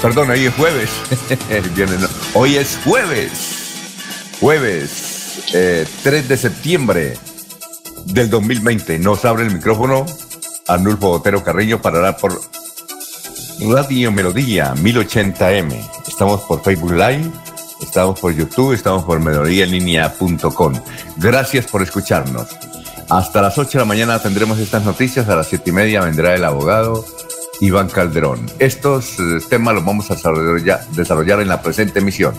perdón, 0.00 0.30
hoy 0.30 0.46
es 0.46 0.54
jueves. 0.54 0.90
Hoy 2.34 2.56
es 2.56 2.78
jueves. 2.84 3.30
Jueves 4.40 5.42
3 5.52 5.54
eh, 5.54 6.22
de 6.26 6.36
septiembre 6.36 7.18
del 8.06 8.30
2020. 8.30 8.98
Nos 8.98 9.24
abre 9.24 9.44
el 9.44 9.52
micrófono 9.52 10.06
Arnulfo 10.66 11.08
Botero 11.08 11.44
Carreño 11.44 11.82
para 11.82 11.98
hablar 11.98 12.16
por 12.16 12.40
Radio 13.60 14.10
Melodía 14.12 14.74
1080M. 14.74 15.90
Estamos 16.08 16.42
por 16.42 16.62
Facebook 16.62 16.92
Live, 16.92 17.30
estamos 17.82 18.18
por 18.18 18.34
YouTube, 18.34 18.72
estamos 18.72 19.04
por 19.04 19.20
melodíaenlínea.com. 19.20 20.74
Gracias 21.16 21.66
por 21.66 21.82
escucharnos. 21.82 22.48
Hasta 23.10 23.42
las 23.42 23.58
8 23.58 23.70
de 23.72 23.78
la 23.78 23.84
mañana 23.84 24.18
tendremos 24.20 24.58
estas 24.58 24.84
noticias. 24.84 25.28
A 25.28 25.36
las 25.36 25.48
7 25.48 25.68
y 25.68 25.72
media 25.72 26.00
vendrá 26.00 26.34
el 26.34 26.44
abogado 26.44 27.04
Iván 27.60 27.88
Calderón. 27.88 28.46
Estos 28.58 29.18
eh, 29.18 29.38
temas 29.48 29.74
los 29.74 29.84
vamos 29.84 30.10
a 30.10 30.14
desarrollar, 30.14 31.40
en 31.40 31.48
la 31.48 31.62
presente 31.62 32.00
emisión. 32.00 32.34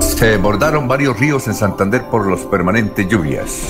Se 0.00 0.26
desbordaron 0.26 0.88
varios 0.88 1.18
ríos 1.18 1.46
en 1.46 1.54
Santander 1.54 2.04
por 2.10 2.26
los 2.26 2.40
permanentes 2.40 3.08
lluvias. 3.08 3.60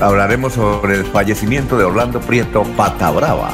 hablaremos 0.00 0.52
sobre 0.54 0.94
el 0.94 1.04
fallecimiento 1.04 1.76
de 1.76 1.84
Orlando 1.84 2.20
Prieto 2.20 2.62
Patabrava. 2.76 3.50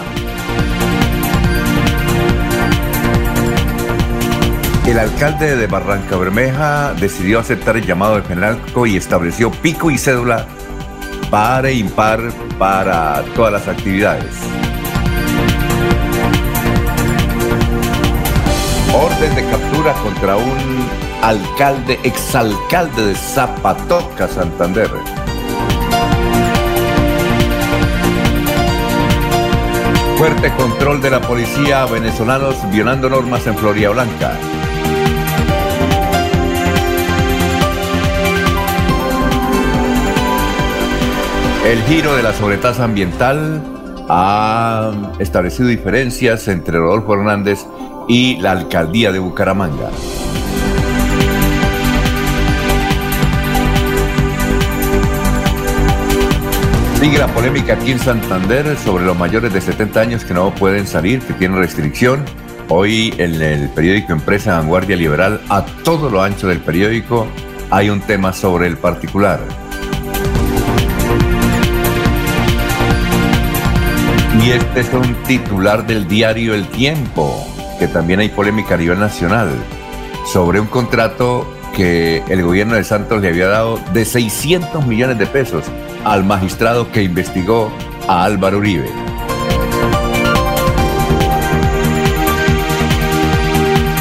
El 4.97 5.11
alcalde 5.11 5.57
de 5.57 5.67
Barranca 5.67 6.17
Bermeja 6.17 6.95
decidió 6.95 7.41
aceptar 7.41 7.77
el 7.77 7.85
llamado 7.85 8.15
de 8.17 8.23
Penalco 8.23 8.87
y 8.87 8.97
estableció 8.97 9.51
pico 9.51 9.91
y 9.91 9.99
cédula 9.99 10.47
para 11.29 11.69
e 11.69 11.75
impar 11.75 12.19
para 12.59 13.23
todas 13.35 13.53
las 13.53 13.69
actividades. 13.69 14.35
Orden 18.95 19.35
de 19.35 19.45
captura 19.51 19.93
contra 20.03 20.39
un 20.39 20.89
alcalde, 21.21 22.01
exalcalde 22.03 23.09
de 23.09 23.15
Zapatoca, 23.15 24.27
Santander. 24.27 24.91
Fuerte 30.17 30.51
control 30.55 31.03
de 31.03 31.11
la 31.11 31.21
policía 31.21 31.85
venezolanos 31.85 32.57
violando 32.73 33.11
normas 33.11 33.47
en 33.47 33.59
Florida 33.59 33.91
Blanca. 33.91 34.33
El 41.67 41.83
giro 41.83 42.15
de 42.15 42.23
la 42.23 42.33
sobretasa 42.33 42.85
ambiental 42.85 43.61
ha 44.09 44.93
establecido 45.19 45.69
diferencias 45.69 46.47
entre 46.47 46.79
Rodolfo 46.79 47.15
Hernández 47.15 47.67
y 48.07 48.37
la 48.37 48.53
alcaldía 48.53 49.11
de 49.11 49.19
Bucaramanga. 49.19 49.91
Sigue 57.01 57.19
la 57.19 57.27
polémica 57.35 57.73
aquí 57.73 57.91
en 57.91 57.99
Santander 57.99 58.77
sobre 58.77 59.05
los 59.05 59.19
mayores 59.19 59.53
de 59.53 59.61
70 59.61 60.01
años 60.01 60.25
que 60.25 60.35
no 60.35 60.55
pueden 60.55 60.87
salir, 60.87 61.19
que 61.19 61.33
tienen 61.33 61.59
restricción. 61.59 62.25
Hoy 62.69 63.13
en 63.19 63.43
el 63.43 63.71
periódico 63.71 64.13
Empresa 64.13 64.57
Vanguardia 64.57 64.95
Liberal, 64.95 65.41
a 65.49 65.67
todo 65.83 66.11
lo 66.11 66.23
ancho 66.23 66.47
del 66.47 66.61
periódico, 66.61 67.27
hay 67.73 67.91
un 67.91 68.01
tema 68.03 68.33
sobre 68.33 68.69
el 68.69 68.77
particular. 68.77 69.66
Y 74.47 74.51
este 74.51 74.79
es 74.79 74.93
un 74.93 75.13
titular 75.25 75.85
del 75.89 76.07
diario 76.07 76.55
El 76.55 76.69
Tiempo, 76.69 77.45
que 77.81 77.89
también 77.89 78.21
hay 78.21 78.29
polémica 78.29 78.75
a 78.75 78.79
nivel 78.79 79.01
nacional, 79.01 79.49
sobre 80.33 80.61
un 80.61 80.69
contrato 80.69 81.53
que 81.75 82.23
el 82.29 82.45
gobierno 82.45 82.77
de 82.77 82.85
Santos 82.85 83.21
le 83.21 83.27
había 83.27 83.49
dado 83.49 83.81
de 83.93 84.05
600 84.05 84.87
millones 84.87 85.19
de 85.19 85.27
pesos 85.27 85.65
al 86.05 86.23
magistrado 86.23 86.93
que 86.93 87.03
investigó 87.03 87.73
a 88.07 88.23
Álvaro 88.23 88.59
Uribe. 88.59 88.89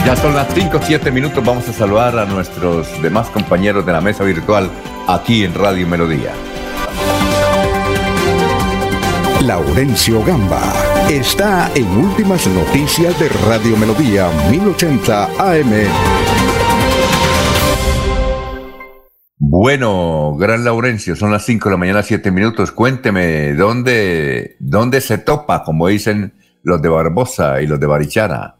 Ya 0.05 0.15
son 0.15 0.35
las 0.35 0.47
5 0.53 0.79
7 0.83 1.09
minutos, 1.09 1.43
vamos 1.43 1.67
a 1.69 1.73
saludar 1.73 2.19
a 2.19 2.25
nuestros 2.25 3.01
demás 3.01 3.31
compañeros 3.31 3.83
de 3.83 3.93
la 3.93 4.01
mesa 4.01 4.23
virtual 4.23 4.69
aquí 5.07 5.43
en 5.43 5.55
Radio 5.55 5.87
Melodía. 5.87 6.33
Laurencio 9.45 10.23
Gamba 10.23 10.73
está 11.07 11.71
en 11.75 11.85
Últimas 11.85 12.47
Noticias 12.47 13.19
de 13.19 13.29
Radio 13.47 13.77
Melodía 13.77 14.27
1080 14.49 15.25
AM. 15.37 15.71
Bueno, 19.37 20.35
gran 20.35 20.65
Laurencio, 20.65 21.15
son 21.15 21.31
las 21.31 21.45
5 21.45 21.69
de 21.69 21.73
la 21.73 21.77
mañana, 21.77 22.01
7 22.01 22.31
minutos. 22.31 22.71
Cuénteme, 22.71 23.53
¿dónde, 23.53 24.55
¿dónde 24.59 24.99
se 24.99 25.19
topa, 25.19 25.63
como 25.63 25.89
dicen 25.89 26.33
los 26.63 26.81
de 26.81 26.89
Barbosa 26.89 27.61
y 27.61 27.67
los 27.67 27.79
de 27.79 27.85
Barichara? 27.85 28.55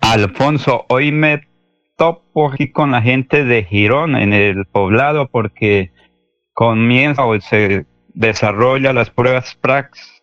Alfonso, 0.00 0.86
hoy 0.88 1.12
me 1.12 1.42
topo 1.98 2.50
aquí 2.50 2.72
con 2.72 2.92
la 2.92 3.02
gente 3.02 3.44
de 3.44 3.64
Girón 3.64 4.16
en 4.16 4.32
el 4.32 4.64
poblado 4.64 5.28
porque 5.28 5.92
comienza 6.54 7.26
o 7.26 7.38
se 7.40 7.84
desarrolla 8.14 8.92
las 8.92 9.10
pruebas 9.10 9.54
PRAX 9.60 10.22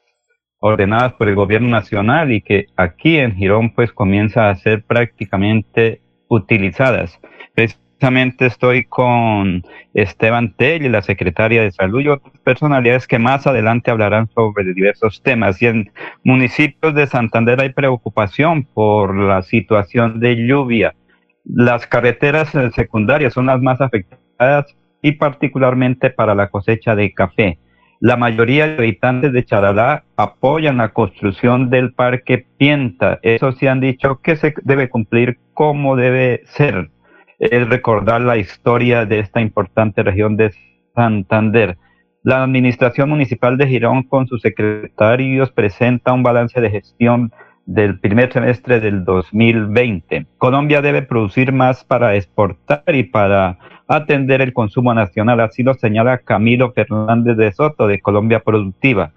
ordenadas 0.60 1.14
por 1.14 1.28
el 1.28 1.36
gobierno 1.36 1.70
nacional 1.70 2.32
y 2.32 2.42
que 2.42 2.68
aquí 2.78 3.18
en 3.18 3.36
Girón 3.36 3.74
pues 3.74 3.92
comienza 3.92 4.50
a 4.50 4.56
ser 4.56 4.84
prácticamente 4.84 6.02
utilizadas. 6.28 7.20
Precisamente 7.56 8.46
estoy 8.46 8.86
con 8.86 9.64
Esteban 9.94 10.56
Telly, 10.56 10.88
la 10.90 11.02
secretaria 11.02 11.62
de 11.64 11.72
Salud 11.72 12.02
y 12.02 12.08
otras 12.08 12.38
personalidades 12.40 13.08
que 13.08 13.20
más 13.20 13.46
adelante 13.46 13.92
hablarán 13.92 14.30
sobre 14.30 14.74
diversos 14.74 15.22
temas. 15.22 15.62
Y 15.62 15.68
en 15.68 15.92
municipios 16.24 16.94
de 16.94 17.08
Santander 17.08 17.60
hay 17.60 17.74
preocupación 17.74 18.64
por 18.64 19.16
la 19.16 19.42
situación 19.42 20.20
de 20.20 20.48
lluvia. 20.48 20.96
Las 21.44 21.88
carreteras 21.88 22.52
secundarias 22.76 23.34
son 23.34 23.48
las 23.48 23.62
más 23.62 23.82
afectadas 23.82 24.76
y 25.02 25.14
particularmente 25.14 26.12
para 26.12 26.36
la 26.36 26.50
cosecha 26.50 26.96
de 26.96 27.12
café. 27.14 27.58
La 28.04 28.18
mayoría 28.18 28.66
de 28.66 28.78
habitantes 28.80 29.32
de 29.32 29.46
Charalá 29.46 30.06
apoyan 30.16 30.78
la 30.78 30.90
construcción 30.90 31.70
del 31.70 31.94
parque 31.94 32.48
Pienta. 32.58 33.20
Eso 33.22 33.52
sí 33.52 33.68
han 33.68 33.80
dicho 33.80 34.20
que 34.24 34.36
se 34.38 34.56
debe 34.64 34.90
cumplir 34.90 35.38
como 35.54 35.96
debe 35.96 36.42
ser. 36.46 36.90
Es 37.38 37.70
recordar 37.70 38.22
la 38.22 38.38
historia 38.38 39.06
de 39.06 39.20
esta 39.20 39.40
importante 39.40 40.02
región 40.02 40.36
de 40.36 40.52
Santander. 40.96 41.78
La 42.24 42.42
Administración 42.42 43.08
Municipal 43.08 43.56
de 43.60 43.68
Girón 43.68 44.02
con 44.02 44.26
sus 44.26 44.42
secretarios 44.42 45.52
presenta 45.52 46.12
un 46.12 46.24
balance 46.24 46.60
de 46.60 46.72
gestión 46.72 47.32
del 47.68 48.00
primer 48.00 48.34
semestre 48.34 48.80
del 48.80 49.06
2020. 49.06 50.26
Colombia 50.40 50.82
debe 50.82 51.04
producir 51.04 51.52
más 51.54 51.86
para 51.86 52.16
exportar 52.16 52.84
y 52.88 53.04
para 53.04 53.60
atender 53.92 54.42
el 54.42 54.54
consumo 54.54 54.94
nacional, 54.94 55.40
así 55.42 55.64
lo 55.64 55.74
señala 55.74 56.20
Camilo 56.20 56.72
Fernández 56.72 57.36
de 57.38 57.52
Soto 57.52 57.88
de 57.88 58.00
Colombia 58.00 58.40
Productiva. 58.40 59.12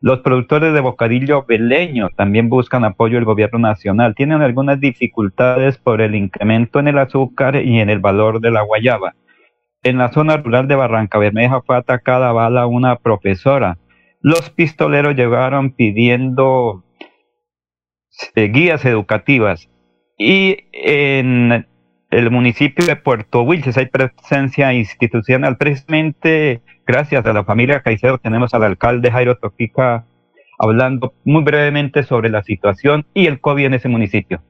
Los 0.00 0.20
productores 0.20 0.72
de 0.72 0.80
bocadillo 0.80 1.44
beleño 1.46 2.08
también 2.16 2.48
buscan 2.48 2.84
apoyo 2.84 3.16
del 3.16 3.26
gobierno 3.26 3.58
nacional. 3.58 4.14
Tienen 4.14 4.40
algunas 4.40 4.80
dificultades 4.80 5.76
por 5.76 6.00
el 6.00 6.14
incremento 6.14 6.78
en 6.78 6.88
el 6.88 6.98
azúcar 6.98 7.56
y 7.56 7.80
en 7.80 7.90
el 7.90 7.98
valor 7.98 8.40
de 8.40 8.50
la 8.50 8.62
guayaba. 8.62 9.14
En 9.82 9.98
la 9.98 10.10
zona 10.12 10.38
rural 10.38 10.68
de 10.68 10.76
Barranca 10.76 11.18
Bermeja 11.18 11.60
fue 11.62 11.76
atacada 11.76 12.30
a 12.30 12.32
bala 12.32 12.66
una 12.66 12.96
profesora. 12.96 13.78
Los 14.20 14.48
pistoleros 14.48 15.16
llegaron 15.16 15.72
pidiendo 15.72 16.84
eh, 18.34 18.48
guías 18.48 18.84
educativas. 18.84 19.68
Y 20.16 20.58
en 20.72 21.66
el 22.10 22.30
municipio 22.30 22.84
de 22.86 22.96
Puerto 22.96 23.42
Wilches 23.42 23.76
hay 23.76 23.86
presencia 23.86 24.72
institucional. 24.72 25.56
Precisamente 25.56 26.60
gracias 26.86 27.24
a 27.24 27.32
la 27.32 27.44
familia 27.44 27.82
Caicedo 27.82 28.18
tenemos 28.18 28.52
al 28.52 28.64
alcalde 28.64 29.10
Jairo 29.10 29.36
Toquica 29.38 30.04
hablando 30.58 31.14
muy 31.24 31.42
brevemente 31.42 32.02
sobre 32.02 32.28
la 32.28 32.42
situación 32.42 33.06
y 33.14 33.26
el 33.26 33.40
COVID 33.40 33.66
en 33.66 33.74
ese 33.74 33.88
municipio 33.88 34.42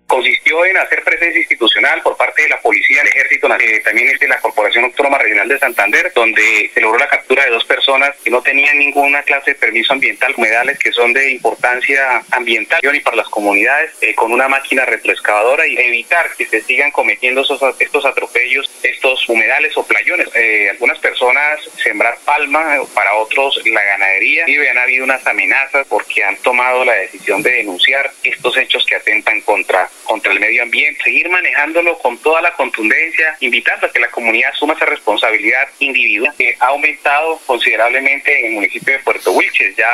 institucional 1.36 2.02
por 2.02 2.16
parte 2.16 2.42
de 2.42 2.48
la 2.48 2.60
policía, 2.60 3.02
el 3.02 3.08
ejército, 3.08 3.48
eh, 3.58 3.80
también 3.84 4.16
de 4.18 4.28
la 4.28 4.40
Corporación 4.40 4.84
Autónoma 4.84 5.18
Regional 5.18 5.48
de 5.48 5.58
Santander, 5.58 6.12
donde 6.14 6.70
se 6.72 6.80
logró 6.80 6.98
la 6.98 7.08
captura 7.08 7.44
de 7.44 7.50
dos 7.50 7.64
personas 7.64 8.16
que 8.22 8.30
no 8.30 8.42
tenían 8.42 8.78
ninguna 8.78 9.22
clase 9.22 9.52
de 9.52 9.56
permiso 9.56 9.92
ambiental, 9.92 10.34
humedales 10.36 10.78
que 10.78 10.92
son 10.92 11.12
de 11.12 11.30
importancia 11.32 12.22
ambiental 12.30 12.80
y 12.82 13.00
para 13.00 13.16
las 13.16 13.28
comunidades, 13.28 13.92
eh, 14.00 14.14
con 14.14 14.32
una 14.32 14.48
máquina 14.48 14.84
retroexcavadora 14.84 15.66
y 15.66 15.76
evitar 15.78 16.30
que 16.36 16.46
se 16.46 16.62
sigan 16.62 16.90
cometiendo 16.90 17.42
estos 17.42 18.04
atropellos, 18.04 18.70
estos 18.82 19.28
humedales 19.28 19.76
o 19.76 19.86
playones. 19.86 20.28
Eh, 20.34 20.68
algunas 20.70 20.98
personas 20.98 21.60
sembrar 21.82 22.18
palma, 22.24 22.78
para 22.94 23.14
otros 23.14 23.60
la 23.66 23.82
ganadería, 23.82 24.44
y 24.46 24.56
han 24.66 24.78
habido 24.78 25.04
unas 25.04 25.26
amenazas 25.26 25.86
porque 25.88 26.22
han 26.24 26.36
tomado 26.36 26.84
la 26.84 26.94
decisión 26.94 27.42
de 27.42 27.52
denunciar 27.52 28.10
estos 28.22 28.56
hechos 28.56 28.84
que 28.86 28.96
atentan 28.96 29.40
contra, 29.42 29.88
contra 30.04 30.32
el 30.32 30.40
medio 30.40 30.62
ambiente, 30.62 31.02
seguir 31.20 31.30
manejándolo 31.30 31.98
con 31.98 32.16
toda 32.18 32.40
la 32.40 32.52
contundencia, 32.54 33.36
invitando 33.40 33.86
a 33.86 33.92
que 33.92 34.00
la 34.00 34.10
comunidad 34.10 34.50
asuma 34.52 34.72
esa 34.72 34.86
responsabilidad 34.86 35.68
individual 35.78 36.32
que 36.38 36.56
ha 36.58 36.68
aumentado 36.68 37.38
considerablemente 37.46 38.40
en 38.40 38.46
el 38.46 38.52
municipio 38.54 38.94
de 38.94 39.00
Puerto 39.00 39.32
Wilches, 39.32 39.76
ya 39.76 39.86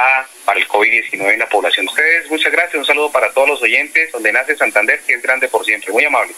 para 0.44 0.61
el 0.61 0.69
COVID-19 0.69 1.32
en 1.32 1.38
la 1.40 1.49
población. 1.49 1.87
Ustedes, 1.88 2.31
muchas 2.31 2.52
gracias, 2.52 2.76
un 2.76 2.84
saludo 2.84 3.11
para 3.11 3.32
todos 3.32 3.49
los 3.49 3.62
oyentes, 3.62 4.12
donde 4.12 4.32
nace 4.32 4.56
Santander, 4.56 5.00
que 5.05 5.14
es 5.14 5.23
grande 5.23 5.49
por 5.49 5.64
siempre, 5.64 5.93
muy 5.93 6.05
amable. 6.05 6.32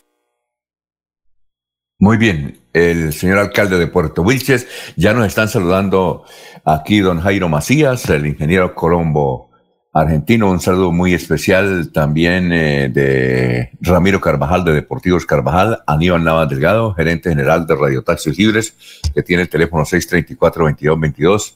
Muy 1.98 2.16
bien, 2.16 2.58
el 2.72 3.12
señor 3.12 3.38
alcalde 3.38 3.78
de 3.78 3.88
Puerto 3.88 4.22
Wilches, 4.22 4.94
ya 4.96 5.12
nos 5.12 5.26
están 5.26 5.48
saludando 5.48 6.24
aquí 6.64 7.00
don 7.00 7.20
Jairo 7.20 7.48
Macías, 7.50 8.08
el 8.08 8.26
ingeniero 8.26 8.74
Colombo 8.74 9.47
argentino. 9.92 10.50
Un 10.50 10.60
saludo 10.60 10.92
muy 10.92 11.14
especial 11.14 11.90
también 11.92 12.52
eh, 12.52 12.88
de 12.88 13.70
Ramiro 13.80 14.20
Carvajal 14.20 14.64
de 14.64 14.74
Deportivos 14.74 15.26
Carvajal, 15.26 15.82
Aníbal 15.86 16.24
Navas 16.24 16.48
Delgado, 16.48 16.94
gerente 16.94 17.30
general 17.30 17.66
de 17.66 17.74
Radio 17.74 18.02
Taxis 18.02 18.38
Libres, 18.38 18.76
que 19.14 19.22
tiene 19.22 19.42
el 19.42 19.48
teléfono 19.48 19.84
634-2222. 19.84 21.54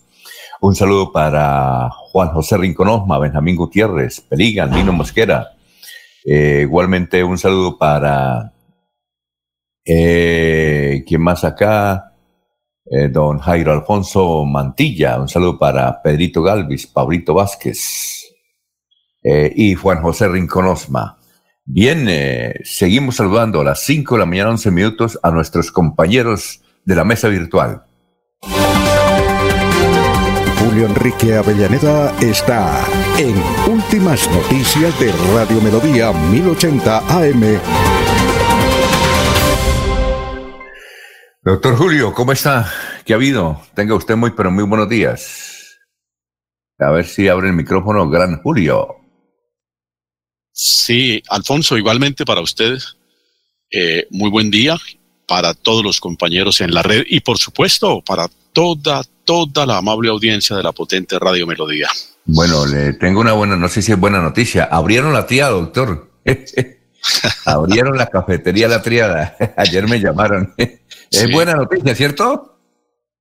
Un 0.61 0.75
saludo 0.75 1.11
para 1.12 1.90
Juan 1.90 2.29
José 2.29 2.56
Rinconosma, 2.56 3.19
Benjamín 3.19 3.56
Gutiérrez, 3.56 4.20
Peligan, 4.20 4.70
Nino 4.70 4.93
Mosquera. 4.93 5.52
Eh, 6.25 6.61
igualmente 6.62 7.25
un 7.25 7.37
saludo 7.37 7.76
para, 7.76 8.52
eh, 9.84 11.02
¿quién 11.06 11.23
más 11.23 11.44
acá? 11.44 12.08
don 13.11 13.38
Jairo 13.38 13.73
Alfonso 13.73 14.44
Mantilla, 14.44 15.19
un 15.19 15.29
saludo 15.29 15.58
para 15.58 16.02
Pedrito 16.02 16.43
Galvis, 16.43 16.87
Pablito 16.87 17.32
Vázquez, 17.32 18.21
eh, 19.22 19.52
y 19.54 19.74
Juan 19.74 20.02
José 20.02 20.28
Rinconosma. 20.28 21.19
Bien, 21.64 22.06
eh, 22.08 22.54
seguimos 22.64 23.16
saludando 23.16 23.60
a 23.60 23.64
las 23.64 23.84
5 23.84 24.16
de 24.16 24.19
la 24.19 24.26
mañana, 24.26 24.50
11 24.50 24.70
minutos, 24.72 25.19
a 25.22 25.30
nuestros 25.30 25.70
compañeros 25.70 26.60
de 26.84 26.96
la 26.96 27.04
mesa 27.04 27.28
virtual. 27.28 27.84
Julio 30.58 30.86
Enrique 30.86 31.36
Avellaneda 31.36 32.16
está 32.20 32.84
en 33.19 33.34
Últimas 33.72 34.28
Noticias 34.30 34.98
de 34.98 35.12
Radio 35.34 35.60
Melodía 35.60 36.12
1080 36.12 36.98
AM. 36.98 37.60
Doctor 41.42 41.76
Julio, 41.76 42.14
¿cómo 42.14 42.32
está? 42.32 42.70
¿Qué 43.04 43.12
ha 43.12 43.16
habido? 43.16 43.60
Tenga 43.74 43.94
usted 43.94 44.16
muy, 44.16 44.30
pero 44.30 44.50
muy 44.50 44.64
buenos 44.64 44.88
días. 44.88 45.78
A 46.78 46.90
ver 46.90 47.04
si 47.04 47.28
abre 47.28 47.48
el 47.48 47.54
micrófono, 47.54 48.08
gran 48.08 48.40
Julio. 48.42 49.01
Sí, 50.52 51.22
Alfonso, 51.28 51.76
igualmente 51.76 52.25
para 52.25 52.40
ustedes. 52.40 52.96
Eh, 53.70 54.06
muy 54.10 54.31
buen 54.31 54.50
día 54.50 54.76
para 55.26 55.54
todos 55.54 55.82
los 55.82 55.99
compañeros 55.99 56.60
en 56.60 56.75
la 56.75 56.82
red 56.82 57.04
y 57.08 57.20
por 57.20 57.38
supuesto 57.38 58.02
para 58.04 58.28
toda, 58.52 59.02
toda 59.25 59.64
la 59.64 59.78
amable 59.78 60.10
audiencia 60.10 60.54
de 60.54 60.62
la 60.62 60.72
potente 60.72 61.19
Radio 61.19 61.46
Melodía. 61.46 61.88
Bueno, 62.25 62.66
le 62.66 62.93
tengo 62.94 63.20
una 63.20 63.32
buena, 63.32 63.56
no 63.56 63.69
sé 63.69 63.81
si 63.82 63.93
es 63.93 63.99
buena 63.99 64.20
noticia. 64.20 64.64
Abrieron 64.64 65.12
la 65.12 65.26
tía, 65.26 65.49
doctor. 65.49 66.10
Abrieron 67.46 67.96
la 67.96 68.06
cafetería 68.06 68.69
La 68.69 68.82
Triada. 68.82 69.37
Ayer 69.56 69.88
me 69.88 69.98
llamaron. 69.98 70.55
Es 70.56 71.32
buena 71.32 71.55
noticia, 71.55 71.94
¿cierto? 71.94 72.60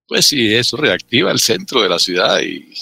Pues 0.08 0.26
sí, 0.26 0.54
eso 0.54 0.78
reactiva 0.78 1.32
el 1.32 1.40
centro 1.40 1.82
de 1.82 1.90
la 1.90 1.98
ciudad 1.98 2.42
y 2.42 2.74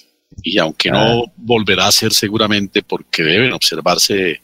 y 0.44 0.58
aunque 0.58 0.92
no 0.92 1.26
volverá 1.38 1.88
a 1.88 1.92
ser 1.92 2.14
seguramente 2.14 2.84
porque 2.84 3.24
deben 3.24 3.54
observarse 3.54 4.42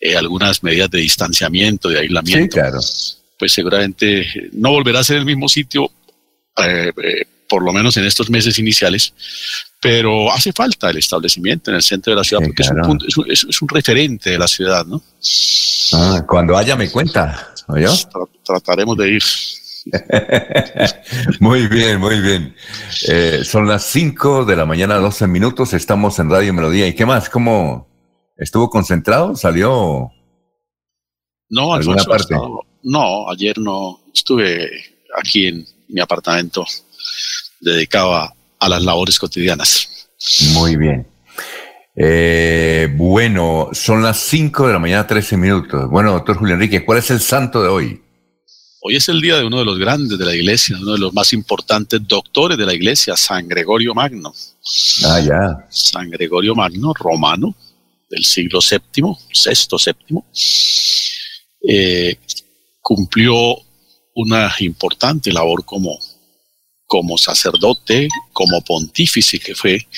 eh, 0.00 0.16
algunas 0.16 0.62
medidas 0.62 0.90
de 0.90 0.98
distanciamiento, 0.98 1.88
de 1.88 2.00
aislamiento, 2.00 2.60
pues 3.38 3.52
seguramente 3.52 4.26
no 4.52 4.70
volverá 4.70 5.00
a 5.00 5.04
ser 5.04 5.18
el 5.18 5.24
mismo 5.24 5.48
sitio, 5.48 5.90
eh, 6.56 6.92
eh, 7.02 7.24
por 7.48 7.62
lo 7.62 7.72
menos 7.72 7.96
en 7.96 8.04
estos 8.04 8.30
meses 8.30 8.58
iniciales, 8.58 9.12
pero 9.80 10.30
hace 10.32 10.52
falta 10.52 10.90
el 10.90 10.98
establecimiento 10.98 11.70
en 11.70 11.76
el 11.76 11.82
centro 11.82 12.12
de 12.12 12.16
la 12.16 12.24
ciudad 12.24 12.44
porque 12.44 12.62
es, 12.62 12.70
un 12.70 13.26
es, 13.28 13.62
un 13.62 13.68
referente 13.68 14.30
de 14.30 14.38
la 14.38 14.48
ciudad, 14.48 14.84
¿no? 14.86 15.02
Ah, 15.92 16.24
cuando 16.28 16.56
haya 16.56 16.76
me 16.76 16.90
cuenta, 16.90 17.54
trataremos 18.44 18.96
de 18.96 19.10
ir. 19.10 19.22
muy 21.40 21.66
bien, 21.68 22.00
muy 22.00 22.20
bien. 22.20 22.54
Eh, 23.08 23.40
son 23.44 23.66
las 23.66 23.84
5 23.84 24.44
de 24.44 24.56
la 24.56 24.66
mañana, 24.66 24.96
12 24.96 25.26
minutos. 25.26 25.72
Estamos 25.72 26.18
en 26.18 26.30
Radio 26.30 26.52
Melodía. 26.52 26.86
¿Y 26.86 26.94
qué 26.94 27.06
más? 27.06 27.28
¿Cómo 27.28 27.88
estuvo 28.36 28.70
concentrado? 28.70 29.36
¿Salió? 29.36 30.10
No, 31.50 31.74
alguna 31.74 32.02
parte? 32.04 32.34
no, 32.82 33.30
ayer 33.30 33.58
no. 33.58 34.00
Estuve 34.14 34.68
aquí 35.16 35.48
en 35.48 35.66
mi 35.88 36.00
apartamento 36.00 36.64
dedicado 37.60 38.14
a, 38.14 38.34
las 38.68 38.82
labores 38.82 39.18
cotidianas. 39.18 40.10
Muy 40.52 40.76
bien. 40.76 41.06
Eh, 41.94 42.92
bueno, 42.96 43.70
son 43.72 44.02
las 44.02 44.18
5 44.18 44.66
de 44.66 44.72
la 44.72 44.78
mañana, 44.78 45.06
13 45.06 45.36
minutos. 45.36 45.88
Bueno, 45.90 46.12
doctor 46.12 46.36
Julio 46.36 46.54
Enrique, 46.54 46.84
¿cuál 46.84 46.98
es 46.98 47.10
el 47.10 47.20
santo 47.20 47.62
de 47.62 47.68
hoy? 47.68 48.02
Hoy 48.80 48.94
es 48.94 49.08
el 49.08 49.20
día 49.20 49.36
de 49.36 49.44
uno 49.44 49.58
de 49.58 49.64
los 49.64 49.78
grandes 49.78 50.18
de 50.18 50.24
la 50.24 50.34
iglesia, 50.34 50.76
uno 50.80 50.92
de 50.92 50.98
los 50.98 51.12
más 51.12 51.32
importantes 51.32 52.00
doctores 52.06 52.56
de 52.56 52.64
la 52.64 52.74
iglesia, 52.74 53.16
San 53.16 53.48
Gregorio 53.48 53.92
Magno. 53.92 54.32
Ah, 55.04 55.20
ya. 55.20 55.66
San 55.68 56.08
Gregorio 56.08 56.54
Magno, 56.54 56.94
romano, 56.94 57.56
del 58.08 58.24
siglo 58.24 58.60
VII, 58.60 59.16
sexto, 59.32 59.78
séptimo. 59.78 60.26
Eh, 61.68 62.18
cumplió 62.80 63.34
una 64.14 64.54
importante 64.60 65.32
labor 65.32 65.64
como, 65.64 65.98
como 66.86 67.18
sacerdote, 67.18 68.08
como 68.32 68.62
pontífice 68.62 69.40
que 69.40 69.56
fue, 69.56 69.88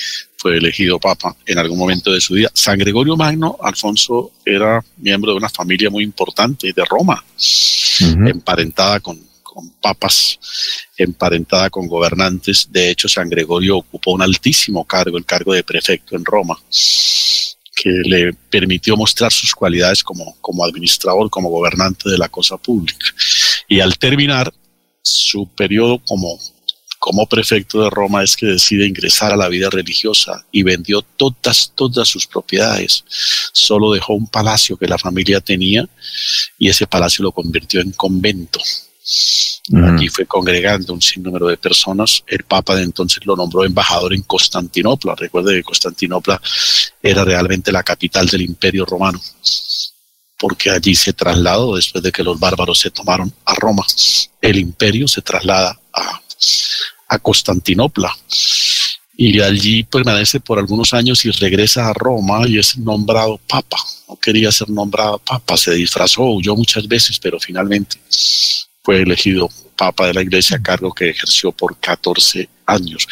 fue 0.41 0.57
elegido 0.57 0.99
papa 0.99 1.35
en 1.45 1.59
algún 1.59 1.77
momento 1.77 2.11
de 2.11 2.19
su 2.19 2.33
vida. 2.33 2.49
San 2.55 2.79
Gregorio 2.79 3.15
Magno, 3.15 3.57
Alfonso, 3.61 4.31
era 4.43 4.83
miembro 4.97 5.33
de 5.33 5.37
una 5.37 5.49
familia 5.49 5.91
muy 5.91 6.03
importante 6.03 6.73
de 6.75 6.83
Roma 6.83 7.23
emparentada 8.25 8.99
con, 9.01 9.19
papas, 9.79 10.39
emparentada 10.97 11.69
con 11.69 11.85
gobernantes. 11.87 12.67
De 12.71 12.89
hecho, 12.89 13.07
San 13.07 13.29
Gregorio 13.29 13.77
ocupó 13.77 14.13
un 14.13 14.23
altísimo 14.23 14.83
cargo, 14.83 15.15
el 15.15 15.25
cargo 15.25 15.53
de 15.53 15.63
prefecto 15.63 16.15
en 16.15 16.25
Roma, 16.25 16.59
que 17.75 17.89
le 18.03 18.33
permitió 18.49 18.97
mostrar 18.97 19.31
sus 19.31 19.53
cualidades 19.53 20.03
como, 20.03 20.37
como 20.41 20.65
administrador, 20.65 21.29
como 21.29 21.49
gobernante 21.49 22.09
de 22.09 22.17
la 22.17 22.29
cosa 22.29 22.57
pública. 22.57 23.05
Y 23.67 23.79
al 23.79 23.95
terminar 23.99 24.51
su 25.03 25.47
periodo 25.49 25.99
como 25.99 26.39
como 27.01 27.25
prefecto 27.25 27.81
de 27.81 27.89
Roma 27.89 28.23
es 28.23 28.37
que 28.37 28.45
decide 28.45 28.85
ingresar 28.85 29.33
a 29.33 29.35
la 29.35 29.49
vida 29.49 29.71
religiosa 29.71 30.45
y 30.51 30.61
vendió 30.61 31.01
todas, 31.01 31.71
todas 31.73 32.07
sus 32.07 32.27
propiedades. 32.27 33.03
Solo 33.51 33.91
dejó 33.91 34.13
un 34.13 34.27
palacio 34.27 34.77
que 34.77 34.85
la 34.85 34.99
familia 34.99 35.41
tenía 35.41 35.89
y 36.59 36.69
ese 36.69 36.85
palacio 36.85 37.23
lo 37.23 37.31
convirtió 37.31 37.81
en 37.81 37.91
convento. 37.93 38.59
Aquí 39.83 40.09
fue 40.09 40.27
congregando 40.27 40.93
un 40.93 41.01
sinnúmero 41.01 41.47
de 41.47 41.57
personas. 41.57 42.23
El 42.27 42.43
Papa 42.43 42.75
de 42.75 42.83
entonces 42.83 43.25
lo 43.25 43.35
nombró 43.35 43.65
embajador 43.65 44.13
en 44.13 44.21
Constantinopla. 44.21 45.15
Recuerde 45.15 45.55
que 45.55 45.63
Constantinopla 45.63 46.39
era 47.01 47.25
realmente 47.25 47.71
la 47.71 47.81
capital 47.81 48.27
del 48.27 48.43
Imperio 48.43 48.85
Romano, 48.85 49.19
porque 50.37 50.69
allí 50.69 50.93
se 50.93 51.13
trasladó 51.13 51.75
después 51.75 52.03
de 52.03 52.11
que 52.11 52.23
los 52.23 52.39
bárbaros 52.39 52.79
se 52.79 52.91
tomaron 52.91 53.33
a 53.43 53.55
Roma. 53.55 53.83
El 54.39 54.59
imperio 54.59 55.07
se 55.07 55.23
traslada 55.23 55.79
a, 55.93 56.20
a 57.07 57.19
Constantinopla 57.19 58.15
y 59.23 59.39
allí 59.39 59.83
permanece 59.83 60.39
por 60.39 60.57
algunos 60.57 60.93
años 60.93 61.23
y 61.25 61.31
regresa 61.31 61.87
a 61.87 61.93
Roma 61.93 62.47
y 62.47 62.57
es 62.57 62.77
nombrado 62.77 63.39
papa. 63.47 63.77
No 64.09 64.15
quería 64.15 64.51
ser 64.51 64.69
nombrado 64.69 65.19
papa, 65.19 65.57
se 65.57 65.75
disfrazó, 65.75 66.23
huyó 66.23 66.55
muchas 66.55 66.87
veces, 66.87 67.19
pero 67.19 67.39
finalmente 67.39 67.97
fue 68.81 69.01
elegido 69.01 69.47
papa 69.77 70.07
de 70.07 70.13
la 70.15 70.21
iglesia, 70.21 70.59
cargo 70.61 70.91
que 70.91 71.09
ejerció 71.09 71.51
por 71.51 71.77
14 71.77 72.49
años. 72.65 73.07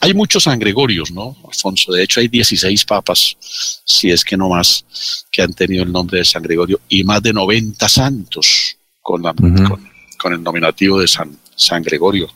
Hay 0.00 0.14
muchos 0.14 0.44
San 0.44 0.58
Gregorios, 0.58 1.12
¿no, 1.12 1.36
Alfonso? 1.46 1.92
De 1.92 2.02
hecho, 2.02 2.20
hay 2.20 2.28
16 2.28 2.84
papas, 2.84 3.36
si 3.84 4.10
es 4.10 4.24
que 4.24 4.36
no 4.36 4.48
más, 4.48 4.84
que 5.30 5.42
han 5.42 5.52
tenido 5.52 5.84
el 5.84 5.92
nombre 5.92 6.18
de 6.18 6.24
San 6.24 6.42
Gregorio 6.42 6.80
y 6.88 7.04
más 7.04 7.22
de 7.22 7.32
90 7.32 7.88
santos 7.88 8.76
con, 9.00 9.22
la, 9.22 9.32
con, 9.34 10.32
el 10.32 10.42
nominativo 10.42 11.00
de 11.00 11.08
San, 11.08 11.36
San 11.56 11.82
Gregorio. 11.82 12.28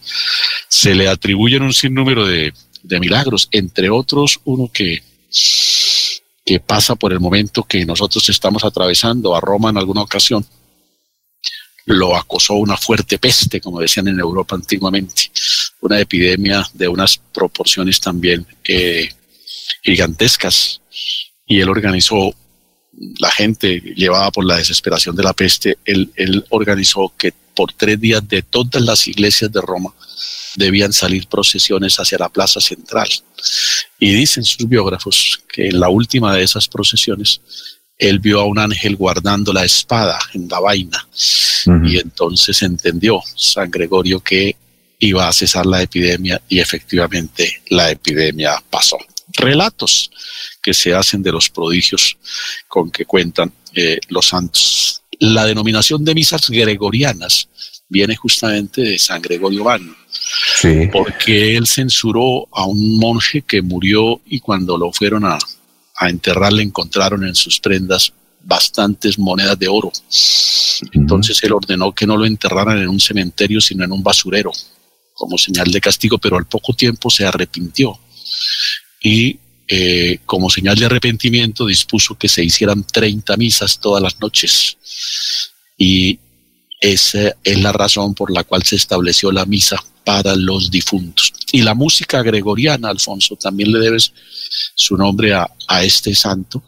Se 0.69 0.95
le 0.95 1.09
atribuyen 1.09 1.63
un 1.63 1.73
sinnúmero 1.73 2.27
de 2.27 2.53
de 2.87 3.01
milagros, 3.01 3.49
entre 3.51 3.91
otros 3.91 4.41
uno 4.45 4.71
que, 4.73 5.03
que 6.45 6.61
pasa 6.61 6.95
por 6.95 7.13
el 7.13 7.21
momento 7.21 7.65
que 7.65 7.85
nosotros 7.85 8.29
estamos 8.29 8.65
atravesando 8.65 9.35
a 9.35 9.41
Roma 9.41 9.71
en 9.71 9.79
alguna 9.79 10.03
ocasión. 10.03 10.47
Lo 11.87 12.17
acosó 12.17 12.55
una 12.55 12.77
fuerte 12.77 13.19
peste, 13.19 13.61
como 13.61 13.81
decían 13.81 14.09
en 14.09 14.19
Europa 14.19 14.55
antiguamente, 14.55 15.31
una 15.81 16.01
epidemia 16.01 16.69
de 16.73 16.89
unas 16.89 17.17
proporciones 17.17 18.01
también 18.01 18.47
eh, 18.65 19.09
gigantescas. 19.83 20.81
Y 21.45 21.61
él 21.61 21.69
organizó, 21.69 22.35
la 23.19 23.31
gente 23.31 23.81
llevada 23.95 24.31
por 24.31 24.45
la 24.45 24.57
desesperación 24.57 25.15
de 25.17 25.23
la 25.23 25.33
peste, 25.33 25.79
él, 25.85 26.11
él 26.17 26.45
organizó 26.51 27.13
que 27.17 27.33
por 27.55 27.73
tres 27.73 28.01
días 28.01 28.27
de 28.29 28.43
todas 28.43 28.83
las 28.83 29.07
iglesias 29.09 29.51
de 29.51 29.61
Roma 29.61 29.93
debían 30.57 30.93
salir 30.93 31.27
procesiones 31.27 31.97
hacia 31.97 32.19
la 32.19 32.29
plaza 32.29 32.61
central. 32.61 33.09
Y 33.99 34.13
dicen 34.13 34.45
sus 34.45 34.69
biógrafos 34.69 35.41
que 35.49 35.69
en 35.69 35.81
la 35.81 35.89
última 35.89 36.35
de 36.35 36.43
esas 36.43 36.69
procesiones 36.69 37.41
él 37.99 38.19
vio 38.19 38.41
a 38.41 38.45
un 38.45 38.59
ángel 38.59 38.97
guardando 38.97 39.53
la 39.53 39.65
espada 39.65 40.19
en 40.35 40.49
la 40.49 40.61
vaina 40.61 41.07
y 41.85 41.99
entonces 41.99 42.63
entendió 42.63 43.21
San 43.35 43.71
Gregorio 43.71 44.21
que 44.21 44.55
iba 44.99 45.27
a 45.27 45.33
cesar 45.33 45.67
la 45.67 45.83
epidemia 45.83 46.41
y 46.49 46.61
efectivamente 46.61 47.63
la 47.71 47.91
epidemia 47.91 48.63
pasó. 48.71 48.99
Relatos 49.37 50.11
que 50.63 50.75
se 50.75 50.95
hacen 50.95 51.23
de 51.23 51.33
los 51.33 51.51
prodigios 51.51 52.17
con 52.69 52.91
que 52.91 53.05
cuentan 53.05 53.53
eh, 53.75 53.99
los 54.09 54.29
santos. 54.29 55.03
La 55.19 55.45
denominación 55.45 56.05
de 56.05 56.15
misas 56.15 56.49
gregorianas 56.49 57.49
viene 57.89 58.17
justamente 58.17 58.83
de 58.83 58.99
San 58.99 59.23
Gregorio 59.23 59.65
Magno, 59.65 59.95
porque 60.93 61.57
él 61.57 61.67
censuró 61.67 62.49
a 62.53 62.67
un 62.67 62.99
monje 62.99 63.43
que 63.43 63.63
murió 63.63 64.21
y 64.27 64.41
cuando 64.41 64.77
lo 64.77 64.93
fueron 64.93 65.25
a, 65.25 65.39
enterrar 66.01 66.53
le 66.53 66.63
encontraron 66.63 67.27
en 67.27 67.35
sus 67.35 67.59
prendas 67.59 68.13
bastantes 68.43 69.19
monedas 69.19 69.59
de 69.59 69.69
oro. 69.69 69.91
Entonces 70.93 71.43
él 71.43 71.53
ordenó 71.53 71.93
que 71.93 72.07
no 72.07 72.17
lo 72.17 72.27
enterraran 72.27 72.79
en 72.79 72.89
un 72.89 73.01
cementerio, 73.01 73.61
sino 73.61 73.85
en 73.85 73.93
un 73.93 74.03
basurero, 74.03 74.53
como 75.15 75.39
señal 75.39 75.71
de 75.71 75.81
castigo, 75.81 76.19
pero 76.19 76.37
al 76.37 76.47
poco 76.47 76.75
tiempo 76.75 77.09
se 77.09 77.25
arrepintió. 77.25 77.99
Y 79.07 79.39
eh, 79.69 80.19
como 80.27 80.51
señal 80.51 80.77
de 80.77 80.87
arrepentimiento 80.87 81.65
dispuso 81.65 82.19
que 82.19 82.29
se 82.29 82.43
hicieran 82.43 82.85
30 82.85 83.37
misas 83.37 83.79
todas 83.79 84.03
las 84.03 84.19
noches. 84.19 84.77
Y 85.79 86.19
esa 86.81 87.37
es 87.45 87.61
la 87.61 87.71
razón 87.71 88.15
por 88.15 88.33
la 88.33 88.43
cual 88.43 88.65
se 88.65 88.75
estableció 88.75 89.31
la 89.31 89.47
misa 89.47 89.77
para 90.05 90.35
los 90.35 90.73
difuntos. 90.73 91.33
Y 91.53 91.63
la 91.63 91.75
música 91.75 92.21
gregoriana, 92.23 92.89
Alfonso, 92.89 93.37
también 93.37 93.71
le 93.71 93.79
debes 93.79 94.13
su 94.75 94.97
nombre 94.97 95.35
a, 95.35 95.49
este 95.83 96.13
santo, 96.17 96.65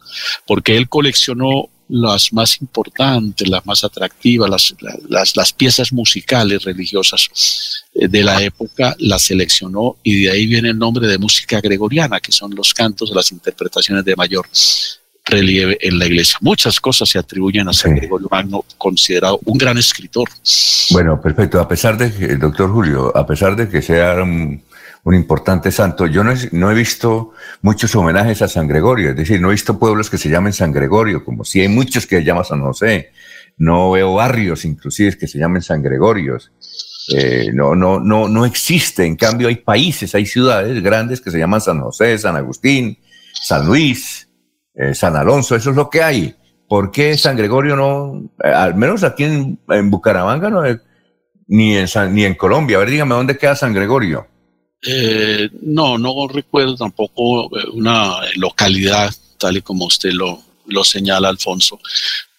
porque 0.47 0.77
él 0.77 0.87
coleccionó 0.87 1.69
las 1.89 2.31
más 2.31 2.61
importantes, 2.61 3.47
las 3.49 3.65
más 3.65 3.83
atractivas, 3.83 4.49
las, 5.09 5.35
las, 5.35 5.53
piezas 5.53 5.91
musicales 5.91 6.63
religiosas 6.63 7.29
eh, 7.95 8.07
de 8.07 8.23
la 8.23 8.41
época, 8.41 8.95
las 8.99 9.23
seleccionó 9.23 9.97
y 10.03 10.23
de 10.23 10.31
ahí 10.31 10.45
viene 10.45 10.69
el 10.69 10.77
nombre 10.77 11.07
de 11.07 11.17
música 11.17 11.59
gregoriana, 11.59 12.19
que 12.19 12.31
son 12.31 12.53
los 12.55 12.73
cantos, 12.73 13.11
las 13.11 13.31
interpretaciones 13.31 14.05
de 14.05 14.15
mayor 14.15 14.47
relieve 15.25 15.77
en 15.81 15.97
la 15.99 16.05
iglesia. 16.05 16.37
Muchas 16.41 16.79
cosas 16.79 17.09
se 17.09 17.19
atribuyen 17.19 17.67
a 17.67 17.73
San 17.73 17.95
Gregorio 17.95 18.27
Magno, 18.29 18.65
considerado 18.77 19.39
un 19.45 19.57
gran 19.57 19.77
escritor. 19.77 20.29
Bueno, 20.91 21.21
perfecto. 21.21 21.59
A 21.59 21.67
pesar 21.67 21.97
de 21.97 22.11
que, 22.11 22.35
doctor 22.35 22.71
Julio, 22.71 23.15
a 23.15 23.25
pesar 23.25 23.55
de 23.55 23.69
que 23.69 23.81
sea 23.81 24.15
un, 24.23 24.61
importante 25.13 25.71
santo, 25.71 26.05
yo 26.05 26.23
no 26.23 26.71
he, 26.71 26.75
visto 26.75 27.31
muchos 27.61 27.95
homenajes 27.95 28.41
a 28.41 28.47
San 28.47 28.67
Gregorio, 28.67 29.09
es 29.11 29.15
decir, 29.15 29.41
no 29.41 29.49
he 29.49 29.51
visto 29.51 29.79
pueblos 29.79 30.09
que 30.09 30.17
se 30.17 30.29
llamen 30.29 30.53
San 30.53 30.71
Gregorio, 30.71 31.23
como 31.23 31.43
si 31.43 31.61
hay 31.61 31.67
muchos 31.67 32.05
que 32.05 32.17
se 32.17 32.23
llaman 32.23 32.45
San 32.45 32.61
José. 32.61 33.11
No 33.57 33.91
veo 33.91 34.13
barrios, 34.13 34.65
inclusive, 34.65 35.17
que 35.17 35.27
se 35.27 35.37
llamen 35.37 35.61
San 35.61 35.81
Gregorios. 35.81 36.51
Eh, 37.15 37.49
no, 37.53 37.75
no, 37.75 37.99
no, 37.99 38.29
no 38.29 38.45
existe. 38.45 39.05
En 39.05 39.15
cambio, 39.15 39.47
hay 39.47 39.55
países, 39.55 40.13
hay 40.15 40.25
ciudades 40.25 40.81
grandes 40.81 41.19
que 41.21 41.31
se 41.31 41.39
llaman 41.39 41.59
San 41.59 41.81
José, 41.81 42.17
San 42.17 42.35
Agustín, 42.35 42.97
San 43.33 43.65
Luis, 43.65 44.29
eh, 44.75 44.93
San 44.93 45.15
Alonso, 45.15 45.55
eso 45.55 45.71
es 45.71 45.75
lo 45.75 45.89
que 45.89 46.03
hay. 46.03 46.35
¿Por 46.67 46.91
qué 46.91 47.17
San 47.17 47.35
Gregorio 47.35 47.75
no, 47.75 48.29
eh, 48.43 48.47
al 48.47 48.75
menos 48.75 49.03
aquí 49.03 49.23
en, 49.23 49.89
Bucaramanga, 49.89 50.49
no, 50.49 50.61
ni, 51.47 51.75
en 51.75 51.87
ni 52.13 52.25
en 52.25 52.35
Colombia? 52.35 52.77
A 52.77 52.81
ver, 52.81 52.91
dígame, 52.91 53.15
¿dónde 53.15 53.37
queda 53.37 53.55
San 53.55 53.73
Gregorio? 53.73 54.27
Eh, 54.85 55.49
no, 55.61 55.97
no 55.97 56.27
recuerdo 56.27 56.75
tampoco 56.75 57.49
una 57.73 58.15
localidad 58.35 59.13
tal 59.37 59.57
y 59.57 59.61
como 59.61 59.85
usted 59.85 60.11
lo, 60.11 60.41
lo 60.67 60.83
señala, 60.83 61.29
Alfonso, 61.29 61.79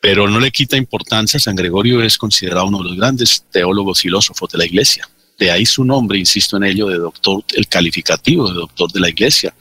pero 0.00 0.28
no 0.28 0.40
le 0.40 0.50
quita 0.50 0.76
importancia. 0.76 1.40
San 1.40 1.56
Gregorio 1.56 2.02
es 2.02 2.16
considerado 2.16 2.66
uno 2.66 2.78
de 2.78 2.84
los 2.84 2.96
grandes 2.96 3.44
teólogos 3.50 4.00
filósofos 4.00 4.50
de 4.50 4.58
la 4.58 4.66
iglesia. 4.66 5.08
De 5.38 5.50
ahí 5.50 5.64
su 5.64 5.84
nombre, 5.84 6.18
insisto 6.18 6.56
en 6.56 6.64
ello, 6.64 6.86
de 6.86 6.98
doctor, 6.98 7.42
el 7.54 7.66
calificativo 7.66 8.48
de 8.48 8.54
doctor 8.54 8.92
de 8.92 9.00
la 9.00 9.08
iglesia. 9.08 9.54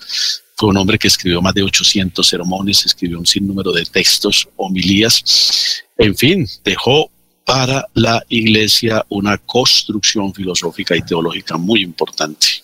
Fue 0.55 0.69
un 0.69 0.77
hombre 0.77 0.99
que 0.99 1.07
escribió 1.07 1.41
más 1.41 1.53
de 1.53 1.63
800 1.63 2.27
sermones, 2.27 2.85
escribió 2.85 3.17
un 3.17 3.25
sinnúmero 3.25 3.71
de 3.71 3.85
textos, 3.85 4.47
homilías. 4.57 5.83
En 5.97 6.15
fin, 6.15 6.45
dejó 6.65 7.09
para 7.45 7.87
la 7.93 8.23
iglesia 8.27 9.05
una 9.07 9.37
construcción 9.37 10.33
filosófica 10.33 10.97
y 10.97 11.01
teológica 11.01 11.57
muy 11.57 11.81
importante. 11.81 12.63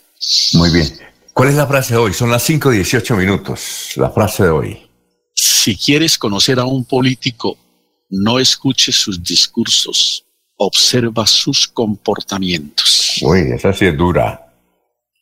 Muy 0.53 0.71
bien. 0.71 0.91
¿Cuál 1.33 1.49
es 1.49 1.55
la 1.55 1.67
frase 1.67 1.93
de 1.93 1.99
hoy? 1.99 2.13
Son 2.13 2.31
las 2.31 2.43
5 2.43 2.73
y 2.73 2.77
18 2.77 3.15
minutos. 3.17 3.91
La 3.95 4.09
frase 4.09 4.43
de 4.43 4.49
hoy. 4.49 4.89
Si 5.33 5.75
quieres 5.75 6.17
conocer 6.17 6.59
a 6.59 6.65
un 6.65 6.85
político, 6.85 7.57
no 8.09 8.39
escuches 8.39 8.95
sus 8.95 9.21
discursos, 9.21 10.25
observa 10.55 11.27
sus 11.27 11.67
comportamientos. 11.67 13.19
Uy, 13.21 13.51
esa 13.53 13.73
sí 13.73 13.85
es 13.85 13.97
dura. 13.97 14.53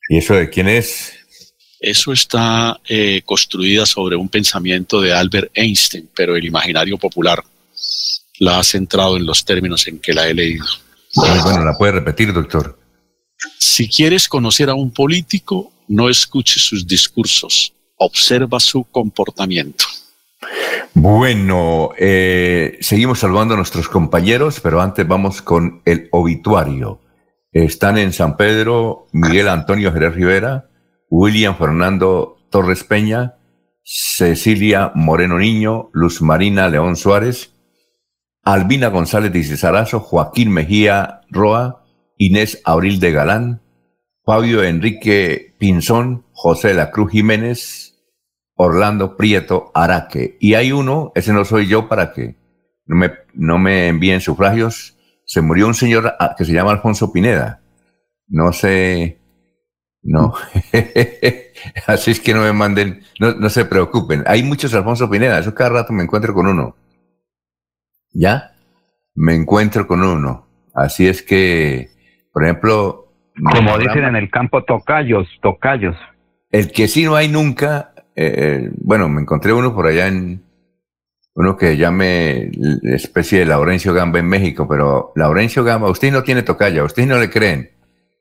¿Y 0.09 0.17
eso 0.17 0.35
de 0.35 0.49
quién 0.49 0.67
es? 0.67 1.13
Eso 1.79 2.13
está 2.13 2.79
eh, 2.87 3.23
construida 3.25 3.85
sobre 3.85 4.15
un 4.15 4.29
pensamiento 4.29 5.01
de 5.01 5.13
Albert 5.13 5.51
Einstein, 5.53 6.09
pero 6.15 6.35
el 6.35 6.45
imaginario 6.45 6.97
popular 6.97 7.43
la 8.39 8.59
ha 8.59 8.63
centrado 8.63 9.17
en 9.17 9.25
los 9.25 9.43
términos 9.43 9.87
en 9.87 9.99
que 9.99 10.13
la 10.13 10.27
he 10.27 10.33
leído. 10.33 10.65
Bueno, 11.15 11.63
la 11.63 11.73
puede 11.77 11.93
repetir, 11.93 12.33
doctor. 12.33 12.79
Si 13.59 13.89
quieres 13.89 14.27
conocer 14.27 14.69
a 14.69 14.75
un 14.75 14.91
político, 14.91 15.71
no 15.87 16.09
escuches 16.09 16.63
sus 16.63 16.87
discursos, 16.87 17.73
observa 17.97 18.59
su 18.59 18.83
comportamiento. 18.85 19.85
Bueno, 20.93 21.91
eh, 21.97 22.77
seguimos 22.81 23.19
saludando 23.19 23.55
a 23.55 23.57
nuestros 23.57 23.89
compañeros, 23.89 24.59
pero 24.61 24.81
antes 24.81 25.07
vamos 25.07 25.41
con 25.41 25.81
el 25.85 26.07
obituario. 26.11 26.99
Están 27.51 27.97
en 27.97 28.13
San 28.13 28.37
Pedro 28.37 29.07
Miguel 29.11 29.47
Antonio 29.47 29.91
Jerez 29.91 30.15
Rivera, 30.15 30.69
William 31.09 31.57
Fernando 31.57 32.37
Torres 32.49 32.83
Peña, 32.83 33.35
Cecilia 33.83 34.91
Moreno 34.95 35.37
Niño, 35.37 35.89
Luz 35.93 36.21
Marina 36.21 36.69
León 36.69 36.95
Suárez, 36.95 37.51
Albina 38.43 38.87
González 38.89 39.31
de 39.31 39.43
Cesarazo, 39.43 39.99
Joaquín 39.99 40.51
Mejía 40.51 41.21
Roa, 41.29 41.82
Inés 42.17 42.61
Abril 42.63 42.99
de 42.99 43.11
Galán, 43.11 43.61
Fabio 44.25 44.63
Enrique 44.63 45.55
Pinzón, 45.57 46.25
José 46.31 46.73
la 46.73 46.91
Cruz 46.91 47.11
Jiménez, 47.11 47.95
Orlando 48.55 49.17
Prieto 49.17 49.71
Araque. 49.73 50.37
Y 50.39 50.53
hay 50.53 50.71
uno, 50.71 51.11
ese 51.15 51.33
no 51.33 51.45
soy 51.45 51.67
yo 51.67 51.89
para 51.89 52.13
que 52.13 52.35
no 52.85 52.95
me, 52.95 53.11
no 53.33 53.57
me 53.57 53.87
envíen 53.87 54.21
sufragios, 54.21 54.97
se 55.25 55.41
murió 55.41 55.67
un 55.67 55.73
señor 55.73 56.15
ah, 56.19 56.35
que 56.37 56.45
se 56.45 56.53
llama 56.53 56.71
Alfonso 56.71 57.11
Pineda. 57.11 57.61
No 58.27 58.53
sé, 58.53 59.19
no. 60.01 60.33
Así 61.87 62.11
es 62.11 62.19
que 62.19 62.33
no 62.33 62.41
me 62.41 62.53
manden, 62.53 63.03
no, 63.19 63.33
no 63.33 63.49
se 63.49 63.65
preocupen. 63.65 64.23
Hay 64.27 64.43
muchos 64.43 64.73
Alfonso 64.73 65.09
Pineda, 65.09 65.39
eso 65.39 65.53
cada 65.55 65.69
rato 65.69 65.93
me 65.93 66.03
encuentro 66.03 66.33
con 66.33 66.47
uno. 66.47 66.75
¿Ya? 68.11 68.55
Me 69.15 69.33
encuentro 69.33 69.87
con 69.87 70.03
uno. 70.03 70.47
Así 70.73 71.07
es 71.07 71.21
que, 71.21 71.91
por 72.33 72.43
ejemplo... 72.43 73.07
Como 73.35 73.77
dicen 73.77 74.03
en 74.03 74.15
el 74.15 74.29
campo, 74.29 74.63
tocayos, 74.63 75.27
tocayos. 75.41 75.95
El 76.51 76.71
que 76.71 76.87
sí 76.87 77.05
no 77.05 77.15
hay 77.15 77.29
nunca, 77.29 77.93
eh, 78.15 78.69
bueno, 78.77 79.07
me 79.09 79.21
encontré 79.21 79.53
uno 79.53 79.73
por 79.73 79.87
allá 79.87 80.07
en, 80.07 80.43
uno 81.35 81.57
que 81.57 81.77
llame 81.77 82.51
especie 82.83 83.39
de 83.39 83.45
Laurencio 83.45 83.93
Gamba 83.93 84.19
en 84.19 84.27
México, 84.27 84.67
pero 84.67 85.11
Laurencio 85.15 85.63
Gamba, 85.63 85.89
usted 85.89 86.11
no 86.11 86.23
tiene 86.23 86.43
tocaya, 86.43 86.83
usted 86.83 87.07
no 87.07 87.17
le 87.17 87.29
creen. 87.29 87.71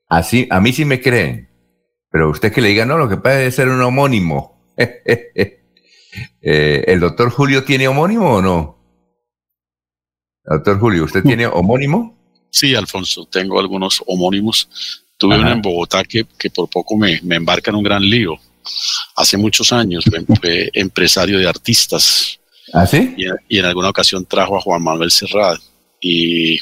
Así, 0.08 0.46
a 0.50 0.60
mí 0.60 0.72
sí 0.72 0.84
me 0.84 1.00
creen, 1.00 1.48
pero 2.10 2.30
usted 2.30 2.52
que 2.52 2.60
le 2.60 2.68
diga, 2.68 2.86
no, 2.86 2.96
lo 2.96 3.08
que 3.08 3.16
puede 3.16 3.50
ser 3.50 3.68
un 3.68 3.80
homónimo. 3.80 4.60
Eh, 6.42 6.84
¿El 6.88 7.00
doctor 7.00 7.30
Julio 7.30 7.64
tiene 7.64 7.88
homónimo 7.88 8.34
o 8.34 8.42
no? 8.42 8.76
Doctor 10.44 10.78
Julio, 10.78 11.04
¿usted 11.04 11.22
tiene 11.22 11.46
homónimo? 11.46 12.21
Sí, 12.52 12.74
Alfonso, 12.74 13.26
tengo 13.30 13.58
algunos 13.58 14.02
homónimos. 14.06 14.68
Tuve 15.16 15.38
uno 15.38 15.50
en 15.50 15.62
Bogotá 15.62 16.04
que, 16.04 16.26
que 16.38 16.50
por 16.50 16.68
poco 16.68 16.98
me, 16.98 17.18
me, 17.22 17.36
embarca 17.36 17.70
en 17.70 17.76
un 17.76 17.82
gran 17.82 18.02
lío. 18.02 18.36
Hace 19.16 19.38
muchos 19.38 19.72
años 19.72 20.04
fue, 20.38 20.70
empresario 20.74 21.38
de 21.38 21.48
artistas. 21.48 22.38
¿Ah, 22.74 22.86
sí? 22.86 23.14
Y, 23.48 23.58
en 23.58 23.64
alguna 23.64 23.88
ocasión 23.88 24.26
trajo 24.26 24.58
a 24.58 24.60
Juan 24.60 24.82
Manuel 24.82 25.10
Serrat. 25.10 25.60
Y 25.98 26.56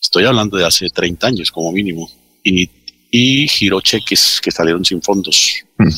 estoy 0.00 0.24
hablando 0.24 0.56
de 0.56 0.64
hace 0.64 0.88
30 0.88 1.26
años 1.26 1.50
como 1.50 1.72
mínimo. 1.72 2.10
Y, 2.42 2.70
y 3.10 3.48
giró 3.48 3.82
cheques 3.82 4.40
que 4.42 4.50
salieron 4.50 4.84
sin 4.84 5.02
fondos. 5.02 5.62
Hmm 5.76 5.88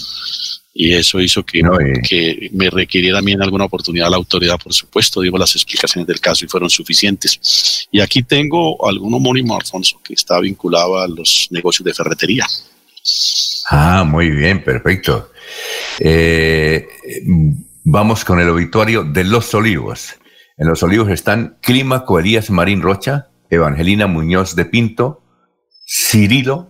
y 0.72 0.94
eso 0.94 1.20
hizo 1.20 1.44
que, 1.44 1.62
que 2.08 2.48
me 2.52 2.70
requiriera 2.70 3.18
a 3.18 3.22
mí 3.22 3.32
en 3.32 3.42
alguna 3.42 3.64
oportunidad 3.64 4.08
la 4.08 4.16
autoridad, 4.16 4.58
por 4.62 4.72
supuesto, 4.72 5.20
digo 5.20 5.36
las 5.36 5.54
explicaciones 5.56 6.06
del 6.06 6.20
caso 6.20 6.44
y 6.44 6.48
fueron 6.48 6.70
suficientes. 6.70 7.88
Y 7.90 8.00
aquí 8.00 8.22
tengo 8.22 8.86
algún 8.88 9.12
homónimo, 9.12 9.56
Alfonso, 9.56 10.00
que 10.02 10.14
está 10.14 10.38
vinculado 10.38 10.98
a 10.98 11.08
los 11.08 11.48
negocios 11.50 11.84
de 11.84 11.94
ferretería. 11.94 12.46
Ah, 13.68 14.04
muy 14.04 14.30
bien, 14.30 14.62
perfecto. 14.62 15.32
Eh, 15.98 16.86
vamos 17.84 18.24
con 18.24 18.38
el 18.40 18.48
obituario 18.48 19.02
de 19.02 19.24
Los 19.24 19.52
Olivos. 19.54 20.14
En 20.56 20.68
Los 20.68 20.82
Olivos 20.82 21.08
están 21.10 21.58
Clima 21.62 22.04
Coelías 22.04 22.50
Marín 22.50 22.80
Rocha, 22.80 23.28
Evangelina 23.48 24.06
Muñoz 24.06 24.54
de 24.54 24.66
Pinto, 24.66 25.22
Cirilo 25.84 26.69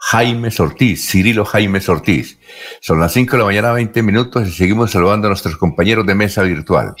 Jaime 0.00 0.48
Ortiz, 0.58 1.08
Cirilo 1.08 1.44
Jaime 1.44 1.80
Ortiz. 1.86 2.38
Son 2.80 2.98
las 2.98 3.12
5 3.12 3.32
de 3.32 3.38
la 3.38 3.44
mañana, 3.44 3.72
20 3.72 4.02
minutos 4.02 4.48
y 4.48 4.50
seguimos 4.50 4.90
saludando 4.90 5.28
a 5.28 5.30
nuestros 5.30 5.56
compañeros 5.56 6.06
de 6.06 6.14
mesa 6.14 6.42
virtual. 6.42 6.94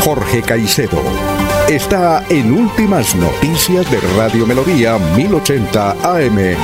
Jorge 0.00 0.42
Caicedo 0.42 1.00
está 1.68 2.26
en 2.28 2.52
Últimas 2.52 3.14
Noticias 3.14 3.88
de 3.90 4.00
Radio 4.16 4.46
Melodía 4.46 4.98
1080 5.16 5.90
AM. 5.92 6.56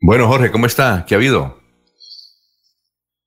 Bueno, 0.00 0.28
Jorge, 0.28 0.50
¿cómo 0.52 0.66
está? 0.66 1.04
¿Qué 1.06 1.14
ha 1.14 1.18
habido? 1.18 1.58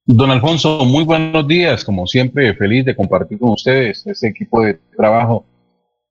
Don 0.06 0.32
Alfonso, 0.32 0.86
muy 0.86 1.04
buenos 1.04 1.48
días. 1.48 1.84
Como 1.84 2.08
siempre, 2.08 2.56
feliz 2.56 2.86
de 2.86 2.96
compartir 2.96 3.38
con 3.38 3.52
ustedes 3.52 4.08
este 4.08 4.30
equipo 4.30 4.62
de 4.62 4.80
trabajo 4.96 5.46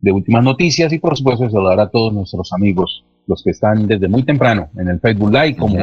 de 0.03 0.13
últimas 0.13 0.45
noticias 0.45 0.93
y 0.93 0.99
por 0.99 1.17
supuesto 1.17 1.49
saludar 1.49 1.81
a 1.81 1.89
todos 1.89 2.13
nuestros 2.13 2.53
amigos, 2.53 3.05
los 3.27 3.43
que 3.43 3.53
están 3.53 3.87
desde 3.87 4.09
muy 4.09 4.25
temprano 4.25 4.69
en 4.77 4.89
el 4.89 5.01
Facebook 5.01 5.33
Live, 5.33 5.57
como, 5.57 5.79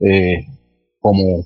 eh, 0.00 0.46
como 1.00 1.44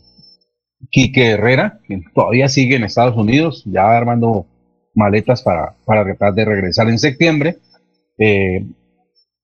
Quique 0.91 1.31
Herrera, 1.31 1.81
que 1.89 2.03
todavía 2.15 2.49
sigue 2.49 2.77
en 2.77 2.85
Estados 2.85 3.17
Unidos, 3.17 3.65
ya 3.67 3.91
armando 3.97 4.47
maletas 4.95 5.43
para, 5.43 5.75
para 5.87 6.05
tratar 6.05 6.35
de 6.35 6.45
regresar 6.45 6.89
en 6.89 6.99
septiembre. 6.99 7.57
Eh, 8.19 8.67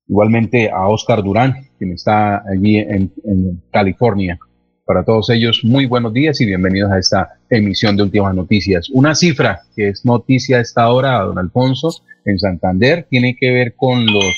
igualmente 0.06 0.70
a 0.70 0.86
Oscar 0.88 1.22
Durán, 1.22 1.54
quien 1.78 1.92
está 1.92 2.44
allí 2.46 2.76
en, 2.76 3.12
en 3.24 3.62
California. 3.70 4.38
Para 4.86 5.02
todos 5.02 5.30
ellos, 5.30 5.60
muy 5.64 5.86
buenos 5.86 6.12
días 6.12 6.42
y 6.42 6.46
bienvenidos 6.46 6.92
a 6.92 6.98
esta 6.98 7.38
emisión 7.48 7.96
de 7.96 8.02
Últimas 8.02 8.34
Noticias. 8.34 8.90
Una 8.90 9.14
cifra 9.14 9.62
que 9.74 9.88
es 9.88 10.04
noticia 10.04 10.58
a 10.58 10.60
esta 10.60 10.90
hora, 10.90 11.20
don 11.20 11.38
Alfonso, 11.38 11.88
en 12.26 12.38
Santander, 12.38 13.06
tiene 13.08 13.34
que 13.34 13.50
ver 13.50 13.74
con 13.76 14.04
los 14.04 14.34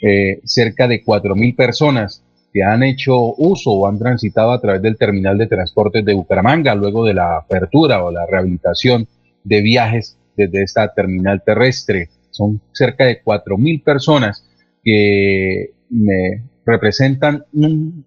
eh, 0.00 0.40
cerca 0.44 0.88
de 0.88 1.02
mil 1.36 1.54
personas 1.54 2.24
que 2.50 2.62
han 2.62 2.82
hecho 2.82 3.34
uso 3.36 3.72
o 3.72 3.86
han 3.86 3.98
transitado 3.98 4.52
a 4.52 4.60
través 4.62 4.80
del 4.80 4.96
terminal 4.96 5.36
de 5.36 5.48
transportes 5.48 6.02
de 6.02 6.14
Bucaramanga 6.14 6.74
luego 6.74 7.04
de 7.04 7.12
la 7.12 7.36
apertura 7.36 8.02
o 8.02 8.10
la 8.10 8.24
rehabilitación 8.24 9.06
de 9.44 9.60
viajes 9.60 10.16
desde 10.34 10.62
esta 10.62 10.94
terminal 10.94 11.42
terrestre. 11.44 12.08
Son 12.30 12.58
cerca 12.72 13.04
de 13.04 13.20
mil 13.58 13.82
personas 13.82 14.46
que 14.82 15.72
me 15.90 16.42
representan 16.64 17.44
un 17.52 18.06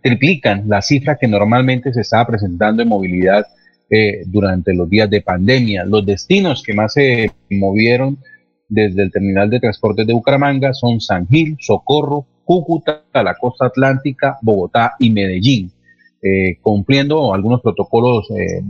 triplican 0.00 0.68
la 0.68 0.82
cifra 0.82 1.16
que 1.16 1.28
normalmente 1.28 1.92
se 1.92 2.02
estaba 2.02 2.26
presentando 2.26 2.82
en 2.82 2.88
movilidad 2.88 3.46
eh, 3.90 4.22
durante 4.26 4.74
los 4.74 4.88
días 4.88 5.10
de 5.10 5.20
pandemia. 5.20 5.84
Los 5.84 6.06
destinos 6.06 6.62
que 6.62 6.74
más 6.74 6.94
se 6.94 7.30
movieron 7.50 8.18
desde 8.68 9.02
el 9.02 9.12
terminal 9.12 9.50
de 9.50 9.60
transportes 9.60 10.06
de 10.06 10.14
Bucaramanga 10.14 10.72
son 10.72 11.00
San 11.00 11.28
Gil, 11.28 11.56
Socorro, 11.60 12.26
Cúcuta, 12.44 13.02
la 13.12 13.34
costa 13.34 13.66
atlántica, 13.66 14.38
Bogotá 14.42 14.94
y 14.98 15.10
Medellín, 15.10 15.70
eh, 16.22 16.56
cumpliendo 16.60 17.34
algunos 17.34 17.60
protocolos 17.60 18.30
eh, 18.30 18.62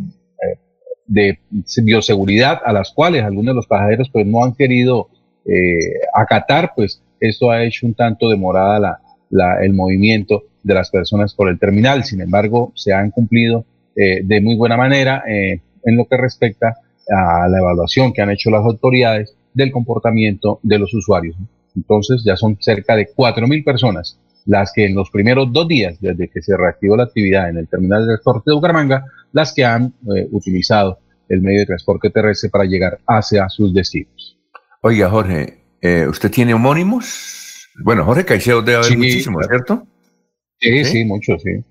de 1.07 1.39
bioseguridad 1.83 2.61
a 2.65 2.73
las 2.73 2.91
cuales 2.93 3.23
algunos 3.23 3.53
de 3.53 3.57
los 3.57 3.67
pasajeros 3.67 4.09
pues 4.11 4.27
no 4.27 4.43
han 4.45 4.55
querido 4.55 5.09
acatar, 6.15 6.73
pues 6.77 7.03
esto 7.19 7.51
ha 7.51 7.65
hecho 7.65 7.87
un 7.87 7.95
tanto 7.95 8.29
demorada 8.29 8.79
la, 8.79 9.01
el 9.63 9.73
movimiento 9.73 10.45
de 10.63 10.75
las 10.75 10.91
personas 10.91 11.35
por 11.35 11.49
el 11.49 11.59
terminal. 11.59 12.05
Sin 12.05 12.21
embargo, 12.21 12.73
se 12.75 12.93
han 12.93 13.11
cumplido 13.11 13.65
eh, 13.97 14.23
de 14.23 14.41
muy 14.41 14.57
buena 14.57 14.77
manera 14.77 15.25
eh, 15.29 15.61
en 15.85 15.97
lo 15.97 16.07
que 16.07 16.17
respecta 16.17 16.77
a 17.09 17.49
la 17.49 17.59
evaluación 17.59 18.13
que 18.13 18.23
han 18.23 18.31
hecho 18.31 18.51
las 18.51 18.65
autoridades 18.65 19.35
del 19.53 19.73
comportamiento 19.73 20.61
de 20.63 20.79
los 20.79 20.95
usuarios. 20.95 21.37
Entonces, 21.77 22.23
ya 22.25 22.37
son 22.37 22.57
cerca 22.61 22.97
de 22.97 23.09
4.000 23.15 23.65
personas 23.65 24.19
las 24.45 24.73
que 24.73 24.87
en 24.87 24.97
los 24.97 25.09
primeros 25.11 25.53
dos 25.53 25.69
días, 25.69 25.97
desde 26.01 26.29
que 26.29 26.43
se 26.43 26.57
reactivó 26.57 26.97
la 26.97 27.05
actividad 27.05 27.49
en 27.49 27.59
el 27.59 27.69
terminal 27.69 28.01
de 28.01 28.15
transporte 28.15 28.51
de 28.51 28.55
Bucaramanga, 28.55 29.05
las 29.33 29.55
que 29.55 29.65
han 29.65 29.95
eh, 30.17 30.27
utilizado 30.33 30.99
el 31.29 31.41
medio 31.41 31.61
de 31.61 31.67
transporte 31.67 32.11
terrestre 32.11 32.51
para 32.51 32.65
llegar 32.65 32.99
hacia 33.07 33.49
sus 33.49 33.73
destinos. 33.73 34.37
Oiga, 34.81 35.09
Jorge, 35.09 35.61
¿usted 36.09 36.31
tiene 36.31 36.55
homónimos? 36.55 37.42
Bueno, 37.85 38.05
Jorge 38.05 38.25
Caicedo 38.25 38.63
debe 38.63 38.79
haber 38.79 38.97
muchísimo, 38.97 39.43
¿cierto? 39.43 39.87
Sí, 40.59 40.85
sí, 40.85 41.05
mucho, 41.05 41.39
sí. 41.39 41.65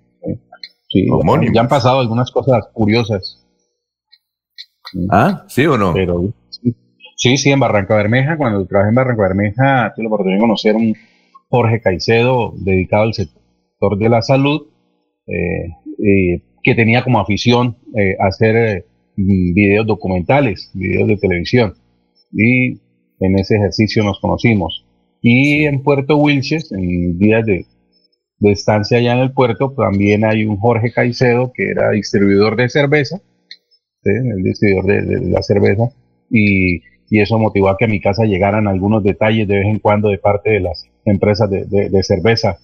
sí. 0.90 1.08
ya 1.54 1.62
han 1.62 1.68
pasado 1.68 2.00
algunas 2.00 2.32
cosas 2.32 2.68
curiosas. 2.74 3.46
¿Ah? 5.10 5.46
¿Sí 5.48 5.66
o 5.66 5.78
no? 5.78 5.94
Pero, 5.94 6.34
sí, 7.16 7.38
sí, 7.38 7.52
en 7.52 7.60
Barranca 7.60 7.96
Bermeja, 7.96 8.38
cuando 8.38 8.66
trabajé 8.66 8.90
en 8.90 8.96
Barranca 8.96 9.22
Bermeja, 9.22 9.94
tuve 9.96 10.04
la 10.04 10.08
oportunidad 10.08 10.38
de 10.38 10.42
conocer 10.42 10.76
a 10.76 10.78
un 10.78 10.96
Jorge 11.50 11.82
Caicedo 11.82 12.54
dedicado 12.58 13.04
al 13.04 13.14
sector 13.14 13.98
de 13.98 14.10
la 14.10 14.22
salud, 14.22 14.68
eh, 15.28 16.42
que 16.64 16.76
tenía 16.76 17.04
como 17.04 17.20
afición 17.20 17.78
eh, 17.96 18.16
hacer 18.20 18.56
eh, 18.56 18.86
videos 19.16 19.86
documentales, 19.88 20.72
videos 20.74 21.08
de 21.08 21.18
televisión. 21.18 21.74
Y 22.32 22.80
en 23.20 23.40
ese 23.40 23.56
ejercicio 23.56 24.04
nos 24.04 24.20
conocimos. 24.20 24.86
Y 25.22 25.66
en 25.66 25.84
Puerto 25.84 26.18
Wilches, 26.18 26.72
en 26.72 27.20
días 27.20 27.46
de, 27.46 27.66
estancia 28.42 28.98
allá 28.98 29.14
en 29.14 29.20
el 29.20 29.34
puerto, 29.34 29.72
también 29.78 30.26
hay 30.26 30.46
un 30.46 30.58
Jorge 30.58 30.92
Caicedo 30.92 31.52
que 31.54 31.70
era 31.70 31.92
distribuidor 31.92 32.56
de 32.56 32.70
cerveza, 32.70 33.22
el 34.04 34.44
distribuidor 34.44 34.86
de, 35.06 35.30
la 35.30 35.44
cerveza, 35.44 35.90
y, 36.30 36.82
eso 37.12 37.38
motivó 37.38 37.68
a 37.68 37.76
que 37.78 37.84
a 37.84 37.90
mi 37.90 38.00
casa 38.00 38.24
llegaran 38.24 38.70
algunos 38.70 39.04
detalles 39.04 39.46
de 39.46 39.58
vez 39.58 39.68
en 39.68 39.80
cuando 39.80 40.08
de 40.08 40.18
parte 40.18 40.52
de 40.52 40.62
las 40.62 40.86
empresas 41.04 41.50
de, 41.50 42.04
cerveza, 42.04 42.58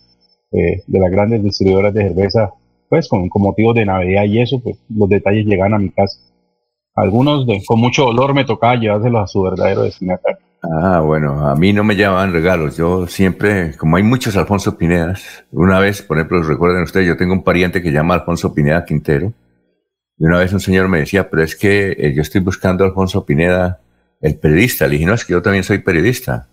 eh, 0.53 0.83
de 0.87 0.99
las 0.99 1.11
grandes 1.11 1.43
distribuidoras 1.43 1.93
de 1.93 2.03
cerveza, 2.07 2.53
pues 2.87 3.09
con, 3.09 3.29
motivo 3.35 3.73
de 3.73 3.85
Navidad 3.85 4.23
y 4.23 4.39
eso, 4.39 4.61
pues 4.63 4.77
los 4.89 5.09
detalles 5.09 5.45
llegan 5.45 5.73
a 5.73 5.79
mi 5.79 5.89
casa. 5.89 6.21
Algunos 6.95 7.45
con 7.67 7.79
mucho 7.81 8.05
dolor 8.05 8.33
me 8.33 8.45
tocaba 8.45 8.77
llevárselos 8.77 9.21
a 9.21 9.27
su 9.27 9.41
verdadero 9.41 9.83
destinatario. 9.83 10.46
Ah, 10.69 10.99
bueno, 10.99 11.47
a 11.47 11.55
mí 11.55 11.71
no 11.71 11.83
me 11.83 11.95
llamaban 11.95 12.33
regalos. 12.33 12.75
Yo 12.77 13.07
siempre, 13.07 13.75
como 13.77 13.95
hay 13.97 14.03
muchos 14.03 14.35
Alfonso 14.35 14.77
Pinedas, 14.77 15.45
una 15.51 15.79
vez, 15.79 16.01
por 16.01 16.17
ejemplo, 16.17 16.43
recuerden 16.43 16.83
ustedes, 16.83 17.07
yo 17.07 17.15
tengo 17.15 17.33
un 17.33 17.43
pariente 17.43 17.81
que 17.81 17.91
llama 17.91 18.15
Alfonso 18.15 18.53
Pineda 18.53 18.83
Quintero, 18.85 19.33
Y 20.17 20.25
una 20.25 20.39
vez 20.39 20.51
un 20.53 20.59
señor 20.59 20.87
me 20.89 20.99
decía, 20.99 21.29
pero 21.29 21.43
es 21.43 21.55
que 21.55 21.91
eh, 21.91 22.13
yo 22.15 22.21
estoy 22.21 22.41
buscando 22.41 22.83
a 22.83 22.87
Alfonso 22.87 23.25
Pineda, 23.25 23.81
el 24.21 24.37
periodista. 24.39 24.87
Le 24.87 24.93
dije, 24.93 25.05
no, 25.05 25.13
es 25.13 25.25
que 25.25 25.33
yo 25.33 25.41
también 25.41 25.63
soy 25.63 25.79
periodista. 25.79 26.49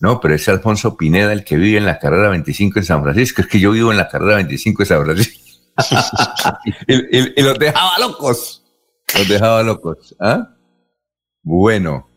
No, 0.00 0.20
pero 0.20 0.34
es 0.34 0.48
Alfonso 0.48 0.96
Pineda 0.96 1.32
el 1.32 1.44
que 1.44 1.56
vive 1.56 1.78
en 1.78 1.86
la 1.86 1.98
carrera 1.98 2.30
25 2.30 2.78
en 2.78 2.84
San 2.84 3.02
Francisco. 3.02 3.42
Es 3.42 3.48
que 3.48 3.60
yo 3.60 3.72
vivo 3.72 3.90
en 3.90 3.98
la 3.98 4.08
carrera 4.08 4.36
25 4.36 4.82
en 4.82 4.86
San 4.86 5.04
Francisco. 5.04 5.40
y, 6.88 7.42
los 7.42 7.58
dejaba 7.58 7.98
locos. 7.98 8.64
Los 9.14 9.28
dejaba 9.28 9.62
locos. 9.62 10.16
¿ah? 10.20 10.56
Bueno, 11.42 12.09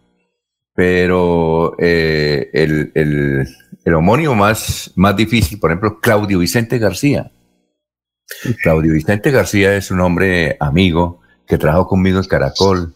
pero 0.76 1.76
eh, 1.80 2.50
el, 2.54 2.92
el, 2.96 3.48
el, 3.86 3.94
homónimo 3.94 4.36
más, 4.36 4.92
más 4.96 5.16
difícil, 5.16 5.60
por 5.60 5.72
ejemplo, 5.72 6.00
Claudio 6.00 6.40
Vicente 6.40 6.80
García. 6.80 7.32
Claudio 8.62 8.94
Vicente 8.94 9.32
García 9.32 9.76
es 9.76 9.92
un 9.92 10.02
hombre 10.02 10.58
amigo 10.60 11.22
que 11.46 11.58
trabajó 11.58 11.88
conmigo 11.88 12.20
en 12.20 12.26
Caracol. 12.26 12.94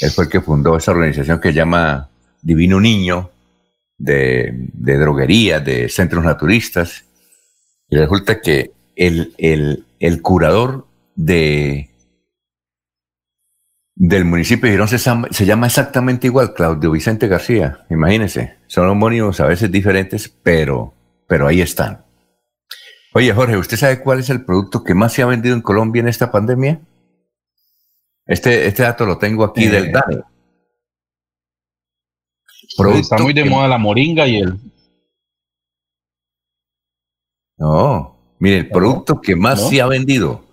Él 0.00 0.10
fue 0.10 0.24
el 0.24 0.30
que 0.30 0.40
fundó 0.40 0.76
esa 0.76 0.92
organización 0.92 1.40
que 1.40 1.52
llama 1.52 2.08
Divino 2.40 2.80
Niño, 2.80 3.30
de, 3.98 4.68
de 4.72 4.98
droguerías, 4.98 5.64
de 5.64 5.88
centros 5.88 6.24
naturistas. 6.24 7.04
Y 7.88 7.96
resulta 7.96 8.40
que 8.40 8.72
el, 8.96 9.34
el, 9.36 9.84
el 10.00 10.22
curador 10.22 10.86
de, 11.14 11.91
del 14.04 14.24
municipio 14.24 14.66
de 14.66 14.72
Girón 14.72 14.88
se, 14.88 15.46
llama 15.46 15.66
exactamente 15.68 16.26
igual, 16.26 16.54
Claudio 16.54 16.90
Vicente 16.90 17.28
García. 17.28 17.86
Imagínense, 17.88 18.56
son 18.66 18.88
homónimos 18.88 19.38
a 19.38 19.46
veces 19.46 19.70
diferentes, 19.70 20.28
pero, 20.28 20.92
pero 21.28 21.46
ahí 21.46 21.60
están. 21.60 22.04
Oye, 23.14 23.32
Jorge, 23.32 23.56
¿usted 23.56 23.76
sabe 23.76 24.02
cuál 24.02 24.18
es 24.18 24.28
el 24.28 24.44
producto 24.44 24.82
que 24.82 24.94
más 24.94 25.12
se 25.12 25.22
ha 25.22 25.26
vendido 25.26 25.54
en 25.54 25.62
Colombia 25.62 26.00
en 26.00 26.08
esta 26.08 26.32
pandemia? 26.32 26.80
Este, 28.26 28.66
este 28.66 28.82
dato 28.82 29.06
lo 29.06 29.18
tengo 29.18 29.44
aquí 29.44 29.68
del 29.68 29.86
eh, 29.86 29.92
DANE. 29.92 30.22
Está 32.98 33.18
muy 33.18 33.34
de 33.34 33.44
moda 33.44 33.68
la 33.68 33.78
moringa 33.78 34.26
y 34.26 34.38
el. 34.38 34.58
No, 37.56 38.16
mire, 38.40 38.56
el 38.58 38.68
producto 38.68 39.20
que 39.20 39.36
más 39.36 39.68
se 39.68 39.80
ha 39.80 39.86
vendido. 39.86 40.44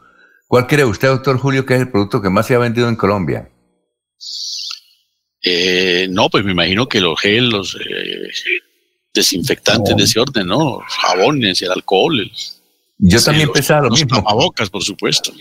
¿Cuál 0.49 0.65
cree 0.65 0.83
usted, 0.83 1.09
doctor 1.09 1.38
Julio, 1.38 1.63
que 1.63 1.75
es 1.75 1.81
el 1.81 1.91
producto 1.91 2.23
que 2.23 2.29
más 2.31 2.47
se 2.47 2.55
ha 2.55 2.57
vendido 2.57 2.89
en 2.89 2.95
Colombia? 2.95 3.47
Eh, 5.43 6.07
no, 6.09 6.27
pues 6.27 6.43
me 6.43 6.53
imagino 6.53 6.88
que 6.88 6.99
los 6.99 7.21
gel, 7.21 7.49
los 7.49 7.75
eh, 7.75 8.29
desinfectantes 9.13 9.95
de 9.95 10.03
ese 10.03 10.19
orden, 10.19 10.47
¿no? 10.47 10.79
Jabones, 10.88 11.62
el 11.62 11.71
alcohol. 11.71 12.31
yo 12.97 13.21
también 13.21 13.51
pensaba 13.51 13.81
lo 13.81 13.91
mismo. 13.91 14.15
Tapabocas, 14.15 14.71
por 14.71 14.81
supuesto. 14.81 15.31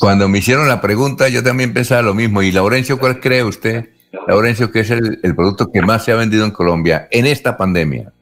Cuando 0.00 0.28
me 0.28 0.38
hicieron 0.38 0.66
la 0.66 0.80
pregunta, 0.80 1.28
yo 1.28 1.44
también 1.44 1.72
pensaba 1.72 2.02
lo 2.02 2.12
mismo. 2.12 2.42
¿Y 2.42 2.50
Laurencio, 2.50 2.98
cuál 2.98 3.20
cree 3.20 3.44
usted, 3.44 3.90
Laurencio, 4.26 4.72
que 4.72 4.80
es 4.80 4.90
el, 4.90 5.20
producto 5.36 5.70
que 5.70 5.82
más 5.82 6.04
se 6.04 6.10
ha 6.10 6.16
vendido 6.16 6.44
en 6.44 6.50
Colombia 6.50 7.06
en 7.12 7.26
esta 7.26 7.56
pandemia? 7.56 8.12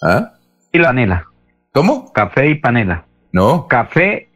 ¿Ah? 0.00 0.34
Y 0.72 0.78
la 0.78 0.90
panela. 0.90 1.26
¿Cómo? 1.72 2.12
Café 2.12 2.50
y 2.50 2.54
panela. 2.54 3.04
¿No? 3.32 3.66
Café. 3.66 4.29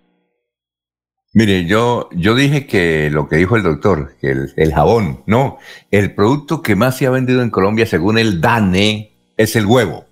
Mire, 1.35 1.67
yo, 1.67 2.09
yo 2.13 2.35
dije 2.35 2.67
que 2.67 3.11
lo 3.11 3.29
que 3.29 3.37
dijo 3.37 3.57
el 3.57 3.63
doctor, 3.63 4.15
que 4.21 4.31
el, 4.31 4.53
el 4.57 4.73
jabón, 4.73 5.23
no, 5.27 5.59
el 5.91 6.15
producto 6.15 6.63
que 6.63 6.77
más 6.77 6.97
se 6.97 7.07
ha 7.07 7.11
vendido 7.11 7.43
en 7.43 7.51
Colombia, 7.51 7.87
según 7.87 8.19
el 8.19 8.41
DANE, 8.41 9.13
es 9.37 9.57
el 9.57 9.67
huevo 9.67 10.07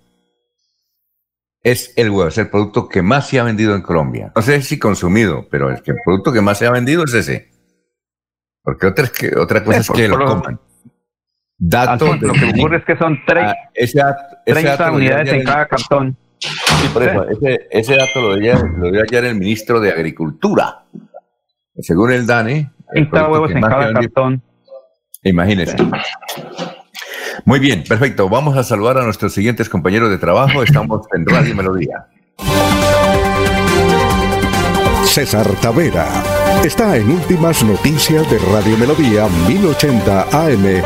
es 1.63 1.93
el 1.97 2.11
huevo, 2.11 2.29
es 2.29 2.39
el 2.39 2.51
producto 2.51 2.89
que 2.89 3.03
más 3.03 3.29
se 3.29 3.39
ha 3.39 3.45
vendido 3.45 3.75
en 3.75 3.83
Colombia. 3.83 4.33
No 4.35 4.43
sé 4.43 4.63
si 4.63 4.79
consumido, 4.79 5.47
pero 5.51 5.71
el, 5.71 5.77
el 5.85 5.97
producto 6.05 6.33
que 6.33 6.41
más 6.41 6.59
se 6.59 6.67
ha 6.67 6.71
vendido 6.71 7.05
es 7.05 7.15
ese. 7.15 7.51
Porque 8.63 8.87
otra, 8.87 9.07
que, 9.09 9.37
otra 9.37 9.63
cosa 9.63 9.79
es 9.79 9.91
que 9.91 10.09
lo 10.09 10.25
coman. 10.25 10.61
Datos 11.59 12.21
lo 12.21 12.33
que 12.33 12.53
ocurre 12.59 12.79
es 12.79 12.85
que 12.85 12.97
son 12.97 13.21
ah, 13.29 13.55
ese, 13.75 14.03
30 14.47 14.93
unidades 14.93 15.33
en 15.33 15.45
cada 15.45 15.69
cartón. 15.69 16.17
Sí, 16.39 16.89
por 16.93 17.05
eso, 17.05 17.29
ese, 17.29 17.69
ese 17.71 17.97
dato 17.97 18.21
lo 18.21 18.37
dio, 18.37 18.55
lo 18.79 18.91
dio 18.91 19.03
ayer 19.03 19.25
el 19.27 19.37
ministro 19.37 19.79
de 19.79 19.93
Agricultura. 19.93 20.83
Según 21.81 22.13
el 22.13 22.27
DANE. 22.27 22.71
30 22.93 23.29
huevos 23.29 23.51
en 23.51 23.61
cada 23.61 23.93
cartón. 23.93 24.43
Imagínese. 25.23 25.77
Muy 27.45 27.59
bien, 27.59 27.85
perfecto. 27.85 28.29
Vamos 28.29 28.57
a 28.57 28.63
saludar 28.63 28.99
a 28.99 29.05
nuestros 29.05 29.33
siguientes 29.33 29.69
compañeros 29.69 30.11
de 30.11 30.19
trabajo. 30.19 30.63
Estamos 30.63 31.07
en 31.15 31.27
Radio 31.27 31.55
Melodía. 31.55 32.07
César 35.05 35.47
Tavera 35.61 36.09
está 36.65 36.97
en 36.97 37.11
Últimas 37.11 37.63
Noticias 37.65 38.31
de 38.31 38.39
Radio 38.39 38.77
Melodía 38.79 39.27
1080 39.49 40.23
AM. 40.23 40.83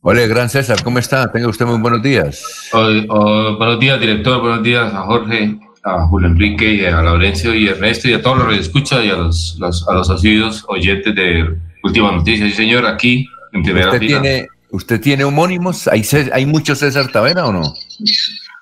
Hola, 0.00 0.26
gran 0.26 0.50
César, 0.50 0.82
¿cómo 0.82 0.98
está? 0.98 1.30
Tenga 1.32 1.48
usted 1.48 1.64
muy 1.64 1.78
buenos 1.78 2.02
días. 2.02 2.42
buenos 2.72 3.80
días, 3.80 4.00
director. 4.00 4.40
Buenos 4.40 4.62
días 4.62 4.92
a 4.92 5.02
Jorge, 5.02 5.58
a 5.84 6.06
Julio 6.06 6.28
Enrique, 6.28 6.74
y 6.74 6.84
a 6.84 7.02
Laurencio 7.02 7.54
y 7.54 7.68
a 7.68 7.72
Ernesto 7.72 8.08
y 8.08 8.14
a 8.14 8.22
todos 8.22 8.38
los 8.38 8.48
que 8.48 8.60
escuchan 8.60 9.04
y 9.04 9.10
a 9.10 9.16
los, 9.16 9.56
los, 9.58 9.86
a 9.88 9.94
los 9.94 10.10
asiduos 10.10 10.64
oyentes 10.68 11.14
de 11.14 11.56
Última 11.84 12.12
noticia, 12.12 12.46
sí 12.46 12.52
señor, 12.52 12.86
aquí 12.86 13.28
en 13.52 13.62
primera 13.62 13.92
¿Usted 13.92 14.00
Tiene, 14.00 14.48
¿Usted 14.70 15.00
tiene 15.02 15.24
homónimos? 15.24 15.86
¿Hay, 15.86 16.02
¿Hay 16.32 16.46
muchos 16.46 16.78
César 16.78 17.12
Tavera 17.12 17.44
o 17.44 17.52
no? 17.52 17.74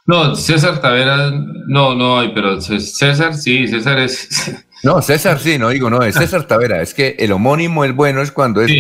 No, 0.07 0.35
César 0.35 0.81
Tavera 0.81 1.31
no, 1.69 1.95
no 1.95 2.19
hay, 2.19 2.33
pero 2.35 2.61
César 2.61 3.35
sí, 3.35 3.69
César 3.69 3.99
es... 4.01 4.29
No, 4.83 5.01
César 5.01 5.39
sí, 5.39 5.59
no 5.59 5.69
digo, 5.69 5.89
no, 5.89 6.03
es 6.03 6.17
César 6.17 6.43
Tavera. 6.49 6.83
Es 6.83 6.93
que 6.93 7.15
el 7.21 7.31
homónimo, 7.31 7.85
el 7.85 7.93
bueno, 7.93 8.21
es 8.21 8.33
cuando 8.33 8.63
es 8.63 8.73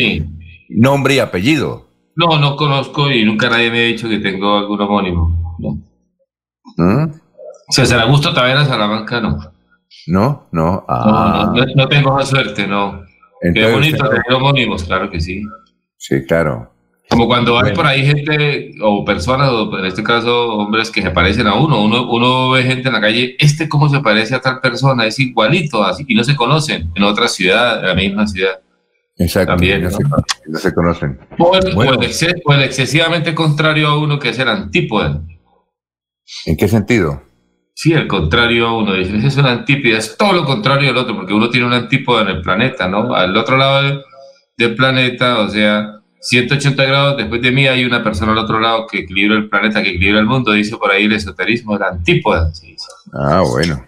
nombre 0.68 1.14
y 1.14 1.18
apellido. 1.20 1.88
No, 2.16 2.40
no 2.40 2.56
conozco 2.56 3.08
y 3.08 3.24
nunca 3.24 3.48
nadie 3.48 3.70
me 3.70 3.78
ha 3.78 3.86
dicho 3.86 4.08
que 4.08 4.18
tengo 4.18 4.58
algún 4.58 4.80
homónimo. 4.80 5.56
No. 5.60 5.78
¿Mm? 6.76 7.21
César 7.72 8.00
Augusto 8.00 8.34
Tavera 8.34 8.66
Salamanca, 8.66 9.20
no. 9.20 9.38
No, 10.06 10.48
no. 10.52 10.84
Ah. 10.88 11.52
No, 11.54 11.64
no, 11.74 11.88
tengo 11.88 12.20
esa 12.20 12.30
suerte, 12.30 12.66
no. 12.66 13.04
Qué 13.54 13.70
bonito 13.70 14.08
tener 14.08 14.32
homónimos, 14.32 14.84
claro 14.84 15.10
que 15.10 15.20
sí. 15.20 15.42
Sí, 15.96 16.24
claro. 16.26 16.70
Como 17.08 17.26
cuando 17.26 17.58
hay 17.58 17.72
por 17.74 17.86
ahí 17.86 18.04
gente 18.06 18.74
o 18.82 19.04
personas, 19.04 19.50
o 19.50 19.78
en 19.78 19.86
este 19.86 20.02
caso 20.02 20.54
hombres 20.54 20.90
que 20.90 21.02
se 21.02 21.10
parecen 21.10 21.46
a 21.46 21.54
uno. 21.54 21.82
uno. 21.82 22.10
Uno 22.10 22.50
ve 22.50 22.62
gente 22.62 22.88
en 22.88 22.94
la 22.94 23.00
calle, 23.00 23.36
este 23.38 23.68
cómo 23.68 23.88
se 23.88 24.00
parece 24.00 24.34
a 24.34 24.40
tal 24.40 24.60
persona, 24.60 25.06
es 25.06 25.18
igualito, 25.18 25.82
así, 25.82 26.04
y 26.08 26.14
no 26.14 26.24
se 26.24 26.36
conocen 26.36 26.90
en 26.94 27.02
otra 27.02 27.28
ciudad, 27.28 27.80
en 27.80 27.86
la 27.86 27.94
misma 27.94 28.26
ciudad. 28.26 28.60
Exacto, 29.16 29.52
También, 29.52 29.82
no, 29.82 29.90
Se, 30.58 30.72
conocen. 30.72 31.18
O 31.38 31.54
el, 31.54 32.62
excesivamente 32.62 33.34
contrario 33.34 33.88
a 33.88 33.98
uno 33.98 34.18
que 34.18 34.30
es 34.30 34.38
el 34.38 34.48
antípoda. 34.48 35.22
¿En 36.46 36.56
qué 36.56 36.66
sentido? 36.66 37.22
Sí, 37.74 37.92
el 37.92 38.06
contrario 38.06 38.68
a 38.68 38.76
uno. 38.76 38.94
Dice, 38.94 39.16
es 39.26 39.36
una 39.36 39.52
antípoda, 39.52 39.98
es 39.98 40.16
todo 40.16 40.32
lo 40.32 40.44
contrario 40.44 40.90
al 40.90 40.96
otro, 40.96 41.16
porque 41.16 41.32
uno 41.32 41.48
tiene 41.50 41.66
un 41.66 41.72
antípoda 41.72 42.22
en 42.22 42.28
el 42.28 42.42
planeta, 42.42 42.88
¿no? 42.88 43.14
Al 43.14 43.36
otro 43.36 43.56
lado 43.56 44.02
del 44.56 44.74
planeta, 44.74 45.40
o 45.40 45.48
sea, 45.48 46.00
180 46.20 46.84
grados 46.84 47.16
después 47.16 47.42
de 47.42 47.50
mí 47.50 47.66
hay 47.66 47.84
una 47.84 48.04
persona 48.04 48.32
al 48.32 48.38
otro 48.38 48.60
lado 48.60 48.86
que 48.86 49.00
equilibra 49.00 49.36
el 49.36 49.48
planeta, 49.48 49.82
que 49.82 49.90
equilibra 49.90 50.20
el 50.20 50.26
mundo, 50.26 50.52
dice 50.52 50.76
por 50.76 50.92
ahí 50.92 51.04
el 51.04 51.12
esoterismo, 51.12 51.76
el 51.76 51.82
antípoda. 51.82 52.52
Ah, 53.12 53.42
bueno. 53.48 53.84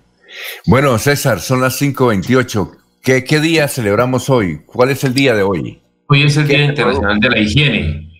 Bueno, 0.66 0.98
César, 0.98 1.40
son 1.40 1.60
las 1.60 1.80
5.28. 1.80 2.70
¿Qué, 3.02 3.22
¿Qué 3.22 3.40
día 3.40 3.68
celebramos 3.68 4.30
hoy? 4.30 4.62
¿Cuál 4.64 4.90
es 4.90 5.04
el 5.04 5.14
día 5.14 5.34
de 5.34 5.42
hoy? 5.42 5.80
Hoy 6.06 6.22
es 6.22 6.36
el 6.36 6.48
Día 6.48 6.64
Internacional 6.64 7.20
de 7.20 7.28
la 7.30 7.38
Higiene. 7.38 8.10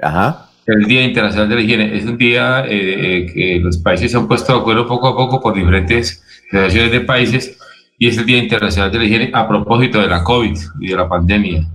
Ajá 0.00 0.50
el 0.66 0.84
Día 0.84 1.04
Internacional 1.04 1.48
de 1.48 1.54
la 1.54 1.60
Higiene. 1.60 1.96
Es 1.96 2.04
un 2.04 2.16
día 2.16 2.64
eh, 2.66 2.70
eh, 2.70 3.26
que 3.32 3.60
los 3.62 3.78
países 3.78 4.10
se 4.10 4.16
han 4.16 4.28
puesto 4.28 4.52
de 4.52 4.60
acuerdo 4.60 4.86
poco 4.86 5.08
a 5.08 5.16
poco 5.16 5.40
por 5.40 5.54
diferentes 5.54 6.22
federaciones 6.50 6.92
de 6.92 7.00
países 7.00 7.58
y 7.98 8.08
es 8.08 8.18
el 8.18 8.26
Día 8.26 8.38
Internacional 8.38 8.90
de 8.90 8.98
la 8.98 9.04
Higiene 9.04 9.30
a 9.32 9.46
propósito 9.46 10.00
de 10.00 10.08
la 10.08 10.22
COVID 10.22 10.56
y 10.80 10.88
de 10.88 10.96
la 10.96 11.08
pandemia. 11.08 11.68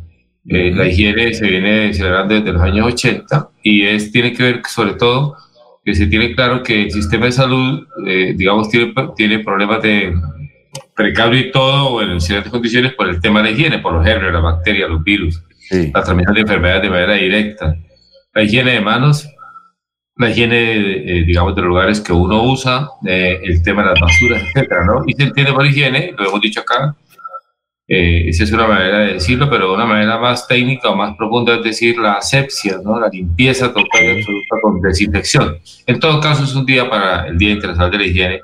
Eh, 0.48 0.72
la 0.74 0.88
higiene 0.88 1.34
se 1.34 1.48
viene 1.48 1.94
celebrando 1.94 2.34
desde 2.34 2.54
los 2.54 2.62
años 2.62 2.88
80 2.88 3.50
y 3.62 3.84
es, 3.86 4.12
tiene 4.12 4.34
que 4.34 4.44
ver 4.44 4.62
sobre 4.68 4.94
todo 4.94 5.36
que 5.86 5.94
se 5.94 6.08
tiene 6.08 6.34
claro 6.34 6.64
que 6.64 6.84
el 6.84 6.92
sistema 6.92 7.26
de 7.26 7.32
salud, 7.32 7.88
digamos, 8.36 8.70
tiene, 8.70 8.94
tiene 9.16 9.40
problemas 9.40 9.82
de 9.82 10.14
precario 10.96 11.40
y 11.40 11.52
todo, 11.52 11.88
o 11.88 12.02
en 12.02 12.20
ciertas 12.20 12.52
condiciones 12.52 12.94
por 12.94 13.08
el 13.08 13.22
tema 13.22 13.42
de 13.42 13.46
la 13.46 13.52
higiene, 13.52 13.80
por 13.80 13.94
los 13.94 14.06
gérmenes, 14.06 14.34
las 14.34 14.44
bacterias, 14.44 14.90
los 14.90 15.04
virus, 15.04 15.42
la 15.72 16.04
transmisión 16.04 16.36
de 16.36 16.42
enfermedades 16.42 16.84
de 16.84 16.90
manera 16.90 17.14
directa 17.14 17.76
la 18.34 18.44
higiene 18.44 18.72
de 18.74 18.82
manos, 18.82 19.28
la 20.16 20.30
higiene, 20.30 20.74
eh, 20.74 21.24
digamos, 21.26 21.56
de 21.56 21.62
los 21.62 21.70
lugares 21.70 22.02
que 22.02 22.14
uno 22.14 22.44
usa, 22.44 22.90
eh, 23.06 23.40
el 23.44 23.64
tema 23.64 23.84
de 23.84 23.90
las 23.92 24.00
basuras, 24.00 24.44
etcétera, 24.44 24.86
¿no? 24.86 25.04
Y 25.08 25.14
se 25.14 25.24
entiende 25.24 25.54
por 25.54 25.66
higiene, 25.66 26.14
lo 26.18 26.28
hemos 26.28 26.42
dicho 26.42 26.60
acá, 26.60 26.96
eh, 27.92 28.30
esa 28.30 28.44
es 28.44 28.52
una 28.52 28.68
manera 28.68 29.00
de 29.00 29.14
decirlo, 29.14 29.50
pero 29.50 29.74
una 29.74 29.86
manera 29.86 30.20
más 30.20 30.48
técnica 30.48 30.90
o 30.90 30.96
más 30.96 31.16
profunda 31.18 31.56
es 31.56 31.64
decir 31.64 31.98
la 31.98 32.14
asepsia, 32.14 32.78
¿no? 32.84 33.00
La 33.00 33.10
limpieza 33.10 33.74
total 33.74 34.04
y 34.04 34.20
absoluta 34.20 34.56
con 34.62 34.82
desinfección. 34.82 35.58
En 35.88 36.00
todo 36.00 36.20
caso, 36.20 36.44
es 36.44 36.54
un 36.54 36.68
día 36.68 36.88
para 36.88 37.28
el 37.28 37.38
Día 37.38 37.52
Internacional 37.52 37.90
de 37.90 37.98
la 37.98 38.06
Higiene, 38.06 38.42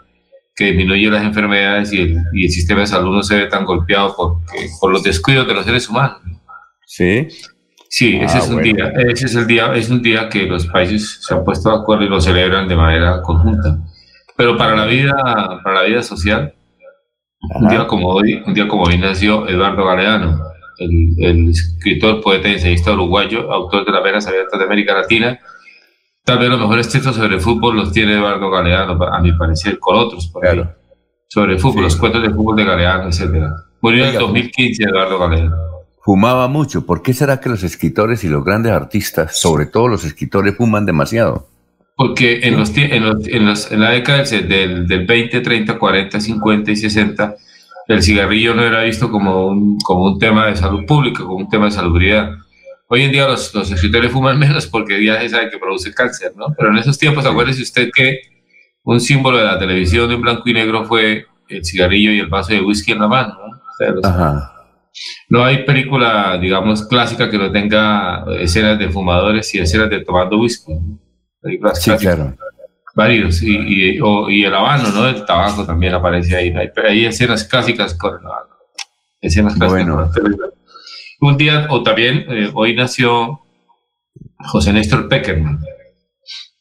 que 0.55 0.65
disminuye 0.65 1.11
las 1.11 1.23
enfermedades 1.23 1.93
y 1.93 1.99
el, 1.99 2.23
y 2.33 2.45
el 2.45 2.49
sistema 2.49 2.79
de 2.81 2.87
salud 2.87 3.13
no 3.13 3.21
se 3.21 3.37
ve 3.37 3.45
tan 3.45 3.65
golpeado 3.65 4.15
por, 4.15 4.37
por 4.79 4.91
los 4.91 5.03
descuidos 5.03 5.45
de 5.47 5.53
los 5.53 5.65
seres 5.65 5.87
humanos. 5.89 6.21
Sí. 6.87 7.27
Sí, 7.89 8.17
ese 8.21 8.37
Ah, 8.37 8.39
es 8.41 8.47
un 8.49 8.55
bueno. 8.55 8.73
día, 8.73 8.93
ese 9.09 9.25
es 9.25 9.35
el 9.35 9.47
día, 9.47 9.73
es 9.75 9.89
un 9.89 10.01
día 10.01 10.27
que 10.29 10.45
los 10.45 10.65
países 10.67 11.19
se 11.21 11.33
han 11.33 11.43
puesto 11.43 11.69
de 11.69 11.75
acuerdo 11.77 12.03
y 12.03 12.09
lo 12.09 12.19
celebran 12.19 12.67
de 12.67 12.75
manera 12.75 13.21
conjunta. 13.21 13.77
Pero 14.35 14.57
para 14.57 14.75
la 14.75 14.85
vida, 14.85 15.13
para 15.63 15.81
la 15.81 15.87
vida 15.87 16.03
social, 16.03 16.53
un 17.39 17.67
día 17.69 17.87
como 17.87 18.09
hoy, 18.09 18.41
un 18.45 18.53
día 18.53 18.67
como 18.67 18.83
hoy 18.83 18.97
nació 18.97 19.47
Eduardo 19.47 19.85
Galeano, 19.85 20.41
el, 20.79 21.13
el 21.19 21.49
escritor, 21.51 22.21
poeta 22.21 22.49
y 22.49 22.53
ensayista 22.53 22.91
uruguayo, 22.91 23.51
autor 23.51 23.85
de 23.85 23.91
las 23.93 24.03
venas 24.03 24.27
abiertas 24.27 24.59
de 24.59 24.65
América 24.65 24.93
Latina. 24.93 25.39
Tal 26.25 26.39
vez 26.39 26.49
los 26.49 26.59
mejores 26.59 26.89
textos 26.89 27.15
sobre 27.15 27.39
fútbol 27.39 27.77
los 27.77 27.93
tiene 27.93 28.13
Eduardo 28.13 28.49
Galeano, 28.49 29.01
a 29.05 29.19
mi 29.21 29.31
parecer, 29.33 29.77
con 29.79 29.95
otros, 29.95 30.27
por 30.27 30.45
ahí. 30.45 30.55
Claro. 30.55 30.75
sobre 31.27 31.57
fútbol, 31.57 31.77
Sí. 31.77 31.81
los 31.83 31.95
cuentos 31.97 32.21
de 32.23 32.29
fútbol 32.29 32.55
de 32.55 32.65
Galeano, 32.65 33.07
etcétera. 33.09 33.51
Murió 33.81 34.03
en 34.03 34.09
el 34.09 34.15
Oiga, 34.17 34.25
2015 34.27 34.83
Eduardo 34.83 35.19
Galeano. 35.19 35.55
Fumaba 36.05 36.47
mucho. 36.47 36.85
¿Por 36.85 37.01
qué 37.01 37.13
será 37.13 37.41
que 37.41 37.49
los 37.49 37.63
escritores 37.63 38.23
y 38.23 38.29
los 38.29 38.45
grandes 38.45 38.71
artistas, 38.71 39.37
sobre 39.39 39.65
todo 39.65 39.87
los 39.87 40.05
escritores, 40.05 40.55
fuman 40.55 40.85
demasiado? 40.85 41.49
Porque 41.97 42.41
en, 42.43 42.59
los, 42.59 42.75
en, 42.77 43.03
los- 43.03 43.27
en, 43.27 43.45
los- 43.45 43.71
en 43.71 43.79
la 43.81 43.89
década 43.91 44.21
del, 44.23 44.47
del, 44.47 44.87
del 44.87 45.05
20, 45.07 45.41
30, 45.41 45.79
40, 45.79 46.19
50 46.19 46.71
y 46.71 46.75
60, 46.75 47.35
el 47.87 48.03
cigarrillo 48.03 48.53
no 48.53 48.63
era 48.63 48.83
visto 48.83 49.09
como 49.09 49.47
un, 49.47 49.77
como 49.79 50.03
un 50.05 50.19
tema 50.19 50.45
de 50.47 50.55
salud 50.55 50.85
pública, 50.85 51.23
como 51.23 51.37
un 51.37 51.49
tema 51.49 51.65
de 51.65 51.71
salubridad. 51.71 52.29
Hoy 52.87 53.01
en 53.01 53.11
día 53.11 53.27
los, 53.27 53.53
los 53.55 53.71
escritores 53.71 54.11
fuman 54.11 54.37
menos 54.45 54.67
porque 54.67 55.03
ya 55.03 55.19
se 55.21 55.29
sabe 55.29 55.49
que 55.49 55.57
produce 55.57 55.91
cáncer, 55.93 56.33
¿no? 56.35 56.47
Pero 56.55 56.69
en 56.69 56.77
esos 56.77 56.99
tiempos, 56.99 57.25
acuérdese 57.25 57.63
usted 57.63 57.89
que 57.95 58.19
un 58.83 58.99
símbolo 58.99 59.39
de 59.39 59.45
la 59.45 59.57
televisión 59.57 60.11
en 60.11 60.21
blanco 60.21 60.43
y 60.47 60.53
negro 60.53 60.85
fue 60.85 61.25
el 61.49 61.65
cigarrillo 61.65 62.11
y 62.11 62.19
el 62.19 62.27
vaso 62.27 62.53
de 62.53 62.61
whisky 62.61 62.91
en 62.91 62.99
la 62.99 63.07
mano, 63.07 63.33
¿no? 63.39 63.55
O 63.57 63.77
sea, 63.77 63.89
los- 63.91 64.05
Ajá. 64.05 64.51
No 65.29 65.43
hay 65.43 65.63
película, 65.65 66.37
digamos, 66.37 66.87
clásica 66.87 67.29
que 67.29 67.37
no 67.37 67.51
tenga 67.51 68.25
escenas 68.39 68.77
de 68.79 68.89
fumadores 68.89 69.53
y 69.55 69.59
escenas 69.59 69.89
de 69.89 70.03
tomando 70.03 70.37
whisky. 70.39 70.73
Películas 71.41 71.79
Sí, 71.81 71.89
clásicas 71.91 72.15
claro. 72.15 72.37
varios 72.95 73.41
y, 73.43 73.55
y, 73.57 73.99
o- 74.01 74.29
y 74.29 74.43
el 74.45 74.53
habano, 74.55 74.89
¿no? 74.89 75.07
El 75.07 75.25
tabaco 75.25 75.65
también 75.65 75.93
aparece 75.93 76.35
ahí. 76.35 76.49
Hay, 76.55 76.69
hay 76.87 77.05
escenas 77.05 77.43
clásicas 77.43 77.93
con 77.93 78.13
el 78.19 78.25
habano. 78.25 78.55
Escenas 79.21 79.55
clásicas. 79.55 79.85
Bueno. 79.85 80.09
con 80.11 80.25
el- 80.27 80.37
Un 81.21 81.37
día, 81.37 81.67
o 81.69 81.81
también, 81.83 82.25
eh, 82.29 82.51
hoy 82.53 82.75
nació 82.75 83.41
José 84.39 84.73
Néstor 84.73 85.07
Peckerman, 85.07 85.59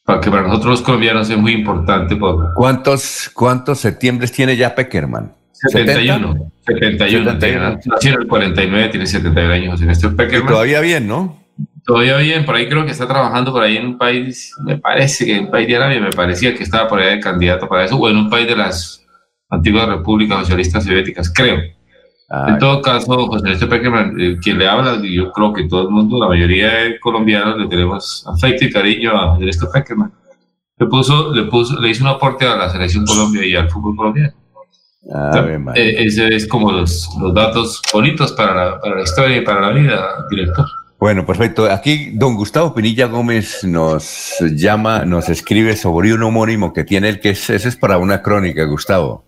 para 0.05 0.19
que 0.21 0.29
para 0.29 0.43
nosotros 0.43 0.71
los 0.71 0.81
colombianos 0.81 1.29
es 1.29 1.37
muy 1.37 1.51
importante 1.51 2.15
por 2.15 2.53
¿Cuántos, 2.55 3.29
¿Cuántos 3.33 3.79
septiembres 3.79 4.31
tiene 4.31 4.55
ya 4.55 4.73
Peckerman? 4.75 5.35
71. 5.59 6.51
71. 6.65 7.31
71. 7.31 7.37
tiene- 7.39 7.59
Nació 7.85 8.13
en 8.13 8.21
el 8.21 8.27
49, 8.27 8.89
tiene 8.89 9.05
71 9.07 9.53
años 9.53 9.71
José 9.71 9.85
Néstor 9.85 10.13
Y 10.13 10.15
Peckerman. 10.15 10.47
todavía 10.53 10.81
bien, 10.81 11.07
¿no? 11.07 11.43
Todavía 11.85 12.17
bien, 12.17 12.45
por 12.45 12.55
ahí 12.55 12.67
creo 12.67 12.83
que 12.85 12.91
está 12.91 13.07
trabajando 13.07 13.51
por 13.51 13.61
ahí 13.63 13.77
en 13.77 13.85
un 13.85 13.97
país, 13.97 14.53
me 14.65 14.77
parece 14.77 15.25
que 15.25 15.35
en 15.35 15.45
un 15.45 15.51
país 15.51 15.67
de 15.67 15.75
Arabia, 15.75 15.99
me 16.01 16.09
parecía 16.09 16.55
que 16.55 16.63
estaba 16.63 16.87
por 16.87 16.99
ahí 16.99 17.15
de 17.15 17.19
candidato 17.21 17.67
para 17.69 17.85
eso, 17.85 17.95
o 17.97 18.09
en 18.09 18.17
un 18.17 18.29
país 18.29 18.47
de 18.47 18.55
las 18.55 19.05
antiguas 19.49 19.87
repúblicas 19.87 20.39
socialistas 20.39 20.83
soviéticas, 20.83 21.31
creo. 21.33 21.57
Ah, 22.27 22.47
En 22.49 22.57
todo 22.57 22.81
caso, 22.81 23.27
José 23.27 23.47
Néstor 23.49 23.69
Peckerman, 23.69 24.19
eh, 24.19 24.35
quien 24.41 24.57
le 24.57 24.67
habla, 24.67 24.97
y 25.03 25.15
yo 25.15 25.31
creo 25.31 25.53
que 25.53 25.65
todo 25.67 25.83
el 25.83 25.89
mundo, 25.89 26.19
la 26.19 26.27
mayoría 26.27 26.73
de 26.73 26.99
colombianos, 26.99 27.59
le 27.59 27.67
tenemos 27.67 28.25
afecto 28.27 28.65
y 28.65 28.71
cariño 28.71 29.11
a 29.11 29.33
José 29.35 29.45
Néstor 29.45 29.69
Peckerman. 29.71 30.11
Le, 30.77 30.87
puso, 30.87 31.31
le, 31.35 31.43
puso, 31.43 31.79
le 31.79 31.89
hizo 31.89 32.03
un 32.03 32.09
aporte 32.09 32.45
a 32.45 32.55
la 32.55 32.69
selección 32.69 33.05
Colombia 33.05 33.45
y 33.45 33.55
al 33.55 33.69
fútbol 33.69 33.95
colombiano. 33.95 34.33
María. 35.05 35.83
Eh, 35.83 36.05
ese 36.05 36.27
es 36.35 36.47
como 36.47 36.71
los, 36.71 37.09
los 37.19 37.33
datos 37.33 37.81
bonitos 37.93 38.31
para 38.33 38.53
la, 38.53 38.79
para 38.79 38.95
la 38.95 39.03
historia 39.03 39.37
y 39.37 39.41
para 39.41 39.61
la 39.61 39.69
vida, 39.69 40.25
director. 40.29 40.65
Bueno, 40.99 41.25
perfecto. 41.25 41.69
Aquí 41.69 42.11
don 42.13 42.35
Gustavo 42.35 42.73
Pinilla 42.73 43.05
Gómez 43.05 43.63
nos 43.63 44.37
llama, 44.39 45.05
nos 45.05 45.29
escribe 45.29 45.75
sobre 45.75 46.13
un 46.13 46.23
homónimo 46.23 46.73
que 46.73 46.83
tiene 46.83 47.09
él, 47.09 47.19
que 47.19 47.31
es, 47.31 47.49
ese 47.49 47.67
es 47.69 47.75
para 47.75 47.97
una 47.97 48.21
crónica, 48.21 48.63
Gustavo. 48.63 49.23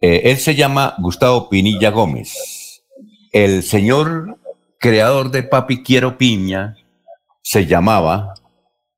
Eh, 0.00 0.22
él 0.24 0.38
se 0.38 0.54
llama 0.54 0.94
Gustavo 0.98 1.48
Pinilla 1.48 1.90
Gómez. 1.90 2.82
El 3.30 3.62
señor 3.62 4.38
creador 4.78 5.30
de 5.30 5.42
Papi 5.42 5.82
Quiero 5.82 6.18
Piña 6.18 6.76
se 7.42 7.66
llamaba 7.66 8.34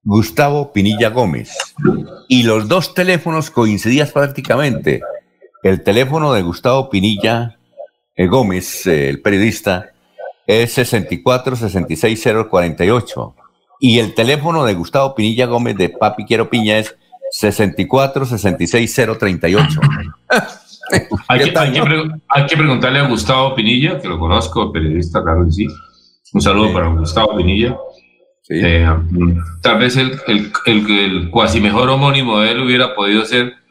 Gustavo 0.02 0.72
Pinilla 0.72 1.10
Gómez. 1.10 1.56
Y 2.28 2.44
los 2.44 2.68
dos 2.68 2.94
teléfonos 2.94 3.50
coincidían 3.50 4.08
prácticamente. 4.12 5.00
El 5.66 5.82
teléfono 5.82 6.32
de 6.32 6.42
Gustavo 6.42 6.88
Pinilla 6.88 7.58
eh, 8.14 8.28
Gómez, 8.28 8.86
eh, 8.86 9.08
el 9.08 9.20
periodista, 9.20 9.90
es 10.46 10.72
64 10.74 11.56
66 11.56 12.28
048 12.48 13.34
y 13.80 13.98
el 13.98 14.14
teléfono 14.14 14.64
de 14.64 14.74
Gustavo 14.74 15.16
Pinilla 15.16 15.46
Gómez 15.46 15.76
de 15.76 15.88
Papi 15.88 16.24
Quiero 16.24 16.48
Piña 16.48 16.78
es 16.78 16.96
64 17.32 18.26
66 18.26 19.00
038. 19.18 19.80
Hay 21.26 21.40
¿Qué 21.40 21.52
que, 21.52 21.58
hay, 21.58 21.72
que 21.72 21.80
hay 22.28 22.46
preguntarle 22.46 23.00
a 23.00 23.08
Gustavo 23.08 23.56
Pinilla, 23.56 23.98
que 24.00 24.06
lo 24.06 24.20
conozco, 24.20 24.70
periodista, 24.70 25.20
claro 25.20 25.46
que 25.46 25.50
sí. 25.50 25.66
Un 26.32 26.40
saludo 26.40 26.68
Sí. 26.68 26.74
para 26.74 26.86
Gustavo 26.90 27.36
Pinilla. 27.36 27.76
Sí. 28.42 28.54
Eh, 28.54 28.86
mm, 28.88 29.38
tal 29.62 29.80
vez 29.80 29.96
el, 29.96 30.12
el, 30.28 30.52
el, 30.66 30.90
el 30.90 31.30
cuasi 31.30 31.60
mejor 31.60 31.90
homónimo 31.90 32.38
de 32.38 32.52
él 32.52 32.60
hubiera 32.60 32.94
podido 32.94 33.24
ser. 33.24 33.65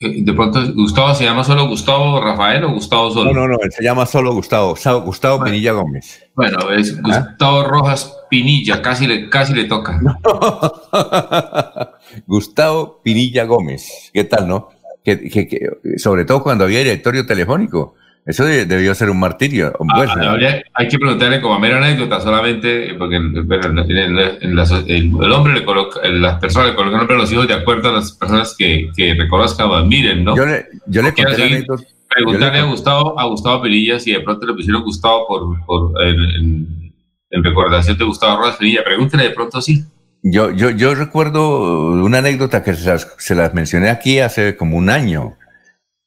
Eh, 0.00 0.22
De 0.22 0.32
pronto, 0.32 0.60
Gustavo 0.74 1.14
se 1.14 1.24
llama 1.24 1.42
solo 1.44 1.66
Gustavo 1.68 2.20
Rafael 2.20 2.64
o 2.64 2.72
Gustavo 2.72 3.10
solo. 3.10 3.32
No, 3.32 3.40
no, 3.46 3.54
no, 3.54 3.58
él 3.62 3.72
se 3.72 3.82
llama 3.82 4.06
solo 4.06 4.32
Gustavo, 4.32 4.76
Gustavo 5.04 5.44
Pinilla 5.44 5.72
Gómez. 5.72 6.22
Bueno, 6.34 6.70
es 6.70 6.96
¿Ah? 6.98 7.00
Gustavo 7.28 7.64
Rojas 7.64 8.14
Pinilla, 8.30 8.80
casi 8.82 9.06
le, 9.06 9.28
casi 9.28 9.54
le 9.54 9.64
toca. 9.64 10.00
Gustavo 12.26 13.00
Pinilla 13.02 13.44
Gómez. 13.44 14.10
¿Qué 14.12 14.24
tal, 14.24 14.46
no? 14.48 14.68
Que, 15.04 15.28
que- 15.28 15.48
que- 15.48 15.70
sobre 15.98 16.24
todo 16.24 16.42
cuando 16.42 16.64
había 16.64 16.78
directorio 16.80 17.26
telefónico. 17.26 17.94
Eso 18.28 18.44
de- 18.44 18.66
debió 18.66 18.94
ser 18.94 19.08
un 19.10 19.18
martirio. 19.18 19.72
Ah, 19.88 19.94
Pues, 19.96 20.10
habría- 20.10 20.62
hay 20.74 20.86
que 20.88 20.98
preguntarle 20.98 21.40
como 21.40 21.58
mera 21.58 21.78
anécdota 21.78 22.20
solamente, 22.20 22.94
porque 22.98 23.18
bueno, 23.18 23.82
en- 23.88 23.90
en- 23.98 24.18
en 24.42 24.54
la 24.54 24.66
so- 24.66 24.84
el, 24.86 25.10
el 25.22 25.32
hombre 25.32 25.54
le 25.54 25.64
coloca, 25.64 26.00
las 26.06 26.38
personas 26.38 26.68
le 26.68 26.74
colocan 26.76 26.98
nombre 26.98 27.16
a 27.16 27.20
los 27.20 27.32
hijos 27.32 27.48
de 27.48 27.54
acuerdo 27.54 27.88
a 27.88 27.92
las 27.94 28.12
personas 28.12 28.54
que, 28.56 28.90
que 28.94 29.14
reconozcan 29.14 29.68
o 29.70 29.74
admiren, 29.74 30.24
¿no? 30.24 30.36
yo 30.36 30.44
le, 30.44 30.66
yo 30.86 31.00
le 31.02 31.14
conté. 31.14 31.64
Preguntarle 32.10 32.58
yo 32.58 32.64
a 32.64 32.66
le- 32.66 32.70
Gustavo, 32.70 33.18
a 33.18 33.24
Gustavo 33.26 33.62
Perilla 33.62 33.98
si 33.98 34.12
de 34.12 34.20
pronto 34.20 34.46
le 34.46 34.52
pusieron 34.54 34.82
Gustavo 34.82 35.26
por, 35.26 35.64
por 35.64 36.02
en, 36.02 36.20
en- 36.20 36.92
en 37.30 37.44
recordación 37.44 37.96
de 37.96 38.04
Gustavo 38.04 38.38
Rojas 38.40 38.56
Perilla. 38.56 38.84
Pregúntele 38.84 39.22
de 39.24 39.30
pronto 39.30 39.60
sí. 39.62 39.84
Yo, 40.22 40.50
yo, 40.50 40.68
yo 40.70 40.94
recuerdo 40.94 41.92
una 41.92 42.18
anécdota 42.18 42.62
que 42.62 42.74
se 42.74 42.88
las, 42.90 43.14
se 43.18 43.34
las 43.34 43.54
mencioné 43.54 43.88
aquí 43.88 44.18
hace 44.18 44.54
como 44.56 44.76
un 44.76 44.90
año. 44.90 45.37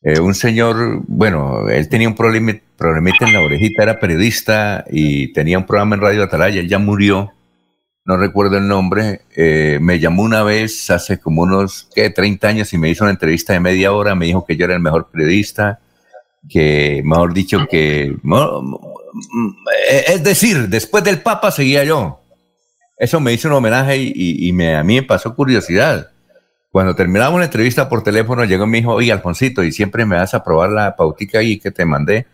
Eh, 0.03 0.19
un 0.19 0.33
señor, 0.33 1.03
bueno, 1.07 1.69
él 1.69 1.87
tenía 1.87 2.07
un 2.07 2.15
problema, 2.15 2.53
problemita 2.75 3.27
en 3.27 3.33
la 3.33 3.41
orejita, 3.41 3.83
era 3.83 3.99
periodista 3.99 4.83
y 4.89 5.31
tenía 5.31 5.59
un 5.59 5.65
programa 5.65 5.95
en 5.95 6.01
Radio 6.01 6.23
Atalaya, 6.23 6.59
él 6.59 6.67
ya 6.67 6.79
murió, 6.79 7.31
no 8.03 8.17
recuerdo 8.17 8.57
el 8.57 8.67
nombre, 8.67 9.21
eh, 9.35 9.77
me 9.79 9.99
llamó 9.99 10.23
una 10.23 10.41
vez 10.41 10.89
hace 10.89 11.19
como 11.19 11.43
unos, 11.43 11.87
¿qué? 11.93 12.09
30 12.09 12.47
años 12.47 12.73
y 12.73 12.79
me 12.79 12.89
hizo 12.89 13.03
una 13.03 13.11
entrevista 13.11 13.53
de 13.53 13.59
media 13.59 13.93
hora, 13.93 14.15
me 14.15 14.25
dijo 14.25 14.43
que 14.43 14.57
yo 14.57 14.65
era 14.65 14.73
el 14.73 14.81
mejor 14.81 15.09
periodista, 15.11 15.79
que, 16.49 17.01
mejor 17.05 17.33
dicho, 17.33 17.67
que, 17.69 18.15
mm, 18.23 18.75
es 20.07 20.23
decir, 20.23 20.67
después 20.67 21.03
del 21.03 21.21
Papa 21.21 21.51
seguía 21.51 21.83
yo. 21.83 22.19
Eso 22.97 23.19
me 23.19 23.33
hizo 23.33 23.47
un 23.47 23.55
homenaje 23.55 23.97
y, 23.97 24.49
a 24.73 24.83
mí 24.83 24.95
me 24.95 25.03
pasó 25.03 25.35
curiosidad. 25.35 26.11
Cuando 26.71 26.95
terminamos 26.95 27.39
la 27.39 27.45
entrevista 27.45 27.89
por 27.89 28.01
teléfono, 28.03 28.45
llegó 28.45 28.63
y 28.63 28.67
me 28.67 28.77
dijo, 28.77 28.93
oye, 28.93 29.11
Alfonsito, 29.11 29.61
y 29.63 29.71
siempre 29.73 30.05
me 30.05 30.15
vas 30.15 30.33
a 30.33 30.43
probar 30.43 30.69
la 30.71 30.95
pautica 30.95 31.39
ahí 31.39 31.59
que 31.59 31.69
te 31.71 31.83
mandé. 31.85 32.27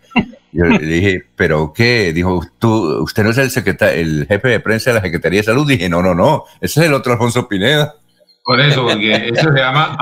Yo 0.52 0.66
le 0.66 0.78
dije, 0.86 1.24
¿pero 1.36 1.74
qué? 1.74 2.14
Dijo, 2.14 2.42
¿Tú, 2.60 3.02
¿usted 3.04 3.24
no 3.24 3.32
es 3.32 3.38
el, 3.40 3.50
secreta- 3.50 3.92
el 3.94 4.26
jefe 4.28 4.48
de 4.50 4.60
prensa 4.60 4.92
de 4.92 4.96
la 4.98 5.02
Secretaría 5.02 5.40
de 5.40 5.44
Salud? 5.46 5.68
Dije, 5.68 5.90
no, 5.90 6.04
no, 6.04 6.14
no, 6.14 6.44
ese 6.62 6.82
es 6.82 6.86
el 6.86 6.94
otro 6.94 7.14
Alfonso 7.14 7.48
Pineda. 7.48 7.96
Por 8.44 8.62
eso, 8.62 8.84
porque 8.86 9.30
eso 9.34 9.52
se 9.52 9.60
llama, 9.60 9.98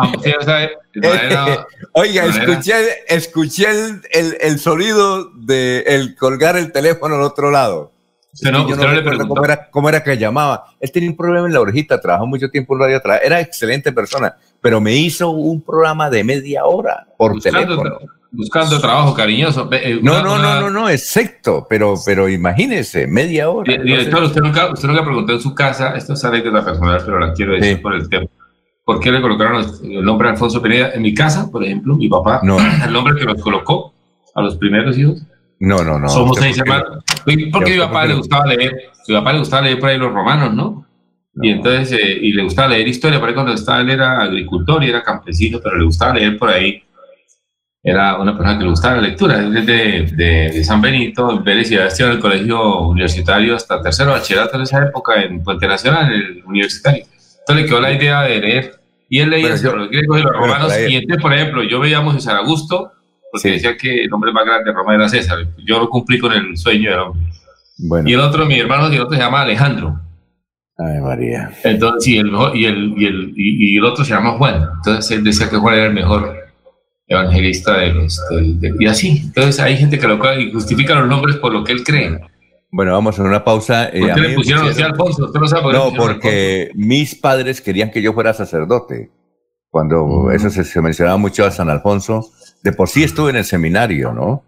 manera- 1.08 1.66
Oiga, 1.94 2.26
escuché, 2.26 2.74
escuché 3.08 3.70
el, 3.72 4.02
el- 4.12 4.38
el 4.42 4.60
sonido 4.60 5.32
de 5.34 5.80
el 5.88 6.16
colgar 6.16 6.56
el 6.58 6.72
teléfono 6.74 7.16
al 7.16 7.22
otro 7.24 7.50
lado. 7.52 7.92
Usted 8.36 8.52
no- 8.52 8.68
yo 8.70 8.76
no 8.76 8.92
le 8.92 9.02
preguntó. 9.02 9.28
cómo 9.30 9.44
era, 9.46 9.70
cómo 9.72 9.90
era 9.90 10.04
que 10.04 10.18
llamaba. 10.18 10.66
Él 10.80 10.92
tenía 10.92 11.10
un 11.10 11.16
problema 11.18 11.48
en 11.48 11.54
la 11.54 11.62
orejita, 11.62 12.00
trabajó 12.00 12.28
mucho 12.28 12.50
tiempo 12.50 12.76
en 12.76 12.82
radio 12.82 12.98
atrás. 12.98 13.22
Era 13.24 13.40
excelente 13.40 13.92
persona, 13.92 14.36
pero 14.62 14.80
me 14.82 14.94
hizo 14.94 15.30
un 15.32 15.62
programa 15.62 16.10
de 16.10 16.24
media 16.24 16.66
hora 16.66 17.08
por 17.18 17.34
buscando, 17.34 17.60
teléfono. 17.62 17.98
buscando 18.32 18.80
trabajo 18.82 19.14
cariñoso. 19.14 19.70
Eh, 19.72 20.00
No, 20.04 20.12
una- 20.12 20.22
no, 20.22 20.34
una- 20.36 20.56
no, 20.56 20.62
no, 20.62 20.70
no, 20.82 20.90
exacto, 20.90 21.66
pero, 21.70 21.96
pero 22.06 22.28
imagínese, 22.28 23.08
media 23.08 23.50
hora. 23.50 23.72
Di- 23.72 23.84
Director, 23.84 24.24
usted 24.24 24.42
nunca, 24.42 24.72
usted 24.72 24.88
nunca 24.90 25.04
preguntó 25.06 25.32
en 25.34 25.40
su 25.40 25.56
casa, 25.56 25.96
esto 25.96 26.14
es 26.14 26.24
anécdota 26.26 26.64
personal, 26.66 27.02
pero 27.06 27.20
la 27.20 27.34
quiero 27.34 27.54
decir 27.54 27.78
Sí. 27.78 27.82
por 27.82 27.96
el 27.96 28.08
tema. 28.10 28.26
por 28.88 29.00
qué 29.00 29.12
le 29.12 29.20
colocaron 29.20 29.66
el 29.84 30.06
nombre 30.06 30.30
Alfonso 30.30 30.62
Pineda. 30.62 30.92
En 30.94 31.02
mi 31.02 31.12
casa, 31.16 31.50
por 31.52 31.64
ejemplo, 31.64 31.96
mi 31.96 32.08
papá, 32.08 32.42
No. 32.44 32.58
el 32.86 32.94
nombre 32.94 33.16
que 33.16 33.24
los 33.24 33.42
colocó 33.42 33.94
a 34.36 34.42
los 34.44 34.58
primeros 34.58 34.96
hijos, 34.96 35.24
No, 35.60 35.84
no, 35.84 35.98
no. 36.00 36.10
somos 36.10 36.32
¿usted 36.32 36.44
seis 36.44 36.60
hermanos. 36.60 37.04
Porque 37.24 37.36
mi 37.36 37.52
¿Usted 37.52 37.80
papá 37.80 38.06
le 38.06 38.16
gustaba 38.16 38.46
leer, 38.48 38.92
mi 39.08 39.16
papá 39.16 39.34
le 39.34 39.40
gustaba 39.40 39.62
leer 39.64 39.80
por 39.80 39.90
ahí 39.90 39.98
los 39.98 40.14
romanos, 40.14 40.54
¿no? 40.54 40.86
Y 41.42 41.50
entonces, 41.50 42.00
eh, 42.00 42.18
y 42.22 42.32
le 42.32 42.44
gustaba 42.44 42.70
leer 42.70 42.88
historia, 42.88 43.20
por 43.20 43.30
ahí 43.30 43.36
cuando 43.36 43.54
estaba 43.54 43.82
él 43.82 43.90
era 43.90 44.22
agricultor 44.22 44.84
y 44.84 44.90
era 44.90 45.04
campesino, 45.04 45.60
pero 45.62 45.78
le 45.78 45.86
gustaba 45.86 46.14
leer 46.14 46.38
por 46.38 46.50
ahí. 46.50 46.82
Era 47.84 48.18
una 48.18 48.36
persona 48.36 48.58
que 48.58 48.64
le 48.64 48.70
gustaba 48.70 48.96
la 48.96 49.02
lectura, 49.02 49.44
es 49.44 49.66
de, 49.66 50.52
de, 50.52 50.64
San 50.64 50.82
Benito, 50.82 51.30
en 51.32 51.44
Pérez 51.44 51.68
y 51.68 51.76
Sebastián, 51.76 52.10
en 52.10 52.16
el 52.16 52.22
colegio 52.22 52.80
universitario 52.88 53.56
hasta 53.56 53.82
tercero 53.82 54.12
bachillerato 54.12 54.56
en 54.56 54.64
esa 54.64 54.84
época, 54.86 55.22
en 55.22 55.44
Puente 55.44 55.68
Nacional, 55.68 56.12
el 56.12 56.44
universitario. 56.46 57.06
Entonces 57.40 57.64
le 57.64 57.70
quedó 57.70 57.82
la 57.82 57.92
idea 57.92 58.22
de 58.24 58.40
leer. 58.40 58.80
Y 59.08 59.20
él 59.20 59.30
leía 59.30 59.56
sobre 59.56 59.78
los 59.78 59.90
griegos 59.90 60.20
y 60.20 60.24
los 60.24 60.34
romanos. 60.34 60.74
Y 60.88 60.96
entonces, 60.96 61.22
por 61.22 61.32
ejemplo, 61.32 61.62
yo 61.62 61.80
veíamos 61.80 62.16
a 62.16 62.20
César 62.20 62.38
Augusto, 62.38 62.92
porque 63.36 63.50
Sí. 63.50 63.54
decía 63.56 63.78
que 63.78 64.04
el 64.04 64.14
hombre 64.14 64.32
más 64.32 64.46
grande 64.46 64.70
de 64.72 64.76
Roma 64.76 64.96
era 64.96 65.08
César. 65.10 65.40
Yo 65.66 65.80
no 65.80 65.90
cumplí 65.90 66.20
con 66.20 66.32
el 66.34 66.58
sueño 66.58 66.90
del 66.92 67.00
hombre. 67.00 67.28
Bueno, 67.78 68.10
Y 68.10 68.14
el 68.14 68.20
otro, 68.22 68.46
mi 68.46 68.60
hermano, 68.60 68.92
y 68.92 68.96
el 68.96 69.02
otro 69.02 69.16
se 69.18 69.22
llama 69.22 69.42
Alejandro. 69.42 70.00
ay 70.78 71.00
María. 71.02 71.52
Entonces, 71.64 72.04
sí, 72.04 72.18
el 72.18 72.32
mejor, 72.32 72.56
y 72.56 72.66
el, 72.66 72.94
y, 72.98 73.06
el, 73.06 73.34
y, 73.36 73.74
y 73.74 73.78
el 73.78 73.86
otro 73.86 74.04
se 74.06 74.14
llama 74.14 74.32
Juan. 74.38 74.68
Entonces 74.78 75.12
él 75.18 75.24
decía 75.24 75.50
que 75.50 75.58
Juan 75.58 75.76
era 75.76 75.86
el 75.88 75.94
mejor 75.94 76.36
evangelista 77.08 77.78
de 77.78 77.94
los. 77.94 78.20
del- 78.30 78.60
del- 78.60 78.76
y 78.82 78.88
así. 78.88 79.22
Entonces 79.26 79.60
hay 79.60 79.78
gente 79.78 80.00
que 80.00 80.08
lo 80.08 80.16
y 80.40 80.52
justifica 80.52 80.96
los 80.96 81.08
nombres 81.08 81.36
por 81.38 81.54
lo 81.54 81.64
que 81.64 81.72
él 81.74 81.84
cree. 81.84 82.20
Bueno, 82.72 82.92
vamos 82.94 83.18
a 83.20 83.24
una 83.24 83.44
pausa. 83.44 83.86
eh, 83.90 84.00
¿Por 84.02 84.14
qué 84.16 84.22
le 84.22 84.36
pusieron 84.36 84.68
pusieron- 84.68 84.92
Alfonso? 84.92 85.26
¿Usted 85.26 85.40
no 85.40 85.48
sabe 85.48 85.62
por 85.64 85.74
No, 85.74 85.94
porque 85.96 86.72
mis 86.76 87.16
padres 87.16 87.62
querían 87.62 87.92
que 87.92 88.02
yo 88.02 88.12
fuera 88.14 88.34
sacerdote. 88.34 89.12
Cuando 89.70 90.32
eso 90.32 90.50
se, 90.50 90.64
se 90.64 90.82
mencionaba 90.82 91.18
mucho 91.18 91.46
a 91.46 91.52
San 91.52 91.70
Alfonso, 91.70 92.30
de 92.66 92.74
por 92.74 92.90
sí 92.90 93.04
estuve 93.04 93.30
en 93.30 93.36
el 93.38 93.46
seminario, 93.46 94.12
¿no? 94.12 94.44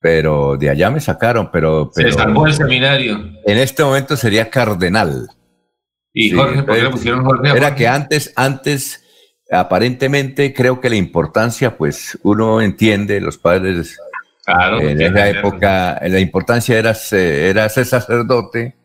Pero 0.00 0.56
de 0.56 0.70
allá 0.70 0.90
me 0.90 1.00
sacaron, 1.00 1.50
pero, 1.52 1.90
Se 1.92 2.10
salvó 2.12 2.46
el 2.46 2.54
seminario. 2.54 3.18
en 3.44 3.58
este 3.58 3.82
momento 3.84 4.16
sería 4.16 4.48
cardenal. 4.48 5.28
Y 6.14 6.30
Sí, 6.30 6.36
Jorge, 6.36 6.62
¿por 6.62 6.66
qué 6.66 6.72
le 6.72 6.78
entonces, 6.78 6.90
pusieron 7.00 7.24
Jorge? 7.24 7.48
Era 7.50 7.60
Jorge? 7.60 7.74
que 7.76 7.88
antes, 7.88 8.32
antes, 8.36 9.04
aparentemente 9.50 10.54
creo 10.54 10.80
que 10.80 10.88
la 10.90 10.96
importancia, 10.96 11.76
pues 11.76 12.16
uno 12.22 12.60
entiende, 12.60 13.20
los 13.20 13.38
padres 13.38 13.98
Claro, 14.44 14.80
en 14.80 15.00
esa 15.00 15.28
época, 15.28 16.00
la 16.04 16.18
importancia 16.20 16.78
era, 16.78 16.94
se- 16.94 17.48
era 17.48 17.68
ser 17.68 17.86
sacerdote. 17.86 18.76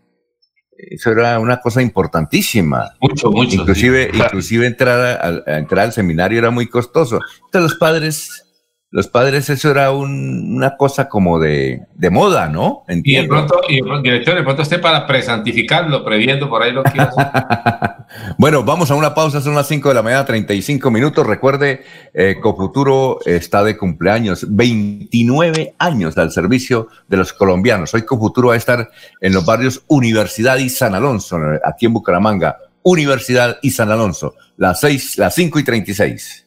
Eso 0.78 1.12
era 1.12 1.40
una 1.40 1.60
cosa 1.60 1.82
importantísima. 1.82 2.92
Mucho, 3.02 3.32
mucho. 3.32 3.56
inclusive, 3.62 4.10
sí. 4.14 4.18
inclusive 4.20 4.68
entrar, 4.68 5.44
a, 5.48 5.58
entrar 5.58 5.86
al 5.86 5.94
seminario 5.94 6.38
era 6.38 6.52
muy 6.52 6.68
costoso. 6.68 7.20
Entonces 7.46 7.72
los 7.72 7.76
padres, 7.80 8.44
los 8.90 9.08
padres 9.08 9.50
eso 9.50 9.70
era 9.72 9.92
un- 9.92 10.56
una 10.56 10.78
cosa 10.78 11.10
como 11.10 11.40
de, 11.40 11.82
de 11.94 12.10
moda, 12.10 12.48
¿no? 12.48 12.84
Y 12.88 12.94
de 13.24 13.28
pronto, 13.28 13.62
y 13.68 13.76
de 13.78 13.82
pronto, 13.84 14.02
director, 14.02 14.36
de 14.36 14.44
pronto 14.44 14.62
esté 14.62 14.80
para 14.80 15.06
presantificarlo, 15.06 16.06
previendo 16.06 16.50
por 16.50 16.64
ahí 16.64 16.72
lo 16.72 16.84
que 16.84 16.92
bueno, 18.38 18.64
vamos 18.64 18.90
a 18.92 18.96
una 18.96 19.14
pausa, 19.14 19.42
son 19.42 19.56
las 19.56 19.68
5 19.68 19.90
de 19.90 19.96
la 19.96 20.02
mañana, 20.02 20.26
35 20.26 20.90
minutos. 20.92 21.28
Recuerde, 21.28 21.84
eh, 22.14 22.38
Cofuturo 22.42 23.20
está 23.26 23.64
de 23.64 23.78
cumpleaños, 23.78 24.46
29 24.50 25.76
años 25.80 26.18
al 26.18 26.32
servicio 26.32 26.88
de 27.08 27.18
los 27.18 27.34
colombianos. 27.34 27.94
Hoy 27.94 28.04
Cofuturo 28.04 28.50
va 28.50 28.54
a 28.54 28.58
estar 28.58 28.90
en 29.22 29.34
los 29.34 29.46
barrios 29.46 29.84
Universidad 29.88 30.58
y 30.58 30.70
San 30.70 30.96
Alonso, 30.96 31.38
aquí 31.66 31.86
en 31.88 31.94
Bucaramanga. 31.94 32.58
Universidad 32.84 33.58
y 33.62 33.72
San 33.72 33.92
Alonso, 33.92 34.36
las 34.56 34.80
6, 34.80 35.18
las 35.18 35.36
5 35.36 35.60
y 35.60 35.64
36. 35.66 36.47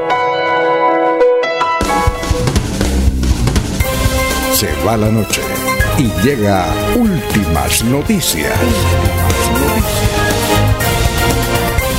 Se 4.61 4.71
va 4.85 4.95
la 4.95 5.09
noche 5.09 5.41
y 5.97 6.03
llega 6.21 6.67
últimas 6.95 7.83
noticias. 7.83 8.53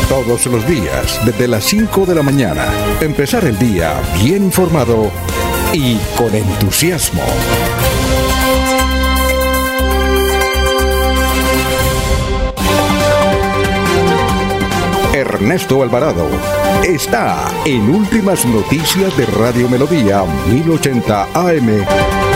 Todos 0.09 0.47
los 0.47 0.65
días, 0.69 1.19
desde 1.27 1.49
las 1.49 1.65
5 1.65 2.07
de 2.07 2.15
la 2.15 2.23
mañana, 2.23 2.67
empezar 3.01 3.45
el 3.47 3.59
día 3.59 4.01
bien 4.23 4.45
informado 4.45 5.11
y 5.73 5.97
con 6.17 6.33
entusiasmo. 6.33 7.25
Ernesto 15.13 15.83
Alvarado 15.83 16.29
está 16.85 17.51
en 17.65 17.93
Últimas 17.93 18.47
Noticias 18.47 19.17
de 19.17 19.27
Radio 19.27 19.69
Melodía 19.69 20.23
1080 20.47 21.27
AM. 21.35 22.32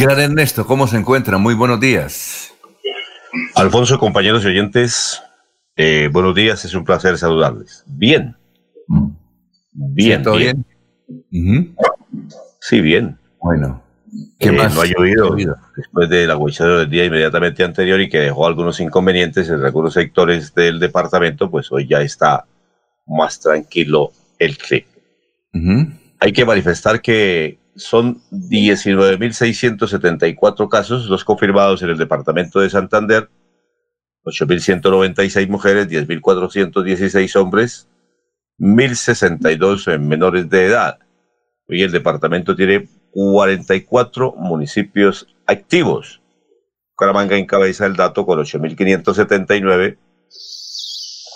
Gran 0.00 0.20
Ernesto, 0.20 0.66
¿cómo 0.66 0.86
se 0.86 0.96
encuentra? 0.96 1.38
Muy 1.38 1.54
buenos 1.54 1.80
días. 1.80 2.54
Alfonso, 3.54 3.98
compañeros 3.98 4.44
y 4.44 4.48
oyentes, 4.48 5.22
eh, 5.76 6.08
buenos 6.12 6.34
días, 6.34 6.64
es 6.64 6.74
un 6.74 6.84
placer 6.84 7.18
saludarles. 7.18 7.84
Bien. 7.86 8.36
Bien, 9.72 10.18
¿Sí, 10.20 10.24
¿Todo 10.24 10.36
bien. 10.36 10.64
Sí, 12.60 12.80
bien. 12.80 13.18
Bueno. 13.40 13.82
¿Qué 14.38 14.48
Eh, 14.48 14.52
más? 14.52 14.74
No 14.74 14.80
ha 14.82 14.86
llovido 14.86 15.36
después 15.76 16.08
del 16.08 16.30
aguacero 16.30 16.78
del 16.78 16.90
día 16.90 17.04
inmediatamente 17.04 17.62
anterior 17.62 18.00
y 18.00 18.08
que 18.08 18.20
dejó 18.20 18.46
algunos 18.46 18.80
inconvenientes 18.80 19.48
en 19.48 19.62
algunos 19.64 19.94
sectores 19.94 20.54
del 20.54 20.80
departamento, 20.80 21.50
pues 21.50 21.70
hoy 21.70 21.86
ya 21.86 22.00
está 22.00 22.46
más 23.06 23.38
tranquilo 23.40 24.12
el 24.38 24.56
clima. 24.56 24.86
Hay 26.20 26.32
que 26.32 26.44
manifestar 26.44 27.00
que 27.02 27.58
son 27.78 28.20
19.674 28.30 30.68
casos 30.68 31.06
los 31.06 31.24
confirmados 31.24 31.82
en 31.82 31.88
el 31.90 31.98
departamento 31.98 32.60
de 32.60 32.70
Santander, 32.70 33.28
8.196 34.24 35.48
mujeres, 35.48 35.88
10.416 35.88 37.36
hombres, 37.36 37.88
1.062 38.58 39.94
en 39.94 40.08
menores 40.08 40.50
de 40.50 40.66
edad. 40.66 40.98
Hoy 41.68 41.82
el 41.82 41.92
departamento 41.92 42.56
tiene 42.56 42.88
44 43.12 44.34
municipios 44.36 45.28
activos. 45.46 46.20
Bucaramanga 46.90 47.36
encabeza 47.36 47.86
el 47.86 47.94
dato 47.94 48.26
con 48.26 48.40
8.579, 48.40 49.98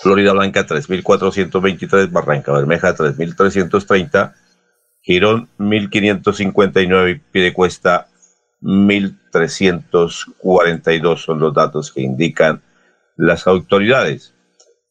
Florida 0.01 0.33
Blanca 0.33 0.67
3.423, 0.67 2.11
Barranca 2.11 2.51
Bermeja 2.51 2.93
3.330, 2.93 4.33
Girón 5.03 5.49
1559 5.57 7.11
y 7.11 7.15
Piedecuesta 7.15 8.07
1342 8.61 11.21
son 11.21 11.39
los 11.39 11.53
datos 11.53 11.91
que 11.91 12.01
indican 12.01 12.63
las 13.17 13.45
autoridades. 13.47 14.33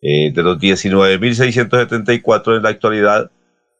Eh, 0.03 0.33
de 0.33 0.43
los 0.43 0.59
19.674 0.59 2.57
en 2.57 2.63
la 2.63 2.69
actualidad, 2.69 3.31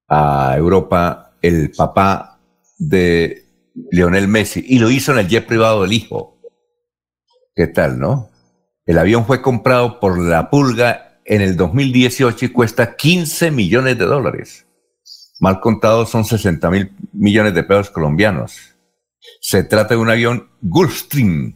a 0.08 0.55
Europa 0.58 1.36
el 1.41 1.72
papá 1.72 2.39
de 2.78 3.45
Leonel 3.91 4.28
Messi 4.28 4.64
y 4.68 4.80
lo 4.80 4.89
hizo 4.89 5.12
en 5.12 5.20
el 5.20 5.28
jet 5.28 5.45
privado 5.45 5.84
del 5.84 5.93
hijo. 5.93 6.38
¿Qué 7.55 7.68
tal, 7.68 7.99
no? 7.99 8.30
El 8.86 8.97
avión 8.97 9.26
fue 9.26 9.41
comprado 9.41 9.99
por 9.99 10.20
la 10.20 10.49
pulga 10.49 11.20
en 11.26 11.41
el 11.41 11.58
2018 11.58 12.45
y 12.45 12.49
cuesta 12.49 12.95
15 12.95 13.51
millones 13.51 13.97
de 13.97 14.05
dólares. 14.05 14.66
Mal 15.39 15.60
contado 15.60 16.05
son 16.05 16.26
60 16.26 16.70
mil 16.72 16.91
millones 17.14 17.53
de 17.53 17.64
pesos 17.64 17.89
colombianos. 17.89 18.76
Se 19.41 19.64
trata 19.64 19.95
de 19.95 19.99
un 19.99 20.10
avión 20.10 20.49
Gulfstream, 20.62 21.55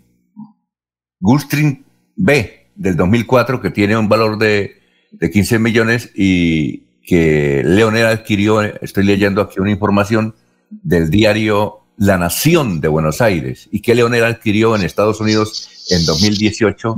Gulfstream 1.19 1.83
B 2.15 2.71
del 2.75 2.95
2004 2.95 3.61
que 3.61 3.71
tiene 3.71 3.97
un 3.97 4.09
valor 4.09 4.37
de, 4.37 4.81
de 5.11 5.29
15 5.29 5.59
millones 5.59 6.11
y 6.15 6.90
que 7.03 7.63
Leonel 7.65 8.05
adquirió, 8.05 8.61
estoy 8.61 9.03
leyendo 9.03 9.41
aquí 9.41 9.59
una 9.59 9.71
información 9.71 10.35
del 10.69 11.09
diario 11.09 11.81
La 11.97 12.17
Nación 12.17 12.79
de 12.81 12.87
Buenos 12.87 13.21
Aires 13.21 13.67
y 13.71 13.81
que 13.81 13.95
Leonel 13.95 14.23
adquirió 14.23 14.75
en 14.75 14.83
Estados 14.83 15.19
Unidos 15.19 15.87
en 15.89 16.05
2018, 16.05 16.95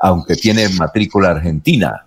aunque 0.00 0.36
tiene 0.36 0.68
matrícula 0.70 1.30
argentina. 1.30 2.06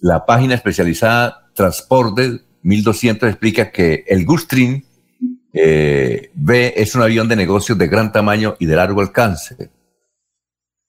La 0.00 0.26
página 0.26 0.54
especializada 0.54 1.50
Transporte 1.54 2.40
1200 2.62 3.28
explica 3.28 3.70
que 3.70 4.04
el 4.08 4.24
Gulfstream 4.24 4.82
eh, 5.52 6.30
B 6.34 6.74
es 6.76 6.94
un 6.96 7.02
avión 7.02 7.28
de 7.28 7.36
negocios 7.36 7.78
de 7.78 7.86
gran 7.86 8.10
tamaño 8.10 8.56
y 8.58 8.66
de 8.66 8.76
largo 8.76 9.00
alcance. 9.00 9.70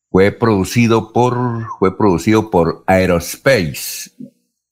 Fue 0.10 0.32
producido 0.32 1.14
por, 1.14 1.68
fue 1.78 1.96
producido 1.98 2.50
por 2.50 2.84
Aerospace. 2.88 4.12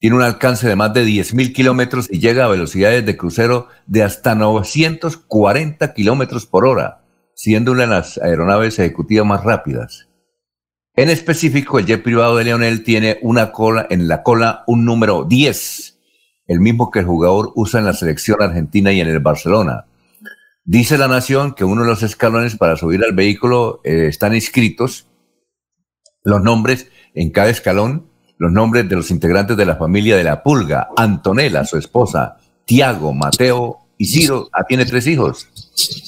Tiene 0.03 0.17
un 0.17 0.21
alcance 0.21 0.67
de 0.67 0.75
más 0.75 0.93
de 0.93 1.05
10.000 1.05 1.53
kilómetros 1.53 2.09
y 2.11 2.19
llega 2.19 2.43
a 2.43 2.49
velocidades 2.49 3.05
de 3.05 3.15
crucero 3.15 3.69
de 3.87 4.03
hasta 4.03 4.35
940 4.35 5.93
kilómetros 5.93 6.45
por 6.45 6.65
hora, 6.65 7.05
siendo 7.35 7.71
una 7.71 7.83
de 7.83 7.87
las 7.87 8.17
aeronaves 8.17 8.79
ejecutivas 8.79 9.25
más 9.25 9.45
rápidas. 9.45 10.09
En 10.97 11.09
específico, 11.09 11.79
el 11.79 11.85
jet 11.85 12.03
privado 12.03 12.35
de 12.35 12.43
Leonel 12.43 12.83
tiene 12.83 13.17
una 13.21 13.53
cola, 13.53 13.87
en 13.89 14.09
la 14.09 14.23
cola 14.23 14.65
un 14.67 14.83
número 14.83 15.23
10, 15.23 15.97
el 16.47 16.59
mismo 16.59 16.91
que 16.91 16.99
el 16.99 17.05
jugador 17.05 17.53
usa 17.55 17.79
en 17.79 17.85
la 17.85 17.93
selección 17.93 18.41
argentina 18.41 18.91
y 18.91 18.99
en 18.99 19.07
el 19.07 19.21
Barcelona. 19.21 19.85
Dice 20.65 20.97
la 20.97 21.07
Nación 21.07 21.53
que 21.53 21.63
uno 21.63 21.83
de 21.83 21.87
los 21.87 22.03
escalones 22.03 22.57
para 22.57 22.75
subir 22.75 23.01
al 23.05 23.13
vehículo 23.13 23.79
eh, 23.85 24.07
están 24.07 24.35
inscritos 24.35 25.07
los 26.25 26.43
nombres 26.43 26.91
en 27.15 27.29
cada 27.29 27.49
escalón, 27.49 28.11
los 28.43 28.51
nombres 28.51 28.89
de 28.89 28.97
los 28.97 29.09
integrantes 29.09 29.55
de 29.55 29.65
la 29.65 29.77
familia 29.77 30.17
de 30.17 30.25
la 30.25 30.43
Pulga, 30.43 30.89
Antonella, 30.97 31.63
su 31.63 31.77
esposa, 31.77 32.35
Tiago, 32.65 33.13
Mateo 33.13 33.77
y 33.97 34.05
Ciro, 34.05 34.49
ah, 34.51 34.65
tiene 34.67 34.85
tres 34.85 35.07
hijos. 35.07 35.47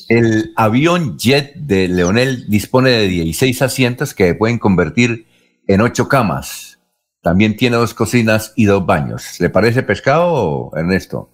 El 0.10 0.52
avión 0.58 1.18
jet 1.18 1.56
de 1.56 1.88
Leonel 1.88 2.50
dispone 2.50 2.90
de 2.90 3.08
16 3.08 3.62
asientos 3.62 4.14
que 4.14 4.36
pueden 4.36 4.60
convertir 4.60 5.28
en 5.66 5.80
ocho 5.80 6.10
camas. 6.10 6.78
También 7.22 7.56
tiene 7.56 7.78
dos 7.78 7.94
cocinas 7.94 8.52
y 8.58 8.66
dos 8.66 8.86
baños. 8.86 9.40
¿Le 9.40 9.50
parece 9.50 9.82
pescado, 9.82 10.72
Ernesto? 10.76 11.30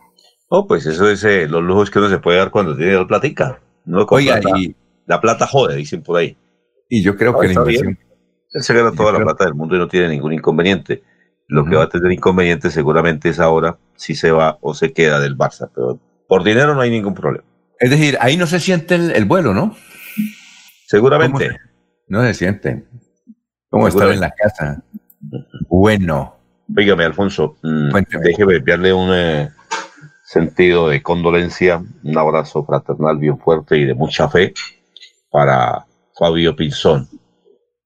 Oh, 0.50 0.68
pues 0.68 0.86
eso 0.86 1.10
es 1.10 1.24
eh, 1.24 1.48
los 1.48 1.64
lujos 1.64 1.90
que 1.90 1.98
uno 1.98 2.10
se 2.12 2.20
puede 2.20 2.38
dar 2.38 2.52
cuando 2.52 2.78
tiene 2.78 2.94
dos 2.94 3.08
platica. 3.08 3.60
No 3.86 4.06
Oiga, 4.08 4.40
y, 4.56 4.76
la 5.08 5.20
plata 5.20 5.48
jode, 5.48 5.78
dicen 5.78 6.04
por 6.04 6.20
ahí. 6.20 6.38
Y 6.88 7.02
yo 7.02 7.18
creo 7.18 7.32
No, 7.32 7.40
que 7.40 7.48
la 7.48 7.54
inversión, 7.54 7.98
Él 8.54 8.64
se 8.64 8.74
gana 8.74 8.92
toda 8.92 9.14
la 9.14 9.20
plata 9.20 9.46
del 9.46 9.54
mundo 9.54 9.76
y 9.76 9.80
no 9.80 9.88
tiene 9.88 10.10
ningún 10.10 10.34
inconveniente. 10.34 11.04
Lo 11.48 11.66
que 11.66 11.76
va 11.76 11.84
a 11.84 11.90
tener 11.90 12.12
inconveniente 12.12 12.72
seguramente 12.72 13.30
es 13.30 13.40
ahora 13.40 13.78
si 13.96 14.16
se 14.16 14.32
va 14.32 14.58
o 14.62 14.74
se 14.74 14.94
queda 14.94 15.20
del 15.20 15.38
Barça. 15.38 15.70
Pero 15.74 16.00
por 16.28 16.44
dinero 16.44 16.74
no 16.76 16.82
hay 16.82 16.90
ningún 16.90 17.14
problema. 17.14 17.44
Es 17.80 17.90
decir, 17.90 18.18
ahí 18.22 18.38
no 18.38 18.48
se 18.48 18.60
siente 18.60 18.96
el, 18.96 19.12
el 19.12 19.26
vuelo, 19.26 19.54
¿no? 19.54 19.76
Seguramente. 20.88 21.48
¿Cómo 21.48 21.60
No 22.08 22.24
se 22.24 22.34
siente. 22.34 22.86
¿Cómo 23.70 23.88
estar 23.88 24.10
en 24.12 24.20
la 24.20 24.32
casa? 24.32 24.84
Bueno, 25.70 26.42
Dígame, 26.74 27.04
Alfonso, 27.04 27.58
mm, 27.64 27.92
Cuénteme. 27.92 28.24
déjeme 28.24 28.56
enviarle 28.56 28.94
un 28.94 29.10
eh, 29.14 29.50
sentido 30.24 30.88
de 30.88 31.02
condolencia, 31.02 31.84
un 32.04 32.18
abrazo 32.18 32.64
fraternal 32.64 33.18
bien 33.18 33.38
fuerte 33.38 33.78
y 33.78 33.86
de 33.86 33.94
mucha 33.94 34.30
fe 34.30 34.54
para 35.30 35.86
Fabio 36.18 36.56
Pinzón. 36.56 37.10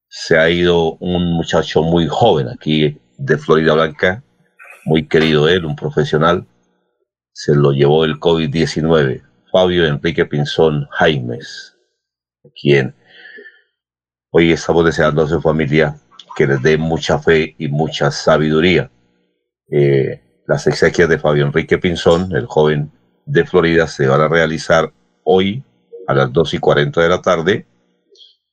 Se 0.08 0.38
ha 0.38 0.50
ido 0.50 0.94
un 1.00 1.34
muchacho 1.34 1.84
muy 1.84 2.08
joven 2.08 2.48
aquí 2.48 3.00
de 3.18 3.38
Florida 3.38 3.74
Blanca, 3.74 4.24
muy 4.86 5.08
querido 5.08 5.50
él, 5.50 5.66
un 5.66 5.76
profesional. 5.76 6.46
Se 7.34 7.56
lo 7.56 7.72
llevó 7.72 8.06
el 8.06 8.20
COVID-19. 8.20 9.24
Fabio 9.56 9.86
Enrique 9.86 10.26
Pinzón 10.26 10.86
Jaimes, 10.92 11.78
quien 12.62 12.94
hoy 14.32 14.52
estamos 14.52 14.84
deseando 14.84 15.22
a 15.22 15.30
su 15.30 15.42
familia 15.42 15.96
que 16.36 16.46
les 16.46 16.62
dé 16.62 16.78
mucha 16.78 17.20
fe 17.20 17.56
y 17.58 17.70
mucha 17.70 18.12
sabiduría. 18.12 18.92
Eh, 19.72 20.22
las 20.46 20.68
exequias 20.68 21.08
de 21.08 21.18
Fabio 21.18 21.46
Enrique 21.46 21.78
Pinzón, 21.78 22.36
el 22.36 22.48
joven 22.48 22.92
de 23.26 23.46
Florida, 23.46 23.88
se 23.88 24.08
van 24.08 24.20
a 24.20 24.28
realizar 24.28 24.92
hoy 25.24 25.64
a 26.06 26.14
las 26.14 26.34
2 26.34 26.56
y 26.56 26.58
40 26.60 27.02
de 27.02 27.10
la 27.10 27.22
tarde 27.22 27.66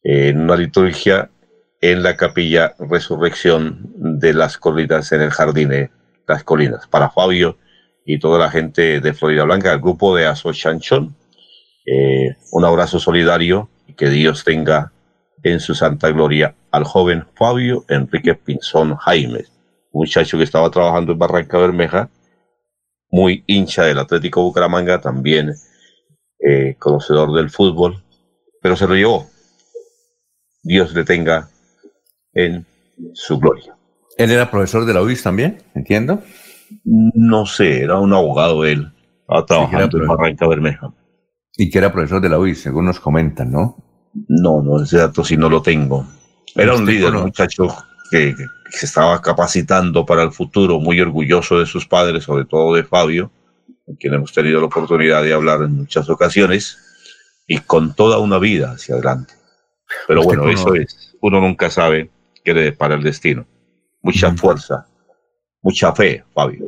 en 0.05 0.41
una 0.41 0.55
liturgia 0.55 1.32
en 1.83 2.03
la 2.05 2.17
capilla 2.17 2.75
Resurrección 2.79 3.93
de 3.97 4.33
las 4.33 4.57
Colinas 4.57 5.11
en 5.11 5.21
el 5.21 5.31
Jardín 5.31 5.69
de 5.69 5.91
Las 6.29 6.45
Colinas. 6.45 6.87
Para 6.87 7.11
Fabio 7.11 7.59
y 8.07 8.21
toda 8.21 8.39
la 8.39 8.51
gente 8.51 9.01
de 9.01 9.13
Florida 9.13 9.43
Blanca, 9.43 9.73
el 9.73 9.81
grupo 9.81 10.15
de 10.17 10.27
Aso 10.27 10.53
Chanchón, 10.53 11.17
eh, 11.85 12.37
un 12.53 12.65
abrazo 12.65 13.01
solidario 13.01 13.69
y 13.89 13.95
que 13.95 14.09
Dios 14.09 14.45
tenga 14.45 14.93
en 15.43 15.59
su 15.59 15.75
santa 15.75 16.11
gloria 16.13 16.55
al 16.71 16.85
joven 16.85 17.27
Fabio 17.35 17.85
Enrique 17.89 18.37
Pinzón 18.37 18.95
Jaime, 18.97 19.45
muchacho 19.93 20.39
que 20.39 20.45
estaba 20.45 20.71
trabajando 20.71 21.13
en 21.13 21.19
Barranca 21.19 21.59
Bermeja, 21.59 22.09
muy 23.11 23.43
hincha 23.49 23.83
del 23.83 23.99
Atlético 23.99 24.43
Bucaramanga, 24.43 25.01
también 25.01 25.53
eh, 26.39 26.77
conocedor 26.79 27.35
del 27.35 27.51
fútbol, 27.51 28.05
pero 28.63 28.77
se 28.77 28.87
lo 28.87 28.95
llevó. 28.95 29.27
Dios 30.63 30.95
le 30.95 31.03
tenga 31.03 31.49
en 32.35 32.67
su 33.15 33.39
gloria. 33.39 33.77
él 34.17 34.31
era 34.31 34.51
profesor 34.51 34.85
de 34.85 34.95
la 34.95 35.03
UIS 35.03 35.23
también, 35.23 35.63
entiendo. 35.75 36.23
No 36.85 37.47
sé, 37.47 37.83
era 37.83 37.99
un 37.99 38.13
abogado 38.13 38.65
él, 38.65 38.93
estaba 39.21 39.47
trabajando 39.47 39.99
en. 39.99 40.07
Barranca 40.07 40.49
Bermeja. 40.49 40.93
Y 41.57 41.71
que 41.71 41.79
era 41.79 41.93
profesor 41.93 42.21
de 42.21 42.29
la 42.29 42.39
UIS, 42.39 42.63
según 42.63 42.87
nos 42.87 42.99
comentan, 42.99 43.51
¿no? 43.51 43.77
No, 44.29 44.63
no, 44.63 44.83
ese 44.83 44.99
dato 44.99 45.25
sí 45.25 45.37
no 45.37 45.49
lo 45.49 45.63
tengo. 45.63 46.07
Era 46.55 46.75
un 46.75 46.87
líder, 46.87 47.15
un 47.15 47.23
muchacho 47.23 47.69
que, 48.11 48.35
que 48.37 48.47
se 48.71 48.87
estaba 48.87 49.21
capacitando 49.21 50.05
para 50.05 50.23
el 50.23 50.33
futuro, 50.33 50.81
muy 50.81 51.01
orgulloso 51.01 51.59
de 51.59 51.67
sus 51.67 51.87
padres, 51.87 52.25
sobre 52.25 52.45
todo 52.45 52.75
de 52.75 52.85
Fabio, 52.85 53.31
con 53.85 53.97
quien 53.97 54.15
hemos 54.15 54.33
tenido 54.33 54.61
la 54.61 54.67
oportunidad 54.67 55.23
de 55.23 55.33
hablar 55.33 55.63
en 55.63 55.77
muchas 55.77 56.09
ocasiones, 56.09 56.79
y 57.47 57.59
con 57.59 57.95
toda 57.95 58.19
una 58.19 58.39
vida 58.39 58.73
hacia 58.73 58.95
adelante. 58.95 59.35
Pero 60.09 60.23
bueno, 60.23 60.49
eso 60.49 60.75
es, 60.75 61.17
uno 61.21 61.41
nunca 61.41 61.71
sabe 61.71 62.11
qué 62.45 62.55
le 62.55 62.63
depara 62.63 62.95
el 62.95 63.03
destino. 63.03 63.47
Mucha 64.03 64.35
fuerza, 64.35 64.87
mucha 65.63 65.95
fe, 65.95 66.25
Fabio. 66.35 66.67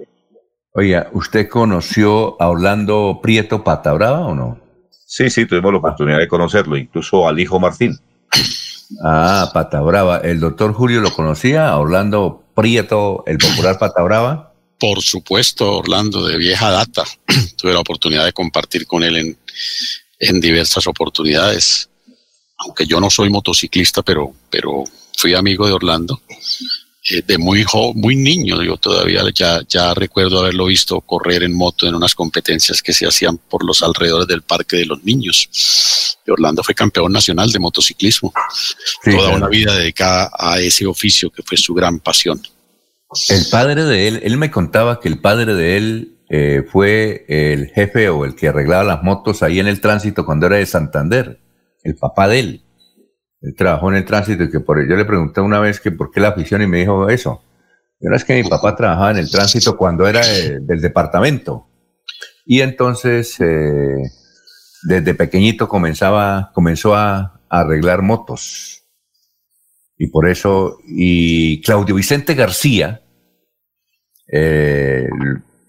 Oiga, 0.73 1.09
¿usted 1.13 1.49
conoció 1.49 2.41
a 2.43 2.49
Orlando 2.49 3.21
Prieto 3.23 3.63
Patabrava 3.63 4.27
o 4.27 4.35
no? 4.35 4.59
Sí, 5.07 5.31
sí, 5.31 5.47
tuvimos 5.47 5.73
la 5.73 5.79
oportunidad 5.79 6.19
de 6.19 6.27
conocerlo, 6.27 6.77
incluso 6.77 7.29
al 7.29 7.39
hijo 7.39 7.61
Martín. 7.61 7.99
Ah, 9.05 9.51
Patabrava. 9.53 10.19
¿El 10.19 10.41
doctor 10.41 10.73
Julio 10.73 11.01
lo 11.01 11.13
conocía? 11.13 11.69
¿A 11.69 11.79
Orlando 11.79 12.43
Prieto, 12.55 13.23
el 13.27 13.39
popular 13.39 13.79
Patabrava? 13.79 14.53
Por 14.79 15.03
supuesto, 15.03 15.79
Orlando, 15.79 16.27
de 16.27 16.37
vieja 16.37 16.71
data. 16.71 17.05
Tuve 17.57 17.73
la 17.73 17.81
oportunidad 17.81 18.25
de 18.25 18.33
compartir 18.33 18.87
con 18.87 19.03
él 19.03 19.17
en, 19.17 19.39
en 20.19 20.41
diversas 20.41 20.87
oportunidades. 20.87 21.89
Aunque 22.59 22.87
yo 22.87 23.01
no 23.01 23.11
soy 23.11 23.31
motociclista, 23.31 24.03
pero, 24.03 24.33
pero 24.51 24.85
fui 25.17 25.35
amigo 25.35 25.67
de 25.67 25.73
Orlando 25.73 26.21
eh, 27.11 27.23
de 27.27 27.37
muy 27.37 27.67
muy 27.97 28.17
niño, 28.17 28.63
yo 28.63 28.79
todavía 28.79 29.23
ya, 29.35 29.61
ya 29.69 29.93
recuerdo 29.93 30.41
haberlo 30.41 30.67
visto 30.67 31.01
correr 31.03 31.43
en 31.43 31.55
moto 31.55 31.87
en 31.87 31.95
unas 31.95 32.15
competencias 32.15 32.83
que 32.83 32.95
se 32.95 33.07
hacían 33.07 33.37
por 33.37 33.63
los 33.63 33.83
alrededores 33.83 34.27
del 34.27 34.41
Parque 34.41 34.79
de 34.79 34.87
los 34.87 35.05
Niños. 35.05 36.17
Orlando 36.27 36.63
fue 36.63 36.75
campeón 36.75 37.13
nacional 37.13 37.53
de 37.53 37.59
motociclismo. 37.59 38.33
Toda 39.05 39.37
una 39.37 39.49
vida 39.49 39.77
dedicada 39.77 40.31
a 40.33 40.59
ese 40.61 40.87
oficio 40.87 41.29
que 41.31 41.43
fue 41.43 41.59
su 41.59 41.75
gran 41.75 41.99
pasión. 41.99 42.41
El 43.29 43.47
padre 43.51 43.85
de 43.85 44.09
él, 44.09 44.21
él 44.25 44.39
me 44.39 44.51
contaba 44.51 44.99
que 44.99 45.09
el 45.09 45.21
padre 45.21 45.55
de 45.55 45.77
él 45.77 46.19
eh, 46.31 46.65
fue 46.73 47.27
el 47.29 47.69
jefe 47.69 48.09
o 48.09 48.25
el 48.25 48.35
que 48.35 48.49
arreglaba 48.49 48.83
las 48.83 49.03
motos 49.03 49.43
ahí 49.43 49.61
en 49.61 49.69
el 49.69 49.83
tránsito 49.83 50.25
cuando 50.25 50.47
era 50.47 50.57
de 50.57 50.65
Santander, 50.65 51.39
el 51.83 51.97
papá 51.97 52.29
de 52.29 52.39
él. 52.41 52.64
Él 53.45 53.55
trabajó 53.55 53.91
en 53.91 53.97
el 53.97 54.05
tránsito 54.07 54.45
y 54.45 54.51
que 54.51 54.61
por 54.61 54.89
yo 54.89 54.97
le 54.97 55.05
pregunté 55.05 55.43
una 55.43 55.61
vez 55.61 55.79
que 55.79 55.93
por 55.93 56.11
qué 56.11 56.19
la 56.19 56.29
afición 56.29 56.63
y 56.63 56.67
me 56.67 56.79
dijo 56.79 57.11
eso. 57.11 57.43
Pero 58.01 58.17
es 58.17 58.25
que 58.25 58.43
mi 58.43 58.49
papá 58.49 58.75
trabajaba 58.75 59.11
en 59.11 59.19
el 59.19 59.31
tránsito 59.31 59.77
cuando 59.77 60.07
era 60.07 60.25
del 60.27 60.81
departamento. 60.81 61.69
Y 62.47 62.63
entonces, 62.63 63.39
eh, 63.41 64.03
desde 64.83 65.15
pequeñito 65.15 65.69
comenzaba, 65.69 66.53
comenzó 66.55 66.95
a, 66.95 67.41
arreglar 67.51 68.03
motos. 68.03 68.83
Y 69.97 70.09
por 70.09 70.29
eso, 70.29 70.79
y 70.85 71.63
Claudio 71.63 71.95
Vicente 71.95 72.35
García, 72.35 73.03
eh, 74.27 75.07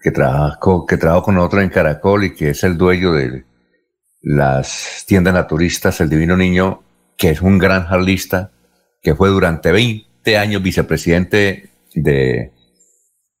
que, 0.02 0.10
trabajó, 0.10 0.84
que 0.84 0.96
trabajó 0.96 1.22
con 1.22 1.36
nosotros 1.36 1.62
en 1.62 1.70
Caracol 1.70 2.24
y 2.24 2.34
que 2.34 2.50
es 2.50 2.64
el 2.64 2.76
dueño 2.76 3.12
de 3.12 3.44
las 4.22 5.04
tiendas 5.06 5.32
naturistas, 5.32 6.00
el 6.00 6.08
Divino 6.08 6.36
Niño, 6.36 6.82
que 7.16 7.30
es 7.30 7.42
un 7.42 7.58
gran 7.58 7.86
jarlista, 7.86 8.52
que 9.02 9.14
fue 9.14 9.28
durante 9.28 9.72
20 9.72 10.36
años 10.36 10.62
vicepresidente 10.62 11.70
de 11.94 12.52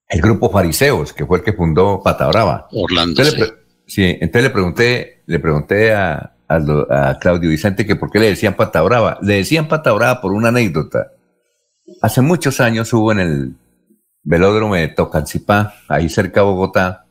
el 0.08 0.20
grupo 0.20 0.50
Fariseos, 0.50 1.12
que 1.12 1.26
fue 1.26 1.38
el 1.38 1.44
que 1.44 1.52
fundó 1.52 2.02
Pata 2.02 2.28
Brava. 2.28 2.68
Orlando. 2.72 3.22
Entonces, 3.22 3.54
sí. 3.86 4.04
entonces 4.20 4.44
le 4.44 4.50
pregunté, 4.50 5.22
le 5.26 5.40
pregunté 5.40 5.92
a, 5.94 6.36
a, 6.48 7.18
Claudio 7.20 7.50
Vicente 7.50 7.86
que 7.86 7.96
por 7.96 8.10
qué 8.10 8.20
le 8.20 8.28
decían 8.28 8.54
Pata 8.54 8.82
Brava. 8.82 9.18
Le 9.22 9.34
decían 9.34 9.68
Pata 9.68 9.92
Brava 9.92 10.20
por 10.20 10.32
una 10.32 10.48
anécdota. 10.48 11.12
Hace 12.02 12.20
muchos 12.20 12.60
años 12.60 12.92
hubo 12.92 13.12
en 13.12 13.20
el 13.20 13.54
velódromo 14.22 14.74
de 14.74 14.88
Tocancipá, 14.88 15.74
ahí 15.88 16.08
cerca 16.08 16.40
de 16.40 16.46
Bogotá, 16.46 17.06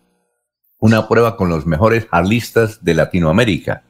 una 0.80 1.08
prueba 1.08 1.38
con 1.38 1.50
los 1.50 1.66
mejores 1.66 2.08
jarlistas 2.08 2.84
de 2.84 2.94
Latinoamérica. 2.94 3.84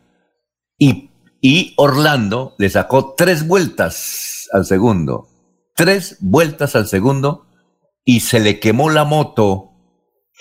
Y 0.77 1.09
y 1.47 1.75
Orlando 1.77 2.55
le 2.57 2.71
sacó 2.71 3.13
tres 3.13 3.47
vueltas 3.47 4.49
al 4.51 4.65
segundo, 4.65 5.27
tres 5.75 6.17
vueltas 6.19 6.75
al 6.75 6.87
segundo 6.87 7.45
y 8.03 8.21
se 8.21 8.39
le 8.39 8.59
quemó 8.59 8.89
la 8.89 9.03
moto, 9.03 9.69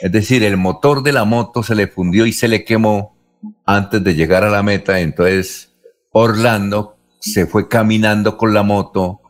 es 0.01 0.11
decir, 0.11 0.43
el 0.43 0.57
motor 0.57 1.03
de 1.03 1.13
la 1.13 1.27
moto 1.27 1.63
se 1.63 1.75
le 1.75 1.89
fundió 1.89 2.25
y 2.25 2.33
se 2.33 2.49
le 2.49 2.65
quemó 2.65 3.19
antes 3.67 4.03
de 4.03 4.15
llegar 4.15 4.45
a 4.45 4.51
la 4.51 4.63
meta, 4.63 5.01
entonces 5.01 5.75
Orlando 6.11 6.97
se 7.21 7.45
fue 7.45 7.69
caminando 7.69 8.39
con 8.39 8.55
la 8.55 8.63
moto 8.63 9.21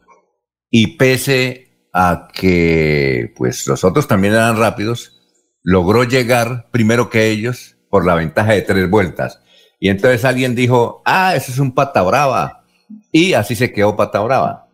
y 0.71 0.97
pese 0.97 1.89
a 1.93 2.29
que 2.33 3.35
pues 3.37 3.67
los 3.67 3.83
otros 3.83 4.07
también 4.07 4.35
eran 4.35 4.59
rápidos, 4.59 5.21
logró 5.65 6.05
llegar 6.05 6.71
primero 6.71 7.11
que 7.11 7.31
ellos 7.31 7.79
por 7.91 8.07
la 8.07 8.15
ventaja 8.15 8.53
de 8.53 8.63
tres 8.63 8.89
vueltas. 8.89 9.41
Y 9.85 9.91
entonces 9.91 10.25
alguien 10.25 10.55
dijo, 10.55 11.03
ah, 11.05 11.37
eso 11.37 11.53
es 11.53 11.59
un 11.59 11.71
pata 11.71 12.01
brava. 12.01 12.65
Y 13.13 13.35
así 13.35 13.55
se 13.55 13.71
quedó 13.71 13.95
pata 13.95 14.19
brava. 14.21 14.67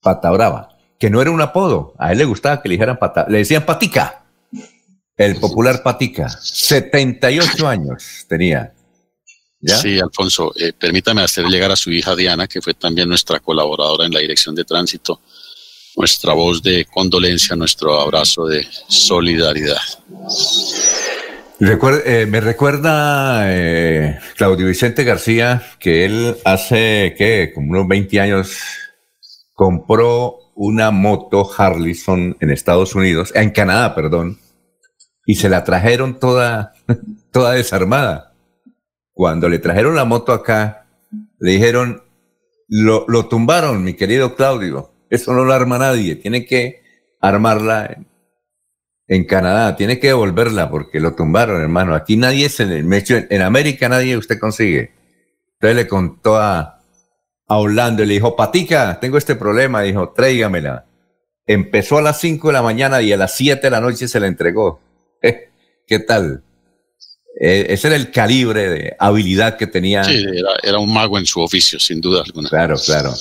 Pata 0.00 0.30
brava. 0.30 0.78
Que 0.96 1.10
no 1.10 1.20
era 1.20 1.32
un 1.32 1.40
apodo. 1.40 1.92
A 1.98 2.12
él 2.12 2.18
le 2.18 2.24
gustaba 2.24 2.62
que 2.62 2.68
le 2.68 2.74
dijeran 2.74 3.00
pata. 3.00 3.26
Le 3.28 3.38
decían 3.38 3.66
patica. 3.66 4.26
El 5.16 5.40
popular 5.40 5.82
patica. 5.82 6.28
78 6.28 7.66
años 7.66 8.26
tenía. 8.28 8.72
¿Ya? 9.58 9.76
Sí, 9.76 9.98
Alfonso, 9.98 10.52
eh, 10.54 10.72
permítame 10.72 11.22
hacer 11.22 11.46
llegar 11.46 11.72
a 11.72 11.76
su 11.76 11.90
hija 11.90 12.14
Diana, 12.14 12.46
que 12.46 12.62
fue 12.62 12.74
también 12.74 13.08
nuestra 13.08 13.40
colaboradora 13.40 14.06
en 14.06 14.12
la 14.12 14.20
dirección 14.20 14.54
de 14.54 14.64
tránsito, 14.64 15.20
nuestra 15.96 16.32
voz 16.32 16.62
de 16.62 16.84
condolencia, 16.84 17.56
nuestro 17.56 18.00
abrazo 18.00 18.46
de 18.46 18.64
solidaridad. 18.86 19.80
Eh, 21.62 22.24
me 22.26 22.40
recuerda 22.40 23.42
eh, 23.52 24.18
Claudio 24.38 24.66
Vicente 24.66 25.04
García 25.04 25.60
que 25.78 26.06
él 26.06 26.36
hace, 26.46 27.14
¿qué? 27.18 27.52
Como 27.54 27.72
unos 27.72 27.86
20 27.86 28.18
años 28.18 28.56
compró 29.52 30.38
una 30.54 30.90
moto 30.90 31.46
Harleyson 31.54 32.38
en 32.40 32.50
Estados 32.50 32.94
Unidos, 32.94 33.30
en 33.34 33.50
Canadá, 33.50 33.94
perdón, 33.94 34.38
y 35.26 35.34
se 35.34 35.50
la 35.50 35.62
trajeron 35.62 36.18
toda, 36.18 36.72
toda 37.30 37.52
desarmada. 37.52 38.32
Cuando 39.12 39.50
le 39.50 39.58
trajeron 39.58 39.94
la 39.94 40.06
moto 40.06 40.32
acá, 40.32 40.86
le 41.40 41.52
dijeron, 41.52 42.02
lo, 42.68 43.04
lo 43.06 43.26
tumbaron, 43.26 43.84
mi 43.84 43.92
querido 43.92 44.34
Claudio, 44.34 44.94
eso 45.10 45.34
no 45.34 45.44
lo 45.44 45.52
arma 45.52 45.76
nadie, 45.76 46.16
tiene 46.16 46.46
que 46.46 46.80
armarla 47.20 47.98
en 49.10 49.24
Canadá, 49.24 49.74
tiene 49.74 49.98
que 49.98 50.06
devolverla 50.06 50.70
porque 50.70 51.00
lo 51.00 51.16
tumbaron, 51.16 51.60
hermano. 51.60 51.96
Aquí 51.96 52.16
nadie 52.16 52.48
se 52.48 52.64
le 52.64 52.78
en 52.78 53.42
América 53.42 53.88
nadie 53.88 54.16
usted 54.16 54.38
consigue. 54.38 54.92
Entonces 55.54 55.76
le 55.76 55.88
contó 55.88 56.36
a, 56.36 56.80
a 57.48 57.58
Orlando 57.58 58.04
y 58.04 58.06
le 58.06 58.14
dijo, 58.14 58.36
Patica, 58.36 59.00
tengo 59.00 59.18
este 59.18 59.34
problema, 59.34 59.82
dijo, 59.82 60.10
tráigamela. 60.10 60.86
Empezó 61.44 61.98
a 61.98 62.02
las 62.02 62.20
5 62.20 62.46
de 62.46 62.52
la 62.52 62.62
mañana 62.62 63.02
y 63.02 63.12
a 63.12 63.16
las 63.16 63.34
7 63.34 63.60
de 63.60 63.70
la 63.72 63.80
noche 63.80 64.06
se 64.06 64.20
la 64.20 64.28
entregó. 64.28 64.80
¿Qué 65.86 65.98
tal? 65.98 66.44
Eh, 67.42 67.72
ese 67.72 67.86
era 67.86 67.96
el 67.96 68.10
calibre 68.10 68.68
de 68.68 68.96
habilidad 68.98 69.56
que 69.56 69.66
tenía. 69.66 70.04
Sí, 70.04 70.22
era, 70.62 70.78
un 70.78 70.92
mago 70.92 71.18
en 71.18 71.24
su 71.24 71.40
oficio, 71.40 71.80
sin 71.80 71.98
duda 71.98 72.22
alguna. 72.22 72.50
Claro, 72.50 72.76
claro. 72.84 73.14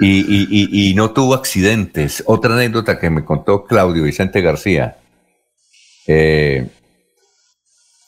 Y, 0.00 0.18
y, 0.18 0.90
y, 0.90 0.94
no 0.94 1.12
tuvo 1.12 1.34
accidentes. 1.34 2.24
Otra 2.26 2.54
anécdota 2.54 2.98
que 2.98 3.10
me 3.10 3.24
contó 3.24 3.64
Claudio 3.64 4.02
Vicente 4.02 4.40
García. 4.40 4.96
Eh, 6.08 6.66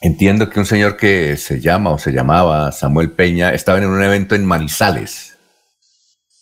entiendo 0.01 0.51
que 0.51 0.59
un 0.59 0.67
señor 0.67 0.97
que 0.97 1.37
se 1.37 1.61
llama 1.61 1.91
o 1.91 1.99
se 1.99 2.11
llamaba 2.11 2.73
Samuel 2.73 3.13
Peña 3.13 3.51
estaba 3.51 3.79
en 3.79 3.87
un 3.87 4.03
evento 4.03 4.35
en 4.35 4.45
Manizales. 4.45 5.37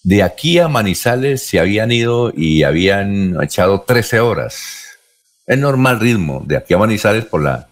De 0.03 0.23
aquí 0.23 0.59
a 0.61 0.69
Manizales 0.69 1.43
se 1.45 1.61
habían 1.61 1.93
ido 1.93 2.33
y 2.35 2.63
habían 2.63 3.37
echado 3.43 3.83
13 3.83 4.21
horas. 4.21 4.57
Es 5.47 5.59
normal 5.59 6.01
ritmo 6.01 6.43
de 6.47 6.57
aquí 6.57 6.73
a 6.73 6.79
Manizales 6.79 7.27
por 7.27 7.43
la 7.43 7.68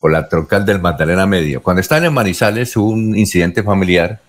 por 0.00 0.10
la 0.10 0.28
troncal 0.28 0.64
del 0.64 0.80
Magdalena 0.80 1.26
Medio. 1.26 1.62
Cuando 1.62 1.82
estaban 1.82 2.04
en 2.04 2.14
Manizales 2.14 2.74
hubo 2.76 2.88
un 2.88 3.16
incidente 3.16 3.62
familiar 3.62 4.20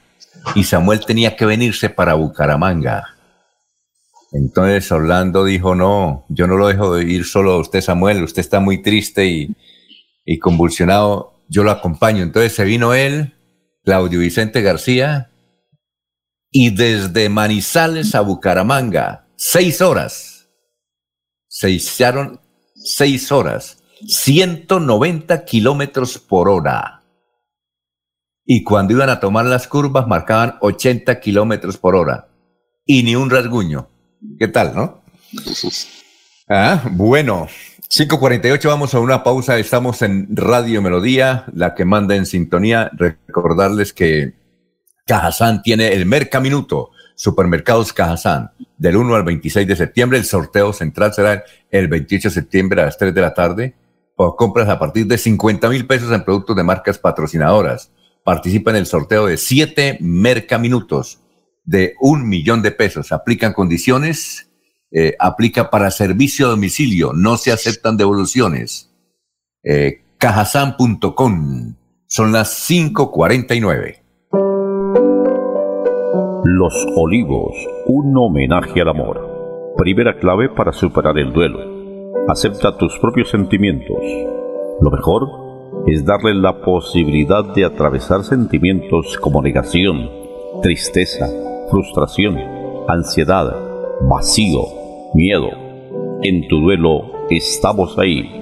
y 0.54 0.66
Samuel 0.66 1.04
tenía 1.06 1.36
que 1.36 1.46
venirse 1.46 1.90
para 1.90 2.14
Bucaramanga. 2.14 3.16
Entonces 4.34 4.92
Orlando 4.92 5.46
dijo, 5.46 5.74
no, 5.74 6.26
yo 6.30 6.46
no 6.46 6.58
lo 6.58 6.68
dejo 6.68 6.96
de 6.96 7.06
ir 7.06 7.26
solo 7.26 7.54
a 7.54 7.60
usted, 7.60 7.82
Samuel, 7.82 8.24
usted 8.24 8.42
está 8.42 8.60
muy 8.60 8.82
triste 8.82 9.26
y, 9.26 9.56
y 10.26 10.40
convulsionado, 10.40 11.34
yo 11.48 11.64
lo 11.64 11.72
acompaño. 11.72 12.24
Entonces 12.24 12.54
se 12.54 12.66
vino 12.66 12.94
él, 12.94 13.34
Claudio 13.84 14.20
Vicente 14.20 14.62
García, 14.62 15.32
y 16.50 16.70
desde 16.70 17.30
Manizales 17.30 18.14
a 18.14 18.22
Bucaramanga, 18.22 19.26
seis 19.36 19.82
horas, 19.82 20.50
se 21.48 21.70
hicieron 21.70 22.40
seis 22.76 23.32
horas 23.32 23.81
190 24.08 25.46
kilómetros 25.46 26.18
por 26.18 26.50
hora. 26.50 27.02
Y 28.46 28.64
cuando 28.64 28.94
iban 28.94 29.10
a 29.10 29.20
tomar 29.20 29.46
las 29.46 29.68
curvas 29.68 30.08
marcaban 30.08 30.56
80 30.62 31.20
kilómetros 31.20 31.78
por 31.78 31.96
hora. 31.96 32.28
Y 32.86 33.04
ni 33.04 33.16
un 33.16 33.30
rasguño. 33.30 33.88
¿Qué 34.38 34.48
tal, 34.48 34.76
no? 34.76 35.04
Ah, 36.50 36.84
bueno, 36.92 37.48
5.48, 37.90 38.68
vamos 38.68 38.94
a 38.94 39.00
una 39.00 39.24
pausa. 39.24 39.58
Estamos 39.58 40.02
en 40.02 40.28
Radio 40.36 40.82
Melodía, 40.82 41.46
la 41.54 41.76
que 41.76 41.86
manda 41.86 42.16
en 42.16 42.26
sintonía. 42.26 42.92
Recordarles 42.94 43.94
que 43.94 44.34
Cajazán 45.06 45.62
tiene 45.62 45.94
el 45.94 46.06
Mercaminuto, 46.06 46.92
Supermercados 47.16 47.94
Cajazán, 47.94 48.52
del 48.78 48.98
1 48.98 49.16
al 49.16 49.24
26 49.24 49.68
de 49.68 49.76
septiembre. 49.76 50.18
El 50.18 50.26
sorteo 50.26 50.74
central 50.74 51.14
será 51.14 51.44
el 51.70 51.88
28 51.88 52.30
de 52.30 52.34
septiembre 52.34 52.82
a 52.82 52.86
las 52.86 52.98
3 52.98 53.14
de 53.14 53.22
la 53.22 53.34
tarde 53.34 53.76
compras 54.16 54.70
a 54.70 54.80
partir 54.80 55.08
de 55.08 55.18
50 55.18 55.70
mil 55.70 55.88
pesos 55.88 56.12
en 56.12 56.24
productos 56.24 56.56
de 56.56 56.64
marcas 56.64 57.00
patrocinadoras. 57.00 57.92
Participa 58.24 58.72
en 58.72 58.78
el 58.78 58.86
sorteo 58.86 59.26
de 59.26 59.38
7 59.38 59.98
mercaminutos 60.02 61.22
de 61.64 61.96
un 62.00 62.28
millón 62.28 62.62
de 62.62 62.72
pesos. 62.72 63.12
Aplican 63.12 63.54
condiciones, 63.54 64.50
eh, 64.92 65.16
aplica 65.20 65.70
para 65.70 65.90
servicio 65.90 66.48
a 66.48 66.50
domicilio, 66.52 67.14
no 67.14 67.38
se 67.38 67.52
aceptan 67.52 67.98
devoluciones. 67.98 68.92
Eh, 69.64 70.04
cajasan.com, 70.18 71.76
Son 72.08 72.32
las 72.32 72.70
5.49. 72.70 74.02
Los 76.44 76.74
Olivos, 76.96 77.56
un 77.86 78.18
homenaje 78.18 78.82
al 78.82 78.90
amor. 78.90 79.74
Primera 79.78 80.20
clave 80.20 80.50
para 80.50 80.74
superar 80.74 81.18
el 81.18 81.32
duelo. 81.32 81.81
Acepta 82.28 82.78
tus 82.78 82.98
propios 83.00 83.30
sentimientos. 83.30 83.98
Lo 84.80 84.92
mejor 84.92 85.28
es 85.88 86.06
darle 86.06 86.36
la 86.36 86.62
posibilidad 86.62 87.44
de 87.54 87.66
atravesar 87.66 88.24
sentimientos 88.24 89.18
como 89.18 89.42
negación, 89.42 90.10
tristeza, 90.62 91.28
frustración, 91.70 92.38
ansiedad, 92.88 93.56
vacío, 94.02 94.62
miedo. 95.14 95.50
En 96.22 96.48
tu 96.48 96.60
duelo 96.62 97.12
estamos 97.30 97.98
ahí 97.98 98.41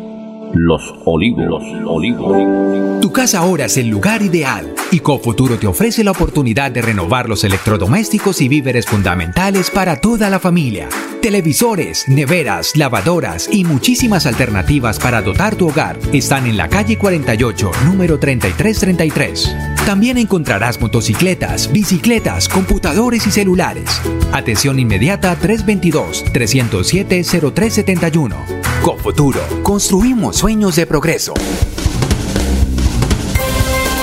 los 0.53 0.93
Olivos. 1.05 1.63
Olivos. 1.85 3.01
Tu 3.01 3.11
casa 3.11 3.39
ahora 3.39 3.65
es 3.65 3.77
el 3.77 3.87
lugar 3.87 4.21
ideal 4.21 4.73
y 4.91 4.99
Cofuturo 4.99 5.57
te 5.57 5.67
ofrece 5.67 6.03
la 6.03 6.11
oportunidad 6.11 6.71
de 6.71 6.81
renovar 6.81 7.29
los 7.29 7.43
electrodomésticos 7.43 8.41
y 8.41 8.49
víveres 8.49 8.85
fundamentales 8.85 9.69
para 9.69 9.99
toda 10.01 10.29
la 10.29 10.39
familia. 10.39 10.89
Televisores, 11.21 12.05
neveras, 12.07 12.75
lavadoras 12.75 13.49
y 13.51 13.63
muchísimas 13.63 14.25
alternativas 14.25 14.99
para 14.99 15.21
dotar 15.21 15.55
tu 15.55 15.69
hogar 15.69 15.97
están 16.13 16.47
en 16.47 16.57
la 16.57 16.69
calle 16.69 16.97
48, 16.97 17.71
número 17.85 18.19
3333. 18.19 19.78
También 19.85 20.17
encontrarás 20.17 20.79
motocicletas, 20.79 21.69
bicicletas, 21.71 22.47
computadores 22.47 23.27
y 23.27 23.31
celulares. 23.31 24.01
Atención 24.31 24.79
inmediata 24.79 25.37
322-307-0371. 25.39 28.35
Cofuturo, 28.83 29.41
construimos 29.63 30.37
sueños 30.37 30.75
de 30.75 30.85
progreso. 30.85 31.33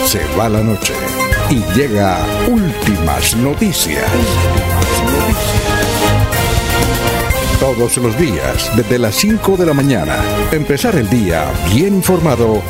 Se 0.05 0.21
va 0.39 0.49
la 0.49 0.63
noche 0.63 0.95
y 1.51 1.57
llega 1.77 2.25
últimas 2.49 3.37
noticias. 3.37 4.05
Todos 7.61 7.97
los 7.97 8.19
días, 8.19 8.71
desde 8.77 8.99
las 8.99 9.15
5 9.15 9.57
de 9.57 9.67
la 9.67 9.73
mañana, 9.73 10.19
empezar 10.53 10.97
el 10.97 11.09
día 11.09 11.51
bien 11.73 11.95
informado 11.95 12.63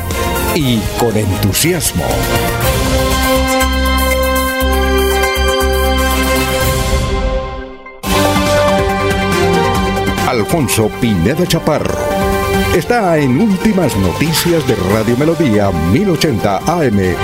y 0.55 0.79
con 0.97 1.15
entusiasmo. 1.15 2.05
Alfonso 10.27 10.91
Pineda 10.99 11.47
Chaparro. 11.47 11.97
Está 12.75 13.17
en 13.17 13.39
Últimas 13.39 13.95
Noticias 13.95 14.67
de 14.67 14.75
Radio 14.93 15.15
Melodía 15.15 15.71
1080 15.71 16.57
AM. 16.57 17.15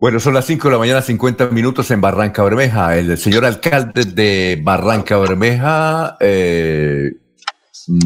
Bueno, 0.00 0.18
son 0.18 0.34
las 0.34 0.46
5 0.46 0.66
de 0.66 0.72
la 0.72 0.78
mañana, 0.80 1.00
50 1.00 1.46
minutos 1.50 1.88
en 1.92 2.00
Barranca 2.00 2.42
Bermeja. 2.42 2.96
El 2.98 3.16
señor 3.18 3.44
alcalde 3.44 4.04
de 4.04 4.60
Barranca 4.60 5.16
Bermeja 5.16 6.16
eh, 6.18 7.12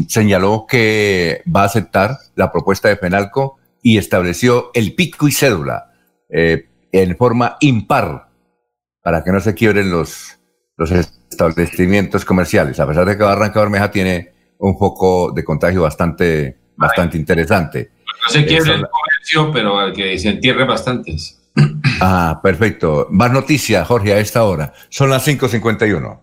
señaló 0.07 0.67
que 0.69 1.41
va 1.53 1.63
a 1.63 1.65
aceptar 1.65 2.19
la 2.35 2.51
propuesta 2.51 2.89
de 2.89 2.97
Penalco 2.97 3.57
y 3.81 3.97
estableció 3.97 4.69
el 4.75 4.93
pico 4.93 5.27
y 5.27 5.31
cédula 5.31 5.91
eh, 6.29 6.69
en 6.91 7.17
forma 7.17 7.57
impar 7.61 8.29
para 9.01 9.23
que 9.23 9.31
no 9.31 9.39
se 9.39 9.55
quiebren 9.55 9.89
los, 9.89 10.37
los 10.77 10.91
establecimientos 10.91 12.25
comerciales, 12.25 12.79
a 12.79 12.87
pesar 12.87 13.05
de 13.05 13.17
que 13.17 13.23
Barranca 13.23 13.59
Bermeja 13.59 13.91
tiene 13.91 14.33
un 14.59 14.77
foco 14.77 15.31
de 15.31 15.43
contagio 15.43 15.81
bastante, 15.81 16.57
bastante 16.75 17.17
interesante. 17.17 17.91
No 18.05 18.29
se 18.29 18.45
quiere 18.45 18.73
el 18.73 18.87
comercio, 18.87 19.51
pero 19.51 19.93
que 19.93 20.17
se 20.17 20.29
entierre 20.29 20.65
bastantes. 20.65 21.39
Ah, 22.05 22.41
perfecto. 22.43 23.07
Más 23.11 23.31
noticias, 23.31 23.87
Jorge, 23.87 24.13
a 24.13 24.19
esta 24.19 24.43
hora. 24.43 24.73
Son 24.89 25.09
las 25.09 25.25
5.51. 25.25 26.19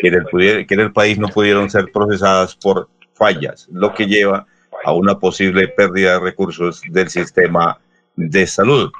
que 0.00 0.08
en, 0.08 0.14
el, 0.14 0.26
que 0.66 0.74
en 0.74 0.80
el 0.80 0.92
país 0.92 1.18
no 1.18 1.28
pudieron 1.28 1.70
ser 1.70 1.86
procesadas 1.92 2.56
por 2.56 2.88
fallas, 3.14 3.68
lo 3.70 3.94
que 3.94 4.06
lleva 4.06 4.46
a 4.84 4.92
una 4.92 5.18
posible 5.18 5.68
pérdida 5.68 6.14
de 6.14 6.20
recursos 6.20 6.82
del 6.90 7.08
sistema 7.08 7.78
de 8.16 8.46
salud. 8.46 8.90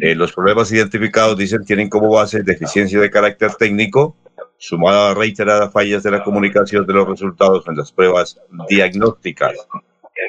Eh, 0.00 0.14
los 0.14 0.32
problemas 0.32 0.70
identificados, 0.72 1.38
dicen, 1.38 1.64
tienen 1.64 1.88
como 1.88 2.10
base 2.10 2.42
deficiencia 2.42 3.00
de 3.00 3.10
carácter 3.10 3.54
técnico, 3.54 4.14
sumada 4.58 5.10
a 5.10 5.14
reiteradas 5.14 5.72
fallas 5.72 6.02
de 6.02 6.10
la 6.10 6.22
comunicación 6.22 6.86
de 6.86 6.92
los 6.92 7.08
resultados 7.08 7.66
en 7.68 7.76
las 7.76 7.92
pruebas 7.92 8.38
diagnósticas. 8.68 9.54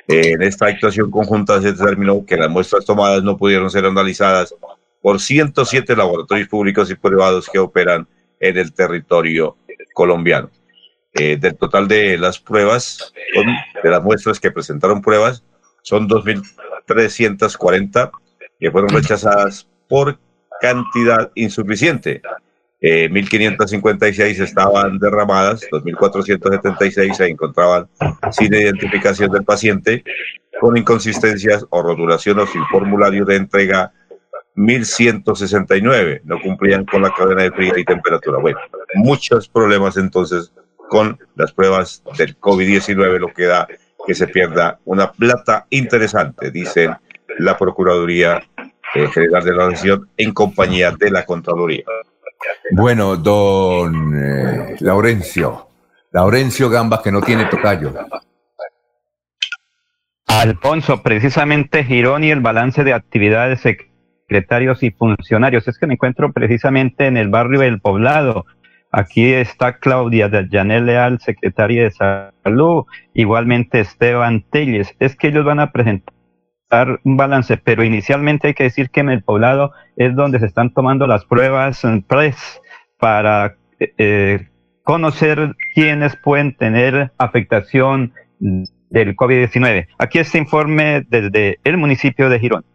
Eh, 0.08 0.32
en 0.34 0.42
esta 0.42 0.68
actuación 0.68 1.12
conjunta 1.12 1.62
se 1.62 1.74
determinó 1.74 2.26
que 2.26 2.38
las 2.38 2.50
muestras 2.50 2.86
tomadas 2.86 3.24
no 3.24 3.38
pudieron 3.38 3.70
ser 3.70 3.86
analizadas 3.86 4.56
por 5.02 5.20
107 5.20 5.96
laboratorios 5.96 6.48
públicos 6.48 6.90
y 6.90 6.96
privados 6.96 7.50
que 7.50 7.60
operan 7.60 8.08
en 8.40 8.58
el 8.58 8.74
territorio 8.74 9.58
colombiano. 9.94 10.50
Eh, 11.14 11.38
del 11.38 11.56
total 11.56 11.88
de 11.88 12.18
las 12.18 12.40
pruebas, 12.40 13.14
de 13.84 13.90
las 13.90 14.04
muestras 14.04 14.40
que 14.40 14.52
presentaron 14.52 15.02
pruebas, 15.02 15.44
son 15.82 16.08
2.340 16.08 18.12
que 18.60 18.72
fueron 18.72 18.90
rechazadas 18.90 19.68
por 19.88 20.18
cantidad 20.60 21.32
insuficiente. 21.36 22.22
1.556 22.82 24.20
eh, 24.20 24.44
estaban 24.44 25.00
derramadas, 25.00 25.62
2.476 25.72 27.14
se 27.14 27.26
encontraban 27.26 27.88
sin 28.32 28.54
identificación 28.54 29.32
del 29.32 29.44
paciente, 29.44 30.04
con 30.60 30.78
inconsistencias 30.78 31.66
o 31.70 31.82
rotulación 31.82 32.40
o 32.40 32.48
sin 32.48 32.64
formulario 32.68 33.26
de 33.26 33.36
entrega 33.36 33.92
1.169, 34.56 36.22
no 36.24 36.42
cumplían 36.42 36.84
con 36.86 37.04
la 37.04 37.14
cadena 37.14 37.44
de 37.44 37.52
frío 37.52 37.78
y 37.78 37.86
temperatura. 37.86 38.40
Bueno, 38.40 38.60
muchos 38.96 39.48
problemas 39.48 39.98
entonces 39.98 40.52
con 40.90 41.20
las 41.36 41.52
pruebas 41.52 42.02
del 42.18 42.40
COVID-19, 42.40 43.20
lo 43.20 43.34
que 43.34 43.46
da 43.46 43.68
que 44.06 44.16
se 44.16 44.28
pierda 44.28 44.80
una 44.86 45.12
plata 45.12 45.68
interesante, 45.70 46.50
dicen 46.50 46.96
la 47.40 47.58
Procuraduría 47.58 48.44
eh, 48.96 49.08
General 49.08 49.44
de 49.44 49.54
la 49.54 49.70
Nación 49.70 50.10
en 50.18 50.34
compañía 50.34 50.92
de 50.92 51.12
la 51.12 51.26
Contraloría. 51.26 51.84
Bueno, 52.72 53.18
don 53.18 54.14
eh, 54.16 54.76
Laurencio, 54.80 55.68
Laurencio 56.12 56.70
Gambas 56.70 57.02
que 57.02 57.12
no 57.12 57.22
tiene 57.22 57.46
tocayo. 57.46 57.94
Alfonso, 60.28 61.02
precisamente 61.02 61.84
Girón 61.84 62.24
y 62.24 62.32
el 62.32 62.42
balance 62.42 62.84
de 62.84 62.94
actividades 62.94 63.62
secretarios 63.62 64.84
y 64.84 64.92
funcionarios. 64.92 65.68
Es 65.68 65.78
que 65.78 65.88
me 65.88 65.94
encuentro 65.94 66.32
precisamente 66.32 67.08
en 67.08 67.18
el 67.18 67.30
barrio 67.30 67.62
del 67.62 67.80
Poblado. 67.80 68.46
Aquí 68.92 69.34
está 69.34 69.80
Claudia 69.80 70.30
Llanel 70.30 70.86
Leal, 70.86 71.20
secretaria 71.20 71.84
de 71.84 71.92
Salud, 71.92 72.86
igualmente 73.14 73.80
Esteban 73.80 74.44
Telles. 74.50 74.94
Es 75.00 75.16
que 75.16 75.28
ellos 75.30 75.46
van 75.46 75.60
a 75.60 75.72
presentar 75.72 76.14
un 77.04 77.18
balance, 77.18 77.58
pero 77.58 77.84
inicialmente 77.84 78.48
hay 78.48 78.54
que 78.54 78.64
decir 78.64 78.90
que 78.90 79.00
en 79.00 79.10
el 79.10 79.24
poblado 79.24 79.72
es 79.96 80.16
donde 80.16 80.40
se 80.40 80.46
están 80.46 80.74
tomando 80.74 81.08
las 81.08 81.26
pruebas 81.26 81.84
PRES 82.08 82.62
para 83.00 83.56
eh, 83.80 84.48
conocer 84.84 85.56
quiénes 85.74 86.16
pueden 86.18 86.56
tener 86.56 87.12
afectación 87.18 88.14
del 88.40 89.16
COVID-19. 89.16 89.88
Aquí 89.98 90.20
este 90.20 90.38
informe 90.38 91.06
desde 91.10 91.60
el 91.64 91.78
municipio 91.78 92.30
de 92.30 92.40
Girón. 92.40 92.66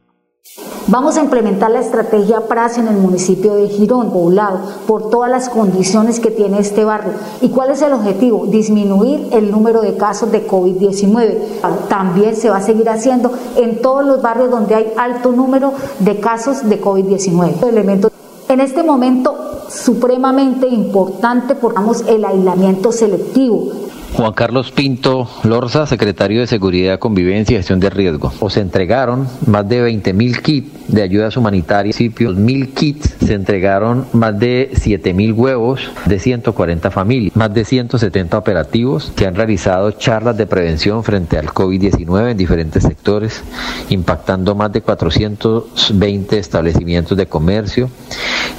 Vamos 0.89 1.17
a 1.17 1.23
implementar 1.23 1.71
la 1.71 1.79
estrategia 1.79 2.49
PRAS 2.49 2.77
en 2.77 2.89
el 2.89 2.97
municipio 2.97 3.55
de 3.55 3.69
Girón, 3.69 4.11
poblado, 4.11 4.61
por 4.89 5.09
todas 5.09 5.31
las 5.31 5.49
condiciones 5.49 6.19
que 6.19 6.33
tiene 6.33 6.59
este 6.59 6.85
barrio. 6.85 7.13
¿Y 7.41 7.51
cuál 7.51 7.71
es 7.71 7.81
el 7.83 7.93
objetivo? 7.93 8.47
Disminuir 8.47 9.29
el 9.33 9.53
número 9.53 9.81
de 9.81 9.97
casos 9.97 10.33
de 10.33 10.47
COVID-19. 10.47 11.89
También 11.89 12.35
se 12.35 12.51
va 12.51 12.57
a 12.57 12.63
seguir 12.63 12.89
haciendo 12.89 13.33
en 13.57 13.81
todos 13.81 14.05
los 14.05 14.21
barrios 14.21 14.51
donde 14.51 14.75
hay 14.75 14.93
alto 14.97 15.31
número 15.31 15.73
de 16.01 16.19
casos 16.19 16.69
de 16.69 16.83
COVID-19. 16.83 18.11
En 18.49 18.61
este 18.61 18.83
momento 18.83 19.37
supremamente 19.71 20.67
importante 20.67 21.55
porque 21.55 21.81
el 22.09 22.25
aislamiento 22.25 22.91
selectivo. 22.91 23.73
Juan 24.15 24.35
Carlos 24.35 24.73
Pinto 24.73 25.29
Lorza, 25.43 25.87
secretario 25.87 26.41
de 26.41 26.47
Seguridad, 26.47 26.99
Convivencia 26.99 27.55
y 27.55 27.57
Gestión 27.57 27.81
de 27.81 27.89
Riesgo. 27.89 28.31
Se 28.51 28.61
entregaron 28.61 29.27
más 29.47 29.67
de 29.67 29.81
20 29.81 30.13
mil 30.13 30.43
kits 30.43 30.71
de 30.89 31.03
ayudas 31.03 31.39
humanitarias, 31.39 31.99
mil 32.37 32.75
kits, 32.75 33.17
se 33.25 33.33
entregaron 33.33 34.07
más 34.13 34.39
de 34.39 34.71
7 34.75 35.15
mil 35.15 35.33
huevos 35.33 35.91
de 36.05 36.19
140 36.19 36.91
familias, 36.91 37.35
más 37.35 37.55
de 37.55 37.65
170 37.65 38.37
operativos 38.37 39.13
que 39.17 39.27
han 39.27 39.35
realizado 39.35 39.93
charlas 39.93 40.37
de 40.37 40.47
prevención 40.47 41.03
frente 41.05 41.39
al 41.39 41.47
COVID-19 41.47 42.33
en 42.33 42.37
diferentes 42.37 42.83
sectores, 42.83 43.43
impactando 43.89 44.55
más 44.55 44.73
de 44.73 44.83
420 44.83 46.39
establecimientos 46.39 47.17
de 47.17 47.27
comercio 47.27 47.89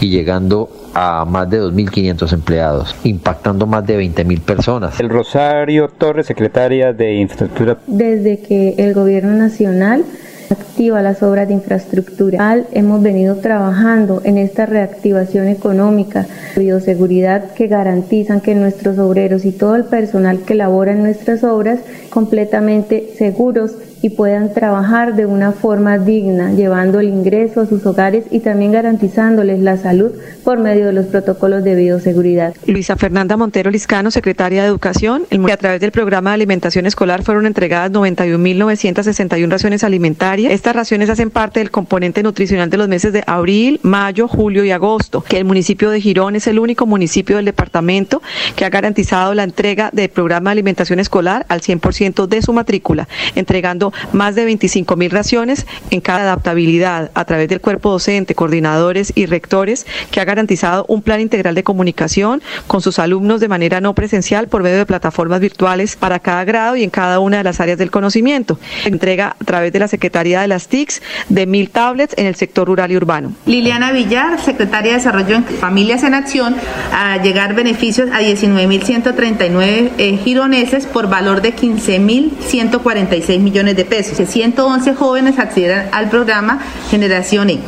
y 0.02 0.10
llegando 0.10 0.70
a 0.94 1.26
más 1.26 1.50
de 1.50 1.62
2.500 1.62 2.34
empleados, 2.34 2.96
impactando 3.04 3.66
más 3.66 3.86
de 3.86 4.00
20.000 4.00 4.42
personas. 4.42 5.00
El 5.00 5.10
Rosario 5.10 5.90
Torres, 5.90 6.28
secretaria 6.28 6.94
de 6.94 7.16
Infraestructura. 7.16 7.78
Desde 7.88 8.40
que 8.40 8.76
el 8.78 8.94
Gobierno 8.94 9.34
Nacional 9.34 10.06
activa 10.54 11.02
las 11.02 11.24
obras 11.24 11.48
de 11.48 11.56
infraestructura. 11.56 12.64
Hemos 12.72 13.02
venido 13.02 13.38
trabajando 13.38 14.22
en 14.24 14.38
esta 14.38 14.66
reactivación 14.66 15.48
económica, 15.48 16.28
bioseguridad 16.56 17.54
que 17.54 17.68
garantizan 17.68 18.42
que 18.42 18.56
nuestros 18.56 18.98
obreros 19.00 19.46
y 19.46 19.52
todo 19.52 19.76
el 19.76 19.86
personal 19.86 20.40
que 20.40 20.56
labora 20.56 20.94
en 20.94 21.04
nuestras 21.04 21.44
obras 21.44 21.80
completamente 22.10 23.14
seguros 23.18 23.76
y 24.04 24.10
puedan 24.10 24.54
trabajar 24.54 25.16
de 25.16 25.26
una 25.26 25.54
forma 25.54 25.98
digna, 25.98 26.52
llevando 26.52 27.00
el 27.00 27.08
ingreso 27.08 27.62
a 27.62 27.66
sus 27.66 27.86
hogares 27.86 28.26
y 28.32 28.42
también 28.42 28.74
garantizándoles 28.74 29.62
la 29.62 29.78
salud 29.78 30.12
por 30.44 30.60
medio 30.60 30.88
de 30.88 30.92
los 30.92 31.06
protocolos 31.06 31.64
de 31.64 31.74
bioseguridad. 31.74 32.54
Luisa 32.68 32.98
Fernanda 32.98 33.38
Montero 33.38 33.72
Liscano, 33.72 34.12
secretaria 34.12 34.62
de 34.62 34.68
Educación, 34.68 35.24
a 35.50 35.58
través 35.58 35.80
del 35.80 35.94
programa 35.94 36.32
de 36.32 36.34
alimentación 36.34 36.86
escolar 36.86 37.24
fueron 37.24 37.46
entregadas 37.46 37.92
91.961 37.92 39.50
raciones 39.50 39.86
alimentarias. 39.86 40.52
Estas 40.52 40.76
raciones 40.76 41.10
hacen 41.10 41.30
parte 41.30 41.62
del 41.62 41.72
componente 41.72 42.24
nutricional 42.24 42.70
de 42.70 42.76
los 42.76 42.90
meses 42.90 43.14
de 43.14 43.24
abril, 43.26 43.80
mayo, 43.84 44.28
julio 44.28 44.66
y 44.66 44.72
agosto, 44.72 45.22
que 45.22 45.38
el 45.38 45.46
municipio 45.46 45.90
de 45.90 46.02
Girón 46.02 46.36
es 46.36 46.48
el 46.48 46.60
único 46.60 46.86
municipio 46.86 47.38
del 47.38 47.46
departamento 47.46 48.22
que 48.58 48.66
ha 48.66 48.70
garantizado 48.70 49.34
la 49.34 49.44
entrega 49.44 49.92
del 49.94 50.10
programa 50.10 50.50
de 50.50 50.56
alimentación 50.56 51.00
escolar 51.00 51.46
al 51.48 51.62
100% 51.62 52.28
de 52.28 52.42
su 52.42 52.52
matrícula, 52.52 53.08
entregando 53.36 53.93
más 54.12 54.36
de 54.36 54.46
25 54.46 54.96
mil 54.96 55.12
raciones 55.12 55.66
en 55.90 56.02
cada 56.02 56.22
adaptabilidad 56.22 57.12
a 57.14 57.26
través 57.26 57.50
del 57.50 57.62
cuerpo 57.62 57.92
docente, 57.92 58.36
coordinadores 58.36 59.14
y 59.16 59.26
rectores 59.26 59.86
que 60.12 60.22
ha 60.22 60.26
garantizado 60.26 60.86
un 60.88 61.02
plan 61.02 61.22
integral 61.22 61.56
de 61.56 61.64
comunicación 61.64 62.42
con 62.68 62.82
sus 62.82 63.00
alumnos 63.00 63.40
de 63.40 63.48
manera 63.48 63.82
no 63.82 63.94
presencial 63.94 64.48
por 64.48 64.64
medio 64.64 64.78
de 64.78 64.86
plataformas 64.86 65.40
virtuales 65.40 65.96
para 65.96 66.20
cada 66.20 66.44
grado 66.46 66.76
y 66.76 66.84
en 66.84 66.90
cada 66.90 67.20
una 67.20 67.38
de 67.38 67.44
las 67.44 67.60
áreas 67.60 67.78
del 67.78 67.92
conocimiento. 67.92 68.60
Entrega 68.86 69.36
a 69.40 69.44
través 69.44 69.74
de 69.74 69.80
la 69.80 69.88
Secretaría 69.88 70.42
de 70.42 70.48
las 70.48 70.68
TICs 70.68 71.02
de 71.30 71.46
mil 71.46 71.70
tablets 71.70 72.14
en 72.18 72.26
el 72.26 72.36
sector 72.36 72.68
rural 72.68 72.92
y 72.92 72.98
urbano. 72.98 73.34
Liliana 73.46 73.92
Villar, 73.92 74.40
Secretaria 74.40 74.92
de 74.92 74.98
Desarrollo 74.98 75.36
en 75.36 75.46
Familias 75.46 76.04
en 76.04 76.14
Acción, 76.14 76.56
a 76.92 77.22
llegar 77.22 77.56
beneficios 77.56 78.10
a 78.12 78.22
19.139 78.22 79.92
eh, 79.98 80.20
gironeses 80.24 80.86
por 80.86 81.10
valor 81.10 81.42
de 81.42 81.56
15.146 81.56 83.40
millones 83.40 83.76
de 83.76 83.83
pesos. 83.84 84.18
111 84.28 84.96
jóvenes 84.96 85.40
accedieron 85.40 85.86
al 85.92 86.10
programa 86.10 86.60
Generación 86.90 87.50
E. 87.50 87.60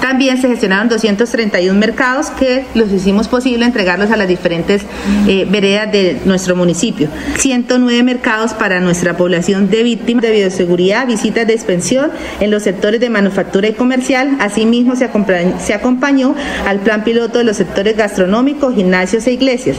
También 0.00 0.40
se 0.40 0.48
gestionaron 0.48 0.88
231 0.88 1.78
mercados 1.78 2.30
que 2.30 2.64
los 2.74 2.92
hicimos 2.92 3.28
posible 3.28 3.64
entregarlos 3.64 4.10
a 4.10 4.16
las 4.16 4.28
diferentes 4.28 4.82
eh, 5.26 5.46
veredas 5.50 5.90
de 5.92 6.20
nuestro 6.24 6.54
municipio. 6.56 7.08
109 7.36 8.02
mercados 8.02 8.54
para 8.54 8.80
nuestra 8.80 9.16
población 9.16 9.70
de 9.70 9.82
víctimas 9.82 10.22
de 10.22 10.32
bioseguridad, 10.32 11.06
visitas 11.06 11.46
de 11.46 11.54
expensión 11.54 12.10
en 12.40 12.50
los 12.50 12.62
sectores 12.62 13.00
de 13.00 13.10
manufactura 13.10 13.68
y 13.68 13.72
comercial. 13.72 14.36
Asimismo, 14.40 14.94
se 14.96 15.74
acompañó, 15.74 16.34
al 16.66 16.80
plan 16.80 17.04
piloto 17.04 17.38
de 17.38 17.44
los 17.44 17.56
sectores 17.56 17.96
gastronómicos, 17.96 18.74
gimnasios 18.74 19.26
e 19.26 19.32
iglesias. 19.32 19.76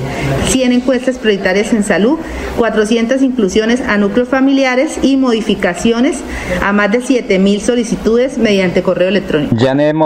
100 0.49 0.71
encuestas 0.71 1.17
prioritarias 1.17 1.73
en 1.73 1.83
salud, 1.83 2.17
400 2.57 3.21
inclusiones 3.21 3.81
a 3.81 3.97
núcleos 3.97 4.29
familiares 4.29 4.99
y 5.01 5.17
modificaciones 5.17 6.19
a 6.63 6.73
más 6.73 6.91
de 6.91 7.01
7.000 7.01 7.59
solicitudes 7.59 8.37
mediante 8.37 8.81
correo 8.83 9.09
electrónico. 9.09 9.55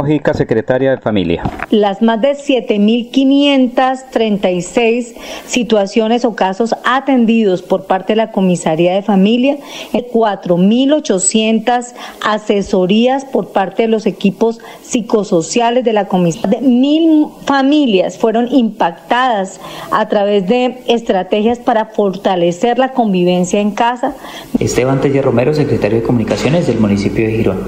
Mojica, 0.01 0.33
secretaria 0.33 0.91
de 0.91 0.97
Familia. 0.97 1.43
Las 1.69 2.01
más 2.01 2.19
de 2.21 2.31
7.536 2.31 5.13
situaciones 5.45 6.25
o 6.25 6.35
casos 6.35 6.75
atendidos 6.83 7.61
por 7.61 7.85
parte 7.85 8.13
de 8.13 8.17
la 8.17 8.31
Comisaría 8.31 8.95
de 8.95 9.03
Familia, 9.03 9.57
4.800 9.93 11.93
asesorías 12.25 13.25
por 13.25 13.49
parte 13.49 13.83
de 13.83 13.89
los 13.89 14.07
equipos 14.07 14.59
psicosociales 14.81 15.83
de 15.83 15.93
la 15.93 16.07
Comisaría. 16.07 16.61
Mil 16.61 17.27
familias 17.45 18.17
fueron 18.17 18.51
impactadas 18.51 19.61
a 19.91 20.07
través 20.07 20.47
de 20.47 20.81
estrategias 20.87 21.59
para 21.59 21.85
fortalecer 21.85 22.79
la 22.79 22.93
convivencia 22.93 23.59
en 23.59 23.69
casa. 23.69 24.15
Esteban 24.59 24.99
Telle 24.99 25.21
Romero, 25.21 25.53
secretario 25.53 25.99
de 25.99 26.03
Comunicaciones 26.03 26.65
del 26.65 26.79
municipio 26.79 27.27
de 27.27 27.33
Girón. 27.33 27.59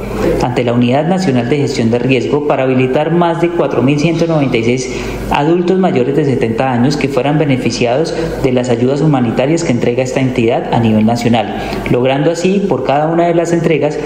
Ante 0.41 0.63
la 0.63 0.73
Unidad 0.73 1.05
Nacional 1.07 1.47
de 1.49 1.57
Gestión 1.57 1.91
de 1.91 1.99
Riesgos, 1.99 2.22
para 2.47 2.63
habilitar 2.63 3.11
más 3.11 3.41
de 3.41 3.51
4.196 3.51 4.88
adultos 5.32 5.80
mayores 5.80 6.15
de 6.15 6.26
70 6.26 6.71
años 6.71 6.97
que 6.97 7.07
fueran 7.07 7.39
beneficiados 7.39 8.13
de 8.43 8.51
las 8.51 8.69
ayudas 8.69 9.01
humanitarias 9.01 9.63
que 9.63 9.71
entrega 9.71 10.03
esta 10.03 10.19
entidad 10.19 10.74
a 10.74 10.80
nivel 10.80 11.05
nacional, 11.05 11.57
logrando 11.91 12.32
así 12.32 12.65
por 12.67 12.84
cada 12.84 13.07
una 13.07 13.28
de 13.28 13.36
las 13.36 13.53
entregas 13.53 13.97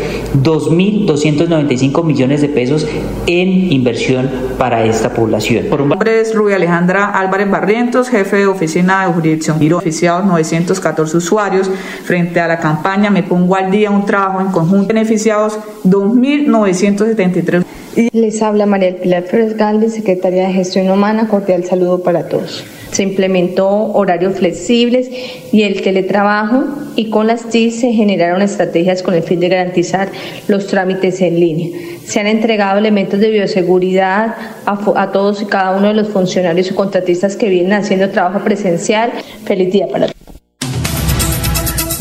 2.295 0.41 2.03
millones 2.03 2.41
de 2.41 2.49
pesos 2.49 2.87
en 3.25 3.71
inversión 3.71 4.29
para 4.57 4.85
esta 4.85 5.13
población. 5.13 5.65
Por 5.69 5.81
un 5.81 5.89
nombre 5.89 6.21
es 6.21 6.33
Rubia 6.33 6.55
Alejandra 6.55 7.07
Álvarez 7.07 7.49
Barrientos, 7.49 8.09
jefe 8.09 8.37
de 8.37 8.47
oficina 8.47 9.05
de 9.05 9.13
jurisdicción. 9.13 9.59
Giro 9.59 9.77
oficiados 9.77 10.25
914 10.25 11.17
usuarios 11.17 11.69
frente 12.03 12.39
a 12.39 12.47
la 12.47 12.59
campaña 12.59 13.09
Me 13.09 13.23
Pongo 13.23 13.55
al 13.55 13.71
Día, 13.71 13.91
un 13.91 14.05
trabajo 14.05 14.41
en 14.41 14.47
conjunto. 14.47 14.87
Beneficiados 14.87 15.59
2.973. 15.83 17.66
Les 17.97 18.43
habla 18.43 18.67
María 18.67 18.95
Pilar 18.95 19.23
Flores 19.23 19.57
Galvez, 19.57 19.95
secretaria 19.95 20.47
de 20.47 20.53
Gestión 20.53 20.87
Humana. 20.87 21.27
Cordial 21.27 21.63
saludo 21.63 22.03
para 22.03 22.27
todos. 22.27 22.63
Se 22.91 23.01
implementó 23.01 23.67
horarios 23.67 24.37
flexibles 24.37 25.09
y 25.51 25.63
el 25.63 25.81
teletrabajo 25.81 26.65
y 26.95 27.09
con 27.09 27.25
las 27.25 27.49
TIC 27.49 27.71
se 27.71 27.93
generaron 27.93 28.43
estrategias 28.43 29.01
con 29.01 29.15
el 29.15 29.23
fin 29.23 29.39
de 29.39 29.49
garantizar 29.49 30.09
los 30.47 30.67
trámites 30.67 31.21
en 31.21 31.39
línea. 31.39 31.69
Se 32.05 32.19
han 32.19 32.27
entregado 32.27 32.77
elementos 32.77 33.19
de 33.19 33.31
bioseguridad 33.31 34.35
a, 34.67 35.11
todos 35.11 35.41
y 35.41 35.45
cada 35.45 35.75
uno 35.75 35.87
de 35.87 35.95
los 35.95 36.09
funcionarios 36.09 36.69
y 36.69 36.75
contratistas 36.75 37.35
que 37.35 37.49
vienen 37.49 37.73
haciendo 37.73 38.11
trabajo 38.11 38.43
presencial. 38.43 39.11
Feliz 39.43 39.73
día 39.73 39.87
para 39.87 40.05
todos. 40.05 40.17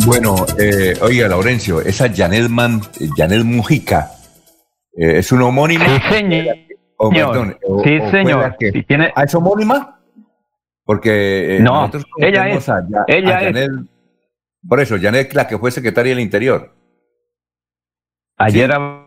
Bueno, 0.05 0.45
eh, 0.59 0.93
oiga, 1.01 1.27
Laurencio, 1.27 1.81
esa 1.81 2.13
Janet, 2.15 2.49
Man, 2.49 2.83
Janet 3.17 3.45
Mujica, 3.45 4.16
Eh, 4.97 5.19
¿Es 5.19 5.31
un 5.33 5.43
homónimo? 5.43 5.85
Sí, 5.85 6.15
señor. 6.15 6.57
O, 6.97 7.11
perdón, 7.11 7.59
o- 7.65 7.83
Sí, 7.85 7.99
o 7.99 8.11
señor. 8.11 8.57
que- 8.59 8.73
tiene- 8.85 9.13
¿Ah, 9.15 9.25
es 9.25 9.35
homónima? 9.35 10.01
Porque 10.85 11.57
eh, 11.57 11.61
No, 11.61 11.73
nosotros 11.83 12.05
ella 12.19 12.49
es, 12.49 12.69
a 12.69 12.81
Ya- 12.89 13.05
ella 13.09 13.39
a 13.39 13.49
es. 13.49 13.69
Por 14.67 14.81
eso, 14.81 14.97
Janet, 15.01 15.33
la 15.35 15.47
que 15.47 15.59
fue 15.59 15.71
secretaria 15.71 16.11
del 16.15 16.21
Interior. 16.25 16.73
Ayer 18.39 18.73
habló 18.73 19.07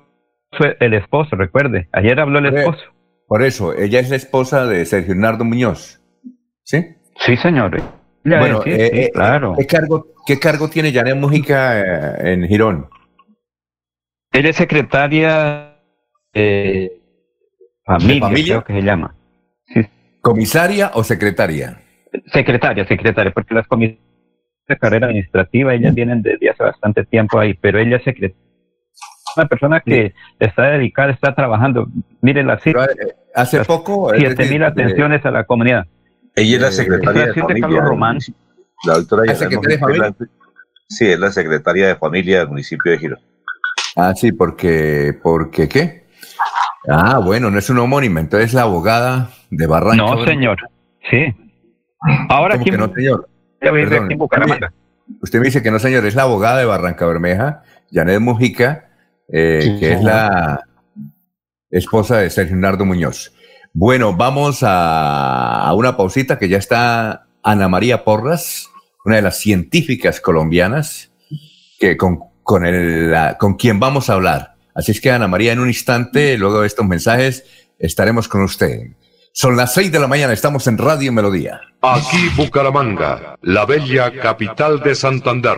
el 0.79 0.93
esposo, 0.93 1.35
recuerde. 1.35 1.87
Ayer 1.91 2.19
habló 2.19 2.39
el 2.39 2.49
Por- 2.49 2.59
esposo. 2.59 2.83
Por 3.27 3.43
eso, 3.43 3.73
ella 3.73 3.99
es 3.99 4.09
la 4.09 4.15
esposa 4.15 4.65
de 4.65 4.85
Sergio 4.85 5.13
Hernando 5.13 5.43
Muñoz. 5.45 6.01
¿Sí? 6.63 6.85
Sí, 7.25 7.37
señor. 7.37 7.81
Bueno, 8.23 8.59
es, 8.59 8.63
sí, 8.63 8.71
eh, 8.71 9.03
sí, 9.05 9.11
claro. 9.11 9.55
¿qué, 9.57 9.65
cargo, 9.65 10.07
¿qué 10.25 10.39
cargo 10.39 10.69
tiene 10.69 10.91
Janet 10.91 11.15
Mujica 11.15 12.15
en 12.19 12.47
Girón? 12.47 12.89
Ella 14.31 14.49
es 14.49 14.55
secretaria 14.57 15.68
de 16.33 16.91
familia, 17.85 18.21
familia? 18.21 18.53
creo 18.55 18.63
que 18.65 18.73
se 18.73 18.81
llama. 18.81 19.15
¿Comisaria 20.21 20.91
o 20.93 21.03
secretaria? 21.03 21.81
Secretaria, 22.33 22.85
secretaria, 22.87 23.31
porque 23.31 23.53
las 23.53 23.67
comisiones 23.67 24.03
de 24.67 24.77
carrera 24.77 25.07
administrativa, 25.07 25.73
ellas 25.73 25.93
vienen 25.95 26.21
desde 26.21 26.49
hace 26.49 26.63
bastante 26.63 27.05
tiempo 27.05 27.39
ahí, 27.39 27.53
pero 27.55 27.79
ella 27.79 27.97
es 27.97 28.03
secretaria. 28.03 28.43
Una 29.37 29.47
persona 29.47 29.79
que 29.79 30.13
está 30.39 30.63
dedicada, 30.71 31.11
está 31.11 31.33
trabajando. 31.35 31.87
Mire 32.21 32.43
la 32.43 32.59
cifra. 32.59 32.87
Hace 33.35 33.63
poco. 33.63 34.11
es 34.13 34.19
Siete 34.19 34.35
decir, 34.35 34.51
mil 34.53 34.61
de- 34.61 34.65
atenciones 34.67 35.23
a 35.25 35.31
la 35.31 35.43
comunidad. 35.45 35.85
Ella 36.35 36.55
es 36.55 36.61
la 36.61 36.67
Eh, 36.69 36.71
secretaria 36.71 37.21
de 37.21 37.27
de 37.27 37.33
familia. 37.33 37.61
Carlos 37.61 37.83
Román. 37.85 38.17
La 38.85 38.93
doctora 38.95 39.23
¿La 39.25 39.35
secretaria 39.35 39.77
de 39.87 39.97
la- 39.97 40.15
Sí, 40.87 41.05
es 41.05 41.19
la 41.19 41.31
secretaria 41.31 41.87
de 41.87 41.95
familia 41.95 42.39
del 42.39 42.49
municipio 42.49 42.91
de 42.91 42.97
Girón. 42.97 43.19
Ah, 43.95 44.13
sí, 44.15 44.31
porque, 44.31 45.13
porque 45.21 45.69
¿qué? 45.69 45.98
Ah, 46.89 47.19
bueno, 47.19 47.51
no 47.51 47.59
es 47.59 47.69
una 47.69 47.83
homónima, 47.83 48.19
entonces 48.19 48.53
la 48.53 48.63
abogada 48.63 49.29
de 49.49 49.67
Barranca. 49.67 49.97
No, 49.97 50.25
señor. 50.25 50.57
Sí. 51.09 51.33
Ahora 52.29 52.53
¿Cómo 52.55 52.61
aquí 52.63 52.71
que 52.71 52.77
no, 52.77 52.91
señor? 52.93 53.29
Perdón. 53.59 54.07
Usted 55.21 55.39
me 55.39 55.45
dice 55.45 55.61
que 55.61 55.71
no, 55.71 55.79
señor, 55.79 56.05
es 56.05 56.15
la 56.15 56.23
abogada 56.23 56.59
de 56.59 56.65
Barranca 56.65 57.05
Bermeja, 57.05 57.63
Janet 57.91 58.19
Mujica, 58.21 58.89
eh, 59.31 59.59
Sí, 59.63 59.79
que 59.79 59.93
es 59.93 60.03
la 60.03 60.63
esposa 61.69 62.17
de 62.17 62.29
Sergio 62.29 62.55
Nardo 62.55 62.85
Muñoz. 62.85 63.33
Bueno, 63.73 64.15
vamos 64.15 64.63
a, 64.63 65.61
a 65.67 65.73
una 65.73 65.95
pausita 65.97 66.39
que 66.39 66.47
ya 66.49 66.57
está 66.57 67.27
Ana 67.43 67.67
María 67.67 68.03
Porras, 68.03 68.69
una 69.05 69.17
de 69.17 69.21
las 69.21 69.37
científicas 69.37 70.21
colombianas, 70.21 71.11
que 71.79 71.97
con, 71.97 72.19
con, 72.43 72.65
el, 72.65 73.11
la- 73.11 73.37
con 73.37 73.55
quien 73.55 73.79
vamos 73.79 74.09
a 74.09 74.13
hablar. 74.13 74.48
Así 74.73 74.91
es 74.91 75.01
que 75.01 75.11
Ana 75.11 75.27
María, 75.27 75.53
en 75.53 75.59
un 75.59 75.67
instante, 75.67 76.37
luego 76.37 76.61
de 76.61 76.67
estos 76.67 76.85
mensajes, 76.85 77.43
estaremos 77.79 78.27
con 78.27 78.43
usted. 78.43 78.91
Son 79.31 79.55
las 79.55 79.73
seis 79.73 79.91
de 79.91 79.99
la 79.99 80.07
mañana, 80.07 80.33
estamos 80.33 80.67
en 80.67 80.77
Radio 80.77 81.11
Melodía. 81.11 81.61
Aquí 81.81 82.29
Bucaramanga, 82.35 83.35
la 83.41 83.65
bella 83.65 84.11
capital 84.19 84.81
de 84.81 84.95
Santander. 84.95 85.57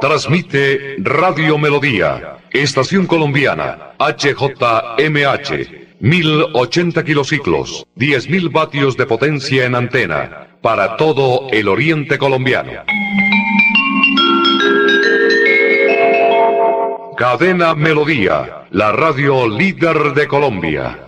Transmite 0.00 0.96
Radio 0.98 1.58
Melodía, 1.58 2.38
estación 2.50 3.06
colombiana, 3.06 3.94
HJMH, 3.98 5.84
1080 6.00 7.04
kilociclos, 7.04 7.86
10.000 7.96 8.52
vatios 8.52 8.96
de 8.96 9.06
potencia 9.06 9.64
en 9.64 9.74
antena, 9.74 10.58
para 10.60 10.96
todo 10.96 11.48
el 11.50 11.68
oriente 11.68 12.18
colombiano. 12.18 12.82
Cadena 17.16 17.76
Melodía, 17.76 18.66
la 18.72 18.90
radio 18.90 19.48
líder 19.48 20.14
de 20.14 20.26
Colombia. 20.26 20.98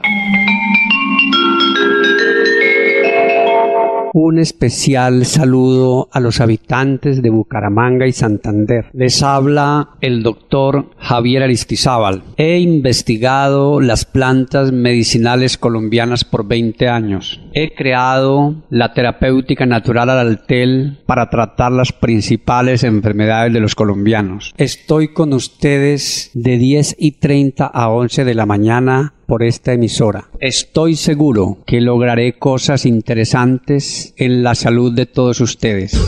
Un 4.19 4.39
especial 4.39 5.27
saludo 5.27 6.09
a 6.13 6.21
los 6.21 6.41
habitantes 6.41 7.23
de 7.23 7.31
Bucaramanga 7.31 8.07
y 8.07 8.13
Santander. 8.13 8.87
Les 8.93 9.23
habla 9.23 9.91
el 10.01 10.23
doctor 10.23 10.91
Javier 10.97 11.43
Aristizábal. 11.43 12.23
He 12.37 12.59
investigado 12.61 13.81
las 13.81 14.05
plantas 14.05 14.73
medicinales 14.73 15.59
colombianas 15.59 16.25
por 16.25 16.47
20 16.47 16.89
años. 16.89 17.41
He 17.59 17.73
creado 17.73 18.55
la 18.69 18.93
terapéutica 18.93 19.65
natural 19.65 20.11
al 20.11 20.19
altel 20.19 20.99
para 21.07 21.31
tratar 21.31 21.73
las 21.73 21.91
principales 21.91 22.85
enfermedades 22.85 23.51
de 23.55 23.61
los 23.61 23.75
colombianos. 23.75 24.53
Estoy 24.59 25.15
con 25.15 25.33
ustedes 25.33 26.31
de 26.35 26.59
10 26.59 26.97
y 26.99 27.13
30 27.13 27.65
a 27.65 27.89
11 27.89 28.27
de 28.27 28.35
la 28.35 28.45
mañana 28.45 29.15
por 29.25 29.43
esta 29.43 29.73
emisora. 29.73 30.29
Estoy 30.39 30.97
seguro 30.97 31.57
que 31.65 31.81
lograré 31.81 32.35
cosas 32.35 32.85
interesantes 32.85 34.13
en 34.19 34.43
la 34.43 34.55
salud 34.55 34.93
de 34.93 35.07
todos 35.07 35.41
ustedes. 35.41 35.99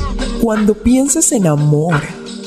Cuando 0.43 0.75
pienses 0.75 1.33
en 1.33 1.47
amor, 1.47 1.95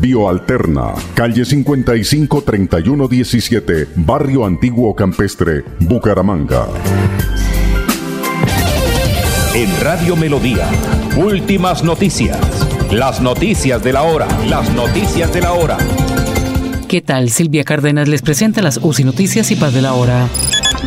Bioalterna, 0.00 0.94
calle 1.14 1.44
55 1.44 2.42
31 2.42 3.08
17, 3.08 3.88
Barrio 3.96 4.46
Antiguo 4.46 4.94
Campestre, 4.94 5.64
Bucaramanga. 5.80 6.66
En 9.54 9.68
Radio 9.80 10.16
Melodía, 10.16 10.66
últimas 11.16 11.84
noticias. 11.84 12.38
Las 12.90 13.20
noticias 13.20 13.82
de 13.84 13.92
la 13.92 14.02
hora. 14.02 14.26
Las 14.48 14.72
noticias 14.74 15.32
de 15.32 15.40
la 15.40 15.52
hora. 15.52 15.78
¿Qué 16.88 17.00
tal? 17.00 17.30
Silvia 17.30 17.64
Cárdenas 17.64 18.08
les 18.08 18.22
presenta 18.22 18.60
las 18.60 18.78
UCI 18.82 19.04
Noticias 19.04 19.50
y 19.50 19.56
Paz 19.56 19.72
de 19.72 19.82
la 19.82 19.94
Hora. 19.94 20.28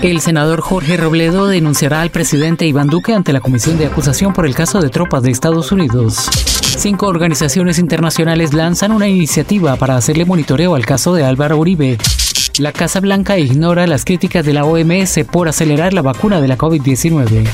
El 0.01 0.21
senador 0.21 0.61
Jorge 0.61 0.97
Robledo 0.97 1.47
denunciará 1.47 2.01
al 2.01 2.11
presidente 2.11 2.67
Iván 2.67 2.87
Duque 2.87 3.13
ante 3.13 3.33
la 3.33 3.39
Comisión 3.39 3.77
de 3.77 3.87
Acusación 3.87 4.33
por 4.33 4.45
el 4.45 4.53
caso 4.53 4.81
de 4.81 4.89
tropas 4.89 5.23
de 5.23 5.31
Estados 5.31 5.71
Unidos. 5.71 6.29
Cinco 6.78 7.07
organizaciones 7.07 7.80
internacionales 7.80 8.53
lanzan 8.53 8.91
una 8.91 9.07
iniciativa 9.07 9.76
para 9.78 9.95
hacerle 9.95 10.26
monitoreo 10.26 10.76
al 10.76 10.86
caso 10.86 11.13
de 11.13 11.23
Álvaro 11.23 11.57
Uribe. 11.57 11.97
La 12.59 12.73
Casa 12.73 12.99
Blanca 12.99 13.38
ignora 13.38 13.88
las 13.88 14.05
críticas 14.05 14.45
de 14.45 14.53
la 14.53 14.65
OMS 14.65 15.26
por 15.32 15.47
acelerar 15.47 15.93
la 15.93 16.01
vacuna 16.01 16.41
de 16.41 16.47
la 16.47 16.57
COVID-19. 16.57 17.47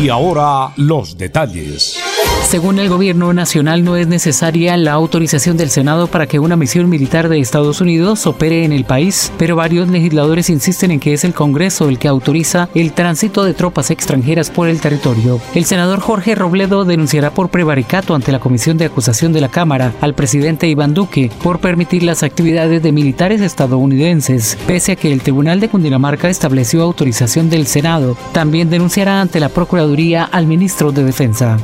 Y 0.00 0.08
ahora 0.08 0.72
los 0.76 1.16
detalles. 1.16 1.98
Según 2.44 2.78
el 2.78 2.88
gobierno 2.88 3.32
nacional, 3.34 3.84
no 3.84 3.96
es 3.96 4.08
necesaria 4.08 4.76
la 4.78 4.92
autorización 4.92 5.58
del 5.58 5.68
Senado 5.68 6.06
para 6.06 6.26
que 6.26 6.38
una 6.38 6.56
misión 6.56 6.88
militar 6.88 7.28
de 7.28 7.38
Estados 7.38 7.82
Unidos 7.82 8.26
opere 8.26 8.64
en 8.64 8.72
el 8.72 8.86
país, 8.86 9.30
pero 9.36 9.54
varios 9.54 9.88
legisladores 9.88 10.48
insisten 10.48 10.90
en 10.90 10.98
que 10.98 11.12
es 11.12 11.24
el 11.24 11.34
Congreso 11.34 11.90
el 11.90 11.98
que 11.98 12.08
autoriza 12.08 12.70
el 12.74 12.92
tránsito 12.92 13.44
de 13.44 13.52
tropas 13.52 13.90
extranjeras 13.90 14.50
por 14.50 14.68
el 14.68 14.80
territorio. 14.80 15.40
El 15.54 15.66
senador 15.66 16.00
Jorge 16.00 16.34
Robledo 16.34 16.86
denunciará 16.86 17.30
por 17.30 17.50
prevaricato 17.50 18.14
ante 18.14 18.32
la 18.32 18.40
Comisión 18.40 18.78
de 18.78 18.86
Acusación 18.86 19.34
de 19.34 19.42
la 19.42 19.50
Cámara 19.50 19.92
al 20.00 20.14
presidente 20.14 20.68
Iván 20.68 20.94
Duque 20.94 21.30
por 21.42 21.58
permitir 21.60 22.02
las 22.02 22.22
actividades 22.22 22.82
de 22.82 22.92
militares 22.92 23.42
estadounidenses, 23.42 24.56
pese 24.66 24.92
a 24.92 24.96
que 24.96 25.12
el 25.12 25.20
Tribunal 25.20 25.60
de 25.60 25.68
Cundinamarca 25.68 26.30
estableció 26.30 26.82
autorización 26.82 27.50
del 27.50 27.66
Senado. 27.66 28.16
También 28.32 28.70
denunciará 28.70 29.20
ante 29.20 29.38
la 29.38 29.50
Procuraduría 29.50 30.24
al 30.24 30.46
ministro 30.46 30.92
de 30.92 31.04
Defensa. 31.04 31.58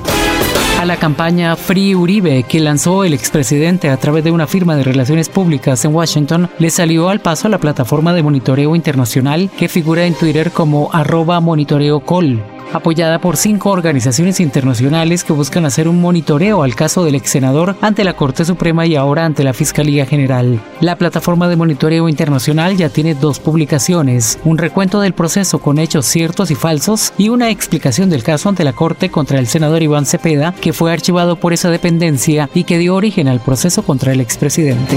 A 0.84 0.86
la 0.86 0.98
campaña 0.98 1.56
Free 1.56 1.94
Uribe 1.94 2.42
que 2.42 2.60
lanzó 2.60 3.04
el 3.04 3.14
expresidente 3.14 3.88
a 3.88 3.96
través 3.96 4.22
de 4.22 4.30
una 4.30 4.46
firma 4.46 4.76
de 4.76 4.84
relaciones 4.84 5.30
públicas 5.30 5.82
en 5.86 5.94
Washington, 5.94 6.50
le 6.58 6.68
salió 6.68 7.08
al 7.08 7.22
paso 7.22 7.48
la 7.48 7.56
plataforma 7.56 8.12
de 8.12 8.22
monitoreo 8.22 8.76
internacional 8.76 9.48
que 9.56 9.70
figura 9.70 10.04
en 10.04 10.12
Twitter 10.12 10.50
como 10.50 10.90
arroba 10.92 11.40
monitoreocol 11.40 12.53
apoyada 12.72 13.18
por 13.18 13.36
cinco 13.36 13.70
organizaciones 13.70 14.40
internacionales 14.40 15.24
que 15.24 15.32
buscan 15.32 15.64
hacer 15.64 15.88
un 15.88 16.00
monitoreo 16.00 16.62
al 16.62 16.74
caso 16.74 17.04
del 17.04 17.14
ex 17.14 17.30
senador 17.30 17.76
ante 17.80 18.04
la 18.04 18.14
Corte 18.14 18.44
Suprema 18.44 18.86
y 18.86 18.96
ahora 18.96 19.24
ante 19.24 19.44
la 19.44 19.52
Fiscalía 19.52 20.06
General. 20.06 20.60
La 20.80 20.96
plataforma 20.96 21.48
de 21.48 21.56
monitoreo 21.56 22.08
internacional 22.08 22.76
ya 22.76 22.88
tiene 22.88 23.14
dos 23.14 23.40
publicaciones, 23.40 24.38
un 24.44 24.58
recuento 24.58 25.00
del 25.00 25.14
proceso 25.14 25.58
con 25.58 25.78
hechos 25.78 26.06
ciertos 26.06 26.50
y 26.50 26.54
falsos 26.54 27.12
y 27.18 27.28
una 27.28 27.50
explicación 27.50 28.10
del 28.10 28.22
caso 28.22 28.48
ante 28.48 28.64
la 28.64 28.72
Corte 28.72 29.10
contra 29.10 29.38
el 29.38 29.46
senador 29.46 29.82
Iván 29.82 30.06
Cepeda, 30.06 30.54
que 30.60 30.72
fue 30.72 30.92
archivado 30.92 31.36
por 31.36 31.52
esa 31.52 31.70
dependencia 31.70 32.48
y 32.54 32.64
que 32.64 32.78
dio 32.78 32.94
origen 32.94 33.28
al 33.28 33.40
proceso 33.40 33.82
contra 33.82 34.12
el 34.12 34.20
expresidente. 34.20 34.96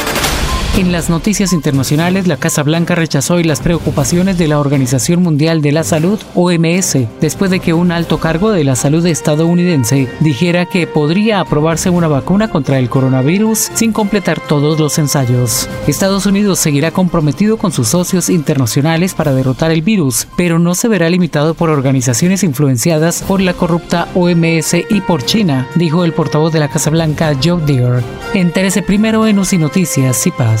En 0.77 0.93
las 0.93 1.09
noticias 1.09 1.51
internacionales, 1.51 2.27
la 2.27 2.37
Casa 2.37 2.63
Blanca 2.63 2.95
rechazó 2.95 3.35
hoy 3.35 3.43
las 3.43 3.59
preocupaciones 3.59 4.37
de 4.37 4.47
la 4.47 4.57
Organización 4.57 5.21
Mundial 5.21 5.61
de 5.61 5.73
la 5.73 5.83
Salud, 5.83 6.17
OMS, 6.33 6.97
después 7.19 7.51
de 7.51 7.59
que 7.59 7.73
un 7.73 7.91
alto 7.91 8.19
cargo 8.19 8.51
de 8.51 8.63
la 8.63 8.77
salud 8.77 9.05
estadounidense 9.05 10.07
dijera 10.21 10.65
que 10.65 10.87
podría 10.87 11.41
aprobarse 11.41 11.89
una 11.89 12.07
vacuna 12.07 12.49
contra 12.49 12.79
el 12.79 12.89
coronavirus 12.89 13.69
sin 13.73 13.91
completar 13.91 14.39
todos 14.39 14.79
los 14.79 14.97
ensayos. 14.97 15.67
Estados 15.87 16.25
Unidos 16.25 16.59
seguirá 16.59 16.91
comprometido 16.91 17.57
con 17.57 17.73
sus 17.73 17.89
socios 17.89 18.29
internacionales 18.29 19.13
para 19.13 19.33
derrotar 19.33 19.71
el 19.71 19.81
virus, 19.81 20.25
pero 20.37 20.57
no 20.57 20.73
se 20.73 20.87
verá 20.87 21.09
limitado 21.09 21.53
por 21.53 21.69
organizaciones 21.69 22.43
influenciadas 22.43 23.23
por 23.23 23.41
la 23.41 23.53
corrupta 23.53 24.07
OMS 24.15 24.73
y 24.89 25.01
por 25.01 25.25
China, 25.25 25.67
dijo 25.75 26.05
el 26.05 26.13
portavoz 26.13 26.53
de 26.53 26.59
la 26.59 26.69
Casa 26.69 26.89
Blanca, 26.91 27.35
Joe 27.43 27.61
Deere. 27.65 28.03
Entérese 28.33 28.81
primero 28.81 29.27
en 29.27 29.37
UCI 29.37 29.57
Noticias 29.57 30.25
y 30.25 30.31
Paz. 30.31 30.60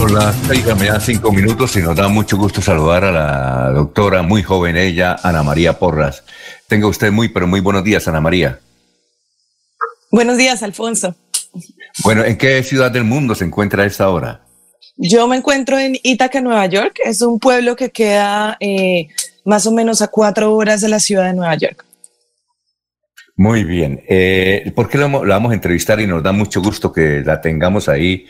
Hola, 0.00 0.32
me 0.78 0.86
da 0.86 1.00
cinco 1.00 1.32
minutos 1.32 1.74
y 1.74 1.80
nos 1.80 1.96
da 1.96 2.06
mucho 2.06 2.36
gusto 2.36 2.62
saludar 2.62 3.04
a 3.04 3.10
la 3.10 3.70
doctora, 3.70 4.22
muy 4.22 4.44
joven 4.44 4.76
ella, 4.76 5.16
Ana 5.24 5.42
María 5.42 5.78
Porras. 5.78 6.22
Tenga 6.68 6.86
usted 6.86 7.10
muy, 7.10 7.28
pero 7.28 7.48
muy 7.48 7.58
buenos 7.58 7.82
días, 7.82 8.06
Ana 8.06 8.20
María. 8.20 8.60
Buenos 10.12 10.36
días, 10.36 10.62
Alfonso. 10.62 11.16
Bueno, 12.04 12.24
¿en 12.24 12.38
qué 12.38 12.62
ciudad 12.62 12.92
del 12.92 13.02
mundo 13.02 13.34
se 13.34 13.44
encuentra 13.44 13.82
a 13.82 13.86
esta 13.86 14.08
hora? 14.08 14.40
Yo 14.96 15.26
me 15.26 15.36
encuentro 15.36 15.76
en 15.78 15.98
Ítaca, 16.02 16.40
Nueva 16.40 16.66
York. 16.66 17.00
Es 17.04 17.20
un 17.20 17.40
pueblo 17.40 17.74
que 17.74 17.90
queda 17.90 18.56
eh, 18.60 19.08
más 19.44 19.66
o 19.66 19.72
menos 19.72 20.00
a 20.00 20.08
cuatro 20.08 20.54
horas 20.54 20.80
de 20.80 20.88
la 20.90 21.00
ciudad 21.00 21.26
de 21.26 21.34
Nueva 21.34 21.56
York. 21.56 21.84
Muy 23.38 23.62
bien. 23.62 24.02
Eh, 24.08 24.72
¿Por 24.74 24.88
qué 24.88 24.98
la 24.98 25.06
vamos 25.06 25.52
a 25.52 25.54
entrevistar 25.54 26.00
y 26.00 26.08
nos 26.08 26.24
da 26.24 26.32
mucho 26.32 26.60
gusto 26.60 26.92
que 26.92 27.22
la 27.24 27.40
tengamos 27.40 27.88
ahí 27.88 28.26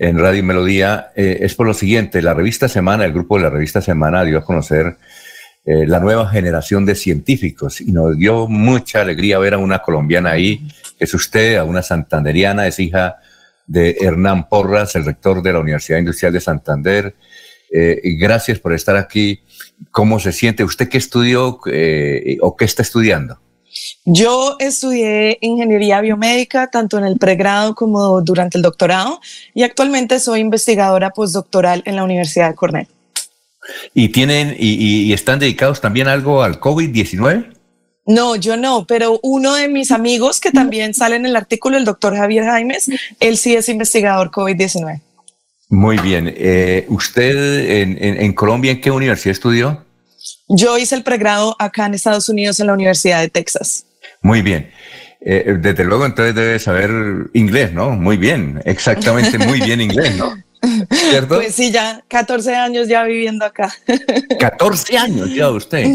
en 0.00 0.18
Radio 0.18 0.42
Melodía? 0.42 1.12
Eh, 1.14 1.38
es 1.42 1.54
por 1.54 1.68
lo 1.68 1.74
siguiente, 1.74 2.20
la 2.22 2.34
revista 2.34 2.66
Semana, 2.66 3.04
el 3.04 3.12
grupo 3.12 3.36
de 3.36 3.44
la 3.44 3.50
revista 3.50 3.80
Semana 3.80 4.24
dio 4.24 4.36
a 4.36 4.44
conocer 4.44 4.96
eh, 5.64 5.86
la 5.86 6.00
nueva 6.00 6.28
generación 6.28 6.84
de 6.84 6.96
científicos 6.96 7.80
y 7.80 7.92
nos 7.92 8.18
dio 8.18 8.48
mucha 8.48 9.02
alegría 9.02 9.38
ver 9.38 9.54
a 9.54 9.58
una 9.58 9.78
colombiana 9.78 10.32
ahí, 10.32 10.66
que 10.98 11.04
es 11.04 11.14
usted, 11.14 11.54
a 11.54 11.62
una 11.62 11.82
santanderiana, 11.82 12.66
es 12.66 12.80
hija 12.80 13.18
de 13.64 13.96
Hernán 14.00 14.48
Porras, 14.48 14.96
el 14.96 15.04
rector 15.04 15.40
de 15.40 15.52
la 15.52 15.60
Universidad 15.60 16.00
Industrial 16.00 16.32
de 16.32 16.40
Santander. 16.40 17.14
y 17.70 18.16
gracias 18.16 18.58
por 18.58 18.72
estar 18.72 18.96
aquí. 18.96 19.44
¿Cómo 19.92 20.18
se 20.18 20.32
siente? 20.32 20.64
¿Usted 20.64 20.88
qué 20.88 20.98
estudió 20.98 21.60
o 22.40 22.56
qué 22.56 22.64
está 22.64 22.82
estudiando? 22.82 23.38
Yo 24.04 24.56
estudié 24.58 25.38
ingeniería 25.40 26.00
biomédica 26.00 26.68
tanto 26.68 26.98
en 26.98 27.04
el 27.04 27.18
pregrado 27.18 27.74
como 27.74 28.20
durante 28.22 28.58
el 28.58 28.62
doctorado 28.62 29.20
y 29.54 29.62
actualmente 29.62 30.18
soy 30.20 30.40
investigadora 30.40 31.10
postdoctoral 31.10 31.82
en 31.84 31.96
la 31.96 32.04
Universidad 32.04 32.48
de 32.48 32.54
Cornell. 32.54 32.88
¿Y 33.92 34.08
tienen 34.08 34.56
y, 34.58 35.12
están 35.12 35.38
dedicados 35.38 35.80
también 35.80 36.08
algo 36.08 36.42
al 36.42 36.58
COVID-19? 36.58 37.54
No, 38.06 38.36
yo 38.36 38.56
no, 38.56 38.86
pero 38.86 39.20
uno 39.22 39.54
de 39.54 39.68
mis 39.68 39.90
amigos 39.90 40.40
que 40.40 40.50
también 40.50 40.94
sale 40.94 41.16
en 41.16 41.26
el 41.26 41.36
artículo, 41.36 41.76
el 41.76 41.84
doctor 41.84 42.16
Javier 42.16 42.44
Jaimes, 42.44 42.90
él 43.20 43.36
sí 43.36 43.54
es 43.54 43.68
investigador 43.68 44.30
COVID-19. 44.30 45.02
Muy 45.68 45.98
bien. 45.98 46.32
Eh, 46.34 46.86
¿Usted 46.88 47.68
en 47.70 48.32
Colombia 48.32 48.72
en 48.72 48.80
qué 48.80 48.90
universidad 48.90 49.32
estudió? 49.32 49.84
Yo 50.48 50.78
hice 50.78 50.94
el 50.94 51.02
pregrado 51.02 51.56
acá 51.58 51.86
en 51.86 51.94
Estados 51.94 52.28
Unidos 52.28 52.60
en 52.60 52.66
la 52.68 52.74
Universidad 52.74 53.20
de 53.20 53.28
Texas. 53.28 53.86
Muy 54.22 54.42
bien. 54.42 54.70
Eh, 55.20 55.56
desde 55.58 55.84
luego, 55.84 56.06
entonces 56.06 56.34
debe 56.34 56.58
saber 56.58 56.90
inglés, 57.34 57.72
¿no? 57.72 57.90
Muy 57.90 58.16
bien, 58.16 58.62
exactamente, 58.64 59.36
muy 59.38 59.60
bien 59.60 59.80
inglés, 59.80 60.16
¿no? 60.16 60.32
¿Cierto? 60.90 61.36
Pues 61.36 61.54
sí, 61.54 61.70
ya 61.70 62.02
14 62.08 62.54
años 62.54 62.88
ya 62.88 63.04
viviendo 63.04 63.44
acá. 63.44 63.72
14 64.40 64.96
años 64.96 65.34
ya 65.34 65.50
usted. 65.50 65.86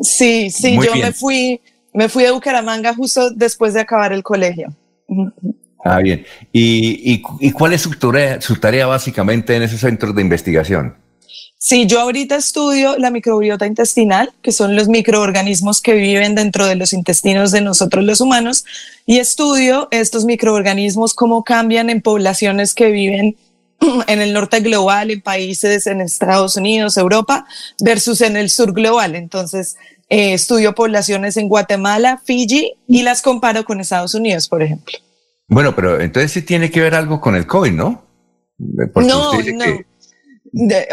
Sí, 0.00 0.50
sí, 0.50 0.78
yo 0.82 0.94
me 0.96 1.12
fui, 1.12 1.60
me 1.92 2.08
fui 2.08 2.24
de 2.24 2.30
Bucaramanga 2.30 2.94
justo 2.94 3.30
después 3.30 3.74
de 3.74 3.80
acabar 3.80 4.12
el 4.12 4.22
colegio. 4.22 4.74
Ah, 5.84 5.98
bien. 5.98 6.24
¿Y, 6.52 7.12
y, 7.12 7.22
y 7.40 7.50
cuál 7.52 7.74
es 7.74 7.82
su 7.82 7.90
tarea, 7.90 8.40
su 8.40 8.56
tarea 8.56 8.86
básicamente 8.86 9.54
en 9.54 9.62
esos 9.62 9.80
centros 9.80 10.14
de 10.14 10.22
investigación? 10.22 10.96
Sí, 11.64 11.86
yo 11.86 12.00
ahorita 12.00 12.34
estudio 12.34 12.98
la 12.98 13.12
microbiota 13.12 13.68
intestinal, 13.68 14.32
que 14.42 14.50
son 14.50 14.74
los 14.74 14.88
microorganismos 14.88 15.80
que 15.80 15.94
viven 15.94 16.34
dentro 16.34 16.66
de 16.66 16.74
los 16.74 16.92
intestinos 16.92 17.52
de 17.52 17.60
nosotros 17.60 18.02
los 18.02 18.20
humanos, 18.20 18.64
y 19.06 19.20
estudio 19.20 19.86
estos 19.92 20.24
microorganismos 20.24 21.14
cómo 21.14 21.44
cambian 21.44 21.88
en 21.88 22.02
poblaciones 22.02 22.74
que 22.74 22.90
viven 22.90 23.36
en 24.08 24.20
el 24.20 24.32
norte 24.32 24.58
global, 24.58 25.12
en 25.12 25.20
países 25.20 25.86
en 25.86 26.00
Estados 26.00 26.56
Unidos, 26.56 26.96
Europa, 26.96 27.46
versus 27.78 28.22
en 28.22 28.36
el 28.36 28.50
sur 28.50 28.72
global. 28.72 29.14
Entonces, 29.14 29.76
eh, 30.08 30.32
estudio 30.32 30.74
poblaciones 30.74 31.36
en 31.36 31.48
Guatemala, 31.48 32.20
Fiji 32.24 32.74
y 32.88 33.04
las 33.04 33.22
comparo 33.22 33.64
con 33.64 33.78
Estados 33.80 34.16
Unidos, 34.16 34.48
por 34.48 34.64
ejemplo. 34.64 34.98
Bueno, 35.46 35.76
pero 35.76 36.00
entonces 36.00 36.32
sí 36.32 36.42
tiene 36.42 36.72
que 36.72 36.80
ver 36.80 36.96
algo 36.96 37.20
con 37.20 37.36
el 37.36 37.46
COVID, 37.46 37.70
¿no? 37.70 38.02
no, 38.96 39.32
no 39.32 39.91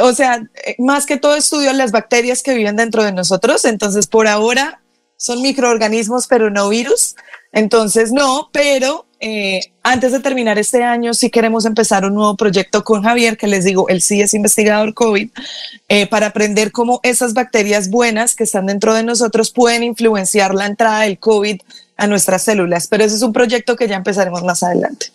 o 0.01 0.13
sea, 0.13 0.43
eh, 0.65 0.75
más 0.79 1.05
que 1.05 1.17
todo 1.17 1.35
estudio 1.35 1.73
las 1.73 1.91
bacterias 1.91 2.43
que 2.43 2.53
viven 2.53 2.75
dentro 2.75 3.03
de 3.03 3.11
nosotros. 3.11 3.65
Entonces, 3.65 4.07
por 4.07 4.27
ahora 4.27 4.81
son 5.17 5.41
microorganismos, 5.41 6.27
pero 6.27 6.49
no 6.49 6.69
virus. 6.69 7.15
Entonces, 7.51 8.11
no, 8.11 8.49
pero 8.53 9.05
eh, 9.19 9.59
antes 9.83 10.13
de 10.13 10.21
terminar 10.21 10.57
este 10.57 10.83
año, 10.83 11.13
sí 11.13 11.29
queremos 11.29 11.65
empezar 11.65 12.05
un 12.05 12.13
nuevo 12.13 12.37
proyecto 12.37 12.83
con 12.83 13.03
Javier, 13.03 13.37
que 13.37 13.47
les 13.47 13.65
digo, 13.65 13.89
él 13.89 14.01
sí 14.01 14.21
es 14.21 14.33
investigador 14.33 14.93
COVID, 14.93 15.29
eh, 15.89 16.07
para 16.07 16.27
aprender 16.27 16.71
cómo 16.71 17.01
esas 17.03 17.33
bacterias 17.33 17.89
buenas 17.89 18.35
que 18.35 18.45
están 18.45 18.67
dentro 18.67 18.93
de 18.93 19.03
nosotros 19.03 19.51
pueden 19.51 19.83
influenciar 19.83 20.53
la 20.53 20.67
entrada 20.67 21.01
del 21.01 21.19
COVID 21.19 21.59
a 21.97 22.07
nuestras 22.07 22.43
células. 22.43 22.87
Pero 22.87 23.03
ese 23.03 23.15
es 23.15 23.21
un 23.21 23.33
proyecto 23.33 23.75
que 23.75 23.89
ya 23.89 23.97
empezaremos 23.97 24.43
más 24.43 24.63
adelante. 24.63 25.07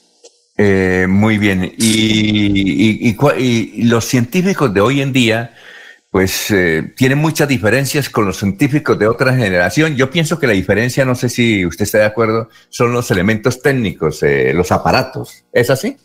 Eh, 0.57 1.07
muy 1.09 1.38
bien. 1.38 1.72
Y, 1.76 3.16
los 3.86 4.05
científicos 4.05 4.72
de 4.72 4.80
hoy 4.80 5.00
en 5.00 5.12
día, 5.12 5.55
pues 6.11 6.50
eh, 6.50 6.92
tienen 6.96 7.18
muchas 7.18 7.48
diferencias 7.48 8.09
con 8.09 8.26
los 8.26 8.38
científicos 8.38 8.98
de 8.98 9.09
otra 9.09 9.34
generación. 9.34 9.96
Yo 9.96 10.11
pienso 10.11 10.38
que 10.38 10.46
la 10.46 10.52
diferencia, 10.52 11.05
no 11.05 11.14
sé 11.14 11.28
si 11.28 11.66
usted 11.66 11.84
está 11.84 11.98
de 11.98 12.05
acuerdo, 12.05 12.48
son 12.68 12.92
los 12.92 13.11
elementos 13.11 13.61
técnicos, 13.62 14.22
eh, 14.22 14.52
los 14.55 14.70
aparatos. 14.70 15.44
¿Es 15.52 15.70
así? 15.70 15.96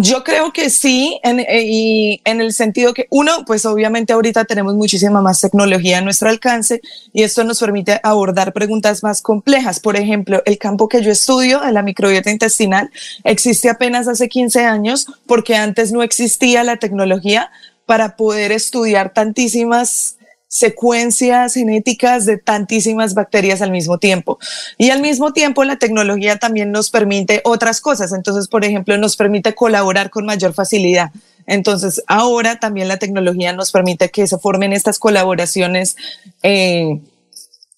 Yo 0.00 0.24
creo 0.24 0.52
que 0.52 0.70
sí, 0.70 1.20
en, 1.22 1.40
eh, 1.40 1.64
y 1.64 2.20
en 2.24 2.40
el 2.40 2.52
sentido 2.52 2.94
que 2.94 3.06
uno, 3.10 3.44
pues 3.46 3.64
obviamente 3.66 4.12
ahorita 4.12 4.44
tenemos 4.44 4.74
muchísima 4.74 5.20
más 5.20 5.40
tecnología 5.40 5.98
a 5.98 6.00
nuestro 6.00 6.28
alcance 6.28 6.80
y 7.12 7.22
esto 7.22 7.44
nos 7.44 7.60
permite 7.60 8.00
abordar 8.02 8.52
preguntas 8.52 9.02
más 9.02 9.22
complejas. 9.22 9.80
Por 9.80 9.96
ejemplo, 9.96 10.42
el 10.46 10.58
campo 10.58 10.88
que 10.88 11.02
yo 11.02 11.10
estudio, 11.10 11.60
de 11.60 11.72
la 11.72 11.82
microbiota 11.82 12.30
intestinal, 12.30 12.90
existe 13.24 13.68
apenas 13.68 14.08
hace 14.08 14.28
15 14.28 14.64
años 14.64 15.06
porque 15.26 15.56
antes 15.56 15.92
no 15.92 16.02
existía 16.02 16.64
la 16.64 16.76
tecnología 16.76 17.50
para 17.86 18.16
poder 18.16 18.52
estudiar 18.52 19.12
tantísimas 19.12 20.15
secuencias 20.56 21.52
genéticas 21.52 22.24
de 22.24 22.38
tantísimas 22.38 23.12
bacterias 23.12 23.60
al 23.60 23.70
mismo 23.70 23.98
tiempo. 23.98 24.38
Y 24.78 24.88
al 24.88 25.02
mismo 25.02 25.34
tiempo 25.34 25.64
la 25.64 25.76
tecnología 25.76 26.38
también 26.38 26.72
nos 26.72 26.88
permite 26.88 27.42
otras 27.44 27.82
cosas. 27.82 28.12
Entonces, 28.12 28.48
por 28.48 28.64
ejemplo, 28.64 28.96
nos 28.96 29.16
permite 29.16 29.54
colaborar 29.54 30.08
con 30.08 30.24
mayor 30.24 30.54
facilidad. 30.54 31.10
Entonces, 31.46 32.02
ahora 32.06 32.58
también 32.58 32.88
la 32.88 32.96
tecnología 32.96 33.52
nos 33.52 33.70
permite 33.70 34.10
que 34.10 34.26
se 34.26 34.38
formen 34.38 34.72
estas 34.72 34.98
colaboraciones 34.98 35.96
eh, 36.42 37.00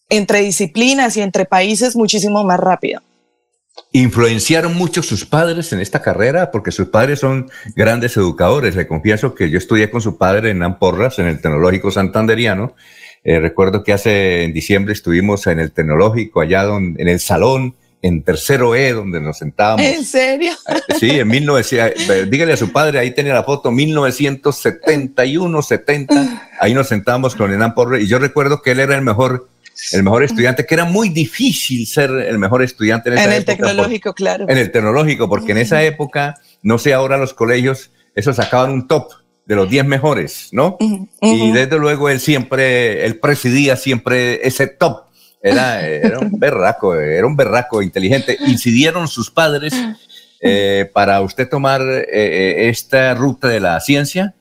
entre 0.08 0.42
disciplinas 0.42 1.16
y 1.16 1.22
entre 1.22 1.46
países 1.46 1.96
muchísimo 1.96 2.44
más 2.44 2.60
rápido. 2.60 3.02
¿Influenciaron 3.92 4.74
mucho 4.76 5.02
sus 5.02 5.24
padres 5.24 5.72
en 5.72 5.80
esta 5.80 6.02
carrera? 6.02 6.50
Porque 6.50 6.72
sus 6.72 6.88
padres 6.88 7.20
son 7.20 7.50
grandes 7.74 8.16
educadores. 8.16 8.76
Le 8.76 8.86
confieso 8.86 9.34
que 9.34 9.50
yo 9.50 9.58
estudié 9.58 9.90
con 9.90 10.00
su 10.00 10.18
padre 10.18 10.50
en 10.50 10.62
Amporras, 10.62 11.18
en 11.18 11.26
el 11.26 11.40
Tecnológico 11.40 11.90
Santanderiano. 11.90 12.74
Eh, 13.24 13.40
recuerdo 13.40 13.82
que 13.82 13.92
hace 13.92 14.44
en 14.44 14.52
diciembre 14.52 14.92
estuvimos 14.92 15.46
en 15.46 15.58
el 15.58 15.72
Tecnológico, 15.72 16.40
allá 16.40 16.64
donde, 16.64 17.02
en 17.02 17.08
el 17.08 17.20
salón, 17.20 17.74
en 18.02 18.22
tercero 18.22 18.74
E, 18.74 18.92
donde 18.92 19.20
nos 19.20 19.38
sentábamos. 19.38 19.84
¿En 19.84 20.04
serio? 20.04 20.52
Eh, 20.68 20.94
sí, 20.98 21.10
en 21.10 21.28
1900, 21.28 22.08
eh, 22.10 22.26
dígale 22.26 22.52
a 22.52 22.56
su 22.56 22.70
padre, 22.72 22.98
ahí 22.98 23.10
tenía 23.10 23.34
la 23.34 23.42
foto, 23.42 23.70
1971, 23.70 25.62
70, 25.62 26.50
ahí 26.60 26.74
nos 26.74 26.88
sentábamos 26.88 27.34
con 27.34 27.52
Enan 27.52 27.74
Porras, 27.74 28.00
y 28.02 28.06
yo 28.06 28.18
recuerdo 28.18 28.62
que 28.62 28.70
él 28.72 28.80
era 28.80 28.94
el 28.94 29.02
mejor 29.02 29.48
el 29.92 30.02
mejor 30.02 30.22
estudiante, 30.22 30.66
que 30.66 30.74
era 30.74 30.84
muy 30.84 31.08
difícil 31.08 31.86
ser 31.86 32.10
el 32.10 32.38
mejor 32.38 32.62
estudiante 32.62 33.10
en 33.10 33.14
esa 33.14 33.24
En 33.24 33.32
el 33.32 33.42
época 33.42 33.56
tecnológico, 33.56 34.14
claro. 34.14 34.46
en 34.48 34.58
el 34.58 34.70
tecnológico, 34.70 35.28
porque 35.28 35.52
en 35.52 35.58
esa 35.58 35.82
época, 35.82 36.36
no 36.62 36.78
sé 36.78 36.94
ahora 36.94 37.16
los 37.16 37.34
colegios, 37.34 37.90
eso 38.14 38.32
sacaban 38.34 38.70
un 38.70 38.88
top 38.88 39.12
de 39.46 39.56
los 39.56 39.70
10 39.70 39.86
mejores, 39.86 40.48
¿no? 40.52 40.76
Y 41.22 41.52
desde 41.52 41.78
luego 41.78 42.10
él 42.10 42.20
siempre, 42.20 43.06
él 43.06 43.18
presidía 43.18 43.76
siempre 43.76 44.46
ese 44.46 44.66
top. 44.66 45.04
Era, 45.42 45.86
era 45.88 46.18
un 46.18 46.38
berraco, 46.38 46.94
era 46.94 47.26
un 47.26 47.36
berraco 47.36 47.80
inteligente. 47.80 48.36
Incidieron 48.46 49.08
sus 49.08 49.30
padres 49.30 49.72
eh, 50.40 50.90
para 50.92 51.20
usted 51.22 51.48
tomar 51.48 51.80
eh, 51.80 52.06
eh, 52.12 52.68
esta 52.68 53.14
ruta 53.14 53.48
de 53.48 53.60
la 53.60 53.80
ciencia. 53.80 54.34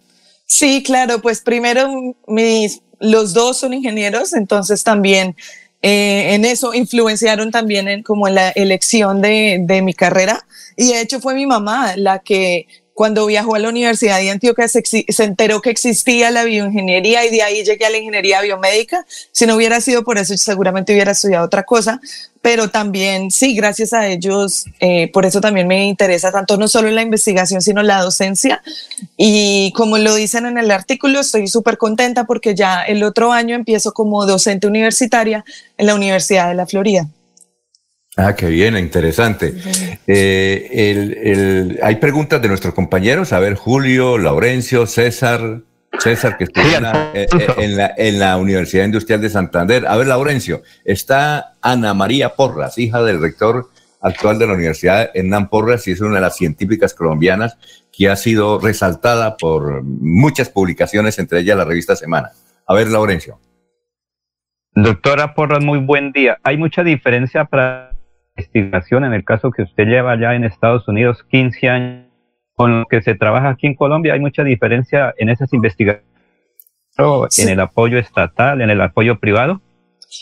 Sí, 0.45 0.83
claro, 0.83 1.21
pues 1.21 1.41
primero 1.41 2.15
mis, 2.27 2.81
los 2.99 3.33
dos 3.33 3.57
son 3.57 3.73
ingenieros, 3.73 4.33
entonces 4.33 4.83
también 4.83 5.35
eh, 5.81 6.33
en 6.33 6.45
eso 6.45 6.73
influenciaron 6.73 7.51
también 7.51 7.87
en 7.87 8.03
como 8.03 8.27
en 8.27 8.35
la 8.35 8.49
elección 8.49 9.21
de, 9.21 9.59
de 9.61 9.81
mi 9.81 9.93
carrera. 9.93 10.45
Y 10.75 10.93
de 10.93 11.01
hecho 11.01 11.19
fue 11.19 11.35
mi 11.35 11.45
mamá 11.45 11.95
la 11.95 12.19
que 12.19 12.67
cuando 12.97 13.27
viajó 13.27 13.53
a 13.53 13.59
la 13.59 13.69
Universidad 13.69 14.17
de 14.17 14.31
Antioquia 14.31 14.67
se, 14.67 14.81
se 14.83 15.23
enteró 15.23 15.61
que 15.61 15.69
existía 15.69 16.31
la 16.31 16.45
bioingeniería 16.45 17.23
y 17.27 17.29
de 17.29 17.43
ahí 17.43 17.63
llegué 17.63 17.85
a 17.85 17.91
la 17.91 17.97
ingeniería 17.97 18.41
biomédica. 18.41 19.05
Si 19.31 19.45
no 19.45 19.55
hubiera 19.55 19.79
sido 19.81 20.03
por 20.03 20.17
eso, 20.17 20.35
seguramente 20.35 20.93
hubiera 20.93 21.11
estudiado 21.11 21.45
otra 21.45 21.61
cosa, 21.61 22.01
pero 22.41 22.71
también 22.71 23.29
sí, 23.29 23.53
gracias 23.53 23.93
a 23.93 24.07
ellos, 24.07 24.65
eh, 24.79 25.11
por 25.11 25.27
eso 25.27 25.39
también 25.39 25.67
me 25.67 25.85
interesa 25.85 26.31
tanto 26.31 26.57
no 26.57 26.67
solo 26.67 26.89
la 26.89 27.03
investigación, 27.03 27.61
sino 27.61 27.83
la 27.83 28.01
docencia. 28.01 28.63
Y 29.15 29.71
como 29.73 29.99
lo 29.99 30.15
dicen 30.15 30.47
en 30.47 30.57
el 30.57 30.71
artículo, 30.71 31.19
estoy 31.19 31.47
súper 31.47 31.77
contenta 31.77 32.23
porque 32.23 32.55
ya 32.55 32.81
el 32.81 33.03
otro 33.03 33.31
año 33.31 33.53
empiezo 33.55 33.93
como 33.93 34.25
docente 34.25 34.65
universitaria 34.65 35.45
en 35.77 35.85
la 35.85 35.93
Universidad 35.93 36.47
de 36.47 36.55
la 36.55 36.65
Florida. 36.65 37.07
Ah, 38.19 38.35
qué 38.35 38.47
bien, 38.47 38.75
interesante. 38.77 39.53
Eh, 40.07 40.69
el- 40.73 41.17
el- 41.17 41.79
hay 41.83 41.97
preguntas 41.97 42.41
de 42.41 42.47
nuestros 42.47 42.73
compañeros. 42.73 43.31
A 43.31 43.39
ver, 43.39 43.53
Julio, 43.53 44.17
Laurencio, 44.17 44.87
César, 44.87 45.61
César, 45.99 46.35
que 46.37 46.45
en, 46.45 46.83
la, 46.83 47.11
eh, 47.13 47.27
eh, 47.39 47.47
en 47.59 47.77
la- 47.77 47.93
en 47.95 48.17
la 48.19 48.37
Universidad 48.37 48.85
Industrial 48.85 49.21
de 49.21 49.29
Santander. 49.29 49.85
A 49.87 49.95
ver, 49.97 50.07
Laurencio, 50.07 50.63
está 50.83 51.53
Ana 51.61 51.93
María 51.93 52.29
Porras, 52.29 52.79
hija 52.79 53.03
del 53.03 53.21
rector 53.21 53.69
actual 54.01 54.39
de 54.39 54.47
la 54.47 54.53
Universidad 54.53 55.11
Hernán 55.13 55.49
Porras 55.49 55.87
y 55.87 55.91
es 55.91 56.01
una 56.01 56.15
de 56.15 56.21
las 56.21 56.35
científicas 56.37 56.93
colombianas 56.95 57.57
que 57.91 58.09
ha 58.09 58.15
sido 58.15 58.59
resaltada 58.59 59.37
por 59.37 59.83
muchas 59.83 60.49
publicaciones, 60.49 61.19
entre 61.19 61.39
ellas 61.41 61.57
la 61.57 61.65
revista 61.65 61.95
Semana. 61.95 62.31
A 62.65 62.73
ver, 62.73 62.87
Laurencio. 62.89 63.39
Doctora 64.73 65.33
Porras, 65.33 65.63
muy 65.63 65.79
buen 65.79 66.11
día. 66.11 66.37
Hay 66.43 66.57
mucha 66.57 66.83
diferencia 66.83 67.45
para 67.45 67.86
investigación 68.37 69.03
en 69.03 69.13
el 69.13 69.25
caso 69.25 69.51
que 69.51 69.63
usted 69.63 69.85
lleva 69.85 70.11
allá 70.11 70.35
en 70.35 70.43
Estados 70.43 70.87
Unidos 70.87 71.25
15 71.29 71.69
años 71.69 72.07
con 72.53 72.79
lo 72.79 72.85
que 72.85 73.01
se 73.01 73.15
trabaja 73.15 73.49
aquí 73.49 73.67
en 73.67 73.75
Colombia. 73.75 74.13
Hay 74.13 74.19
mucha 74.19 74.43
diferencia 74.43 75.13
en 75.17 75.29
esas 75.29 75.53
investigaciones, 75.53 76.05
en 77.37 77.49
el 77.49 77.59
apoyo 77.59 77.99
estatal, 77.99 78.61
en 78.61 78.69
el 78.69 78.81
apoyo 78.81 79.19
privado. 79.19 79.61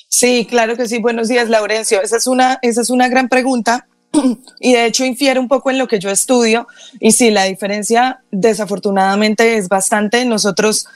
Sí, 0.10 0.46
claro 0.50 0.76
que 0.76 0.88
sí. 0.88 1.00
Buenos 1.00 1.28
días, 1.28 1.50
Laurencio. 1.50 2.02
Esa 2.02 2.18
es 2.18 2.28
una, 2.28 2.60
esa 2.62 2.82
es 2.82 2.90
una 2.90 3.08
gran 3.08 3.30
pregunta 3.30 3.88
y 4.60 4.74
de 4.74 4.86
hecho 4.86 5.06
infiere 5.06 5.40
un 5.40 5.48
poco 5.48 5.70
en 5.72 5.78
lo 5.78 5.88
que 5.88 6.00
yo 6.00 6.10
estudio. 6.10 6.68
Y 7.00 7.12
sí, 7.12 7.32
la 7.32 7.44
diferencia 7.44 8.20
desafortunadamente 8.32 9.58
es 9.58 9.70
bastante. 9.70 10.26
Nosotros, 10.26 10.88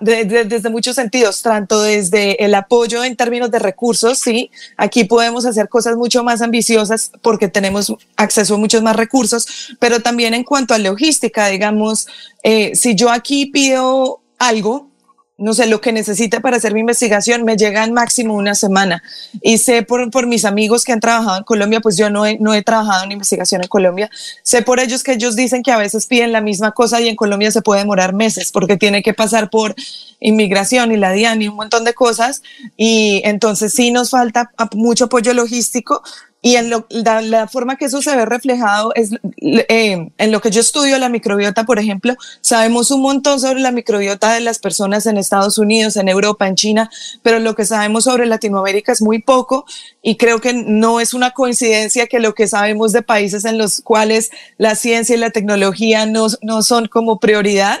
de- 0.00 0.24
de- 0.26 0.44
desde 0.44 0.68
muchos 0.68 0.94
sentidos, 0.96 1.40
tanto 1.40 1.80
desde 1.82 2.44
el 2.44 2.54
apoyo 2.54 3.02
en 3.02 3.16
términos 3.16 3.50
de 3.50 3.58
recursos, 3.58 4.18
sí, 4.18 4.50
aquí 4.76 5.04
podemos 5.04 5.46
hacer 5.46 5.70
cosas 5.70 5.96
mucho 5.96 6.22
más 6.22 6.42
ambiciosas 6.42 7.10
porque 7.22 7.48
tenemos 7.48 7.94
acceso 8.16 8.54
a 8.56 8.58
muchos 8.58 8.82
más 8.82 8.94
recursos, 8.94 9.74
pero 9.78 10.00
también 10.00 10.34
en 10.34 10.44
cuanto 10.44 10.74
a 10.74 10.78
logística, 10.78 11.46
digamos, 11.48 12.06
eh, 12.42 12.72
si 12.74 12.94
yo 12.94 13.10
aquí 13.10 13.46
pido 13.46 14.20
algo, 14.38 14.90
no 15.36 15.52
sé, 15.52 15.66
lo 15.66 15.80
que 15.80 15.92
necesite 15.92 16.40
para 16.40 16.58
hacer 16.58 16.74
mi 16.74 16.80
investigación 16.80 17.42
me 17.42 17.56
llega 17.56 17.82
en 17.82 17.92
máximo 17.92 18.34
una 18.34 18.54
semana. 18.54 19.02
Y 19.42 19.58
sé 19.58 19.82
por, 19.82 20.10
por 20.10 20.26
mis 20.26 20.44
amigos 20.44 20.84
que 20.84 20.92
han 20.92 21.00
trabajado 21.00 21.38
en 21.38 21.44
Colombia, 21.44 21.80
pues 21.80 21.96
yo 21.96 22.08
no 22.08 22.24
he, 22.24 22.38
no 22.38 22.54
he 22.54 22.62
trabajado 22.62 23.04
en 23.04 23.12
investigación 23.12 23.62
en 23.62 23.68
Colombia, 23.68 24.10
sé 24.42 24.62
por 24.62 24.78
ellos 24.78 25.02
que 25.02 25.12
ellos 25.12 25.34
dicen 25.34 25.62
que 25.62 25.72
a 25.72 25.78
veces 25.78 26.06
piden 26.06 26.30
la 26.30 26.40
misma 26.40 26.70
cosa 26.72 27.00
y 27.00 27.08
en 27.08 27.16
Colombia 27.16 27.50
se 27.50 27.62
puede 27.62 27.80
demorar 27.80 28.14
meses 28.14 28.52
porque 28.52 28.76
tiene 28.76 29.02
que 29.02 29.12
pasar 29.12 29.50
por 29.50 29.74
inmigración 30.20 30.92
y 30.92 30.96
la 30.96 31.12
DIAN 31.12 31.42
y 31.42 31.48
un 31.48 31.56
montón 31.56 31.84
de 31.84 31.94
cosas. 31.94 32.42
Y 32.76 33.20
entonces 33.24 33.72
sí 33.72 33.90
nos 33.90 34.10
falta 34.10 34.50
mucho 34.72 35.06
apoyo 35.06 35.34
logístico. 35.34 36.02
Y 36.46 36.56
en 36.56 36.68
lo- 36.68 36.86
la, 36.90 37.22
la 37.22 37.48
forma 37.48 37.76
que 37.76 37.86
eso 37.86 38.02
se 38.02 38.14
ve 38.14 38.26
reflejado 38.26 38.92
es 38.94 39.12
eh, 39.40 40.10
en 40.18 40.30
lo 40.30 40.42
que 40.42 40.50
yo 40.50 40.60
estudio, 40.60 40.98
la 40.98 41.08
microbiota, 41.08 41.64
por 41.64 41.78
ejemplo, 41.78 42.14
sabemos 42.42 42.90
un 42.90 43.00
montón 43.00 43.40
sobre 43.40 43.60
la 43.60 43.70
microbiota 43.72 44.30
de 44.34 44.40
las 44.40 44.58
personas 44.58 45.06
en 45.06 45.16
Estados 45.16 45.56
Unidos, 45.56 45.96
en 45.96 46.06
Europa, 46.06 46.46
en 46.46 46.54
China, 46.54 46.90
pero 47.22 47.38
lo 47.38 47.54
que 47.54 47.64
sabemos 47.64 48.04
sobre 48.04 48.26
Latinoamérica 48.26 48.92
es 48.92 49.00
muy 49.00 49.22
poco 49.22 49.64
y 50.02 50.18
creo 50.18 50.42
que 50.42 50.52
no 50.52 51.00
es 51.00 51.14
una 51.14 51.30
coincidencia 51.30 52.08
que 52.08 52.20
lo 52.20 52.34
que 52.34 52.46
sabemos 52.46 52.92
de 52.92 53.00
países 53.00 53.46
en 53.46 53.56
los 53.56 53.80
cuales 53.80 54.28
la 54.58 54.74
ciencia 54.74 55.16
y 55.16 55.18
la 55.20 55.30
tecnología 55.30 56.04
no, 56.04 56.26
no 56.42 56.62
son 56.62 56.88
como 56.88 57.20
prioridad, 57.20 57.80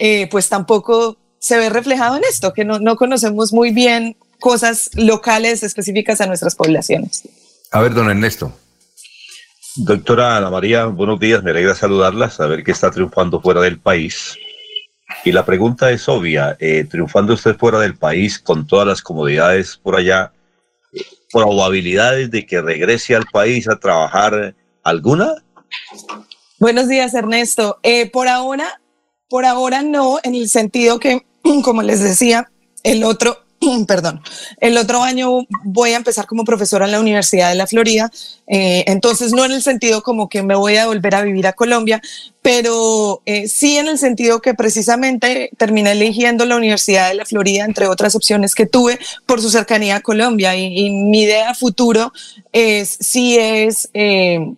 eh, 0.00 0.26
pues 0.32 0.48
tampoco 0.48 1.16
se 1.38 1.56
ve 1.58 1.70
reflejado 1.70 2.16
en 2.16 2.24
esto, 2.28 2.52
que 2.54 2.64
no, 2.64 2.80
no 2.80 2.96
conocemos 2.96 3.52
muy 3.52 3.70
bien 3.70 4.16
cosas 4.40 4.90
locales 4.94 5.62
específicas 5.62 6.20
a 6.20 6.26
nuestras 6.26 6.56
poblaciones. 6.56 7.22
A 7.72 7.80
ver, 7.80 7.94
don 7.94 8.10
Ernesto. 8.10 8.52
Doctora 9.76 10.36
Ana 10.36 10.50
María, 10.50 10.86
buenos 10.86 11.20
días, 11.20 11.44
me 11.44 11.52
alegra 11.52 11.76
saludarla, 11.76 12.28
saber 12.28 12.64
que 12.64 12.72
está 12.72 12.90
triunfando 12.90 13.40
fuera 13.40 13.60
del 13.60 13.78
país. 13.78 14.36
Y 15.24 15.30
la 15.30 15.44
pregunta 15.44 15.90
es 15.92 16.08
obvia, 16.08 16.56
eh, 16.58 16.84
triunfando 16.90 17.34
usted 17.34 17.56
fuera 17.56 17.78
del 17.78 17.96
país 17.96 18.40
con 18.40 18.66
todas 18.66 18.88
las 18.88 19.02
comodidades 19.02 19.76
por 19.76 19.94
allá, 19.94 20.32
¿probabilidades 21.32 22.32
de 22.32 22.44
que 22.44 22.60
regrese 22.60 23.14
al 23.14 23.26
país 23.32 23.68
a 23.68 23.78
trabajar 23.78 24.56
alguna? 24.82 25.36
Buenos 26.58 26.88
días, 26.88 27.14
Ernesto. 27.14 27.78
Eh, 27.84 28.10
por 28.10 28.26
ahora, 28.26 28.80
por 29.28 29.44
ahora 29.44 29.82
no, 29.82 30.18
en 30.24 30.34
el 30.34 30.48
sentido 30.48 30.98
que, 30.98 31.24
como 31.62 31.82
les 31.82 32.00
decía, 32.00 32.50
el 32.82 33.04
otro, 33.04 33.44
perdón, 33.86 34.22
el 34.60 34.76
otro 34.78 35.02
año 35.02 35.46
voy 35.64 35.90
a 35.90 35.96
empezar 35.96 36.26
como 36.26 36.44
profesora 36.44 36.86
en 36.86 36.92
la 36.92 37.00
Universidad 37.00 37.50
de 37.50 37.54
la 37.54 37.66
Florida. 37.66 38.10
Eh, 38.46 38.84
entonces, 38.86 39.32
no 39.32 39.44
en 39.44 39.52
el 39.52 39.62
sentido 39.62 40.02
como 40.02 40.28
que 40.28 40.42
me 40.42 40.54
voy 40.54 40.76
a 40.76 40.86
volver 40.86 41.14
a 41.14 41.22
vivir 41.22 41.46
a 41.46 41.52
Colombia, 41.52 42.00
pero 42.42 43.22
eh, 43.26 43.48
sí 43.48 43.76
en 43.76 43.88
el 43.88 43.98
sentido 43.98 44.40
que 44.40 44.54
precisamente 44.54 45.50
terminé 45.58 45.92
eligiendo 45.92 46.46
la 46.46 46.56
Universidad 46.56 47.08
de 47.08 47.14
la 47.14 47.26
Florida, 47.26 47.64
entre 47.64 47.86
otras 47.86 48.14
opciones 48.14 48.54
que 48.54 48.66
tuve, 48.66 48.98
por 49.26 49.40
su 49.40 49.50
cercanía 49.50 49.96
a 49.96 50.00
Colombia. 50.00 50.56
Y, 50.56 50.90
mi 50.90 51.22
idea 51.22 51.54
futuro 51.54 52.12
es, 52.52 52.96
sí 53.00 53.36
es... 53.38 53.90
Eh, 53.94 54.54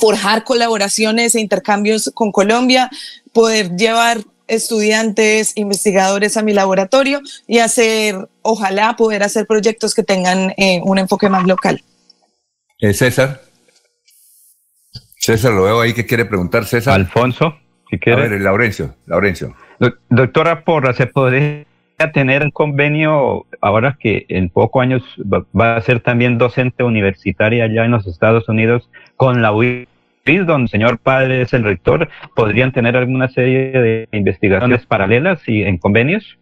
forjar 0.00 0.44
colaboraciones 0.44 1.34
e 1.34 1.40
intercambios 1.40 2.12
con 2.14 2.30
Colombia, 2.30 2.88
poder 3.32 3.76
llevar 3.76 4.22
estudiantes, 4.48 5.56
investigadores 5.56 6.36
a 6.36 6.42
mi 6.42 6.52
laboratorio 6.52 7.20
y 7.46 7.58
hacer, 7.58 8.28
ojalá 8.42 8.96
poder 8.96 9.22
hacer 9.22 9.46
proyectos 9.46 9.94
que 9.94 10.02
tengan 10.02 10.52
eh, 10.56 10.80
un 10.84 10.98
enfoque 10.98 11.28
más 11.28 11.44
local. 11.46 11.82
Eh, 12.80 12.92
César. 12.94 13.42
César, 15.16 15.52
lo 15.52 15.62
veo 15.64 15.80
ahí 15.80 15.92
que 15.92 16.04
quiere 16.06 16.24
preguntar, 16.24 16.64
César. 16.64 16.94
Alfonso, 16.94 17.56
si 17.90 17.98
quiere. 17.98 18.24
A 18.24 18.28
ver, 18.28 18.40
Laurencio, 18.40 18.94
Laurencio. 19.06 19.54
Doc- 19.78 19.98
Doctora 20.08 20.64
Porra, 20.64 20.92
¿se 20.94 21.06
podría 21.06 21.64
tener 22.12 22.42
un 22.42 22.50
convenio 22.50 23.46
ahora 23.60 23.96
que 24.00 24.26
en 24.28 24.50
pocos 24.50 24.82
años 24.82 25.02
va- 25.20 25.76
a 25.76 25.80
ser 25.82 26.00
también 26.00 26.38
docente 26.38 26.82
universitaria 26.82 27.64
allá 27.64 27.84
en 27.84 27.92
los 27.92 28.06
Estados 28.08 28.48
Unidos 28.48 28.88
con 29.16 29.40
la 29.42 29.52
UIS, 29.52 29.86
donde 30.24 30.64
el 30.64 30.68
señor 30.68 30.98
padre 30.98 31.42
es 31.42 31.52
el 31.52 31.64
rector? 31.64 32.08
¿Podrían 32.34 32.72
tener 32.72 32.96
alguna 32.96 33.28
serie 33.28 33.70
de 33.70 34.08
investigaciones 34.12 34.86
paralelas 34.86 35.40
y 35.46 35.62
en 35.62 35.78
convenios? 35.78 36.38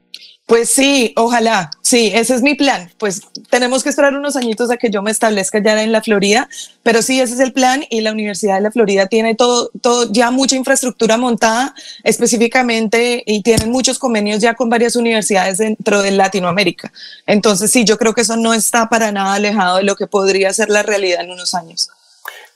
Pues 0.51 0.69
sí, 0.69 1.13
ojalá, 1.15 1.71
sí, 1.81 2.11
ese 2.13 2.35
es 2.35 2.43
mi 2.43 2.57
plan. 2.57 2.91
Pues 2.99 3.23
tenemos 3.51 3.85
que 3.85 3.89
esperar 3.89 4.17
unos 4.17 4.35
añitos 4.35 4.69
a 4.73 4.79
que 4.79 4.91
yo 4.91 5.01
me 5.01 5.13
establezca 5.13 5.63
ya 5.63 5.81
en 5.81 5.93
la 5.93 6.03
Florida, 6.03 6.49
pero 6.83 7.03
sí, 7.03 7.21
ese 7.21 7.35
es 7.35 7.41
el 7.41 7.53
plan 7.53 7.85
y 7.89 8.01
la 8.01 8.11
Universidad 8.11 8.57
de 8.57 8.63
la 8.63 8.73
Florida 8.73 9.07
tiene 9.07 9.37
todo, 9.37 9.71
todo 9.81 10.13
ya 10.13 10.33
mucha 10.33 10.57
infraestructura 10.57 11.17
montada 11.19 11.73
específicamente 12.03 13.23
y 13.25 13.45
tienen 13.45 13.71
muchos 13.71 14.01
convenios 14.01 14.41
ya 14.41 14.55
con 14.55 14.69
varias 14.69 14.97
universidades 14.97 15.59
dentro 15.59 16.03
de 16.03 16.11
Latinoamérica. 16.11 16.93
Entonces 17.27 17.71
sí, 17.71 17.85
yo 17.85 17.97
creo 17.97 18.13
que 18.13 18.23
eso 18.23 18.37
no 18.37 18.53
está 18.53 18.89
para 18.89 19.13
nada 19.13 19.35
alejado 19.35 19.77
de 19.77 19.85
lo 19.85 19.95
que 19.95 20.09
podría 20.09 20.53
ser 20.53 20.69
la 20.69 20.83
realidad 20.83 21.23
en 21.23 21.31
unos 21.31 21.55
años. 21.55 21.91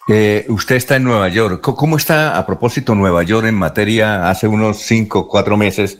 Eh, 0.06 0.44
usted 0.48 0.76
está 0.76 0.96
en 0.96 1.04
Nueva 1.04 1.28
York. 1.28 1.62
¿Cómo 1.62 1.96
está 1.96 2.36
a 2.36 2.44
propósito 2.44 2.94
Nueva 2.94 3.22
York 3.22 3.46
en 3.46 3.54
materia? 3.54 4.28
Hace 4.28 4.46
unos 4.46 4.82
cinco, 4.82 5.28
cuatro 5.28 5.56
meses 5.56 5.98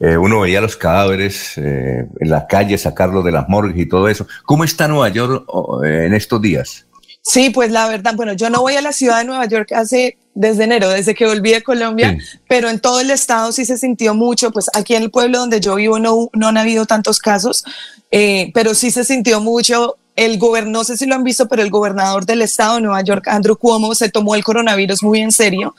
eh, 0.00 0.16
uno 0.16 0.40
veía 0.40 0.62
los 0.62 0.76
cadáveres 0.76 1.58
eh, 1.58 2.06
en 2.18 2.30
la 2.30 2.46
calle, 2.46 2.78
sacarlos 2.78 3.24
de 3.24 3.32
las 3.32 3.48
morgues 3.48 3.76
y 3.78 3.86
todo 3.86 4.08
eso. 4.08 4.26
¿Cómo 4.44 4.64
está 4.64 4.88
Nueva 4.88 5.10
York 5.10 5.44
en 5.84 6.14
estos 6.14 6.40
días? 6.40 6.86
Sí, 7.20 7.50
pues 7.50 7.70
la 7.70 7.86
verdad, 7.88 8.14
bueno, 8.16 8.32
yo 8.32 8.50
no 8.50 8.62
voy 8.62 8.74
a 8.74 8.82
la 8.82 8.92
ciudad 8.92 9.18
de 9.18 9.24
Nueva 9.26 9.46
York 9.46 9.70
hace 9.72 10.16
desde 10.34 10.64
enero, 10.64 10.88
desde 10.88 11.14
que 11.14 11.26
volví 11.26 11.52
de 11.52 11.62
Colombia, 11.62 12.18
pero 12.48 12.68
en 12.68 12.80
todo 12.80 13.00
el 13.00 13.10
estado 13.10 13.52
sí 13.52 13.64
se 13.64 13.76
sintió 13.76 14.14
mucho, 14.14 14.50
pues 14.50 14.70
aquí 14.74 14.94
en 14.94 15.04
el 15.04 15.10
pueblo 15.10 15.38
donde 15.38 15.60
yo 15.60 15.76
vivo 15.76 16.00
no, 16.00 16.30
no 16.32 16.48
han 16.48 16.56
habido 16.56 16.84
tantos 16.86 17.20
casos, 17.20 17.64
pero 18.10 18.74
sí 18.74 18.90
se 18.90 19.04
sintió 19.04 19.40
mucho 19.40 19.98
el 20.16 20.38
gobernador, 20.38 20.72
no 20.72 20.84
sé 20.84 20.96
si 20.96 21.06
lo 21.06 21.14
han 21.14 21.24
visto, 21.24 21.48
pero 21.48 21.62
el 21.62 21.70
gobernador 21.70 22.26
del 22.26 22.42
estado 22.42 22.76
de 22.76 22.82
Nueva 22.82 23.02
York, 23.02 23.28
Andrew 23.28 23.56
Cuomo, 23.56 23.94
se 23.94 24.10
tomó 24.10 24.34
el 24.34 24.44
coronavirus 24.44 25.02
muy 25.02 25.20
en 25.20 25.32
serio 25.32 25.74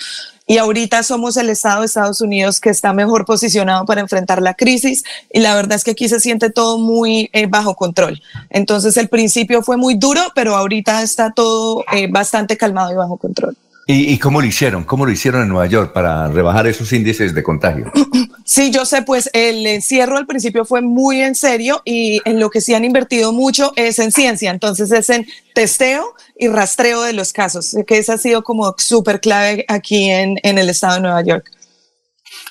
y 0.45 0.57
ahorita 0.57 1.03
somos 1.03 1.37
el 1.37 1.49
estado 1.49 1.81
de 1.81 1.85
Estados 1.85 2.19
Unidos 2.19 2.59
que 2.59 2.69
está 2.69 2.93
mejor 2.93 3.25
posicionado 3.25 3.85
para 3.85 4.01
enfrentar 4.01 4.41
la 4.41 4.53
crisis 4.53 5.03
y 5.31 5.39
la 5.39 5.55
verdad 5.55 5.75
es 5.75 5.83
que 5.83 5.91
aquí 5.91 6.09
se 6.09 6.19
siente 6.19 6.49
todo 6.49 6.77
muy 6.77 7.29
eh, 7.33 7.47
bajo 7.47 7.75
control. 7.75 8.21
Entonces 8.49 8.97
el 8.97 9.07
principio 9.07 9.61
fue 9.61 9.77
muy 9.77 9.95
duro, 9.95 10.21
pero 10.35 10.55
ahorita 10.55 11.01
está 11.01 11.31
todo 11.31 11.85
eh, 11.93 12.07
bastante 12.11 12.57
calmado 12.57 12.91
y 12.91 12.95
bajo 12.95 13.17
control. 13.17 13.55
¿Y, 13.85 14.17
cómo 14.17 14.39
lo 14.39 14.47
hicieron? 14.47 14.85
¿Cómo 14.85 15.05
lo 15.05 15.11
hicieron 15.11 15.41
en 15.41 15.49
Nueva 15.49 15.67
York 15.67 15.91
para 15.91 16.29
rebajar 16.29 16.67
esos 16.67 16.93
índices 16.93 17.33
de 17.33 17.43
contagio? 17.43 17.91
Sí, 18.45 18.71
yo 18.71 18.85
sé, 18.85 19.03
pues 19.03 19.29
el 19.31 19.65
encierro 19.65 20.17
al 20.17 20.27
principio 20.27 20.65
fue 20.65 20.81
muy 20.81 21.21
en 21.21 21.33
serio 21.33 21.81
y 21.85 22.19
en 22.25 22.41
lo 22.41 22.49
que 22.49 22.59
sí 22.59 22.73
han 22.73 22.83
invertido 22.83 23.31
mucho 23.31 23.71
es 23.77 23.99
en 23.99 24.11
ciencia, 24.11 24.51
entonces 24.51 24.91
es 24.91 25.09
en 25.09 25.25
testeo 25.55 26.13
y 26.37 26.49
rastreo 26.49 27.03
de 27.03 27.13
los 27.13 27.31
casos, 27.31 27.73
que 27.87 27.97
esa 27.97 28.15
ha 28.15 28.17
sido 28.17 28.43
como 28.43 28.75
súper 28.77 29.21
clave 29.21 29.63
aquí 29.69 30.09
en, 30.09 30.35
en, 30.43 30.57
el 30.57 30.69
estado 30.69 30.95
de 30.95 31.01
Nueva 31.03 31.21
York. 31.23 31.49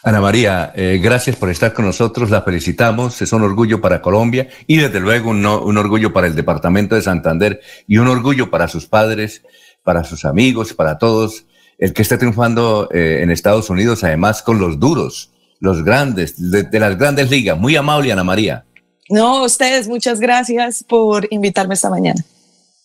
Ana 0.03 0.23
María, 0.23 0.73
eh, 0.75 0.99
gracias 1.01 1.37
por 1.37 1.51
estar 1.51 1.75
con 1.75 1.85
nosotros, 1.85 2.31
la 2.31 2.41
felicitamos, 2.41 3.21
es 3.21 3.31
un 3.35 3.43
orgullo 3.43 3.83
para 3.83 4.01
Colombia 4.01 4.49
y 4.67 4.79
desde 4.79 4.99
luego 4.99 5.29
un, 5.29 5.45
un 5.45 5.77
orgullo 5.77 6.11
para 6.11 6.27
el 6.27 6.35
departamento 6.35 6.95
de 6.95 7.03
Santander 7.03 7.61
y 7.87 7.99
un 7.99 8.09
orgullo 8.09 8.51
para 8.51 8.67
sus 8.67 8.87
padres 8.87 9.43
para 9.83 10.05
sus 10.05 10.25
amigos, 10.25 10.75
para 10.75 10.99
todos, 10.99 11.47
el 11.79 11.93
que 11.93 12.03
esté 12.03 12.19
triunfando 12.19 12.89
eh, 12.93 13.21
en 13.23 13.31
Estados 13.31 13.71
Unidos, 13.71 14.05
además 14.05 14.43
con 14.43 14.59
los 14.59 14.79
duros, 14.79 15.31
los 15.61 15.85
grandes, 15.85 16.35
de, 16.51 16.79
las 16.79 16.97
grandes 16.99 17.31
ligas. 17.31 17.59
Muy 17.59 17.77
amable, 17.77 18.13
Ana 18.13 18.25
María. 18.25 18.65
No, 19.09 19.45
ustedes, 19.45 19.89
muchas 19.89 20.21
gracias 20.21 20.85
por 20.85 21.27
invitarme 21.31 21.75
esta 21.75 21.91
mañana. 21.91 22.25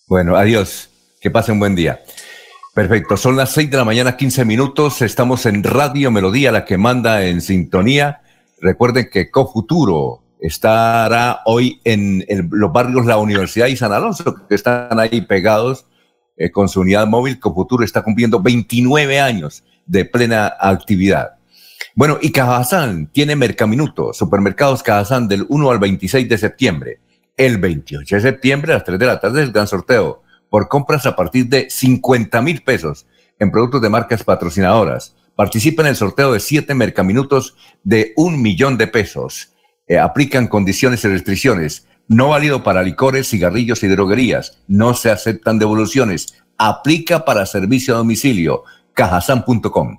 Bueno, 0.08 0.36
adiós. 0.36 0.90
Que 1.20 1.32
pasen 1.32 1.54
un 1.54 1.60
buen 1.60 1.76
día. 1.76 2.00
Perfecto, 2.76 3.18
son 3.18 3.36
las 3.36 3.52
seis 3.52 3.72
de 3.72 3.78
la 3.78 3.84
mañana, 3.84 4.16
15 4.16 4.46
minutos. 4.46 5.02
Estamos 5.02 5.48
en 5.48 5.64
Radio 5.64 6.12
Melodía, 6.12 6.52
la 6.52 6.64
que 6.64 6.78
manda 6.78 7.26
en 7.26 7.42
sintonía. 7.42 8.22
Recuerden 8.62 9.10
que 9.12 9.32
Cofuturo 9.32 10.22
estará 10.40 11.42
hoy 11.46 11.82
en 11.84 12.24
los 12.52 12.72
barrios 12.72 13.08
La 13.08 13.18
Universidad 13.18 13.66
y 13.68 13.76
San 13.76 13.94
Alonso, 13.94 14.48
que 14.48 14.54
están 14.54 15.00
ahí 15.00 15.22
pegados 15.22 15.88
eh, 16.38 16.52
con 16.52 16.70
su 16.70 16.82
unidad 16.82 17.08
móvil, 17.08 17.40
Cofuturo 17.40 17.84
está 17.84 18.04
cumpliendo 18.04 18.42
29 18.42 19.20
años 19.20 19.64
de 19.86 20.06
plena 20.06 20.54
actividad. 20.60 21.38
Bueno, 21.96 22.20
y 22.22 22.32
Cajazán 22.32 23.08
tiene 23.08 23.36
Mercaminuto, 23.36 24.14
supermercados 24.14 24.84
Cajazán 24.84 25.28
del 25.28 25.46
1 25.50 25.72
al 25.72 25.80
26 25.80 26.30
de 26.30 26.38
septiembre. 26.38 27.00
El 27.36 27.58
28 27.58 28.16
de 28.16 28.22
septiembre 28.22 28.72
a 28.72 28.76
las 28.76 28.84
3 28.84 29.00
de 29.00 29.06
la 29.06 29.20
tarde 29.20 29.42
el 29.42 29.52
gran 29.52 29.68
sorteo 29.68 30.22
por 30.50 30.68
compras 30.68 31.06
a 31.06 31.16
partir 31.16 31.48
de 31.48 31.70
50 31.70 32.42
mil 32.42 32.64
pesos 32.64 33.08
en 33.40 33.52
productos 33.52 33.82
de 33.82 33.90
marcas 33.90 34.24
patrocinadoras. 34.24 35.16
Participa 35.36 35.82
en 35.82 35.90
el 35.90 35.96
sorteo 35.96 36.34
de 36.34 36.40
7 36.40 36.74
Mercaminutos 36.74 37.56
de 37.84 38.14
un 38.16 38.42
millón 38.42 38.78
de 38.78 38.88
pesos. 38.88 39.54
Eh, 39.88 39.98
aplican 39.98 40.48
condiciones 40.48 41.04
y 41.04 41.08
restricciones. 41.08 41.87
No 42.10 42.30
válido 42.30 42.64
para 42.64 42.84
licores, 42.84 43.30
cigarrillos 43.30 43.84
y 43.84 43.88
droguerías. 43.90 44.64
No 44.70 44.94
se 44.94 45.12
aceptan 45.12 45.60
devoluciones. 45.60 46.42
Aplica 46.58 47.26
para 47.26 47.46
servicio 47.46 47.96
a 47.96 47.98
domicilio. 47.98 48.64
cajasan.com. 48.94 49.98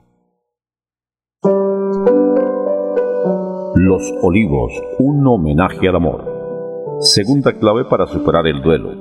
Los 3.74 4.02
Olivos, 4.22 4.72
un 4.98 5.26
homenaje 5.26 5.86
al 5.86 5.96
amor. 5.96 6.98
Segunda 7.00 7.52
clave 7.52 7.84
para 7.84 8.06
superar 8.06 8.46
el 8.46 8.62
duelo. 8.62 8.94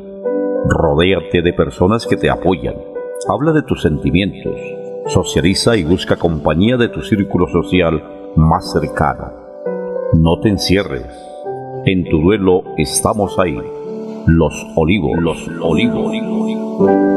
Rodéate 0.68 1.42
de 1.42 1.54
personas 1.54 2.06
que 2.06 2.18
te 2.18 2.30
apoyan. 2.30 2.76
Habla 3.30 3.54
de 3.54 3.64
tus 3.64 3.84
sentimientos. 3.84 4.60
Socializa 5.08 5.78
y 5.78 5.86
busca 5.86 6.18
compañía 6.18 6.76
de 6.76 6.90
tu 6.90 7.02
círculo 7.02 7.48
social 7.48 8.04
más 8.36 8.70
cercano. 8.74 9.32
No 10.14 10.42
te 10.42 10.50
encierres 10.50 11.27
en 11.88 12.04
tu 12.04 12.20
duelo 12.20 12.64
estamos 12.78 13.40
ahí. 13.40 13.58
Los 14.26 14.54
olivos, 14.76 15.18
los 15.22 15.48
olivos. 15.62 17.17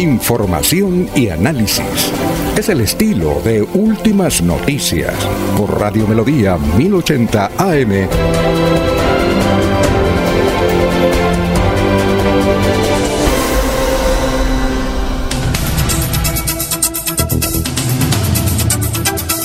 Información 0.00 1.10
y 1.14 1.28
análisis. 1.28 2.10
Es 2.56 2.70
el 2.70 2.80
estilo 2.80 3.38
de 3.44 3.60
Últimas 3.60 4.40
Noticias 4.40 5.14
por 5.58 5.78
Radio 5.78 6.06
Melodía 6.06 6.56
1080 6.56 7.50
AM. 7.58 8.08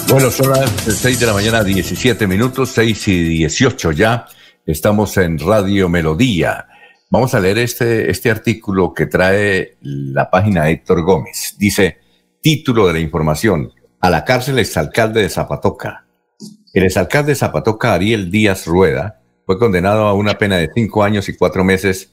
Bueno, 0.07 0.31
son 0.31 0.51
las 0.51 0.69
6 0.87 1.19
de 1.19 1.25
la 1.25 1.33
mañana, 1.33 1.65
17 1.65 2.27
minutos, 2.27 2.69
6 2.69 3.07
y 3.09 3.23
18 3.23 3.91
ya. 3.91 4.25
Estamos 4.65 5.17
en 5.17 5.37
Radio 5.37 5.89
Melodía. 5.89 6.67
Vamos 7.15 7.33
a 7.33 7.39
leer 7.39 7.59
este, 7.59 8.11
este 8.11 8.29
artículo 8.29 8.93
que 8.93 9.05
trae 9.05 9.77
la 9.79 10.29
página 10.29 10.69
Héctor 10.69 11.01
Gómez. 11.01 11.55
Dice, 11.57 11.99
título 12.41 12.87
de 12.87 12.91
la 12.91 12.99
información, 12.99 13.71
a 14.01 14.09
la 14.09 14.25
cárcel 14.25 14.59
exalcalde 14.59 15.21
de 15.21 15.29
Zapatoca. 15.29 16.07
El 16.73 16.83
exalcalde 16.83 17.31
de 17.31 17.35
Zapatoca, 17.35 17.93
Ariel 17.93 18.29
Díaz 18.29 18.65
Rueda, 18.65 19.21
fue 19.45 19.57
condenado 19.57 20.07
a 20.07 20.13
una 20.13 20.37
pena 20.37 20.57
de 20.57 20.69
cinco 20.75 21.05
años 21.05 21.29
y 21.29 21.37
cuatro 21.37 21.63
meses 21.63 22.11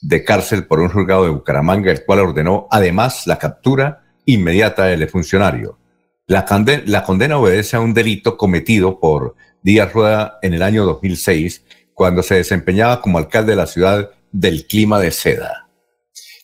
de 0.00 0.22
cárcel 0.22 0.68
por 0.68 0.78
un 0.78 0.88
juzgado 0.88 1.24
de 1.24 1.30
Bucaramanga, 1.30 1.90
el 1.90 2.04
cual 2.04 2.20
ordenó 2.20 2.68
además 2.70 3.26
la 3.26 3.40
captura 3.40 4.04
inmediata 4.24 4.84
del 4.84 5.08
funcionario. 5.08 5.80
La, 6.28 6.46
la 6.86 7.02
condena 7.02 7.38
obedece 7.38 7.74
a 7.74 7.80
un 7.80 7.92
delito 7.92 8.36
cometido 8.36 9.00
por 9.00 9.34
Díaz 9.64 9.92
Rueda 9.92 10.38
en 10.42 10.54
el 10.54 10.62
año 10.62 10.84
2006, 10.84 11.64
cuando 11.92 12.22
se 12.22 12.36
desempeñaba 12.36 13.00
como 13.00 13.18
alcalde 13.18 13.50
de 13.50 13.56
la 13.56 13.66
ciudad 13.66 14.10
del 14.34 14.66
clima 14.66 14.98
de 14.98 15.12
seda. 15.12 15.68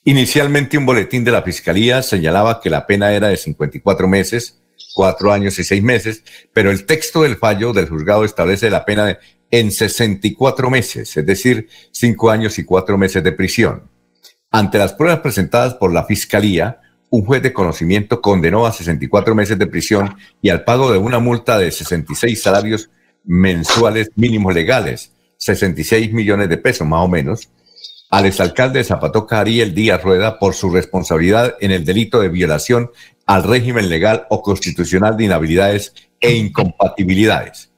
Inicialmente 0.05 0.79
un 0.79 0.87
boletín 0.87 1.25
de 1.25 1.33
la 1.33 1.43
Fiscalía 1.43 2.03
señalaba 2.03 2.61
que 2.61 2.71
la 2.71 2.87
pena 2.87 3.13
era 3.13 3.29
de 3.29 3.37
54 3.37 4.09
meses, 4.09 4.63
cuatro 4.95 5.33
años 5.33 5.59
y 5.59 5.65
seis 5.65 5.83
meses, 5.83 6.23
pero 6.53 6.71
el 6.71 6.87
texto 6.87 7.23
del 7.23 7.37
fallo 7.37 7.73
del 7.73 7.89
juzgado 7.89 8.25
establece 8.25 8.71
la 8.71 8.85
pena 8.85 9.19
en 9.51 9.73
64 9.73 10.71
meses, 10.71 11.17
es 11.17 11.27
decir, 11.27 11.69
cinco 11.91 12.31
años 12.31 12.59
y 12.61 12.65
cuatro 12.65 12.97
meses 12.97 13.25
de 13.25 13.33
prisión. 13.33 13.91
Ante 14.53 14.79
las 14.79 14.93
pruebas 14.93 15.21
presentadas 15.21 15.75
por 15.75 15.93
la 15.93 16.05
Fiscalía, 16.05 16.81
un 17.11 17.25
juez 17.25 17.43
de 17.43 17.53
conocimiento 17.53 18.23
condenó 18.23 18.67
a 18.67 18.73
64 18.73 19.35
meses 19.35 19.59
de 19.59 19.67
prisión 19.67 20.17
y 20.41 20.51
al 20.51 20.63
pago 20.63 20.93
de 20.93 20.99
una 20.99 21.19
multa 21.19 21.59
de 21.59 21.73
66 21.73 22.41
salarios 22.41 22.89
mensuales 23.25 24.11
mínimos 24.15 24.55
legales, 24.55 25.13
66 25.39 26.13
millones 26.13 26.49
de 26.49 26.57
pesos 26.57 26.87
más 26.87 27.05
o 27.05 27.09
menos, 27.09 27.51
al 28.11 28.27
exalcalde 28.27 28.81
de 28.81 28.85
Zapatoca 28.85 29.41
Ariel 29.41 29.73
Díaz 29.73 30.03
Rueda 30.03 30.41
por 30.41 30.55
su 30.55 30.71
responsabilidad 30.71 31.55
en 31.61 31.71
el 31.71 31.85
delito 31.85 32.21
de 32.21 32.29
violación 32.29 32.91
al 33.25 33.45
régimen 33.45 33.89
legal 33.89 34.27
o 34.31 34.43
constitucional 34.43 35.17
de 35.17 35.25
inhabilidades 35.25 35.95
e 36.21 36.35
incompatibilidades. 36.35 37.71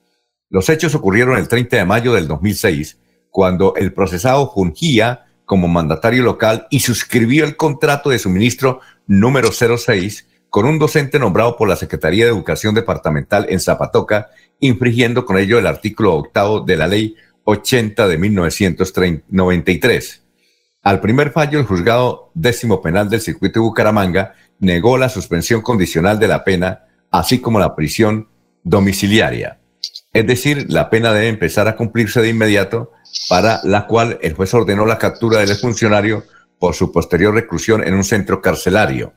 Los 0.49 0.71
hechos 0.71 0.95
ocurrieron 0.95 1.37
el 1.37 1.49
30 1.49 1.77
de 1.77 1.85
mayo 1.85 2.15
del 2.15 2.29
2006, 2.29 2.99
cuando 3.31 3.75
el 3.77 3.93
procesado 3.93 4.51
fungía 4.51 5.27
como 5.45 5.69
mandatario 5.69 6.23
local 6.23 6.67
y 6.71 6.81
suscribió 6.81 7.45
el 7.45 7.57
contrato 7.57 8.09
de 8.09 8.19
suministro 8.19 8.81
número 9.07 9.51
06 9.53 10.29
con 10.49 10.65
un 10.65 10.79
docente 10.79 11.19
nombrado 11.19 11.57
por 11.57 11.69
la 11.69 11.77
Secretaría 11.77 12.25
de 12.25 12.31
Educación 12.31 12.75
Departamental 12.75 13.47
en 13.51 13.61
Zapatoca, 13.61 14.31
infringiendo 14.61 15.27
con 15.27 15.39
ello 15.39 15.59
el 15.59 15.67
artículo 15.67 16.15
octavo 16.15 16.61
de 16.61 16.77
la 16.77 16.87
Ley 16.87 17.17
80 17.45 18.09
de 18.09 18.19
1993. 18.19 20.22
Al 20.83 21.01
primer 21.01 21.31
fallo, 21.31 21.61
el 21.61 21.67
juzgado 21.67 22.33
décimo 22.35 22.83
penal 22.83 23.09
del 23.09 23.21
circuito 23.21 23.61
de 23.61 23.65
Bucaramanga 23.65 24.35
negó 24.59 24.99
la 24.99 25.09
suspensión 25.09 25.63
condicional 25.63 26.19
de 26.19 26.29
la 26.29 26.43
pena, 26.43 26.87
así 27.11 27.41
como 27.41 27.61
la 27.61 27.77
prisión 27.77 28.29
domiciliaria. 28.65 29.61
Es 30.13 30.27
decir, 30.27 30.67
la 30.71 30.91
pena 30.91 31.13
debe 31.13 31.29
empezar 31.29 31.69
a 31.69 31.77
cumplirse 31.77 32.21
de 32.21 32.31
inmediato, 32.31 32.93
para 33.29 33.61
la 33.63 33.87
cual 33.87 34.19
el 34.23 34.35
juez 34.35 34.53
ordenó 34.55 34.85
la 34.85 34.99
captura 34.99 35.41
del 35.41 35.55
funcionario 35.55 36.25
por 36.59 36.75
su 36.75 36.91
posterior 36.91 37.33
reclusión 37.33 37.87
en 37.87 37.95
un 37.95 38.05
centro 38.05 38.43
carcelario. 38.43 39.15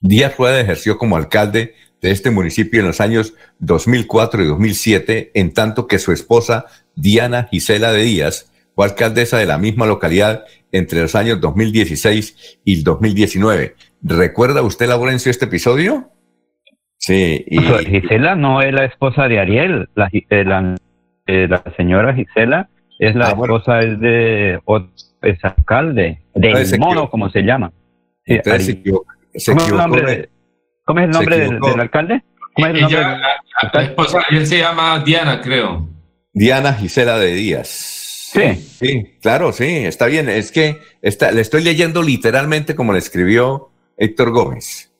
Díaz 0.00 0.36
Rueda 0.36 0.60
ejerció 0.60 0.98
como 0.98 1.16
alcalde 1.16 1.74
de 2.00 2.10
este 2.10 2.30
municipio 2.30 2.80
en 2.80 2.86
los 2.86 3.00
años 3.00 3.34
2004 3.58 4.42
y 4.42 4.46
2007, 4.46 5.30
en 5.34 5.52
tanto 5.52 5.86
que 5.86 5.98
su 5.98 6.12
esposa, 6.12 6.66
Diana 6.94 7.48
Gisela 7.50 7.92
de 7.92 8.02
Díaz, 8.02 8.50
fue 8.74 8.86
alcaldesa 8.86 9.38
de 9.38 9.46
la 9.46 9.58
misma 9.58 9.86
localidad 9.86 10.44
entre 10.72 11.02
los 11.02 11.14
años 11.14 11.40
2016 11.40 12.60
y 12.64 12.82
2019. 12.82 13.74
¿Recuerda 14.02 14.62
usted, 14.62 14.88
Laurencio, 14.88 15.30
este 15.30 15.44
episodio? 15.44 16.10
Sí. 16.98 17.44
Y, 17.46 17.60
Gisela 17.60 18.34
no 18.34 18.62
es 18.62 18.72
la 18.72 18.84
esposa 18.84 19.28
de 19.28 19.38
Ariel, 19.38 19.88
la, 19.94 20.06
eh, 20.12 20.22
eh, 20.30 21.48
la, 21.48 21.62
señora 21.76 22.14
Gisela 22.14 22.68
es 22.98 23.14
la 23.14 23.26
ah, 23.26 23.30
esposa 23.30 23.80
es 23.80 24.00
de 24.00 24.58
es 25.22 25.44
alcalde, 25.44 26.22
de 26.34 26.78
mono, 26.78 27.10
como 27.10 27.30
se 27.30 27.42
llama. 27.42 27.72
Sí, 28.26 28.38
¿Cómo, 28.42 28.56
es 29.32 29.48
el 29.48 29.76
nombre, 29.76 30.28
¿Cómo 30.84 31.00
es 31.00 31.04
el 31.04 31.10
nombre 31.10 31.36
del, 31.38 31.80
alcalde? 31.80 32.22
¿Cómo 32.54 32.66
es 32.68 32.74
el 32.74 32.80
nombre 32.80 33.00
la, 33.72 33.82
esposa, 33.82 34.22
él 34.30 34.46
se 34.46 34.58
llama 34.58 35.02
Diana, 35.04 35.40
creo. 35.40 35.88
Diana 36.32 36.72
Gisela 36.72 37.18
de 37.18 37.34
Díaz. 37.34 38.03
Sí. 38.34 38.54
Sí, 38.54 39.16
claro, 39.22 39.52
sí, 39.52 39.84
está 39.84 40.06
bien. 40.06 40.28
Es 40.28 40.50
que 40.50 40.80
está, 41.02 41.30
le 41.30 41.40
estoy 41.40 41.62
leyendo 41.62 42.02
literalmente 42.02 42.74
como 42.74 42.92
le 42.92 42.98
escribió 42.98 43.70
Héctor 43.96 44.32
Gómez. 44.32 44.92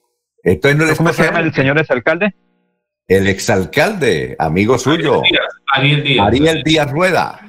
Entonces, 0.45 0.79
¿no 0.79 0.97
¿Cómo 0.97 1.13
se 1.13 1.25
llama 1.25 1.41
el 1.41 1.53
señor 1.53 1.79
exalcalde? 1.79 2.33
El 3.09 3.27
exalcalde, 3.27 4.37
amigo 4.39 4.79
suyo. 4.79 5.23
Ariel 5.73 6.05
Díaz. 6.05 6.27
Ariel 6.27 6.63
Díaz 6.63 6.91
Rueda. 6.93 7.41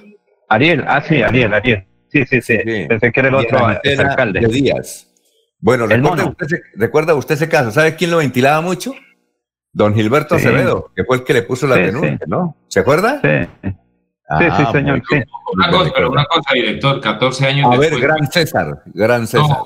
Ariel, 0.49 0.83
ah, 0.87 1.03
sí, 1.07 1.21
Ariel, 1.21 1.53
Ariel. 1.53 1.85
Sí, 2.11 2.25
sí, 2.25 2.41
sí. 2.41 2.57
Pensé 2.87 3.11
que 3.11 3.19
era 3.19 3.29
el 3.29 3.35
otro 3.35 3.65
alcalde. 3.65 4.39
De 4.39 4.47
Díaz. 4.47 5.13
Bueno, 5.59 5.85
recuerda 5.85 6.25
usted, 6.25 6.47
recuerda 6.75 7.15
usted, 7.15 7.35
ese 7.35 7.49
caso. 7.49 7.71
¿Sabe 7.71 7.95
quién 7.95 8.09
lo 8.11 8.17
ventilaba 8.17 8.61
mucho? 8.61 8.93
Don 9.71 9.93
Gilberto 9.93 10.35
Acevedo, 10.35 10.91
que 10.95 11.03
fue 11.03 11.17
el 11.17 11.23
que 11.23 11.33
le 11.33 11.41
puso 11.43 11.67
la 11.67 11.75
denuncia, 11.75 12.19
¿no? 12.27 12.57
¿Se 12.69 12.79
acuerda? 12.79 13.21
Sí. 13.21 13.69
Sí, 14.39 14.43
sí, 14.45 14.63
ah, 14.67 14.71
señor. 14.71 15.01
Sí. 15.09 15.17
Una 15.53 15.69
cosa, 15.69 15.91
pero 15.93 16.11
una 16.11 16.25
cosa, 16.25 16.53
director, 16.53 16.99
14 17.01 17.47
años 17.47 17.69
A 17.71 17.77
ver, 17.77 17.99
gran 17.99 18.31
César, 18.31 18.83
gran 18.93 19.27
César. 19.27 19.57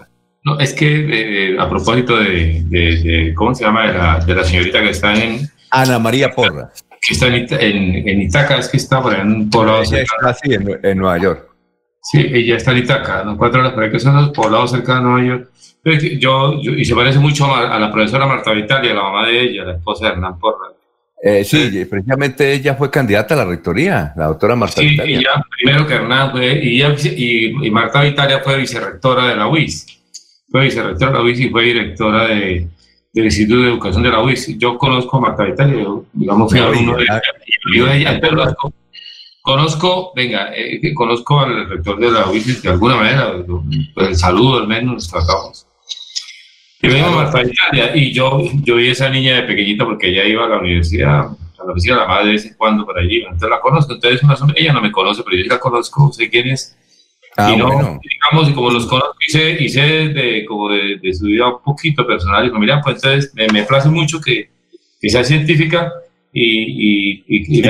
No, 0.44 0.60
es 0.60 0.74
que 0.74 1.52
eh, 1.54 1.60
a 1.60 1.70
propósito 1.70 2.18
de, 2.18 2.64
de, 2.66 3.34
¿cómo 3.36 3.54
se 3.54 3.66
llama? 3.66 3.88
De 3.88 3.94
la, 3.98 4.20
de 4.20 4.36
la 4.36 4.44
señorita 4.44 4.82
que 4.82 4.90
está 4.90 5.14
en... 5.14 5.50
Ana 5.72 6.00
María 6.00 6.32
Porras. 6.32 6.86
Que 7.06 7.14
está 7.14 7.28
en, 7.28 7.48
en, 8.08 8.22
Itaca, 8.22 8.58
es 8.58 8.70
que 8.70 8.78
está 8.78 9.02
por 9.02 9.14
en 9.14 9.28
un 9.28 9.50
poblado 9.50 9.84
cercano. 9.86 10.30
Está, 10.30 10.48
en, 10.54 10.80
en 10.84 10.98
Nueva 10.98 11.18
York. 11.18 11.50
Sí, 12.02 12.26
ella 12.32 12.56
está 12.56 12.72
en 12.72 12.80
Itaca, 12.80 13.24
no 13.24 13.38
cuatro 13.38 13.60
horas 13.60 13.78
ahí, 13.78 13.92
que 13.92 14.00
son 14.00 14.16
los 14.16 14.30
poblados 14.30 14.72
cerca 14.72 14.96
de 14.96 15.02
Nueva 15.02 15.28
York. 15.28 15.50
Yo, 16.20 16.54
y 16.62 16.86
se 16.86 16.96
parece 16.96 17.20
mucho 17.20 17.54
a, 17.54 17.80
la 17.80 17.92
profesora 17.92 18.26
Marta 18.26 18.52
Vitalia, 18.52 18.94
la 18.94 19.04
mamá 19.04 19.28
de 19.28 19.42
ella, 19.42 19.64
la 19.66 19.74
esposa 19.74 20.06
de 20.06 20.12
Hernán 20.14 20.40
Porras. 20.40 20.74
Eh, 21.22 21.44
sí, 21.44 21.86
precisamente 21.90 22.54
ella 22.54 22.76
fue 22.76 22.90
candidata 22.90 23.34
a 23.34 23.38
la 23.38 23.46
rectoría, 23.46 24.14
la 24.16 24.28
doctora 24.28 24.56
Marta 24.56 24.80
sí, 24.80 24.88
Vitalia. 24.88 25.20
Ella, 25.20 25.46
primero 25.52 25.86
que 25.86 25.94
Hernán 25.96 26.32
fue, 26.32 26.60
y, 26.64 26.82
y, 26.82 27.68
y, 27.68 27.72
Marta 27.72 28.02
Vitalia 28.02 28.40
fue 28.42 28.58
vicerrectora 28.58 29.28
de 29.28 29.36
la 29.36 29.48
UIS. 29.48 29.86
Fue 30.50 30.64
vicerrectora 30.64 31.12
de 31.12 31.18
la 31.18 31.24
UIS 31.24 31.40
y 31.42 31.50
fue 31.50 31.64
directora 31.64 32.28
de, 32.28 32.68
del 33.12 33.26
Instituto 33.26 33.62
de 33.62 33.68
Educación 33.68 34.04
de 34.04 34.10
la 34.10 34.24
UIS. 34.24 34.58
Yo 34.58 34.78
conozco 34.78 35.18
a 35.18 35.22
Marta 35.22 35.44
Vitalia, 35.44 35.86
digamos, 36.14 36.52
fui 36.52 36.60
alumno 36.62 36.96
de 36.96 37.04
ella. 37.04 38.20
Conozco, 39.42 40.14
venga, 40.16 40.52
eh, 40.56 40.94
conozco 40.94 41.40
al 41.40 41.68
rector 41.68 42.00
de 42.00 42.12
la 42.12 42.30
UIS 42.30 42.62
de 42.62 42.70
alguna 42.70 42.96
manera, 42.96 43.34
pues 43.94 44.08
el 44.08 44.16
saludo 44.16 44.60
al 44.60 44.68
menos 44.68 44.94
nos 44.94 45.10
tratamos. 45.10 45.66
Yo 46.82 46.90
me 46.90 47.02
Marta 47.02 47.42
Italia. 47.42 47.96
Y 47.96 48.14
yo, 48.14 48.42
yo 48.64 48.76
vi 48.76 48.90
a 48.90 48.92
esa 48.92 49.10
niña 49.10 49.36
de 49.36 49.44
pequeñita 49.44 49.86
porque 49.86 50.08
ella 50.08 50.24
iba 50.26 50.46
a 50.46 50.50
la 50.50 50.60
universidad, 50.60 51.26
a 51.28 51.66
la 51.66 51.72
oficina 51.72 51.96
de 51.96 52.02
la 52.02 52.08
madre 52.08 52.26
de 52.28 52.32
vez 52.34 52.46
en 52.46 52.54
cuando 52.54 52.86
por 52.86 52.98
allí, 52.98 53.18
entonces 53.18 53.50
la 53.50 53.60
conozco, 53.60 53.94
entonces 53.94 54.22
ella 54.56 54.74
no 54.74 54.82
me 54.82 54.92
conoce, 54.92 55.24
pero 55.24 55.38
yo 55.38 55.50
la 55.50 55.60
conozco, 55.60 56.12
sé 56.14 56.30
quién 56.30 56.48
es. 56.48 56.76
Ah, 57.36 57.52
y 57.54 57.58
no, 57.58 57.70
digamos, 57.70 58.50
y 58.50 58.54
como 58.54 58.72
los 58.72 58.86
conozco 58.86 59.16
y 59.28 59.70
sé 59.70 59.80
de, 59.82 60.46
como 60.48 60.70
de, 60.70 61.14
su 61.14 61.26
vida 61.26 61.48
un 61.48 61.62
poquito 61.62 62.06
personal, 62.08 62.48
y 62.48 62.60
mira, 62.60 62.82
pues 62.82 62.96
entonces 62.96 63.34
me, 63.34 63.48
me 63.50 63.64
place 63.64 63.90
mucho 63.90 64.20
que, 64.20 64.50
que 65.00 65.10
sea 65.10 65.24
científica, 65.24 65.92
y, 66.32 67.24
y, 67.28 67.64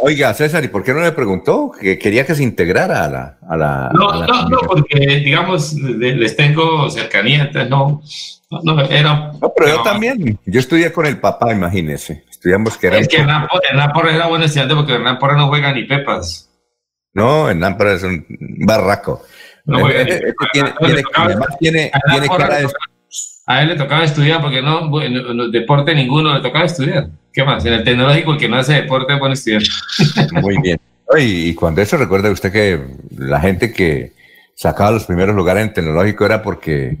oiga, 0.00 0.34
César, 0.34 0.64
¿y 0.64 0.68
por 0.68 0.82
qué 0.82 0.92
no 0.92 1.00
le 1.00 1.12
preguntó? 1.12 1.70
Que 1.70 1.98
quería 1.98 2.26
que 2.26 2.34
se 2.34 2.42
integrara 2.42 3.04
a 3.04 3.08
la. 3.08 3.38
A 3.48 3.56
la 3.56 3.90
no, 3.94 4.26
no, 4.26 4.48
no, 4.48 4.58
porque, 4.66 4.98
digamos, 5.24 5.74
les 5.74 6.36
tengo 6.36 6.90
cercanía, 6.90 7.42
entonces 7.42 7.70
no. 7.70 8.02
No, 8.64 8.80
era, 8.80 9.32
no 9.40 9.52
pero 9.56 9.76
yo 9.76 9.82
también. 9.82 10.36
Yo 10.44 10.58
estudié 10.58 10.90
con 10.90 11.06
el 11.06 11.20
papá, 11.20 11.52
imagínese. 11.52 12.24
Estudiamos 12.28 12.76
que 12.76 12.88
era. 12.88 12.98
Es 12.98 13.06
que 13.06 13.18
Hernán, 13.18 13.46
Porra 13.94 14.12
era 14.12 14.26
buen 14.26 14.42
estudiante 14.42 14.74
porque 14.74 14.94
Hernán 14.94 15.20
Porra 15.20 15.36
no 15.36 15.46
juega 15.46 15.72
ni 15.72 15.84
pepas. 15.84 16.50
No, 17.12 17.48
Hernán 17.48 17.76
Porra 17.76 17.92
es 17.92 18.02
un 18.02 18.26
barraco. 18.66 19.22
No 19.64 19.86
tiene, 19.86 20.04
tiene, 20.52 20.74
tiene, 21.60 21.92
tiene 22.10 22.28
cara 22.28 22.56
de 22.56 22.68
a 23.50 23.62
él 23.62 23.68
le 23.70 23.74
tocaba 23.74 24.04
estudiar 24.04 24.40
porque 24.40 24.62
no, 24.62 25.02
en 25.02 25.16
el 25.16 25.50
deporte 25.50 25.92
ninguno 25.92 26.32
le 26.32 26.40
tocaba 26.40 26.66
estudiar. 26.66 27.08
¿Qué 27.32 27.42
más? 27.42 27.64
En 27.66 27.72
el 27.72 27.82
tecnológico, 27.82 28.32
el 28.32 28.38
que 28.38 28.48
no 28.48 28.56
hace 28.56 28.74
deporte 28.74 29.12
es 29.12 29.18
buen 29.18 29.32
estudiar. 29.32 29.62
Muy 30.40 30.56
bien. 30.62 30.78
Y 31.18 31.52
cuando 31.54 31.82
eso 31.82 31.96
recuerda 31.96 32.30
usted 32.30 32.52
que 32.52 32.80
la 33.16 33.40
gente 33.40 33.72
que 33.72 34.12
sacaba 34.54 34.92
los 34.92 35.04
primeros 35.04 35.34
lugares 35.34 35.64
en 35.64 35.72
tecnológico 35.72 36.24
era 36.24 36.40
porque 36.42 36.96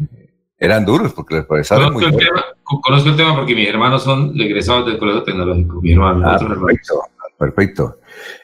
eran 0.58 0.84
duros, 0.84 1.12
porque 1.12 1.36
los 1.36 1.46
profesores 1.46 1.84
conozco, 1.84 2.08
muy 2.08 2.20
el 2.20 2.26
tema, 2.26 2.44
conozco 2.64 3.08
el 3.10 3.16
tema 3.16 3.36
porque 3.36 3.54
mis 3.54 3.68
hermanos 3.68 4.02
son 4.02 4.32
egresados 4.40 4.86
del 4.86 4.98
colegio 4.98 5.22
tecnológico. 5.22 5.80
Mi 5.80 5.92
hermano, 5.92 6.28
ah, 6.28 6.36
perfecto, 6.36 7.02
perfecto. 7.38 7.98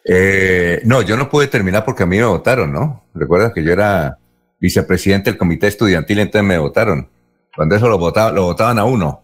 Eh, 0.04 0.80
no, 0.84 1.02
yo 1.02 1.16
no 1.16 1.28
pude 1.28 1.48
terminar 1.48 1.84
porque 1.84 2.04
a 2.04 2.06
mí 2.06 2.18
me 2.18 2.24
votaron, 2.24 2.72
¿no? 2.72 3.02
Recuerda 3.14 3.52
que 3.52 3.64
yo 3.64 3.72
era 3.72 4.16
vicepresidente 4.60 5.30
del 5.30 5.38
comité 5.38 5.66
estudiantil, 5.66 6.20
entonces 6.20 6.46
me 6.46 6.58
votaron. 6.58 7.08
Cuando 7.56 7.74
eso 7.74 7.88
lo, 7.88 7.98
votaban, 7.98 8.34
lo 8.34 8.42
votaban 8.44 8.78
a 8.78 8.84
uno. 8.84 9.22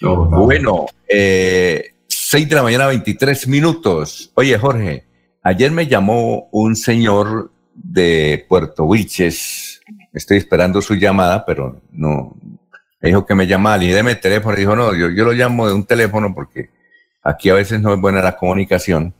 bueno, 0.00 0.86
eh, 1.08 1.94
6 2.08 2.48
de 2.48 2.54
la 2.56 2.62
mañana, 2.64 2.86
23 2.88 3.46
minutos. 3.46 4.32
Oye, 4.34 4.58
Jorge, 4.58 5.04
ayer 5.42 5.70
me 5.70 5.86
llamó 5.86 6.48
un 6.50 6.74
señor 6.74 7.52
de 7.72 8.44
Puerto 8.48 8.84
Wilches. 8.84 9.80
Estoy 10.12 10.38
esperando 10.38 10.82
su 10.82 10.96
llamada, 10.96 11.44
pero 11.46 11.80
no. 11.92 12.36
Me 13.00 13.08
dijo 13.08 13.24
que 13.24 13.34
me 13.34 13.46
llamaba, 13.46 13.82
y 13.82 13.88
deme 13.88 14.12
el 14.12 14.20
teléfono. 14.20 14.56
Dijo, 14.56 14.74
no, 14.74 14.94
yo, 14.94 15.08
yo 15.10 15.24
lo 15.24 15.32
llamo 15.32 15.68
de 15.68 15.74
un 15.74 15.84
teléfono 15.84 16.34
porque 16.34 16.70
aquí 17.22 17.48
a 17.48 17.54
veces 17.54 17.80
no 17.80 17.94
es 17.94 18.00
buena 18.00 18.20
la 18.20 18.36
comunicación. 18.36 19.14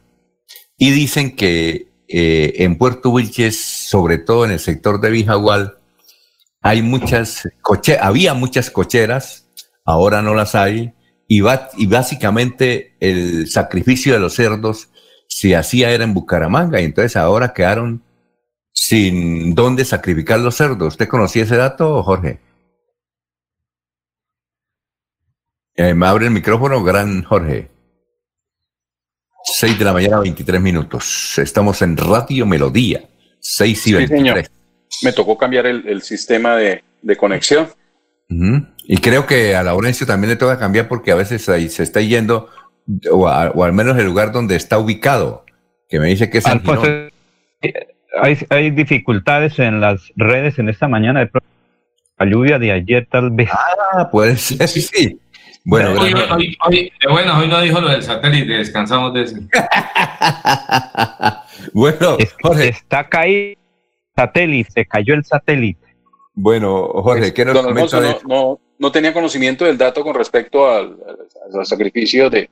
Y 0.77 0.91
dicen 0.91 1.37
que 1.37 1.89
eh, 2.09 2.55
en 2.65 2.77
Puerto 2.77 3.11
Wilches, 3.11 3.61
sobre 3.63 4.19
todo 4.19 4.45
en 4.45 4.51
el 4.51 4.59
sector 4.59 5.01
de 5.01 5.11
Vijagual, 5.11 5.80
hay 6.61 6.83
muchas 6.83 7.49
coche 7.63 7.99
había 8.01 8.35
muchas 8.35 8.71
cocheras, 8.71 9.49
ahora 9.85 10.23
no 10.23 10.35
las 10.35 10.55
hay, 10.55 10.95
y, 11.27 11.43
y 11.77 11.87
básicamente 11.87 12.97
el 13.01 13.49
sacrificio 13.49 14.13
de 14.15 14.21
los 14.21 14.35
cerdos 14.35 14.89
se 15.29 15.57
hacía 15.57 15.91
era 15.91 16.05
en 16.05 16.15
Bucaramanga, 16.15 16.81
y 16.81 16.85
entonces 16.85 17.17
ahora 17.17 17.53
quedaron 17.53 18.03
sin 18.73 19.55
dónde 19.55 19.85
sacrificar 19.85 20.41
los 20.41 20.57
cerdos. 20.57 20.95
¿Usted 20.95 21.09
conocía 21.09 21.45
ese 21.45 21.57
dato, 21.57 22.03
Jorge? 22.03 22.41
Eh, 25.75 25.95
me 25.95 26.07
abre 26.07 26.27
el 26.27 26.33
micrófono, 26.33 26.83
gran 26.83 27.23
Jorge. 27.23 27.71
6 29.45 29.79
de 29.79 29.85
la 29.85 29.93
mañana, 29.93 30.21
23 30.21 30.61
minutos. 30.61 31.39
Estamos 31.39 31.81
en 31.83 31.97
Radio 31.97 32.45
Melodía, 32.45 33.09
6 33.41 33.79
y 33.79 33.81
Sí, 33.81 33.93
23. 33.95 34.19
señor. 34.21 34.60
Me 35.03 35.13
tocó 35.13 35.39
cambiar 35.39 35.67
el, 35.67 35.87
el 35.89 36.03
sistema 36.03 36.57
de, 36.57 36.83
de 37.03 37.17
conexión. 37.17 37.69
Ujú. 38.29 38.67
Y 38.85 38.99
creo 38.99 39.27
que 39.27 39.55
a 39.57 39.63
Laurencio 39.63 40.07
también 40.07 40.31
le 40.31 40.37
toca 40.37 40.59
cambiar 40.59 40.89
porque 40.89 41.13
a 41.13 41.15
veces 41.15 41.49
ahí 41.49 41.69
se 41.69 41.83
está 41.83 42.01
yendo, 42.01 42.49
o, 43.11 43.29
a- 43.29 43.51
o 43.51 43.65
al 43.65 43.73
menos 43.73 43.97
el 43.99 44.07
lugar 44.07 44.33
donde 44.33 44.57
está 44.57 44.79
ubicado, 44.79 45.45
que 45.89 46.01
me 46.01 46.09
dice 46.09 46.31
que 46.31 46.39
es 46.39 46.47
en 46.47 46.53
Alfonso, 46.53 46.83
Girón. 46.83 47.11
eh, 47.63 47.73
hay, 48.21 48.39
hay 48.51 48.71
dificultades 48.71 49.59
en 49.59 49.81
las 49.81 50.13
redes 50.17 50.59
en 50.59 50.69
esta 50.69 50.89
mañana. 50.89 51.21
De 51.21 51.27
pronto, 51.29 51.47
la 52.19 52.27
lluvia 52.27 52.59
de 52.59 52.73
ayer 52.73 53.07
tal 53.11 53.31
vez. 53.31 53.49
Ah, 53.53 54.09
puede 54.11 54.37
ser, 54.37 54.67
sí. 54.69 55.19
Bueno, 55.65 55.91
Hoy, 56.01 56.13
hoy- 56.15 56.57
hoy- 56.67 56.93
de 57.01 57.13
bueno, 57.13 57.39
hoy 57.39 57.47
no 57.49 57.61
dijo 57.61 57.81
lo 57.81 57.89
del 57.91 58.03
satélite, 58.03 58.55
descansamos 58.55 59.13
de 59.15 59.23
eso. 59.23 59.37
bueno, 61.73 62.17
Jorge. 62.43 62.69
Está 62.71 63.09
caído 63.09 63.60
satélite, 64.15 64.71
se 64.71 64.87
cayó 64.87 65.15
el 65.15 65.25
satélite. 65.25 65.87
Bueno, 66.35 66.89
Jorge, 66.89 67.33
¿qué 67.35 67.45
nos 67.45 67.55
Don 67.55 67.67
comenta 67.67 67.99
Alfonso, 67.99 68.19
de 68.21 68.29
no, 68.29 68.35
no, 68.35 68.61
no 68.79 68.93
tenía 68.93 69.13
conocimiento 69.13 69.65
del 69.65 69.77
dato 69.77 70.03
con 70.03 70.15
respecto 70.15 70.71
al, 70.71 70.97
de, 72.31 72.51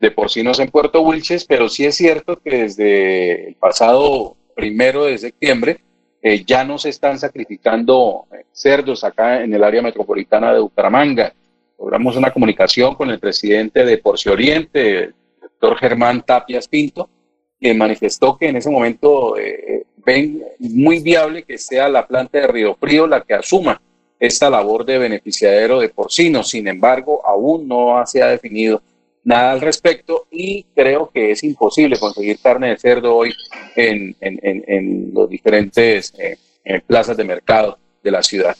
de 0.00 0.10
porcinos 0.10 0.58
en 0.58 0.70
Puerto 0.70 1.00
Wilches, 1.02 1.44
pero 1.44 1.68
sí 1.68 1.84
es 1.84 1.96
cierto 1.96 2.36
que 2.36 2.62
desde 2.64 3.48
el 3.48 3.54
pasado 3.54 4.36
primero 4.54 5.04
de 5.04 5.18
septiembre 5.18 5.80
eh, 6.20 6.44
ya 6.44 6.64
no 6.64 6.78
se 6.78 6.90
están 6.90 7.18
sacrificando 7.18 8.26
eh, 8.32 8.44
cerdos 8.52 9.02
acá 9.02 9.42
en 9.42 9.54
el 9.54 9.64
área 9.64 9.82
metropolitana 9.82 10.52
de 10.52 10.60
Bucaramanga. 10.60 11.32
Logramos 11.78 12.16
una 12.16 12.30
comunicación 12.30 12.94
con 12.94 13.10
el 13.10 13.18
presidente 13.18 13.84
de 13.84 13.98
Porcio 13.98 14.32
Oriente, 14.32 14.98
el 15.04 15.14
doctor 15.40 15.78
Germán 15.78 16.22
Tapias 16.22 16.68
Pinto, 16.68 17.08
que 17.62 17.72
manifestó 17.74 18.36
que 18.36 18.48
en 18.48 18.56
ese 18.56 18.68
momento 18.68 19.38
eh, 19.38 19.84
ven 20.04 20.42
muy 20.58 20.98
viable 20.98 21.44
que 21.44 21.56
sea 21.58 21.88
la 21.88 22.06
planta 22.08 22.40
de 22.40 22.48
Río 22.48 22.74
Frío 22.74 23.06
la 23.06 23.22
que 23.22 23.34
asuma 23.34 23.80
esta 24.18 24.50
labor 24.50 24.84
de 24.84 24.98
beneficiadero 24.98 25.78
de 25.78 25.88
porcinos. 25.88 26.50
Sin 26.50 26.66
embargo, 26.66 27.24
aún 27.24 27.68
no 27.68 28.02
se 28.04 28.20
ha 28.20 28.26
definido 28.26 28.82
nada 29.22 29.52
al 29.52 29.60
respecto 29.60 30.26
y 30.32 30.64
creo 30.74 31.08
que 31.14 31.30
es 31.30 31.44
imposible 31.44 32.00
conseguir 32.00 32.40
carne 32.40 32.70
de 32.70 32.78
cerdo 32.78 33.14
hoy 33.14 33.32
en, 33.76 34.16
en, 34.20 34.40
en, 34.42 34.64
en 34.66 35.14
los 35.14 35.30
diferentes 35.30 36.12
eh, 36.18 36.36
eh, 36.64 36.80
plazas 36.84 37.16
de 37.16 37.22
mercado 37.24 37.78
de 38.02 38.10
la 38.10 38.24
ciudad. 38.24 38.56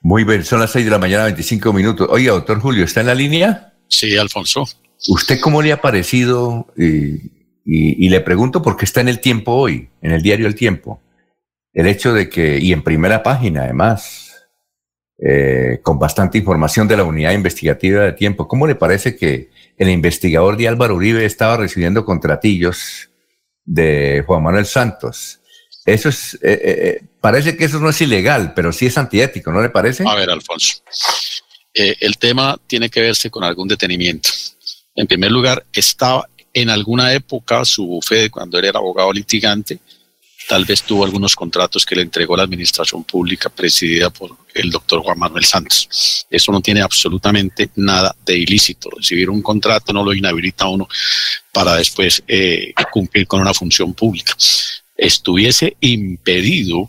Muy 0.00 0.24
bien, 0.24 0.44
son 0.44 0.60
las 0.60 0.70
6 0.70 0.86
de 0.86 0.90
la 0.90 0.98
mañana, 0.98 1.24
25 1.24 1.72
minutos. 1.74 2.08
Oiga, 2.10 2.32
doctor 2.32 2.58
Julio, 2.58 2.84
¿está 2.84 3.00
en 3.00 3.06
la 3.06 3.14
línea? 3.14 3.74
Sí, 3.86 4.16
Alfonso. 4.16 4.64
¿Usted 5.08 5.40
cómo 5.40 5.62
le 5.62 5.72
ha 5.72 5.80
parecido? 5.80 6.66
Y, 6.76 7.30
y- 7.64 8.08
le 8.08 8.20
pregunto 8.20 8.62
porque 8.62 8.84
está 8.84 9.00
en 9.00 9.08
el 9.08 9.20
tiempo 9.20 9.52
hoy, 9.52 9.88
en 10.00 10.12
el 10.12 10.22
diario 10.22 10.46
El 10.46 10.54
Tiempo. 10.54 11.00
El 11.72 11.86
hecho 11.86 12.12
de 12.12 12.28
que, 12.28 12.58
y 12.58 12.72
en 12.72 12.82
primera 12.82 13.22
página 13.22 13.62
además, 13.64 14.46
eh, 15.18 15.78
con 15.82 15.98
bastante 15.98 16.38
información 16.38 16.86
de 16.88 16.96
la 16.96 17.04
unidad 17.04 17.32
investigativa 17.32 18.02
de 18.02 18.12
tiempo, 18.12 18.46
¿cómo 18.48 18.66
le 18.66 18.74
parece 18.74 19.16
que 19.16 19.50
el 19.78 19.88
investigador 19.88 20.56
de 20.56 20.68
Álvaro 20.68 20.96
Uribe 20.96 21.24
estaba 21.24 21.56
recibiendo 21.56 22.04
contratillos 22.04 23.08
de 23.64 24.22
Juan 24.26 24.42
Manuel 24.42 24.66
Santos? 24.66 25.40
Eso 25.86 26.10
es, 26.10 26.34
eh, 26.34 26.38
eh, 26.42 26.60
eh, 26.64 27.04
parece 27.20 27.56
que 27.56 27.64
eso 27.64 27.80
no 27.80 27.88
es 27.88 28.00
ilegal, 28.00 28.52
pero 28.54 28.72
sí 28.72 28.86
es 28.86 28.98
antiético, 28.98 29.50
¿no 29.50 29.62
le 29.62 29.70
parece? 29.70 30.04
A 30.06 30.14
ver, 30.14 30.30
Alfonso. 30.30 30.82
Eh, 31.74 31.96
el 32.00 32.18
tema 32.18 32.58
tiene 32.66 32.90
que 32.90 33.00
verse 33.00 33.30
con 33.30 33.44
algún 33.44 33.66
detenimiento. 33.66 34.28
En 34.94 35.06
primer 35.06 35.30
lugar, 35.30 35.64
estaba 35.72 36.28
en 36.52 36.70
alguna 36.70 37.12
época 37.12 37.64
su 37.64 37.86
bufete, 37.86 38.30
cuando 38.30 38.58
él 38.58 38.66
era 38.66 38.78
abogado 38.78 39.12
litigante, 39.12 39.78
tal 40.48 40.64
vez 40.64 40.82
tuvo 40.82 41.04
algunos 41.04 41.34
contratos 41.34 41.86
que 41.86 41.94
le 41.94 42.02
entregó 42.02 42.36
la 42.36 42.42
administración 42.42 43.04
pública 43.04 43.48
presidida 43.48 44.10
por 44.10 44.36
el 44.54 44.70
doctor 44.70 45.00
Juan 45.00 45.18
Manuel 45.18 45.44
Santos. 45.44 46.26
Eso 46.28 46.52
no 46.52 46.60
tiene 46.60 46.82
absolutamente 46.82 47.70
nada 47.76 48.14
de 48.24 48.38
ilícito. 48.38 48.90
Recibir 48.90 49.30
un 49.30 49.40
contrato 49.40 49.92
no 49.92 50.04
lo 50.04 50.12
inhabilita 50.12 50.64
a 50.64 50.68
uno 50.68 50.88
para 51.52 51.76
después 51.76 52.22
eh, 52.26 52.74
cumplir 52.90 53.26
con 53.26 53.40
una 53.40 53.54
función 53.54 53.94
pública. 53.94 54.34
Estuviese 54.96 55.76
impedido 55.80 56.88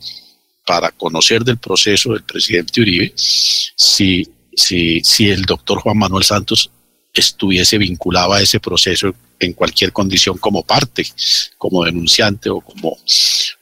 para 0.66 0.92
conocer 0.92 1.44
del 1.44 1.58
proceso 1.58 2.14
del 2.14 2.24
presidente 2.24 2.82
Uribe 2.82 3.14
si, 3.16 4.28
si, 4.56 5.02
si 5.04 5.30
el 5.30 5.44
doctor 5.44 5.80
Juan 5.80 5.98
Manuel 5.98 6.24
Santos 6.24 6.70
estuviese 7.14 7.78
vinculado 7.78 8.34
a 8.34 8.42
ese 8.42 8.60
proceso 8.60 9.14
en 9.40 9.54
cualquier 9.54 9.92
condición 9.92 10.38
como 10.38 10.64
parte, 10.64 11.06
como 11.58 11.84
denunciante 11.84 12.50
o 12.50 12.62
como, 12.62 12.98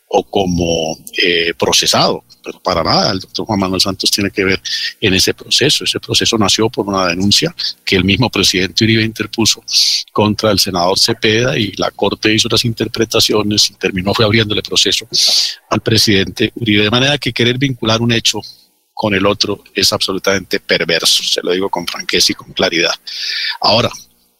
o 0.07 0.23
como 0.23 0.97
eh, 1.17 1.53
procesado. 1.57 2.23
Pero 2.43 2.59
para 2.59 2.83
nada, 2.83 3.11
el 3.11 3.19
doctor 3.19 3.45
Juan 3.45 3.59
Manuel 3.59 3.81
Santos 3.81 4.09
tiene 4.09 4.31
que 4.31 4.43
ver 4.43 4.61
en 4.99 5.13
ese 5.13 5.33
proceso. 5.33 5.83
Ese 5.83 5.99
proceso 5.99 6.37
nació 6.37 6.69
por 6.69 6.87
una 6.87 7.07
denuncia 7.07 7.53
que 7.85 7.95
el 7.95 8.03
mismo 8.03 8.29
presidente 8.29 8.83
Uribe 8.83 9.03
interpuso 9.03 9.63
contra 10.11 10.49
el 10.51 10.57
senador 10.57 10.97
Cepeda 10.97 11.57
y 11.57 11.73
la 11.73 11.91
Corte 11.91 12.33
hizo 12.33 12.47
las 12.49 12.65
interpretaciones 12.65 13.69
y 13.69 13.73
terminó 13.75 14.13
fue 14.13 14.25
abriéndole 14.25 14.63
proceso 14.63 15.07
al 15.69 15.81
presidente 15.81 16.51
Uribe. 16.55 16.83
De 16.83 16.89
manera 16.89 17.17
que 17.17 17.31
querer 17.31 17.59
vincular 17.59 18.01
un 18.01 18.11
hecho 18.11 18.41
con 19.01 19.15
el 19.15 19.25
otro 19.25 19.63
es 19.73 19.91
absolutamente 19.93 20.59
perverso, 20.59 21.23
se 21.23 21.41
lo 21.41 21.51
digo 21.53 21.69
con 21.69 21.87
franqueza 21.87 22.33
y 22.33 22.35
con 22.35 22.53
claridad. 22.53 22.93
Ahora, 23.59 23.89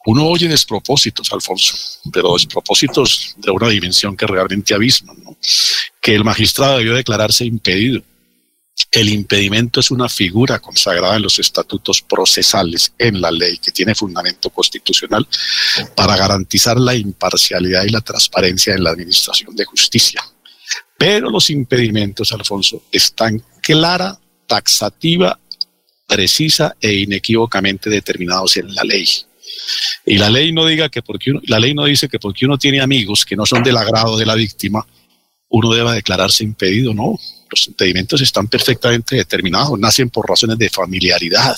uno 0.06 0.28
oye 0.28 0.48
despropósitos, 0.48 1.34
Alfonso, 1.34 1.76
pero 2.14 2.34
despropósitos 2.34 3.34
de 3.38 3.50
una 3.50 3.70
dimensión 3.70 4.16
que 4.16 4.28
realmente 4.28 4.76
abisman, 4.76 5.18
¿no? 5.24 5.36
Que 6.00 6.14
el 6.14 6.24
magistrado 6.24 6.78
debió 6.78 6.94
declararse 6.94 7.44
impedido. 7.44 8.04
El 8.92 9.10
impedimento 9.10 9.80
es 9.80 9.90
una 9.90 10.08
figura 10.08 10.60
consagrada 10.60 11.16
en 11.16 11.24
los 11.24 11.40
estatutos 11.40 12.04
procesales, 12.04 12.94
en 13.00 13.20
la 13.20 13.32
ley, 13.32 13.58
que 13.58 13.72
tiene 13.72 13.96
fundamento 13.96 14.52
constitucional 14.52 15.28
para 15.96 16.16
garantizar 16.16 16.80
la 16.80 16.94
imparcialidad 16.94 17.84
y 17.86 17.90
la 17.90 18.02
transparencia 18.02 18.76
en 18.76 18.84
la 18.84 18.92
administración 18.92 19.56
de 19.56 19.66
justicia. 19.66 20.24
Pero 21.00 21.32
los 21.32 21.50
impedimentos, 21.50 22.32
Alfonso, 22.32 22.84
están 22.92 23.44
clara, 23.60 24.21
taxativa, 24.52 25.40
precisa 26.06 26.76
e 26.82 26.92
inequívocamente 26.92 27.90
determinados 27.90 28.58
en 28.58 28.76
la 28.76 28.84
ley. 28.84 29.08
Y 30.06 30.18
la 30.18 30.30
ley 30.30 30.52
no 30.52 30.66
diga 30.66 30.90
que 30.90 31.02
porque 31.02 31.32
la 31.44 31.58
ley 31.58 31.74
no 31.74 31.86
dice 31.86 32.10
que 32.10 32.20
porque 32.20 32.46
uno 32.46 32.58
tiene 32.58 32.82
amigos 32.82 33.24
que 33.24 33.38
no 33.38 33.46
son 33.46 33.64
del 33.64 33.78
agrado 33.78 34.18
de 34.18 34.26
la 34.26 34.36
víctima, 34.36 34.86
uno 35.48 35.74
deba 35.74 35.94
declararse 35.94 36.44
impedido, 36.44 36.94
no. 36.94 37.18
Los 37.50 37.68
impedimentos 37.68 38.20
están 38.20 38.50
perfectamente 38.50 39.16
determinados, 39.16 39.80
nacen 39.80 40.10
por 40.10 40.28
razones 40.28 40.58
de 40.58 40.70
familiaridad, 40.70 41.56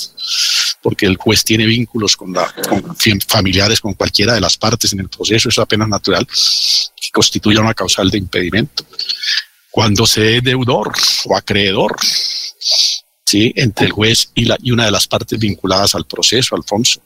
porque 0.83 1.07
el 1.07 1.17
juez 1.17 1.43
tiene 1.43 1.65
vínculos 1.65 2.15
con, 2.15 2.31
la, 2.31 2.53
familiares 3.27 3.81
con 3.81 3.95
cualquiera 3.95 4.35
de 4.35 4.41
las 4.41 4.55
partes 4.57 4.93
en 4.93 4.99
el 4.99 5.09
proceso, 5.09 5.49
eso 5.49 5.61
es 5.61 5.65
apenas 5.65 5.87
natural, 5.87 6.27
que 6.27 7.09
constituya 7.11 7.61
una 7.61 7.73
causal 7.73 8.11
de 8.11 8.19
impedimento. 8.19 8.85
Cuando 9.73 10.05
se 10.05 10.37
es 10.37 10.43
deudor 10.43 10.93
o 11.25 11.35
acreedor, 11.35 11.95
¿sí? 13.25 13.51
entre 13.55 13.87
el 13.87 13.91
juez 13.91 14.29
y, 14.35 14.45
la, 14.45 14.55
y 14.61 14.69
una 14.69 14.85
de 14.85 14.91
las 14.91 15.07
partes 15.07 15.39
vinculadas 15.39 15.95
al 15.95 16.05
proceso, 16.05 16.55
Alfonso. 16.55 17.01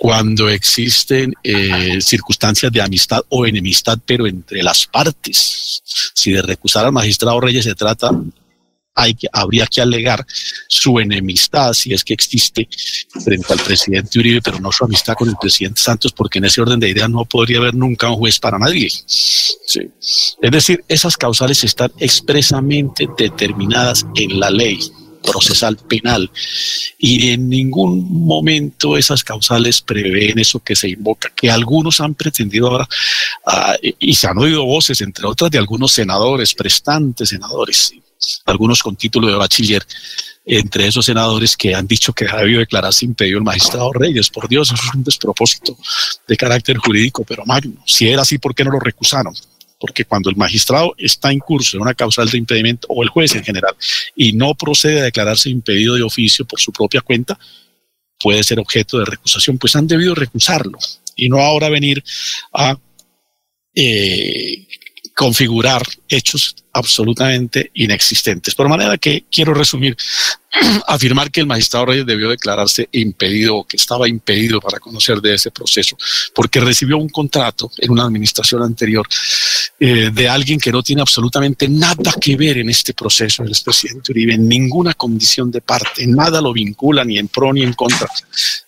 Cuando 0.00 0.48
existen 0.48 1.32
eh, 1.44 2.00
circunstancias 2.00 2.72
de 2.72 2.82
amistad 2.82 3.20
o 3.28 3.46
enemistad, 3.46 4.00
pero 4.04 4.26
entre 4.26 4.64
las 4.64 4.84
partes. 4.84 5.80
Si 6.12 6.32
de 6.32 6.42
recusar 6.42 6.84
al 6.84 6.92
magistrado 6.92 7.40
Reyes 7.40 7.64
se 7.64 7.76
trata, 7.76 8.10
hay 8.98 9.14
que, 9.14 9.28
habría 9.32 9.66
que 9.66 9.80
alegar 9.80 10.26
su 10.66 10.98
enemistad, 10.98 11.72
si 11.72 11.92
es 11.94 12.02
que 12.02 12.14
existe, 12.14 12.68
frente 13.24 13.52
al 13.52 13.60
presidente 13.60 14.18
Uribe, 14.18 14.42
pero 14.42 14.58
no 14.58 14.72
su 14.72 14.84
amistad 14.84 15.14
con 15.14 15.28
el 15.28 15.36
presidente 15.40 15.80
Santos, 15.80 16.12
porque 16.12 16.38
en 16.38 16.46
ese 16.46 16.60
orden 16.60 16.80
de 16.80 16.90
ideas 16.90 17.08
no 17.08 17.24
podría 17.24 17.58
haber 17.58 17.74
nunca 17.74 18.10
un 18.10 18.16
juez 18.16 18.40
para 18.40 18.58
nadie. 18.58 18.90
Sí. 18.90 19.80
Es 20.42 20.50
decir, 20.50 20.84
esas 20.88 21.16
causales 21.16 21.62
están 21.62 21.92
expresamente 21.98 23.08
determinadas 23.16 24.04
en 24.16 24.40
la 24.40 24.50
ley 24.50 24.80
procesal 25.22 25.76
penal 25.76 26.30
y 26.98 27.30
en 27.30 27.48
ningún 27.48 28.24
momento 28.26 28.96
esas 28.96 29.22
causales 29.22 29.80
prevén 29.80 30.38
eso 30.38 30.60
que 30.60 30.74
se 30.74 30.88
invoca, 30.88 31.30
que 31.34 31.50
algunos 31.50 32.00
han 32.00 32.14
pretendido 32.14 32.68
ahora, 32.68 32.88
uh, 33.46 33.88
y 33.98 34.14
se 34.14 34.26
han 34.26 34.38
oído 34.38 34.64
voces, 34.64 35.00
entre 35.02 35.26
otras, 35.26 35.50
de 35.50 35.58
algunos 35.58 35.92
senadores, 35.92 36.54
prestantes 36.54 37.28
senadores, 37.28 37.92
algunos 38.46 38.82
con 38.82 38.96
título 38.96 39.28
de 39.28 39.34
bachiller, 39.34 39.84
entre 40.44 40.86
esos 40.86 41.04
senadores 41.04 41.56
que 41.56 41.74
han 41.74 41.86
dicho 41.86 42.12
que 42.12 42.26
ha 42.26 42.38
debido 42.38 42.60
declararse 42.60 43.04
impedido 43.04 43.38
el 43.38 43.44
magistrado 43.44 43.92
Reyes. 43.92 44.30
Por 44.30 44.48
Dios, 44.48 44.72
eso 44.72 44.82
es 44.82 44.94
un 44.94 45.04
despropósito 45.04 45.76
de 46.26 46.36
carácter 46.36 46.78
jurídico, 46.78 47.24
pero 47.24 47.44
magno. 47.44 47.82
Si 47.86 48.08
era 48.08 48.22
así, 48.22 48.38
¿por 48.38 48.54
qué 48.54 48.64
no 48.64 48.70
lo 48.70 48.80
recusaron? 48.80 49.34
porque 49.80 50.04
cuando 50.04 50.30
el 50.30 50.36
magistrado 50.36 50.94
está 50.98 51.30
en 51.30 51.38
curso 51.38 51.76
de 51.76 51.82
una 51.82 51.94
causal 51.94 52.28
de 52.28 52.38
impedimento, 52.38 52.88
o 52.90 53.02
el 53.02 53.08
juez 53.08 53.34
en 53.36 53.44
general, 53.44 53.76
y 54.16 54.32
no 54.32 54.54
procede 54.54 55.00
a 55.00 55.04
declararse 55.04 55.50
impedido 55.50 55.94
de 55.94 56.02
oficio 56.02 56.44
por 56.44 56.60
su 56.60 56.72
propia 56.72 57.00
cuenta, 57.00 57.38
puede 58.18 58.42
ser 58.42 58.58
objeto 58.58 58.98
de 58.98 59.04
recusación, 59.04 59.58
pues 59.58 59.76
han 59.76 59.86
debido 59.86 60.14
recusarlo 60.14 60.78
y 61.14 61.28
no 61.28 61.40
ahora 61.40 61.68
venir 61.68 62.02
a 62.52 62.76
eh, 63.74 64.66
configurar 65.18 65.82
hechos 66.08 66.54
absolutamente 66.72 67.72
inexistentes. 67.74 68.54
Por 68.54 68.68
manera 68.68 68.96
que 68.98 69.24
quiero 69.28 69.52
resumir, 69.52 69.96
afirmar 70.86 71.32
que 71.32 71.40
el 71.40 71.46
magistrado 71.48 71.86
Reyes 71.86 72.06
debió 72.06 72.28
declararse 72.28 72.88
impedido 72.92 73.56
o 73.56 73.66
que 73.66 73.78
estaba 73.78 74.08
impedido 74.08 74.60
para 74.60 74.78
conocer 74.78 75.20
de 75.20 75.34
ese 75.34 75.50
proceso, 75.50 75.98
porque 76.32 76.60
recibió 76.60 76.98
un 76.98 77.08
contrato 77.08 77.68
en 77.78 77.90
una 77.90 78.04
administración 78.04 78.62
anterior 78.62 79.08
eh, 79.80 80.10
de 80.14 80.28
alguien 80.28 80.60
que 80.60 80.70
no 80.70 80.84
tiene 80.84 81.02
absolutamente 81.02 81.68
nada 81.68 82.14
que 82.20 82.36
ver 82.36 82.58
en 82.58 82.70
este 82.70 82.94
proceso, 82.94 83.42
el 83.42 83.48
expresidente 83.48 84.12
Uribe, 84.12 84.34
en 84.34 84.48
ninguna 84.48 84.94
condición 84.94 85.50
de 85.50 85.62
parte, 85.62 86.06
nada 86.06 86.40
lo 86.40 86.52
vincula 86.52 87.04
ni 87.04 87.18
en 87.18 87.26
pro 87.26 87.52
ni 87.52 87.64
en 87.64 87.72
contra 87.72 88.08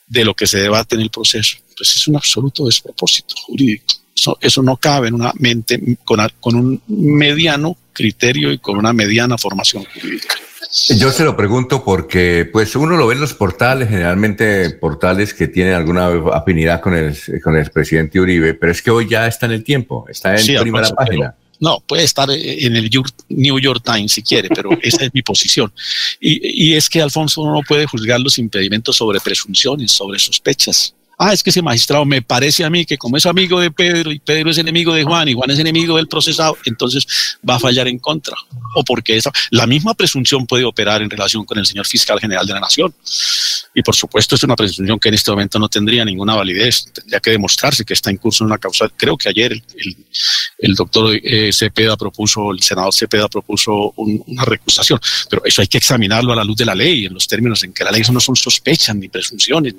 de 0.05 0.25
lo 0.25 0.35
que 0.35 0.49
se 0.49 0.59
debate 0.59 0.97
en 0.97 1.03
el 1.03 1.11
proceso. 1.11 1.59
Pues 1.77 1.95
es 1.95 2.09
un 2.09 2.17
absoluto 2.17 2.67
despropósito 2.67 3.37
jurídico. 3.47 4.01
Eso, 4.21 4.37
eso 4.43 4.63
no 4.63 4.77
cabe 4.77 5.09
en 5.09 5.15
una 5.15 5.33
mente 5.39 5.81
con, 6.05 6.21
con 6.41 6.55
un 6.55 6.83
mediano 6.87 7.79
criterio 7.95 8.53
y 8.53 8.59
con 8.59 8.77
una 8.77 8.93
mediana 8.93 9.39
formación 9.39 9.83
jurídica. 9.85 10.35
Yo 10.99 11.11
se 11.11 11.25
lo 11.25 11.39
pregunto 11.39 11.83
porque, 11.83 12.47
pues, 12.53 12.77
uno 12.77 12.99
lo 12.99 13.07
ve 13.07 13.15
en 13.15 13.21
los 13.21 13.33
portales, 13.33 13.89
generalmente 13.89 14.69
portales 14.71 15.33
que 15.33 15.49
tienen 15.49 15.73
alguna 15.73 16.09
afinidad 16.35 16.83
con 16.83 16.95
el, 16.95 17.17
con 17.43 17.57
el 17.57 17.71
presidente 17.71 18.21
Uribe, 18.21 18.53
pero 18.53 18.71
es 18.71 18.83
que 18.83 18.91
hoy 18.91 19.09
ya 19.09 19.27
está 19.27 19.47
en 19.47 19.53
el 19.53 19.65
tiempo, 19.65 20.05
está 20.07 20.33
en 20.33 20.41
Sí, 20.41 20.55
primera 20.61 20.87
Alfonso, 20.87 20.95
página. 20.97 21.35
No, 21.59 21.81
puede 21.81 22.05
estar 22.05 22.29
en 22.31 22.77
el 22.77 22.91
New 23.31 23.59
York 23.59 23.83
Times 23.83 24.13
si 24.13 24.23
quiere, 24.23 24.51
pero 24.55 24.71
esa 24.83 25.07
es 25.07 25.15
mi 25.15 25.23
posición. 25.23 25.73
Y, 26.21 26.73
y 26.73 26.75
es 26.75 26.91
que 26.91 27.01
Alfonso 27.01 27.41
uno 27.41 27.55
no 27.55 27.63
puede 27.67 27.87
juzgar 27.87 28.21
los 28.21 28.37
impedimentos 28.37 28.97
sobre 28.97 29.19
presunciones, 29.19 29.93
sobre 29.93 30.19
sospechas. 30.19 30.95
Ah, 31.23 31.35
es 31.35 31.43
que 31.43 31.51
ese 31.51 31.61
magistrado 31.61 32.07
me 32.07 32.23
parece 32.23 32.65
a 32.65 32.71
mí 32.71 32.87
que 32.87 32.97
como 32.97 33.19
es 33.19 33.27
amigo 33.27 33.61
de 33.61 33.71
Pedro 33.71 34.11
y 34.11 34.19
Pedro 34.21 34.51
es 34.51 34.57
enemigo 34.57 34.95
de 34.95 35.05
Juan 35.05 35.29
y 35.29 35.35
Juan 35.35 35.51
es 35.51 35.59
enemigo 35.59 35.99
del 35.99 36.09
procesado, 36.09 36.57
entonces 36.65 37.07
va 37.47 37.57
a 37.57 37.59
fallar 37.61 37.89
en 37.89 37.99
contra. 37.99 38.35
O 38.75 38.83
porque 38.85 39.19
esa, 39.19 39.31
la 39.51 39.67
misma 39.67 39.93
presunción 39.93 40.47
puede 40.47 40.65
operar 40.65 41.03
en 41.03 41.11
relación 41.11 41.45
con 41.45 41.59
el 41.59 41.67
señor 41.67 41.87
fiscal 41.87 42.19
general 42.21 42.47
de 42.47 42.55
la 42.55 42.61
Nación. 42.61 42.95
Y 43.75 43.83
por 43.83 43.95
supuesto 43.95 44.35
es 44.35 44.43
una 44.45 44.57
presunción 44.57 44.99
que 44.99 45.09
en 45.11 45.15
este 45.15 45.31
momento 45.31 45.59
no 45.59 45.69
tendría 45.69 46.07
ninguna 46.07 46.35
validez. 46.37 46.87
Tendría 46.93 47.21
que 47.21 47.33
demostrarse 47.33 47.85
que 47.85 47.93
está 47.93 48.09
en 48.09 48.17
curso 48.17 48.43
una 48.45 48.57
causa. 48.57 48.89
Creo 48.97 49.19
que 49.19 49.29
ayer 49.29 49.53
el, 50.59 50.75
doctor 50.75 51.15
eh, 51.23 51.51
Cepeda 51.53 51.99
propuso, 51.99 52.51
el 52.51 52.63
senador 52.63 52.95
Cepeda 52.95 53.29
propuso 53.29 53.93
un- 53.97 54.23
una 54.27 54.45
recusación, 54.47 54.99
pero 55.29 55.43
eso 55.45 55.61
hay 55.61 55.69
que 55.69 55.77
examinarlo 55.79 56.33
a 56.33 56.37
la 56.37 56.45
luz 56.45 56.57
de 56.57 56.65
la 56.65 56.75
ley, 56.75 57.05
en 57.05 57.13
los 57.13 57.27
términos 57.29 57.63
en 57.63 57.75
que 57.75 57.85
la 57.85 57.91
ley 57.91 58.01
eso 58.01 58.13
no 58.13 58.21
son 58.21 58.37
sospechas 58.37 58.97
ni 58.97 59.09
presunciones, 59.09 59.75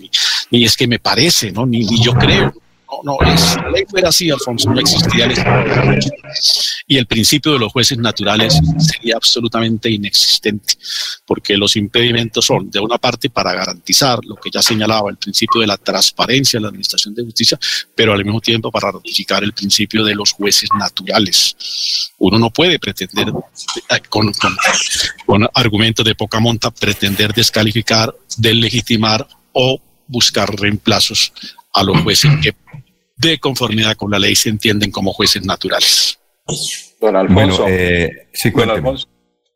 ni 0.51 0.63
es 0.65 0.75
que 0.77 0.85
me 0.87 0.99
parece, 0.99 1.30
¿no? 1.53 1.65
ni, 1.65 1.79
ni 1.79 2.03
yo 2.03 2.13
creo. 2.13 2.53
No, 3.03 3.17
no, 3.21 3.37
si 3.37 3.55
la 3.57 3.69
ley 3.69 3.83
fuera 3.89 4.09
así, 4.09 4.29
Alfonso, 4.29 4.69
no 4.69 4.79
existiría 4.79 5.25
el 5.25 5.31
Estado 5.31 5.63
de 5.63 5.75
Derecho. 5.75 6.09
Y 6.87 6.97
el 6.97 7.05
principio 7.05 7.53
de 7.53 7.59
los 7.59 7.71
jueces 7.71 7.97
naturales 7.97 8.59
sería 8.79 9.15
absolutamente 9.15 9.89
inexistente, 9.89 10.73
porque 11.25 11.55
los 11.55 11.77
impedimentos 11.77 12.45
son, 12.45 12.69
de 12.69 12.79
una 12.81 12.97
parte, 12.97 13.29
para 13.29 13.53
garantizar 13.53 14.19
lo 14.25 14.35
que 14.35 14.49
ya 14.51 14.61
señalaba, 14.61 15.09
el 15.09 15.15
principio 15.15 15.61
de 15.61 15.67
la 15.67 15.77
transparencia 15.77 16.57
en 16.57 16.63
la 16.63 16.69
administración 16.69 17.15
de 17.15 17.23
justicia, 17.23 17.57
pero 17.95 18.11
al 18.11 18.25
mismo 18.25 18.41
tiempo 18.41 18.69
para 18.71 18.91
ratificar 18.91 19.41
el 19.43 19.53
principio 19.53 20.03
de 20.03 20.13
los 20.13 20.33
jueces 20.33 20.69
naturales. 20.77 22.11
Uno 22.17 22.37
no 22.37 22.49
puede 22.49 22.77
pretender, 22.77 23.29
eh, 23.29 24.01
con, 24.09 24.33
con, 24.33 24.57
con 25.25 25.47
argumentos 25.53 26.05
de 26.05 26.13
poca 26.13 26.41
monta, 26.41 26.71
pretender 26.71 27.33
descalificar, 27.33 28.13
deslegitimar 28.37 29.25
o 29.53 29.79
buscar 30.11 30.49
reemplazos 30.59 31.33
a 31.73 31.83
los 31.83 32.01
jueces 32.01 32.29
que 32.43 32.51
de 33.15 33.39
conformidad 33.39 33.95
con 33.95 34.11
la 34.11 34.19
ley 34.19 34.35
se 34.35 34.49
entienden 34.49 34.91
como 34.91 35.13
jueces 35.13 35.45
naturales. 35.45 36.19
Don 36.99 37.15
Alfonso. 37.15 37.63
Bueno, 37.63 37.75
eh, 37.77 38.27
sí, 38.33 38.49
Don 38.49 38.53
cuénteme. 38.53 38.77
Alfonso, 38.79 39.07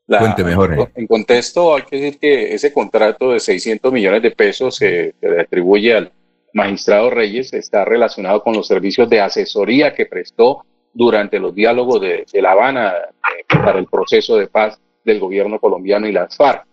la- 0.08 0.20
Cuénteme, 0.20 0.56
Jorge. 0.56 0.88
En 0.96 1.08
contexto, 1.08 1.76
hay 1.76 1.82
que 1.84 1.96
decir 1.98 2.20
que 2.20 2.54
ese 2.54 2.72
contrato 2.72 3.32
de 3.32 3.40
600 3.40 3.92
millones 3.92 4.22
de 4.22 4.32
pesos 4.32 4.82
eh, 4.82 5.14
que 5.20 5.28
le 5.28 5.42
atribuye 5.42 5.94
al 5.96 6.12
magistrado 6.54 7.10
Reyes 7.10 7.52
está 7.54 7.84
relacionado 7.84 8.42
con 8.44 8.54
los 8.54 8.68
servicios 8.68 9.10
de 9.10 9.20
asesoría 9.20 9.94
que 9.94 10.06
prestó 10.06 10.64
durante 10.94 11.40
los 11.40 11.54
diálogos 11.54 12.00
de, 12.02 12.26
de 12.32 12.42
La 12.42 12.52
Habana 12.54 12.94
eh, 12.94 13.44
para 13.50 13.80
el 13.80 13.88
proceso 13.88 14.38
de 14.38 14.48
paz 14.48 14.80
del 15.04 15.20
gobierno 15.20 15.60
colombiano 15.60 16.08
y 16.08 16.12
las 16.14 16.36
FARC. 16.38 16.66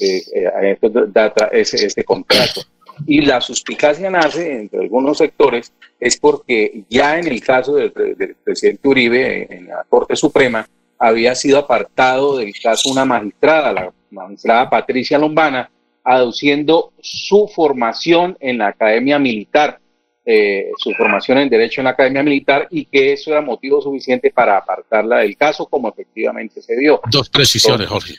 Eh, 0.00 0.22
eh, 0.34 0.46
a 0.48 0.66
esto 0.66 0.88
data 0.88 1.48
ese, 1.52 2.02
contrato. 2.04 2.62
Y 3.06 3.22
la 3.22 3.40
suspicacia 3.40 4.10
nace 4.10 4.52
entre 4.60 4.80
algunos 4.80 5.18
sectores 5.18 5.72
es 6.00 6.18
porque 6.18 6.82
ya 6.88 7.18
en 7.18 7.26
el 7.28 7.40
caso 7.42 7.74
del, 7.74 7.92
pre- 7.92 8.14
del 8.14 8.34
presidente 8.36 8.88
Uribe 8.88 9.46
en 9.54 9.68
la 9.68 9.84
Corte 9.88 10.16
Suprema 10.16 10.68
había 10.98 11.34
sido 11.34 11.58
apartado 11.58 12.38
del 12.38 12.52
caso 12.60 12.90
una 12.90 13.04
magistrada, 13.04 13.72
la 13.72 13.92
magistrada 14.10 14.68
Patricia 14.68 15.18
Lombana, 15.18 15.70
aduciendo 16.02 16.92
su 17.00 17.48
formación 17.54 18.36
en 18.40 18.58
la 18.58 18.68
Academia 18.68 19.18
Militar, 19.18 19.78
eh, 20.24 20.70
su 20.78 20.92
formación 20.94 21.38
en 21.38 21.48
Derecho 21.48 21.80
en 21.80 21.84
la 21.86 21.90
Academia 21.90 22.22
Militar 22.22 22.66
y 22.70 22.84
que 22.86 23.12
eso 23.12 23.30
era 23.30 23.40
motivo 23.42 23.80
suficiente 23.80 24.30
para 24.30 24.56
apartarla 24.58 25.18
del 25.18 25.36
caso, 25.36 25.66
como 25.66 25.88
efectivamente 25.88 26.60
se 26.62 26.76
dio. 26.76 27.00
Dos 27.10 27.28
precisiones, 27.30 27.86
Jorge. 27.86 28.14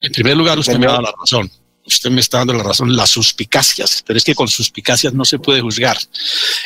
En 0.00 0.12
primer 0.12 0.36
lugar, 0.36 0.58
usted 0.58 0.76
me 0.78 0.86
dado 0.86 1.02
la 1.02 1.12
razón. 1.18 1.48
Usted 1.86 2.10
me 2.10 2.20
está 2.20 2.38
dando 2.38 2.52
la 2.54 2.64
razón, 2.64 2.96
las 2.96 3.10
suspicacias, 3.10 4.02
pero 4.04 4.16
es 4.16 4.24
que 4.24 4.34
con 4.34 4.48
suspicacias 4.48 5.12
no 5.14 5.24
se 5.24 5.38
puede 5.38 5.60
juzgar. 5.60 5.96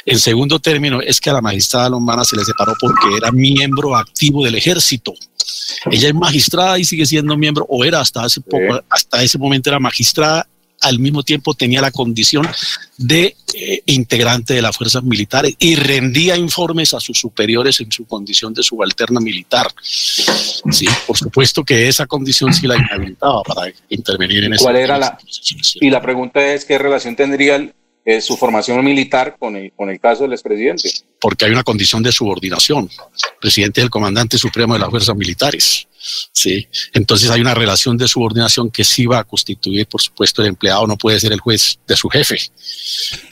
En 0.07 0.19
segundo 0.19 0.59
término, 0.59 1.01
es 1.01 1.21
que 1.21 1.31
a 1.31 1.35
la 1.35 1.43
magistrada 1.43 1.91
Lombana 1.91 2.25
se 2.25 2.37
le 2.37 2.45
separó 2.45 2.75
porque 2.81 3.17
era 3.17 3.31
miembro 3.31 3.97
activo 3.97 4.45
del 4.45 4.55
ejército. 4.55 5.15
Ella 5.91 6.09
es 6.09 6.15
magistrada 6.15 6.79
y 6.79 6.85
sigue 6.85 7.07
siendo 7.07 7.37
miembro, 7.37 7.67
o 7.69 7.85
era 7.85 8.01
hasta 8.01 8.25
hace 8.25 8.41
poco, 8.41 8.83
hasta 8.89 9.23
ese 9.23 9.39
momento 9.39 9.71
era 9.71 9.79
magistrada, 9.79 10.47
al 10.83 10.99
mismo 10.99 11.23
tiempo 11.23 11.55
tenía 11.55 11.81
la 11.81 11.91
condición 11.91 12.49
de 12.97 13.37
eh, 13.55 13.83
integrante 13.87 14.55
de 14.55 14.63
las 14.63 14.77
fuerzas 14.77 15.03
militares 15.03 15.55
y 15.59 15.75
rendía 15.77 16.37
informes 16.37 16.95
a 16.95 17.01
sus 17.01 17.19
superiores 17.19 17.81
en 17.81 17.91
su 17.93 18.07
condición 18.07 18.55
de 18.55 18.63
subalterna 18.63 19.21
militar. 19.21 19.67
Sí, 19.83 20.87
por 21.07 21.17
supuesto 21.17 21.65
que 21.65 21.89
esa 21.89 22.07
condición 22.07 22.53
sí 22.55 22.67
la 22.67 22.77
inhabilitaba 22.77 23.43
para 23.43 23.73
intervenir 23.89 24.45
en 24.45 24.55
ese 24.55 24.65
¿Cuál 24.65 24.77
era 24.77 24.99
la? 24.99 25.19
Y 25.81 25.91
la 25.91 26.01
pregunta 26.01 26.55
es 26.55 26.65
qué 26.65 26.79
relación 26.79 27.17
tendría 27.17 27.57
el- 27.57 27.75
eh, 28.07 28.23
su 28.23 28.37
formación 28.39 28.83
militar 28.83 29.37
con 29.39 29.57
el, 29.57 29.73
con 29.73 29.91
el 29.91 30.01
caso 30.01 30.23
del 30.23 30.33
expresidente. 30.33 30.91
porque 31.21 31.45
hay 31.45 31.51
una 31.51 31.63
condición 31.63 32.03
de 32.03 32.11
subordinación. 32.13 32.89
Presidente 33.43 33.83
del 33.83 33.91
comandante 33.91 34.39
supremo 34.39 34.73
de 34.73 34.81
las 34.81 34.89
fuerzas 34.89 35.15
militares. 35.15 35.87
Sí. 36.33 36.67
Entonces 36.95 37.31
hay 37.31 37.41
una 37.43 37.55
relación 37.55 37.97
de 37.99 38.09
subordinación 38.09 38.71
que 38.71 38.85
sí 38.85 39.05
va 39.07 39.19
a 39.19 39.25
constituir, 39.25 39.87
por 39.87 40.01
supuesto, 40.01 40.41
el 40.41 40.49
empleado 40.49 40.87
no 40.87 40.97
puede 40.97 41.21
ser 41.21 41.33
el 41.33 41.41
juez 41.41 41.79
de 41.87 41.97
su 41.97 42.09
jefe. 42.09 42.39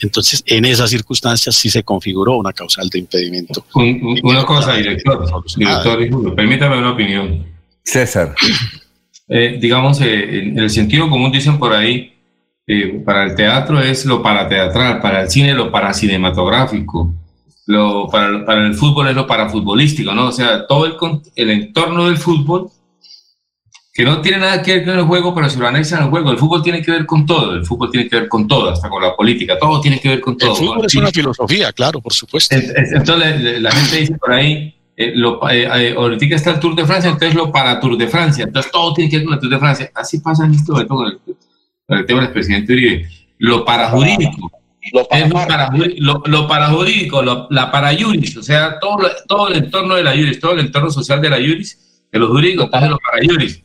Entonces, 0.01 0.43
en 0.45 0.65
esas 0.65 0.89
circunstancias 0.91 1.55
sí 1.55 1.69
se 1.69 1.83
configuró 1.83 2.37
una 2.37 2.53
causal 2.53 2.87
de 2.89 2.99
impedimento. 2.99 3.65
Un- 3.73 3.99
un- 4.03 4.19
una 4.23 4.45
cosa, 4.45 4.73
director. 4.75 5.25
Director, 5.57 5.99
disculpe, 5.99 6.31
permítame 6.35 6.77
una 6.77 6.91
opinión. 6.91 7.45
César. 7.83 8.35
Eh, 9.27 9.57
digamos, 9.59 9.99
eh, 10.01 10.39
en 10.39 10.59
el 10.59 10.69
sentido 10.69 11.09
común 11.09 11.31
dicen 11.31 11.57
por 11.59 11.73
ahí, 11.73 12.13
eh, 12.67 13.01
para 13.05 13.23
el 13.25 13.35
teatro 13.35 13.79
es 13.81 14.05
lo 14.05 14.21
parateatral, 14.21 15.01
para 15.01 15.21
el 15.23 15.29
cine 15.29 15.53
lo 15.53 15.71
paracinematográfico, 15.71 17.13
lo, 17.69 18.09
para, 18.09 18.43
para 18.43 18.65
el 18.65 18.73
fútbol 18.73 19.09
es 19.09 19.15
lo 19.15 19.27
parafutbolístico, 19.27 20.11
¿no? 20.11 20.29
O 20.29 20.31
sea, 20.31 20.65
todo 20.65 20.87
el, 20.87 20.95
el 21.35 21.51
entorno 21.51 22.07
del 22.07 22.17
fútbol, 22.17 22.71
que 23.93 24.03
no 24.03 24.21
tiene 24.21 24.39
nada 24.39 24.63
que 24.63 24.73
ver 24.73 24.85
con 24.85 24.97
el 24.97 25.05
juego, 25.05 25.35
pero 25.35 25.47
si 25.51 25.59
lo 25.59 25.67
analizan 25.67 26.01
el 26.01 26.09
juego, 26.09 26.31
el 26.31 26.39
fútbol 26.39 26.63
tiene 26.63 26.81
que 26.81 26.89
ver 26.89 27.05
con 27.05 27.27
todo, 27.27 27.53
el 27.53 27.63
fútbol 27.63 27.91
tiene 27.91 28.09
que 28.09 28.21
ver 28.21 28.27
con 28.27 28.47
todo, 28.47 28.71
hasta 28.71 28.89
con 28.89 29.03
la 29.03 29.15
política, 29.15 29.59
todo 29.59 29.79
tiene 29.81 29.99
que 29.99 30.09
ver 30.09 30.19
con 30.19 30.35
todo. 30.35 30.49
El 30.49 30.57
fútbol 30.57 30.85
es 30.87 30.95
una 30.95 31.11
filosofía, 31.11 31.71
claro, 31.71 32.01
por 32.01 32.11
supuesto. 32.11 32.55
Entonces 32.55 33.61
la, 33.61 33.71
gente 33.71 33.97
dice 33.97 34.15
por 34.15 34.33
ahí, 34.33 34.75
eh, 34.97 35.11
lo, 35.13 35.47
eh, 35.47 35.69
eh, 35.71 35.93
ahorita 35.95 36.35
está 36.35 36.49
el 36.49 36.59
Tour 36.59 36.75
de 36.75 36.87
Francia, 36.87 37.11
entonces 37.11 37.35
lo 37.35 37.51
para 37.51 37.79
Tour 37.79 37.95
de 37.97 38.07
Francia, 38.07 38.45
entonces 38.45 38.71
todo 38.71 38.95
tiene 38.95 39.11
que 39.11 39.17
ver 39.17 39.25
con 39.25 39.35
el 39.35 39.39
Tour 39.41 39.51
de 39.51 39.59
Francia. 39.59 39.91
Así 39.93 40.17
pasa 40.21 40.43
en 40.43 40.57
momento 40.67 40.95
con 40.95 41.05
el, 41.05 41.19
con 41.85 41.97
el 41.99 42.05
tema 42.07 42.21
del 42.21 42.31
presidente 42.31 42.73
Uribe. 42.73 43.07
Lo 43.37 43.63
parajurídico. 43.63 44.58
Es 45.11 45.29
lo, 45.29 45.35
parajuri- 45.39 45.95
lo, 45.99 46.23
lo 46.25 46.47
parajurídico, 46.47 47.21
lo- 47.21 47.47
la 47.51 47.71
parayuris, 47.71 48.37
o 48.37 48.43
sea, 48.43 48.79
todo, 48.79 48.99
lo- 49.01 49.09
todo 49.27 49.47
el 49.49 49.55
entorno 49.63 49.95
de 49.95 50.03
la 50.03 50.15
yuris, 50.15 50.39
todo 50.39 50.53
el 50.53 50.59
entorno 50.61 50.89
social 50.91 51.21
de 51.21 51.29
la 51.29 51.39
yuris, 51.39 52.05
de 52.11 52.19
los 52.19 52.29
jurídicos, 52.29 52.65
entonces 52.65 52.89
los 52.89 52.99
parayuris. 52.99 53.61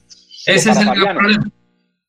Ese 0.46 0.70
es 0.70 0.76
el 0.78 0.84
gran 0.94 1.16
problema. 1.16 1.48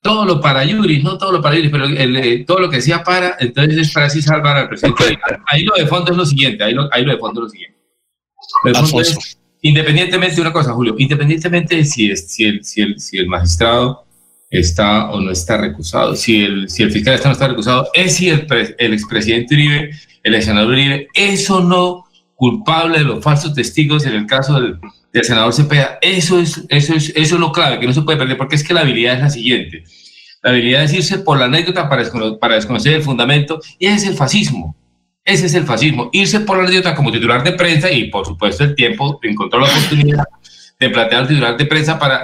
Todo 0.01 0.25
lo 0.25 0.39
parayuris, 0.39 1.03
no 1.03 1.17
todo 1.17 1.31
lo 1.31 1.41
parayuris, 1.41 1.71
pero 1.71 1.85
el, 1.85 2.15
eh, 2.17 2.43
todo 2.45 2.59
lo 2.59 2.69
que 2.69 2.75
decía 2.77 3.01
para, 3.03 3.37
entonces 3.39 3.77
es 3.77 3.91
para 3.93 4.05
así 4.05 4.21
salvar 4.21 4.55
al 4.57 4.67
presidente. 4.69 5.17
Ahí 5.47 5.63
lo 5.63 5.73
de 5.75 5.87
fondo 5.87 6.11
es 6.11 6.17
lo 6.17 6.25
siguiente, 6.25 6.63
ahí 6.63 6.73
lo, 6.73 6.87
ahí 6.93 7.03
lo 7.03 7.11
de 7.13 7.17
fondo 7.17 7.41
es 7.41 7.43
lo 7.45 7.49
siguiente. 7.49 7.79
Lo 8.63 8.69
de 8.71 8.75
fondo 8.79 8.97
Alfonso. 8.99 9.19
es, 9.19 9.37
independientemente 9.61 10.35
de 10.35 10.41
una 10.41 10.53
cosa, 10.53 10.73
Julio, 10.73 10.93
independientemente 10.99 11.75
de 11.77 11.85
si, 11.85 12.11
es, 12.11 12.31
si, 12.31 12.43
el, 12.43 12.63
si, 12.63 12.81
el, 12.81 12.99
si 12.99 13.17
el 13.17 13.27
magistrado 13.27 14.04
está 14.59 15.11
o 15.11 15.21
no 15.21 15.31
está 15.31 15.57
recusado. 15.57 16.15
Si 16.15 16.43
el, 16.43 16.69
si 16.69 16.83
el 16.83 16.91
fiscal 16.91 17.13
está 17.13 17.27
o 17.27 17.31
no 17.31 17.33
está 17.33 17.47
recusado, 17.47 17.87
es 17.93 18.15
si 18.15 18.29
el, 18.29 18.47
el 18.77 18.93
expresidente 18.93 19.55
Uribe, 19.55 19.91
el 20.23 20.41
senador 20.41 20.71
Uribe, 20.71 21.07
es 21.13 21.49
o 21.49 21.61
no 21.61 22.05
culpable 22.35 22.99
de 22.99 23.05
los 23.05 23.23
falsos 23.23 23.53
testigos 23.53 24.05
en 24.05 24.13
el 24.13 24.25
caso 24.25 24.59
del, 24.59 24.79
senador 25.23 25.53
Cepeda. 25.53 25.97
Eso 26.01 26.39
es, 26.39 26.65
eso, 26.69 26.93
es, 26.93 27.13
eso 27.15 27.35
es 27.35 27.41
lo 27.41 27.51
clave, 27.51 27.79
que 27.79 27.87
no 27.87 27.93
se 27.93 28.01
puede 28.01 28.17
perder, 28.17 28.37
porque 28.37 28.55
es 28.55 28.63
que 28.63 28.73
la 28.73 28.81
habilidad 28.81 29.15
es 29.15 29.21
la 29.21 29.29
siguiente. 29.29 29.83
La 30.43 30.51
habilidad 30.51 30.83
es 30.83 30.93
irse 30.93 31.19
por 31.19 31.39
la 31.39 31.45
anécdota 31.45 31.89
para 31.89 32.03
desconocer, 32.03 32.37
para 32.37 32.55
desconocer 32.55 32.93
el 32.93 33.01
fundamento, 33.01 33.61
y 33.79 33.87
ese 33.87 33.95
es 33.95 34.07
el 34.07 34.15
fascismo. 34.15 34.75
Ese 35.23 35.47
es 35.47 35.55
el 35.55 35.63
fascismo. 35.63 36.09
Irse 36.11 36.41
por 36.41 36.57
la 36.57 36.65
anécdota 36.65 36.93
como 36.93 37.11
titular 37.11 37.43
de 37.43 37.53
prensa 37.53 37.89
y, 37.89 38.09
por 38.09 38.25
supuesto, 38.25 38.63
el 38.63 38.75
tiempo 38.75 39.19
encontró 39.23 39.59
la 39.59 39.67
oportunidad 39.67 40.25
de 40.79 40.89
plantear 40.89 41.21
el 41.23 41.27
titular 41.29 41.57
de 41.57 41.65
prensa 41.65 41.97
para... 41.97 42.23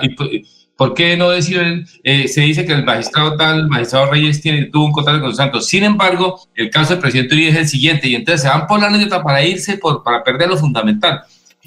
¿Por 0.81 0.95
qué 0.95 1.15
no 1.15 1.29
decir, 1.29 1.85
eh, 2.03 2.27
se 2.27 2.41
dice 2.41 2.65
que 2.65 2.73
el 2.73 2.83
magistrado 2.83 3.37
tal, 3.37 3.59
el 3.59 3.67
magistrado 3.67 4.09
Reyes 4.09 4.41
tiene, 4.41 4.65
tuvo 4.65 4.85
un 4.85 4.91
contacto 4.91 5.21
con 5.21 5.35
Santos? 5.35 5.67
Sin 5.67 5.83
embargo, 5.83 6.41
el 6.55 6.71
caso 6.71 6.93
del 6.93 6.99
presidente 6.99 7.35
Uribe 7.35 7.51
es 7.51 7.55
el 7.55 7.67
siguiente, 7.67 8.07
y 8.07 8.15
entonces 8.15 8.41
se 8.41 8.47
van 8.47 8.65
por 8.65 8.79
la 8.79 8.87
anécdota 8.87 9.21
para 9.21 9.45
irse, 9.45 9.77
por, 9.77 10.01
para 10.01 10.23
perder 10.23 10.49
lo 10.49 10.57
fundamental. 10.57 11.21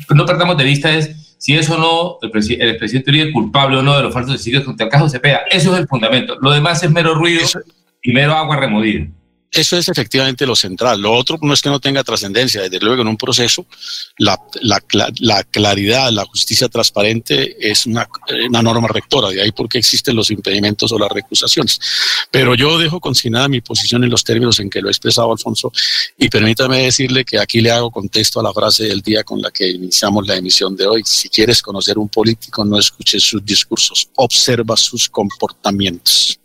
Pero 0.09 0.19
no 0.19 0.27
perdamos 0.27 0.57
de 0.57 0.65
vista 0.65 0.93
es 0.93 1.37
si 1.39 1.55
es 1.55 1.71
o 1.71 1.79
no 1.79 2.19
el, 2.23 2.61
el 2.61 2.77
presidente 2.77 3.11
Uribe 3.13 3.31
culpable 3.31 3.77
o 3.77 3.83
no 3.83 3.97
de 3.97 4.03
los 4.03 4.13
falsos 4.13 4.35
testigos 4.35 4.65
contra 4.65 4.87
el 4.87 4.91
caso 4.91 5.09
Cepeda. 5.09 5.43
Eso 5.49 5.73
es 5.75 5.79
el 5.79 5.87
fundamento. 5.87 6.37
Lo 6.41 6.51
demás 6.51 6.83
es 6.83 6.91
mero 6.91 7.15
ruido 7.15 7.47
y 8.03 8.13
mero 8.13 8.35
agua 8.35 8.57
removida. 8.57 9.07
Eso 9.55 9.77
es 9.77 9.89
efectivamente 9.89 10.47
lo 10.47 10.57
central. 10.57 11.01
Lo 11.01 11.13
otro 11.13 11.39
no 11.41 11.55
es 11.55 11.63
que 11.63 11.69
no 11.69 11.79
tenga 11.79 12.03
trascendencia. 12.03 12.63
Desde 12.63 12.81
luego, 12.81 13.03
en 13.03 13.09
un 13.09 13.17
proceso, 13.17 13.65
la, 14.19 14.37
la, 14.63 14.83
la, 15.21 15.45
claridad, 15.45 16.11
la 16.11 16.25
justicia 16.25 16.69
transparente 16.69 17.57
es 17.61 17.87
una, 17.87 18.09
una, 18.49 18.63
norma 18.63 18.89
rectora. 18.89 19.29
De 19.29 19.41
ahí 19.41 19.53
porque 19.53 19.79
existen 19.79 20.17
los 20.17 20.33
impedimentos 20.33 20.91
o 20.91 20.99
las 20.99 21.09
recusaciones. 21.09 21.79
Pero 22.33 22.57
yo 22.57 22.77
dejo 22.79 22.99
consignada 22.99 23.47
mi 23.47 23.61
posición 23.61 24.03
en 24.03 24.11
los 24.11 24.25
términos 24.25 24.59
en 24.59 24.69
que 24.69 24.81
lo 24.81 24.89
ha 24.89 24.91
expresado 24.91 25.31
Alfonso. 25.31 25.71
Y 26.19 26.29
permítame 26.29 26.83
decirle 26.83 27.25
que 27.25 27.39
aquí 27.39 27.61
le 27.61 27.71
hago 27.71 27.93
contexto 27.93 28.41
a 28.41 28.43
la 28.43 28.53
frase 28.53 28.85
del 28.85 29.03
día 29.03 29.23
con 29.23 29.41
la 29.41 29.53
que 29.53 29.69
iniciamos 29.69 30.27
la 30.27 30.35
emisión 30.35 30.75
de 30.75 30.87
hoy. 30.89 31.03
Si 31.05 31.29
quieres 31.29 31.63
conocer 31.63 31.97
un 31.97 32.09
político, 32.09 32.65
no 32.65 32.77
escuches 32.77 33.23
sus 33.23 33.45
discursos, 33.45 34.09
observa 34.17 34.77
sus 34.77 35.09
comportamientos. 35.09 36.41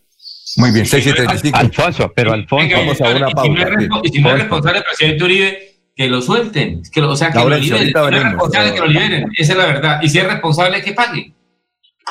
Muy 0.58 0.72
bien, 0.72 0.86
6 0.86 1.08
y 1.08 1.14
35. 1.14 1.58
Alfonso, 1.58 2.12
pero 2.16 2.34
Alfonso. 2.34 2.76
Vamos 2.76 3.02
a 3.02 3.10
una 3.10 3.30
pausa. 3.30 3.52
Y 4.04 4.10
si 4.10 4.22
no 4.22 4.30
es 4.30 4.40
responsable 4.40 4.80
el 4.80 4.84
presidente 4.84 5.24
Uribe, 5.24 5.76
que 5.96 6.08
lo 6.08 6.22
suelten. 6.22 6.82
Que 6.92 7.02
lo, 7.02 7.12
o 7.12 7.16
sea, 7.16 7.32
que 7.32 7.40
lo 7.40 7.50
liberen. 7.50 7.88
Si 7.88 7.94
no 7.94 8.08
es 8.08 8.24
responsable, 8.24 8.74
que 8.74 8.80
lo 8.80 8.88
liberen. 8.88 9.32
Esa 9.36 9.52
es 9.52 9.58
la 9.58 9.66
verdad. 9.66 10.00
Y 10.02 10.10
si 10.10 10.20
es 10.20 10.26
responsable, 10.26 10.82
que 10.82 10.94
pague. 10.94 11.34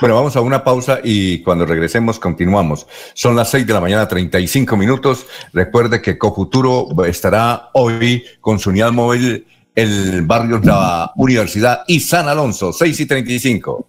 Bueno, 0.00 0.14
vamos 0.14 0.36
a 0.36 0.40
una 0.40 0.62
pausa 0.62 1.00
y 1.02 1.42
cuando 1.42 1.66
regresemos 1.66 2.20
continuamos. 2.20 2.86
Son 3.14 3.34
las 3.34 3.50
6 3.50 3.66
de 3.66 3.72
la 3.72 3.80
mañana, 3.80 4.06
35 4.06 4.76
minutos. 4.76 5.26
Recuerde 5.52 6.00
que 6.00 6.16
Cofuturo 6.16 6.86
estará 7.04 7.70
hoy 7.72 8.24
con 8.40 8.60
su 8.60 8.70
unidad 8.70 8.92
móvil 8.92 9.44
el 9.74 10.22
barrio 10.22 10.58
de 10.58 10.66
la 10.66 11.12
Universidad 11.16 11.82
y 11.86 12.00
San 12.00 12.28
Alonso, 12.28 12.72
6 12.72 13.00
y 13.00 13.06
35. 13.06 13.88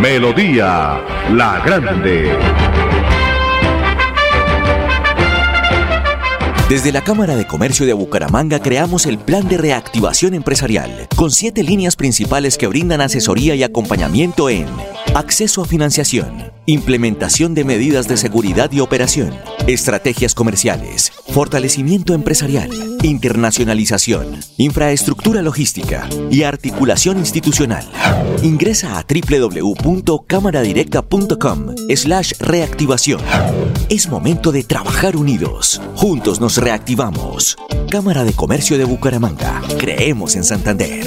Melodía 0.00 1.00
La 1.32 1.62
Grande. 1.64 2.36
Desde 6.68 6.92
la 6.92 7.02
Cámara 7.02 7.34
de 7.34 7.46
Comercio 7.46 7.86
de 7.86 7.94
Bucaramanga 7.94 8.60
creamos 8.60 9.06
el 9.06 9.18
Plan 9.18 9.48
de 9.48 9.56
Reactivación 9.56 10.34
Empresarial, 10.34 11.08
con 11.16 11.30
siete 11.30 11.62
líneas 11.62 11.96
principales 11.96 12.58
que 12.58 12.66
brindan 12.66 13.00
asesoría 13.00 13.54
y 13.54 13.62
acompañamiento 13.62 14.50
en 14.50 14.66
acceso 15.16 15.62
a 15.62 15.64
financiación, 15.64 16.52
implementación 16.66 17.54
de 17.54 17.64
medidas 17.64 18.06
de 18.06 18.18
seguridad 18.18 18.70
y 18.72 18.80
operación, 18.80 19.34
estrategias 19.66 20.34
comerciales, 20.34 21.10
fortalecimiento 21.28 22.12
empresarial, 22.12 22.70
internacionalización, 23.02 24.38
infraestructura 24.58 25.40
logística 25.40 26.06
y 26.30 26.42
articulación 26.42 27.16
institucional. 27.16 27.90
Ingresa 28.42 28.98
a 28.98 29.06
www.cámaradirecta.com 29.08 31.74
slash 31.94 32.32
reactivación. 32.38 33.22
Es 33.88 34.10
momento 34.10 34.52
de 34.52 34.64
trabajar 34.64 35.16
unidos. 35.16 35.80
Juntos 35.94 36.42
nos 36.42 36.58
reactivamos. 36.58 37.56
Cámara 37.90 38.22
de 38.24 38.34
Comercio 38.34 38.76
de 38.76 38.84
Bucaramanga. 38.84 39.62
Creemos 39.78 40.36
en 40.36 40.44
Santander. 40.44 41.06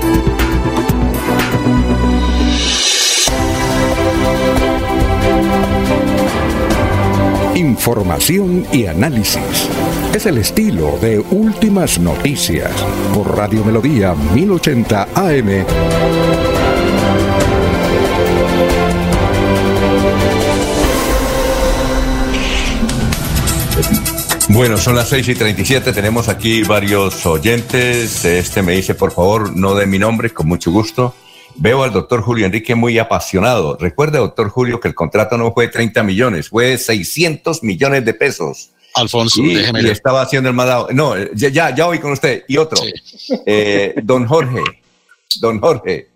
Información 7.81 8.63
y 8.71 8.85
análisis. 8.85 9.67
Es 10.13 10.27
el 10.27 10.37
estilo 10.37 10.99
de 11.01 11.17
Últimas 11.17 11.97
Noticias 11.97 12.71
por 13.11 13.35
Radio 13.35 13.65
Melodía 13.65 14.13
1080 14.13 15.07
AM. 15.15 15.65
Bueno, 24.49 24.77
son 24.77 24.95
las 24.95 25.09
6 25.09 25.29
y 25.29 25.33
37. 25.33 25.91
Tenemos 25.91 26.29
aquí 26.29 26.61
varios 26.61 27.25
oyentes. 27.25 28.23
Este 28.23 28.61
me 28.61 28.73
dice, 28.73 28.93
por 28.93 29.11
favor, 29.11 29.57
no 29.57 29.73
de 29.73 29.87
mi 29.87 29.97
nombre, 29.97 30.29
con 30.29 30.47
mucho 30.47 30.71
gusto. 30.71 31.15
Veo 31.61 31.83
al 31.83 31.93
doctor 31.93 32.23
Julio 32.23 32.47
Enrique 32.47 32.73
muy 32.73 32.97
apasionado. 32.97 33.77
Recuerde, 33.79 34.17
doctor 34.17 34.49
Julio, 34.49 34.79
que 34.79 34.87
el 34.87 34.95
contrato 34.95 35.37
no 35.37 35.53
fue 35.53 35.67
30 35.67 36.01
millones, 36.01 36.49
fue 36.49 36.75
600 36.75 37.61
millones 37.61 38.03
de 38.03 38.15
pesos. 38.15 38.71
Alfonso, 38.95 39.43
y, 39.43 39.53
déjeme. 39.53 39.83
y 39.83 39.89
estaba 39.89 40.23
haciendo 40.23 40.49
el 40.49 40.55
mandado. 40.55 40.87
No, 40.91 41.15
ya, 41.35 41.49
ya, 41.49 41.75
ya 41.75 41.85
voy 41.85 41.99
con 41.99 42.13
usted. 42.13 42.45
Y 42.47 42.57
otro. 42.57 42.81
Eh, 43.45 43.93
don 44.01 44.25
Jorge, 44.25 44.59
don 45.39 45.59
Jorge, 45.59 46.09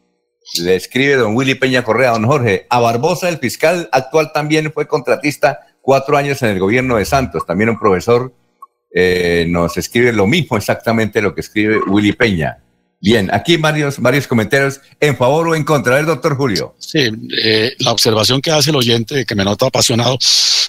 le 0.63 0.76
escribe 0.76 1.13
don 1.13 1.35
Willy 1.35 1.53
Peña 1.53 1.84
Correa, 1.84 2.13
don 2.13 2.26
Jorge, 2.26 2.65
a 2.67 2.80
Barbosa, 2.80 3.30
el 3.30 3.38
fiscal 3.38 3.88
actual 3.91 4.31
también 4.34 4.73
fue 4.73 4.88
contratista 4.88 5.59
cuatro 5.80 6.17
años 6.17 6.41
en 6.41 6.49
el 6.49 6.59
gobierno 6.59 6.97
de 6.97 7.05
Santos, 7.05 7.45
también 7.45 7.69
un 7.69 7.77
profesor 7.77 8.34
eh, 8.91 9.45
nos 9.47 9.77
escribe 9.77 10.11
lo 10.11 10.26
mismo 10.26 10.57
exactamente 10.57 11.22
lo 11.22 11.35
que 11.35 11.41
escribe 11.41 11.80
Willy 11.88 12.13
Peña. 12.13 12.64
Bien, 13.01 13.30
aquí 13.34 13.57
varios, 13.57 13.97
comentarios 14.27 14.81
en 14.99 15.15
favor 15.15 15.49
o 15.49 15.55
en 15.55 15.63
contra 15.63 15.97
del 15.97 16.05
doctor 16.05 16.35
Julio. 16.35 16.76
Sí, 16.80 17.07
eh, 17.43 17.76
la 17.80 17.91
observación 17.91 18.41
que 18.41 18.51
hace 18.51 18.72
el 18.72 18.77
oyente 18.77 19.26
que 19.26 19.35
me 19.35 19.43
nota 19.43 19.67
apasionado 19.67 20.17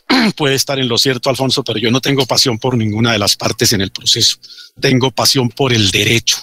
puede 0.37 0.55
estar 0.55 0.79
en 0.79 0.89
lo 0.89 0.99
cierto, 0.99 1.31
Alfonso, 1.31 1.65
pero 1.65 1.79
yo 1.79 1.91
no 1.91 2.01
tengo 2.01 2.27
pasión 2.27 2.59
por 2.59 2.77
ninguna 2.77 3.13
de 3.13 3.19
las 3.19 3.37
partes 3.37 3.73
en 3.73 3.81
el 3.81 3.91
proceso. 3.91 4.37
Tengo 4.81 5.11
pasión 5.11 5.49
por 5.49 5.73
el 5.73 5.91
derecho, 5.91 6.37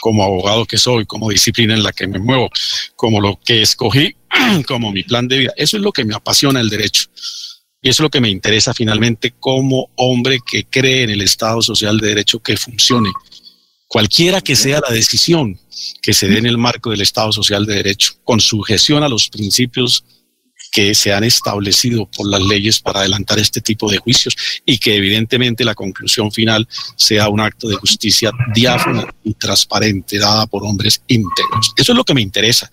como 0.00 0.22
abogado 0.22 0.64
que 0.64 0.78
soy, 0.78 1.06
como 1.06 1.30
disciplina 1.30 1.74
en 1.74 1.82
la 1.82 1.92
que 1.92 2.06
me 2.06 2.18
muevo, 2.18 2.48
como 2.94 3.20
lo 3.20 3.40
que 3.44 3.62
escogí, 3.62 4.14
como 4.68 4.92
mi 4.92 5.02
plan 5.02 5.26
de 5.26 5.38
vida. 5.38 5.52
Eso 5.56 5.76
es 5.76 5.82
lo 5.82 5.92
que 5.92 6.04
me 6.04 6.14
apasiona 6.14 6.60
el 6.60 6.68
derecho. 6.68 7.06
Y 7.80 7.88
eso 7.88 8.02
es 8.02 8.04
lo 8.04 8.10
que 8.10 8.20
me 8.20 8.30
interesa 8.30 8.72
finalmente 8.74 9.34
como 9.40 9.90
hombre 9.96 10.38
que 10.48 10.66
cree 10.66 11.02
en 11.02 11.10
el 11.10 11.20
Estado 11.20 11.62
Social 11.62 11.98
de 11.98 12.08
Derecho 12.08 12.38
que 12.38 12.56
funcione 12.56 13.10
cualquiera 13.92 14.40
que 14.40 14.56
sea 14.56 14.80
la 14.80 14.94
decisión 14.94 15.60
que 16.00 16.14
se 16.14 16.26
dé 16.26 16.38
en 16.38 16.46
el 16.46 16.56
marco 16.56 16.90
del 16.90 17.02
Estado 17.02 17.30
Social 17.30 17.66
de 17.66 17.74
Derecho, 17.74 18.14
con 18.24 18.40
sujeción 18.40 19.02
a 19.02 19.08
los 19.08 19.28
principios 19.28 20.02
que 20.72 20.94
se 20.94 21.12
han 21.12 21.24
establecido 21.24 22.08
por 22.10 22.26
las 22.26 22.40
leyes 22.40 22.80
para 22.80 23.00
adelantar 23.00 23.38
este 23.38 23.60
tipo 23.60 23.90
de 23.90 23.98
juicios 23.98 24.34
y 24.64 24.78
que 24.78 24.96
evidentemente 24.96 25.62
la 25.62 25.74
conclusión 25.74 26.32
final 26.32 26.66
sea 26.96 27.28
un 27.28 27.40
acto 27.40 27.68
de 27.68 27.76
justicia 27.76 28.30
diáfana 28.54 29.06
y 29.24 29.34
transparente 29.34 30.18
dada 30.18 30.46
por 30.46 30.64
hombres 30.64 31.02
íntegros. 31.08 31.74
Eso 31.76 31.92
es 31.92 31.98
lo 31.98 32.04
que 32.04 32.14
me 32.14 32.22
interesa, 32.22 32.70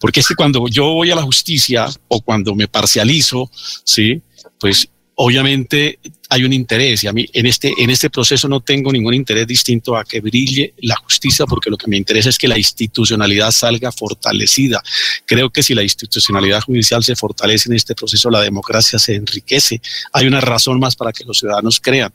porque 0.00 0.18
es 0.18 0.26
que 0.26 0.34
cuando 0.34 0.66
yo 0.66 0.86
voy 0.94 1.12
a 1.12 1.14
la 1.14 1.22
justicia 1.22 1.86
o 2.08 2.20
cuando 2.22 2.56
me 2.56 2.66
parcializo, 2.66 3.48
¿sí? 3.84 4.20
Pues 4.58 4.88
obviamente 5.22 5.98
hay 6.30 6.44
un 6.44 6.52
interés 6.54 7.04
y 7.04 7.06
a 7.06 7.12
mí 7.12 7.26
en 7.34 7.44
este, 7.44 7.74
en 7.76 7.90
este 7.90 8.08
proceso 8.08 8.48
no 8.48 8.60
tengo 8.60 8.90
ningún 8.90 9.12
interés 9.12 9.46
distinto 9.46 9.94
a 9.94 10.02
que 10.02 10.22
brille 10.22 10.72
la 10.80 10.96
justicia 10.96 11.44
porque 11.44 11.68
lo 11.68 11.76
que 11.76 11.88
me 11.88 11.98
interesa 11.98 12.30
es 12.30 12.38
que 12.38 12.48
la 12.48 12.56
institucionalidad 12.56 13.50
salga 13.50 13.92
fortalecida. 13.92 14.82
Creo 15.26 15.50
que 15.50 15.62
si 15.62 15.74
la 15.74 15.82
institucionalidad 15.82 16.62
judicial 16.62 17.04
se 17.04 17.16
fortalece 17.16 17.68
en 17.68 17.76
este 17.76 17.94
proceso, 17.94 18.30
la 18.30 18.40
democracia 18.40 18.98
se 18.98 19.14
enriquece. 19.14 19.82
Hay 20.14 20.26
una 20.26 20.40
razón 20.40 20.80
más 20.80 20.96
para 20.96 21.12
que 21.12 21.24
los 21.24 21.38
ciudadanos 21.38 21.80
crean 21.80 22.14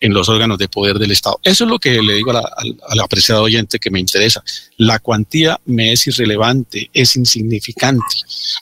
en 0.00 0.12
los 0.12 0.28
órganos 0.28 0.58
de 0.58 0.68
poder 0.68 0.98
del 0.98 1.12
Estado. 1.12 1.40
Eso 1.42 1.64
es 1.64 1.70
lo 1.70 1.78
que 1.78 2.02
le 2.02 2.16
digo 2.16 2.32
al 2.32 3.00
apreciado 3.00 3.44
oyente 3.44 3.78
que 3.78 3.90
me 3.90 3.98
interesa. 3.98 4.44
La 4.76 4.98
cuantía 4.98 5.58
me 5.64 5.90
es 5.90 6.06
irrelevante, 6.06 6.90
es 6.92 7.16
insignificante. 7.16 8.04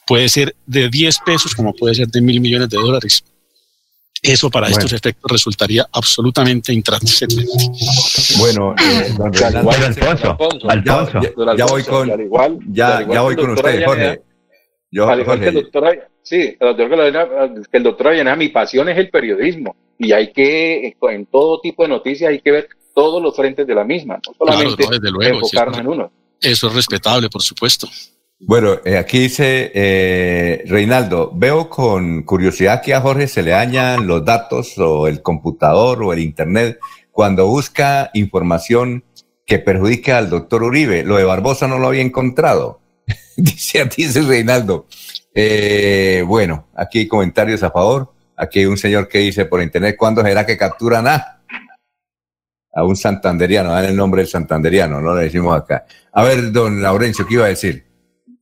Puede 0.06 0.28
ser 0.28 0.54
de 0.64 0.88
10 0.88 1.18
pesos 1.26 1.56
como 1.56 1.74
puede 1.74 1.96
ser 1.96 2.06
de 2.06 2.20
mil 2.20 2.40
millones 2.40 2.68
de 2.68 2.76
dólares 2.76 3.24
eso 4.24 4.50
para 4.50 4.68
estos 4.68 4.92
efectos 4.92 5.30
resultaría 5.30 5.86
absolutamente 5.92 6.72
intranscendente. 6.72 7.52
Bueno, 8.38 8.74
eh, 8.80 9.12
don 9.18 9.34
Alfonso, 9.44 10.30
Alfonso, 10.68 11.20
ya, 11.44 11.56
ya, 11.56 11.66
voy 11.66 11.84
con, 11.84 12.20
igual, 12.20 12.58
ya, 12.68 13.06
ya 13.06 13.20
voy 13.20 13.36
con 13.36 13.50
usted, 13.50 13.84
Jorge. 13.84 14.22
Yo, 14.90 15.08
al 15.08 15.20
igual 15.20 15.40
que 15.40 15.48
el 15.48 15.54
doctor, 15.54 16.08
sí, 16.22 16.56
el 16.58 16.76
doctor, 16.76 17.68
que 17.70 17.76
el 17.76 17.82
doctor 17.82 18.36
mi 18.38 18.48
pasión 18.48 18.88
es 18.88 18.96
el 18.96 19.10
periodismo. 19.10 19.76
Y 19.98 20.12
hay 20.12 20.32
que, 20.32 20.96
en 21.02 21.26
todo 21.26 21.60
tipo 21.60 21.82
de 21.82 21.90
noticias, 21.90 22.30
hay 22.30 22.40
que 22.40 22.50
ver 22.50 22.68
todos 22.94 23.22
los 23.22 23.36
frentes 23.36 23.66
de 23.66 23.74
la 23.74 23.84
misma, 23.84 24.20
no 24.26 24.34
solamente 24.38 24.84
enfocarnos 25.28 25.78
en 25.78 25.86
uno. 25.86 26.12
Eso 26.40 26.68
es 26.68 26.74
respetable, 26.74 27.28
por 27.28 27.42
supuesto. 27.42 27.88
Bueno, 28.40 28.80
eh, 28.84 28.98
aquí 28.98 29.20
dice 29.20 29.70
eh, 29.74 30.64
Reinaldo, 30.66 31.30
veo 31.34 31.70
con 31.70 32.24
curiosidad 32.24 32.82
que 32.82 32.92
a 32.92 33.00
Jorge 33.00 33.28
se 33.28 33.42
le 33.42 33.52
dañan 33.52 34.06
los 34.06 34.24
datos 34.24 34.76
o 34.78 35.06
el 35.06 35.22
computador 35.22 36.02
o 36.02 36.12
el 36.12 36.18
internet 36.18 36.78
cuando 37.12 37.46
busca 37.46 38.10
información 38.12 39.04
que 39.46 39.60
perjudique 39.60 40.12
al 40.12 40.30
doctor 40.30 40.64
Uribe. 40.64 41.04
Lo 41.04 41.16
de 41.16 41.24
Barbosa 41.24 41.68
no 41.68 41.78
lo 41.78 41.88
había 41.88 42.02
encontrado. 42.02 42.80
dice, 43.36 43.88
dice 43.96 44.22
Reinaldo. 44.22 44.86
Eh, 45.32 46.24
bueno, 46.26 46.68
aquí 46.74 47.00
hay 47.00 47.08
comentarios 47.08 47.62
a 47.62 47.70
favor. 47.70 48.12
Aquí 48.36 48.60
hay 48.60 48.66
un 48.66 48.76
señor 48.76 49.08
que 49.08 49.18
dice 49.18 49.44
por 49.44 49.62
internet, 49.62 49.96
¿cuándo 49.96 50.22
será 50.22 50.44
que 50.44 50.56
capturan 50.56 51.06
a? 51.06 51.40
A 52.72 52.84
un 52.84 52.96
santanderiano, 52.96 53.70
dan 53.70 53.84
el 53.84 53.94
nombre 53.96 54.22
del 54.22 54.28
santanderiano, 54.28 55.00
no 55.00 55.14
lo 55.14 55.20
decimos 55.20 55.56
acá. 55.56 55.86
A 56.12 56.24
ver, 56.24 56.50
don 56.50 56.82
Laurencio, 56.82 57.24
¿qué 57.26 57.34
iba 57.34 57.44
a 57.44 57.48
decir? 57.48 57.93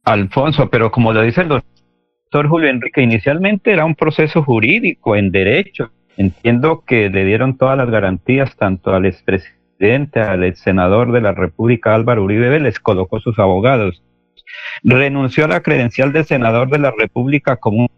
Alfonso, 0.05 0.69
pero 0.69 0.91
como 0.91 1.13
lo 1.13 1.23
dice 1.23 1.43
el 1.43 1.49
doctor 1.49 2.49
Julio 2.49 2.71
Enrique, 2.71 3.03
inicialmente 3.03 3.73
era 3.73 3.85
un 3.85 3.95
proceso 3.95 4.43
jurídico 4.43 5.17
en 5.17 5.31
derecho. 5.31 5.91
Entiendo 6.17 6.83
que 6.85 7.09
le 7.09 7.25
dieron 7.25 7.57
todas 7.57 7.77
las 7.79 7.89
garantías 7.89 8.57
tanto 8.57 8.95
al 8.95 9.07
expresidente, 9.07 10.21
al 10.21 10.45
ex 10.45 10.61
senador 10.61 11.13
de 11.13 11.21
la 11.21 11.33
República 11.33 11.95
Álvaro 11.95 12.25
Uribe, 12.25 12.59
les 12.61 12.81
colocó 12.81 13.21
sus 13.21 13.39
abogados. 13.39 14.03
Renunció 14.83 15.45
a 15.45 15.49
la 15.49 15.61
credencial 15.61 16.13
de 16.13 16.25
senador 16.25 16.69
de 16.69 16.79
la 16.79 16.93
República 16.97 17.57
como 17.57 17.89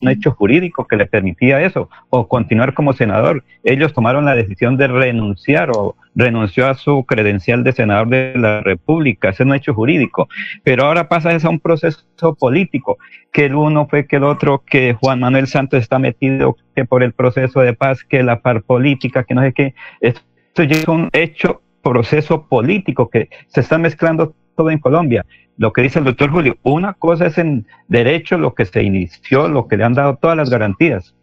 un 0.00 0.08
hecho 0.08 0.32
jurídico 0.32 0.86
que 0.86 0.96
le 0.96 1.06
permitía 1.06 1.62
eso, 1.62 1.88
o 2.08 2.26
continuar 2.26 2.74
como 2.74 2.92
senador. 2.92 3.44
Ellos 3.62 3.92
tomaron 3.92 4.24
la 4.24 4.34
decisión 4.34 4.76
de 4.76 4.88
renunciar 4.88 5.70
o 5.70 5.96
renunció 6.14 6.68
a 6.68 6.74
su 6.74 7.04
credencial 7.04 7.64
de 7.64 7.72
senador 7.72 8.08
de 8.08 8.34
la 8.36 8.60
República, 8.60 9.30
ese 9.30 9.42
es 9.42 9.46
un 9.46 9.54
hecho 9.54 9.74
jurídico. 9.74 10.28
Pero 10.62 10.84
ahora 10.84 11.08
pasa 11.08 11.32
eso 11.32 11.48
a 11.48 11.50
un 11.50 11.60
proceso 11.60 12.04
político, 12.38 12.98
que 13.32 13.46
el 13.46 13.54
uno 13.54 13.86
fue 13.88 14.06
que 14.06 14.16
el 14.16 14.24
otro, 14.24 14.62
que 14.66 14.94
Juan 14.94 15.20
Manuel 15.20 15.46
Santos 15.46 15.80
está 15.80 15.98
metido 15.98 16.56
que 16.74 16.84
por 16.84 17.02
el 17.02 17.12
proceso 17.12 17.60
de 17.60 17.74
paz, 17.74 18.04
que 18.04 18.22
la 18.22 18.40
par 18.40 18.62
política, 18.62 19.24
que 19.24 19.34
no 19.34 19.42
sé 19.42 19.52
qué. 19.52 19.74
Esto 20.00 20.62
ya 20.62 20.76
es 20.76 20.88
un 20.88 21.08
hecho, 21.12 21.62
proceso 21.82 22.46
político 22.46 23.10
que 23.10 23.28
se 23.48 23.60
está 23.60 23.76
mezclando 23.76 24.34
todo 24.54 24.70
en 24.70 24.78
Colombia 24.78 25.24
lo 25.56 25.72
que 25.72 25.82
dice 25.82 25.98
el 25.98 26.04
doctor 26.06 26.30
Julio, 26.30 26.56
una 26.62 26.94
cosa 26.94 27.26
es 27.26 27.38
en 27.38 27.66
derecho 27.88 28.38
lo 28.38 28.54
que 28.54 28.64
se 28.64 28.82
inició, 28.82 29.48
lo 29.48 29.68
que 29.68 29.76
le 29.76 29.84
han 29.84 29.94
dado 29.94 30.16
todas 30.16 30.36
las 30.36 30.50
garantías 30.50 31.14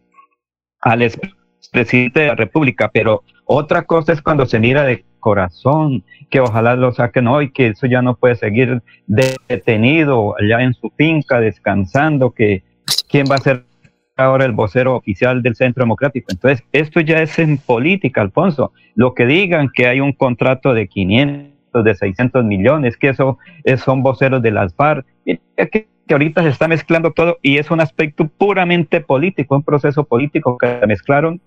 al 0.81 1.01
expresidente 1.59 2.21
de 2.21 2.27
la 2.27 2.35
República, 2.35 2.89
pero 2.91 3.23
otra 3.45 3.83
cosa 3.83 4.13
es 4.13 4.21
cuando 4.21 4.45
se 4.45 4.59
mira 4.59 4.83
de 4.83 5.03
corazón, 5.19 6.03
que 6.29 6.39
ojalá 6.39 6.75
lo 6.75 6.91
saquen 6.91 7.27
hoy, 7.27 7.51
que 7.51 7.67
eso 7.67 7.85
ya 7.85 8.01
no 8.01 8.15
puede 8.15 8.35
seguir 8.35 8.81
detenido 9.07 10.35
allá 10.39 10.61
en 10.61 10.73
su 10.73 10.89
finca 10.95 11.39
descansando, 11.39 12.31
que 12.31 12.63
quién 13.09 13.25
va 13.29 13.35
a 13.35 13.39
ser 13.39 13.65
ahora 14.15 14.45
el 14.45 14.51
vocero 14.51 14.95
oficial 14.95 15.41
del 15.41 15.55
Centro 15.55 15.83
Democrático. 15.83 16.27
Entonces, 16.31 16.63
esto 16.71 16.99
ya 16.99 17.21
es 17.21 17.39
en 17.39 17.57
política, 17.57 18.21
Alfonso. 18.21 18.73
Lo 18.95 19.13
que 19.13 19.25
digan 19.25 19.69
que 19.73 19.87
hay 19.87 20.01
un 20.01 20.13
contrato 20.13 20.73
de 20.73 20.87
500 20.87 21.83
de 21.83 21.95
600 21.95 22.43
millones, 22.43 22.97
que 22.97 23.09
eso 23.09 23.37
son 23.77 24.03
voceros 24.03 24.41
de 24.41 24.51
las 24.51 24.73
FARC, 24.75 25.05
que, 25.25 25.39
que 26.09 26.13
ahorita 26.13 26.41
se 26.41 26.49
está 26.49 26.67
mezclando 26.67 27.11
todo 27.11 27.37
y 27.41 27.57
es 27.59 27.69
un 27.69 27.79
aspecto 27.79 28.27
puramente 28.27 28.99
político, 28.99 29.55
un 29.55 29.63
proceso 29.63 30.03
político 30.03 30.57
que 30.57 30.85
mezclaron 30.87 31.39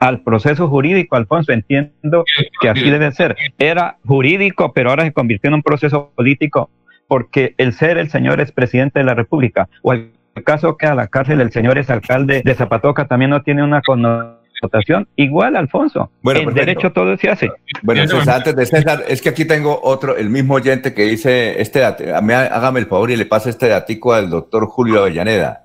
al 0.00 0.22
proceso 0.22 0.66
jurídico, 0.68 1.14
Alfonso, 1.14 1.52
entiendo 1.52 2.24
que 2.60 2.68
así 2.70 2.90
debe 2.90 3.12
ser. 3.12 3.36
Era 3.58 3.98
jurídico, 4.06 4.72
pero 4.72 4.90
ahora 4.90 5.04
se 5.04 5.12
convirtió 5.12 5.48
en 5.48 5.54
un 5.54 5.62
proceso 5.62 6.10
político 6.16 6.70
porque 7.06 7.54
el 7.58 7.72
ser 7.74 7.98
el 7.98 8.08
señor 8.08 8.40
es 8.40 8.50
presidente 8.50 9.00
de 9.00 9.04
la 9.04 9.14
República 9.14 9.68
o 9.82 9.92
el 9.92 10.12
caso 10.44 10.76
que 10.76 10.86
a 10.86 10.94
la 10.94 11.08
cárcel 11.08 11.40
el 11.40 11.50
señor 11.50 11.76
es 11.76 11.90
alcalde 11.90 12.42
de 12.44 12.54
Zapatoca 12.54 13.06
también 13.06 13.30
no 13.30 13.42
tiene 13.42 13.62
una 13.62 13.82
connotación. 13.82 15.08
Igual, 15.16 15.56
Alfonso. 15.56 16.10
Bueno, 16.22 16.40
en 16.40 16.54
derecho 16.54 16.92
todo 16.92 17.16
se 17.16 17.28
hace. 17.28 17.50
Bueno, 17.82 18.06
César, 18.06 18.36
antes 18.36 18.56
de 18.56 18.64
César, 18.64 19.04
es 19.08 19.20
que 19.20 19.30
aquí 19.30 19.44
tengo 19.44 19.80
otro, 19.82 20.16
el 20.16 20.30
mismo 20.30 20.54
oyente 20.54 20.94
que 20.94 21.02
dice, 21.04 21.60
este 21.60 21.84
hágame 21.84 22.80
el 22.80 22.86
favor 22.86 23.10
y 23.10 23.16
le 23.16 23.26
pasa 23.26 23.50
este 23.50 23.68
datico 23.68 24.12
al 24.12 24.30
doctor 24.30 24.66
Julio 24.66 25.00
Avellaneda. 25.00 25.64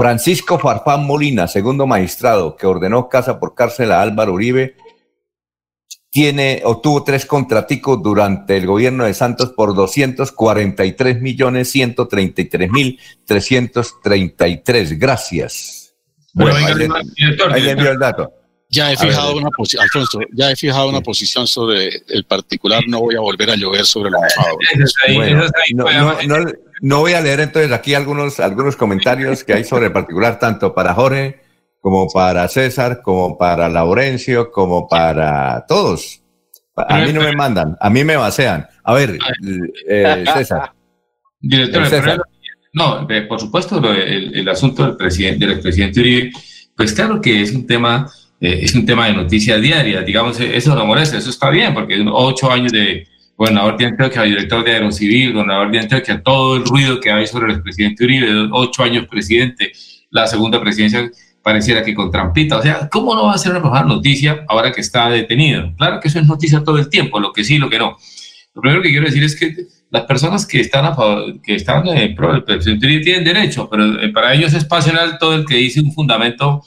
Francisco 0.00 0.58
Farfán 0.58 1.04
Molina, 1.04 1.46
segundo 1.46 1.86
magistrado, 1.86 2.56
que 2.56 2.66
ordenó 2.66 3.10
casa 3.10 3.38
por 3.38 3.54
cárcel 3.54 3.92
a 3.92 4.00
Álvaro 4.00 4.32
Uribe, 4.32 4.74
tiene, 6.08 6.62
obtuvo 6.64 7.04
tres 7.04 7.26
contraticos 7.26 8.02
durante 8.02 8.56
el 8.56 8.66
gobierno 8.66 9.04
de 9.04 9.12
Santos 9.12 9.52
por 9.54 9.74
243 9.74 11.20
millones 11.20 11.70
133 11.72 12.70
mil 12.70 12.98
333. 13.26 14.98
Gracias. 14.98 15.94
Bueno, 16.32 16.56
ahí, 16.56 16.74
le, 16.76 17.70
envío 17.70 17.90
el 17.90 17.98
dato. 17.98 18.32
Ya 18.72 18.92
he 18.92 18.96
fijado 18.96 19.36
una 19.36 19.50
posición, 19.50 19.82
Alfonso, 19.82 20.20
ya 20.32 20.50
he 20.52 20.56
fijado 20.56 20.88
una 20.88 21.00
posición 21.00 21.46
sobre 21.48 21.90
el 22.08 22.24
particular, 22.24 22.84
no 22.86 23.00
voy 23.00 23.16
a 23.16 23.20
volver 23.20 23.50
a 23.50 23.56
llover 23.56 23.84
sobre 23.84 24.10
los 24.10 24.20
mojados. 24.20 24.58
no, 26.82 27.00
voy 27.00 27.12
a 27.12 27.20
leer 27.20 27.40
entonces 27.40 27.72
aquí 27.72 27.94
algunos, 27.94 28.38
algunos 28.38 28.76
comentarios 28.76 29.42
que 29.42 29.54
hay 29.54 29.64
sobre 29.64 29.86
el 29.86 29.92
particular, 29.92 30.38
tanto 30.38 30.72
para 30.72 30.94
Jorge, 30.94 31.40
como 31.80 32.08
para 32.08 32.46
César, 32.46 33.02
como 33.02 33.36
para 33.36 33.68
Laurencio, 33.68 34.52
como 34.52 34.86
para 34.86 35.64
todos. 35.66 36.22
A 36.76 36.98
mí 37.00 37.12
no 37.12 37.22
me 37.22 37.32
mandan, 37.32 37.76
a 37.80 37.90
mí 37.90 38.04
me 38.04 38.16
basean. 38.16 38.68
A 38.84 38.94
ver, 38.94 39.18
eh, 39.88 40.24
César. 40.32 40.72
Director, 41.40 41.86
César. 41.88 42.22
No, 42.72 43.06
por 43.28 43.40
supuesto, 43.40 43.82
el, 43.92 44.48
asunto 44.48 44.84
del 44.84 44.96
presidente, 44.96 45.44
del 45.44 45.54
expresidente 45.54 46.00
Uribe, 46.00 46.32
pues 46.76 46.92
claro 46.92 47.20
que 47.20 47.42
es 47.42 47.52
un 47.52 47.66
tema, 47.66 48.08
eh, 48.40 48.60
es 48.62 48.74
un 48.74 48.86
tema 48.86 49.06
de 49.06 49.12
noticias 49.12 49.60
diarias, 49.60 50.04
digamos, 50.04 50.40
eso 50.40 50.74
no 50.74 50.86
molesta, 50.86 51.18
eso 51.18 51.30
está 51.30 51.50
bien, 51.50 51.74
porque 51.74 52.02
ocho 52.10 52.50
años 52.50 52.72
de 52.72 53.06
gobernador 53.36 53.76
de 53.76 53.86
Antioquia, 53.86 54.22
director 54.22 54.64
de 54.64 54.72
Aerocivil, 54.72 55.32
gobernador 55.32 55.70
de 55.70 55.80
Antioquia, 55.80 56.22
todo 56.22 56.56
el 56.56 56.64
ruido 56.64 57.00
que 57.00 57.10
hay 57.10 57.26
sobre 57.26 57.46
el 57.46 57.52
expresidente 57.52 58.04
Uribe, 58.04 58.48
ocho 58.52 58.82
años 58.82 59.06
presidente, 59.08 59.72
la 60.10 60.26
segunda 60.26 60.60
presidencia 60.60 61.10
pareciera 61.42 61.82
que 61.82 61.94
con 61.94 62.10
trampita, 62.10 62.58
o 62.58 62.62
sea, 62.62 62.88
¿cómo 62.90 63.14
no 63.14 63.24
va 63.24 63.34
a 63.34 63.38
ser 63.38 63.52
una 63.52 63.60
mejor 63.60 63.86
noticia 63.86 64.44
ahora 64.48 64.72
que 64.72 64.80
está 64.80 65.08
detenido? 65.08 65.74
Claro 65.76 66.00
que 66.00 66.08
eso 66.08 66.18
es 66.18 66.26
noticia 66.26 66.62
todo 66.62 66.78
el 66.78 66.88
tiempo, 66.88 67.18
lo 67.18 67.32
que 67.32 67.44
sí, 67.44 67.58
lo 67.58 67.70
que 67.70 67.78
no. 67.78 67.96
Lo 68.54 68.62
primero 68.62 68.82
que 68.82 68.90
quiero 68.90 69.06
decir 69.06 69.22
es 69.22 69.38
que 69.38 69.54
las 69.90 70.04
personas 70.04 70.46
que 70.46 70.60
están 70.60 70.94
que 71.42 71.54
están 71.54 71.86
eh, 71.88 72.14
pro 72.16 72.32
del 72.32 72.44
presidente 72.44 72.86
tienen 73.00 73.24
derecho, 73.24 73.68
pero 73.70 74.00
eh, 74.00 74.08
para 74.10 74.34
ellos 74.34 74.52
es 74.54 74.64
pasional 74.64 75.18
todo 75.18 75.34
el 75.34 75.44
que 75.44 75.56
dice 75.56 75.80
un 75.80 75.92
fundamento 75.92 76.62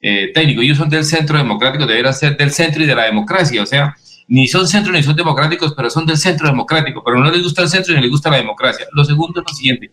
eh, 0.00 0.30
técnico. 0.34 0.62
Ellos 0.62 0.78
son 0.78 0.88
del 0.88 1.04
centro 1.04 1.38
democrático, 1.38 1.86
deberían 1.86 2.14
ser 2.14 2.36
del 2.36 2.50
centro 2.50 2.82
y 2.82 2.86
de 2.86 2.94
la 2.94 3.04
democracia. 3.04 3.62
O 3.62 3.66
sea, 3.66 3.94
ni 4.28 4.48
son 4.48 4.66
centro 4.66 4.92
ni 4.92 5.02
son 5.02 5.14
democráticos, 5.14 5.72
pero 5.76 5.88
son 5.88 6.04
del 6.04 6.16
centro 6.16 6.48
democrático, 6.48 7.02
pero 7.04 7.18
no 7.18 7.30
les 7.30 7.42
gusta 7.42 7.62
el 7.62 7.68
centro 7.68 7.94
ni 7.94 8.00
les 8.00 8.10
gusta 8.10 8.30
la 8.30 8.38
democracia. 8.38 8.86
Lo 8.92 9.04
segundo 9.04 9.40
es 9.40 9.46
lo 9.48 9.54
siguiente. 9.54 9.90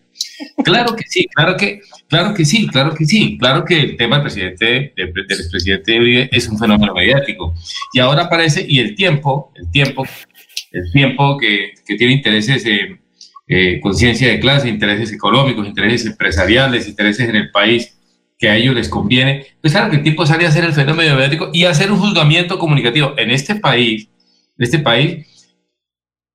Claro 0.64 0.96
que 0.96 1.04
sí, 1.08 1.28
claro 1.34 1.56
que, 1.56 1.82
claro 2.10 2.34
que 2.34 2.46
sí, 2.46 2.68
claro 2.68 2.96
que 2.96 3.06
sí, 3.06 3.38
claro 3.38 3.64
que 3.64 3.80
el 3.80 3.98
tema 3.98 4.18
del 4.18 4.24
presidente, 4.24 4.94
del, 4.96 5.14
del 5.14 6.02
Uribe 6.02 6.30
es 6.32 6.48
un 6.48 6.58
fenómeno 6.58 6.94
mediático. 6.94 7.54
Y 7.94 8.00
ahora 8.00 8.24
aparece, 8.24 8.66
y 8.68 8.80
el 8.80 8.96
tiempo, 8.96 9.52
el 9.56 9.70
tiempo, 9.70 10.04
el 10.72 10.92
tiempo 10.92 11.38
que, 11.38 11.74
que 11.86 11.96
tiene 11.96 12.14
intereses, 12.14 12.66
eh, 12.66 13.00
eh, 13.48 13.80
conciencia 13.82 14.30
de 14.30 14.40
clase, 14.40 14.68
intereses 14.68 15.12
económicos, 15.12 15.68
intereses 15.68 16.08
empresariales, 16.08 16.88
intereses 16.88 17.30
en 17.30 17.36
el 17.36 17.52
país, 17.52 18.00
que 18.44 18.50
a 18.50 18.58
ellos 18.58 18.76
les 18.76 18.90
conviene, 18.90 19.46
pues 19.62 19.72
claro 19.72 19.90
que 19.90 19.96
el 19.96 20.04
tiempo 20.04 20.26
sale 20.26 20.46
a 20.46 20.50
hacer 20.50 20.66
el 20.66 20.74
fenómeno 20.74 21.16
mediático 21.16 21.50
y 21.54 21.64
hacer 21.64 21.90
un 21.94 21.98
juzgamiento 21.98 22.60
comunicativo. 22.60 23.14
En 23.16 23.32
este 23.32 23.56
país, 23.56 24.10
en 24.58 24.66
este 24.66 24.80
país, 24.80 25.26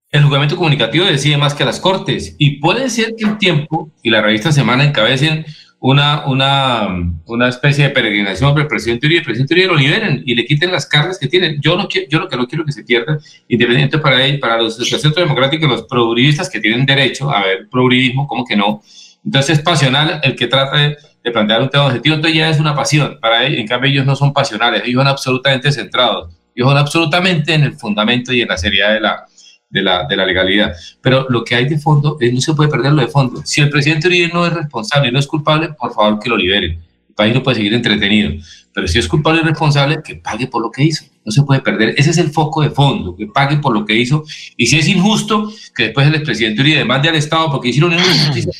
el 0.08 0.22
juzgamiento 0.22 0.56
comunicativo 0.56 1.04
decide 1.04 1.36
más 1.36 1.52
que 1.52 1.66
las 1.66 1.80
cortes 1.80 2.34
y 2.38 2.60
puede 2.60 2.88
ser 2.88 3.14
que 3.14 3.26
el 3.26 3.36
tiempo 3.36 3.90
y 4.02 4.08
la 4.08 4.22
revista 4.22 4.52
Semana 4.52 4.84
encabecen 4.84 5.44
una, 5.80 6.26
una, 6.26 7.12
una 7.26 7.48
especie 7.50 7.84
de 7.84 7.90
peregrinación 7.90 8.54
por 8.54 8.62
el 8.62 8.68
presidente 8.68 9.06
Uribe, 9.06 9.18
el 9.18 9.26
presidente 9.26 9.52
Uribe 9.52 9.68
lo 9.68 9.76
liberen 9.76 10.22
y 10.24 10.34
le 10.34 10.46
quiten 10.46 10.72
las 10.72 10.86
cargas 10.86 11.18
que 11.18 11.28
tienen. 11.28 11.60
Yo, 11.60 11.76
no 11.76 11.88
quiero, 11.88 12.08
yo 12.08 12.20
lo 12.20 12.28
que 12.30 12.38
no 12.38 12.48
quiero 12.48 12.64
que 12.64 12.72
se 12.72 12.84
pierda, 12.84 13.18
independiente 13.48 13.98
para 13.98 14.24
él, 14.24 14.40
para 14.40 14.56
los 14.56 14.78
del 14.78 14.86
centro 14.98 15.22
democrático, 15.22 15.66
los 15.66 15.82
prouribistas 15.82 16.48
que 16.48 16.58
tienen 16.58 16.86
derecho 16.86 17.30
a 17.30 17.44
ver 17.44 17.68
prouribismo, 17.68 18.26
como 18.26 18.46
que 18.46 18.56
no. 18.56 18.82
Entonces 19.24 19.58
es 19.58 19.64
pasional 19.64 20.20
el 20.22 20.36
que 20.36 20.46
trata 20.46 20.76
de, 20.76 20.96
de 21.22 21.30
plantear 21.30 21.62
un 21.62 21.68
tema 21.68 21.86
objetivo, 21.86 22.14
entonces 22.14 22.38
ya 22.38 22.48
es 22.48 22.60
una 22.60 22.74
pasión. 22.74 23.18
Para 23.20 23.44
ellos, 23.44 23.60
en 23.60 23.66
cambio, 23.66 23.90
ellos 23.90 24.06
no 24.06 24.16
son 24.16 24.32
pasionales, 24.32 24.82
ellos 24.84 25.00
son 25.00 25.08
absolutamente 25.08 25.72
centrados, 25.72 26.34
ellos 26.54 26.68
son 26.68 26.78
absolutamente 26.78 27.54
en 27.54 27.64
el 27.64 27.72
fundamento 27.74 28.32
y 28.32 28.42
en 28.42 28.48
la 28.48 28.56
seriedad 28.56 28.94
de 28.94 29.00
la, 29.00 29.24
de 29.70 29.82
la, 29.82 30.04
de 30.06 30.16
la 30.16 30.24
legalidad. 30.24 30.72
Pero 31.00 31.26
lo 31.28 31.44
que 31.44 31.54
hay 31.54 31.68
de 31.68 31.78
fondo, 31.78 32.18
no 32.20 32.40
se 32.40 32.54
puede 32.54 32.70
perder 32.70 32.92
lo 32.92 33.02
de 33.02 33.08
fondo. 33.08 33.42
Si 33.44 33.60
el 33.60 33.70
presidente 33.70 34.08
Uribe 34.08 34.32
no 34.32 34.46
es 34.46 34.52
responsable 34.52 35.08
y 35.08 35.12
no 35.12 35.18
es 35.18 35.26
culpable, 35.26 35.70
por 35.78 35.92
favor 35.94 36.18
que 36.18 36.28
lo 36.28 36.36
liberen. 36.36 36.80
El 37.08 37.14
país 37.14 37.34
no 37.34 37.42
puede 37.42 37.56
seguir 37.56 37.74
entretenido. 37.74 38.32
Pero 38.72 38.86
si 38.86 38.98
es 38.98 39.08
culpable 39.08 39.40
y 39.40 39.44
responsable, 39.44 39.98
que 40.04 40.16
pague 40.16 40.46
por 40.46 40.62
lo 40.62 40.70
que 40.70 40.84
hizo. 40.84 41.04
No 41.24 41.32
se 41.32 41.42
puede 41.42 41.60
perder. 41.60 41.94
Ese 41.96 42.10
es 42.10 42.18
el 42.18 42.30
foco 42.30 42.62
de 42.62 42.70
fondo, 42.70 43.16
que 43.16 43.26
pague 43.26 43.56
por 43.56 43.74
lo 43.74 43.84
que 43.84 43.94
hizo. 43.94 44.24
Y 44.56 44.66
si 44.66 44.78
es 44.78 44.88
injusto, 44.88 45.52
que 45.74 45.84
después 45.84 46.06
el 46.06 46.14
expresidente 46.14 46.62
Uribe 46.62 46.78
demande 46.78 47.08
al 47.08 47.16
Estado 47.16 47.50
porque 47.50 47.68
hicieron 47.68 47.92
injusticia. 47.92 48.52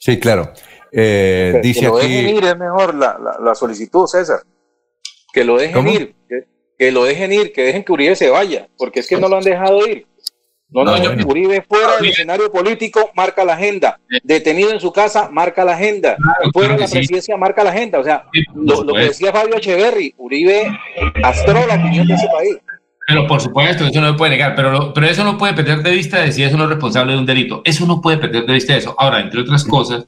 Sí, 0.00 0.18
claro. 0.18 0.52
Eh, 0.90 1.52
que, 1.54 1.60
dice 1.60 1.80
que 1.80 1.86
lo 1.86 1.98
aquí. 1.98 2.08
dejen 2.08 2.36
ir 2.36 2.44
es 2.44 2.56
mejor 2.56 2.94
la, 2.94 3.18
la, 3.18 3.36
la 3.38 3.54
solicitud, 3.54 4.06
César. 4.06 4.40
Que 5.32 5.44
lo 5.44 5.58
dejen 5.58 5.74
¿Cómo? 5.74 5.90
ir, 5.90 6.14
que, 6.28 6.44
que 6.78 6.90
lo 6.90 7.04
dejen 7.04 7.32
ir, 7.32 7.52
que 7.52 7.62
dejen 7.62 7.84
que 7.84 7.92
Uribe 7.92 8.16
se 8.16 8.30
vaya, 8.30 8.66
porque 8.76 9.00
es 9.00 9.06
que 9.06 9.18
no 9.18 9.28
lo 9.28 9.36
han 9.36 9.44
dejado 9.44 9.86
ir. 9.86 10.06
No, 10.70 10.84
no. 10.84 10.92
Uribe 11.26 11.62
fuera 11.62 11.96
del 11.96 12.10
escenario 12.10 12.50
político 12.50 13.10
marca 13.14 13.44
la 13.44 13.54
agenda. 13.54 13.98
Detenido 14.22 14.70
en 14.70 14.80
su 14.80 14.92
casa 14.92 15.28
marca 15.28 15.64
la 15.64 15.72
agenda. 15.72 16.16
fuera 16.52 16.74
de 16.74 16.80
la 16.80 16.86
sí. 16.86 16.98
presidencia 16.98 17.36
marca 17.36 17.64
la 17.64 17.70
agenda. 17.70 17.98
O 17.98 18.04
sea, 18.04 18.24
lo, 18.54 18.84
lo 18.84 18.94
que 18.94 19.00
decía 19.00 19.32
Fabio 19.32 19.56
Echeverry, 19.56 20.14
Uribe 20.16 20.70
astró 21.22 21.66
la 21.66 21.74
opinión 21.74 22.06
de 22.06 22.14
ese 22.14 22.28
país. 22.28 22.56
Pero 23.10 23.26
por 23.26 23.40
supuesto, 23.40 23.84
eso 23.86 24.00
no 24.00 24.12
se 24.12 24.14
puede 24.16 24.30
negar, 24.32 24.54
pero, 24.54 24.70
lo- 24.70 24.94
pero 24.94 25.06
eso 25.06 25.24
no 25.24 25.36
puede 25.36 25.52
perder 25.54 25.82
de 25.82 25.90
vista 25.90 26.20
de 26.20 26.30
si 26.32 26.42
es 26.44 26.54
uno 26.54 26.66
responsable 26.66 27.12
de 27.12 27.18
un 27.18 27.26
delito. 27.26 27.60
Eso 27.64 27.84
no 27.86 28.00
puede 28.00 28.18
perder 28.18 28.46
de 28.46 28.52
vista 28.52 28.76
eso. 28.76 28.94
Ahora, 28.96 29.20
entre 29.20 29.40
otras 29.40 29.64
cosas, 29.64 30.06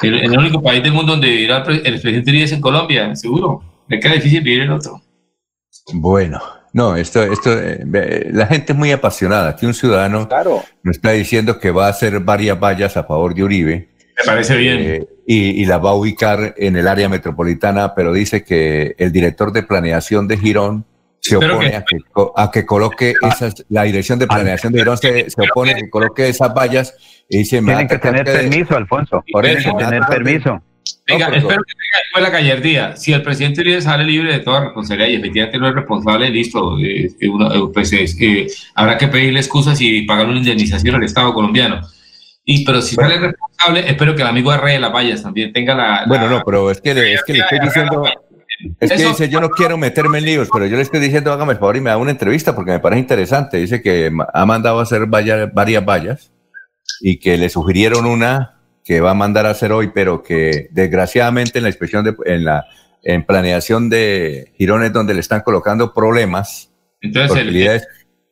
el, 0.00 0.14
el 0.14 0.38
único 0.38 0.62
país 0.62 0.82
del 0.82 0.92
mundo 0.92 1.12
donde 1.12 1.28
vivirá 1.28 1.58
el, 1.58 1.62
pre- 1.62 1.82
el 1.84 2.00
presidente 2.00 2.30
Uribe 2.30 2.44
es 2.44 2.52
en 2.52 2.60
Colombia, 2.60 3.14
seguro. 3.14 3.62
Me 3.88 4.00
queda 4.00 4.14
difícil 4.14 4.40
vivir 4.40 4.62
en 4.62 4.70
otro. 4.70 5.00
Bueno, 5.92 6.40
no, 6.72 6.96
esto, 6.96 7.22
esto, 7.22 7.52
eh, 7.58 8.30
la 8.32 8.46
gente 8.46 8.72
es 8.72 8.78
muy 8.78 8.90
apasionada. 8.92 9.50
Aquí 9.50 9.66
un 9.66 9.74
ciudadano 9.74 10.26
Claro. 10.28 10.62
nos 10.82 10.96
está 10.96 11.10
diciendo 11.10 11.58
que 11.58 11.70
va 11.70 11.86
a 11.86 11.90
hacer 11.90 12.18
varias 12.20 12.58
vallas 12.58 12.96
a 12.96 13.04
favor 13.04 13.34
de 13.34 13.44
Uribe. 13.44 13.88
Me 14.18 14.24
parece 14.24 14.56
bien. 14.56 14.78
eh, 14.80 15.06
y, 15.26 15.62
y 15.62 15.64
las 15.66 15.84
va 15.84 15.90
a 15.90 15.94
ubicar 15.94 16.54
en 16.56 16.76
el 16.76 16.88
área 16.88 17.08
metropolitana, 17.08 17.94
pero 17.94 18.12
dice 18.12 18.44
que 18.44 18.94
el 18.98 19.12
director 19.12 19.52
de 19.52 19.62
planeación 19.62 20.28
de 20.28 20.38
Girón 20.38 20.84
se 21.22 21.36
opone 21.36 21.70
que- 21.70 21.76
a, 21.76 21.84
que, 21.84 21.96
a 22.36 22.50
que 22.50 22.66
coloque 22.66 23.14
esas, 23.22 23.64
la 23.68 23.84
dirección 23.84 24.18
de 24.18 24.26
planeación 24.26 24.72
de 24.72 24.80
Girón 24.80 24.98
se, 24.98 25.30
se 25.30 25.42
opone 25.42 25.72
a 25.72 25.74
que 25.76 25.88
coloque 25.88 26.28
esas 26.28 26.52
vallas 26.52 26.94
y 27.28 27.40
a 27.42 27.60
Tienen 27.60 27.88
que 27.88 27.98
tener 27.98 28.24
permiso, 28.24 28.76
Alfonso. 28.76 29.24
Por 29.32 29.44
Tienen 29.44 29.60
eso, 29.62 29.76
que 29.76 29.84
tener 29.84 30.00
no, 30.00 30.06
no, 30.08 30.12
permiso. 30.12 30.62
Venga, 31.06 31.26
pero- 31.26 31.38
espero 31.38 31.62
que 31.62 31.72
tenga 31.74 31.98
después 32.02 32.22
la 32.24 32.30
gallardía. 32.30 32.96
Si 32.96 33.12
el 33.12 33.22
presidente 33.22 33.60
Uribe 33.60 33.80
sale 33.80 34.04
libre 34.04 34.32
de 34.32 34.40
toda 34.40 34.64
responsabilidad 34.64 35.08
y 35.10 35.14
efectivamente 35.14 35.58
no 35.58 35.68
es 35.68 35.74
responsable, 35.76 36.28
listo, 36.30 36.76
eh, 36.80 37.08
uno, 37.30 37.70
pues 37.72 37.92
es, 37.92 38.16
eh, 38.20 38.48
habrá 38.74 38.98
que 38.98 39.06
pedirle 39.08 39.38
excusas 39.38 39.80
y 39.80 40.02
pagar 40.02 40.26
una 40.26 40.38
indemnización 40.38 40.96
al 40.96 41.04
Estado 41.04 41.32
colombiano. 41.32 41.80
Y, 42.44 42.64
pero 42.64 42.82
si 42.82 42.96
sale 42.96 43.18
responsable, 43.18 43.88
espero 43.88 44.16
que 44.16 44.22
el 44.22 44.28
amigo 44.28 44.50
Arre 44.50 44.72
de 44.72 44.80
las 44.80 44.92
Vallas 44.92 45.22
también 45.22 45.52
tenga 45.52 45.76
la... 45.76 45.86
la- 46.00 46.04
Bueno, 46.08 46.28
no, 46.28 46.42
pero 46.44 46.68
es 46.72 46.80
que 46.80 46.90
es 46.90 47.22
que 47.24 47.32
le 47.34 47.38
estoy 47.38 47.60
diciendo, 47.60 48.02
es 48.82 48.92
que 48.92 49.08
dice, 49.08 49.28
yo 49.28 49.40
no 49.40 49.48
quiero 49.50 49.76
meterme 49.78 50.18
en 50.18 50.24
líos, 50.24 50.48
pero 50.52 50.66
yo 50.66 50.76
le 50.76 50.82
estoy 50.82 51.00
diciendo, 51.00 51.32
hágame 51.32 51.52
el 51.52 51.58
favor 51.58 51.76
y 51.76 51.80
me 51.80 51.90
da 51.90 51.96
una 51.96 52.10
entrevista 52.10 52.54
porque 52.54 52.72
me 52.72 52.80
parece 52.80 53.00
interesante. 53.00 53.56
Dice 53.58 53.80
que 53.82 54.10
ha 54.34 54.46
mandado 54.46 54.80
a 54.80 54.82
hacer 54.82 55.06
varias 55.06 55.84
vallas 55.84 56.32
y 57.00 57.18
que 57.18 57.36
le 57.38 57.48
sugirieron 57.48 58.06
una 58.06 58.58
que 58.84 59.00
va 59.00 59.12
a 59.12 59.14
mandar 59.14 59.46
a 59.46 59.50
hacer 59.50 59.72
hoy, 59.72 59.92
pero 59.94 60.22
que 60.22 60.68
desgraciadamente 60.72 61.58
en 61.58 61.62
la 61.64 61.68
inspección 61.68 62.04
de, 62.04 62.14
en 62.26 62.44
la 62.44 62.66
en 63.04 63.24
planeación 63.24 63.88
de 63.88 64.52
Girones 64.56 64.92
donde 64.92 65.14
le 65.14 65.20
están 65.20 65.40
colocando 65.40 65.92
problemas, 65.92 66.70
Entonces, 67.00 67.38
el, 67.38 67.80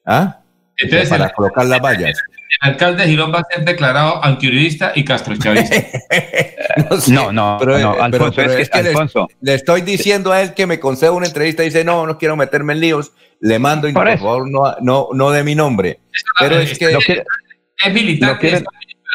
¿ah? 0.06 0.42
entonces 0.76 1.08
para 1.08 1.26
el- 1.26 1.32
colocar 1.32 1.66
las 1.66 1.80
vallas. 1.80 2.18
El 2.62 2.70
alcalde 2.70 3.04
de 3.04 3.10
Girón 3.10 3.32
va 3.32 3.38
a 3.40 3.44
ser 3.54 3.64
declarado 3.64 4.24
antiuribista 4.24 4.92
y 4.94 5.04
castrochavista. 5.04 5.76
sé, 7.00 7.12
No, 7.12 7.32
no, 7.32 7.56
pero, 7.60 7.78
no, 7.78 7.94
eh, 7.94 7.98
Alfonso, 8.00 8.32
pero- 8.36 8.48
pero 8.50 8.60
es 8.62 8.70
que, 8.70 8.82
le- 8.82 8.88
Alfonso, 8.90 9.28
Le 9.40 9.54
estoy 9.54 9.82
diciendo 9.82 10.32
a 10.32 10.42
él 10.42 10.54
que 10.54 10.66
me 10.66 10.80
conceda 10.80 11.12
una 11.12 11.26
entrevista 11.26 11.62
y 11.62 11.66
dice, 11.66 11.84
no, 11.84 12.06
no 12.06 12.18
quiero 12.18 12.36
meterme 12.36 12.72
en 12.72 12.80
líos. 12.80 13.12
Le 13.40 13.58
mando 13.58 13.88
y 13.88 13.92
Por 13.92 14.06
favor 14.18 14.50
no, 14.50 14.76
no, 14.82 15.08
no 15.14 15.30
de 15.30 15.42
mi 15.44 15.54
nombre. 15.54 16.00
Pero 16.38 16.58
es 16.58 16.78
que 16.78 16.90
es 16.92 17.94
militar, 17.94 18.38
quieren- 18.38 18.64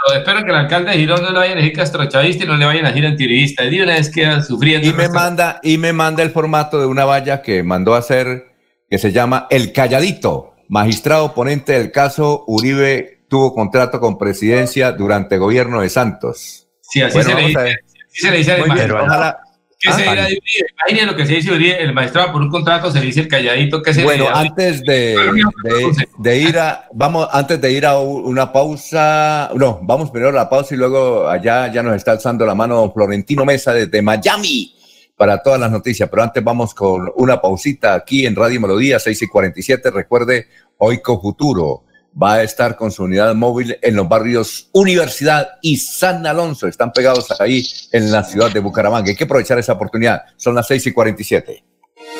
pero 0.07 0.19
espero 0.19 0.43
que 0.43 0.49
el 0.51 0.57
alcalde 0.57 0.91
de 0.91 0.97
Girón 0.97 1.21
no 1.21 1.31
le 1.31 1.39
vaya 1.39 1.51
a 1.51 1.53
elegir 1.53 1.73
castrochavista 1.73 2.43
y 2.43 2.47
no 2.47 2.57
le 2.57 2.65
vayan 2.65 2.85
a 2.85 2.89
elegir 2.89 3.05
antiuribista. 3.07 3.63
De 3.63 3.83
una 3.83 3.93
vez 3.93 4.09
queda 4.09 4.41
sufriendo. 4.41 4.87
y 4.87 4.93
me 4.93 5.09
manda 5.09 5.59
y 5.63 5.77
me 5.77 5.93
manda 5.93 6.23
el 6.23 6.31
formato 6.31 6.79
de 6.79 6.85
una 6.85 7.05
valla 7.05 7.41
que 7.41 7.63
mandó 7.63 7.95
a 7.95 7.99
hacer 7.99 8.45
que 8.89 8.97
se 8.97 9.11
llama 9.11 9.47
El 9.49 9.71
Calladito. 9.73 10.53
Magistrado 10.67 11.33
ponente 11.35 11.73
del 11.73 11.91
caso 11.91 12.43
Uribe 12.47 13.14
tuvo 13.35 13.53
contrato 13.53 13.99
con 13.99 14.17
presidencia 14.17 14.93
durante 14.93 15.37
gobierno 15.37 15.81
de 15.81 15.89
Santos. 15.89 16.67
Sí, 16.79 17.01
así 17.01 17.15
Bueno, 17.17 17.29
se, 17.31 17.35
le 17.35 17.47
dice, 17.47 17.59
así 17.59 18.21
se 18.21 18.31
le 18.31 18.37
dice 18.37 18.51
al 18.53 18.65
magistrado. 18.67 19.03
ojalá- 19.05 19.39
¿Qué 19.77 19.91
se 19.91 20.07
Ah, 20.07 20.11
dirá 20.11 20.23
de 20.23 20.37
Uribe? 20.37 20.67
Imaginen 20.79 21.07
lo 21.07 21.15
que 21.17 21.25
se 21.25 21.33
dice 21.33 21.51
Uribe, 21.51 21.83
el 21.83 21.93
magistrado 21.93 22.31
por 22.31 22.41
un 22.41 22.49
contrato 22.49 22.89
se 22.91 22.99
le 23.01 23.07
dice 23.07 23.19
el 23.19 23.27
calladito. 23.27 23.81
¿Qué 23.83 23.93
se 23.93 24.03
Bueno, 24.05 24.27
antes 24.33 24.81
de, 24.83 25.17
de, 25.65 26.07
de 26.17 26.37
ir 26.37 26.57
a, 26.57 26.85
vamos, 26.93 27.27
antes 27.29 27.59
de 27.59 27.71
ir 27.73 27.85
a 27.85 27.99
una 27.99 28.53
pausa, 28.53 29.51
no, 29.53 29.79
vamos 29.83 30.11
primero 30.11 30.29
a 30.29 30.33
la 30.33 30.49
pausa 30.49 30.73
y 30.73 30.77
luego 30.77 31.27
allá 31.27 31.69
ya 31.73 31.83
nos 31.83 31.93
está 31.97 32.13
alzando 32.13 32.45
la 32.45 32.55
mano 32.55 32.89
Florentino 32.93 33.43
Mesa 33.43 33.73
desde 33.73 34.01
Miami 34.01 34.73
para 35.17 35.43
todas 35.43 35.59
las 35.59 35.69
noticias, 35.71 36.07
pero 36.09 36.23
antes 36.23 36.41
vamos 36.41 36.73
con 36.73 37.11
una 37.17 37.41
pausita 37.41 37.95
aquí 37.95 38.25
en 38.25 38.33
Radio 38.33 38.61
Melodía 38.61 38.97
6 38.97 39.23
y 39.23 39.27
47, 39.27 39.91
recuerde, 39.91 40.47
Oico 40.77 41.19
Futuro 41.21 41.83
va 42.21 42.35
a 42.35 42.43
estar 42.43 42.75
con 42.75 42.91
su 42.91 43.03
unidad 43.03 43.35
móvil 43.35 43.77
en 43.81 43.95
los 43.95 44.07
barrios 44.07 44.69
Universidad 44.71 45.47
y 45.61 45.77
San 45.77 46.25
Alonso, 46.25 46.67
están 46.67 46.91
pegados 46.91 47.29
ahí 47.39 47.65
en 47.91 48.11
la 48.11 48.23
ciudad 48.23 48.51
de 48.51 48.59
Bucaramanga, 48.59 49.09
hay 49.09 49.15
que 49.15 49.25
aprovechar 49.25 49.59
esa 49.59 49.73
oportunidad, 49.73 50.23
son 50.37 50.55
las 50.55 50.67
6 50.67 50.87
y 50.87 50.91
47. 50.91 51.63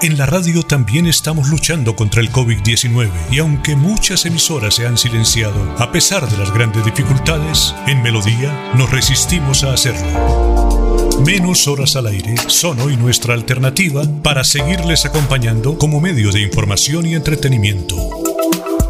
En 0.00 0.16
la 0.16 0.26
radio 0.26 0.62
también 0.62 1.06
estamos 1.06 1.48
luchando 1.48 1.96
contra 1.96 2.20
el 2.20 2.30
COVID-19 2.30 3.10
y 3.32 3.40
aunque 3.40 3.74
muchas 3.74 4.26
emisoras 4.26 4.76
se 4.76 4.86
han 4.86 4.96
silenciado, 4.96 5.74
a 5.76 5.90
pesar 5.90 6.30
de 6.30 6.36
las 6.38 6.54
grandes 6.54 6.84
dificultades, 6.84 7.74
en 7.88 8.00
Melodía 8.00 8.72
nos 8.76 8.92
resistimos 8.92 9.64
a 9.64 9.72
hacerlo. 9.72 11.18
Menos 11.26 11.66
horas 11.66 11.96
al 11.96 12.06
aire 12.06 12.36
son 12.46 12.78
hoy 12.80 12.96
nuestra 12.96 13.34
alternativa 13.34 14.04
para 14.22 14.44
seguirles 14.44 15.04
acompañando 15.04 15.76
como 15.76 16.00
medio 16.00 16.30
de 16.30 16.42
información 16.42 17.04
y 17.04 17.16
entretenimiento. 17.16 17.96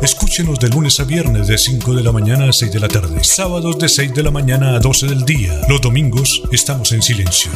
Escúchenos 0.02 0.60
de 0.60 0.68
lunes 0.68 1.01
a 1.01 1.05
viernes 1.05 1.48
de 1.48 1.56
5 1.56 1.94
de 1.94 2.02
la 2.02 2.12
mañana 2.12 2.51
a 2.51 2.52
6 2.52 2.70
de 2.70 2.80
la 2.80 2.89
tarde. 2.89 3.24
Sábados 3.24 3.78
de 3.78 3.89
6 3.89 4.12
de 4.14 4.22
la 4.22 4.30
mañana 4.30 4.76
a 4.76 4.78
12 4.78 5.06
del 5.06 5.24
día. 5.24 5.59
Los 5.70 5.80
domingos 5.80 6.43
estamos 6.52 6.93
en 6.93 7.01
silencio. 7.01 7.51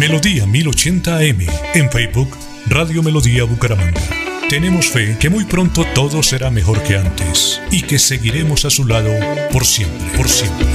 Melodía 0.00 0.46
1080 0.46 1.16
AM. 1.16 1.46
En 1.74 1.90
Facebook, 1.90 2.36
Radio 2.66 3.02
Melodía 3.02 3.44
Bucaramanga. 3.44 4.00
Tenemos 4.48 4.88
fe 4.88 5.18
que 5.20 5.28
muy 5.28 5.44
pronto 5.44 5.84
todo 5.94 6.22
será 6.22 6.50
mejor 6.50 6.82
que 6.82 6.96
antes 6.96 7.60
y 7.70 7.82
que 7.82 7.98
seguiremos 7.98 8.64
a 8.64 8.70
su 8.70 8.86
lado 8.86 9.10
por 9.52 9.66
siempre, 9.66 10.06
por 10.16 10.28
siempre. 10.28 10.66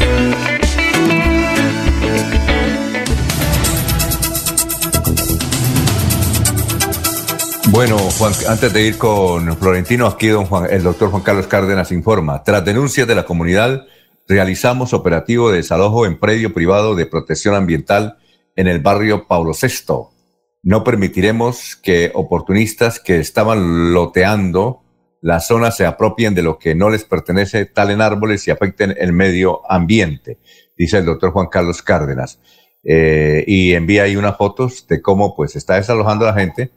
Bueno, 7.72 7.98
Juan, 7.98 8.34
antes 8.48 8.72
de 8.72 8.84
ir 8.84 8.98
con 8.98 9.58
Florentino, 9.58 10.06
aquí 10.06 10.28
don 10.28 10.46
Juan, 10.46 10.68
el 10.70 10.84
doctor 10.84 11.10
Juan 11.10 11.24
Carlos 11.24 11.48
Cárdenas 11.48 11.92
informa. 11.92 12.44
Tras 12.44 12.64
denuncias 12.64 13.08
de 13.08 13.16
la 13.16 13.26
comunidad, 13.26 13.88
realizamos 14.28 14.94
operativo 14.94 15.50
de 15.50 15.58
desalojo 15.58 16.06
en 16.06 16.20
predio 16.20 16.54
privado 16.54 16.94
de 16.96 17.08
protección 17.08 17.56
ambiental 17.56 18.20
en 18.56 18.68
el 18.68 18.80
barrio 18.80 19.26
Pablo 19.28 19.54
VI. 19.60 20.19
No 20.62 20.84
permitiremos 20.84 21.76
que 21.76 22.12
oportunistas 22.14 23.00
que 23.00 23.20
estaban 23.20 23.94
loteando 23.94 24.84
la 25.22 25.40
zona 25.40 25.72
se 25.72 25.86
apropien 25.86 26.34
de 26.34 26.44
lo 26.44 26.60
que 26.60 26.76
no 26.76 26.90
les 26.90 27.04
pertenece, 27.04 27.66
talen 27.66 28.02
árboles 28.02 28.48
y 28.48 28.52
afecten 28.52 28.96
el 28.98 29.12
medio 29.12 29.70
ambiente, 29.70 30.40
dice 30.78 31.00
el 31.00 31.06
doctor 31.06 31.32
Juan 31.32 31.48
Carlos 31.48 31.82
Cárdenas. 31.82 32.40
Eh, 32.84 33.44
y 33.46 33.74
envía 33.74 34.04
ahí 34.04 34.16
unas 34.16 34.38
fotos 34.38 34.88
de 34.88 35.02
cómo 35.02 35.36
pues 35.36 35.58
está 35.58 35.76
desalojando 35.76 36.26
a 36.26 36.30
la 36.30 36.40
gente 36.40 36.72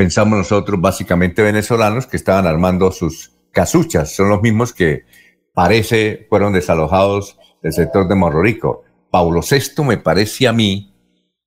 pensamos 0.00 0.38
nosotros, 0.38 0.80
básicamente 0.80 1.42
venezolanos, 1.42 2.06
que 2.06 2.16
estaban 2.16 2.46
armando 2.46 2.90
sus 2.90 3.32
casuchas. 3.52 4.16
Son 4.16 4.30
los 4.30 4.40
mismos 4.40 4.72
que 4.72 5.04
parece 5.52 6.26
fueron 6.30 6.54
desalojados 6.54 7.36
del 7.62 7.74
sector 7.74 8.08
de 8.08 8.14
Morro 8.14 8.40
Rico. 8.40 8.82
Paulo 9.10 9.42
VI 9.42 9.84
me 9.84 9.98
parece 9.98 10.48
a 10.48 10.54
mí 10.54 10.89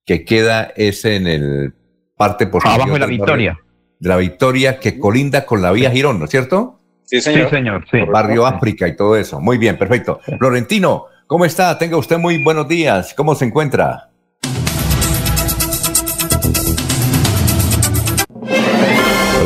que 0.06 0.26
queda 0.26 0.72
ese 0.76 1.16
en 1.16 1.28
el 1.28 1.74
parte 2.16 2.48
posterior. 2.48 2.82
Abajo 2.82 2.94
de 2.94 3.00
la 3.00 3.06
Victoria. 3.06 3.60
De 4.00 4.10
la 4.10 4.18
Victoria 4.18 4.80
que 4.80 5.00
colinda 5.00 5.46
con 5.46 5.62
la 5.62 5.72
vía 5.72 5.92
Girón, 5.92 6.20
¿no 6.20 6.26
es 6.26 6.32
cierto? 6.32 6.80
Sí, 7.04 7.22
señor. 7.22 7.50
Sí, 7.50 7.56
señor. 7.56 7.86
Sí. 7.90 8.00
Barrio 8.02 8.46
África 8.46 8.88
y 8.88 8.96
todo 8.96 9.16
eso. 9.16 9.40
Muy 9.40 9.58
bien, 9.58 9.78
perfecto. 9.78 10.20
Florentino, 10.40 11.06
¿cómo 11.28 11.46
está? 11.46 11.78
Tenga 11.78 11.98
usted 11.98 12.18
muy 12.18 12.44
buenos 12.44 12.68
días. 12.68 13.14
¿Cómo 13.14 13.36
se 13.36 13.46
encuentra? 13.46 14.10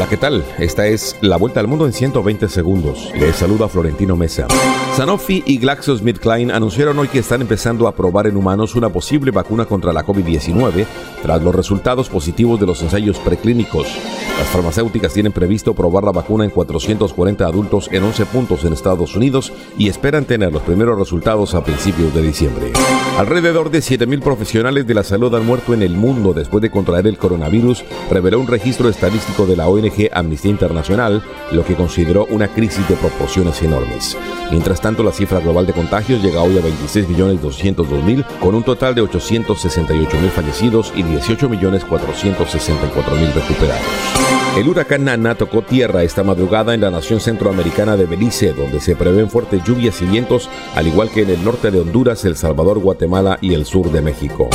¿Qué 0.09 0.17
tal? 0.17 0.43
Esta 0.57 0.88
es 0.88 1.17
la 1.21 1.38
vuelta 1.38 1.59
al 1.59 1.67
mundo 1.67 1.85
en 1.85 1.93
120 1.93 2.47
segundos. 2.47 3.11
Les 3.15 3.35
saluda 3.35 3.67
Florentino 3.67 4.15
Mesa. 4.15 4.47
Sanofi 4.95 5.43
y 5.45 5.57
GlaxoSmithKline 5.57 6.51
anunciaron 6.51 6.97
hoy 6.99 7.07
que 7.07 7.19
están 7.19 7.41
empezando 7.41 7.88
a 7.88 7.95
probar 7.95 8.27
en 8.27 8.38
humanos 8.38 8.75
una 8.75 8.89
posible 8.89 9.31
vacuna 9.31 9.65
contra 9.65 9.93
la 9.93 10.05
COVID-19 10.05 10.85
tras 11.21 11.43
los 11.43 11.53
resultados 11.53 12.09
positivos 12.09 12.59
de 12.59 12.65
los 12.65 12.81
ensayos 12.81 13.19
preclínicos. 13.19 13.88
Las 14.38 14.47
farmacéuticas 14.47 15.13
tienen 15.13 15.31
previsto 15.31 15.73
probar 15.73 16.03
la 16.03 16.11
vacuna 16.11 16.45
en 16.45 16.51
440 16.51 17.45
adultos 17.45 17.89
en 17.91 18.03
11 18.03 18.25
puntos 18.27 18.63
en 18.63 18.73
Estados 18.73 19.15
Unidos 19.15 19.51
y 19.77 19.89
esperan 19.89 20.25
tener 20.25 20.53
los 20.53 20.61
primeros 20.61 20.97
resultados 20.97 21.53
a 21.55 21.63
principios 21.63 22.13
de 22.13 22.21
diciembre. 22.21 22.71
Alrededor 23.17 23.71
de 23.71 23.79
7.000 23.79 24.21
profesionales 24.21 24.85
de 24.85 24.93
la 24.93 25.03
salud 25.03 25.34
han 25.34 25.45
muerto 25.45 25.73
en 25.73 25.81
el 25.81 25.95
mundo 25.95 26.34
después 26.34 26.61
de 26.61 26.69
contraer 26.69 27.07
el 27.07 27.17
coronavirus, 27.17 27.84
reveló 28.11 28.39
un 28.39 28.47
registro 28.47 28.89
estadístico 28.89 29.47
de 29.47 29.55
la 29.55 29.67
ONG 29.67 29.97
Amnistía 30.14 30.52
Internacional, 30.52 31.24
lo 31.52 31.65
que 31.65 31.76
consideró 31.76 32.26
una 32.30 32.48
crisis 32.48 32.88
de 32.88 32.95
proporciones 32.95 33.61
enormes. 33.61 34.18
Mientras 34.52 34.82
tanto, 34.82 35.03
la 35.03 35.11
cifra 35.11 35.40
global 35.40 35.65
de 35.65 35.74
contagios 35.74 36.22
llega 36.22 36.41
hoy 36.41 36.57
a 36.57 36.61
26.202.000, 36.61 38.26
con 38.40 38.56
un 38.56 38.64
total 38.64 38.95
de 38.95 39.03
868.000 39.03 40.30
fallecidos 40.30 40.94
y 40.95 41.03
18.464.000 41.03 43.34
recuperados. 43.34 44.47
El 44.57 44.67
huracán 44.67 45.05
Nana 45.05 45.35
tocó 45.35 45.61
tierra 45.61 46.01
esta 46.01 46.23
madrugada 46.23 46.73
en 46.73 46.81
la 46.81 46.89
nación 46.89 47.19
centroamericana 47.19 47.95
de 47.95 48.07
Belice, 48.07 48.53
donde 48.53 48.79
se 48.79 48.95
prevén 48.95 49.29
fuertes 49.29 49.63
lluvias 49.63 50.01
y 50.01 50.05
vientos, 50.05 50.49
al 50.73 50.88
igual 50.88 51.11
que 51.11 51.21
en 51.21 51.29
el 51.29 51.45
norte 51.45 51.69
de 51.69 51.79
Honduras, 51.79 52.25
El 52.25 52.35
Salvador, 52.35 52.79
Guatemala 52.79 53.38
y 53.39 53.53
el 53.53 53.67
sur 53.67 53.91
de 53.91 54.01
México. 54.01 54.49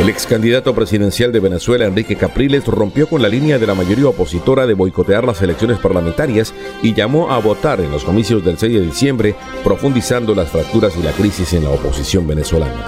El 0.00 0.08
ex 0.08 0.26
candidato 0.26 0.74
presidencial 0.74 1.30
de 1.30 1.38
Venezuela, 1.38 1.84
Enrique 1.84 2.16
Capriles, 2.16 2.66
rompió 2.66 3.08
con 3.08 3.22
la 3.22 3.28
línea 3.28 3.60
de 3.60 3.68
la 3.68 3.76
mayoría 3.76 4.08
opositora 4.08 4.66
de 4.66 4.74
boicotear 4.74 5.22
las 5.22 5.40
elecciones 5.40 5.78
parlamentarias 5.78 6.52
y 6.82 6.92
llamó 6.92 7.30
a 7.30 7.38
votar 7.38 7.80
en 7.80 7.92
los 7.92 8.02
comicios 8.02 8.44
del 8.44 8.58
6 8.58 8.74
de 8.74 8.80
diciembre, 8.80 9.36
profundizando 9.62 10.34
las 10.34 10.48
fracturas 10.48 10.96
y 10.96 11.02
la 11.04 11.12
crisis 11.12 11.52
en 11.52 11.62
la 11.62 11.70
oposición 11.70 12.26
venezolana. 12.26 12.86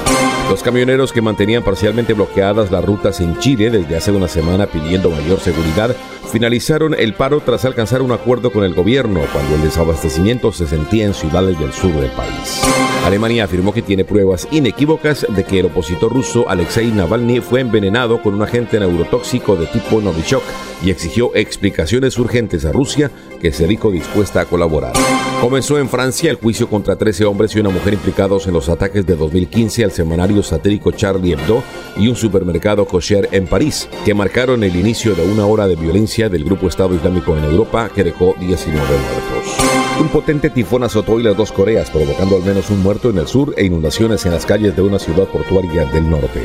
Los 0.50 0.64
camioneros 0.64 1.12
que 1.12 1.22
mantenían 1.22 1.62
parcialmente 1.62 2.12
bloqueadas 2.12 2.72
las 2.72 2.84
rutas 2.84 3.20
en 3.20 3.38
Chile 3.38 3.70
desde 3.70 3.96
hace 3.96 4.12
una 4.12 4.28
semana 4.28 4.66
pidiendo 4.66 5.10
mayor 5.10 5.40
seguridad 5.40 5.94
finalizaron 6.30 6.94
el 6.94 7.14
paro 7.14 7.40
tras 7.40 7.64
alcanzar 7.64 8.02
un 8.02 8.12
acuerdo 8.12 8.50
con 8.50 8.64
el 8.64 8.74
gobierno 8.74 9.22
cuando 9.32 9.54
el 9.54 9.62
desabastecimiento 9.62 10.52
se 10.52 10.66
sentía 10.66 11.06
en 11.06 11.14
ciudades 11.14 11.58
del 11.58 11.72
sur 11.72 11.92
del 11.92 12.10
país. 12.10 12.62
Alemania 13.04 13.44
afirmó 13.44 13.72
que 13.72 13.82
tiene 13.82 14.04
pruebas 14.04 14.48
inequívocas 14.50 15.26
de 15.28 15.44
que 15.44 15.60
el 15.60 15.66
opositor 15.66 16.12
ruso 16.12 16.48
Alexei 16.48 16.90
Navalny 16.90 17.40
fue 17.40 17.60
envenenado 17.60 18.20
con 18.20 18.34
un 18.34 18.42
agente 18.42 18.80
neurotóxico 18.80 19.56
de 19.56 19.66
tipo 19.66 20.00
Novichok 20.00 20.42
y 20.84 20.90
exigió 20.90 21.34
explicaciones 21.34 22.18
urgentes 22.18 22.64
a 22.64 22.72
Rusia 22.72 23.10
que 23.40 23.52
se 23.52 23.66
dijo 23.66 23.90
dispuesta 23.90 24.40
a 24.40 24.44
colaborar. 24.46 24.92
Comenzó 25.40 25.78
en 25.78 25.88
Francia 25.88 26.30
el 26.30 26.36
juicio 26.36 26.68
contra 26.68 26.96
13 26.96 27.24
hombres 27.26 27.54
y 27.54 27.60
una 27.60 27.70
mujer 27.70 27.94
implicados 27.94 28.46
en 28.46 28.54
los 28.54 28.68
ataques 28.68 29.06
de 29.06 29.14
2015 29.16 29.84
al 29.84 29.92
semanario 29.92 30.42
satírico 30.42 30.90
Charlie 30.90 31.32
Hebdo 31.32 31.62
y 31.96 32.08
un 32.08 32.16
supermercado 32.16 32.86
kosher 32.86 33.28
en 33.32 33.46
París, 33.46 33.88
que 34.04 34.14
marcaron 34.14 34.64
el 34.64 34.74
inicio 34.74 35.14
de 35.14 35.22
una 35.22 35.46
hora 35.46 35.68
de 35.68 35.76
violencia 35.76 36.15
del 36.16 36.44
grupo 36.44 36.66
Estado 36.66 36.94
Islámico 36.94 37.36
en 37.36 37.44
Europa 37.44 37.90
que 37.94 38.02
dejó 38.02 38.34
19 38.40 38.80
muertos. 38.80 40.00
Un 40.00 40.08
potente 40.08 40.48
tifón 40.48 40.82
azotó 40.82 41.12
hoy 41.12 41.22
las 41.22 41.36
dos 41.36 41.52
Coreas, 41.52 41.90
provocando 41.90 42.36
al 42.36 42.42
menos 42.42 42.70
un 42.70 42.82
muerto 42.82 43.10
en 43.10 43.18
el 43.18 43.26
sur 43.26 43.52
e 43.56 43.66
inundaciones 43.66 44.24
en 44.24 44.32
las 44.32 44.46
calles 44.46 44.74
de 44.74 44.80
una 44.80 44.98
ciudad 44.98 45.26
portuaria 45.26 45.84
del 45.84 46.08
norte. 46.08 46.42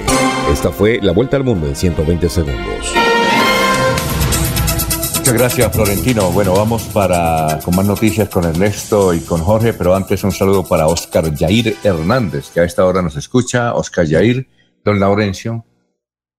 Esta 0.52 0.72
fue 0.72 1.00
la 1.02 1.14
vuelta 1.14 1.38
al 1.38 1.46
mundo 1.46 1.68
en 1.68 1.76
120 1.76 2.28
segundos. 2.28 2.94
Muchas 5.20 5.34
gracias, 5.34 5.72
Florentino. 5.72 6.32
Bueno, 6.32 6.54
vamos 6.54 6.84
para 6.94 7.60
con 7.64 7.74
más 7.74 7.86
noticias 7.86 8.28
con 8.28 8.44
Ernesto 8.44 9.14
y 9.14 9.22
con 9.22 9.40
Jorge, 9.40 9.72
pero 9.72 9.96
antes 9.96 10.22
un 10.26 10.34
saludo 10.34 10.66
para 10.66 10.88
Oscar 10.88 11.34
Yair 11.34 11.78
Hernández, 11.82 12.50
que 12.50 12.60
a 12.60 12.66
esta 12.66 12.86
hora 12.86 13.02
nos 13.02 13.16
escucha. 13.16 13.74
Oscar 13.74 14.06
Yair, 14.06 14.50
don 14.84 15.00
Laurencio. 15.00 15.64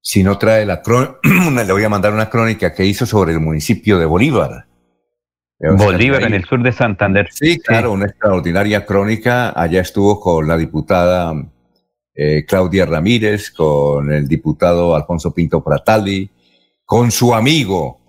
Si 0.05 0.23
no 0.25 0.37
trae 0.37 0.67
la 0.67 0.83
crónica, 0.83 1.19
le 1.65 1.73
voy 1.73 1.85
a 1.85 1.89
mandar 1.89 2.13
una 2.13 2.29
crónica 2.29 2.75
que 2.75 2.85
hizo 2.85 3.07
sobre 3.07 3.33
el 3.33 3.41
municipio 3.41 3.99
de 3.99 4.05
Bolívar. 4.05 4.67
Bolívar, 5.59 6.25
en 6.25 6.35
el 6.35 6.45
sur 6.45 6.61
de 6.61 6.73
Santander. 6.73 7.29
Sí, 7.31 7.61
claro, 7.61 7.93
una 7.93 8.07
extraordinaria 8.07 8.85
crónica. 8.85 9.51
Allá 9.51 9.81
estuvo 9.81 10.19
con 10.19 10.49
la 10.49 10.57
diputada 10.57 11.33
eh, 12.15 12.45
Claudia 12.45 12.85
Ramírez, 12.85 13.53
con 13.53 14.13
el 14.13 14.27
diputado 14.27 14.97
Alfonso 14.97 15.33
Pinto 15.33 15.63
Pratali, 15.63 16.29
con 16.85 17.13
su 17.13 17.33
amigo 17.33 18.03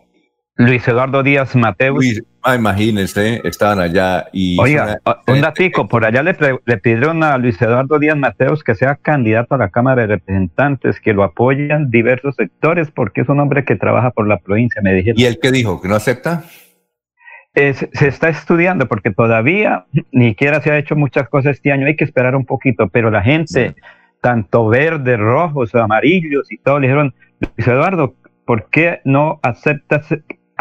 Luis 0.55 0.87
Eduardo 0.87 1.23
Díaz 1.23 1.55
Mateus. 1.55 2.21
Ah, 2.43 2.55
imagínense, 2.55 3.41
estaban 3.43 3.79
allá 3.79 4.27
y... 4.31 4.59
Oiga, 4.59 4.99
un 5.27 5.41
datico, 5.41 5.87
por 5.87 6.05
allá 6.05 6.21
le, 6.23 6.35
le, 6.65 6.77
pidieron 6.77 7.23
a 7.23 7.37
Luis 7.37 7.61
Eduardo 7.61 7.99
Díaz 7.99 8.17
Mateus 8.17 8.63
que 8.63 8.75
sea 8.75 8.95
candidato 8.95 9.55
a 9.55 9.57
la 9.57 9.69
Cámara 9.69 10.01
de 10.01 10.07
Representantes, 10.15 10.99
que 10.99 11.13
lo 11.13 11.23
apoyan 11.23 11.89
diversos 11.89 12.35
sectores, 12.35 12.91
porque 12.91 13.21
es 13.21 13.29
un 13.29 13.39
hombre 13.39 13.65
que 13.65 13.75
trabaja 13.75 14.11
por 14.11 14.27
la 14.27 14.37
provincia, 14.37 14.81
me 14.81 14.93
dijeron. 14.93 15.19
¿Y 15.19 15.25
él 15.25 15.39
qué 15.41 15.51
dijo? 15.51 15.81
¿Que 15.81 15.87
no 15.87 15.95
acepta? 15.95 16.43
Es, 17.53 17.87
se 17.93 18.07
está 18.07 18.29
estudiando, 18.29 18.87
porque 18.87 19.11
todavía 19.11 19.85
ni 20.11 20.29
siquiera 20.29 20.61
se 20.61 20.71
ha 20.71 20.77
hecho 20.77 20.95
muchas 20.95 21.29
cosas 21.29 21.55
este 21.55 21.71
año, 21.71 21.87
hay 21.87 21.95
que 21.95 22.03
esperar 22.03 22.35
un 22.35 22.45
poquito, 22.45 22.89
pero 22.89 23.11
la 23.11 23.21
gente, 23.21 23.75
tanto 24.21 24.67
verde, 24.67 25.17
rojos, 25.17 25.73
amarillos 25.75 26.51
y 26.51 26.57
todo, 26.57 26.79
le 26.79 26.87
dijeron, 26.87 27.13
Luis 27.39 27.67
Eduardo, 27.67 28.15
¿por 28.45 28.69
qué 28.69 29.01
no 29.05 29.39
aceptas 29.43 30.07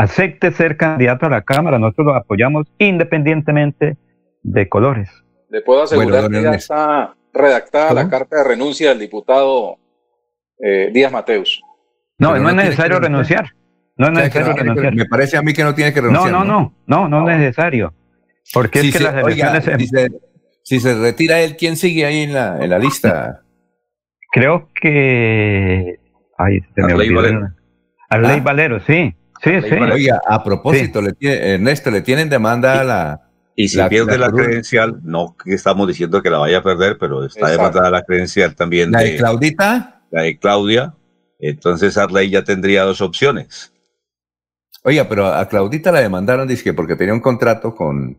acepte 0.02 0.50
ser 0.52 0.76
candidato 0.76 1.26
a 1.26 1.30
la 1.30 1.42
Cámara, 1.42 1.78
nosotros 1.78 2.06
lo 2.06 2.14
apoyamos 2.14 2.66
independientemente 2.78 3.96
de 4.42 4.68
colores. 4.68 5.10
Le 5.48 5.62
puedo 5.62 5.82
asegurar 5.82 6.28
que 6.28 6.42
ya 6.42 6.52
está 6.52 7.14
redactada 7.32 7.94
la 7.94 8.08
carta 8.08 8.38
de 8.38 8.44
renuncia 8.44 8.90
del 8.90 8.98
diputado 8.98 9.78
eh, 10.58 10.90
Díaz 10.92 11.12
Mateus. 11.12 11.62
No, 12.18 12.36
no, 12.36 12.48
es 12.48 12.54
necesario 12.54 12.98
renunciar. 12.98 13.50
No 13.96 14.06
es 14.08 14.12
necesario 14.12 14.52
renunciar. 14.54 14.94
Me 14.94 15.06
parece 15.06 15.36
a 15.36 15.42
mí 15.42 15.52
que 15.52 15.62
no 15.62 15.74
tiene 15.74 15.92
que 15.92 16.00
renunciar. 16.00 16.32
No, 16.32 16.44
no, 16.44 16.74
no, 16.86 17.08
no, 17.08 17.20
no, 17.20 17.30
es 17.30 17.38
necesario. 17.38 17.94
Porque 18.52 18.80
es 18.80 18.96
que 18.96 19.02
las 19.02 19.14
elecciones... 19.14 19.64
si, 19.64 19.86
se, 19.86 20.08
si, 20.62 20.80
se, 20.80 20.94
retira 20.94 21.40
él, 21.40 21.56
¿quién 21.56 21.76
sigue 21.76 22.04
ahí 22.04 22.22
en 22.22 22.34
la, 22.34 22.58
en 22.60 22.70
la 22.70 22.78
lista? 22.78 23.42
Creo 24.32 24.68
que... 24.74 26.00
Ay, 26.38 26.60
se 26.74 26.82
me 26.82 26.92
Arley 26.92 27.10
Valero. 27.10 27.48
Arley 28.08 28.40
Valero, 28.40 28.80
sí. 28.80 29.14
Sí, 29.42 29.50
sí. 29.62 29.74
Oiga, 29.74 30.20
a 30.26 30.42
propósito, 30.44 31.02
le 31.02 31.12
tiene- 31.12 31.54
Ernesto, 31.54 31.90
le 31.90 32.00
tienen 32.02 32.28
demanda 32.28 32.80
a 32.80 32.84
la. 32.84 33.28
Y 33.54 33.68
si 33.68 33.82
pierde 33.88 34.16
la, 34.16 34.30
credencial, 34.30 35.00
no 35.02 35.36
que 35.36 35.54
estamos 35.54 35.86
diciendo 35.86 36.22
que 36.22 36.30
la 36.30 36.38
vaya 36.38 36.58
a 36.58 36.62
perder, 36.62 36.96
pero 36.98 37.24
está 37.24 37.40
Exacto. 37.40 37.58
demandada 37.58 37.90
la 37.90 38.02
credencial 38.02 38.54
también. 38.54 38.90
¿La 38.90 39.00
de 39.00 39.16
Claudita? 39.16 40.02
La 40.10 40.22
de 40.22 40.38
Claudia. 40.38 40.94
Entonces 41.38 41.98
Arley 41.98 42.30
ya 42.30 42.44
tendría 42.44 42.84
dos 42.84 43.00
opciones. 43.00 43.72
Oiga, 44.84 45.08
pero 45.08 45.26
a 45.26 45.46
Claudita 45.48 45.92
la 45.92 46.00
demandaron, 46.00 46.48
dice 46.48 46.72
porque 46.72 46.96
tenía 46.96 47.12
un 47.12 47.20
contrato 47.20 47.74
con, 47.74 48.16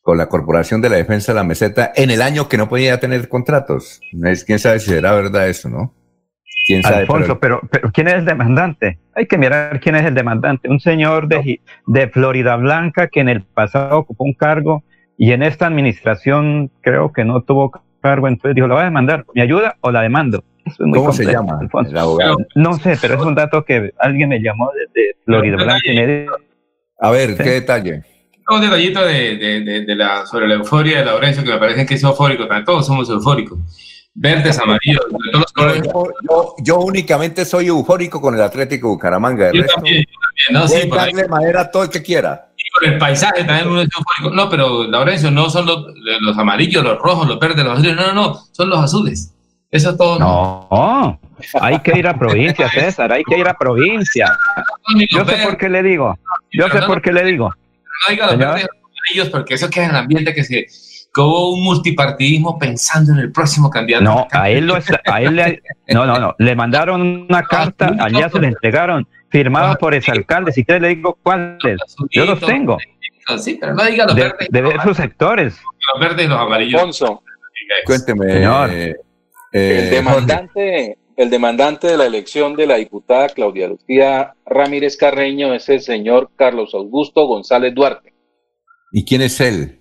con 0.00 0.16
la 0.18 0.28
Corporación 0.28 0.80
de 0.80 0.88
la 0.88 0.96
Defensa 0.96 1.32
de 1.32 1.36
la 1.36 1.44
Meseta 1.44 1.92
en 1.94 2.10
el 2.10 2.22
año 2.22 2.48
que 2.48 2.56
no 2.56 2.68
podía 2.68 3.00
tener 3.00 3.28
contratos. 3.28 4.00
Es, 4.24 4.44
quién 4.44 4.58
sabe 4.58 4.78
si 4.78 4.90
será 4.90 5.12
verdad 5.12 5.48
eso, 5.48 5.68
¿no? 5.68 5.94
Quién 6.70 6.84
sabe. 6.84 6.98
Alfonso, 6.98 7.40
pero, 7.40 7.60
pero 7.68 7.90
¿quién 7.90 8.06
es 8.06 8.14
el 8.14 8.24
demandante? 8.24 8.98
Hay 9.16 9.26
que 9.26 9.36
mirar 9.36 9.80
quién 9.80 9.96
es 9.96 10.06
el 10.06 10.14
demandante. 10.14 10.68
Un 10.70 10.78
señor 10.78 11.26
de, 11.26 11.60
Florida 12.12 12.54
Blanca 12.54 13.08
que 13.08 13.18
en 13.18 13.28
el 13.28 13.42
pasado 13.42 13.98
ocupó 13.98 14.22
un 14.22 14.34
cargo 14.34 14.84
y 15.18 15.32
en 15.32 15.42
esta 15.42 15.66
administración 15.66 16.70
creo 16.80 17.12
que 17.12 17.24
no 17.24 17.42
tuvo 17.42 17.72
cargo, 18.00 18.28
entonces 18.28 18.54
dijo, 18.54 18.68
¿la 18.68 18.76
va 18.76 18.82
a 18.82 18.84
demandar? 18.84 19.24
¿Me 19.34 19.42
ayuda 19.42 19.76
o 19.80 19.90
la 19.90 20.02
demando? 20.02 20.44
Eso 20.64 20.84
es 20.84 20.86
muy 20.86 20.98
¿Cómo 21.00 21.12
se 21.12 21.24
llama 21.24 21.58
Alfonso. 21.60 21.90
el 21.90 21.98
abogado? 21.98 22.36
No 22.54 22.74
sé, 22.74 22.96
pero 23.02 23.14
es 23.14 23.22
un 23.22 23.34
dato 23.34 23.64
que 23.64 23.92
alguien 23.98 24.28
me 24.28 24.40
llamó 24.40 24.70
desde 24.72 25.16
Florida 25.24 25.56
Blanca 25.56 25.90
y 25.90 25.96
me 25.96 26.06
dijo, 26.06 26.36
A 27.00 27.10
ver, 27.10 27.36
¿qué 27.36 27.50
detalle? 27.50 28.04
Un 28.48 28.60
detallito 28.60 29.04
de, 29.04 29.36
de, 29.36 29.60
de, 29.60 29.84
de 29.84 29.94
la, 29.96 30.24
sobre 30.24 30.46
la 30.46 30.54
euforia 30.54 31.00
de 31.00 31.04
Laurencio, 31.04 31.42
que 31.42 31.50
me 31.50 31.58
parece 31.58 31.84
que 31.84 31.94
es 31.94 32.02
eufórico, 32.04 32.46
todos 32.64 32.86
somos 32.86 33.10
eufóricos. 33.10 33.58
Verdes, 34.14 34.58
amarillos, 34.58 35.04
de 35.08 35.30
todos 35.30 35.42
los 35.42 35.52
colores. 35.52 35.82
Yo, 35.84 36.04
yo- 36.28 36.54
yo 36.58 36.78
únicamente 36.80 37.44
soy 37.44 37.68
eufórico 37.68 38.20
con 38.20 38.34
el 38.34 38.42
Atlético 38.42 38.88
Bucaramanga. 38.88 39.48
El 39.48 39.54
Yo 39.56 39.62
resto, 39.62 39.74
también, 39.76 40.04
yo 40.04 40.52
también, 40.52 40.62
¿no? 40.62 40.68
Sí, 40.68 40.86
por 40.88 40.98
ahí. 40.98 41.12
darle 41.12 41.28
madera 41.28 41.60
a 41.62 41.70
todo 41.70 41.84
el 41.84 41.90
que 41.90 42.02
quiera. 42.02 42.48
Y 42.56 42.68
con 42.70 42.92
el 42.92 42.98
paisaje 42.98 43.44
también 43.44 43.68
uno 43.68 43.80
es 43.82 43.88
eufórico. 43.96 44.34
No, 44.34 44.50
pero 44.50 44.84
Laurencio, 44.84 45.30
no 45.30 45.48
son 45.48 45.64
los, 45.66 45.86
los 46.20 46.36
amarillos, 46.36 46.82
los 46.84 46.98
rojos, 46.98 47.28
los 47.28 47.38
verdes, 47.38 47.64
los 47.64 47.74
azules. 47.78 47.94
No, 47.96 48.06
no, 48.08 48.12
no, 48.14 48.34
son 48.50 48.68
los 48.68 48.78
azules. 48.80 49.32
Eso 49.70 49.96
todo. 49.96 50.18
no, 50.18 51.20
hay 51.60 51.78
que 51.78 51.96
ir 51.96 52.08
a 52.08 52.18
provincia, 52.18 52.68
César, 52.74 53.12
hay 53.12 53.22
que 53.22 53.38
ir 53.38 53.46
a 53.46 53.54
provincia. 53.54 54.36
Yo 55.12 55.24
sé 55.24 55.36
por 55.44 55.56
qué 55.56 55.68
le 55.68 55.82
digo, 55.84 56.18
yo 56.52 56.68
sé 56.68 56.82
por 56.82 57.00
qué 57.00 57.12
le 57.12 57.24
digo. 57.24 57.48
No 57.48 58.10
diga 58.10 58.26
los 58.26 58.36
verdes 58.38 58.66
amarillos, 58.66 59.28
porque 59.30 59.54
eso 59.54 59.70
queda 59.70 59.84
en 59.84 59.90
el 59.90 59.96
ambiente 59.96 60.34
que 60.34 60.42
se. 60.42 60.66
Hubo 61.16 61.54
un 61.54 61.64
multipartidismo 61.64 62.58
pensando 62.58 63.12
en 63.12 63.18
el 63.18 63.32
próximo 63.32 63.68
candidato. 63.68 64.04
No, 64.04 64.26
a 64.30 64.48
él 64.48 64.66
lo 64.66 64.76
está- 64.76 65.00
a 65.06 65.20
él 65.20 65.34
le, 65.36 65.62
no, 65.88 66.06
no, 66.06 66.18
no, 66.18 66.34
le 66.38 66.54
mandaron 66.54 67.00
una 67.28 67.42
carta, 67.42 67.96
allá 67.98 68.28
se 68.28 68.38
le 68.38 68.46
entregaron, 68.48 69.06
firmada 69.28 69.74
por 69.74 69.94
exalcaldes, 69.94 70.54
si 70.54 70.64
quiere 70.64 70.80
le 70.80 70.88
digo 70.94 71.18
cuáles, 71.22 71.80
yo 72.10 72.24
los 72.24 72.40
tengo, 72.40 72.78
Sí, 73.38 73.58
pero 73.60 73.74
no 73.74 73.84
diga 73.84 74.06
los 74.06 74.16
de, 74.16 74.22
verdes, 74.22 74.48
de 74.50 74.68
esos 74.76 74.96
sectores. 74.96 75.60
los 75.94 76.00
verdes 76.00 76.26
y 76.26 76.28
los 76.28 76.38
amarillos. 76.38 76.74
Alfonso, 76.80 77.22
Cuénteme. 77.86 78.32
Señor. 78.32 78.70
eh, 78.72 78.96
el 79.52 79.90
demandante, 79.90 80.98
el 81.16 81.30
demandante 81.30 81.86
de 81.88 81.96
la 81.96 82.06
elección 82.06 82.54
de 82.56 82.66
la 82.66 82.76
diputada 82.76 83.28
Claudia 83.28 83.68
Lucía 83.68 84.34
Ramírez 84.46 84.96
Carreño 84.96 85.54
es 85.54 85.68
el 85.68 85.80
señor 85.80 86.30
Carlos 86.36 86.72
Augusto 86.74 87.26
González 87.26 87.72
Duarte. 87.74 88.12
¿Y 88.92 89.04
quién 89.04 89.22
es 89.22 89.40
él? 89.40 89.79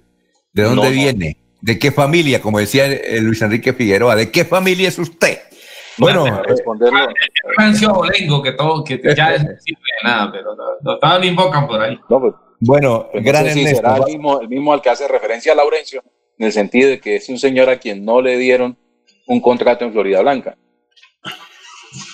¿De 0.59 0.65
dónde 0.65 0.81
No, 0.83 0.89
no. 0.89 0.95
viene? 0.95 1.37
¿De 1.61 1.77
qué 1.79 1.91
familia? 1.91 2.41
Como 2.41 2.59
decía 2.59 2.85
eh, 2.87 3.19
Luis 3.21 3.41
Enrique 3.41 3.73
Figueroa, 3.73 4.15
¿de 4.15 4.29
qué 4.31 4.45
familia 4.45 4.87
es 4.87 4.97
usted? 4.99 5.39
Bueno, 5.97 6.23
Para 6.23 6.43
responderlo. 6.43 6.99
Francio 7.55 7.89
Abolengo, 7.89 8.41
que 8.41 8.53
todo, 8.53 8.83
que 8.83 8.99
ya 9.17 9.35
es- 9.35 9.43
no 9.43 9.49
sirve 9.59 9.81
de 10.01 10.09
nada, 10.09 10.31
pero 10.31 10.55
no, 10.55 10.63
no, 10.81 10.97
todavía 10.99 11.19
lo 11.19 11.25
invocan 11.31 11.67
por 11.67 11.81
ahí. 11.81 11.99
No, 12.09 12.19
pues, 12.21 12.33
bueno, 12.61 13.09
pues 13.11 13.23
no 13.23 13.29
gran 13.31 13.45
será 13.53 13.97
el 13.97 14.03
mismo, 14.05 14.39
el 14.41 14.47
mismo 14.49 14.71
al 14.73 14.81
que 14.81 14.89
hace 14.89 15.07
referencia 15.07 15.51
a 15.51 15.55
Laurencio, 15.55 16.01
en 16.37 16.45
el 16.45 16.51
sentido 16.53 16.89
de 16.89 16.99
que 17.01 17.17
es 17.17 17.27
un 17.29 17.37
señor 17.37 17.69
a 17.69 17.77
quien 17.77 18.05
no 18.05 18.21
le 18.21 18.37
dieron 18.37 18.77
un 19.27 19.41
contrato 19.41 19.83
en 19.85 19.91
Florida 19.91 20.21
Blanca. 20.21 20.55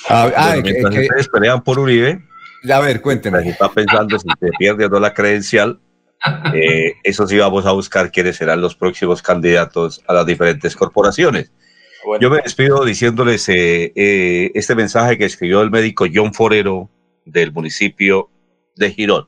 Ah, 0.10 0.32
ah, 0.36 0.48
Bueno, 0.50 0.64
que- 0.64 0.72
mientras 0.72 0.94
que- 0.96 1.02
ustedes 1.02 1.28
pelean 1.30 1.64
por 1.64 1.80
Uribe, 1.80 2.20
a 2.72 2.80
ver, 2.80 3.02
cuénteme. 3.02 3.48
está 3.48 3.70
pensando 3.70 4.18
si 4.18 4.28
se 4.40 4.50
pierde 4.58 4.86
o 4.86 4.90
no 4.90 5.00
la 5.00 5.14
credencial. 5.14 5.80
Eh, 6.54 6.96
eso 7.04 7.28
sí 7.28 7.38
vamos 7.38 7.66
a 7.66 7.72
buscar 7.72 8.12
quiénes 8.12 8.38
serán 8.38 8.62
los 8.62 8.76
próximos 8.76 9.22
candidatos 9.22 10.02
a 10.08 10.14
las 10.14 10.26
diferentes 10.26 10.76
corporaciones. 10.76 11.52
Bueno, 12.06 12.22
Yo 12.22 12.30
me 12.30 12.42
despido 12.42 12.86
diciéndoles 12.86 13.50
eh, 13.50 13.92
eh, 13.96 14.52
este 14.54 14.76
mensaje 14.76 15.18
que 15.18 15.26
escribió 15.26 15.62
el 15.62 15.72
médico 15.72 16.06
John 16.12 16.34
Forero 16.34 16.90
del 17.26 17.52
municipio 17.52 18.30
de 18.76 18.92
Girón. 18.92 19.28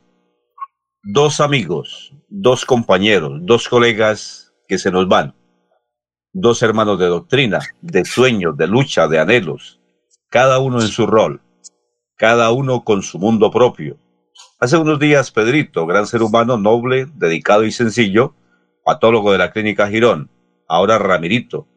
Dos 1.01 1.39
amigos, 1.39 2.13
dos 2.27 2.65
compañeros, 2.65 3.39
dos 3.43 3.67
colegas 3.67 4.53
que 4.67 4.77
se 4.77 4.91
nos 4.91 5.07
van. 5.07 5.33
Dos 6.33 6.61
hermanos 6.61 6.99
de 6.99 7.07
doctrina, 7.07 7.59
de 7.81 8.05
sueños, 8.05 8.57
de 8.57 8.67
lucha, 8.67 9.07
de 9.07 9.19
anhelos. 9.19 9.79
Cada 10.29 10.59
uno 10.59 10.81
en 10.81 10.87
su 10.87 11.07
rol. 11.07 11.41
Cada 12.15 12.51
uno 12.51 12.83
con 12.83 13.01
su 13.01 13.17
mundo 13.17 13.49
propio. 13.49 13.97
Hace 14.59 14.75
unos 14.77 14.97
días, 14.97 15.29
Pedrito, 15.29 15.85
gran 15.85 16.07
ser 16.07 16.23
humano, 16.23 16.57
noble, 16.57 17.05
dedicado 17.13 17.63
y 17.63 17.71
sencillo, 17.71 18.33
patólogo 18.83 19.31
de 19.31 19.37
la 19.37 19.51
clínica 19.51 19.87
Girón. 19.87 20.31
Ahora 20.67 20.97
Ramirito, 20.97 21.67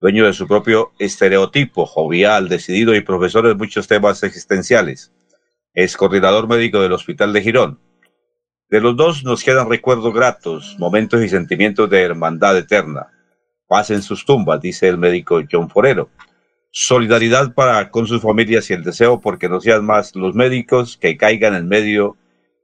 dueño 0.00 0.24
de 0.24 0.32
su 0.32 0.46
propio 0.46 0.92
estereotipo, 1.00 1.84
jovial, 1.84 2.48
decidido 2.48 2.94
y 2.94 3.00
profesor 3.00 3.44
de 3.48 3.56
muchos 3.56 3.88
temas 3.88 4.22
existenciales. 4.22 5.12
Es 5.74 5.96
coordinador 5.96 6.46
médico 6.46 6.80
del 6.80 6.92
Hospital 6.92 7.32
de 7.32 7.42
Girón. 7.42 7.80
De 8.70 8.80
los 8.80 8.94
dos 8.94 9.24
nos 9.24 9.42
quedan 9.42 9.68
recuerdos 9.68 10.14
gratos, 10.14 10.76
momentos 10.78 11.20
y 11.24 11.28
sentimientos 11.28 11.90
de 11.90 12.02
hermandad 12.02 12.56
eterna. 12.56 13.08
Paz 13.66 13.90
en 13.90 14.02
sus 14.02 14.24
tumbas, 14.24 14.60
dice 14.60 14.86
el 14.86 14.96
médico 14.96 15.42
John 15.50 15.68
Forero. 15.68 16.08
Solidaridad 16.70 17.52
para 17.54 17.90
con 17.90 18.06
sus 18.06 18.22
familias 18.22 18.70
y 18.70 18.74
el 18.74 18.84
deseo 18.84 19.20
porque 19.20 19.48
no 19.48 19.60
sean 19.60 19.84
más 19.84 20.14
los 20.14 20.36
médicos 20.36 20.96
que 20.96 21.16
caigan 21.16 21.56
en 21.56 21.66
medio 21.66 22.16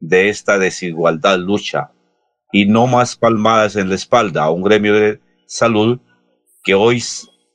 de 0.09 0.29
esta 0.29 0.59
desigualdad 0.59 1.39
lucha 1.39 1.91
y 2.53 2.67
no 2.67 2.87
más 2.87 3.17
palmadas 3.17 3.77
en 3.77 3.89
la 3.89 3.95
espalda 3.95 4.45
a 4.45 4.51
un 4.51 4.63
gremio 4.63 4.95
de 4.95 5.21
salud 5.47 5.99
que 6.63 6.75
hoy 6.75 7.03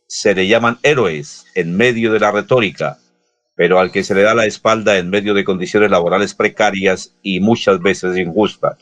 se 0.08 0.34
le 0.34 0.48
llaman 0.48 0.80
héroes 0.84 1.46
en 1.54 1.78
medio 1.78 2.12
de 2.12 2.20
la 2.20 2.32
retórica, 2.32 2.98
pero 3.56 3.80
al 3.80 3.92
que 3.92 4.04
se 4.04 4.16
le 4.16 4.24
da 4.24 4.34
la 4.34 4.48
espalda 4.48 4.98
en 4.98 5.10
medio 5.10 5.34
de 5.34 5.44
condiciones 5.44 5.92
laborales 5.92 6.34
precarias 6.34 7.16
y 7.22 7.40
muchas 7.40 7.80
veces 7.82 8.18
injustas. 8.18 8.78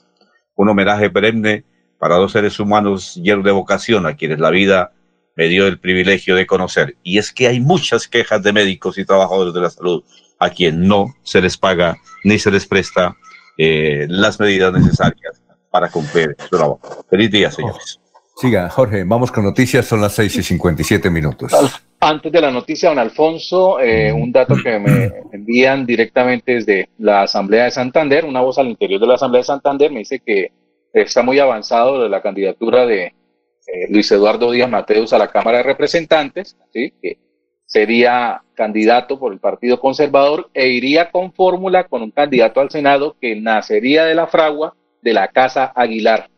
Un 0.56 0.70
homenaje 0.70 1.10
perenne 1.10 1.66
para 2.00 2.16
dos 2.16 2.32
seres 2.32 2.60
humanos 2.60 3.16
llenos 3.16 3.44
de 3.44 3.52
vocación 3.52 4.06
a 4.06 4.16
quienes 4.16 4.40
la 4.40 4.50
vida 4.50 4.94
me 5.36 5.50
dio 5.50 5.68
el 5.68 5.80
privilegio 5.80 6.36
de 6.36 6.48
conocer. 6.48 6.96
Y 7.04 7.18
es 7.18 7.32
que 7.32 7.48
hay 7.48 7.60
muchas 7.60 8.08
quejas 8.08 8.42
de 8.42 8.54
médicos 8.54 8.98
y 8.98 9.06
trabajadores 9.06 9.54
de 9.54 9.62
la 9.62 9.70
salud 9.70 10.04
a 10.40 10.50
quien 10.52 10.88
no 10.88 11.16
se 11.24 11.42
les 11.42 11.58
paga 11.58 11.98
ni 12.24 12.40
se 12.40 12.52
les 12.52 12.66
presta 12.66 13.16
eh, 13.58 14.06
las 14.10 14.40
medidas 14.40 14.74
necesarias 14.74 15.42
para 15.70 15.90
cumplir 15.90 16.36
su 16.40 16.58
trabajo. 16.58 17.06
Feliz 17.10 17.32
día, 17.32 17.52
señores. 17.52 18.00
Siga, 18.36 18.70
Jorge, 18.70 19.04
vamos 19.04 19.32
con 19.32 19.44
noticias, 19.44 19.86
son 19.86 20.00
las 20.00 20.14
6 20.14 20.36
y 20.36 20.44
57 20.44 21.10
minutos. 21.10 21.52
Antes 22.00 22.32
de 22.32 22.40
la 22.40 22.52
noticia, 22.52 22.90
don 22.90 23.00
Alfonso, 23.00 23.80
eh, 23.80 24.14
un 24.14 24.32
dato 24.32 24.56
que 24.64 24.78
me 24.78 25.12
envían 25.34 25.88
directamente 25.88 26.54
desde 26.54 26.90
la 27.00 27.24
Asamblea 27.24 27.64
de 27.64 27.72
Santander, 27.72 28.26
una 28.26 28.42
voz 28.42 28.60
al 28.60 28.68
interior 28.68 29.02
de 29.02 29.08
la 29.08 29.16
Asamblea 29.16 29.40
de 29.40 29.46
Santander 29.46 29.92
me 29.92 30.00
dice 30.00 30.22
que 30.24 30.52
está 30.94 31.24
muy 31.24 31.40
avanzado 31.40 32.04
de 32.04 32.10
la 32.10 32.22
candidatura 32.22 32.86
de 32.86 33.06
eh, 33.06 33.88
Luis 33.90 34.12
Eduardo 34.12 34.52
Díaz 34.52 34.70
Mateus 34.70 35.14
a 35.14 35.18
la 35.18 35.30
Cámara 35.30 35.58
de 35.58 35.64
Representantes, 35.64 36.56
¿sí? 36.72 36.94
que 37.02 37.18
sería 37.68 38.42
candidato 38.56 39.20
por 39.20 39.32
el 39.34 39.40
Partido 39.40 39.80
Conservador 39.80 40.50
e 40.54 40.70
iría 40.70 41.12
con 41.12 41.32
fórmula 41.34 41.84
con 41.84 42.02
un 42.02 42.10
candidato 42.12 42.60
al 42.62 42.72
Senado 42.72 43.16
que 43.22 43.36
nacería 43.40 44.06
de 44.06 44.16
la 44.16 44.26
fragua 44.28 44.74
de 45.04 45.14
la 45.14 45.28
Casa 45.28 45.72
Aguilar. 45.76 46.30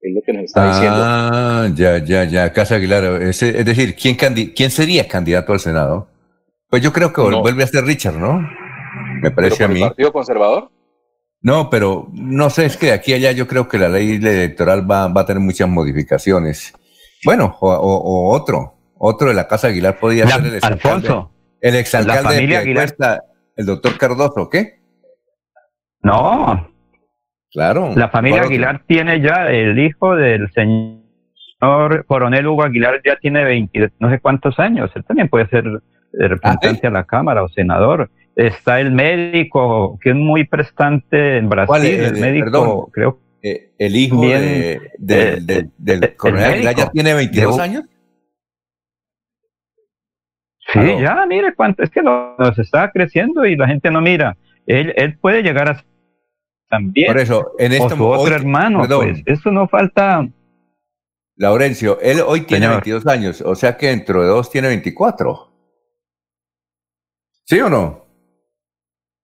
Es 0.00 0.14
lo 0.14 0.20
que 0.26 0.32
nos 0.34 0.44
está 0.44 0.68
diciendo. 0.68 0.98
Ah, 1.02 1.68
ya, 1.74 1.98
ya, 2.04 2.24
ya, 2.24 2.52
Casa 2.52 2.74
Aguilar. 2.74 3.22
Es, 3.22 3.42
es 3.42 3.64
decir, 3.64 3.94
¿quién, 3.96 4.16
¿quién 4.16 4.70
sería 4.70 5.08
candidato 5.08 5.52
al 5.54 5.60
Senado? 5.60 6.08
Pues 6.68 6.82
yo 6.82 6.92
creo 6.92 7.12
que 7.12 7.22
No. 7.22 7.40
vuelve 7.40 7.62
a 7.62 7.66
ser 7.66 7.84
Richard, 7.84 8.16
¿no? 8.16 8.40
Me 8.40 9.30
¿Pero 9.30 9.34
parece 9.36 9.62
a 9.62 9.66
el 9.66 9.72
mí. 9.72 9.80
Partido 9.80 10.12
Conservador? 10.12 10.70
No, 11.40 11.70
pero 11.70 12.08
no 12.12 12.50
sé, 12.50 12.66
es 12.66 12.76
que 12.76 12.86
de 12.86 12.92
aquí 12.92 13.12
a 13.12 13.16
allá 13.16 13.30
yo 13.32 13.46
creo 13.46 13.68
que 13.68 13.78
la 13.78 13.88
ley 13.88 14.16
electoral 14.16 14.88
va, 14.90 15.06
va 15.08 15.20
a 15.20 15.26
tener 15.26 15.40
muchas 15.40 15.68
modificaciones. 15.68 16.74
Bueno, 17.24 17.56
o, 17.60 17.70
o- 17.72 18.02
o 18.02 18.34
otro, 18.34 18.75
otro 18.98 19.28
de 19.28 19.34
la 19.34 19.46
Casa 19.48 19.68
Aguilar 19.68 19.98
podría 19.98 20.24
La- 20.24 20.30
ser 20.32 20.46
el 20.46 20.54
exalcalde, 20.54 20.88
Alfonso, 21.08 21.32
el 21.60 21.74
exalcalde 21.76 22.22
la 22.22 22.30
de 22.32 22.56
Aguilar. 22.56 22.94
El 23.56 23.66
doctor 23.66 23.96
Cardoso, 23.98 24.48
¿qué? 24.50 24.80
No, 26.02 26.68
Claro. 27.50 27.92
la 27.96 28.08
familia. 28.10 28.42
Aguilar 28.42 28.82
tiene 28.86 29.20
ya 29.20 29.48
el 29.50 29.78
hijo 29.78 30.14
del 30.14 30.50
señor 30.52 32.04
coronel 32.06 32.46
Hugo 32.46 32.64
Aguilar, 32.64 33.00
ya 33.04 33.16
tiene 33.16 33.44
20, 33.44 33.90
no 33.98 34.10
sé 34.10 34.20
cuántos 34.20 34.58
años, 34.58 34.90
él 34.94 35.04
también 35.04 35.28
puede 35.28 35.48
ser 35.48 35.64
representante 36.12 36.86
a 36.86 36.90
la 36.90 37.04
Cámara 37.04 37.42
o 37.42 37.48
senador. 37.48 38.10
está 38.36 38.80
el 38.80 38.92
médico, 38.92 39.98
que 40.02 40.10
es 40.10 40.14
muy 40.14 40.44
prestante 40.44 41.38
en 41.38 41.48
Brasil, 41.48 41.66
¿Cuál 41.68 41.86
es? 41.86 41.98
el 42.10 42.16
Eh, 42.18 42.20
médico, 42.20 42.44
perdón. 42.50 42.80
creo 42.92 43.18
Eh, 43.42 43.70
el 43.78 43.96
hijo 43.96 44.20
Bien, 44.20 44.40
de- 44.42 44.80
del- 44.98 45.50
eh, 45.50 45.68
del 45.78 46.16
coronel 46.16 46.44
el 46.44 46.52
Aguilar 46.52 46.74
ya 46.74 46.90
tiene 46.90 47.14
22 47.14 47.56
De- 47.56 47.62
años. 47.62 47.84
Sí, 50.72 50.80
ya, 51.00 51.24
mire 51.26 51.54
cuánto, 51.54 51.82
es 51.82 51.90
que 51.90 52.02
nos 52.02 52.58
está 52.58 52.90
creciendo 52.90 53.44
y 53.46 53.56
la 53.56 53.68
gente 53.68 53.90
no 53.90 54.00
mira. 54.00 54.36
Él, 54.66 54.92
él 54.96 55.16
puede 55.18 55.42
llegar 55.42 55.68
a 55.70 55.84
también. 56.68 57.06
Por 57.06 57.18
eso, 57.18 57.52
en 57.58 57.72
o 57.72 57.74
este 57.76 57.88
su 57.90 57.96
mo- 57.96 58.08
otro 58.08 58.22
hoy- 58.22 58.32
hermano, 58.40 58.80
perdón. 58.80 59.06
pues, 59.06 59.22
eso 59.26 59.52
no 59.52 59.68
falta. 59.68 60.26
Laurencio, 61.36 62.00
él 62.00 62.20
hoy 62.26 62.40
tiene 62.42 62.66
Señor. 62.66 62.82
22 62.84 63.06
años, 63.06 63.40
o 63.42 63.54
sea 63.54 63.76
que 63.76 63.88
dentro 63.88 64.22
de 64.22 64.28
dos 64.28 64.50
tiene 64.50 64.68
24. 64.68 65.52
¿Sí 67.44 67.60
o 67.60 67.68
no? 67.68 68.06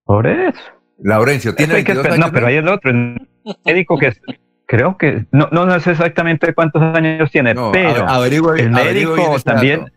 Por 0.04 0.26
eso. 0.26 0.60
Laurencio, 0.98 1.54
tiene 1.54 1.74
Eso 1.74 1.84
que 1.84 1.92
22 1.94 2.06
esper- 2.06 2.12
años. 2.14 2.26
no, 2.26 2.32
pero 2.32 2.46
hay 2.46 2.56
el 2.56 2.68
otro, 2.68 2.90
el 2.90 3.28
médico 3.64 3.98
que 3.98 4.06
es- 4.08 4.20
creo 4.66 4.96
que, 4.96 5.24
no, 5.32 5.48
no, 5.50 5.66
no 5.66 5.80
sé 5.80 5.90
exactamente 5.92 6.54
cuántos 6.54 6.80
años 6.82 7.30
tiene, 7.32 7.54
No, 7.54 7.72
pero 7.72 8.04
a- 8.06 8.18
averigüe- 8.18 8.60
el 8.60 8.70
médico 8.70 9.40
también. 9.42 9.90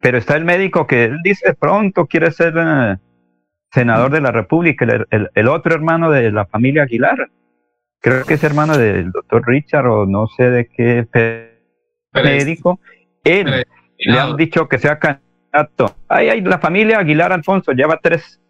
Pero 0.00 0.18
está 0.18 0.36
el 0.36 0.44
médico 0.44 0.86
que 0.86 1.04
él 1.04 1.18
dice 1.22 1.54
pronto 1.54 2.06
quiere 2.06 2.30
ser 2.32 2.54
eh, 2.56 2.96
senador 3.72 4.10
de 4.10 4.20
la 4.20 4.32
República, 4.32 4.84
el, 4.84 5.06
el- 5.10 5.30
el 5.34 5.48
otro 5.48 5.74
hermano 5.74 6.10
de 6.10 6.30
la 6.32 6.46
familia 6.46 6.82
Aguilar, 6.84 7.30
creo 8.00 8.24
que 8.24 8.34
es 8.34 8.44
hermano 8.44 8.76
del 8.78 9.10
doctor 9.12 9.46
Richard 9.46 9.86
o 9.86 10.06
no 10.06 10.26
sé 10.28 10.50
de 10.50 10.66
qué 10.68 11.06
médico, 12.14 12.80
él 13.24 13.64
le 13.98 14.18
han 14.18 14.36
dicho 14.36 14.68
que 14.68 14.78
sea 14.78 14.98
candidato. 14.98 15.94
Ay, 16.08 16.28
ay, 16.30 16.40
la 16.40 16.58
familia 16.58 16.98
Aguilar 16.98 17.32
Alfonso 17.32 17.72
lleva 17.72 17.98
tres 18.02 18.40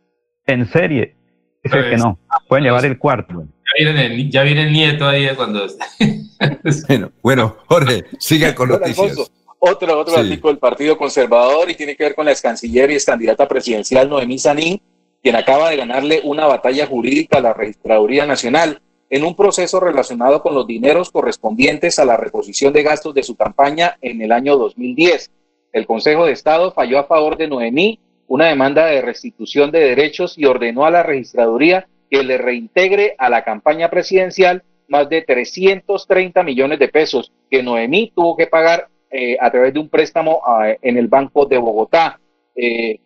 en 0.46 0.66
serie. 0.66 1.16
Dice 1.62 1.90
que 1.90 1.96
no, 1.96 2.18
pueden 2.48 2.64
llevar 2.64 2.84
el 2.86 2.96
cuarto. 2.98 3.44
Ya 3.44 3.84
viene 3.84 4.06
el, 4.06 4.30
ya 4.30 4.42
viene 4.44 4.62
el 4.62 4.72
nieto 4.72 5.06
ahí 5.06 5.28
cuando... 5.36 5.66
Bueno, 6.88 7.10
bueno, 7.22 7.56
Jorge, 7.66 8.04
siga 8.18 8.54
con 8.54 8.70
noticias. 8.70 8.98
Alfonso, 9.10 9.30
otro, 9.60 9.98
otro 9.98 10.14
Sí. 10.14 10.20
artículo 10.20 10.52
del 10.52 10.58
Partido 10.58 10.98
Conservador 10.98 11.70
y 11.70 11.74
tiene 11.76 11.94
que 11.94 12.04
ver 12.04 12.14
con 12.14 12.24
la 12.24 12.32
ex 12.32 12.40
canciller 12.42 12.90
y 12.90 12.94
ex 12.94 13.04
candidata 13.04 13.46
presidencial 13.46 14.08
Noemí 14.08 14.38
Sanín, 14.38 14.80
quien 15.22 15.36
acaba 15.36 15.70
de 15.70 15.76
ganarle 15.76 16.20
una 16.24 16.46
batalla 16.46 16.86
jurídica 16.86 17.38
a 17.38 17.42
la 17.42 17.52
Registraduría 17.52 18.26
Nacional 18.26 18.80
en 19.10 19.24
un 19.24 19.36
proceso 19.36 19.78
relacionado 19.80 20.42
con 20.42 20.54
los 20.54 20.66
dineros 20.66 21.10
correspondientes 21.10 21.98
a 21.98 22.04
la 22.04 22.16
reposición 22.16 22.72
de 22.72 22.82
gastos 22.82 23.12
de 23.14 23.22
su 23.22 23.36
campaña 23.36 23.96
en 24.00 24.22
el 24.22 24.32
año 24.32 24.56
2010. 24.56 25.30
El 25.72 25.86
Consejo 25.86 26.24
de 26.26 26.32
Estado 26.32 26.72
falló 26.72 26.98
a 26.98 27.04
favor 27.04 27.36
de 27.36 27.48
Noemí 27.48 27.98
una 28.28 28.46
demanda 28.46 28.86
de 28.86 29.02
restitución 29.02 29.70
de 29.70 29.80
derechos 29.80 30.38
y 30.38 30.44
ordenó 30.46 30.84
a 30.86 30.90
la 30.90 31.02
registraduría 31.02 31.86
que 32.08 32.22
le 32.22 32.38
reintegre 32.38 33.14
a 33.18 33.28
la 33.28 33.44
campaña 33.44 33.90
presidencial 33.90 34.62
más 34.88 35.08
de 35.08 35.22
330 35.22 36.42
millones 36.42 36.78
de 36.78 36.88
pesos 36.88 37.30
que 37.50 37.62
Noemí 37.62 38.12
tuvo 38.14 38.36
que 38.36 38.46
pagar 38.46 38.88
eh, 39.10 39.36
a 39.40 39.50
través 39.50 39.74
de 39.74 39.80
un 39.80 39.88
préstamo 39.88 40.40
en 40.80 40.96
el 40.96 41.08
Banco 41.08 41.46
de 41.46 41.58
Bogotá. 41.58 42.20
Eh, 42.54 43.00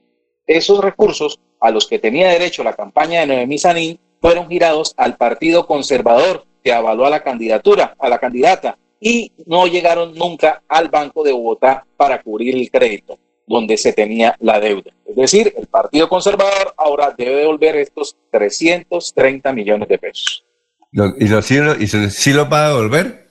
esos 0.47 0.83
recursos 0.85 1.41
a 1.61 1.71
los 1.71 1.87
que 1.87 1.99
tenía 1.99 2.29
derecho 2.29 2.63
la 2.63 2.75
campaña 2.75 3.21
de 3.21 3.27
Noemí 3.27 3.59
Sanín 3.59 3.99
fueron 4.21 4.49
girados 4.49 4.95
al 4.97 5.17
Partido 5.17 5.67
Conservador 5.67 6.45
que 6.63 6.73
avaló 6.73 7.07
a 7.07 7.11
la 7.11 7.23
candidatura, 7.23 7.95
a 7.99 8.09
la 8.09 8.19
candidata, 8.19 8.79
y 9.01 9.33
no 9.47 9.67
llegaron 9.67 10.15
nunca 10.15 10.63
al 10.69 10.89
Banco 10.89 11.23
de 11.23 11.33
Bogotá 11.33 11.87
para 11.97 12.23
cubrir 12.23 12.57
el 12.57 12.71
crédito 12.71 13.19
donde 13.47 13.77
se 13.77 13.93
tenía 13.93 14.35
la 14.41 14.61
deuda. 14.61 14.91
Es 15.07 15.17
decir, 15.17 15.55
el 15.57 15.67
Partido 15.67 16.09
Conservador 16.09 16.75
ahora 16.77 17.15
debe 17.17 17.37
devolver 17.37 17.77
estos 17.77 18.17
330 18.31 19.53
millones 19.53 19.89
de 19.89 19.99
pesos. 19.99 20.45
¿Y, 20.93 20.97
lo, 20.99 21.75
y 21.81 21.87
sí 21.87 22.33
lo 22.33 22.49
va 22.49 22.67
a 22.67 22.69
devolver? 22.71 23.24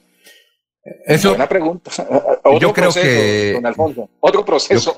Eso, 1.06 1.30
Buena 1.30 1.48
pregunta. 1.48 1.92
Otro 2.44 2.60
yo 2.60 2.74
creo 2.74 2.92
proceso, 2.92 3.02
que- 3.06 3.52
don 3.54 3.66
Alfonso. 3.66 4.10
Otro 4.20 4.46
proceso. 4.46 4.96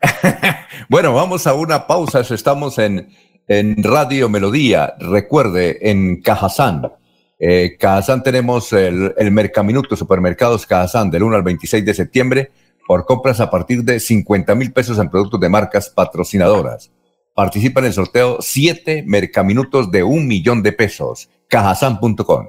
Bueno, 0.88 1.12
vamos 1.12 1.46
a 1.46 1.54
una 1.54 1.86
pausa. 1.86 2.20
Estamos 2.20 2.78
en, 2.78 3.10
en 3.46 3.82
Radio 3.82 4.28
Melodía. 4.28 4.94
Recuerde, 4.98 5.90
en 5.90 6.22
Cajazán. 6.22 6.92
Eh, 7.38 7.76
Cajazán 7.78 8.22
tenemos 8.22 8.72
el, 8.72 9.12
el 9.18 9.30
Mercaminuto, 9.30 9.96
Supermercados 9.96 10.66
Cajazán, 10.66 11.10
del 11.10 11.24
1 11.24 11.36
al 11.36 11.42
26 11.42 11.84
de 11.84 11.94
septiembre, 11.94 12.52
por 12.86 13.04
compras 13.04 13.40
a 13.40 13.50
partir 13.50 13.82
de 13.84 14.00
50 14.00 14.54
mil 14.54 14.72
pesos 14.72 14.98
en 14.98 15.10
productos 15.10 15.40
de 15.40 15.48
marcas 15.48 15.90
patrocinadoras. 15.90 16.90
Participa 17.34 17.80
en 17.80 17.86
el 17.86 17.92
sorteo 17.92 18.38
7 18.40 19.04
Mercaminutos 19.06 19.90
de 19.90 20.02
un 20.04 20.26
millón 20.26 20.62
de 20.62 20.72
pesos. 20.72 21.28
Cajazán.com. 21.48 22.48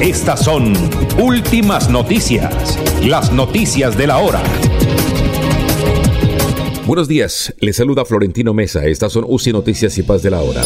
Estas 0.00 0.42
son 0.42 0.72
últimas 1.22 1.90
noticias, 1.90 2.78
las 3.04 3.30
noticias 3.32 3.98
de 3.98 4.06
la 4.06 4.16
hora. 4.16 4.42
Buenos 6.86 7.06
días, 7.06 7.54
les 7.60 7.76
saluda 7.76 8.06
Florentino 8.06 8.54
Mesa. 8.54 8.86
Estas 8.86 9.12
son 9.12 9.26
UCI 9.28 9.52
Noticias 9.52 9.98
y 9.98 10.02
Paz 10.02 10.22
de 10.22 10.30
la 10.30 10.40
Hora. 10.40 10.64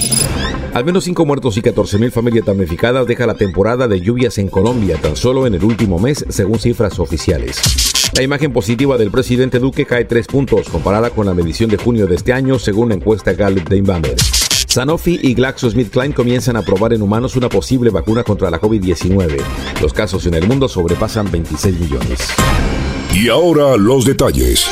Al 0.72 0.84
menos 0.84 1.02
5 1.02 1.26
muertos 1.26 1.56
y 1.56 1.62
14 1.62 1.98
mil 1.98 2.12
familias 2.12 2.46
damnificadas 2.46 3.08
deja 3.08 3.26
la 3.26 3.34
temporada 3.34 3.88
de 3.88 4.00
lluvias 4.00 4.38
en 4.38 4.46
Colombia 4.46 4.98
tan 5.02 5.16
solo 5.16 5.48
en 5.48 5.54
el 5.54 5.64
último 5.64 5.98
mes, 5.98 6.24
según 6.28 6.60
cifras 6.60 7.00
oficiales. 7.00 7.60
La 8.14 8.22
imagen 8.22 8.52
positiva 8.52 8.96
del 8.98 9.10
presidente 9.10 9.58
Duque 9.58 9.84
cae 9.84 10.04
3 10.04 10.28
puntos 10.28 10.68
comparada 10.68 11.10
con 11.10 11.26
la 11.26 11.34
medición 11.34 11.70
de 11.70 11.76
junio 11.76 12.06
de 12.06 12.14
este 12.14 12.32
año, 12.32 12.60
según 12.60 12.90
la 12.90 12.94
encuesta 12.94 13.32
Gallup 13.32 13.68
de 13.68 13.78
Inbamer. 13.78 14.14
Sanofi 14.74 15.20
y 15.22 15.34
GlaxoSmithKline 15.34 16.12
comienzan 16.12 16.56
a 16.56 16.62
probar 16.62 16.92
en 16.92 17.00
humanos 17.00 17.36
una 17.36 17.48
posible 17.48 17.90
vacuna 17.90 18.24
contra 18.24 18.50
la 18.50 18.60
COVID-19. 18.60 19.40
Los 19.80 19.92
casos 19.92 20.26
en 20.26 20.34
el 20.34 20.48
mundo 20.48 20.66
sobrepasan 20.66 21.30
26 21.30 21.78
millones. 21.78 22.18
Y 23.14 23.28
ahora 23.28 23.76
los 23.76 24.04
detalles. 24.04 24.66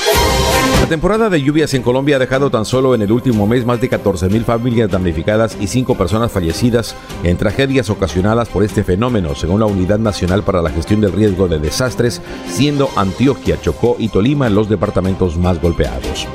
La 0.81 0.89
temporada 0.89 1.31
de 1.31 1.41
lluvias 1.41 1.73
en 1.75 1.83
Colombia 1.83 2.17
ha 2.17 2.19
dejado 2.19 2.51
tan 2.51 2.65
solo 2.65 2.97
en 2.97 3.03
el 3.03 3.13
último 3.13 3.47
mes 3.47 3.65
más 3.65 3.81
de 3.81 3.89
14.000 3.89 4.43
familias 4.43 4.91
damnificadas 4.91 5.57
y 5.61 5.69
5 5.69 5.97
personas 5.97 6.33
fallecidas 6.33 6.97
en 7.23 7.37
tragedias 7.37 7.89
ocasionadas 7.89 8.49
por 8.49 8.65
este 8.65 8.83
fenómeno, 8.83 9.37
según 9.37 9.61
la 9.61 9.67
Unidad 9.67 10.01
Nacional 10.01 10.43
para 10.43 10.63
la 10.63 10.71
Gestión 10.71 11.01
del 11.01 11.13
Riesgo 11.13 11.47
de 11.47 11.61
Desastres, 11.61 12.21
siendo 12.49 12.91
Antioquia, 12.97 13.61
Chocó 13.61 13.95
y 14.01 14.09
Tolima 14.09 14.49
los 14.49 14.69
departamentos 14.69 15.37
más 15.37 15.63
golpeados. 15.63 16.27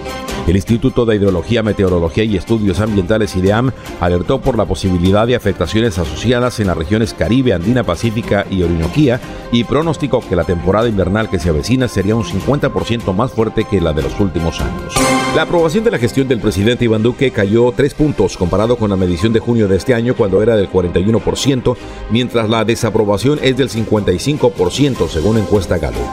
El 0.47 0.55
Instituto 0.55 1.05
de 1.05 1.17
Hidrología, 1.17 1.61
Meteorología 1.61 2.23
y 2.23 2.37
Estudios 2.37 2.79
Ambientales 2.79 3.35
IDEAM 3.35 3.71
alertó 3.99 4.39
por 4.39 4.57
la 4.57 4.63
posibilidad 4.63 5.27
de 5.27 5.35
afectaciones 5.35 5.99
asociadas 5.99 6.61
en 6.61 6.67
las 6.67 6.77
regiones 6.77 7.13
Caribe, 7.13 7.53
Andina, 7.53 7.83
Pacífica 7.83 8.45
y 8.49 8.63
Orinoquía 8.63 9.19
y 9.51 9.65
pronosticó 9.65 10.21
que 10.21 10.37
la 10.37 10.45
temporada 10.45 10.87
invernal 10.87 11.29
que 11.29 11.37
se 11.37 11.49
avecina 11.49 11.89
sería 11.89 12.15
un 12.15 12.23
50% 12.23 13.13
más 13.13 13.31
fuerte 13.33 13.65
que 13.65 13.81
la 13.81 13.91
de 13.91 14.03
los 14.03 14.17
últimos 14.21 14.61
años. 14.61 14.93
La 15.35 15.41
aprobación 15.41 15.83
de 15.83 15.91
la 15.91 15.99
gestión 15.99 16.29
del 16.29 16.39
presidente 16.39 16.85
Iván 16.85 17.03
Duque 17.03 17.31
cayó 17.31 17.73
tres 17.75 17.93
puntos 17.93 18.37
comparado 18.37 18.77
con 18.77 18.89
la 18.89 18.95
medición 18.95 19.33
de 19.33 19.41
junio 19.41 19.67
de 19.67 19.75
este 19.75 19.93
año 19.93 20.15
cuando 20.15 20.41
era 20.41 20.55
del 20.55 20.71
41%, 20.71 21.75
mientras 22.09 22.49
la 22.49 22.63
desaprobación 22.63 23.37
es 23.41 23.57
del 23.57 23.69
55% 23.69 25.09
según 25.09 25.39
encuesta 25.39 25.77
Gallup. 25.77 26.07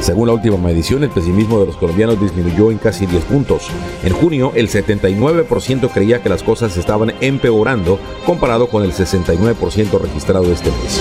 Según 0.00 0.26
la 0.28 0.34
última 0.34 0.58
medición, 0.58 1.02
el 1.02 1.08
pesimismo 1.08 1.58
de 1.60 1.66
los 1.66 1.76
colombianos 1.76 2.20
disminuyó 2.20 2.70
en 2.70 2.76
casi 2.76 3.06
10 3.06 3.24
puntos. 3.24 3.70
En 4.02 4.12
junio, 4.12 4.52
el 4.54 4.68
79% 4.68 5.90
creía 5.92 6.22
que 6.22 6.28
las 6.28 6.42
cosas 6.42 6.76
estaban 6.76 7.14
empeorando 7.20 7.98
comparado 8.26 8.68
con 8.68 8.84
el 8.84 8.92
69% 8.92 10.00
registrado 10.00 10.52
este 10.52 10.70
mes. 10.70 11.00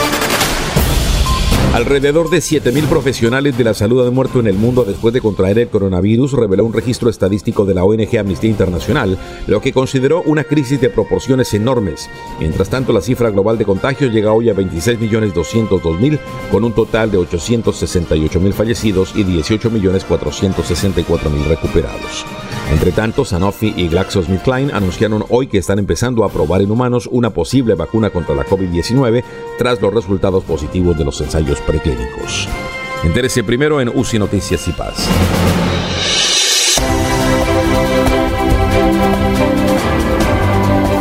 Alrededor 1.74 2.30
de 2.30 2.38
7.000 2.38 2.88
profesionales 2.88 3.58
de 3.58 3.64
la 3.64 3.74
salud 3.74 4.06
han 4.06 4.14
muerto 4.14 4.40
en 4.40 4.46
el 4.46 4.54
mundo 4.54 4.84
después 4.84 5.12
de 5.12 5.22
contraer 5.22 5.58
el 5.58 5.70
coronavirus, 5.70 6.34
reveló 6.34 6.66
un 6.66 6.74
registro 6.74 7.10
estadístico 7.10 7.66
de 7.66 7.74
la 7.74 7.84
ONG 7.84 8.16
Amnistía 8.20 8.52
Internacional, 8.52 9.18
lo 9.48 9.60
que 9.60 9.74
consideró 9.74 10.22
una 10.22 10.44
crisis 10.44 10.80
de 10.80 10.92
proporciones 10.92 11.52
enormes. 11.56 12.12
Mientras 12.40 12.70
tanto, 12.70 12.94
la 12.94 13.02
cifra 13.02 13.32
global 13.32 13.58
de 13.58 13.66
contagios 13.66 14.14
llega 14.14 14.34
hoy 14.34 14.52
a 14.52 14.56
26.202.000, 14.56 16.20
con 16.52 16.64
un 16.64 16.74
total 16.74 17.10
de 17.10 17.18
868.000 17.18 18.54
fallecidos 18.54 19.12
y 19.16 19.24
18.464.000 19.24 21.48
recuperados. 21.48 22.24
Entre 22.72 22.92
tanto, 22.92 23.26
Sanofi 23.26 23.74
y 23.76 23.88
GlaxoSmithKline 23.88 24.72
anunciaron 24.72 25.24
hoy 25.30 25.48
que 25.48 25.58
están 25.58 25.80
empezando 25.80 26.24
a 26.24 26.30
probar 26.30 26.62
en 26.62 26.72
humanos 26.72 27.08
una 27.12 27.30
posible 27.30 27.76
vacuna 27.76 28.10
contra 28.10 28.36
la 28.36 28.46
COVID-19 28.46 29.24
tras 29.58 29.82
los 29.82 29.94
resultados 29.94 30.44
positivos 30.44 30.98
de 30.98 31.06
los 31.06 31.20
ensayos 31.22 31.60
preclínicos. 31.62 32.48
Entérese 33.04 33.44
primero 33.44 33.82
en 33.82 33.90
UCI 33.90 34.20
Noticias 34.20 34.68
y 34.68 34.72
Paz. 34.72 35.10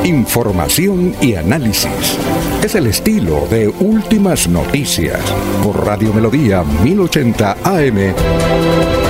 Información 0.05 1.15
y 1.21 1.37
análisis. 1.37 2.19
Es 2.63 2.75
el 2.75 2.89
estilo 2.89 3.47
de 3.51 3.69
Últimas 3.69 4.49
Noticias 4.49 5.21
por 5.63 5.87
Radio 5.87 6.13
Melodía 6.13 6.65
1080 6.83 7.57
AM. 7.63 9.02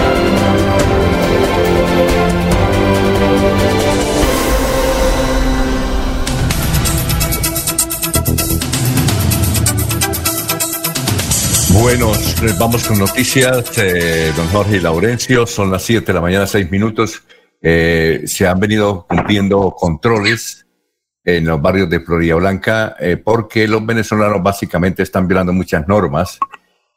Bueno, 11.74 12.12
vamos 12.58 12.86
con 12.86 12.98
noticias. 12.98 13.76
Eh, 13.78 14.32
don 14.36 14.46
Jorge 14.48 14.76
y 14.76 14.80
Laurencio, 14.80 15.46
son 15.46 15.70
las 15.70 15.82
7 15.82 16.06
de 16.06 16.12
la 16.12 16.20
mañana, 16.20 16.46
6 16.46 16.70
minutos. 16.70 17.22
Eh, 17.60 18.22
se 18.26 18.46
han 18.46 18.60
venido 18.60 19.06
cumpliendo 19.08 19.74
controles 19.76 20.66
en 21.24 21.46
los 21.46 21.60
barrios 21.62 21.88
de 21.88 22.00
Florida 22.00 22.34
Blanca 22.34 22.96
eh, 22.98 23.16
porque 23.16 23.68
los 23.68 23.84
venezolanos 23.86 24.42
básicamente 24.42 25.02
están 25.02 25.28
violando 25.28 25.52
muchas 25.52 25.86
normas 25.86 26.38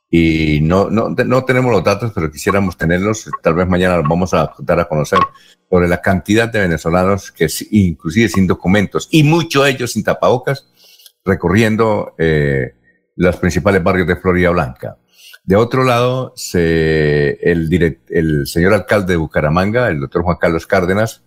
y 0.09 0.61
no, 0.61 0.89
no, 0.89 1.09
no 1.09 1.45
tenemos 1.45 1.71
los 1.71 1.83
datos, 1.83 2.11
pero 2.13 2.31
quisiéramos 2.31 2.77
tenerlos. 2.77 3.29
Tal 3.41 3.53
vez 3.53 3.67
mañana 3.67 3.97
los 3.97 4.07
vamos 4.07 4.33
a 4.33 4.53
dar 4.59 4.79
a 4.79 4.85
conocer 4.85 5.19
sobre 5.69 5.87
la 5.87 6.01
cantidad 6.01 6.47
de 6.47 6.59
venezolanos 6.59 7.31
que 7.31 7.47
inclusive 7.71 8.29
sin 8.29 8.47
documentos 8.47 9.07
y 9.11 9.23
muchos 9.23 9.67
ellos 9.67 9.91
sin 9.91 10.03
tapabocas 10.03 10.67
recorriendo 11.23 12.13
eh, 12.17 12.75
los 13.15 13.37
principales 13.37 13.83
barrios 13.83 14.07
de 14.07 14.15
Florida 14.15 14.49
Blanca. 14.49 14.97
De 15.43 15.55
otro 15.55 15.83
lado, 15.83 16.33
se, 16.35 17.37
el, 17.41 18.47
señor 18.47 18.73
alcalde 18.73 19.13
de 19.13 19.17
Bucaramanga, 19.17 19.89
el 19.89 19.99
doctor 19.99 20.23
Juan 20.23 20.37
Carlos 20.39 20.65
Cárdenas, 20.65 21.23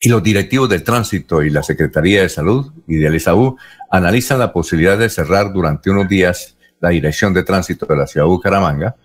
y 0.00 0.08
los 0.08 0.22
directivos 0.22 0.68
del 0.68 0.82
tránsito 0.82 1.42
y 1.42 1.50
la 1.50 1.62
Secretaría 1.62 2.22
de 2.22 2.28
Salud 2.28 2.72
y 2.88 2.96
del 2.96 3.14
ISAU 3.14 3.56
analizan 3.88 4.40
la 4.40 4.52
posibilidad 4.52 4.98
de 4.98 5.08
cerrar 5.08 5.52
durante 5.52 5.90
unos 5.90 6.08
días 6.08 6.56
la 6.80 6.88
dirección 6.88 7.32
de 7.32 7.44
tránsito 7.44 7.86
de 7.86 7.96
la 7.96 8.08
ciudad 8.08 8.26
de 8.26 8.30
Bucaramanga 8.30 8.96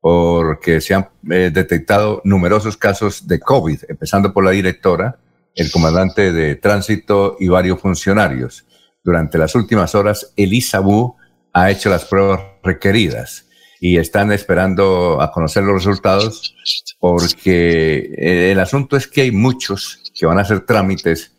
porque 0.00 0.80
se 0.80 0.94
han 0.94 1.08
eh, 1.30 1.50
detectado 1.52 2.20
numerosos 2.24 2.76
casos 2.76 3.26
de 3.26 3.40
COVID, 3.40 3.84
empezando 3.88 4.32
por 4.32 4.44
la 4.44 4.50
directora, 4.50 5.16
el 5.54 5.72
comandante 5.72 6.30
de 6.30 6.56
tránsito 6.56 7.36
y 7.40 7.48
varios 7.48 7.80
funcionarios. 7.80 8.66
Durante 9.04 9.36
las 9.36 9.54
últimas 9.54 9.94
horas, 9.94 10.32
el 10.34 10.54
ISABU 10.54 11.16
ha 11.52 11.70
hecho 11.70 11.90
las 11.90 12.06
pruebas 12.06 12.40
requeridas 12.62 13.46
y 13.78 13.98
están 13.98 14.32
esperando 14.32 15.20
a 15.20 15.30
conocer 15.30 15.62
los 15.62 15.84
resultados 15.84 16.56
porque 16.98 18.14
eh, 18.16 18.50
el 18.50 18.58
asunto 18.58 18.96
es 18.96 19.06
que 19.06 19.20
hay 19.20 19.30
muchos 19.30 20.10
que 20.18 20.24
van 20.24 20.38
a 20.38 20.40
hacer 20.40 20.64
trámites 20.64 21.32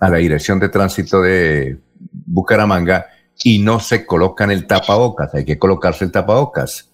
a 0.00 0.08
la 0.08 0.16
Dirección 0.16 0.58
de 0.58 0.70
Tránsito 0.70 1.20
de 1.20 1.78
Bucaramanga 2.10 3.06
y 3.44 3.58
no 3.58 3.80
se 3.80 4.06
colocan 4.06 4.50
el 4.50 4.66
tapabocas, 4.66 5.34
hay 5.34 5.44
que 5.44 5.58
colocarse 5.58 6.06
el 6.06 6.12
tapabocas. 6.12 6.90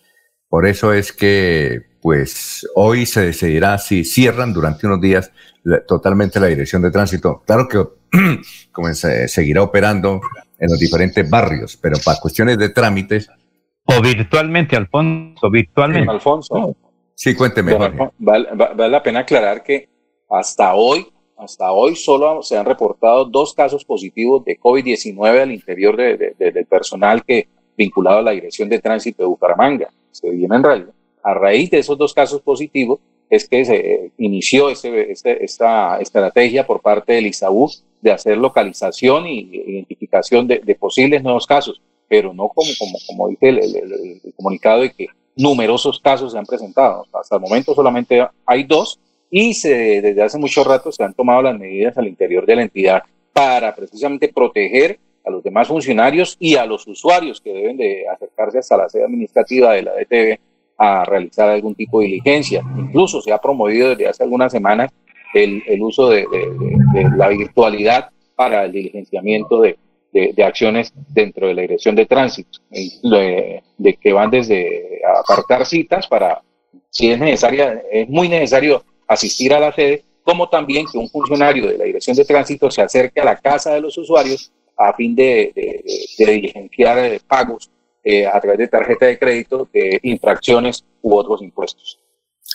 Por 0.49 0.67
eso 0.67 0.93
es 0.93 1.13
que, 1.13 1.99
pues, 2.01 2.67
hoy 2.75 3.07
se 3.07 3.27
decidirá 3.27 3.79
si 3.79 4.05
cierran 4.05 4.53
durante 4.53 4.87
unos 4.87 5.01
días 5.01 5.31
totalmente 5.87 6.41
la 6.41 6.47
Dirección 6.47 6.83
de 6.83 6.91
Tránsito. 6.91 7.43
Claro 7.47 7.69
que 7.69 7.85
como 8.73 8.93
se 8.95 9.29
seguirá 9.29 9.63
operando 9.63 10.21
en 10.59 10.71
los 10.71 10.79
diferentes 10.79 11.29
barrios, 11.29 11.77
pero 11.77 11.97
para 12.05 12.19
cuestiones 12.21 12.59
de 12.59 12.71
trámites. 12.71 13.29
O 13.85 14.01
virtualmente, 14.01 14.77
Alfonso, 14.77 15.51
virtualmente. 15.51 16.11
Alfonso. 16.11 16.77
Sí, 17.15 17.35
cuénteme. 17.35 17.75
vale, 18.19 18.49
vale, 18.55 18.89
la 18.89 19.03
pena 19.03 19.21
aclarar 19.21 19.63
que 19.63 19.89
hasta 20.29 20.75
hoy, 20.75 21.07
hasta 21.39 21.73
hoy 21.73 21.97
solo 21.97 22.43
se 22.43 22.59
han 22.59 22.67
reportado 22.67 23.25
dos 23.25 23.55
casos 23.55 23.85
positivos 23.85 24.45
de 24.45 24.59
COVID-19 24.59 25.41
al 25.41 25.53
interior 25.53 25.97
de, 25.97 26.35
del 26.37 26.67
personal 26.67 27.25
que 27.25 27.49
vinculado 27.77 28.19
a 28.19 28.23
la 28.23 28.31
Dirección 28.33 28.69
de 28.69 28.81
Tránsito 28.81 29.23
de 29.23 29.29
Bucaramanga. 29.29 29.89
Se 30.11 30.31
viene 30.31 30.57
en 30.57 30.63
realidad. 30.63 30.93
A 31.23 31.35
raíz 31.35 31.71
de 31.71 31.79
esos 31.79 31.97
dos 31.97 32.13
casos 32.13 32.41
positivos 32.41 33.01
es 33.29 33.49
que 33.49 33.65
se 33.65 34.11
inició 34.19 34.71
este, 34.71 35.13
esta 35.45 36.01
estrategia 36.01 36.67
por 36.67 36.81
parte 36.81 37.15
del 37.15 37.27
ISAU 37.27 37.71
de 38.01 38.13
hacer 38.13 38.37
localización 38.39 39.27
y 39.27 39.41
identificación 39.53 40.47
de, 40.47 40.77
posibles 40.79 41.23
nuevos 41.23 41.47
casos, 41.47 41.81
pero 42.09 42.33
no 42.33 42.49
como, 42.49 42.71
como, 42.79 42.99
como 43.07 43.29
dice 43.29 43.49
el, 43.49 44.21
comunicado 44.37 44.83
de 44.83 44.93
que 44.93 45.07
numerosos 45.35 45.99
casos 46.01 46.33
se 46.33 46.39
han 46.39 46.47
presentado. 46.47 47.05
Hasta 47.13 47.37
el 47.37 47.43
momento 47.43 47.75
solamente 47.75 48.27
hay 48.45 48.65
dos 48.65 48.99
y 49.31 49.55
se, 49.55 50.01
desde 50.01 50.23
hace 50.23 50.39
mucho 50.39 50.63
rato 50.63 50.93
se 50.93 51.03
han 51.03 51.15
tomado 51.15 51.43
las 51.43 51.59
medidas 51.59 51.99
al 51.99 52.07
interior 52.07 52.47
de 52.47 52.57
la 52.57 52.63
entidad 52.63 53.03
para 53.33 53.75
precisamente 53.75 54.29
proteger 54.29 54.99
a 55.25 55.31
los 55.31 55.43
demás 55.43 55.67
funcionarios 55.67 56.37
y 56.39 56.55
a 56.55 56.65
los 56.65 56.87
usuarios 56.87 57.41
que 57.41 57.53
deben 57.53 57.77
de 57.77 58.09
acercarse 58.09 58.59
hasta 58.59 58.77
la 58.77 58.89
sede 58.89 59.05
administrativa 59.05 59.73
de 59.73 59.83
la 59.83 59.93
DTV 59.93 60.39
a 60.79 61.05
realizar 61.05 61.49
algún 61.49 61.75
tipo 61.75 62.01
de 62.01 62.07
diligencia. 62.07 62.63
Incluso 62.79 63.21
se 63.21 63.33
ha 63.33 63.39
promovido 63.39 63.91
desde 63.91 64.09
hace 64.09 64.23
algunas 64.23 64.53
semanas 64.53 64.91
el, 65.35 65.63
el 65.67 65.83
uso 65.83 66.09
de, 66.09 66.27
de, 66.93 67.11
la 67.17 67.29
virtualidad 67.29 68.11
para 68.35 68.65
el 68.65 68.73
diligenciamiento 68.73 69.61
de, 69.61 69.79
de, 70.13 70.45
acciones 70.45 70.93
dentro 71.09 71.47
de 71.47 71.55
la 71.55 71.63
dirección 71.63 71.95
de 71.95 72.07
tránsito, 72.07 72.61
de, 72.71 73.63
que 74.01 74.13
van 74.13 74.31
desde 74.31 75.01
apartar 75.21 75.67
citas 75.67 76.07
para, 76.07 76.43
si 76.91 77.11
es 77.11 77.19
necesaria, 77.19 77.83
es 77.91 78.09
muy 78.09 78.29
necesario 78.29 78.83
asistir 79.07 79.53
a 79.53 79.61
la 79.61 79.73
sede, 79.73 80.05
como 80.23 80.49
también 80.49 80.87
que 80.91 80.99
un 80.99 81.09
funcionario 81.09 81.67
de 81.67 81.79
la 81.79 81.85
dirección 81.85 82.17
de 82.17 82.25
tránsito 82.25 82.71
se 82.71 82.83
acerque 82.83 83.21
a 83.21 83.25
la 83.25 83.37
casa 83.37 83.75
de 83.75 83.81
los 83.81 83.97
usuarios 83.97 84.51
a 84.77 84.93
fin 84.93 85.15
de, 85.15 85.53
diligenciar 86.19 86.99
eh, 86.99 87.21
pagos 87.27 87.71
eh, 88.09 88.25
a 88.25 88.41
través 88.41 88.59
de 88.59 88.69
tarjeta 88.69 89.07
de 89.07 89.19
crédito 89.19 89.69
de 89.73 89.99
infracciones 90.05 90.85
u 91.03 91.17
otros 91.17 91.43
impuestos. 91.43 91.99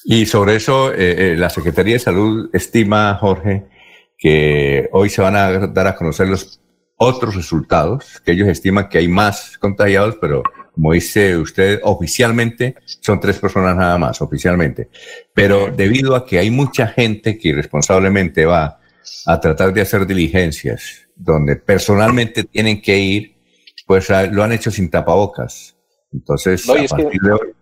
Y 0.05 0.25
sobre 0.25 0.55
eso, 0.55 0.93
eh, 0.93 1.35
la 1.37 1.49
Secretaría 1.49 1.95
de 1.95 1.99
Salud 1.99 2.49
estima, 2.53 3.15
Jorge, 3.15 3.65
que 4.17 4.87
hoy 4.93 5.09
se 5.09 5.21
van 5.21 5.35
a 5.35 5.67
dar 5.67 5.87
a 5.87 5.95
conocer 5.97 6.29
los 6.29 6.61
otros 6.95 7.35
resultados, 7.35 8.21
que 8.23 8.31
ellos 8.31 8.47
estiman 8.47 8.87
que 8.87 8.99
hay 8.99 9.09
más 9.09 9.57
contagiados, 9.57 10.17
pero 10.21 10.41
como 10.71 10.93
dice 10.93 11.35
usted, 11.35 11.81
oficialmente 11.83 12.75
son 12.85 13.19
tres 13.19 13.39
personas 13.39 13.75
nada 13.75 13.97
más, 13.97 14.21
oficialmente. 14.21 14.89
Pero 15.33 15.69
debido 15.69 16.15
a 16.15 16.25
que 16.25 16.39
hay 16.39 16.49
mucha 16.49 16.87
gente 16.87 17.37
que 17.37 17.49
irresponsablemente 17.49 18.45
va 18.45 18.79
a 19.25 19.39
tratar 19.41 19.73
de 19.73 19.81
hacer 19.81 20.07
diligencias, 20.07 21.09
donde 21.13 21.57
personalmente 21.57 22.45
tienen 22.45 22.81
que 22.81 22.97
ir, 22.97 23.40
pues 23.91 24.09
lo 24.31 24.41
han 24.41 24.53
hecho 24.53 24.71
sin 24.71 24.89
tapabocas. 24.89 25.75
Entonces, 26.13 26.69
a 26.69 26.73
partir 26.95 27.19
de 27.21 27.33
hoy, 27.33 27.53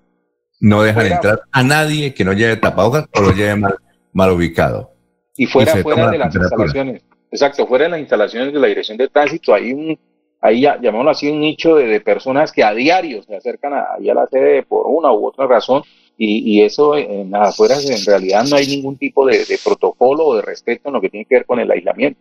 no 0.60 0.84
dejan 0.84 1.08
entrar 1.08 1.42
a 1.52 1.64
nadie 1.64 2.14
que 2.14 2.24
no 2.24 2.34
lleve 2.34 2.58
tapabocas 2.58 3.08
o 3.16 3.22
lo 3.22 3.32
lleve 3.32 3.56
mal, 3.56 3.76
mal 4.14 4.32
ubicado. 4.32 4.92
Y 5.36 5.48
fuera, 5.48 5.76
fuera 5.78 6.12
de 6.12 6.20
las 6.20 6.36
instalaciones 6.36 7.02
Exacto, 7.32 7.66
fuera 7.66 7.86
de 7.86 7.90
las 7.90 8.00
instalaciones 8.00 8.54
de 8.54 8.60
la 8.60 8.68
Dirección 8.68 8.96
de 9.00 9.08
Tránsito 9.08 9.56
hay 9.56 9.74
un, 9.74 9.98
ahí 10.40 10.62
llamémoslo 10.62 11.10
así, 11.10 11.32
un 11.32 11.40
nicho 11.40 11.78
de, 11.78 12.00
personas 12.00 12.52
que 12.52 12.64
a 12.64 12.76
diario 12.76 13.24
se 13.24 13.36
acercan 13.36 13.74
a, 13.74 13.86
a 13.96 14.00
la 14.00 14.28
sede 14.28 14.62
por 14.62 14.86
una 14.86 15.12
u 15.12 15.26
otra 15.26 15.48
razón 15.48 15.82
y, 16.16 16.62
eso 16.62 16.96
en 16.96 17.32
las 17.32 17.50
afueras 17.50 17.90
en 17.90 18.06
realidad 18.06 18.44
no 18.48 18.56
hay 18.56 18.68
ningún 18.68 18.98
tipo 18.98 19.26
de, 19.26 19.44
protocolo 19.64 20.26
o 20.26 20.36
de 20.36 20.44
respeto 20.44 20.90
en 20.90 20.94
lo 20.94 21.02
que 21.02 21.10
tiene 21.10 21.26
que 21.26 21.38
ver 21.38 21.46
con 21.48 21.60
el 21.60 21.72
aislamiento. 21.72 22.20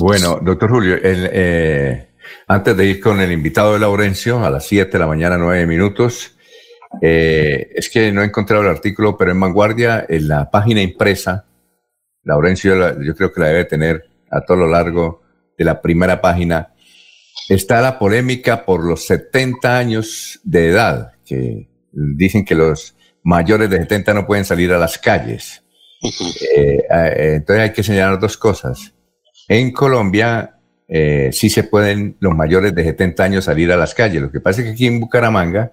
Bueno, 0.00 0.38
doctor 0.40 0.70
Julio, 0.70 0.94
el, 0.94 1.28
eh, 1.32 2.08
antes 2.46 2.76
de 2.76 2.86
ir 2.86 3.00
con 3.00 3.20
el 3.20 3.32
invitado 3.32 3.72
de 3.72 3.78
Laurencio 3.78 4.44
a 4.44 4.50
las 4.50 4.66
7 4.66 4.90
de 4.90 4.98
la 4.98 5.06
mañana, 5.06 5.36
9 5.38 5.66
minutos, 5.66 6.36
eh, 7.02 7.70
es 7.74 7.88
que 7.90 8.12
no 8.12 8.22
he 8.22 8.26
encontrado 8.26 8.62
el 8.62 8.70
artículo, 8.70 9.16
pero 9.16 9.30
en 9.30 9.40
Vanguardia, 9.40 10.06
en 10.08 10.28
la 10.28 10.50
página 10.50 10.80
impresa, 10.80 11.46
Laurencio 12.24 13.02
yo 13.02 13.14
creo 13.14 13.32
que 13.32 13.40
la 13.40 13.48
debe 13.48 13.64
tener 13.64 14.04
a 14.30 14.40
todo 14.42 14.58
lo 14.58 14.68
largo 14.68 15.22
de 15.56 15.64
la 15.64 15.80
primera 15.80 16.20
página, 16.20 16.74
está 17.48 17.80
la 17.80 17.98
polémica 17.98 18.64
por 18.64 18.84
los 18.84 19.06
70 19.06 19.78
años 19.78 20.40
de 20.44 20.68
edad, 20.68 21.12
que 21.24 21.68
dicen 21.92 22.44
que 22.44 22.54
los 22.54 22.94
mayores 23.22 23.70
de 23.70 23.78
70 23.78 24.14
no 24.14 24.26
pueden 24.26 24.44
salir 24.44 24.72
a 24.72 24.78
las 24.78 24.98
calles. 24.98 25.62
Eh, 26.02 26.84
eh, 26.90 27.32
entonces 27.36 27.62
hay 27.62 27.72
que 27.72 27.82
señalar 27.82 28.18
dos 28.18 28.36
cosas. 28.36 28.94
En 29.48 29.72
Colombia 29.72 30.57
eh, 30.88 31.30
sí 31.32 31.50
se 31.50 31.64
pueden 31.64 32.16
los 32.20 32.34
mayores 32.34 32.74
de 32.74 32.82
70 32.82 33.22
años 33.22 33.44
salir 33.44 33.70
a 33.70 33.76
las 33.76 33.94
calles. 33.94 34.22
Lo 34.22 34.32
que 34.32 34.40
pasa 34.40 34.60
es 34.60 34.66
que 34.66 34.72
aquí 34.72 34.86
en 34.86 35.00
Bucaramanga 35.00 35.72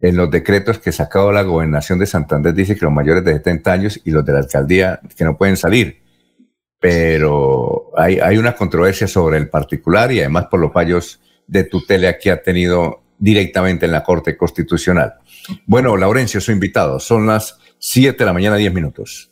en 0.00 0.16
los 0.16 0.30
decretos 0.30 0.80
que 0.80 0.90
sacado 0.90 1.30
la 1.30 1.42
gobernación 1.42 2.00
de 2.00 2.06
Santander 2.06 2.52
dice 2.52 2.74
que 2.74 2.84
los 2.84 2.92
mayores 2.92 3.24
de 3.24 3.34
70 3.34 3.72
años 3.72 4.00
y 4.04 4.10
los 4.10 4.24
de 4.24 4.32
la 4.32 4.40
alcaldía 4.40 5.00
que 5.16 5.24
no 5.24 5.38
pueden 5.38 5.56
salir. 5.56 6.02
Pero 6.80 7.92
hay, 7.96 8.18
hay 8.18 8.36
una 8.36 8.56
controversia 8.56 9.06
sobre 9.06 9.38
el 9.38 9.48
particular 9.48 10.10
y 10.10 10.18
además 10.18 10.46
por 10.50 10.58
los 10.58 10.72
fallos 10.72 11.20
de 11.46 11.62
tutela 11.62 12.18
que 12.18 12.32
ha 12.32 12.42
tenido 12.42 13.02
directamente 13.16 13.86
en 13.86 13.92
la 13.92 14.02
Corte 14.02 14.36
Constitucional. 14.36 15.14
Bueno, 15.66 15.96
Laurencio, 15.96 16.40
su 16.40 16.50
invitado. 16.50 16.98
Son 16.98 17.26
las 17.28 17.58
7 17.78 18.18
de 18.18 18.24
la 18.24 18.32
mañana, 18.32 18.56
10 18.56 18.74
minutos. 18.74 19.31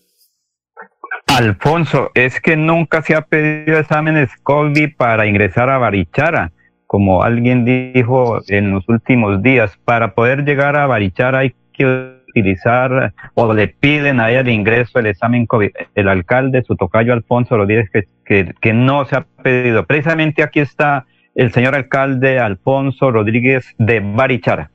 Alfonso, 1.36 2.10
es 2.14 2.40
que 2.40 2.56
nunca 2.56 3.02
se 3.02 3.14
ha 3.14 3.22
pedido 3.22 3.78
exámenes 3.78 4.30
COVID 4.42 4.96
para 4.96 5.26
ingresar 5.26 5.70
a 5.70 5.78
Barichara 5.78 6.52
como 6.90 7.22
alguien 7.22 7.64
dijo 7.64 8.40
en 8.48 8.72
los 8.72 8.88
últimos 8.88 9.40
días, 9.44 9.78
para 9.84 10.12
poder 10.12 10.44
llegar 10.44 10.74
a 10.74 10.88
Barichara 10.88 11.38
hay 11.38 11.54
que 11.72 12.16
utilizar 12.28 13.14
o 13.34 13.54
le 13.54 13.68
piden 13.68 14.18
a 14.18 14.28
ella 14.28 14.42
de 14.42 14.52
ingreso 14.52 14.98
el 14.98 15.06
examen 15.06 15.46
COVID. 15.46 15.70
El 15.94 16.08
alcalde, 16.08 16.64
su 16.64 16.74
tocayo 16.74 17.12
Alfonso 17.12 17.56
Rodríguez, 17.56 17.88
que, 17.90 18.08
que, 18.24 18.54
que 18.60 18.72
no 18.72 19.04
se 19.04 19.14
ha 19.14 19.24
pedido. 19.40 19.86
Precisamente 19.86 20.42
aquí 20.42 20.58
está 20.58 21.06
el 21.36 21.52
señor 21.52 21.76
alcalde 21.76 22.40
Alfonso 22.40 23.12
Rodríguez 23.12 23.72
de 23.78 24.00
Barichara. 24.00 24.69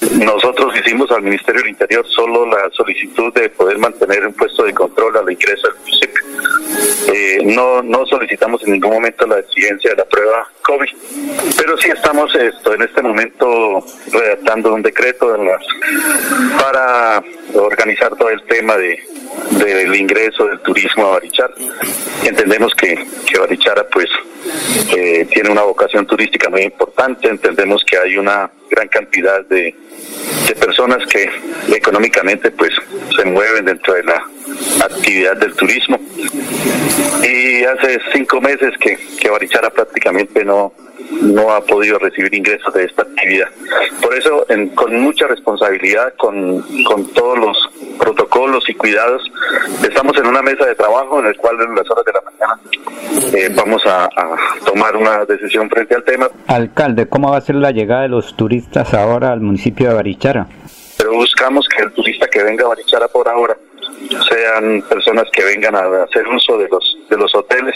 Nosotros 0.00 0.74
hicimos 0.78 1.10
al 1.10 1.22
Ministerio 1.22 1.62
del 1.62 1.70
Interior 1.70 2.06
solo 2.06 2.44
la 2.46 2.68
solicitud 2.70 3.32
de 3.32 3.48
poder 3.48 3.78
mantener 3.78 4.26
un 4.26 4.34
puesto 4.34 4.64
de 4.64 4.74
control 4.74 5.16
al 5.16 5.30
ingreso 5.30 5.68
del 5.68 5.76
municipio. 5.78 6.22
Eh, 7.14 7.38
no, 7.44 7.82
no 7.82 8.04
solicitamos 8.04 8.62
en 8.64 8.74
ningún 8.74 8.92
momento 8.92 9.26
la 9.26 9.38
exigencia 9.38 9.90
de 9.90 9.96
la 9.96 10.04
prueba 10.04 10.48
COVID, 10.62 10.88
pero 11.56 11.78
sí 11.78 11.88
estamos 11.88 12.30
en 12.34 12.82
este 12.82 13.02
momento 13.02 13.84
redactando 14.12 14.74
un 14.74 14.82
decreto 14.82 15.34
para 16.60 17.22
organizar 17.54 18.14
todo 18.16 18.28
el 18.30 18.42
tema 18.42 18.76
de 18.76 18.98
del 19.50 19.94
ingreso 19.94 20.46
del 20.46 20.60
turismo 20.60 21.06
a 21.06 21.10
Barichara. 21.12 21.54
Entendemos 22.24 22.74
que, 22.74 23.06
que 23.26 23.38
Barichara 23.38 23.86
pues 23.88 24.08
eh, 24.96 25.26
tiene 25.32 25.50
una 25.50 25.62
vocación 25.62 26.06
turística 26.06 26.48
muy 26.48 26.62
importante, 26.62 27.28
entendemos 27.28 27.84
que 27.84 27.98
hay 27.98 28.16
una 28.16 28.50
gran 28.70 28.88
cantidad 28.88 29.44
de, 29.46 29.74
de 30.48 30.54
personas 30.54 30.98
que 31.06 31.28
económicamente 31.74 32.50
pues 32.50 32.70
se 33.16 33.24
mueven 33.24 33.64
dentro 33.64 33.94
de 33.94 34.04
la 34.04 34.24
actividad 34.84 35.36
del 35.36 35.54
turismo. 35.54 35.98
Y 37.22 37.64
hace 37.64 38.00
cinco 38.12 38.40
meses 38.40 38.72
que, 38.78 38.96
que 39.20 39.30
Barichara 39.30 39.70
prácticamente 39.70 40.44
no, 40.44 40.72
no 41.22 41.52
ha 41.52 41.60
podido 41.60 41.98
recibir 41.98 42.34
ingresos 42.34 42.72
de 42.74 42.84
esta 42.84 43.02
actividad. 43.02 43.48
Por 44.00 44.14
eso, 44.14 44.46
con 44.74 45.00
mucha 45.00 45.26
responsabilidad, 45.26 46.14
con, 46.16 46.62
con 46.84 47.12
todos 47.12 47.38
los 47.38 47.56
protocolos 47.98 48.68
y 48.68 48.74
cuidados, 48.74 49.22
estamos 49.82 50.16
en 50.18 50.26
una 50.26 50.42
mesa 50.42 50.66
de 50.66 50.74
trabajo 50.74 51.20
en 51.20 51.26
el 51.26 51.36
cual 51.36 51.56
en 51.60 51.74
las 51.74 51.90
horas 51.90 52.04
de 52.04 52.12
la 52.12 52.20
mañana 52.22 53.36
eh, 53.36 53.50
vamos 53.54 53.84
a, 53.86 54.04
a, 54.04 54.36
tomar 54.64 54.96
una 54.96 55.24
decisión 55.24 55.68
frente 55.70 55.94
al 55.94 56.04
tema. 56.04 56.28
Alcalde, 56.46 57.08
¿cómo 57.08 57.30
va 57.30 57.38
a 57.38 57.40
ser 57.40 57.56
la 57.56 57.70
llegada 57.70 58.02
de 58.02 58.08
los 58.08 58.36
turistas 58.36 58.94
ahora 58.94 59.32
al 59.32 59.40
Barichara? 59.94 60.46
Pero 60.96 61.14
buscamos 61.14 61.68
que 61.68 61.82
el 61.82 61.92
turista 61.92 62.26
que 62.28 62.42
venga 62.42 62.64
a 62.64 62.68
Barichara 62.68 63.08
por 63.08 63.28
ahora 63.28 63.56
sean 64.28 64.82
personas 64.88 65.24
que 65.32 65.44
vengan 65.44 65.74
a 65.74 66.04
hacer 66.04 66.26
uso 66.28 66.58
de 66.58 66.68
los 66.68 66.98
de 67.08 67.16
los 67.16 67.34
hoteles, 67.34 67.74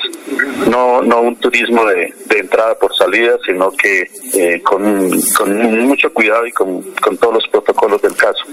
no 0.69 1.03
no 1.03 1.21
un 1.21 1.37
turismo 1.37 1.85
de, 1.87 2.13
de 2.27 2.39
entrada 2.39 2.75
por 2.77 2.95
salida, 2.95 3.37
sino 3.47 3.71
que 3.73 4.09
eh, 4.35 4.61
con, 4.63 5.11
con, 5.37 5.87
mucho 5.87 6.13
cuidado 6.13 6.47
y 6.47 6.53
con, 6.53 6.83
con 7.03 7.17
todos 7.17 7.35
los 7.35 7.49
protocolos 7.49 8.03
del 8.03 8.17
caso, 8.17 8.45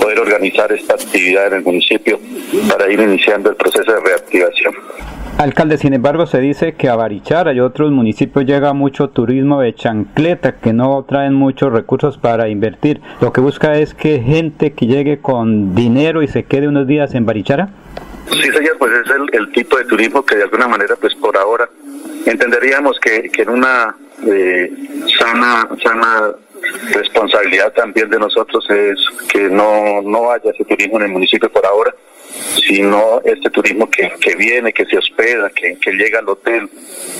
poder 0.00 0.20
organizar 0.20 0.72
esta 0.72 0.94
actividad 0.94 1.48
en 1.48 1.54
el 1.54 1.62
municipio 1.62 2.18
para 2.68 2.90
ir 2.90 3.00
iniciando 3.00 3.50
el 3.50 3.56
proceso 3.56 3.92
de 3.92 4.00
reactivación. 4.00 4.74
Alcalde, 5.38 5.78
sin 5.78 5.94
embargo, 5.94 6.26
se 6.26 6.40
dice 6.40 6.74
que 6.74 6.88
a 6.88 6.94
Barichara 6.94 7.52
y 7.52 7.58
otros 7.58 7.90
municipios 7.90 8.44
llega 8.44 8.74
mucho 8.74 9.08
turismo 9.08 9.60
de 9.60 9.74
chancleta, 9.74 10.60
que 10.60 10.72
no 10.72 11.04
traen 11.08 11.34
muchos 11.34 11.72
recursos 11.72 12.18
para 12.18 12.48
invertir. 12.48 13.00
Lo 13.20 13.32
que 13.32 13.40
busca 13.40 13.74
es 13.74 13.94
que 13.94 14.20
gente 14.20 14.72
que 14.72 14.86
llegue 14.86 15.20
con 15.20 15.74
dinero 15.74 16.22
y 16.22 16.28
se 16.28 16.44
quede 16.44 16.68
unos 16.68 16.86
días 16.86 17.01
en 17.14 17.26
Barichara. 17.26 17.68
Sí, 18.30 18.50
señor, 18.50 18.78
pues 18.78 18.92
es 18.92 19.12
el, 19.32 19.52
tipo 19.52 19.76
de 19.76 19.84
turismo 19.84 20.24
que 20.24 20.36
de 20.36 20.44
alguna 20.44 20.68
manera, 20.68 20.96
pues 20.96 21.14
por 21.14 21.36
ahora, 21.36 21.68
entenderíamos 22.24 22.98
que, 23.00 23.30
en 23.36 23.48
una 23.48 23.94
eh, 24.26 24.72
sana, 25.18 25.68
sana 25.82 26.32
responsabilidad 26.94 27.72
también 27.72 28.08
de 28.08 28.18
nosotros 28.18 28.64
es 28.70 28.98
que 29.28 29.48
no, 29.48 30.00
no 30.02 30.30
haya 30.30 30.50
ese 30.52 30.64
turismo 30.64 30.98
en 30.98 31.06
el 31.06 31.10
municipio 31.10 31.50
por 31.50 31.66
ahora 31.66 31.92
sino 32.66 33.20
este 33.24 33.50
turismo 33.50 33.88
que, 33.90 34.12
que 34.20 34.34
viene, 34.36 34.72
que 34.72 34.84
se 34.86 34.98
hospeda, 34.98 35.50
que, 35.50 35.76
que, 35.78 35.92
llega 35.92 36.18
al 36.18 36.28
hotel 36.28 36.68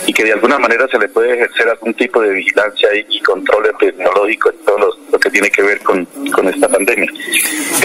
y 0.06 0.12
que 0.12 0.24
de 0.24 0.32
alguna 0.32 0.58
manera 0.58 0.86
se 0.88 0.98
le 0.98 1.08
puede 1.08 1.34
ejercer 1.34 1.68
algún 1.68 1.94
tipo 1.94 2.20
de 2.20 2.30
vigilancia 2.30 2.88
y, 3.08 3.20
control 3.20 3.66
epidemiológico 3.66 4.50
en 4.50 4.64
todo 4.64 4.78
lo, 5.10 5.18
que 5.18 5.30
tiene 5.30 5.50
que 5.50 5.62
ver 5.62 5.78
con, 5.80 6.04
con 6.34 6.48
esta 6.48 6.68
pandemia. 6.68 7.10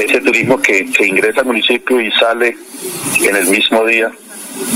Ese 0.02 0.20
turismo 0.22 0.60
que, 0.62 0.86
que, 0.92 1.06
ingresa 1.06 1.42
al 1.42 1.48
municipio 1.48 2.02
y 2.02 2.12
sale 2.12 2.56
en 3.22 3.36
el 3.36 3.48
mismo 3.48 3.86
día, 3.86 4.12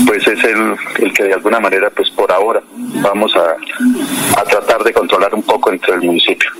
pues 0.06 0.26
es 0.28 0.44
el, 0.44 0.76
el 0.98 1.12
que 1.12 1.24
de 1.24 1.34
alguna 1.34 1.58
manera, 1.58 1.90
pues 1.90 2.08
por 2.10 2.30
ahora, 2.30 2.62
vamos 3.02 3.34
a, 3.34 3.56
a 4.40 4.44
tratar 4.44 4.84
de 4.84 4.92
controlar 4.92 5.34
un 5.34 5.42
poco 5.42 5.72
entre 5.72 5.94
el 5.94 6.02
municipio. 6.02 6.50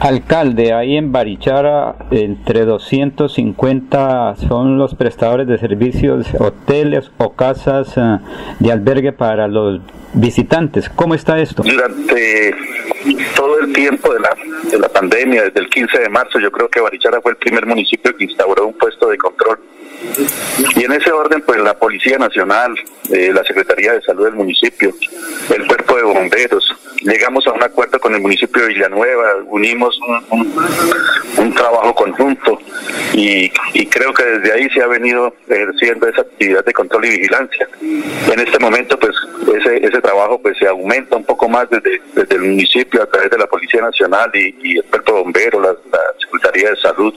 Alcalde, 0.00 0.72
ahí 0.72 0.96
en 0.96 1.10
Barichara, 1.10 1.96
entre 2.10 2.64
250 2.64 4.36
son 4.48 4.78
los 4.78 4.94
prestadores 4.94 5.46
de 5.46 5.58
servicios, 5.58 6.26
hoteles 6.38 7.10
o 7.16 7.32
casas 7.32 7.94
eh, 7.96 8.18
de 8.60 8.72
albergue 8.72 9.12
para 9.12 9.48
los 9.48 9.80
visitantes. 10.12 10.90
¿Cómo 10.90 11.14
está 11.14 11.38
esto? 11.38 11.62
Durante 11.62 12.54
todo 13.34 13.58
el 13.60 13.72
tiempo 13.72 14.12
de 14.12 14.20
la, 14.20 14.36
de 14.70 14.78
la 14.78 14.88
pandemia, 14.88 15.44
desde 15.44 15.60
el 15.60 15.68
15 15.70 15.98
de 15.98 16.08
marzo, 16.10 16.38
yo 16.38 16.52
creo 16.52 16.68
que 16.68 16.80
Barichara 16.80 17.20
fue 17.22 17.32
el 17.32 17.38
primer 17.38 17.64
municipio 17.66 18.14
que 18.16 18.24
instauró 18.24 18.66
un 18.66 18.74
puesto 18.74 19.08
de 19.08 19.16
control 19.16 19.58
y 20.76 20.84
en 20.84 20.92
ese 20.92 21.10
orden, 21.10 21.42
pues 21.42 21.60
la 21.60 21.74
Policía 21.74 22.18
Nacional, 22.18 22.74
eh, 23.12 23.30
la 23.32 23.42
Secretaría 23.44 23.92
de 23.92 24.02
Salud 24.02 24.24
del 24.24 24.34
municipio, 24.34 24.94
el 25.54 25.66
Cuerpo 25.66 25.96
de 25.96 26.02
Bomberos, 26.02 26.74
llegamos 27.00 27.46
a 27.46 27.52
un 27.52 27.62
acuerdo 27.62 27.98
con 27.98 28.14
el 28.14 28.20
municipio 28.20 28.62
de 28.62 28.68
Villanueva, 28.68 29.34
unimos 29.56 29.98
un, 30.30 31.54
trabajo 31.54 31.94
conjunto 31.94 32.58
y, 33.14 33.48
creo 33.88 34.12
que 34.12 34.24
desde 34.24 34.52
ahí 34.52 34.68
se 34.70 34.82
ha 34.82 34.86
venido 34.86 35.34
ejerciendo 35.48 36.06
esa 36.06 36.20
actividad 36.20 36.64
de 36.64 36.72
control 36.72 37.06
y 37.06 37.10
vigilancia. 37.10 37.66
En 37.80 38.40
este 38.40 38.58
momento, 38.58 38.98
pues 38.98 39.16
ese, 39.58 39.86
ese 39.86 40.00
trabajo 40.02 40.38
pues 40.40 40.58
se 40.58 40.68
aumenta 40.68 41.16
un 41.16 41.24
poco 41.24 41.48
más 41.48 41.66
desde, 41.70 42.00
el 42.34 42.40
municipio 42.40 43.02
a 43.02 43.06
través 43.06 43.30
de 43.30 43.38
la 43.38 43.46
Policía 43.46 43.80
Nacional 43.80 44.30
y, 44.34 44.76
el 44.76 44.84
Cuerpo 44.84 45.12
de 45.12 45.22
Bomberos, 45.22 45.62
la, 45.62 45.70
la 45.70 46.00
Secretaría 46.20 46.70
de 46.70 46.76
Salud. 46.76 47.14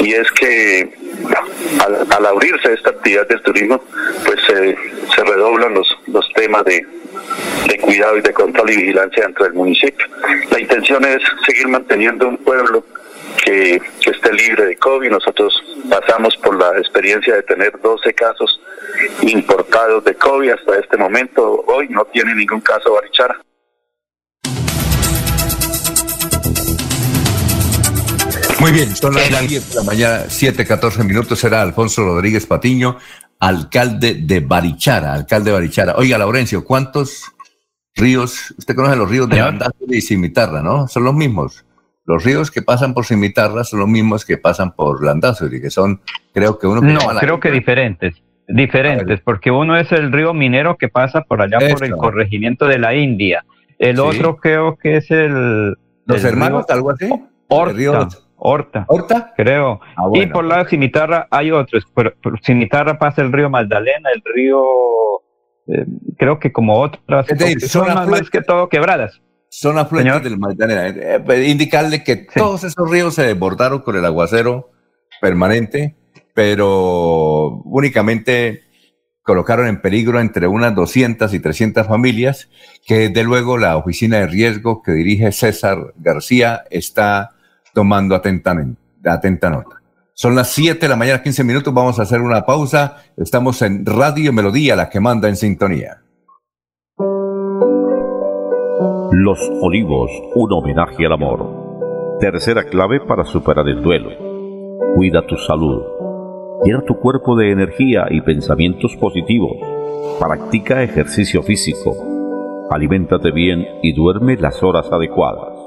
Y 0.00 0.14
es 0.14 0.30
que 0.32 0.90
al, 2.10 2.26
abrirse 2.26 2.72
esta 2.72 2.90
actividad 2.90 3.28
del 3.28 3.42
turismo, 3.42 3.80
pues 4.26 4.40
se 4.44 5.24
redoblan 5.24 5.74
los, 5.74 5.86
los 6.08 6.28
temas 6.34 6.64
de, 6.64 6.84
de 7.68 7.78
cuidado 7.78 8.18
y 8.18 8.22
de 8.22 8.32
control 8.32 8.70
y 8.70 8.76
vigilancia 8.76 9.24
dentro 9.24 9.44
del 9.44 9.54
municipio. 9.54 10.06
La 10.50 10.60
intención 10.60 11.04
es 11.04 11.22
seguir 11.46 11.68
manteniendo 11.68 12.28
un 12.28 12.38
pueblo 12.38 12.84
que, 13.44 13.80
que, 14.00 14.10
esté 14.10 14.32
libre 14.32 14.66
de 14.66 14.76
COVID. 14.76 15.10
Nosotros 15.10 15.62
pasamos 15.88 16.36
por 16.36 16.58
la 16.58 16.78
experiencia 16.78 17.34
de 17.34 17.42
tener 17.42 17.78
12 17.80 18.14
casos 18.14 18.60
importados 19.22 20.04
de 20.04 20.14
COVID 20.14 20.50
hasta 20.50 20.78
este 20.78 20.96
momento. 20.96 21.64
Hoy 21.66 21.88
no 21.88 22.04
tiene 22.06 22.34
ningún 22.34 22.60
caso 22.60 22.94
Barichara. 22.94 23.40
Muy 28.60 28.72
bien, 28.72 28.94
son 28.96 29.14
las 29.14 29.28
10 29.46 29.68
de 29.70 29.74
la 29.76 29.82
mañana, 29.84 30.24
7, 30.28 30.66
14 30.66 31.04
minutos. 31.04 31.38
Será 31.38 31.62
Alfonso 31.62 32.02
Rodríguez 32.02 32.44
Patiño, 32.44 32.98
alcalde 33.40 34.14
de 34.14 34.40
Barichara, 34.40 35.14
alcalde 35.14 35.50
de 35.50 35.56
Barichara. 35.56 35.94
Oiga, 35.96 36.18
Laurencio, 36.18 36.64
¿cuántos 36.64 37.24
ríos, 37.94 38.54
usted 38.56 38.74
conoce 38.74 38.96
los 38.96 39.10
ríos 39.10 39.28
de 39.28 39.36
Landazuri 39.36 39.98
y 39.98 40.00
Cimitarra, 40.00 40.62
¿no? 40.62 40.88
Son 40.88 41.04
los 41.04 41.14
mismos. 41.14 41.64
Los 42.04 42.24
ríos 42.24 42.50
que 42.50 42.62
pasan 42.62 42.94
por 42.94 43.04
Cimitarra 43.04 43.64
son 43.64 43.80
los 43.80 43.88
mismos 43.88 44.24
que 44.24 44.38
pasan 44.38 44.72
por 44.72 45.04
Landazuri, 45.04 45.60
que 45.60 45.70
son, 45.70 46.00
creo 46.32 46.58
que 46.58 46.66
uno... 46.66 46.80
no, 46.80 47.00
creo 47.20 47.38
que 47.40 47.50
diferentes. 47.50 48.14
Diferentes, 48.50 49.20
porque 49.20 49.50
uno 49.50 49.76
es 49.76 49.92
el 49.92 50.10
río 50.10 50.32
minero 50.32 50.76
que 50.78 50.88
pasa 50.88 51.20
por 51.20 51.42
allá 51.42 51.58
por 51.58 51.84
el 51.84 51.92
corregimiento 51.92 52.66
de 52.66 52.78
la 52.78 52.94
India. 52.94 53.44
El 53.78 54.00
otro 54.00 54.36
creo 54.38 54.76
que 54.76 54.96
es 54.96 55.10
el... 55.10 55.76
Los 56.06 56.24
hermanos, 56.24 56.64
algo 56.70 56.90
así. 56.90 57.10
Horta. 57.48 58.08
Horta. 58.38 58.84
Horta. 58.88 59.32
Creo. 59.36 59.80
Ah, 59.96 60.08
y 60.14 60.26
por 60.26 60.44
la 60.44 60.58
de 60.58 60.70
Cimitarra 60.70 61.26
hay 61.30 61.50
otros. 61.50 61.84
Por, 61.92 62.14
por, 62.16 62.40
Cimitarra 62.40 62.98
pasa 62.98 63.22
el 63.22 63.32
río 63.32 63.50
Magdalena, 63.50 64.10
el 64.14 64.22
río, 64.34 64.62
eh, 65.66 65.86
creo 66.16 66.38
que 66.38 66.52
como 66.52 66.80
otras. 66.80 67.26
son 67.66 67.88
más, 67.92 68.30
que 68.30 68.40
todo 68.40 68.68
quebradas. 68.68 69.20
Son 69.50 69.78
afluentes 69.78 70.22
del 70.22 70.38
Magdalena. 70.38 70.88
Eh, 70.88 71.20
pues, 71.24 71.48
indicarle 71.48 72.04
que 72.04 72.16
todos 72.16 72.64
esos 72.64 72.88
ríos 72.90 73.14
se 73.14 73.26
desbordaron 73.26 73.80
con 73.80 73.96
el 73.96 74.04
aguacero 74.04 74.70
permanente, 75.20 75.96
pero 76.34 77.62
únicamente 77.64 78.62
colocaron 79.22 79.66
en 79.66 79.80
peligro 79.80 80.20
entre 80.20 80.46
unas 80.46 80.74
200 80.74 81.34
y 81.34 81.40
300 81.40 81.86
familias, 81.86 82.48
que 82.86 83.08
desde 83.08 83.24
luego 83.24 83.58
la 83.58 83.76
oficina 83.76 84.18
de 84.18 84.26
riesgo 84.26 84.82
que 84.82 84.92
dirige 84.92 85.32
César 85.32 85.92
García 85.96 86.64
está 86.70 87.37
tomando 87.78 88.16
atentamente, 88.16 88.80
atenta 89.04 89.48
nota. 89.50 89.80
Son 90.12 90.34
las 90.34 90.48
7 90.48 90.80
de 90.80 90.88
la 90.88 90.96
mañana, 90.96 91.22
15 91.22 91.44
minutos, 91.44 91.72
vamos 91.72 92.00
a 92.00 92.02
hacer 92.02 92.20
una 92.20 92.44
pausa. 92.44 93.04
Estamos 93.16 93.62
en 93.62 93.86
Radio 93.86 94.32
Melodía, 94.32 94.74
la 94.74 94.90
que 94.90 94.98
manda 94.98 95.28
en 95.28 95.36
sintonía. 95.36 95.98
Los 99.12 99.38
Olivos, 99.62 100.10
un 100.34 100.52
homenaje 100.52 101.06
al 101.06 101.12
amor. 101.12 102.18
Tercera 102.18 102.64
clave 102.64 102.98
para 102.98 103.24
superar 103.24 103.68
el 103.68 103.80
duelo. 103.80 104.10
Cuida 104.96 105.24
tu 105.24 105.36
salud. 105.36 105.80
Llena 106.64 106.82
tu 106.84 106.98
cuerpo 106.98 107.36
de 107.36 107.52
energía 107.52 108.08
y 108.10 108.22
pensamientos 108.22 108.96
positivos. 108.96 109.56
Practica 110.18 110.82
ejercicio 110.82 111.44
físico. 111.44 111.94
Aliméntate 112.72 113.30
bien 113.30 113.64
y 113.84 113.92
duerme 113.92 114.36
las 114.36 114.64
horas 114.64 114.90
adecuadas. 114.90 115.57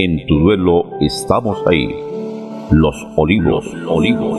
En 0.00 0.24
tu 0.28 0.38
duelo 0.38 0.84
estamos 1.00 1.58
ahí. 1.66 1.88
Los 2.70 2.94
olivos, 3.16 3.66
olivos. 3.88 4.38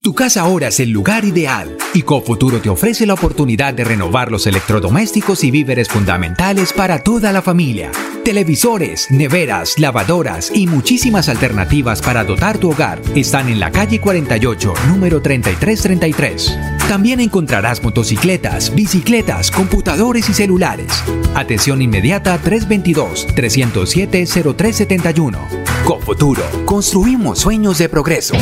Tu 0.00 0.14
casa 0.14 0.42
ahora 0.42 0.68
es 0.68 0.78
el 0.78 0.90
lugar 0.90 1.24
ideal 1.24 1.76
y 1.94 2.02
Cofuturo 2.02 2.60
te 2.60 2.68
ofrece 2.68 3.06
la 3.06 3.14
oportunidad 3.14 3.74
de 3.74 3.82
renovar 3.82 4.30
los 4.30 4.46
electrodomésticos 4.46 5.42
y 5.42 5.50
víveres 5.50 5.88
fundamentales 5.88 6.72
para 6.72 7.02
toda 7.02 7.32
la 7.32 7.42
familia. 7.42 7.90
Televisores, 8.24 9.10
neveras, 9.10 9.80
lavadoras 9.80 10.52
y 10.54 10.68
muchísimas 10.68 11.28
alternativas 11.28 12.00
para 12.02 12.22
dotar 12.22 12.58
tu 12.58 12.70
hogar 12.70 13.02
están 13.16 13.48
en 13.48 13.58
la 13.58 13.72
calle 13.72 14.00
48, 14.00 14.74
número 14.86 15.20
3333. 15.20 16.79
También 16.90 17.20
encontrarás 17.20 17.82
motocicletas, 17.84 18.74
bicicletas, 18.74 19.52
computadores 19.52 20.28
y 20.28 20.34
celulares. 20.34 21.04
Atención 21.36 21.80
inmediata 21.82 22.42
322-307-0371. 22.42 25.38
Cofuturo, 25.84 26.42
construimos 26.64 27.38
sueños 27.38 27.78
de 27.78 27.88
progreso. 27.88 28.34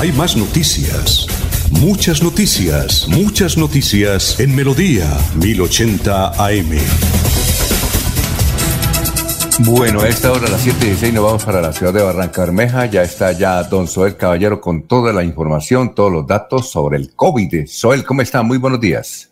Hay 0.00 0.10
más 0.12 0.38
noticias. 0.38 1.26
Muchas 1.70 2.22
noticias, 2.22 3.06
muchas 3.08 3.58
noticias 3.58 4.40
en 4.40 4.56
Melodía 4.56 5.14
1080 5.34 6.28
AM. 6.42 6.78
Bueno, 9.60 10.00
a 10.02 10.08
esta 10.08 10.30
hora, 10.32 10.46
a 10.46 10.50
las 10.50 10.60
7 10.60 10.78
y 10.82 10.86
16, 10.86 11.14
nos 11.14 11.24
vamos 11.24 11.44
para 11.44 11.60
la 11.60 11.72
ciudad 11.72 11.92
de 11.92 12.02
Barranca 12.02 12.42
Bermeja. 12.42 12.86
Ya 12.86 13.02
está 13.02 13.32
ya 13.32 13.62
don 13.64 13.88
Soel 13.88 14.16
Caballero 14.16 14.60
con 14.60 14.82
toda 14.82 15.12
la 15.12 15.24
información, 15.24 15.94
todos 15.94 16.12
los 16.12 16.26
datos 16.26 16.70
sobre 16.70 16.96
el 16.96 17.14
COVID. 17.14 17.66
Soel, 17.66 18.04
¿cómo 18.04 18.22
está? 18.22 18.42
Muy 18.42 18.58
buenos 18.58 18.80
días. 18.80 19.30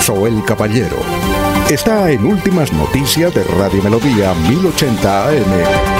Soel 0.00 0.44
Caballero 0.44 0.96
está 1.68 2.10
en 2.10 2.24
Últimas 2.24 2.72
Noticias 2.72 3.34
de 3.34 3.42
Radio 3.44 3.82
Melodía 3.82 4.32
1080 4.34 5.28
AM. 5.28 5.99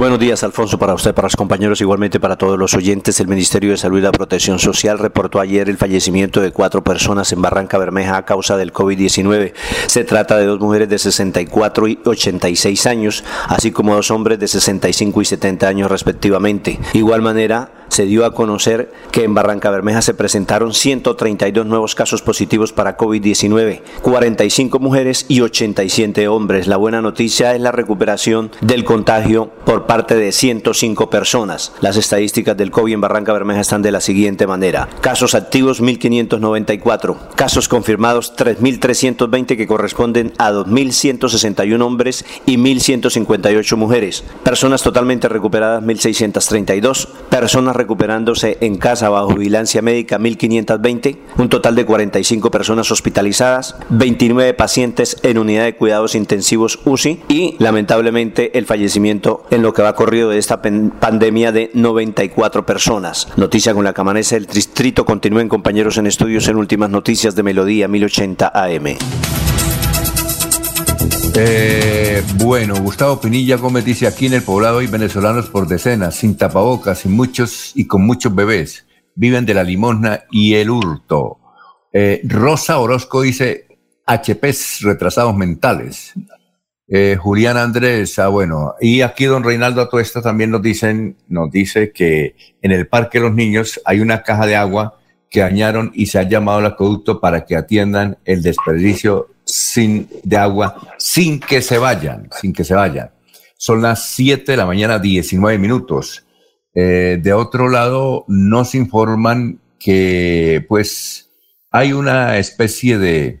Buenos 0.00 0.18
días, 0.18 0.42
Alfonso, 0.44 0.78
para 0.78 0.94
usted, 0.94 1.12
para 1.12 1.26
los 1.26 1.36
compañeros, 1.36 1.78
igualmente 1.82 2.18
para 2.18 2.36
todos 2.38 2.58
los 2.58 2.72
oyentes. 2.72 3.20
El 3.20 3.28
Ministerio 3.28 3.72
de 3.72 3.76
Salud 3.76 3.98
y 3.98 4.00
la 4.00 4.12
Protección 4.12 4.58
Social 4.58 4.98
reportó 4.98 5.40
ayer 5.40 5.68
el 5.68 5.76
fallecimiento 5.76 6.40
de 6.40 6.52
cuatro 6.52 6.82
personas 6.82 7.30
en 7.32 7.42
Barranca 7.42 7.76
Bermeja 7.76 8.16
a 8.16 8.24
causa 8.24 8.56
del 8.56 8.72
COVID-19. 8.72 9.52
Se 9.88 10.04
trata 10.04 10.38
de 10.38 10.46
dos 10.46 10.58
mujeres 10.58 10.88
de 10.88 10.98
64 10.98 11.86
y 11.86 11.98
86 12.02 12.86
años, 12.86 13.24
así 13.46 13.72
como 13.72 13.94
dos 13.94 14.10
hombres 14.10 14.38
de 14.38 14.48
65 14.48 15.20
y 15.20 15.24
70 15.26 15.68
años 15.68 15.90
respectivamente. 15.90 16.80
Igual 16.94 17.20
manera, 17.20 17.79
se 17.90 18.06
dio 18.06 18.24
a 18.24 18.32
conocer 18.32 18.90
que 19.12 19.24
en 19.24 19.34
Barranca 19.34 19.70
Bermeja 19.70 20.00
se 20.00 20.14
presentaron 20.14 20.72
132 20.72 21.66
nuevos 21.66 21.94
casos 21.94 22.22
positivos 22.22 22.72
para 22.72 22.96
COVID-19, 22.96 23.82
45 24.00 24.78
mujeres 24.78 25.26
y 25.28 25.40
87 25.40 26.28
hombres. 26.28 26.66
La 26.66 26.76
buena 26.76 27.02
noticia 27.02 27.54
es 27.54 27.60
la 27.60 27.72
recuperación 27.72 28.50
del 28.60 28.84
contagio 28.84 29.50
por 29.66 29.86
parte 29.86 30.14
de 30.14 30.32
105 30.32 31.10
personas. 31.10 31.72
Las 31.80 31.96
estadísticas 31.96 32.56
del 32.56 32.70
COVID 32.70 32.94
en 32.94 33.00
Barranca 33.00 33.32
Bermeja 33.32 33.60
están 33.60 33.82
de 33.82 33.92
la 33.92 34.00
siguiente 34.00 34.46
manera. 34.46 34.88
Casos 35.00 35.34
activos 35.34 35.80
1594, 35.80 37.18
casos 37.34 37.68
confirmados 37.68 38.36
3320 38.36 39.56
que 39.56 39.66
corresponden 39.66 40.32
a 40.38 40.50
2161 40.50 41.84
hombres 41.84 42.24
y 42.46 42.56
1158 42.56 43.76
mujeres. 43.76 44.24
Personas 44.42 44.82
totalmente 44.82 45.28
recuperadas 45.28 45.82
1632, 45.82 47.08
personas 47.28 47.76
recuperándose 47.80 48.58
en 48.60 48.76
casa 48.76 49.08
bajo 49.08 49.34
vigilancia 49.34 49.82
médica 49.82 50.18
1.520, 50.18 51.16
un 51.38 51.48
total 51.48 51.74
de 51.74 51.84
45 51.84 52.50
personas 52.50 52.90
hospitalizadas, 52.90 53.76
29 53.88 54.54
pacientes 54.54 55.16
en 55.22 55.38
unidad 55.38 55.64
de 55.64 55.76
cuidados 55.76 56.14
intensivos 56.14 56.80
UCI 56.84 57.20
y 57.28 57.56
lamentablemente 57.58 58.56
el 58.58 58.66
fallecimiento 58.66 59.44
en 59.50 59.62
lo 59.62 59.72
que 59.72 59.82
va 59.82 59.94
corrido 59.94 60.30
de 60.30 60.38
esta 60.38 60.60
pandemia 60.62 61.52
de 61.52 61.70
94 61.74 62.66
personas. 62.66 63.28
Noticia 63.36 63.74
con 63.74 63.84
la 63.84 63.92
que 63.92 64.00
amanece 64.00 64.36
el 64.36 64.46
distrito. 64.46 65.04
Continúen 65.04 65.48
compañeros 65.48 65.96
en 65.98 66.06
estudios 66.06 66.48
en 66.48 66.56
últimas 66.56 66.90
noticias 66.90 67.34
de 67.34 67.42
Melodía 67.42 67.88
1080 67.88 68.52
AM. 68.54 69.49
Eh, 71.36 72.22
bueno, 72.36 72.74
Gustavo 72.80 73.20
Pinilla 73.20 73.56
Gómez 73.56 73.84
dice 73.84 74.06
aquí 74.06 74.26
en 74.26 74.34
el 74.34 74.42
poblado 74.42 74.78
hay 74.78 74.86
venezolanos 74.86 75.48
por 75.48 75.68
decenas, 75.68 76.16
sin 76.16 76.36
tapabocas 76.36 77.04
y 77.04 77.08
muchos 77.08 77.72
y 77.74 77.86
con 77.86 78.02
muchos 78.02 78.34
bebés. 78.34 78.86
Viven 79.14 79.46
de 79.46 79.54
la 79.54 79.62
limosna 79.62 80.24
y 80.30 80.54
el 80.54 80.70
hurto. 80.70 81.38
Eh, 81.92 82.20
Rosa 82.24 82.78
Orozco 82.78 83.22
dice 83.22 83.68
HPs 84.06 84.80
retrasados 84.82 85.36
mentales. 85.36 86.14
Eh, 86.88 87.16
Julián 87.20 87.56
Andrés, 87.56 88.18
ah, 88.18 88.28
bueno, 88.28 88.74
y 88.80 89.02
aquí 89.02 89.26
don 89.26 89.44
Reinaldo 89.44 89.80
Atuesta 89.80 90.20
también 90.20 90.50
nos 90.50 90.62
dicen, 90.62 91.16
nos 91.28 91.50
dice 91.50 91.92
que 91.92 92.34
en 92.60 92.72
el 92.72 92.88
Parque 92.88 93.18
de 93.18 93.26
los 93.26 93.34
Niños 93.34 93.80
hay 93.84 94.00
una 94.00 94.22
caja 94.22 94.46
de 94.46 94.56
agua 94.56 94.99
que 95.30 95.40
dañaron 95.40 95.92
y 95.94 96.06
se 96.06 96.18
ha 96.18 96.24
llamado 96.24 96.58
al 96.58 96.66
acueducto 96.66 97.20
para 97.20 97.44
que 97.44 97.56
atiendan 97.56 98.18
el 98.24 98.42
desperdicio 98.42 99.28
sin, 99.44 100.08
de 100.24 100.36
agua 100.36 100.76
sin 100.98 101.38
que 101.38 101.62
se 101.62 101.78
vayan, 101.78 102.28
sin 102.40 102.52
que 102.52 102.64
se 102.64 102.74
vayan. 102.74 103.12
Son 103.56 103.80
las 103.80 104.06
7 104.10 104.52
de 104.52 104.56
la 104.56 104.66
mañana, 104.66 104.98
19 104.98 105.58
minutos. 105.58 106.26
Eh, 106.74 107.18
de 107.22 107.32
otro 107.32 107.68
lado, 107.68 108.24
nos 108.26 108.74
informan 108.74 109.60
que 109.78 110.64
pues 110.68 111.30
hay 111.70 111.92
una 111.92 112.38
especie 112.38 112.98
de, 112.98 113.40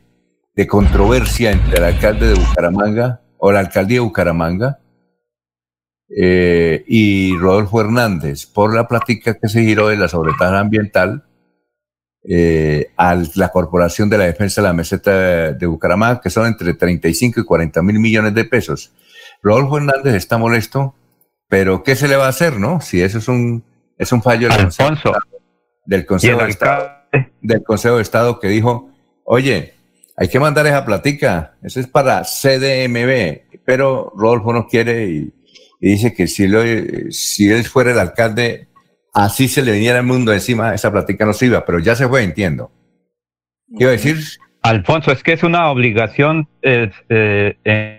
de 0.54 0.66
controversia 0.66 1.50
entre 1.50 1.78
el 1.78 1.84
alcalde 1.84 2.28
de 2.28 2.34
Bucaramanga 2.34 3.20
o 3.38 3.50
la 3.50 3.60
alcaldía 3.60 3.96
de 3.96 4.00
Bucaramanga 4.00 4.78
eh, 6.08 6.84
y 6.86 7.36
Rodolfo 7.36 7.80
Hernández 7.80 8.46
por 8.46 8.74
la 8.74 8.86
plática 8.86 9.38
que 9.38 9.48
se 9.48 9.62
giró 9.62 9.88
de 9.88 9.96
la 9.96 10.08
sobretasa 10.08 10.58
ambiental 10.58 11.24
eh, 12.22 12.92
a 12.96 13.16
la 13.34 13.48
Corporación 13.48 14.10
de 14.10 14.18
la 14.18 14.24
Defensa 14.24 14.60
de 14.60 14.68
la 14.68 14.74
Meseta 14.74 15.52
de 15.52 15.66
Bucaramanga, 15.66 16.20
que 16.20 16.30
son 16.30 16.46
entre 16.46 16.74
35 16.74 17.40
y 17.40 17.44
40 17.44 17.82
mil 17.82 17.98
millones 17.98 18.34
de 18.34 18.44
pesos. 18.44 18.92
Rodolfo 19.42 19.78
Hernández 19.78 20.14
está 20.14 20.36
molesto, 20.36 20.94
pero 21.48 21.82
¿qué 21.82 21.96
se 21.96 22.08
le 22.08 22.16
va 22.16 22.26
a 22.26 22.30
hacer, 22.30 22.58
no? 22.58 22.80
Si 22.80 23.00
eso 23.00 23.18
es 23.18 23.28
un, 23.28 23.64
es 23.96 24.12
un 24.12 24.22
fallo 24.22 24.48
del 24.48 24.64
Consejo, 24.64 25.12
del 25.86 26.06
Consejo, 26.06 26.42
de 26.42 26.50
Estado, 26.50 26.90
del 27.40 27.64
Consejo 27.64 27.96
de 27.96 28.02
Estado 28.02 28.38
que 28.38 28.48
dijo, 28.48 28.90
oye, 29.24 29.74
hay 30.16 30.28
que 30.28 30.38
mandar 30.38 30.66
esa 30.66 30.84
platica, 30.84 31.54
eso 31.62 31.80
es 31.80 31.86
para 31.86 32.22
CDMB, 32.22 33.60
pero 33.64 34.12
Rodolfo 34.14 34.52
no 34.52 34.66
quiere 34.66 35.06
y, 35.08 35.32
dice 35.80 36.12
que 36.12 36.26
si, 36.26 36.46
lo, 36.46 36.62
si 37.10 37.50
él 37.50 37.64
fuera 37.64 37.92
el 37.92 37.98
alcalde, 37.98 38.68
así 39.12 39.48
se 39.48 39.62
le 39.62 39.72
viniera 39.72 39.98
el 39.98 40.06
mundo 40.06 40.32
encima, 40.32 40.74
esa 40.74 40.90
platica 40.90 41.24
no 41.24 41.32
sirva, 41.32 41.64
pero 41.64 41.78
ya 41.78 41.94
se 41.94 42.08
fue, 42.08 42.22
entiendo. 42.22 42.70
Quiero 43.76 43.92
decir... 43.92 44.16
Alfonso, 44.62 45.10
es 45.10 45.22
que 45.22 45.32
es 45.32 45.42
una 45.42 45.70
obligación 45.70 46.46
eh, 46.60 46.90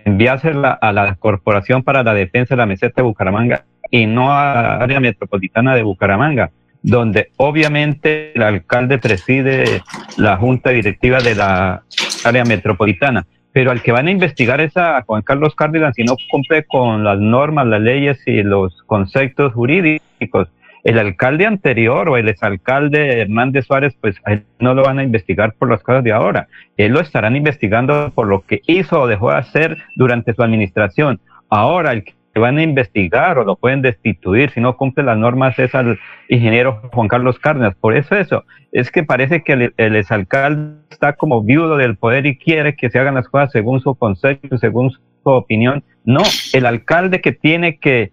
enviársela 0.04 0.70
a 0.72 0.92
la 0.92 1.16
Corporación 1.16 1.82
para 1.82 2.04
la 2.04 2.14
Defensa 2.14 2.54
de 2.54 2.58
la 2.58 2.66
Meseta 2.66 2.94
de 2.96 3.02
Bucaramanga 3.02 3.64
y 3.90 4.06
no 4.06 4.32
a 4.32 4.54
la 4.54 4.76
área 4.76 5.00
metropolitana 5.00 5.74
de 5.74 5.82
Bucaramanga, 5.82 6.52
donde 6.82 7.30
obviamente 7.36 8.32
el 8.34 8.42
alcalde 8.42 8.98
preside 8.98 9.82
la 10.16 10.36
junta 10.36 10.70
directiva 10.70 11.20
de 11.20 11.34
la 11.34 11.82
área 12.24 12.44
metropolitana. 12.44 13.26
Pero 13.52 13.70
al 13.70 13.82
que 13.82 13.92
van 13.92 14.06
a 14.06 14.12
investigar 14.12 14.60
es 14.60 14.76
a 14.76 15.02
Juan 15.02 15.22
Carlos 15.22 15.54
Cárdenas 15.56 15.94
si 15.96 16.04
no 16.04 16.16
cumple 16.30 16.64
con 16.64 17.02
las 17.02 17.18
normas, 17.18 17.66
las 17.66 17.80
leyes 17.80 18.18
y 18.26 18.42
los 18.42 18.82
conceptos 18.84 19.52
jurídicos 19.52 20.48
el 20.84 20.98
alcalde 20.98 21.46
anterior 21.46 22.08
o 22.08 22.16
el 22.16 22.28
exalcalde 22.28 23.20
Hernández 23.20 23.66
Suárez, 23.66 23.96
pues 24.00 24.16
no 24.58 24.74
lo 24.74 24.82
van 24.82 24.98
a 24.98 25.04
investigar 25.04 25.54
por 25.54 25.70
las 25.70 25.82
cosas 25.82 26.02
de 26.02 26.12
ahora. 26.12 26.48
Él 26.76 26.92
lo 26.92 27.00
estarán 27.00 27.36
investigando 27.36 28.10
por 28.14 28.26
lo 28.26 28.40
que 28.40 28.60
hizo 28.66 29.00
o 29.00 29.06
dejó 29.06 29.30
de 29.30 29.38
hacer 29.38 29.78
durante 29.96 30.34
su 30.34 30.42
administración. 30.42 31.20
Ahora, 31.48 31.92
el 31.92 32.04
que 32.04 32.14
van 32.40 32.58
a 32.58 32.62
investigar 32.62 33.38
o 33.38 33.44
lo 33.44 33.56
pueden 33.56 33.82
destituir 33.82 34.50
si 34.50 34.60
no 34.60 34.76
cumple 34.76 35.04
las 35.04 35.18
normas 35.18 35.58
es 35.58 35.74
al 35.74 35.98
ingeniero 36.28 36.80
Juan 36.92 37.08
Carlos 37.08 37.38
Cárdenas. 37.38 37.74
Por 37.74 37.94
eso 37.94 38.16
eso, 38.16 38.44
es 38.72 38.90
que 38.90 39.04
parece 39.04 39.42
que 39.42 39.52
el, 39.52 39.74
el 39.76 39.96
exalcalde 39.96 40.78
está 40.90 41.12
como 41.12 41.42
viudo 41.42 41.76
del 41.76 41.96
poder 41.96 42.26
y 42.26 42.38
quiere 42.38 42.74
que 42.74 42.90
se 42.90 42.98
hagan 42.98 43.14
las 43.14 43.28
cosas 43.28 43.52
según 43.52 43.80
su 43.80 43.94
concepto, 43.94 44.56
según 44.58 44.90
su 44.90 45.00
opinión. 45.24 45.84
No, 46.04 46.22
el 46.54 46.66
alcalde 46.66 47.20
que 47.20 47.32
tiene 47.32 47.76
que 47.76 48.10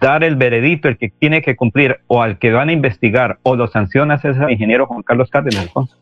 dar 0.00 0.24
el 0.24 0.36
veredito, 0.36 0.88
el 0.88 0.98
que 0.98 1.10
tiene 1.10 1.42
que 1.42 1.56
cumplir, 1.56 2.00
o 2.06 2.22
al 2.22 2.38
que 2.38 2.50
van 2.50 2.70
a 2.70 2.72
investigar, 2.72 3.38
o 3.42 3.54
lo 3.54 3.68
sanciona 3.68 4.14
es 4.16 4.24
el 4.24 4.50
ingeniero 4.50 4.86
Juan 4.86 5.02
Carlos 5.02 5.28
Cárdenas, 5.30 5.62
Alfonso. 5.62 5.96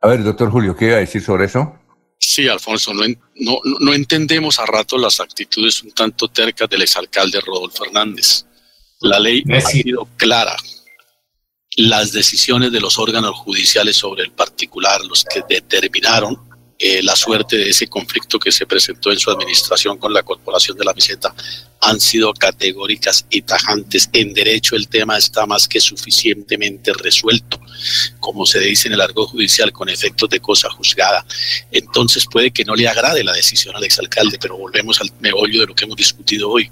A 0.00 0.08
ver, 0.08 0.24
doctor 0.24 0.50
Julio, 0.50 0.74
¿qué 0.74 0.86
iba 0.86 0.96
a 0.96 1.00
decir 1.00 1.22
sobre 1.22 1.44
eso? 1.44 1.78
Sí, 2.18 2.48
Alfonso, 2.48 2.92
no, 2.94 3.02
no, 3.36 3.58
no 3.80 3.92
entendemos 3.92 4.58
a 4.58 4.66
rato 4.66 4.96
las 4.96 5.20
actitudes 5.20 5.82
un 5.82 5.90
tanto 5.92 6.28
tercas 6.28 6.68
del 6.68 6.82
exalcalde 6.82 7.40
Rodolfo 7.40 7.84
Fernández. 7.84 8.46
La 9.00 9.18
ley 9.18 9.42
ha 9.52 9.60
sido 9.60 10.08
clara. 10.16 10.54
Las 11.76 12.12
decisiones 12.12 12.70
de 12.70 12.80
los 12.80 12.98
órganos 12.98 13.34
judiciales 13.36 13.96
sobre 13.96 14.22
el 14.22 14.30
particular, 14.30 15.00
los 15.04 15.24
que 15.24 15.42
determinaron 15.48 16.36
eh, 16.84 17.00
la 17.00 17.14
suerte 17.14 17.56
de 17.56 17.70
ese 17.70 17.86
conflicto 17.86 18.40
que 18.40 18.50
se 18.50 18.66
presentó 18.66 19.12
en 19.12 19.18
su 19.20 19.30
administración 19.30 19.98
con 19.98 20.12
la 20.12 20.24
Corporación 20.24 20.76
de 20.76 20.84
la 20.84 20.92
Meseta 20.92 21.32
han 21.80 22.00
sido 22.00 22.34
categóricas 22.34 23.24
y 23.30 23.42
tajantes. 23.42 24.10
En 24.12 24.34
derecho 24.34 24.74
el 24.74 24.88
tema 24.88 25.16
está 25.16 25.46
más 25.46 25.68
que 25.68 25.80
suficientemente 25.80 26.92
resuelto, 26.92 27.60
como 28.18 28.46
se 28.46 28.58
dice 28.58 28.88
en 28.88 28.94
el 28.94 29.00
argot 29.00 29.30
judicial, 29.30 29.70
con 29.70 29.88
efectos 29.90 30.28
de 30.28 30.40
cosa 30.40 30.70
juzgada. 30.70 31.24
Entonces 31.70 32.26
puede 32.28 32.50
que 32.50 32.64
no 32.64 32.74
le 32.74 32.88
agrade 32.88 33.22
la 33.22 33.32
decisión 33.32 33.76
al 33.76 33.84
exalcalde, 33.84 34.38
pero 34.40 34.56
volvemos 34.56 35.00
al 35.00 35.12
meollo 35.20 35.60
de 35.60 35.66
lo 35.68 35.76
que 35.76 35.84
hemos 35.84 35.96
discutido 35.96 36.50
hoy. 36.50 36.68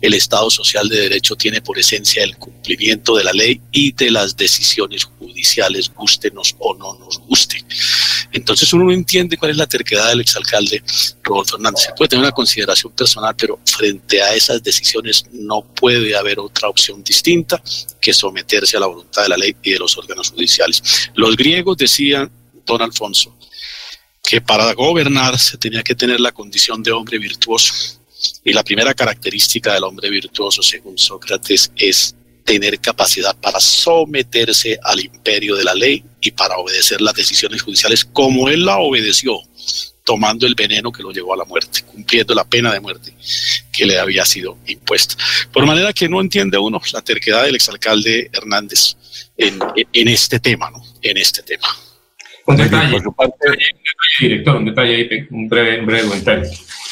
El 0.00 0.14
Estado 0.14 0.50
social 0.50 0.88
de 0.88 1.02
derecho 1.02 1.36
tiene 1.36 1.60
por 1.60 1.78
esencia 1.78 2.24
el 2.24 2.36
cumplimiento 2.38 3.14
de 3.14 3.22
la 3.22 3.32
ley 3.32 3.60
y 3.70 3.92
de 3.92 4.10
las 4.10 4.36
decisiones 4.36 5.04
judiciales, 5.04 5.92
gustenos 5.94 6.56
o 6.58 6.74
no 6.74 6.98
nos 6.98 7.20
guste. 7.20 7.64
Entonces 8.34 8.72
uno 8.72 8.86
no 8.86 8.92
entiende 8.92 9.36
cuál 9.36 9.52
es 9.52 9.56
la 9.56 9.66
terquedad 9.66 10.08
del 10.08 10.20
exalcalde 10.20 10.82
Rodolfo 11.22 11.54
Hernández. 11.54 11.84
Se 11.84 11.92
puede 11.92 12.08
tener 12.08 12.24
una 12.24 12.32
consideración 12.32 12.92
personal, 12.92 13.34
pero 13.36 13.60
frente 13.64 14.20
a 14.20 14.34
esas 14.34 14.60
decisiones 14.60 15.24
no 15.30 15.62
puede 15.62 16.16
haber 16.16 16.40
otra 16.40 16.68
opción 16.68 17.04
distinta 17.04 17.62
que 18.00 18.12
someterse 18.12 18.76
a 18.76 18.80
la 18.80 18.86
voluntad 18.86 19.22
de 19.22 19.28
la 19.28 19.36
ley 19.36 19.54
y 19.62 19.72
de 19.72 19.78
los 19.78 19.96
órganos 19.96 20.30
judiciales. 20.30 20.82
Los 21.14 21.36
griegos 21.36 21.76
decían, 21.76 22.28
don 22.66 22.82
Alfonso, 22.82 23.36
que 24.20 24.40
para 24.40 24.72
gobernar 24.74 25.38
se 25.38 25.56
tenía 25.56 25.84
que 25.84 25.94
tener 25.94 26.18
la 26.18 26.32
condición 26.32 26.82
de 26.82 26.90
hombre 26.90 27.18
virtuoso. 27.18 27.72
Y 28.42 28.52
la 28.52 28.64
primera 28.64 28.94
característica 28.94 29.74
del 29.74 29.84
hombre 29.84 30.10
virtuoso, 30.10 30.60
según 30.60 30.98
Sócrates, 30.98 31.70
es 31.76 32.16
tener 32.44 32.78
capacidad 32.78 33.34
para 33.36 33.58
someterse 33.58 34.78
al 34.82 35.00
imperio 35.00 35.56
de 35.56 35.64
la 35.64 35.74
ley 35.74 36.04
y 36.20 36.30
para 36.30 36.56
obedecer 36.56 37.00
las 37.00 37.14
decisiones 37.14 37.62
judiciales 37.62 38.04
como 38.04 38.48
él 38.48 38.64
la 38.64 38.78
obedeció, 38.78 39.38
tomando 40.04 40.46
el 40.46 40.54
veneno 40.54 40.92
que 40.92 41.02
lo 41.02 41.10
llevó 41.10 41.32
a 41.32 41.38
la 41.38 41.44
muerte, 41.44 41.82
cumpliendo 41.82 42.34
la 42.34 42.44
pena 42.44 42.72
de 42.72 42.80
muerte 42.80 43.14
que 43.72 43.86
le 43.86 43.98
había 43.98 44.24
sido 44.26 44.58
impuesta. 44.66 45.16
Por 45.52 45.64
manera 45.64 45.92
que 45.92 46.08
no 46.08 46.20
entiende 46.20 46.58
uno 46.58 46.80
la 46.92 47.00
terquedad 47.00 47.44
del 47.44 47.54
exalcalde 47.54 48.30
Hernández 48.32 48.96
en, 49.36 49.58
en 49.92 50.08
este 50.08 50.38
tema, 50.38 50.70
¿no? 50.70 50.82
En 51.00 51.16
este 51.16 51.42
tema. 51.42 51.66
Un 52.46 52.56
detalle, 52.58 53.00
director, 54.20 54.56
un 54.56 54.66
detalle, 54.66 55.26
un 55.30 55.48
breve, 55.48 55.80
un 55.80 55.86
breve 55.86 56.08
comentario. 56.08 56.50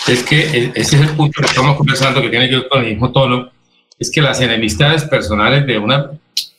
Es 0.08 0.22
que 0.22 0.72
ese 0.74 0.96
es 0.96 1.02
el 1.02 1.10
punto 1.10 1.42
que 1.42 1.46
estamos 1.46 1.76
conversando, 1.76 2.22
que 2.22 2.30
tiene 2.30 2.48
que 2.48 2.56
ver 2.56 2.68
con 2.68 2.82
el 2.82 2.90
mismo 2.92 3.12
tono 3.12 3.52
es 3.98 4.10
que 4.10 4.20
las 4.20 4.40
enemistades 4.40 5.04
personales 5.04 5.66
de, 5.66 5.78
una, 5.78 6.10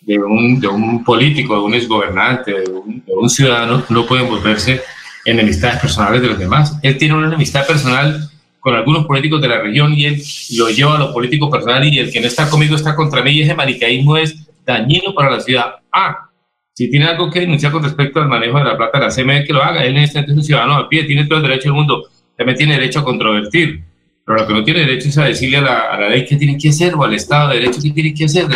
de, 0.01 0.17
un, 0.17 0.59
de 0.59 0.67
un 0.67 1.03
político, 1.03 1.55
de 1.55 1.61
un 1.61 1.73
exgobernante, 1.73 2.51
de 2.51 2.69
un, 3.15 3.29
ciudadano, 3.29 3.83
no 3.89 4.05
pueden 4.05 4.27
volverse 4.27 4.81
enemistades 5.25 5.79
personales 5.79 6.21
de 6.21 6.27
los 6.29 6.39
demás. 6.39 6.77
Él 6.81 6.97
tiene 6.97 7.15
una 7.15 7.27
enemistad 7.27 7.65
personal 7.65 8.29
con 8.59 8.75
algunos 8.75 9.05
políticos 9.05 9.41
de 9.41 9.47
la 9.49 9.61
región 9.61 9.93
y 9.93 10.05
él 10.05 10.23
lo 10.57 10.69
lleva 10.69 10.95
a 10.95 10.99
lo 10.99 11.13
político 11.13 11.49
personal 11.49 11.83
y 11.85 11.99
el 11.99 12.11
que 12.11 12.21
no 12.21 12.27
está 12.27 12.49
conmigo 12.49 12.75
está 12.75 12.95
contra 12.95 13.21
mí 13.21 13.31
y 13.31 13.41
ese 13.41 13.55
maricaísmo 13.55 14.17
es 14.17 14.47
dañino 14.65 15.13
para 15.13 15.31
la 15.31 15.39
ciudad. 15.41 15.75
Ah, 15.91 16.29
si 16.73 16.89
tiene 16.89 17.05
algo 17.05 17.29
que 17.29 17.41
denunciar 17.41 17.71
con 17.71 17.83
respecto 17.83 18.19
al 18.19 18.27
manejo 18.27 18.57
de 18.57 18.63
la 18.63 18.75
plata 18.75 18.99
de 18.99 19.05
la 19.05 19.11
CME, 19.11 19.45
que 19.45 19.53
lo 19.53 19.61
haga. 19.61 19.83
Él 19.83 19.95
es 19.97 20.15
un 20.15 20.43
ciudadano 20.43 20.75
a 20.75 20.89
pie, 20.89 21.03
tiene 21.03 21.25
todo 21.25 21.37
el 21.37 21.43
derecho 21.43 21.69
del 21.69 21.73
mundo. 21.73 22.09
También 22.35 22.57
tiene 22.57 22.73
derecho 22.73 22.99
a 22.99 23.03
controvertir. 23.03 23.83
Pero 24.25 24.39
lo 24.39 24.47
que 24.47 24.53
no 24.53 24.63
tiene 24.63 24.79
derecho 24.81 25.09
es 25.09 25.17
a 25.17 25.25
decirle 25.25 25.57
a 25.57 25.61
la, 25.97 26.09
ley 26.09 26.25
qué 26.25 26.35
tiene 26.37 26.57
que 26.57 26.69
hacer 26.69 26.95
o 26.95 27.03
al 27.03 27.13
Estado 27.13 27.49
de 27.49 27.55
Derecho 27.55 27.79
qué 27.81 27.91
tiene 27.91 28.13
que 28.13 28.25
hacer. 28.25 28.47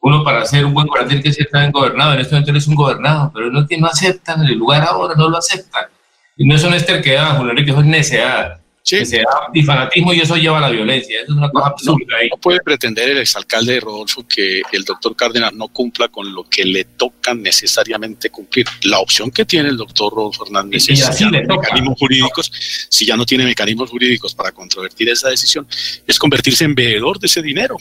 uno 0.00 0.24
para 0.24 0.44
ser 0.44 0.64
un 0.64 0.74
buen 0.74 0.86
gobernante 0.86 1.14
tiene 1.14 1.24
que 1.24 1.32
ser 1.32 1.48
también 1.50 1.72
gobernado. 1.72 2.14
En 2.14 2.20
este 2.20 2.34
momento 2.34 2.50
él 2.50 2.56
es 2.56 2.66
un 2.66 2.74
gobernado, 2.74 3.30
pero 3.32 3.50
no, 3.50 3.66
no 3.78 3.86
aceptan 3.86 4.44
el 4.44 4.58
lugar 4.58 4.82
ahora, 4.82 5.14
no 5.16 5.28
lo 5.28 5.38
aceptan. 5.38 5.84
Y 6.36 6.46
no 6.46 6.54
es 6.54 6.64
una 6.64 6.76
esterquedad, 6.76 7.36
Julio 7.36 7.52
Enrique, 7.52 7.70
eso 7.70 7.80
es 7.80 7.86
necedad. 7.86 8.60
Y 9.52 9.62
fanatismo 9.62 10.12
y 10.12 10.20
eso 10.20 10.36
lleva 10.36 10.58
a 10.58 10.60
la 10.62 10.70
violencia. 10.70 11.20
Eso 11.20 11.32
es 11.32 11.38
una 11.38 11.50
cosa 11.50 11.68
absurda 11.68 12.16
ahí. 12.20 12.28
No 12.30 12.36
puede 12.36 12.60
pretender 12.60 13.10
el 13.10 13.18
exalcalde 13.18 13.74
de 13.74 13.80
Rodolfo 13.80 14.26
que 14.26 14.62
el 14.72 14.84
doctor 14.84 15.14
Cárdenas 15.16 15.52
no 15.52 15.68
cumpla 15.68 16.08
con 16.08 16.32
lo 16.32 16.44
que 16.44 16.64
le 16.64 16.84
toca 16.84 17.34
necesariamente 17.34 18.30
cumplir. 18.30 18.66
La 18.82 18.98
opción 18.98 19.30
que 19.30 19.44
tiene 19.44 19.68
el 19.68 19.76
doctor 19.76 20.12
Rodolfo 20.12 20.46
Hernández 20.46 20.88
Y 20.88 20.92
es 20.92 21.06
si 21.16 21.24
ya 21.24 21.30
no 21.30 21.56
mecanismos 21.56 21.98
jurídicos, 21.98 22.52
si 22.88 23.06
ya 23.06 23.16
no 23.16 23.24
tiene 23.24 23.44
mecanismos 23.44 23.90
jurídicos 23.90 24.34
para 24.34 24.52
controvertir 24.52 25.08
esa 25.08 25.28
decisión, 25.28 25.66
es 26.06 26.18
convertirse 26.18 26.64
en 26.64 26.74
veedor 26.74 27.18
de 27.18 27.26
ese 27.26 27.42
dinero. 27.42 27.76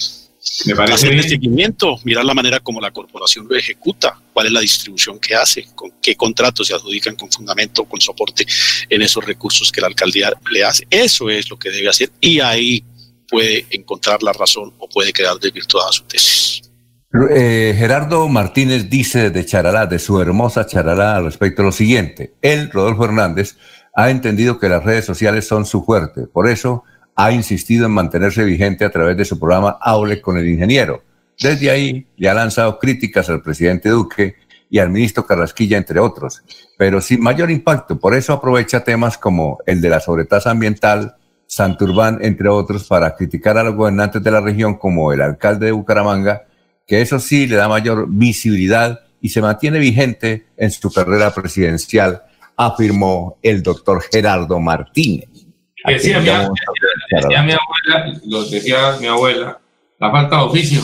Me 0.66 0.76
parece 0.76 0.94
Hacerle 0.94 1.18
bien. 1.18 1.30
seguimiento, 1.30 2.00
mirar 2.04 2.26
la 2.26 2.34
manera 2.34 2.60
como 2.60 2.80
la 2.80 2.92
corporación 2.92 3.48
lo 3.50 3.56
ejecuta, 3.56 4.20
cuál 4.34 4.48
es 4.48 4.52
la 4.52 4.62
distribución 4.62 5.20
que 5.20 5.36
hace, 5.36 5.66
con 5.76 5.92
qué 6.02 6.16
contratos 6.16 6.68
se 6.68 6.74
adjudican 6.74 7.16
con 7.16 7.32
fundamento, 7.32 7.86
con 7.86 8.00
soporte 8.00 8.46
en 8.90 9.02
esos 9.02 9.26
recursos 9.26 9.72
que 9.72 9.82
la 9.82 9.88
alcaldía 9.88 10.32
le 10.52 10.64
hace. 10.64 10.86
Eso 10.90 11.30
es 11.30 11.50
lo 11.50 11.58
que 11.58 11.70
debe 11.70 11.90
hacer 11.90 12.12
y 12.22 12.40
ahí 12.40 12.84
puede 13.28 13.66
encontrar 13.72 14.24
la 14.24 14.34
razón 14.34 14.74
o 14.78 14.88
puede 14.88 15.12
quedar 15.14 15.38
desvirtuada 15.40 15.92
su 15.92 16.04
tesis. 16.04 16.62
Eh, 17.32 17.74
Gerardo 17.78 18.28
Martínez 18.28 18.90
dice 18.90 19.30
de 19.30 19.46
Charalá, 19.46 19.86
de 19.86 20.00
su 20.00 20.22
hermosa 20.22 20.68
Charalá, 20.68 21.16
al 21.16 21.26
respecto 21.26 21.64
lo 21.64 21.72
siguiente. 21.72 22.36
Él, 22.42 22.70
Rodolfo 22.72 23.06
Hernández, 23.06 23.56
ha 23.96 24.10
entendido 24.12 24.60
que 24.60 24.70
las 24.70 24.84
redes 24.84 25.06
sociales 25.06 25.48
son 25.48 25.66
su 25.66 25.84
fuerte. 25.84 26.28
Por 26.28 26.48
eso 26.48 26.84
ha 27.18 27.32
insistido 27.32 27.88
en 27.88 27.92
mantenerse 27.92 28.44
vigente 28.46 28.86
a 28.86 28.92
través 28.92 29.18
de 29.18 29.26
su 29.26 29.40
programa 29.40 29.78
Aule 29.82 30.22
con 30.22 30.38
el 30.38 30.48
Ingeniero. 30.48 31.04
Desde 31.42 31.72
ahí 31.72 32.06
le 32.16 32.30
ha 32.30 32.34
lanzado 32.36 32.78
críticas 32.78 33.28
al 33.30 33.42
presidente 33.42 33.90
Duque 33.90 34.36
y 34.70 34.78
al 34.78 34.92
ministro 34.92 35.26
Carrasquilla, 35.26 35.78
entre 35.78 36.00
otros, 36.00 36.44
pero 36.78 37.02
sin 37.02 37.22
mayor 37.22 37.50
impacto. 37.50 38.00
Por 38.00 38.14
eso 38.14 38.34
aprovecha 38.34 38.84
temas 38.84 39.18
como 39.18 39.58
el 39.66 39.82
de 39.82 39.90
la 39.90 40.00
sobretasa 40.00 40.52
ambiental, 40.52 41.16
Santurbán, 41.48 42.20
entre 42.22 42.50
otros, 42.50 42.84
para 42.84 43.16
criticar 43.16 43.58
a 43.58 43.64
los 43.64 43.76
gobernantes 43.76 44.22
de 44.22 44.32
la 44.32 44.42
región 44.42 44.76
como 44.76 45.12
el 45.12 45.22
alcalde 45.22 45.68
de 45.68 45.72
Bucaramanga, 45.72 46.44
que 46.86 47.02
eso 47.02 47.20
sí 47.20 47.48
le 47.48 47.56
da 47.56 47.68
mayor 47.68 48.06
visibilidad 48.10 49.00
y 49.22 49.30
se 49.30 49.42
mantiene 49.42 49.80
vigente 49.80 50.46
en 50.56 50.70
su 50.70 50.92
carrera 50.92 51.34
presidencial, 51.34 52.22
afirmó 52.56 53.40
el 53.42 53.64
doctor 53.64 54.04
Gerardo 54.12 54.60
Martínez. 54.60 55.30
a 55.84 55.92
Decía 55.92 56.20
llamamos 57.12 57.30
decía 57.30 57.44
mi 57.44 57.52
abuela, 57.54 58.22
lo 58.26 58.44
decía 58.46 58.98
mi 59.00 59.08
abuela, 59.08 59.60
la 60.00 60.12
falta 60.12 60.38
de 60.38 60.42
oficio. 60.44 60.82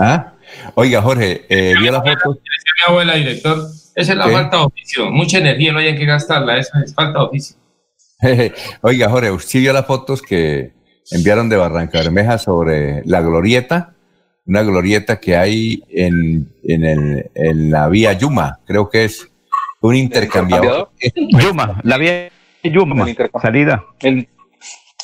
¿Ah? 0.00 0.32
Oiga, 0.74 1.02
Jorge, 1.02 1.44
eh, 1.48 1.74
¿vio 1.80 1.92
la 1.92 1.98
foto? 2.00 2.10
Decía 2.34 2.72
mi 2.86 2.92
abuela, 2.92 3.14
director, 3.14 3.58
esa 3.94 4.12
es 4.12 4.18
la 4.18 4.26
¿Qué? 4.26 4.32
falta 4.32 4.56
de 4.58 4.62
oficio. 4.64 5.10
Mucha 5.10 5.38
energía 5.38 5.72
no 5.72 5.78
hay 5.78 5.96
que 5.96 6.04
gastarla, 6.06 6.58
esa 6.58 6.80
es 6.82 6.94
falta 6.94 7.18
de 7.20 7.24
oficio. 7.24 7.56
Oiga, 8.82 9.08
Jorge, 9.10 9.30
¿usted 9.30 9.60
vio 9.60 9.72
las 9.72 9.86
fotos 9.86 10.22
que 10.22 10.72
enviaron 11.10 11.48
de 11.48 11.56
Barranca 11.56 11.98
Bermeja 11.98 12.38
sobre 12.38 13.02
la 13.04 13.20
glorieta? 13.20 13.94
Una 14.46 14.62
glorieta 14.62 15.20
que 15.20 15.36
hay 15.36 15.82
en, 15.88 16.52
en, 16.64 16.84
el- 16.84 17.30
en 17.34 17.70
la 17.70 17.88
vía 17.88 18.12
Yuma, 18.12 18.60
creo 18.66 18.88
que 18.90 19.04
es 19.04 19.26
un 19.80 19.94
intercambiador. 19.96 20.90
Yuma, 21.14 21.80
la 21.82 21.96
vía 21.98 22.30
Yuma, 22.70 23.06
salida. 23.40 23.84
El, 24.00 24.28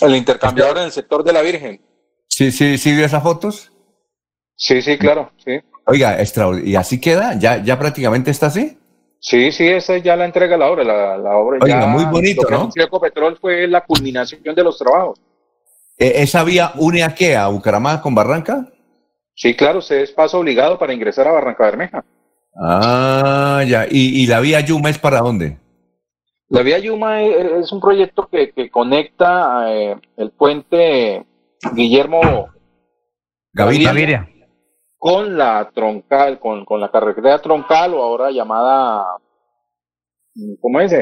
el 0.00 0.16
intercambiador 0.16 0.78
en 0.78 0.84
el 0.84 0.92
sector 0.92 1.24
de 1.24 1.32
la 1.32 1.42
Virgen. 1.42 1.80
Sí, 2.28 2.50
sí, 2.52 2.78
sí, 2.78 2.94
vio 2.94 3.04
esas 3.04 3.22
fotos. 3.22 3.72
Sí, 4.56 4.82
sí, 4.82 4.98
claro, 4.98 5.30
sí. 5.44 5.60
Oiga, 5.86 6.18
¿y 6.64 6.76
así 6.76 7.00
queda? 7.00 7.34
¿Ya, 7.34 7.62
ya 7.62 7.78
prácticamente 7.78 8.30
está 8.30 8.46
así? 8.46 8.78
Sí, 9.18 9.52
sí, 9.52 9.68
esa 9.68 9.98
ya 9.98 10.16
la 10.16 10.24
entrega 10.24 10.56
la 10.56 10.70
obra. 10.70 10.84
La, 10.84 11.18
la 11.18 11.36
obra 11.36 11.58
Oiga, 11.60 11.80
ya, 11.80 11.86
muy 11.86 12.04
bonito, 12.04 12.42
lo 12.42 12.48
que 12.48 12.54
¿no? 12.54 12.84
Ecopetrol 12.84 13.38
fue 13.38 13.66
la 13.66 13.84
culminación 13.84 14.42
de 14.42 14.64
los 14.64 14.78
trabajos. 14.78 15.20
Eh, 15.98 16.12
¿Esa 16.16 16.44
vía 16.44 16.72
une 16.76 17.02
a 17.02 17.14
qué? 17.14 17.36
¿A 17.36 17.48
Bucaramanga 17.48 18.00
con 18.00 18.14
Barranca? 18.14 18.66
Sí, 19.34 19.54
claro, 19.54 19.80
usted 19.80 20.00
es 20.00 20.12
paso 20.12 20.38
obligado 20.38 20.78
para 20.78 20.94
ingresar 20.94 21.28
a 21.28 21.32
Barranca 21.32 21.64
Bermeja. 21.64 22.04
Ah, 22.62 23.62
ya. 23.66 23.86
¿Y, 23.90 24.22
y 24.22 24.26
la 24.26 24.40
vía 24.40 24.60
Yuma 24.60 24.90
es 24.90 24.98
para 24.98 25.20
dónde? 25.20 25.58
La 26.50 26.62
vía 26.62 26.78
Yuma 26.78 27.22
es, 27.22 27.70
un 27.72 27.80
proyecto 27.80 28.28
que, 28.28 28.50
que 28.50 28.70
conecta 28.70 29.72
eh, 29.72 29.96
el 30.16 30.30
puente 30.32 31.24
Guillermo 31.72 32.48
Gaviria. 33.52 34.28
con 34.98 35.36
la 35.38 35.70
troncal, 35.72 36.38
con, 36.40 36.64
con 36.64 36.80
la 36.80 36.90
carretera 36.90 37.38
troncal 37.40 37.94
o 37.94 38.02
ahora 38.02 38.30
llamada, 38.32 39.06
¿cómo 40.60 40.80
es? 40.80 40.92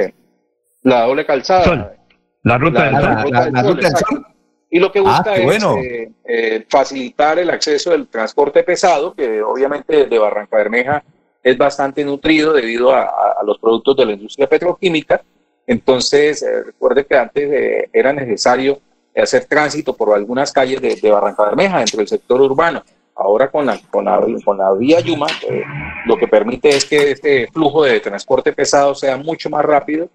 La 0.83 1.07
doble 1.07 1.25
calzada. 1.25 1.95
La 2.43 2.59
ruta 2.59 2.85
del 2.85 2.93
La- 2.93 3.01
sol. 3.01 3.11
la 3.11 3.23
ruta 3.23 3.45
del 3.45 3.65
sol, 3.65 3.79
exacto. 3.81 4.23
Y 4.71 4.79
lo 4.81 4.93
que 4.93 4.99
Ah, 4.99 5.03
busca 5.03 5.35
es 5.37 5.45
bueno. 5.45 5.77
eh, 5.79 6.13
eh, 6.25 6.67
facilitar 6.69 7.39
el 7.39 7.49
acceso 7.49 7.91
del 7.91 8.07
transporte 8.09 8.63
pesado, 8.65 9.15
que 9.15 9.43
obviamente 9.43 10.05
de 10.05 10.19
Barranca 10.19 10.59
Bermeja 10.59 11.03
es 11.43 11.57
bastante 11.57 12.05
nutrido 12.05 12.53
debido 12.53 12.93
a, 12.93 13.03
a- 13.05 13.37
a 13.41 13.45
los 13.45 13.59
productos 13.59 13.97
de 13.97 14.05
la 14.05 14.13
industria 14.13 14.47
petroquímica. 14.47 15.23
Entonces, 15.69 16.43
eh, 16.43 16.65
recuerde 16.65 17.07
que 17.07 17.17
antes 17.17 17.49
eh, 17.53 17.89
era 17.93 18.13
necesario 18.13 18.81
hacer 19.15 19.45
tránsito 19.45 19.95
por 19.97 20.15
algunas 20.17 20.51
calles 20.53 20.81
de, 20.81 20.97
de 20.97 21.11
Barranca 21.11 21.45
Bermeja 21.45 21.79
dentro 21.79 21.99
del 21.99 22.09
sector 22.09 22.41
urbano. 22.41 22.83
Ahora 23.15 23.51
con 23.51 23.67
la, 23.67 23.79
con 23.91 24.05
la, 24.05 24.21
con 24.45 24.59
la 24.59 24.73
vía 24.75 25.01
Yuma, 25.01 25.27
eh, 25.49 25.63
lo 26.07 26.17
que 26.17 26.29
permite 26.29 26.69
es 26.71 26.85
que 26.85 27.11
este 27.13 27.49
flujo 27.53 27.83
de 27.85 27.99
transporte 28.01 28.53
pesado 28.53 28.95
sea 28.95 29.17
mucho 29.17 29.51
más 29.51 29.65
rápido 29.65 30.09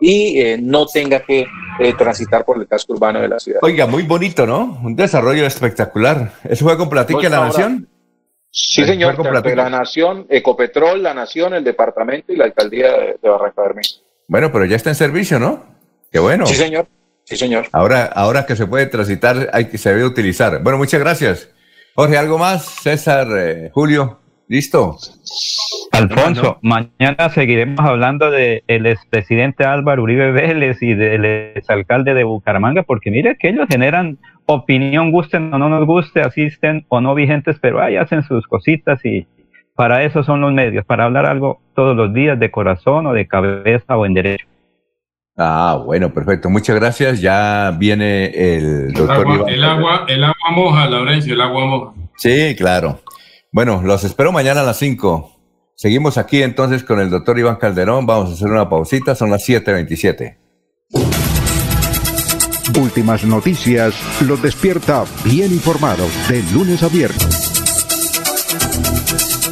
y 0.00 0.40
eh, 0.40 0.58
no 0.60 0.86
tenga 0.86 1.20
que 1.20 1.46
eh, 1.78 1.94
transitar 1.96 2.44
por 2.44 2.58
el 2.58 2.66
casco 2.66 2.92
urbano 2.94 3.20
de 3.20 3.28
la 3.28 3.38
ciudad. 3.38 3.60
Oiga, 3.62 3.86
muy 3.86 4.02
bonito, 4.02 4.44
¿no? 4.44 4.78
Un 4.82 4.94
desarrollo 4.96 5.46
espectacular. 5.46 6.32
¿Eso 6.44 6.64
fue 6.64 6.76
con 6.76 6.88
Platica 6.90 7.20
Pues 7.20 7.30
la 7.30 7.36
ahora- 7.38 7.48
Nación? 7.48 7.88
Sí, 8.50 8.84
señor, 8.84 9.14
con 9.14 9.24
tanto 9.26 9.40
Platica. 9.42 9.62
la 9.62 9.70
Nación, 9.70 10.26
Ecopetrol, 10.28 11.00
la 11.02 11.14
Nación, 11.14 11.54
el 11.54 11.62
departamento 11.62 12.32
y 12.32 12.36
la 12.36 12.46
alcaldía 12.46 12.90
de, 12.90 13.18
de 13.22 13.28
Barranca 13.28 13.62
Bermeja. 13.62 14.00
Bueno, 14.28 14.52
pero 14.52 14.66
ya 14.66 14.76
está 14.76 14.90
en 14.90 14.94
servicio, 14.94 15.40
¿no? 15.40 15.64
Qué 16.12 16.18
bueno. 16.18 16.46
Sí, 16.46 16.54
señor. 16.54 16.86
Sí, 17.24 17.36
señor. 17.36 17.66
Ahora, 17.72 18.04
ahora 18.04 18.46
que 18.46 18.56
se 18.56 18.66
puede 18.66 18.86
transitar, 18.86 19.50
hay 19.52 19.66
que 19.66 19.78
se 19.78 19.88
debe 19.90 20.04
utilizar. 20.04 20.62
Bueno, 20.62 20.78
muchas 20.78 21.00
gracias. 21.00 21.50
Jorge, 21.94 22.16
¿algo 22.16 22.38
más? 22.38 22.64
César, 22.64 23.26
eh, 23.36 23.70
Julio, 23.72 24.20
¿listo? 24.46 24.98
Alfonso, 25.92 26.58
mañana 26.62 27.30
seguiremos 27.30 27.80
hablando 27.80 28.30
del 28.30 28.86
expresidente 28.86 29.64
Álvaro 29.64 30.02
Uribe 30.02 30.30
Vélez 30.30 30.82
y 30.82 30.94
del 30.94 31.24
exalcalde 31.24 32.14
de 32.14 32.24
Bucaramanga, 32.24 32.82
porque 32.82 33.10
mire 33.10 33.36
que 33.38 33.48
ellos 33.48 33.66
generan 33.68 34.18
opinión, 34.46 35.10
gusten 35.10 35.52
o 35.52 35.58
no 35.58 35.68
nos 35.68 35.86
guste, 35.86 36.20
asisten 36.20 36.84
o 36.88 37.00
no 37.00 37.14
vigentes, 37.14 37.56
pero 37.60 37.82
ahí 37.82 37.96
hacen 37.96 38.22
sus 38.22 38.46
cositas 38.46 39.04
y 39.04 39.26
para 39.78 40.02
eso 40.02 40.24
son 40.24 40.40
los 40.40 40.52
medios, 40.52 40.84
para 40.84 41.04
hablar 41.04 41.24
algo 41.26 41.60
todos 41.76 41.96
los 41.96 42.12
días 42.12 42.36
de 42.36 42.50
corazón 42.50 43.06
o 43.06 43.12
de 43.12 43.28
cabeza 43.28 43.96
o 43.96 44.04
en 44.04 44.12
derecho. 44.12 44.44
Ah, 45.36 45.80
bueno, 45.86 46.12
perfecto. 46.12 46.50
Muchas 46.50 46.74
gracias. 46.74 47.20
Ya 47.20 47.72
viene 47.78 48.24
el 48.26 48.86
El 48.88 48.92
doctor 48.92 49.18
agua, 49.18 49.34
Iván. 49.36 49.48
el 49.50 49.64
agua, 49.64 50.04
el 50.08 50.24
agua 50.24 50.50
moja, 50.50 50.88
Laurencio, 50.88 51.32
el 51.32 51.40
agua 51.40 51.64
moja. 51.66 51.92
Sí, 52.16 52.56
claro. 52.58 52.98
Bueno, 53.52 53.80
los 53.84 54.02
espero 54.02 54.32
mañana 54.32 54.62
a 54.62 54.64
las 54.64 54.78
5. 54.78 55.30
Seguimos 55.76 56.18
aquí 56.18 56.42
entonces 56.42 56.82
con 56.82 56.98
el 56.98 57.08
doctor 57.08 57.38
Iván 57.38 57.54
Calderón. 57.54 58.04
Vamos 58.04 58.30
a 58.30 58.32
hacer 58.32 58.50
una 58.50 58.68
pausita. 58.68 59.14
Son 59.14 59.30
las 59.30 59.48
7.27. 59.48 60.38
Últimas 62.82 63.24
noticias 63.24 63.94
los 64.26 64.42
despierta 64.42 65.04
bien 65.24 65.52
informados 65.52 66.10
de 66.28 66.42
lunes 66.52 66.82
a 66.82 66.88
viernes. 66.88 67.47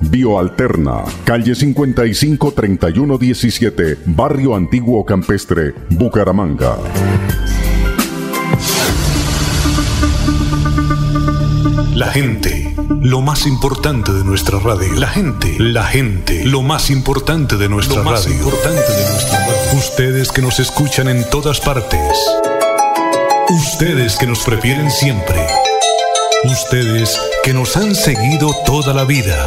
Bioalterna, 0.00 1.04
calle 1.24 1.54
55 1.54 2.52
3117, 2.52 3.98
Barrio 4.06 4.54
Antiguo 4.54 5.04
Campestre, 5.04 5.74
Bucaramanga. 5.90 6.76
La 11.94 12.06
gente, 12.12 12.74
lo 13.00 13.20
más 13.20 13.46
importante 13.46 14.12
de 14.12 14.22
nuestra 14.24 14.58
radio. 14.60 14.92
La 14.94 15.08
gente, 15.08 15.56
la 15.58 15.84
gente, 15.84 16.44
lo 16.44 16.62
más 16.62 16.90
importante 16.90 17.56
de 17.56 17.68
nuestra 17.68 17.96
Lo 17.98 18.04
más 18.04 18.24
radio. 18.24 18.36
importante 18.36 18.92
de 18.92 19.10
nuestra 19.10 19.38
radio. 19.40 19.78
Ustedes 19.78 20.30
que 20.30 20.42
nos 20.42 20.60
escuchan 20.60 21.08
en 21.08 21.28
todas 21.28 21.60
partes. 21.60 22.16
Ustedes 23.50 24.16
que 24.16 24.26
nos 24.26 24.40
prefieren 24.40 24.90
siempre. 24.90 25.44
Ustedes 26.44 27.18
que 27.42 27.52
nos 27.52 27.76
han 27.76 27.94
seguido 27.96 28.54
toda 28.64 28.94
la 28.94 29.04
vida. 29.04 29.46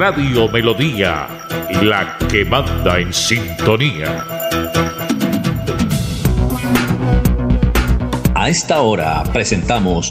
Radio 0.00 0.48
Melodía, 0.48 1.28
la 1.82 2.16
que 2.30 2.42
manda 2.46 2.98
en 2.98 3.12
sintonía. 3.12 4.24
A 8.34 8.48
esta 8.48 8.80
hora 8.80 9.22
presentamos 9.24 10.10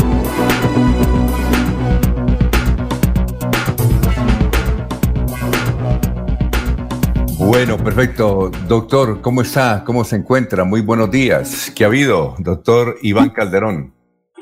Bueno, 7.63 7.77
perfecto. 7.77 8.49
Doctor, 8.67 9.21
¿cómo 9.21 9.43
está? 9.43 9.83
¿Cómo 9.85 10.03
se 10.03 10.15
encuentra? 10.15 10.63
Muy 10.63 10.81
buenos 10.81 11.11
días. 11.11 11.71
¿Qué 11.75 11.83
ha 11.83 11.87
habido? 11.87 12.33
Doctor 12.39 12.97
Iván 13.03 13.29
Calderón. 13.29 13.93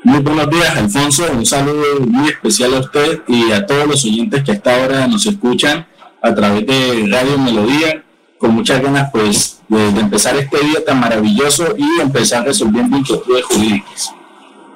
Muy 0.04 0.20
buenos 0.20 0.48
días, 0.48 0.74
Alfonso. 0.78 1.26
Un 1.30 1.44
saludo 1.44 2.00
muy 2.00 2.30
especial 2.30 2.72
a 2.76 2.80
usted 2.80 3.20
y 3.28 3.52
a 3.52 3.66
todos 3.66 3.86
los 3.86 4.06
oyentes 4.06 4.42
que 4.42 4.52
hasta 4.52 4.74
ahora 4.74 5.06
nos 5.06 5.26
escuchan 5.26 5.86
a 6.22 6.34
través 6.34 6.66
de 6.66 7.08
Radio 7.10 7.36
Melodía. 7.36 8.02
Con 8.38 8.54
muchas 8.54 8.80
ganas, 8.80 9.10
pues, 9.12 9.60
de, 9.68 9.92
de 9.92 10.00
empezar 10.00 10.34
este 10.38 10.56
día 10.56 10.82
tan 10.82 10.98
maravilloso 10.98 11.74
y 11.76 12.00
empezar 12.00 12.46
resolviendo 12.46 12.96
inquietudes 12.96 13.44
jurídicas. 13.44 14.14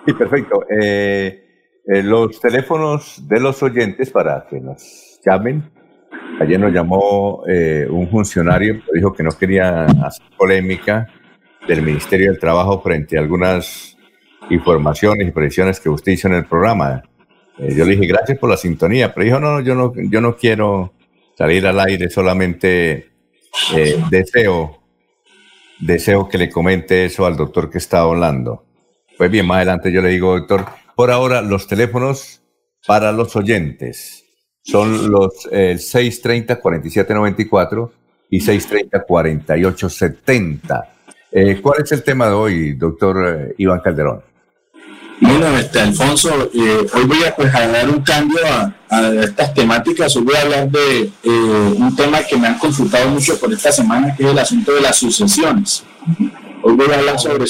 Sí, 0.04 0.12
perfecto. 0.12 0.66
Eh, 0.68 1.46
eh, 1.86 2.02
los 2.02 2.38
teléfonos 2.38 3.26
de 3.26 3.40
los 3.40 3.62
oyentes 3.62 4.10
para 4.10 4.46
que 4.50 4.60
nos 4.60 5.18
llamen. 5.24 5.70
Ayer 6.40 6.58
nos 6.58 6.72
llamó 6.72 7.44
eh, 7.46 7.86
un 7.88 8.08
funcionario, 8.08 8.82
dijo 8.92 9.12
que 9.12 9.22
no 9.22 9.30
quería 9.30 9.84
hacer 9.84 10.26
polémica 10.36 11.06
del 11.66 11.82
Ministerio 11.82 12.30
del 12.30 12.40
Trabajo 12.40 12.80
frente 12.82 13.16
a 13.16 13.20
algunas 13.20 13.96
informaciones 14.50 15.28
y 15.28 15.30
predicciones 15.30 15.78
que 15.78 15.88
usted 15.88 16.12
hizo 16.12 16.26
en 16.28 16.34
el 16.34 16.44
programa. 16.44 17.02
Eh, 17.58 17.74
yo 17.76 17.84
le 17.84 17.92
dije 17.92 18.06
gracias 18.06 18.36
por 18.38 18.50
la 18.50 18.56
sintonía, 18.56 19.14
pero 19.14 19.24
dijo 19.24 19.38
no, 19.38 19.60
yo 19.60 19.76
no, 19.76 19.92
yo 19.94 20.20
no 20.20 20.36
quiero 20.36 20.92
salir 21.38 21.66
al 21.66 21.78
aire, 21.78 22.10
solamente 22.10 23.12
eh, 23.72 24.02
deseo, 24.10 24.82
deseo 25.78 26.28
que 26.28 26.38
le 26.38 26.50
comente 26.50 27.04
eso 27.04 27.26
al 27.26 27.36
doctor 27.36 27.70
que 27.70 27.78
está 27.78 28.00
hablando. 28.00 28.66
Pues 29.16 29.30
bien, 29.30 29.46
más 29.46 29.58
adelante 29.58 29.92
yo 29.92 30.02
le 30.02 30.08
digo, 30.08 30.36
doctor, 30.36 30.66
por 30.96 31.12
ahora 31.12 31.42
los 31.42 31.68
teléfonos 31.68 32.42
para 32.84 33.12
los 33.12 33.36
oyentes 33.36 34.23
son 34.64 35.10
los 35.10 35.46
eh, 35.52 35.76
630-4794 35.78 37.90
y 38.30 38.40
630-4870. 38.40 40.84
Eh, 41.30 41.60
¿Cuál 41.60 41.82
es 41.82 41.92
el 41.92 42.02
tema 42.02 42.28
de 42.28 42.32
hoy, 42.32 42.72
doctor 42.72 43.28
eh, 43.28 43.54
Iván 43.58 43.80
Calderón? 43.80 44.22
Bueno, 45.20 45.56
este, 45.58 45.80
Alfonso, 45.80 46.50
eh, 46.52 46.86
hoy 46.92 47.04
voy 47.04 47.22
a, 47.24 47.34
pues, 47.34 47.54
a 47.54 47.66
dar 47.68 47.88
un 47.88 48.02
cambio 48.02 48.38
a, 48.46 48.74
a 48.88 49.14
estas 49.22 49.54
temáticas. 49.54 50.16
Hoy 50.16 50.24
voy 50.24 50.34
a 50.34 50.42
hablar 50.42 50.68
de 50.70 51.02
eh, 51.02 51.74
un 51.78 51.94
tema 51.94 52.24
que 52.24 52.36
me 52.36 52.48
han 52.48 52.58
consultado 52.58 53.08
mucho 53.10 53.38
por 53.38 53.52
esta 53.52 53.70
semana, 53.70 54.14
que 54.16 54.24
es 54.24 54.30
el 54.30 54.38
asunto 54.38 54.74
de 54.74 54.80
las 54.80 54.96
sucesiones. 54.96 55.84
Hoy 56.62 56.74
voy 56.74 56.90
a 56.90 56.98
hablar 56.98 57.18
sobre 57.18 57.44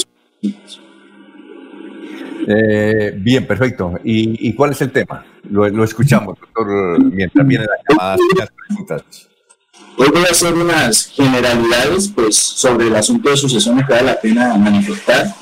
Eh, 2.47 3.15
bien, 3.17 3.47
perfecto. 3.47 3.95
¿Y, 4.05 4.49
y 4.49 4.55
cuál 4.55 4.73
es 4.73 4.81
el 4.83 4.91
tema? 4.91 5.25
Lo, 5.51 5.69
lo 5.69 5.85
escuchamos, 5.85 6.39
doctor, 6.39 7.03
mientras 7.03 7.47
vienen 7.47 7.67
las 7.67 7.81
llamadas 7.89 8.21
y 8.33 8.39
las 8.39 8.51
preguntas. 8.51 9.03
Hoy 9.97 10.09
voy 10.13 10.23
a 10.23 10.31
hacer 10.31 10.55
unas 10.55 11.07
generalidades 11.07 12.09
pues, 12.09 12.37
sobre 12.37 12.89
el 12.89 12.97
asunto 12.97 13.31
de 13.31 13.37
sucesiones 13.37 13.87
que 13.87 13.93
vale 13.93 14.07
la 14.07 14.21
pena 14.21 14.57
manifestar. 14.57 15.35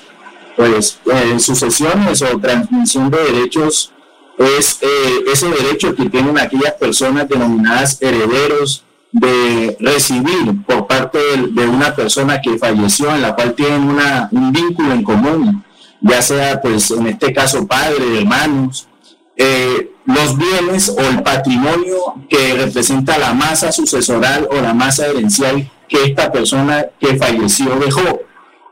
Pues 0.56 0.98
eh, 1.10 1.38
sucesiones 1.38 2.20
o 2.22 2.38
transmisión 2.38 3.10
de 3.10 3.18
derechos 3.32 3.92
es 4.38 4.78
eh, 4.82 5.24
ese 5.32 5.48
derecho 5.48 5.94
que 5.94 6.10
tienen 6.10 6.38
aquellas 6.38 6.74
personas 6.74 7.28
denominadas 7.28 8.00
herederos 8.02 8.84
de 9.12 9.76
recibir 9.80 10.62
por 10.66 10.86
parte 10.86 11.18
de, 11.18 11.48
de 11.48 11.66
una 11.66 11.94
persona 11.94 12.40
que 12.40 12.58
falleció 12.58 13.14
en 13.14 13.22
la 13.22 13.34
cual 13.34 13.54
tienen 13.54 13.82
una, 13.82 14.28
un 14.30 14.52
vínculo 14.52 14.92
en 14.92 15.02
común, 15.02 15.64
ya 16.02 16.20
sea 16.20 16.60
pues 16.60 16.90
en 16.90 17.06
este 17.06 17.32
caso 17.32 17.66
padre, 17.66 18.18
hermanos, 18.18 18.88
eh, 19.36 19.92
los 20.04 20.36
bienes 20.36 20.88
o 20.88 21.00
el 21.00 21.22
patrimonio 21.22 22.14
que 22.28 22.54
representa 22.54 23.18
la 23.18 23.32
masa 23.32 23.70
sucesoral 23.70 24.48
o 24.50 24.60
la 24.60 24.74
masa 24.74 25.06
herencial 25.06 25.70
que 25.88 26.04
esta 26.04 26.30
persona 26.32 26.86
que 27.00 27.16
falleció 27.16 27.76
dejó. 27.76 28.20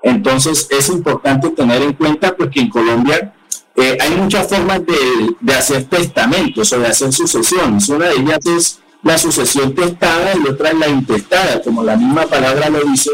Entonces 0.03 0.67
es 0.71 0.89
importante 0.89 1.51
tener 1.51 1.83
en 1.83 1.93
cuenta 1.93 2.35
porque 2.37 2.61
en 2.61 2.69
Colombia 2.69 3.33
eh, 3.77 3.97
hay 4.01 4.11
muchas 4.17 4.49
formas 4.49 4.85
de, 4.85 5.37
de 5.41 5.55
hacer 5.55 5.85
testamentos 5.85 6.73
o 6.73 6.79
de 6.81 6.89
hacer 6.89 7.13
sucesiones. 7.13 7.89
Una 7.89 8.07
de 8.07 8.17
ellas 8.17 8.47
es 8.47 8.81
la 9.03 9.17
sucesión 9.17 9.75
testada 9.75 10.33
y 10.35 10.49
otra 10.49 10.71
es 10.71 10.79
la 10.79 10.89
intestada. 10.89 11.63
Como 11.63 11.85
la 11.85 11.97
misma 11.97 12.27
palabra 12.27 12.69
lo 12.69 12.81
dice, 12.81 13.11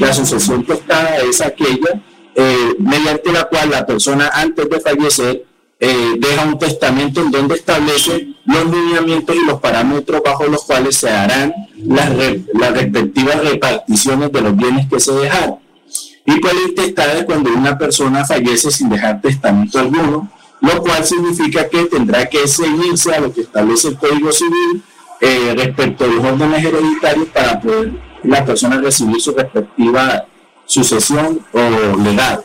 la 0.00 0.12
sucesión 0.12 0.64
testada 0.64 1.18
es 1.18 1.40
aquella 1.40 2.02
eh, 2.34 2.74
mediante 2.78 3.32
la 3.32 3.44
cual 3.44 3.70
la 3.70 3.86
persona 3.86 4.30
antes 4.32 4.68
de 4.68 4.80
fallecer 4.80 5.44
eh, 5.82 6.14
deja 6.18 6.44
un 6.44 6.58
testamento 6.58 7.22
en 7.22 7.30
donde 7.30 7.54
establece 7.54 8.28
los 8.44 8.64
lineamientos 8.66 9.34
y 9.34 9.46
los 9.46 9.60
parámetros 9.60 10.20
bajo 10.22 10.44
los 10.44 10.64
cuales 10.64 10.96
se 10.96 11.08
harán 11.08 11.54
las, 11.86 12.14
respectivas 12.14 13.42
reparticiones 13.42 14.30
de 14.30 14.40
los 14.42 14.56
bienes 14.56 14.88
que 14.88 15.00
se 15.00 15.12
dejaron. 15.12 15.58
Y 16.26 16.32
la 16.32 16.52
intestada 16.68 17.14
es 17.14 17.24
cuando 17.24 17.50
una 17.50 17.78
persona 17.78 18.26
fallece 18.26 18.70
sin 18.70 18.90
dejar 18.90 19.22
testamento 19.22 19.78
alguno, 19.78 20.30
lo 20.60 20.82
cual 20.82 21.02
significa 21.04 21.66
que 21.68 21.84
tendrá 21.86 22.28
que 22.28 22.46
seguirse 22.46 23.14
a 23.14 23.20
lo 23.20 23.32
que 23.32 23.40
establece 23.40 23.88
el 23.88 23.96
Código 23.96 24.30
Civil 24.32 24.82
eh, 25.22 25.54
respecto 25.56 26.04
a 26.04 26.08
los 26.08 26.24
órdenes 26.24 26.62
hereditarios 26.62 27.28
para 27.28 27.58
poder 27.58 27.92
la 28.22 28.44
persona 28.44 28.78
recibir 28.78 29.18
su 29.18 29.32
respectiva 29.32 30.26
sucesión 30.70 31.44
o 31.52 31.96
legado. 32.00 32.44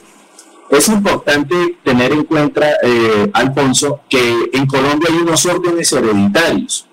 Es 0.71 0.87
importante 0.87 1.77
tener 1.83 2.11
en 2.11 2.23
cuenta, 2.23 2.65
eh, 2.81 3.29
Alfonso, 3.33 4.01
que 4.09 4.49
en 4.51 4.65
Colombia 4.65 5.09
hay 5.11 5.19
unos 5.19 5.45
órdenes 5.45 5.93
hereditarios. 5.93 6.87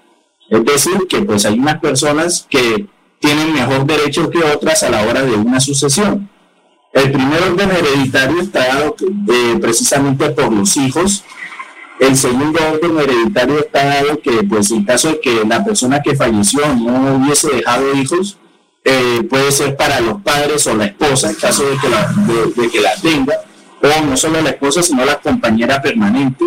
Es 0.51 0.65
decir, 0.65 1.07
que 1.09 1.23
pues 1.23 1.47
hay 1.47 1.59
unas 1.59 1.81
personas 1.81 2.47
que 2.51 2.87
tienen 3.19 3.55
mejor 3.55 3.87
derecho 3.87 4.29
que 4.29 4.45
otras 4.45 4.83
a 4.83 4.91
la 4.91 5.03
hora 5.07 5.23
de 5.23 5.33
una 5.33 5.59
sucesión. 5.59 6.29
El 6.93 7.11
primer 7.11 7.43
orden 7.45 7.71
hereditario 7.71 8.43
está 8.43 8.67
dado 8.67 8.95
eh, 9.01 9.57
precisamente 9.59 10.29
por 10.31 10.53
los 10.53 10.77
hijos. 10.77 11.25
El 11.99 12.15
segundo 12.15 12.61
orden 12.73 12.99
hereditario 12.99 13.61
está 13.61 13.85
dado 13.87 14.21
que, 14.21 14.43
pues, 14.43 14.71
en 14.71 14.85
caso 14.85 15.09
de 15.09 15.21
que 15.21 15.45
la 15.47 15.65
persona 15.65 16.03
que 16.03 16.15
falleció 16.15 16.61
no 16.75 17.17
hubiese 17.17 17.49
dejado 17.49 17.95
hijos, 17.95 18.37
eh, 18.85 19.23
puede 19.29 19.53
ser 19.53 19.77
para 19.77 20.01
los 20.01 20.23
padres 20.23 20.67
o 20.67 20.75
la 20.75 20.87
esposa, 20.87 21.31
en 21.31 21.37
caso 21.37 21.65
de 21.65 21.77
que 21.79 21.89
la, 21.89 22.13
de 22.57 22.71
que 22.71 22.81
la 22.81 22.95
tenga 22.97 23.35
o 23.83 24.05
no 24.05 24.17
solo 24.17 24.41
la 24.41 24.51
esposa, 24.51 24.83
sino 24.83 25.05
la 25.05 25.21
compañera 25.21 25.83
permanente. 25.83 26.45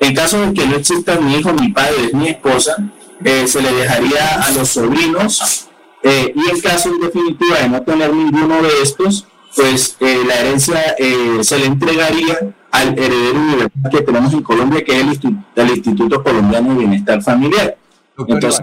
En 0.00 0.14
caso 0.14 0.40
de 0.40 0.52
que 0.52 0.66
no 0.66 0.76
exista 0.76 1.18
mi 1.18 1.36
hijo, 1.36 1.52
mi 1.54 1.68
padre, 1.68 2.10
mi 2.12 2.28
esposa, 2.28 2.76
eh, 3.24 3.46
se 3.46 3.62
le 3.62 3.72
dejaría 3.72 4.42
a 4.42 4.50
los 4.50 4.68
sobrinos 4.68 5.68
eh, 6.02 6.32
y 6.34 6.50
en 6.50 6.60
caso 6.60 6.90
en 6.90 7.00
definitiva 7.00 7.58
de 7.60 7.68
no 7.68 7.82
tener 7.82 8.12
ninguno 8.12 8.60
de 8.60 8.82
estos, 8.82 9.26
pues 9.56 9.96
eh, 10.00 10.22
la 10.26 10.34
herencia 10.40 10.96
se 11.40 11.58
le 11.58 11.66
entregaría 11.66 12.38
al 12.70 12.98
heredero 12.98 13.38
universal 13.38 13.90
que 13.90 14.00
tenemos 14.02 14.32
en 14.32 14.42
Colombia, 14.42 14.84
que 14.84 15.00
es 15.00 15.06
el, 15.06 15.38
el 15.54 15.70
Instituto 15.70 16.22
Colombiano 16.22 16.70
de 16.70 16.80
Bienestar 16.80 17.22
Familiar. 17.22 17.78
Entonces, 18.18 18.62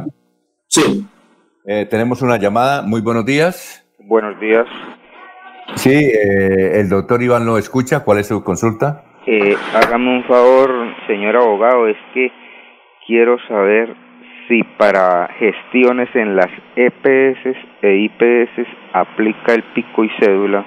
sí. 0.67 1.06
Tenemos 1.90 2.22
una 2.22 2.38
llamada. 2.38 2.82
Muy 2.82 3.01
buenos 3.01 3.25
días. 3.25 3.85
Buenos 4.00 4.40
días. 4.40 4.67
Sí, 5.75 5.90
eh, 5.90 6.80
el 6.80 6.90
doctor 6.90 7.22
Iván 7.22 7.45
lo 7.45 7.58
escucha. 7.58 8.03
¿Cuál 8.03 8.19
es 8.19 8.27
su 8.27 8.43
consulta? 8.43 9.03
Eh, 9.25 9.56
hágame 9.75 10.17
un 10.17 10.24
favor, 10.24 10.72
señor 11.08 11.35
abogado, 11.35 11.88
es 11.88 11.98
que 12.14 12.32
quiero 13.06 13.38
saber 13.48 13.95
si 14.48 14.64
para 14.64 15.30
gestiones 15.40 16.09
en 16.16 16.35
las 16.35 16.50
EPS 16.75 17.56
e 17.83 17.95
IPS 17.95 18.67
aplica 18.93 19.53
el 19.53 19.64
pico 19.75 20.03
y 20.03 20.09
cédula, 20.19 20.66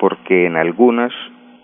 porque 0.00 0.46
en 0.46 0.56
algunas 0.56 1.12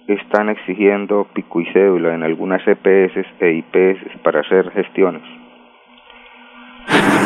están 0.06 0.50
exigiendo 0.50 1.26
pico 1.32 1.60
y 1.60 1.72
cédula, 1.72 2.14
en 2.14 2.22
algunas 2.22 2.60
EPS 2.66 3.26
e 3.40 3.52
IPS 3.52 4.22
para 4.22 4.40
hacer 4.40 4.70
gestiones. 4.72 5.39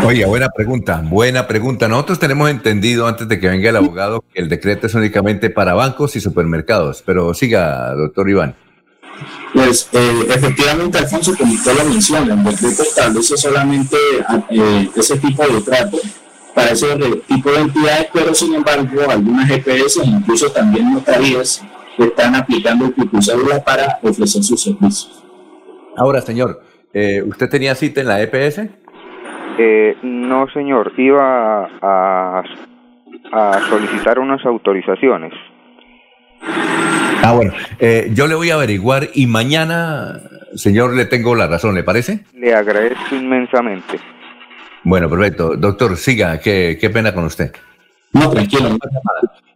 Oye, 0.07 0.27
buena 0.27 0.49
pregunta, 0.51 1.03
buena 1.03 1.47
pregunta. 1.47 1.89
Nosotros 1.89 2.19
tenemos 2.19 2.51
entendido 2.51 3.07
antes 3.07 3.27
de 3.27 3.41
que 3.41 3.49
venga 3.49 3.71
el 3.71 3.77
abogado 3.77 4.23
que 4.33 4.41
el 4.41 4.49
decreto 4.49 4.87
es 4.87 4.95
únicamente 4.95 5.49
para 5.49 5.73
bancos 5.75 6.15
y 6.17 6.21
supermercados, 6.21 7.03
pero 7.07 7.33
siga, 7.33 7.95
doctor 7.95 8.29
Iván. 8.29 8.55
Pues 9.55 9.89
eh, 9.93 10.27
efectivamente, 10.29 10.99
Alfonso, 10.99 11.35
como 11.39 11.55
usted 11.55 11.77
lo 11.77 11.85
menciona, 11.85 12.35
el 12.35 12.45
decreto 12.45 12.83
establece 12.83 13.37
solamente 13.37 13.97
eh, 14.51 14.91
ese 14.95 15.17
tipo 15.19 15.47
de 15.47 15.61
trato 15.63 15.99
para 16.55 16.73
ese 16.73 16.87
tipo 17.27 17.51
de 17.51 17.61
entidades, 17.61 18.09
pero 18.13 18.35
sin 18.35 18.55
embargo, 18.55 19.01
algunas 19.09 19.49
GPS, 19.49 20.01
incluso 20.05 20.51
también 20.51 20.93
notarías, 20.93 21.63
están 21.99 22.35
aplicando 22.35 22.87
el 22.87 23.23
cédula 23.23 23.63
para 23.63 23.99
ofrecer 24.03 24.43
sus 24.43 24.63
servicios. 24.63 25.25
Ahora, 25.97 26.21
señor, 26.21 26.63
eh, 26.93 27.23
¿usted 27.23 27.49
tenía 27.49 27.75
cita 27.75 28.01
en 28.01 28.09
la 28.09 28.21
EPS? 28.23 28.61
Eh, 29.59 29.97
no, 30.03 30.49
señor, 30.51 30.93
iba 30.97 31.69
a, 31.81 32.43
a 33.33 33.61
solicitar 33.69 34.19
unas 34.19 34.45
autorizaciones. 34.45 35.33
Ah, 37.23 37.33
bueno, 37.33 37.53
eh, 37.79 38.11
yo 38.13 38.27
le 38.27 38.35
voy 38.35 38.51
a 38.51 38.55
averiguar 38.55 39.09
y 39.15 39.27
mañana, 39.27 40.21
señor, 40.57 40.95
le 40.95 41.07
tengo 41.07 41.35
la 41.35 41.47
razón, 41.47 41.75
¿le 41.75 41.83
parece? 41.83 42.25
Le 42.35 42.55
agradezco 42.55 43.15
inmensamente. 43.15 43.99
Bueno, 44.83 45.09
perfecto. 45.09 45.57
Doctor, 45.57 45.97
siga, 45.97 46.39
qué, 46.39 46.77
qué 46.79 46.91
pena 46.91 47.15
con 47.15 47.25
usted. 47.25 47.53
No, 48.13 48.31
tranquilo. 48.31 48.77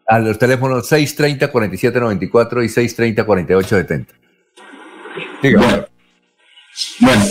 A 0.06 0.18
los 0.20 0.38
teléfonos 0.38 0.90
630-4794 0.90 2.64
y 2.64 3.14
630-4870. 3.14 4.06
Siga. 5.42 5.60
Bueno, 5.60 5.84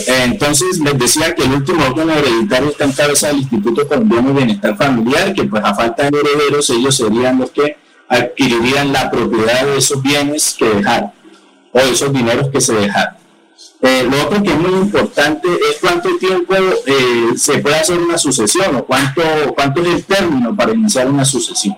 entonces 0.06 0.78
les 0.80 0.98
decía 0.98 1.34
que 1.34 1.44
el 1.44 1.52
último 1.52 1.84
órgano 1.86 2.12
hereditario 2.12 2.70
está 2.70 2.84
en 2.84 2.92
cabeza 2.92 3.28
del 3.28 3.38
Instituto 3.38 3.86
Colombiano 3.88 4.28
de 4.28 4.34
Bienestar 4.34 4.76
Familiar, 4.76 5.32
que 5.32 5.44
pues 5.44 5.64
a 5.64 5.74
falta 5.74 6.10
de 6.10 6.18
herederos 6.18 6.68
ellos 6.70 6.96
serían 6.96 7.38
los 7.38 7.50
que 7.50 7.76
adquirirían 8.08 8.92
la 8.92 9.10
propiedad 9.10 9.66
de 9.66 9.78
esos 9.78 10.02
bienes 10.02 10.54
que 10.58 10.66
dejaron 10.66 11.12
o 11.72 11.78
esos 11.80 12.12
dineros 12.12 12.48
que 12.48 12.60
se 12.60 12.74
dejaron. 12.74 13.14
Eh, 13.80 14.08
lo 14.10 14.22
otro 14.22 14.42
que 14.42 14.50
es 14.50 14.58
muy 14.58 14.72
importante 14.72 15.48
es 15.48 15.78
cuánto 15.80 16.16
tiempo 16.18 16.54
eh, 16.86 17.30
se 17.36 17.58
puede 17.58 17.76
hacer 17.76 17.98
una 17.98 18.18
sucesión 18.18 18.74
o 18.74 18.84
cuánto, 18.84 19.22
cuánto 19.54 19.82
es 19.82 19.88
el 19.88 20.04
término 20.04 20.54
para 20.56 20.72
iniciar 20.72 21.08
una 21.08 21.24
sucesión. 21.24 21.76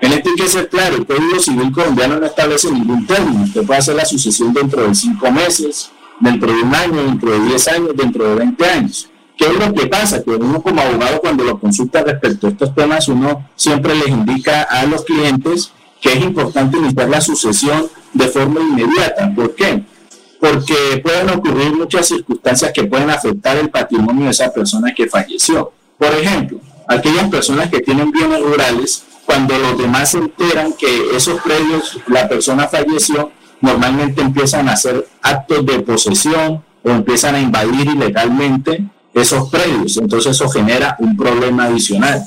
En 0.00 0.12
esto 0.12 0.30
hay 0.30 0.36
que 0.36 0.48
ser 0.48 0.68
claro, 0.68 0.96
el 0.96 1.06
Código 1.06 1.40
Civil 1.40 1.72
colombiano 1.72 2.18
no 2.18 2.26
establece 2.26 2.70
ningún 2.70 3.06
término. 3.06 3.44
Usted 3.44 3.64
puede 3.64 3.78
hacer 3.78 3.96
la 3.96 4.04
sucesión 4.04 4.52
dentro 4.52 4.86
de 4.86 4.94
cinco 4.94 5.30
meses, 5.30 5.90
dentro 6.20 6.52
de 6.52 6.62
un 6.62 6.74
año, 6.74 7.02
dentro 7.04 7.30
de 7.30 7.40
10 7.40 7.68
años, 7.68 7.90
dentro 7.96 8.28
de 8.28 8.34
20 8.36 8.64
años. 8.66 9.10
¿Qué 9.36 9.46
es 9.46 9.54
lo 9.54 9.72
que 9.72 9.86
pasa? 9.86 10.22
Que 10.22 10.30
uno 10.30 10.60
como 10.60 10.80
abogado 10.80 11.20
cuando 11.20 11.44
lo 11.44 11.60
consulta 11.60 12.02
respecto 12.02 12.48
a 12.48 12.50
estos 12.50 12.74
temas, 12.74 13.06
uno 13.08 13.48
siempre 13.54 13.94
les 13.94 14.08
indica 14.08 14.62
a 14.62 14.84
los 14.84 15.04
clientes 15.04 15.72
que 16.00 16.12
es 16.12 16.20
importante 16.22 16.76
iniciar 16.76 17.08
la 17.08 17.20
sucesión 17.20 17.88
de 18.12 18.28
forma 18.28 18.60
inmediata. 18.60 19.32
¿Por 19.34 19.54
qué? 19.54 19.84
Porque 20.40 21.00
pueden 21.02 21.30
ocurrir 21.30 21.72
muchas 21.74 22.08
circunstancias 22.08 22.72
que 22.72 22.84
pueden 22.84 23.10
afectar 23.10 23.56
el 23.56 23.70
patrimonio 23.70 24.24
de 24.24 24.30
esa 24.30 24.52
persona 24.52 24.92
que 24.94 25.08
falleció. 25.08 25.72
Por 25.96 26.12
ejemplo, 26.14 26.60
aquellas 26.88 27.28
personas 27.28 27.68
que 27.70 27.80
tienen 27.80 28.10
bienes 28.10 28.40
rurales, 28.40 29.04
cuando 29.24 29.58
los 29.58 29.78
demás 29.78 30.10
se 30.10 30.18
enteran 30.18 30.72
que 30.72 31.14
esos 31.14 31.40
predios, 31.42 31.98
la 32.06 32.28
persona 32.28 32.66
falleció, 32.66 33.30
normalmente 33.60 34.22
empiezan 34.22 34.68
a 34.68 34.72
hacer 34.72 35.06
actos 35.22 35.64
de 35.66 35.80
posesión 35.80 36.62
o 36.82 36.90
empiezan 36.90 37.34
a 37.34 37.40
invadir 37.40 37.88
ilegalmente 37.88 38.84
esos 39.14 39.48
predios. 39.48 39.96
Entonces 39.96 40.32
eso 40.32 40.48
genera 40.48 40.96
un 40.98 41.16
problema 41.16 41.64
adicional. 41.64 42.22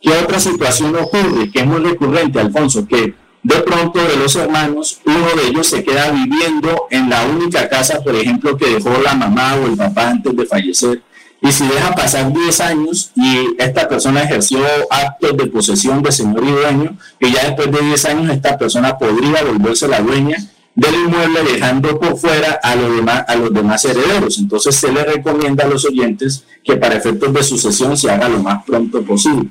¿Qué 0.00 0.10
otra 0.10 0.38
situación 0.38 0.94
ocurre? 0.96 1.50
Que 1.50 1.60
es 1.60 1.66
muy 1.66 1.80
recurrente, 1.80 2.38
Alfonso, 2.38 2.86
que 2.86 3.14
de 3.42 3.60
pronto 3.60 4.00
de 4.00 4.16
los 4.16 4.36
hermanos, 4.36 5.00
uno 5.04 5.26
de 5.40 5.48
ellos 5.48 5.66
se 5.66 5.82
queda 5.82 6.10
viviendo 6.10 6.86
en 6.90 7.10
la 7.10 7.24
única 7.24 7.68
casa, 7.68 8.00
por 8.02 8.14
ejemplo, 8.14 8.56
que 8.56 8.66
dejó 8.66 8.90
la 9.02 9.14
mamá 9.14 9.56
o 9.56 9.66
el 9.66 9.76
papá 9.76 10.10
antes 10.10 10.36
de 10.36 10.46
fallecer. 10.46 11.02
Y 11.40 11.52
si 11.52 11.66
deja 11.66 11.94
pasar 11.94 12.32
10 12.32 12.60
años 12.60 13.12
y 13.14 13.54
esta 13.58 13.88
persona 13.88 14.24
ejerció 14.24 14.58
actos 14.90 15.36
de 15.36 15.46
posesión 15.46 16.02
de 16.02 16.10
señor 16.10 16.44
y 16.44 16.50
dueño, 16.50 16.96
que 17.18 17.30
ya 17.30 17.44
después 17.44 17.70
de 17.70 17.80
10 17.80 18.04
años 18.06 18.30
esta 18.32 18.58
persona 18.58 18.98
podría 18.98 19.44
volverse 19.44 19.86
la 19.86 20.00
dueña 20.00 20.36
del 20.78 20.94
inmueble 20.94 21.42
dejando 21.42 21.98
por 21.98 22.16
fuera 22.16 22.60
a 22.62 22.76
los 22.76 23.52
demás, 23.52 23.84
herederos. 23.84 24.38
Entonces 24.38 24.76
se 24.76 24.92
le 24.92 25.02
recomienda 25.02 25.64
a 25.64 25.66
los 25.66 25.84
oyentes 25.84 26.44
que 26.62 26.76
para 26.76 26.94
efectos 26.94 27.32
de 27.32 27.42
sucesión 27.42 27.96
se 27.96 28.08
haga 28.08 28.28
lo 28.28 28.38
más 28.38 28.62
pronto 28.64 29.02
posible. 29.02 29.48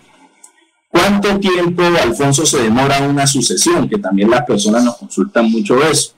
¿Cuánto 0.89 1.37
tiempo, 1.37 1.83
Alfonso, 2.01 2.45
se 2.45 2.61
demora 2.61 3.01
una 3.01 3.27
sucesión? 3.27 3.89
Que 3.89 3.97
también 3.97 4.29
las 4.29 4.45
personas 4.45 4.85
nos 4.85 4.95
consultan 4.95 5.51
mucho 5.51 5.83
eso. 5.83 6.13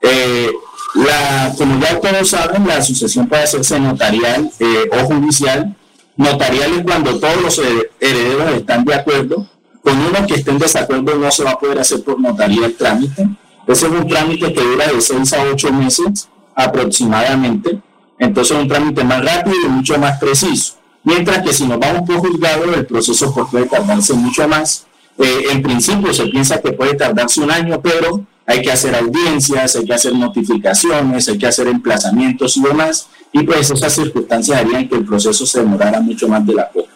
Eh, 0.00 0.50
la, 0.94 1.52
como 1.58 1.78
ya 1.78 2.00
todos 2.00 2.30
saben, 2.30 2.66
la 2.66 2.80
sucesión 2.80 3.28
puede 3.28 3.42
hacerse 3.42 3.78
notarial 3.78 4.50
eh, 4.58 4.88
o 4.90 5.04
judicial. 5.04 5.76
Notarial 6.16 6.72
es 6.78 6.82
cuando 6.82 7.20
todos 7.20 7.42
los 7.42 7.60
herederos 8.00 8.54
están 8.54 8.86
de 8.86 8.94
acuerdo. 8.94 9.46
Con 9.82 9.98
uno 9.98 10.26
que 10.26 10.36
esté 10.36 10.50
en 10.50 10.58
desacuerdo 10.58 11.14
no 11.16 11.30
se 11.30 11.44
va 11.44 11.50
a 11.50 11.58
poder 11.58 11.78
hacer 11.78 12.02
por 12.02 12.18
notaría 12.18 12.64
el 12.64 12.74
trámite 12.74 13.28
ese 13.72 13.86
es 13.86 13.92
un 13.92 14.08
trámite 14.08 14.52
que 14.52 14.62
dura 14.62 14.86
de 14.88 15.00
6 15.00 15.32
a 15.32 15.42
8 15.52 15.72
meses 15.72 16.28
aproximadamente. 16.54 17.80
Entonces 18.18 18.56
es 18.56 18.62
un 18.62 18.68
trámite 18.68 19.04
más 19.04 19.24
rápido 19.24 19.56
y 19.64 19.68
mucho 19.68 19.98
más 19.98 20.18
preciso. 20.18 20.74
Mientras 21.02 21.42
que 21.42 21.52
si 21.52 21.66
nos 21.66 21.78
vamos 21.78 22.02
por 22.06 22.18
juzgado, 22.18 22.74
el 22.74 22.86
proceso 22.86 23.32
pues, 23.32 23.46
puede 23.50 23.66
tardarse 23.66 24.12
mucho 24.14 24.46
más. 24.46 24.86
Eh, 25.18 25.44
en 25.50 25.62
principio 25.62 26.12
se 26.12 26.26
piensa 26.26 26.60
que 26.60 26.72
puede 26.72 26.94
tardarse 26.94 27.40
un 27.40 27.50
año, 27.50 27.80
pero 27.80 28.24
hay 28.46 28.62
que 28.62 28.72
hacer 28.72 28.94
audiencias, 28.94 29.76
hay 29.76 29.84
que 29.84 29.94
hacer 29.94 30.14
notificaciones, 30.14 31.28
hay 31.28 31.38
que 31.38 31.46
hacer 31.46 31.68
emplazamientos 31.68 32.56
y 32.56 32.62
demás, 32.62 33.08
y 33.32 33.42
pues 33.42 33.70
esas 33.70 33.92
circunstancias 33.92 34.58
harían 34.58 34.88
que 34.88 34.96
el 34.96 35.04
proceso 35.04 35.46
se 35.46 35.60
demorara 35.60 36.00
mucho 36.00 36.26
más 36.26 36.44
de 36.44 36.54
la 36.54 36.68
cuenta. 36.68 36.90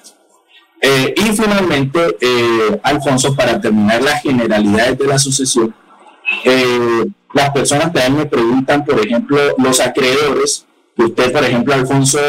Eh, 0.80 1.14
y 1.16 1.22
finalmente, 1.34 2.16
eh, 2.20 2.80
Alfonso, 2.82 3.34
para 3.34 3.60
terminar 3.60 4.02
las 4.02 4.20
generalidades 4.20 4.98
de 4.98 5.06
la 5.06 5.18
sucesión, 5.18 5.74
eh, 6.44 7.06
las 7.32 7.50
personas 7.50 7.92
también 7.92 8.16
me 8.16 8.26
preguntan, 8.26 8.84
por 8.84 8.98
ejemplo, 9.04 9.38
los 9.58 9.80
acreedores, 9.80 10.66
que 10.96 11.04
usted, 11.04 11.32
por 11.32 11.44
ejemplo, 11.44 11.74
Alfonso, 11.74 12.20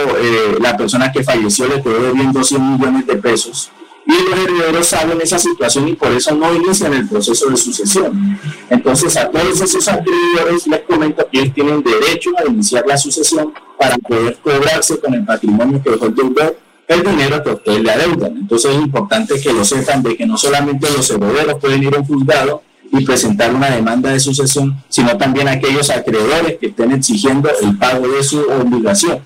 la 0.59 0.75
persona 0.75 1.11
que 1.11 1.24
falleció 1.24 1.67
le 1.67 1.83
quedó 1.83 2.01
debiendo 2.01 2.43
100 2.43 2.77
millones 2.77 3.06
de 3.06 3.15
pesos, 3.17 3.72
y 4.07 4.11
los 4.11 4.40
herederos 4.40 4.88
saben 4.88 5.19
esa 5.19 5.40
situación 5.40 5.88
y 5.88 5.93
por 5.93 6.11
eso 6.11 6.35
no 6.35 6.53
inician 6.53 6.93
el 6.93 7.07
proceso 7.07 7.49
de 7.49 7.57
sucesión. 7.57 8.40
Entonces, 8.69 9.17
a 9.17 9.30
todos 9.30 9.61
esos 9.61 9.88
acreedores 9.88 10.67
les 10.67 10.82
comento 10.82 11.27
que 11.32 11.40
ellos 11.40 11.53
tienen 11.56 11.83
derecho 11.83 12.30
a 12.38 12.48
iniciar 12.48 12.85
la 12.88 12.98
sucesión 12.98 13.51
para 13.80 13.98
poder 13.98 14.38
cobrarse 14.43 14.99
con 14.99 15.14
el 15.15 15.25
patrimonio 15.25 15.82
que 15.82 15.90
dejó 15.91 16.06
el 16.06 16.15
deudor 16.15 16.59
el 16.88 17.01
dinero 17.01 17.43
que 17.43 17.49
ustedes 17.49 17.83
le 17.83 17.91
adeudan. 17.91 18.38
Entonces 18.38 18.75
es 18.75 18.82
importante 18.82 19.41
que 19.41 19.51
lo 19.51 19.65
sepan 19.65 20.03
de 20.03 20.15
que 20.15 20.25
no 20.27 20.38
solamente 20.38 20.88
los 20.91 21.09
herederos 21.09 21.59
pueden 21.59 21.82
ir 21.82 21.95
a 21.95 21.99
un 21.99 22.06
juzgado 22.06 22.61
y 22.98 23.06
presentar 23.06 23.53
una 23.53 23.69
demanda 23.69 24.11
de 24.11 24.19
sucesión, 24.19 24.75
sino 24.88 25.17
también 25.17 25.48
aquellos 25.48 25.90
acreedores 25.90 26.57
que 26.59 26.67
estén 26.67 26.91
exigiendo 26.91 27.49
el 27.61 27.77
pago 27.77 28.07
de 28.07 28.24
su 28.24 28.40
obligación. 28.40 29.19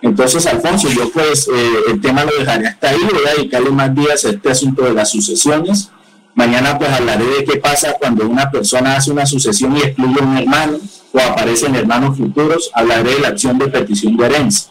Entonces, 0.00 0.46
Alfonso, 0.46 0.88
yo 0.88 1.10
pues 1.10 1.48
eh, 1.48 1.70
el 1.88 2.00
tema 2.00 2.24
lo 2.24 2.30
dejaré 2.38 2.68
hasta 2.68 2.90
ahí, 2.90 3.00
voy 3.02 3.26
a 3.26 3.34
dedicarle 3.34 3.70
más 3.70 3.94
días 3.94 4.24
a 4.24 4.30
este 4.30 4.50
asunto 4.50 4.84
de 4.84 4.92
las 4.92 5.10
sucesiones. 5.10 5.90
Mañana 6.34 6.78
pues 6.78 6.90
hablaré 6.90 7.24
de 7.24 7.44
qué 7.44 7.56
pasa 7.56 7.96
cuando 7.98 8.28
una 8.28 8.48
persona 8.48 8.96
hace 8.96 9.10
una 9.10 9.26
sucesión 9.26 9.76
y 9.76 9.80
excluye 9.80 10.20
a 10.20 10.24
un 10.24 10.38
hermano 10.38 10.78
o 11.12 11.18
aparecen 11.18 11.74
hermanos 11.74 12.16
futuros, 12.16 12.70
hablaré 12.74 13.14
de 13.14 13.20
la 13.20 13.28
acción 13.28 13.58
de 13.58 13.66
petición 13.66 14.16
de 14.16 14.26
herencia. 14.26 14.70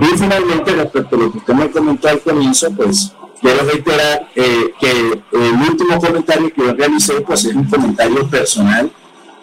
Y 0.00 0.16
finalmente, 0.16 0.72
respecto 0.72 1.16
a 1.16 1.18
lo 1.18 1.32
que 1.32 1.38
usted 1.38 1.54
me 1.54 1.70
comentó 1.70 2.08
al 2.08 2.20
comienzo, 2.20 2.70
pues 2.70 3.12
quiero 3.40 3.64
reiterar 3.64 4.28
eh, 4.34 4.72
que 4.80 4.90
el 4.90 5.70
último 5.70 5.98
comentario 6.00 6.52
que 6.52 6.62
yo 6.62 6.74
realicé, 6.74 7.20
pues 7.20 7.44
es 7.44 7.54
un 7.54 7.64
comentario 7.64 8.28
personal 8.28 8.90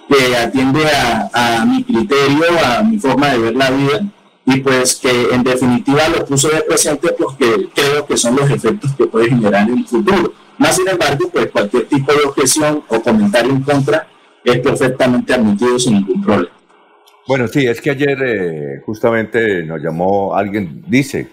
que 0.08 0.36
atiende 0.38 0.86
a, 0.88 1.30
a 1.34 1.66
mi 1.66 1.84
criterio, 1.84 2.46
a 2.64 2.84
mi 2.84 3.00
forma 3.00 3.30
de 3.30 3.40
ver 3.40 3.56
la 3.56 3.72
vida 3.72 4.02
y 4.46 4.60
pues 4.60 4.96
que 4.96 5.30
en 5.34 5.44
definitiva 5.44 6.08
lo 6.10 6.24
puso 6.26 6.50
de 6.50 6.62
presente 6.62 7.10
porque 7.18 7.68
creo 7.74 8.06
que 8.06 8.16
son 8.16 8.36
los 8.36 8.50
efectos 8.50 8.94
que 8.96 9.08
puede 9.08 9.30
generar 9.30 9.68
en 9.68 9.80
el 9.80 9.88
futuro. 9.88 10.34
Más 10.58 10.76
sin 10.76 10.88
embargo, 10.88 11.30
pues 11.32 11.48
cualquier 11.48 11.86
tipo 11.88 12.14
de 12.14 12.24
objeción 12.24 12.84
o 12.88 13.02
comentario 13.02 13.52
en 13.52 13.62
contra 13.62 14.08
es 14.44 14.60
perfectamente 14.60 15.34
admitido 15.34 15.80
sin 15.80 15.94
ningún 15.96 16.24
problema. 16.24 16.56
Bueno, 17.28 17.48
sí, 17.48 17.66
es 17.66 17.82
que 17.82 17.90
ayer 17.90 18.18
eh, 18.24 18.82
justamente 18.86 19.64
nos 19.64 19.82
llamó 19.82 20.36
alguien, 20.36 20.84
dice, 20.88 21.28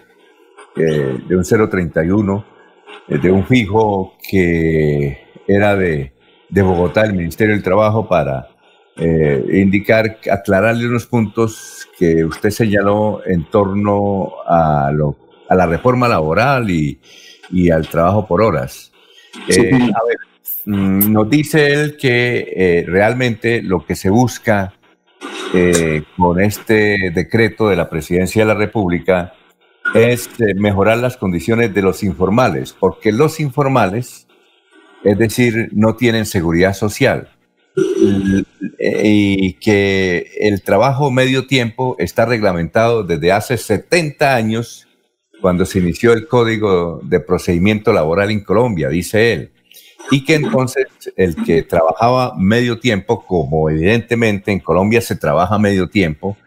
de 0.75 1.37
un 1.37 1.43
031, 1.43 2.37
eh, 2.37 2.52
de 3.07 3.31
un 3.31 3.45
fijo 3.45 4.13
que 4.29 5.25
era 5.47 5.75
de, 5.75 6.13
de 6.49 6.61
Bogotá, 6.61 7.01
el 7.01 7.13
Ministerio 7.13 7.53
del 7.53 7.63
Trabajo, 7.63 8.07
para 8.07 8.49
eh, 8.95 9.43
indicar, 9.53 10.17
aclararle 10.31 10.87
unos 10.87 11.05
puntos 11.05 11.87
que 11.97 12.23
usted 12.23 12.49
señaló 12.49 13.21
en 13.25 13.45
torno 13.45 14.33
a, 14.47 14.91
lo, 14.91 15.17
a 15.49 15.55
la 15.55 15.65
reforma 15.65 16.07
laboral 16.07 16.69
y, 16.69 16.99
y 17.51 17.69
al 17.69 17.87
trabajo 17.87 18.27
por 18.27 18.41
horas. 18.41 18.91
a 19.49 19.61
ver, 19.61 20.17
mm, 20.65 21.11
nos 21.11 21.29
dice 21.29 21.73
él 21.73 21.97
que 21.97 22.83
realmente 22.87 23.61
lo 23.61 23.85
que 23.85 23.95
se 23.95 24.09
busca 24.09 24.73
eh, 25.55 26.01
con 26.17 26.41
este 26.41 27.11
decreto 27.13 27.69
de 27.69 27.75
la 27.75 27.87
Presidencia 27.87 28.41
de 28.41 28.47
la 28.47 28.59
República 28.59 29.33
es 29.93 30.27
eh, 30.39 30.55
mejorar 30.55 30.97
las 30.97 31.17
condiciones 31.17 31.73
de 31.73 31.81
los 31.81 32.03
informales, 32.03 32.75
porque 32.77 33.11
los 33.11 33.39
informales, 33.39 34.27
es 35.03 35.17
decir, 35.17 35.69
no 35.73 35.95
tienen 35.95 36.25
seguridad 36.25 36.73
social. 36.73 37.29
Y 37.75 39.53
que 39.53 40.31
el 40.39 40.61
trabajo 40.61 41.09
medio 41.09 41.47
tiempo 41.47 41.95
está 41.97 42.25
reglamentado 42.25 43.03
desde 43.03 43.31
hace 43.31 43.57
70 43.57 44.35
años, 44.35 44.87
cuando 45.41 45.65
se 45.65 45.79
inició 45.79 46.13
el 46.13 46.27
Código 46.27 46.99
de 47.03 47.19
Procedimiento 47.19 47.91
Laboral 47.91 48.31
en 48.31 48.43
Colombia, 48.43 48.89
dice 48.89 49.33
él. 49.33 49.51
Y 50.11 50.23
que 50.23 50.35
entonces 50.35 50.87
el 51.15 51.35
que 51.43 51.63
trabajaba 51.63 52.35
medio 52.37 52.79
tiempo, 52.79 53.25
como 53.25 53.69
evidentemente 53.69 54.51
en 54.51 54.59
Colombia 54.59 55.01
se 55.01 55.15
trabaja 55.15 55.57
medio 55.57 55.89
tiempo, 55.89 56.37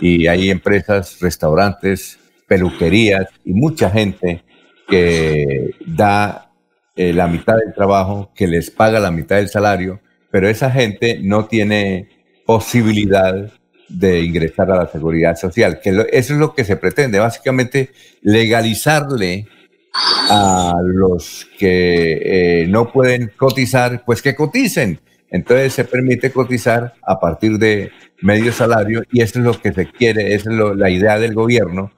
y 0.00 0.26
hay 0.26 0.50
empresas, 0.50 1.18
restaurantes, 1.20 2.18
peluquerías 2.46 3.28
y 3.44 3.52
mucha 3.52 3.90
gente 3.90 4.42
que 4.88 5.74
da 5.86 6.52
eh, 6.96 7.12
la 7.12 7.26
mitad 7.26 7.56
del 7.56 7.74
trabajo, 7.74 8.30
que 8.34 8.46
les 8.46 8.70
paga 8.70 9.00
la 9.00 9.10
mitad 9.10 9.36
del 9.36 9.48
salario, 9.48 10.00
pero 10.30 10.48
esa 10.48 10.70
gente 10.70 11.18
no 11.22 11.46
tiene 11.46 12.08
posibilidad 12.46 13.52
de 13.88 14.20
ingresar 14.22 14.70
a 14.70 14.76
la 14.76 14.86
seguridad 14.86 15.36
social, 15.36 15.80
que 15.80 15.90
eso 16.12 16.34
es 16.34 16.38
lo 16.38 16.54
que 16.54 16.64
se 16.64 16.76
pretende, 16.76 17.18
básicamente 17.18 17.90
legalizarle 18.22 19.46
a 19.94 20.74
los 20.84 21.46
que 21.58 22.62
eh, 22.62 22.66
no 22.66 22.90
pueden 22.92 23.32
cotizar, 23.36 24.02
pues 24.04 24.22
que 24.22 24.34
coticen. 24.34 25.00
Entonces 25.30 25.72
se 25.72 25.84
permite 25.84 26.30
cotizar 26.30 26.94
a 27.02 27.18
partir 27.18 27.58
de 27.58 27.90
medio 28.20 28.52
salario 28.52 29.02
y 29.12 29.20
eso 29.20 29.38
es 29.38 29.44
lo 29.44 29.60
que 29.60 29.72
se 29.72 29.86
quiere, 29.90 30.34
esa 30.34 30.50
es 30.50 30.76
la 30.76 30.90
idea 30.90 31.18
del 31.18 31.34
gobierno, 31.34 31.92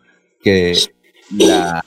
que 0.46 0.78
la, 1.36 1.84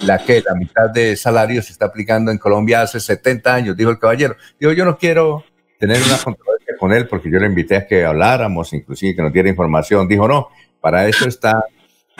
la 0.00 0.18
que 0.18 0.42
la 0.46 0.54
mitad 0.54 0.90
de 0.90 1.16
salario 1.16 1.62
se 1.62 1.72
está 1.72 1.86
aplicando 1.86 2.30
en 2.30 2.36
Colombia 2.36 2.82
hace 2.82 3.00
70 3.00 3.54
años, 3.54 3.76
dijo 3.78 3.88
el 3.88 3.98
caballero. 3.98 4.36
Digo, 4.60 4.72
yo 4.72 4.84
no 4.84 4.98
quiero 4.98 5.42
tener 5.78 5.96
una 6.02 6.18
controversia 6.18 6.74
con 6.78 6.92
él 6.92 7.08
porque 7.08 7.30
yo 7.30 7.38
le 7.38 7.46
invité 7.46 7.76
a 7.76 7.86
que 7.86 8.04
habláramos, 8.04 8.74
inclusive 8.74 9.16
que 9.16 9.22
nos 9.22 9.32
diera 9.32 9.48
información. 9.48 10.06
Dijo, 10.06 10.28
no, 10.28 10.48
para 10.82 11.08
eso 11.08 11.26
está 11.26 11.64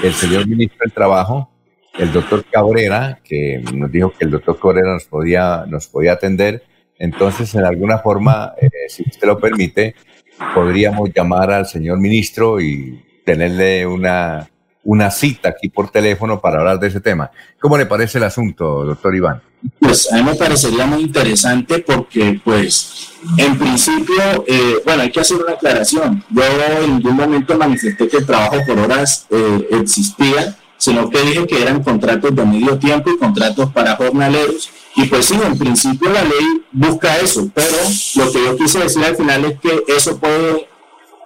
el 0.03 0.15
señor 0.15 0.49
ministro 0.49 0.79
del 0.81 0.93
Trabajo, 0.93 1.51
el 1.99 2.11
doctor 2.15 2.43
Cabrera, 2.51 3.21
que 3.23 3.63
nos 3.75 3.93
dijo 3.93 4.15
que 4.19 4.25
el 4.25 4.31
doctor 4.31 4.59
Cabrera 4.59 4.95
nos 4.95 5.05
podía, 5.05 5.67
nos 5.69 5.87
podía 5.87 6.13
atender. 6.15 6.65
Entonces, 6.99 7.55
en 7.55 7.67
alguna 7.67 7.99
forma, 7.99 8.55
eh, 8.59 8.71
si 8.89 9.03
usted 9.03 9.27
lo 9.27 9.39
permite, 9.39 9.95
podríamos 10.55 11.11
llamar 11.15 11.51
al 11.51 11.67
señor 11.67 11.99
ministro 11.99 12.59
y 12.59 13.03
tenerle 13.27 13.87
una, 13.87 14.49
una 14.87 15.11
cita 15.11 15.51
aquí 15.51 15.69
por 15.69 15.91
teléfono 15.91 16.41
para 16.41 16.61
hablar 16.61 16.79
de 16.79 16.89
ese 16.89 17.01
tema. 17.01 17.31
¿Cómo 17.61 17.77
le 17.77 17.87
parece 17.87 18.19
el 18.19 18.25
asunto, 18.25 18.85
doctor 18.85 19.15
Iván? 19.15 19.43
Pues 19.81 20.11
a 20.13 20.17
mí 20.17 20.23
me 20.23 20.35
parecería 20.37 20.87
muy 20.87 21.03
interesante 21.03 21.81
porque, 21.81 22.41
pues, 22.45 23.11
en 23.37 23.59
principio, 23.59 24.45
eh, 24.47 24.77
bueno, 24.85 25.03
hay 25.03 25.11
que 25.11 25.21
hacer 25.21 25.39
una 25.39 25.55
aclaración. 25.55 26.25
Yo 26.31 26.43
en 26.83 26.97
ningún 26.97 27.17
momento 27.17 27.59
manifesté 27.59 28.07
que 28.07 28.19
el 28.19 28.27
trabajo 28.27 28.59
por 28.65 28.79
horas 28.79 29.27
eh, 29.31 29.69
existía 29.73 30.57
sino 30.79 31.09
que 31.09 31.23
dije 31.23 31.47
que 31.47 31.63
eran 31.63 31.83
contratos 31.83 32.35
de 32.35 32.45
medio 32.45 32.79
tiempo 32.79 33.11
y 33.11 33.19
contratos 33.19 33.73
para 33.73 33.97
jornaleros. 33.97 34.69
Y 34.95 35.05
pues 35.07 35.27
sí, 35.27 35.35
en 35.35 35.59
principio 35.59 36.11
la 36.11 36.23
ley 36.23 36.63
busca 36.73 37.19
eso, 37.19 37.51
pero 37.55 37.77
lo 38.17 38.33
que 38.33 38.45
yo 38.45 38.57
quise 38.57 38.81
decir 38.81 39.05
al 39.05 39.17
final 39.17 39.45
es 39.45 39.61
que 39.61 39.85
eso 39.89 40.19
puede 40.19 40.69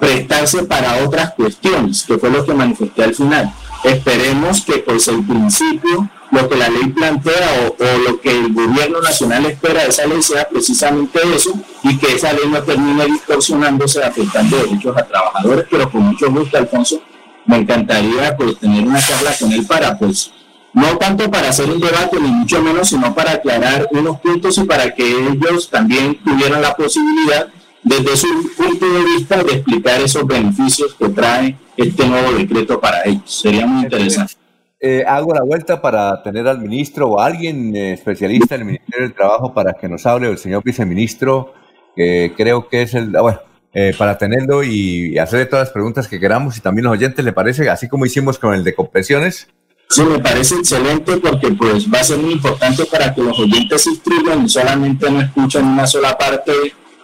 prestarse 0.01 0.65
para 0.65 1.05
otras 1.05 1.35
cuestiones, 1.35 2.03
que 2.03 2.19
fue 2.19 2.31
lo 2.31 2.45
que 2.45 2.55
manifesté 2.55 3.05
al 3.05 3.15
final. 3.15 3.53
Esperemos 3.85 4.63
que 4.63 4.79
pues 4.79 5.07
en 5.09 5.27
principio 5.27 6.09
lo 6.33 6.49
que 6.49 6.57
la 6.57 6.69
ley 6.69 6.87
plantea 6.89 7.49
o, 7.63 7.83
o, 7.83 7.99
lo 8.09 8.21
que 8.21 8.31
el 8.31 8.53
gobierno 8.53 9.01
nacional 9.01 9.47
espera 9.47 9.83
de 9.83 9.89
esa 9.91 10.07
ley 10.07 10.23
sea 10.23 10.49
precisamente 10.49 11.21
eso 11.35 11.53
y 11.83 11.97
que 11.99 12.15
esa 12.15 12.33
ley 12.33 12.49
no 12.49 12.63
termine 12.63 13.07
distorsionándose 13.07 14.03
afectando 14.03 14.57
derechos 14.57 14.97
a 14.97 15.07
trabajadores, 15.07 15.67
pero 15.71 15.91
con 15.91 16.03
mucho 16.03 16.31
gusto, 16.31 16.57
Alfonso, 16.57 17.03
me 17.47 17.59
encantaría 17.59 18.37
pues 18.37 18.59
tener 18.59 18.87
una 18.87 19.01
charla 19.01 19.35
con 19.39 19.53
él 19.53 19.67
para 19.67 19.99
pues 19.99 20.31
no 20.73 20.97
tanto 20.99 21.31
para 21.31 21.49
hacer 21.49 21.69
un 21.69 21.81
debate 21.81 22.21
ni 22.21 22.29
mucho 22.29 22.63
menos 22.63 22.89
sino 22.89 23.15
para 23.15 23.33
aclarar 23.33 23.89
unos 23.91 24.21
puntos 24.21 24.57
y 24.59 24.65
para 24.65 24.95
que 24.95 25.05
ellos 25.11 25.69
también 25.69 26.17
tuvieran 26.23 26.63
la 26.63 26.75
posibilidad 26.75 27.49
desde 27.83 28.17
su 28.17 28.29
punto 28.57 28.87
de 28.87 29.05
vista 29.05 29.43
de 29.43 29.55
explicar 29.55 30.01
esos 30.01 30.27
beneficios 30.27 30.95
que 30.95 31.09
trae 31.09 31.57
este 31.77 32.07
nuevo 32.07 32.33
decreto 32.33 32.81
para 32.81 33.05
ellos. 33.05 33.23
Sería 33.41 33.67
muy 33.67 33.85
interesante. 33.85 34.35
Eh, 34.83 35.05
hago 35.07 35.35
la 35.35 35.43
vuelta 35.43 35.83
para 35.83 36.23
tener 36.23 36.49
al 36.49 36.59
ministro 36.59 37.09
o 37.11 37.21
alguien 37.21 37.77
eh, 37.77 37.93
especialista 37.93 38.55
en 38.55 38.63
el 38.63 38.67
Ministerio 38.67 39.07
del 39.07 39.15
Trabajo 39.15 39.53
para 39.53 39.75
que 39.75 39.89
nos 39.89 40.07
hable 40.07 40.31
el 40.31 40.39
señor 40.39 40.63
viceministro, 40.65 41.53
que 41.95 42.33
creo 42.37 42.69
que 42.69 42.83
es 42.83 42.95
el... 42.95 43.11
Bueno, 43.11 43.41
eh, 43.73 43.95
para 43.97 44.19
tenerlo 44.19 44.65
y 44.65 45.17
hacerle 45.19 45.47
todas 45.47 45.67
las 45.67 45.73
preguntas 45.73 46.09
que 46.09 46.19
queramos 46.19 46.57
y 46.57 46.61
también 46.61 46.87
los 46.87 46.95
oyentes, 46.95 47.25
¿le 47.25 47.33
parece? 47.33 47.69
Así 47.71 47.89
como 47.89 48.05
hicimos 48.05 48.39
con 48.39 48.55
el 48.55 48.65
de 48.65 48.75
compresiones. 48.75 49.49
Sí, 49.89 50.03
me 50.03 50.19
parece 50.19 50.57
excelente 50.57 51.17
porque 51.19 51.51
pues 51.53 51.87
va 51.93 52.01
a 52.01 52.05
ser 52.05 52.19
muy 52.19 52.33
importante 52.33 52.85
para 52.87 53.15
que 53.15 53.23
los 53.23 53.39
oyentes 53.39 53.83
se 53.83 53.91
inscriban 53.91 54.45
y 54.45 54.49
solamente 54.49 55.11
no 55.11 55.21
escuchen 55.21 55.67
una 55.67 55.87
sola 55.87 56.17
parte 56.17 56.53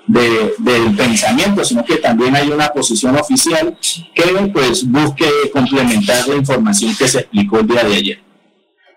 de, 0.06 0.54
del 0.58 0.96
pensamiento, 0.96 1.64
sino 1.64 1.84
que 1.84 1.96
también 1.96 2.36
hay 2.36 2.48
una 2.50 2.68
posición 2.68 3.16
oficial 3.16 3.76
que 4.14 4.22
pues 4.52 4.88
busque 4.88 5.26
complementar 5.52 6.28
la 6.28 6.36
información 6.36 6.94
que 6.96 7.08
se 7.08 7.20
explicó 7.20 7.60
el 7.60 7.66
día 7.66 7.84
de 7.84 7.94
ayer. 7.94 8.18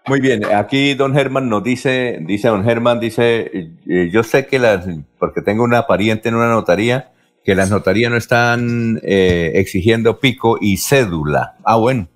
Muy 0.07 0.21
bien, 0.21 0.43
aquí 0.45 0.95
don 0.95 1.13
Germán 1.13 1.49
nos 1.49 1.63
dice, 1.63 2.19
dice 2.21 2.47
don 2.47 2.63
Germán, 2.63 2.99
dice, 2.99 3.51
eh, 3.87 4.09
yo 4.11 4.23
sé 4.23 4.47
que 4.47 4.57
las, 4.57 4.87
porque 5.19 5.41
tengo 5.41 5.63
una 5.63 5.85
pariente 5.85 6.29
en 6.29 6.35
una 6.35 6.49
notaría, 6.49 7.11
que 7.43 7.53
las 7.53 7.69
notarías 7.69 8.09
no 8.09 8.17
están 8.17 8.99
eh, 9.03 9.51
exigiendo 9.55 10.19
pico 10.19 10.57
y 10.59 10.77
cédula. 10.77 11.57
Ah, 11.63 11.75
bueno, 11.75 12.07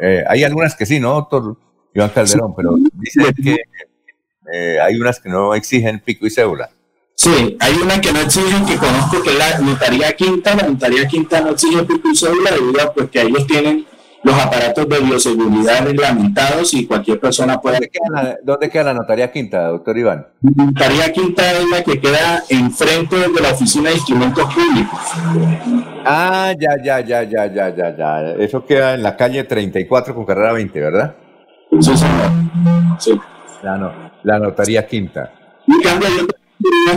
eh, 0.00 0.24
hay 0.28 0.44
algunas 0.44 0.74
que 0.74 0.86
sí, 0.86 0.98
¿no, 0.98 1.12
doctor 1.12 1.56
Iván 1.94 2.10
Calderón? 2.10 2.54
Pero 2.56 2.76
dice 2.94 3.34
que 3.42 3.58
hay 4.80 4.96
unas 4.96 5.20
que 5.20 5.28
no 5.28 5.54
exigen 5.54 6.00
pico 6.00 6.26
y 6.26 6.30
cédula. 6.30 6.70
Sí, 7.20 7.54
hay 7.60 7.74
una 7.74 8.00
que 8.00 8.14
no 8.14 8.20
exigen, 8.20 8.64
que 8.64 8.78
conozco, 8.78 9.22
que 9.22 9.28
es 9.28 9.36
la 9.36 9.58
notaría 9.58 10.10
quinta. 10.16 10.54
La 10.54 10.62
notaría 10.62 11.06
quinta 11.06 11.42
no 11.42 11.50
exige 11.50 11.82
pico 11.82 12.08
y 12.10 12.16
cédula 12.16 12.50
debido 12.50 12.80
a 12.80 12.94
pues, 12.94 13.10
que 13.10 13.20
ellos 13.20 13.46
tienen 13.46 13.84
los 14.22 14.34
aparatos 14.40 14.88
de 14.88 15.00
bioseguridad 15.00 15.84
reglamentados 15.84 16.72
y 16.72 16.86
cualquier 16.86 17.20
persona 17.20 17.60
puede... 17.60 17.74
¿Dónde 17.74 17.90
queda 17.90 18.22
la, 18.22 18.38
¿dónde 18.42 18.70
queda 18.70 18.84
la 18.84 18.94
notaría 18.94 19.30
quinta, 19.30 19.66
doctor 19.66 19.98
Iván? 19.98 20.28
La 20.40 20.64
notaría 20.64 21.12
quinta 21.12 21.52
es 21.52 21.68
la 21.68 21.84
que 21.84 22.00
queda 22.00 22.42
enfrente 22.48 23.16
de 23.16 23.40
la 23.42 23.50
oficina 23.50 23.90
de 23.90 23.96
instrumentos 23.96 24.54
públicos. 24.54 25.00
Ah, 26.06 26.54
ya, 26.58 26.82
ya, 26.82 27.00
ya, 27.00 27.22
ya, 27.24 27.52
ya, 27.52 27.68
ya, 27.68 27.96
ya. 27.98 28.32
Eso 28.38 28.64
queda 28.64 28.94
en 28.94 29.02
la 29.02 29.14
calle 29.18 29.44
34 29.44 30.14
con 30.14 30.24
carrera 30.24 30.54
20, 30.54 30.80
¿verdad? 30.80 31.14
Sí, 31.80 31.98
señor. 31.98 32.30
Sí. 32.98 33.20
La, 33.62 33.76
no, 33.76 33.92
la 34.22 34.38
notaría 34.38 34.86
quinta. 34.86 35.30
Y 35.66 35.82
cambio, 35.82 36.08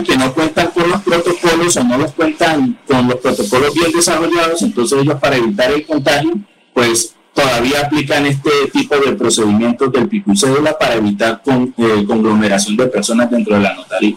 que 0.06 0.16
no 0.16 0.34
cuentan 0.34 0.68
con 0.68 0.90
los 0.90 1.02
protocolos 1.02 1.76
o 1.76 1.84
no 1.84 1.98
los 1.98 2.12
cuentan 2.12 2.78
con 2.86 3.08
los 3.08 3.16
protocolos 3.16 3.74
bien 3.74 3.92
desarrollados, 3.92 4.62
entonces 4.62 5.00
ellos 5.00 5.18
para 5.18 5.36
evitar 5.36 5.72
el 5.72 5.86
contagio, 5.86 6.32
pues 6.72 7.14
todavía 7.32 7.80
aplican 7.80 8.26
este 8.26 8.50
tipo 8.72 8.96
de 8.96 9.12
procedimientos 9.12 9.92
del 9.92 10.08
pico 10.08 10.32
y 10.32 10.36
cédula 10.36 10.78
para 10.78 10.94
evitar 10.94 11.42
con, 11.42 11.74
eh, 11.76 12.04
conglomeración 12.06 12.76
de 12.76 12.86
personas 12.86 13.30
dentro 13.30 13.56
de 13.56 13.62
la 13.62 13.74
notaría. 13.74 14.16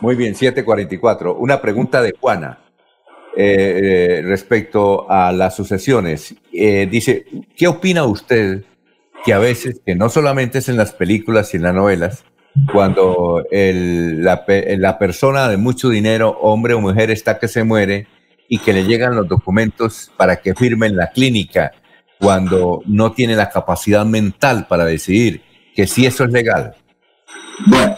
Muy 0.00 0.16
bien, 0.16 0.34
744. 0.34 1.34
Una 1.36 1.60
pregunta 1.60 2.02
de 2.02 2.14
Juana 2.18 2.58
eh, 3.36 4.18
eh, 4.18 4.22
respecto 4.22 5.10
a 5.10 5.30
las 5.32 5.54
sucesiones. 5.54 6.34
dice, 6.50 7.26
¿qué 7.56 7.68
opina 7.68 8.04
usted 8.04 8.64
que 9.24 9.34
a 9.34 9.38
veces, 9.38 9.80
que 9.84 9.94
no 9.94 10.08
solamente 10.08 10.58
es 10.58 10.68
en 10.68 10.78
las 10.78 10.92
películas 10.92 11.52
y 11.52 11.58
en 11.58 11.64
las 11.64 11.74
novelas, 11.74 12.24
cuando 12.72 13.44
el, 13.50 14.24
la, 14.24 14.44
la 14.46 14.98
persona 14.98 15.48
de 15.48 15.56
mucho 15.56 15.88
dinero, 15.88 16.38
hombre 16.40 16.74
o 16.74 16.80
mujer, 16.80 17.10
está 17.10 17.38
que 17.38 17.48
se 17.48 17.64
muere 17.64 18.06
y 18.48 18.58
que 18.58 18.72
le 18.72 18.84
llegan 18.84 19.14
los 19.14 19.28
documentos 19.28 20.10
para 20.16 20.36
que 20.36 20.54
firme 20.54 20.88
en 20.88 20.96
la 20.96 21.10
clínica 21.10 21.72
cuando 22.18 22.82
no 22.86 23.12
tiene 23.12 23.34
la 23.34 23.48
capacidad 23.48 24.04
mental 24.04 24.66
para 24.68 24.84
decidir 24.84 25.42
que 25.74 25.86
si 25.86 26.04
eso 26.04 26.24
es 26.24 26.32
legal? 26.32 26.74
Bueno, 27.66 27.96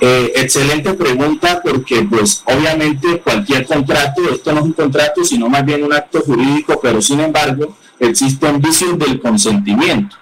eh, 0.00 0.32
excelente 0.36 0.94
pregunta 0.94 1.60
porque 1.62 2.02
pues 2.02 2.42
obviamente 2.46 3.20
cualquier 3.20 3.66
contrato, 3.66 4.22
esto 4.32 4.52
no 4.52 4.60
es 4.60 4.64
un 4.66 4.72
contrato, 4.72 5.24
sino 5.24 5.48
más 5.48 5.64
bien 5.64 5.84
un 5.84 5.92
acto 5.92 6.20
jurídico, 6.20 6.78
pero 6.82 7.02
sin 7.02 7.20
embargo 7.20 7.76
existen 7.98 8.60
vicios 8.60 8.98
del 8.98 9.20
consentimiento. 9.20 10.16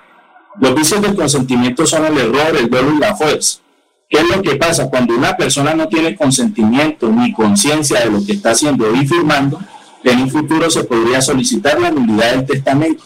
Los 0.60 0.74
vicios 0.74 1.00
del 1.00 1.14
consentimiento 1.14 1.86
son 1.86 2.05
el 2.06 2.18
error, 2.18 2.56
el 2.56 2.68
dolo 2.68 2.94
y 2.94 2.98
la 2.98 3.14
fuerza. 3.14 3.60
¿Qué 4.08 4.18
es 4.18 4.28
lo 4.28 4.42
que 4.42 4.56
pasa? 4.56 4.90
Cuando 4.90 5.14
una 5.14 5.36
persona 5.36 5.74
no 5.74 5.89
tiene 5.89 6.14
consentimiento 6.14 7.08
ni 7.08 7.32
conciencia 7.32 8.00
de 8.00 8.10
lo 8.10 8.24
que 8.24 8.32
está 8.32 8.50
haciendo 8.50 8.94
y 8.94 9.06
firmando, 9.06 9.58
en 10.05 10.20
un 10.20 10.31
futuro 10.31 10.68
se 10.68 10.84
podría 10.84 11.22
solicitar 11.22 11.81
la 11.81 11.90
nulidad 11.90 12.34
del 12.34 12.47
testamento. 12.47 13.02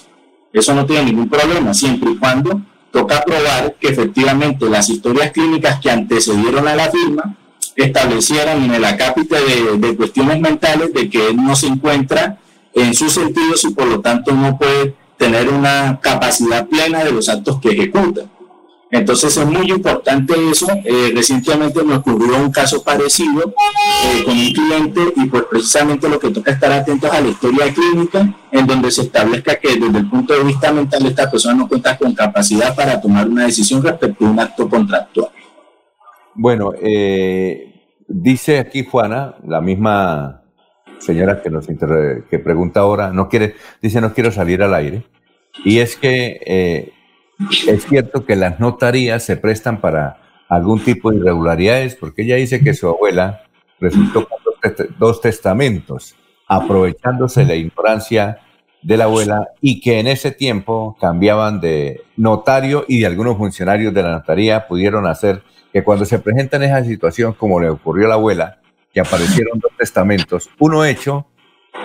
Eso 0.52 0.74
no 0.74 0.84
tiene 0.84 1.04
ningún 1.04 1.28
problema, 1.28 1.72
siempre 1.74 2.10
y 2.10 2.16
cuando 2.16 2.60
toca 2.90 3.22
probar 3.22 3.76
que 3.78 3.88
efectivamente 3.88 4.68
las 4.68 4.88
historias 4.88 5.30
clínicas 5.30 5.78
que 5.80 5.90
antecedieron 5.90 6.66
a 6.66 6.74
la 6.74 6.90
firma 6.90 7.36
establecieron 7.76 8.64
en 8.64 8.74
el 8.74 8.84
acápite 8.84 9.36
de, 9.36 9.76
de 9.78 9.96
cuestiones 9.96 10.40
mentales 10.40 10.92
de 10.94 11.10
que 11.10 11.28
él 11.28 11.36
no 11.36 11.54
se 11.54 11.66
encuentra 11.66 12.38
en 12.72 12.94
sus 12.94 13.12
sentidos 13.12 13.64
y 13.64 13.70
por 13.70 13.86
lo 13.86 14.00
tanto 14.00 14.32
no 14.32 14.58
puede 14.58 14.94
tener 15.16 15.48
una 15.48 15.98
capacidad 16.00 16.66
plena 16.66 17.04
de 17.04 17.12
los 17.12 17.28
actos 17.28 17.60
que 17.60 17.70
ejecuta. 17.70 18.22
Entonces 18.90 19.36
es 19.36 19.46
muy 19.46 19.70
importante 19.70 20.34
eso. 20.50 20.66
Eh, 20.84 21.12
recientemente 21.14 21.82
me 21.82 21.96
ocurrió 21.96 22.36
un 22.36 22.52
caso 22.52 22.82
parecido 22.82 23.52
eh, 24.04 24.24
con 24.24 24.38
un 24.38 24.52
cliente 24.52 25.00
y 25.16 25.26
pues 25.26 25.44
precisamente 25.50 26.08
lo 26.08 26.20
que 26.20 26.30
toca 26.30 26.52
estar 26.52 26.70
atentos 26.70 27.10
a 27.10 27.20
la 27.20 27.28
historia 27.28 27.72
clínica 27.74 28.34
en 28.52 28.66
donde 28.66 28.90
se 28.90 29.02
establezca 29.02 29.56
que 29.56 29.76
desde 29.76 29.98
el 29.98 30.08
punto 30.08 30.34
de 30.34 30.44
vista 30.44 30.72
mental 30.72 31.04
esta 31.04 31.28
persona 31.30 31.54
no 31.54 31.68
cuenta 31.68 31.98
con 31.98 32.14
capacidad 32.14 32.74
para 32.74 33.00
tomar 33.00 33.28
una 33.28 33.46
decisión 33.46 33.82
respecto 33.82 34.24
a 34.24 34.30
un 34.30 34.38
acto 34.38 34.68
contractual. 34.68 35.30
Bueno, 36.34 36.72
eh, 36.80 38.02
dice 38.06 38.58
aquí 38.58 38.84
Juana, 38.84 39.34
la 39.44 39.60
misma 39.60 40.45
señora 40.98 41.42
que 41.42 41.50
nos 41.50 41.66
que 41.66 42.38
pregunta 42.38 42.80
ahora, 42.80 43.12
no 43.12 43.28
quiere, 43.28 43.54
dice 43.82 44.00
no 44.00 44.12
quiero 44.14 44.30
salir 44.30 44.62
al 44.62 44.74
aire, 44.74 45.04
y 45.64 45.78
es 45.78 45.96
que 45.96 46.40
eh, 46.46 46.92
es 47.68 47.86
cierto 47.86 48.24
que 48.24 48.36
las 48.36 48.60
notarías 48.60 49.22
se 49.22 49.36
prestan 49.36 49.80
para 49.80 50.18
algún 50.48 50.82
tipo 50.82 51.10
de 51.10 51.18
irregularidades, 51.18 51.96
porque 51.96 52.22
ella 52.22 52.36
dice 52.36 52.60
que 52.62 52.74
su 52.74 52.88
abuela 52.88 53.42
resultó 53.80 54.26
con 54.26 54.38
dos 54.98 55.20
testamentos, 55.20 56.16
aprovechándose 56.48 57.44
la 57.44 57.54
ignorancia 57.54 58.40
de 58.82 58.96
la 58.96 59.04
abuela 59.04 59.48
y 59.60 59.80
que 59.80 59.98
en 59.98 60.06
ese 60.06 60.30
tiempo 60.30 60.96
cambiaban 61.00 61.60
de 61.60 62.02
notario 62.16 62.84
y 62.86 63.00
de 63.00 63.06
algunos 63.06 63.36
funcionarios 63.36 63.92
de 63.92 64.02
la 64.02 64.12
notaría 64.12 64.68
pudieron 64.68 65.06
hacer 65.06 65.42
que 65.72 65.82
cuando 65.82 66.04
se 66.04 66.18
presenta 66.20 66.56
en 66.56 66.64
esa 66.64 66.84
situación 66.84 67.32
como 67.32 67.60
le 67.60 67.68
ocurrió 67.68 68.06
a 68.06 68.10
la 68.10 68.14
abuela, 68.14 68.58
que 68.96 69.00
aparecieron 69.00 69.58
dos 69.58 69.72
testamentos, 69.76 70.48
uno 70.58 70.82
hecho 70.82 71.26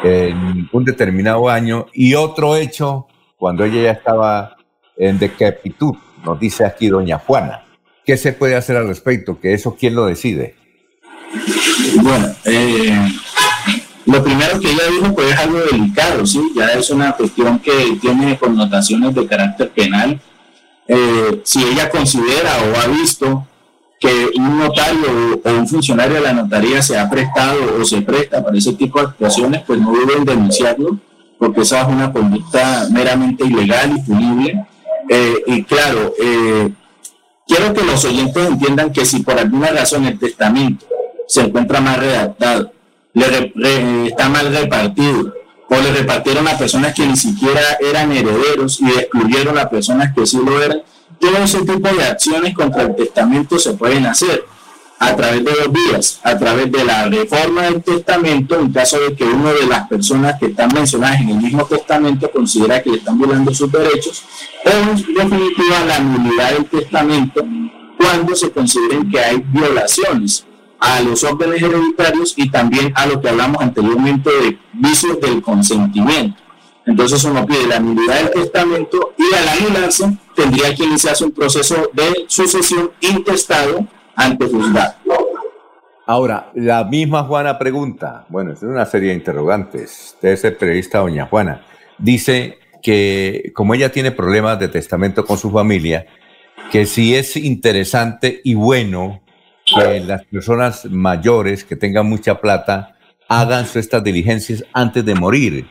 en 0.01 0.69
un 0.72 0.85
determinado 0.85 1.49
año 1.49 1.88
y 1.91 2.15
otro 2.15 2.56
hecho 2.56 3.06
cuando 3.35 3.65
ella 3.65 3.81
ya 3.81 3.91
estaba 3.91 4.56
en 4.95 5.19
decapitud, 5.19 5.93
nos 6.23 6.40
dice 6.40 6.64
aquí 6.64 6.88
doña 6.88 7.17
Juana. 7.17 7.65
¿Qué 8.06 8.15
se 8.15 8.31
puede 8.31 8.56
hacer 8.56 8.77
al 8.77 8.88
respecto? 8.88 9.38
¿Que 9.41 9.53
eso 9.53 9.75
quién 9.77 9.93
lo 9.93 10.06
decide? 10.06 10.56
Bueno, 12.01 12.27
eh, 12.45 12.98
lo 14.06 14.23
primero 14.23 14.57
que 14.61 14.72
ella 14.72 14.83
dijo 14.90 15.14
pues 15.14 15.33
es 15.33 15.38
algo 15.38 15.59
delicado, 15.59 16.25
¿sí? 16.25 16.41
Ya 16.56 16.67
es 16.67 16.90
una 16.91 17.11
cuestión 17.11 17.59
que 17.59 17.98
tiene 17.99 18.38
connotaciones 18.38 19.14
de 19.14 19.27
carácter 19.27 19.69
penal. 19.72 20.17
Eh, 20.88 21.41
si 21.43 21.61
ella 21.61 21.90
considera 21.90 22.51
o 22.72 22.80
ha 22.80 22.88
visto 22.88 23.45
que 24.01 24.31
un 24.35 24.57
notario 24.57 25.39
o 25.45 25.49
un 25.51 25.67
funcionario 25.67 26.15
de 26.15 26.21
la 26.21 26.33
notaría 26.33 26.81
se 26.81 26.97
ha 26.97 27.07
prestado 27.07 27.59
o 27.80 27.85
se 27.85 28.01
presta 28.01 28.43
para 28.43 28.57
ese 28.57 28.73
tipo 28.73 28.99
de 28.99 29.05
actuaciones, 29.05 29.61
pues 29.65 29.80
no 29.80 29.93
deben 29.93 30.25
denunciarlo, 30.25 30.97
porque 31.38 31.61
esa 31.61 31.83
es 31.83 31.88
una 31.88 32.11
conducta 32.11 32.88
meramente 32.91 33.45
ilegal 33.45 33.95
y 33.95 34.01
punible. 34.01 34.65
Eh, 35.07 35.43
y 35.45 35.63
claro, 35.63 36.13
eh, 36.19 36.71
quiero 37.47 37.73
que 37.75 37.83
los 37.83 38.03
oyentes 38.03 38.43
entiendan 38.43 38.91
que 38.91 39.05
si 39.05 39.19
por 39.19 39.38
alguna 39.38 39.69
razón 39.69 40.05
el 40.05 40.17
testamento 40.17 40.88
se 41.27 41.41
encuentra 41.41 41.80
mal 41.80 41.99
redactado, 41.99 42.71
le, 43.13 44.07
está 44.07 44.30
mal 44.30 44.51
repartido, 44.51 45.31
o 45.69 45.75
le 45.75 45.93
repartieron 45.93 46.47
a 46.47 46.57
personas 46.57 46.95
que 46.95 47.05
ni 47.05 47.15
siquiera 47.15 47.61
eran 47.80 48.11
herederos 48.11 48.81
y 48.81 48.89
excluyeron 48.89 49.59
a 49.59 49.69
personas 49.69 50.11
que 50.15 50.25
sí 50.25 50.39
lo 50.43 50.59
eran, 50.59 50.81
todo 51.22 51.38
ese 51.38 51.59
tipo 51.59 51.88
de 51.88 52.03
acciones 52.03 52.53
contra 52.53 52.82
el 52.82 52.95
testamento 52.95 53.58
se 53.59 53.74
pueden 53.74 54.06
hacer 54.08 54.43
a 55.00 55.16
través 55.16 55.43
de 55.43 55.51
dos 55.51 55.72
vías, 55.72 56.19
a 56.24 56.38
través 56.38 56.72
de 56.72 56.83
la 56.83 57.06
reforma 57.06 57.64
del 57.64 57.82
testamento, 57.82 58.59
en 58.59 58.72
caso 58.72 59.00
de 59.00 59.16
que 59.16 59.24
una 59.24 59.51
de 59.51 59.66
las 59.66 59.88
personas 59.88 60.38
que 60.40 60.48
están 60.48 60.69
mencionadas 60.74 61.22
en 61.22 61.30
el 61.30 61.38
mismo 61.38 61.66
testamento 61.66 62.30
considera 62.30 62.82
que 62.83 62.91
le 62.91 62.98
están 62.98 63.17
violando 63.17 63.53
sus 63.53 63.72
derechos, 63.72 64.24
o 64.66 64.69
en 64.69 64.95
definitiva 64.95 65.85
la 65.88 66.00
nulidad 66.00 66.51
del 66.53 66.66
testamento 66.66 67.43
cuando 67.98 68.35
se 68.35 68.51
consideren 68.51 69.09
que 69.09 69.19
hay 69.19 69.38
violaciones 69.38 70.45
a 70.80 71.01
los 71.01 71.24
órdenes 71.24 71.61
hereditarios 71.61 72.33
y 72.35 72.50
también 72.50 72.91
a 72.95 73.06
lo 73.06 73.22
que 73.22 73.30
hablamos 73.30 73.61
anteriormente 73.61 74.30
de 74.30 74.59
vicios 74.74 75.19
del 75.22 75.41
consentimiento. 75.41 76.41
Entonces 76.85 77.24
uno 77.24 77.45
pide 77.45 77.68
la 77.68 77.80
nulidad 77.80 78.22
del 78.22 78.32
testamento 78.32 79.14
y 79.18 79.35
al 79.35 79.48
anularse 79.48 80.18
tendría 80.35 80.74
que 80.74 80.84
iniciarse 80.84 81.24
un 81.26 81.32
proceso 81.32 81.92
de 81.93 82.26
sucesión 82.27 82.92
intestado 83.01 83.85
ante 84.16 84.45
juzgado. 84.48 84.95
Ahora, 86.08 86.51
la 86.56 86.84
misma 86.84 87.24
Juana 87.24 87.58
pregunta, 87.58 88.26
bueno, 88.27 88.53
es 88.53 88.64
una 88.64 88.85
serie 88.85 89.10
de 89.10 89.16
interrogantes 89.16 90.18
de 90.22 90.34
ese 90.34 90.51
periodista 90.51 91.00
doña 91.00 91.27
Juana, 91.27 91.64
dice 91.98 92.58
que 92.82 93.51
como 93.56 93.76
ella 93.76 93.92
tiene 93.92 94.11
problemas 94.11 94.60
de 94.60 94.68
testamento 94.68 95.24
con 95.26 95.38
su 95.38 95.51
familia, 95.51 96.08
que 96.72 96.85
si 96.85 97.16
es 97.16 97.38
interesante 97.38 98.42
y 98.43 98.56
bueno 98.56 99.22
que 99.66 100.00
las 100.01 100.26
personas 100.26 100.85
mayores 100.85 101.64
que 101.64 101.76
tengan 101.76 102.10
mucha 102.10 102.42
plata 102.42 102.98
hagan 103.30 103.66
estas 103.74 104.03
diligencias 104.03 104.66
antes 104.74 105.06
de 105.06 105.16
morir, 105.16 105.68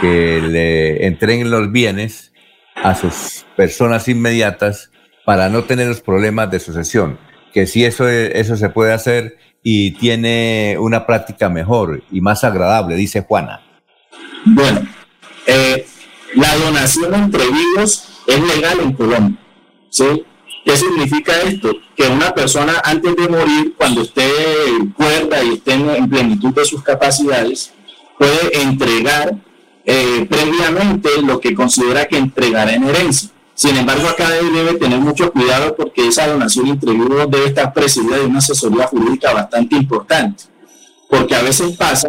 que 0.00 0.40
le 0.40 1.06
entreguen 1.06 1.50
los 1.50 1.70
bienes 1.70 2.32
a 2.74 2.94
sus 2.94 3.44
personas 3.56 4.08
inmediatas 4.08 4.90
para 5.24 5.48
no 5.48 5.64
tener 5.64 5.88
los 5.88 6.00
problemas 6.00 6.50
de 6.50 6.58
sucesión, 6.58 7.18
que 7.52 7.66
si 7.66 7.84
eso, 7.84 8.08
eso 8.08 8.56
se 8.56 8.68
puede 8.70 8.92
hacer 8.92 9.36
y 9.62 9.92
tiene 9.92 10.76
una 10.78 11.06
práctica 11.06 11.48
mejor 11.48 12.02
y 12.10 12.20
más 12.20 12.42
agradable, 12.44 12.96
dice 12.96 13.22
Juana. 13.22 13.62
Bueno, 14.44 14.80
eh, 15.46 15.86
la 16.34 16.56
donación 16.56 17.14
entre 17.14 17.44
vivos 17.46 18.22
es 18.26 18.40
legal 18.56 18.80
en 18.80 18.92
Colombia. 18.92 19.38
¿sí? 19.90 20.24
¿Qué 20.64 20.76
significa 20.76 21.40
esto? 21.42 21.72
Que 21.96 22.08
una 22.08 22.34
persona 22.34 22.80
antes 22.84 23.14
de 23.16 23.28
morir, 23.28 23.74
cuando 23.76 24.02
esté 24.02 24.28
cuerda 24.96 25.42
y 25.42 25.54
esté 25.54 25.74
en 25.74 26.08
plenitud 26.08 26.54
de 26.54 26.64
sus 26.64 26.82
capacidades, 26.82 27.72
puede 28.18 28.62
entregar 28.62 29.34
eh, 29.84 30.26
previamente 30.28 31.08
lo 31.22 31.40
que 31.40 31.54
considera 31.54 32.06
que 32.06 32.16
entregará 32.16 32.72
en 32.72 32.84
herencia. 32.84 33.30
Sin 33.54 33.76
embargo, 33.76 34.08
acá 34.08 34.30
debe 34.30 34.74
tener 34.74 34.98
mucho 34.98 35.30
cuidado 35.32 35.76
porque 35.76 36.08
esa 36.08 36.26
donación 36.26 36.68
entre 36.68 36.92
vivos 36.92 37.30
debe 37.30 37.46
estar 37.46 37.72
presidida 37.72 38.16
de 38.16 38.26
una 38.26 38.38
asesoría 38.38 38.86
jurídica 38.86 39.32
bastante 39.32 39.76
importante. 39.76 40.44
Porque 41.08 41.34
a 41.34 41.42
veces 41.42 41.76
pasa 41.76 42.08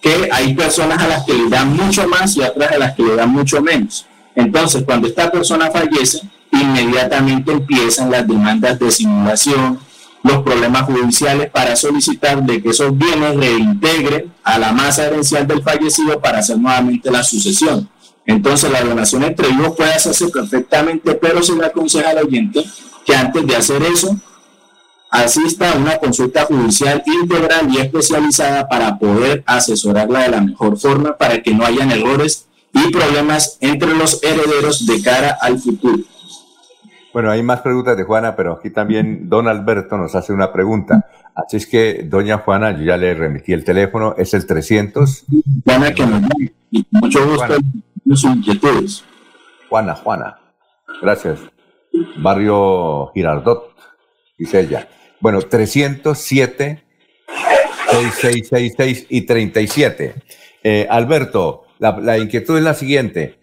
que 0.00 0.28
hay 0.30 0.54
personas 0.54 1.02
a 1.02 1.08
las 1.08 1.24
que 1.24 1.34
le 1.34 1.48
dan 1.48 1.76
mucho 1.76 2.06
más 2.06 2.36
y 2.36 2.42
otras 2.42 2.72
a 2.72 2.78
las 2.78 2.94
que 2.94 3.02
le 3.02 3.16
dan 3.16 3.30
mucho 3.30 3.60
menos. 3.60 4.06
Entonces, 4.34 4.84
cuando 4.84 5.08
esta 5.08 5.30
persona 5.30 5.70
fallece, 5.70 6.20
inmediatamente 6.52 7.52
empiezan 7.52 8.10
las 8.10 8.26
demandas 8.26 8.78
de 8.78 8.90
simulación, 8.90 9.80
los 10.26 10.42
problemas 10.42 10.82
judiciales 10.82 11.50
para 11.50 11.76
solicitar 11.76 12.42
de 12.42 12.62
que 12.62 12.70
esos 12.70 12.96
bienes 12.96 13.36
reintegren 13.36 14.32
a 14.42 14.58
la 14.58 14.72
masa 14.72 15.06
herencial 15.06 15.46
del 15.46 15.62
fallecido 15.62 16.20
para 16.20 16.38
hacer 16.38 16.58
nuevamente 16.58 17.10
la 17.10 17.22
sucesión. 17.22 17.88
Entonces, 18.26 18.70
la 18.70 18.82
donación 18.82 19.22
entre 19.22 19.48
vivos 19.48 19.76
puede 19.76 19.92
hacerse 19.92 20.28
perfectamente, 20.28 21.14
pero 21.14 21.42
se 21.42 21.54
le 21.54 21.64
aconseja 21.64 22.10
al 22.10 22.18
oyente 22.18 22.64
que 23.04 23.14
antes 23.14 23.46
de 23.46 23.54
hacer 23.54 23.82
eso, 23.82 24.16
asista 25.10 25.72
a 25.72 25.76
una 25.76 25.98
consulta 25.98 26.44
judicial 26.44 27.02
integral 27.06 27.68
y 27.72 27.78
especializada 27.78 28.68
para 28.68 28.98
poder 28.98 29.44
asesorarla 29.46 30.22
de 30.22 30.28
la 30.30 30.40
mejor 30.40 30.78
forma 30.78 31.16
para 31.16 31.40
que 31.40 31.54
no 31.54 31.64
hayan 31.64 31.92
errores 31.92 32.46
y 32.72 32.90
problemas 32.90 33.58
entre 33.60 33.94
los 33.94 34.22
herederos 34.22 34.84
de 34.86 35.00
cara 35.00 35.38
al 35.40 35.58
futuro. 35.60 36.02
Bueno, 37.16 37.30
hay 37.30 37.42
más 37.42 37.62
preguntas 37.62 37.96
de 37.96 38.02
Juana, 38.02 38.36
pero 38.36 38.52
aquí 38.52 38.68
también 38.68 39.30
don 39.30 39.48
Alberto 39.48 39.96
nos 39.96 40.14
hace 40.14 40.34
una 40.34 40.52
pregunta. 40.52 41.08
Así 41.34 41.56
es 41.56 41.66
que, 41.66 42.02
doña 42.04 42.36
Juana, 42.36 42.72
yo 42.72 42.84
ya 42.84 42.98
le 42.98 43.14
remití 43.14 43.54
el 43.54 43.64
teléfono, 43.64 44.14
es 44.18 44.34
el 44.34 44.44
300. 44.44 45.24
Juana, 45.64 45.94
que 45.94 46.04
nos 46.04 46.20
mucho 46.90 47.26
gusto 47.26 47.54
en 47.54 47.82
sus 48.04 48.24
inquietudes. 48.24 49.02
Juana, 49.70 49.94
Juana, 49.94 50.38
gracias. 51.00 51.40
Barrio 52.18 53.10
Girardot, 53.14 53.74
dice 54.36 54.60
ella. 54.60 54.86
Bueno, 55.18 55.40
307 55.40 56.84
6666 57.92 59.06
y 59.08 59.22
37. 59.22 60.14
Eh, 60.62 60.86
Alberto, 60.90 61.64
la, 61.78 62.18
inquietud 62.18 62.58
es 62.58 62.62
la 62.62 62.74
siguiente. 62.74 63.38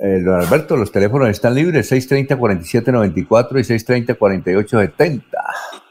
Eh, 0.00 0.22
Alberto, 0.26 0.76
los 0.76 0.92
teléfonos 0.92 1.28
están 1.28 1.54
libres, 1.54 1.90
630-4794 1.90 3.60
y 3.60 3.64
630-4870. 3.64 5.22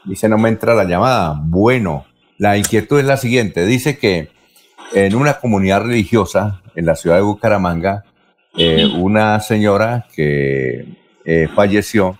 Dice, 0.04 0.28
no 0.28 0.38
me 0.38 0.48
entra 0.48 0.74
la 0.74 0.84
llamada. 0.84 1.40
Bueno, 1.42 2.06
la 2.38 2.56
inquietud 2.56 2.98
es 2.98 3.04
la 3.04 3.16
siguiente. 3.16 3.66
Dice 3.66 3.98
que 3.98 4.30
en 4.94 5.14
una 5.14 5.34
comunidad 5.34 5.82
religiosa 5.82 6.62
en 6.74 6.86
la 6.86 6.96
ciudad 6.96 7.16
de 7.16 7.22
Bucaramanga, 7.22 8.04
eh, 8.56 8.86
una 8.86 9.40
señora 9.40 10.06
que 10.14 10.96
falleció 11.54 12.18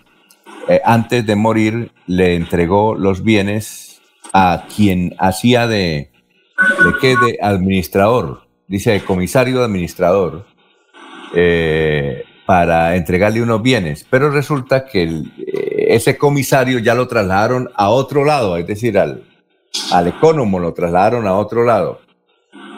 eh, 0.68 0.83
antes 0.84 1.25
de 1.25 1.34
morir, 1.34 1.92
le 2.07 2.34
entregó 2.34 2.94
los 2.94 3.23
bienes 3.23 4.02
a 4.34 4.67
quien 4.75 5.15
hacía 5.18 5.67
de, 5.67 6.10
de 6.58 6.92
qué, 7.00 7.17
de 7.17 7.39
administrador, 7.41 8.42
dice 8.67 8.91
de 8.91 9.00
comisario 9.00 9.60
de 9.60 9.65
administrador, 9.65 10.44
eh, 11.34 12.24
para 12.47 12.97
entregarle 12.97 13.42
unos 13.42 13.62
bienes. 13.62 14.07
Pero 14.08 14.31
resulta 14.31 14.86
que 14.86 15.02
eh, 15.05 15.86
ese 15.90 16.16
comisario 16.16 16.78
ya 16.78 16.94
lo 16.94 17.08
trasladaron 17.08 17.70
a 17.74 17.90
otro 17.90 18.24
lado, 18.24 18.57
es 18.57 18.66
decir, 18.66 18.98
al, 18.98 19.24
al 19.92 20.15
lo 20.20 20.73
trasladaron 20.74 21.26
a 21.26 21.34
otro 21.34 21.65
lado. 21.65 22.00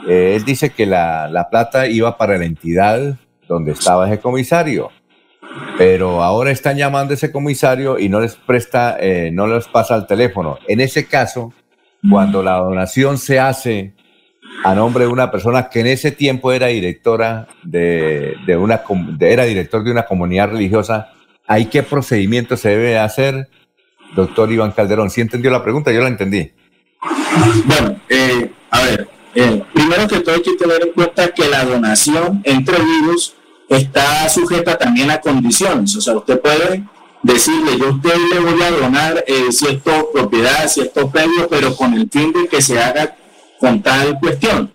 él 0.09 0.45
dice 0.45 0.71
que 0.71 0.87
la, 0.87 1.29
la 1.29 1.49
plata 1.51 1.87
iba 1.87 2.17
para 2.17 2.39
la 2.39 2.45
entidad 2.45 3.17
donde 3.49 3.73
estaba 3.73 4.09
ese 4.09 4.21
comisario 4.21 4.91
pero 5.77 6.23
ahora 6.23 6.51
están 6.51 6.77
llamando 6.77 7.13
a 7.13 7.15
ese 7.15 7.33
comisario 7.33 7.99
y 7.99 8.09
no 8.09 8.21
les 8.21 8.37
presta, 8.37 8.97
eh, 9.01 9.31
no 9.33 9.47
les 9.47 9.67
pasa 9.69 9.97
el 9.97 10.07
teléfono. 10.07 10.59
En 10.69 10.81
ese 10.81 11.07
caso, 11.07 11.53
cuando 12.09 12.43
la 12.43 12.57
donación 12.57 13.19
se 13.19 13.39
hace 13.39 13.95
a 14.65 14.75
nombre 14.75 15.05
de 15.05 15.11
una 15.11 15.31
persona 15.31 15.69
que 15.69 15.81
en 15.81 15.87
ese 15.87 16.13
tiempo 16.13 16.53
era 16.53 16.67
directora 16.69 17.49
de, 17.63 18.37
una, 18.59 18.83
era 19.21 19.45
director 19.45 19.83
de 19.83 19.91
una 19.91 20.05
comunidad 20.05 20.51
religiosa, 20.51 21.13
¿hay 21.47 21.67
qué 21.67 21.83
procedimiento 21.83 22.57
se 22.57 22.71
debe 22.71 22.99
hacer, 22.99 23.49
doctor 24.15 24.53
Iván 24.53 24.73
Calderón? 24.73 25.11
¿Sí 25.11 25.21
entendió 25.21 25.51
la 25.51 25.63
pregunta? 25.63 25.93
Yo 25.93 26.01
la 26.01 26.09
entendí. 26.09 26.53
Bueno, 27.65 27.97
eh, 28.09 28.51
a 28.71 28.83
ver, 28.83 29.09
eh, 29.35 29.63
primero 29.73 30.07
que 30.09 30.21
todo 30.21 30.35
hay 30.35 30.43
que 30.43 30.55
tener 30.55 30.83
en 30.83 30.93
cuenta 30.93 31.29
que 31.29 31.49
la 31.49 31.65
donación 31.65 32.43
entre 32.45 32.77
vivos 32.83 33.37
está 33.69 34.29
sujeta 34.29 34.77
también 34.77 35.11
a 35.11 35.21
condiciones. 35.21 35.97
O 35.97 36.01
sea, 36.01 36.17
usted 36.17 36.41
puede 36.41 36.85
decirle, 37.23 37.79
yo 37.79 37.87
a 37.87 37.91
usted 37.91 38.15
le 38.33 38.41
voy 38.41 38.63
a 38.63 38.71
donar 38.71 39.25
eh, 39.27 39.53
cierta 39.53 40.03
propiedad, 40.13 40.69
cierto 40.69 41.11
predio, 41.11 41.49
pero 41.49 41.75
con 41.77 41.95
el 41.95 42.09
fin 42.11 42.33
de 42.33 42.49
que 42.49 42.61
se 42.61 42.79
haga 42.79 43.17
con 43.61 43.83
tal 43.83 44.19
cuestión. 44.19 44.73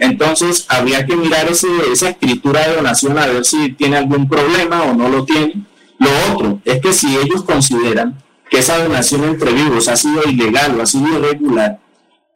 Entonces, 0.00 0.66
habría 0.68 1.06
que 1.06 1.16
mirar 1.16 1.48
ese, 1.48 1.68
esa 1.92 2.10
escritura 2.10 2.68
de 2.68 2.76
donación 2.76 3.16
a 3.16 3.26
ver 3.26 3.44
si 3.44 3.72
tiene 3.72 3.96
algún 3.96 4.28
problema 4.28 4.82
o 4.82 4.94
no 4.94 5.08
lo 5.08 5.24
tiene. 5.24 5.64
Lo 5.98 6.10
otro 6.32 6.60
es 6.64 6.80
que 6.80 6.92
si 6.92 7.16
ellos 7.16 7.44
consideran 7.44 8.20
que 8.50 8.58
esa 8.58 8.82
donación 8.82 9.24
entre 9.24 9.52
vivos 9.52 9.88
ha 9.88 9.96
sido 9.96 10.22
ilegal 10.24 10.78
o 10.78 10.82
ha 10.82 10.86
sido 10.86 11.06
irregular, 11.08 11.78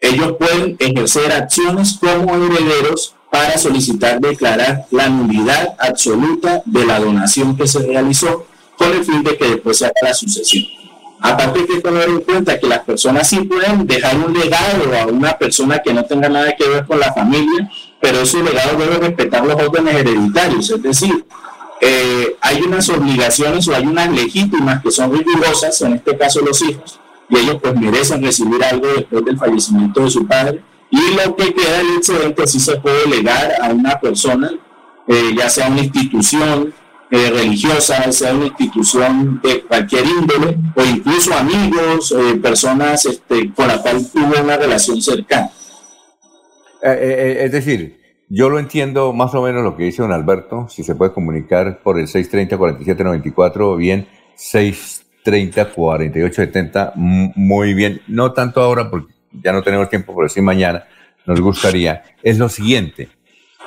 ellos 0.00 0.34
pueden 0.38 0.76
ejercer 0.78 1.32
acciones 1.32 1.98
como 2.00 2.34
herederos 2.36 3.14
para 3.30 3.58
solicitar 3.58 4.20
declarar 4.20 4.86
la 4.90 5.08
nulidad 5.08 5.74
absoluta 5.78 6.62
de 6.64 6.86
la 6.86 7.00
donación 7.00 7.56
que 7.56 7.66
se 7.66 7.80
realizó 7.80 8.46
con 8.76 8.92
el 8.92 9.04
fin 9.04 9.22
de 9.22 9.36
que 9.36 9.48
después 9.50 9.78
se 9.78 9.86
haga 9.86 9.94
la 10.02 10.14
sucesión. 10.14 10.77
Aparte 11.20 11.60
hay 11.60 11.66
que 11.66 11.80
tener 11.80 12.08
en 12.08 12.20
cuenta 12.20 12.58
que 12.58 12.66
las 12.66 12.80
personas 12.80 13.28
sí 13.28 13.40
pueden 13.40 13.86
dejar 13.86 14.16
un 14.16 14.32
legado 14.32 14.84
a 14.96 15.06
una 15.06 15.36
persona 15.36 15.80
que 15.80 15.92
no 15.92 16.04
tenga 16.04 16.28
nada 16.28 16.54
que 16.56 16.68
ver 16.68 16.86
con 16.86 17.00
la 17.00 17.12
familia, 17.12 17.68
pero 18.00 18.20
ese 18.20 18.42
legado 18.42 18.78
debe 18.78 18.98
respetar 18.98 19.44
los 19.44 19.60
órdenes 19.60 19.94
hereditarios, 19.96 20.70
es 20.70 20.82
decir, 20.82 21.24
eh, 21.80 22.36
hay 22.40 22.62
unas 22.62 22.88
obligaciones 22.88 23.66
o 23.68 23.74
hay 23.74 23.84
unas 23.84 24.10
legítimas 24.10 24.82
que 24.82 24.90
son 24.90 25.12
rigurosas, 25.16 25.80
en 25.82 25.94
este 25.94 26.16
caso 26.16 26.40
los 26.40 26.62
hijos, 26.62 27.00
y 27.28 27.36
ellos 27.36 27.56
pues 27.60 27.74
merecen 27.74 28.22
recibir 28.22 28.62
algo 28.62 28.86
después 28.86 29.24
del 29.24 29.38
fallecimiento 29.38 30.02
de 30.02 30.10
su 30.10 30.26
padre, 30.26 30.62
y 30.90 31.00
lo 31.14 31.34
que 31.34 31.52
queda 31.52 31.80
el 31.80 31.96
excedente 31.96 32.46
sí 32.46 32.60
se 32.60 32.76
puede 32.76 33.08
legar 33.08 33.54
a 33.60 33.68
una 33.70 33.98
persona, 33.98 34.52
eh, 35.08 35.34
ya 35.36 35.50
sea 35.50 35.68
una 35.68 35.80
institución 35.80 36.72
eh, 37.10 37.30
religiosa, 37.30 38.10
sea 38.12 38.34
una 38.34 38.46
institución 38.46 39.40
de 39.42 39.62
cualquier 39.62 40.04
índole, 40.06 40.58
o 40.74 40.84
incluso 40.84 41.34
amigos, 41.34 42.12
eh, 42.12 42.36
personas 42.36 43.04
este, 43.06 43.52
con 43.52 43.68
las 43.68 43.78
cuales 43.78 44.12
tuvo 44.12 44.40
una 44.42 44.56
relación 44.56 45.00
cercana. 45.00 45.50
es 46.82 47.52
decir, 47.52 47.98
yo 48.30 48.50
lo 48.50 48.58
entiendo 48.58 49.14
más 49.14 49.34
o 49.34 49.40
menos 49.42 49.62
lo 49.62 49.74
que 49.74 49.84
dice 49.84 50.02
don 50.02 50.12
Alberto, 50.12 50.68
si 50.68 50.82
se 50.82 50.94
puede 50.94 51.12
comunicar 51.12 51.80
por 51.82 51.98
el 51.98 52.08
630-4794 52.08 53.60
o 53.60 53.76
bien 53.76 54.06
630-4870, 54.36 56.92
muy 56.94 57.72
bien, 57.72 58.02
no 58.06 58.34
tanto 58.34 58.60
ahora 58.60 58.90
porque 58.90 59.14
ya 59.32 59.52
no 59.52 59.62
tenemos 59.62 59.88
tiempo 59.88 60.14
por 60.14 60.24
decir 60.24 60.42
mañana, 60.42 60.84
nos 61.24 61.40
gustaría, 61.40 62.02
es 62.22 62.36
lo 62.38 62.50
siguiente. 62.50 63.08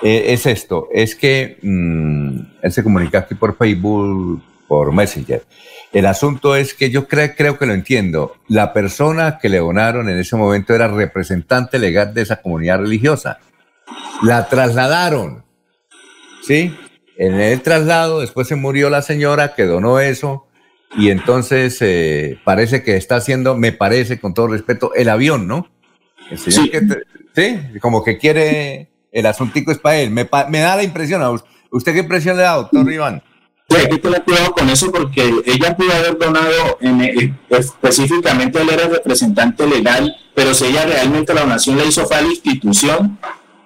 Eh, 0.03 0.33
es 0.33 0.45
esto, 0.45 0.87
es 0.91 1.15
que 1.15 1.57
mm, 1.61 2.39
él 2.63 2.71
se 2.71 2.83
comunica 2.83 3.19
aquí 3.19 3.35
por 3.35 3.55
Facebook, 3.57 4.41
por 4.67 4.91
Messenger. 4.93 5.43
El 5.91 6.05
asunto 6.05 6.55
es 6.55 6.73
que 6.73 6.89
yo 6.89 7.07
creo, 7.07 7.35
creo 7.35 7.57
que 7.57 7.65
lo 7.65 7.73
entiendo. 7.73 8.35
La 8.47 8.73
persona 8.73 9.37
que 9.39 9.49
le 9.49 9.59
donaron 9.59 10.09
en 10.09 10.17
ese 10.17 10.35
momento 10.37 10.73
era 10.73 10.87
representante 10.87 11.77
legal 11.77 12.13
de 12.13 12.21
esa 12.21 12.41
comunidad 12.41 12.79
religiosa. 12.79 13.39
La 14.23 14.47
trasladaron. 14.47 15.43
¿Sí? 16.43 16.73
En 17.17 17.39
el 17.39 17.61
traslado, 17.61 18.21
después 18.21 18.47
se 18.47 18.55
murió 18.55 18.89
la 18.89 19.01
señora 19.01 19.53
que 19.53 19.65
donó 19.65 19.99
eso 19.99 20.47
y 20.97 21.09
entonces 21.09 21.77
eh, 21.81 22.39
parece 22.43 22.83
que 22.83 22.95
está 22.95 23.17
haciendo, 23.17 23.55
me 23.55 23.71
parece, 23.73 24.19
con 24.19 24.33
todo 24.33 24.47
respeto, 24.47 24.93
el 24.95 25.09
avión, 25.09 25.47
¿no? 25.47 25.69
El 26.29 26.37
señor 26.39 26.63
Sí. 26.63 26.69
que 26.71 26.81
sí, 27.35 27.79
como 27.79 28.03
que 28.03 28.17
quiere, 28.17 28.90
el 29.11 29.25
asuntico 29.25 29.71
es 29.71 29.77
para 29.79 29.97
él. 29.97 30.11
Me, 30.11 30.25
pa- 30.25 30.47
me 30.47 30.59
da 30.59 30.75
la 30.75 30.83
impresión, 30.83 31.21
¿a 31.21 31.29
us- 31.31 31.43
¿usted 31.71 31.93
qué 31.93 31.99
impresión 31.99 32.37
le 32.37 32.43
da, 32.43 32.55
doctor 32.55 32.91
Iván? 32.91 33.21
Sí, 33.69 33.77
hay 33.77 33.87
que 33.87 33.97
tener 33.99 34.23
cuidado 34.23 34.51
con 34.51 34.69
eso 34.69 34.91
porque 34.91 35.33
ella 35.45 35.75
pudo 35.77 35.93
haber 35.93 36.17
donado, 36.17 36.77
en, 36.81 37.01
eh, 37.01 37.33
específicamente 37.49 38.61
él 38.61 38.69
era 38.69 38.83
el 38.83 38.91
representante 38.91 39.65
legal, 39.65 40.13
pero 40.35 40.53
si 40.53 40.65
ella 40.65 40.85
realmente 40.85 41.33
la 41.33 41.41
donación 41.41 41.77
la 41.77 41.85
hizo 41.85 42.05
fue 42.05 42.17
a 42.17 42.21
la 42.21 42.27
institución, 42.27 43.17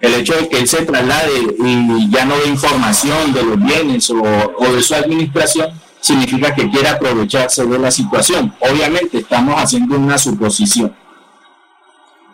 el 0.02 0.14
hecho 0.14 0.36
de 0.36 0.48
que 0.48 0.60
él 0.60 0.68
se 0.68 0.86
traslade 0.86 1.32
y 1.58 2.10
ya 2.12 2.26
no 2.26 2.38
dé 2.38 2.48
información 2.50 3.34
de 3.34 3.44
los 3.44 3.60
bienes 3.64 4.10
o, 4.12 4.22
o 4.22 4.74
de 4.74 4.82
su 4.84 4.94
administración, 4.94 5.70
significa 6.02 6.54
que 6.54 6.70
quiere 6.70 6.88
aprovecharse 6.90 7.66
de 7.66 7.80
la 7.80 7.90
situación. 7.90 8.54
Obviamente 8.60 9.18
estamos 9.20 9.56
haciendo 9.60 9.96
una 9.98 10.20
suposición. 10.20 10.96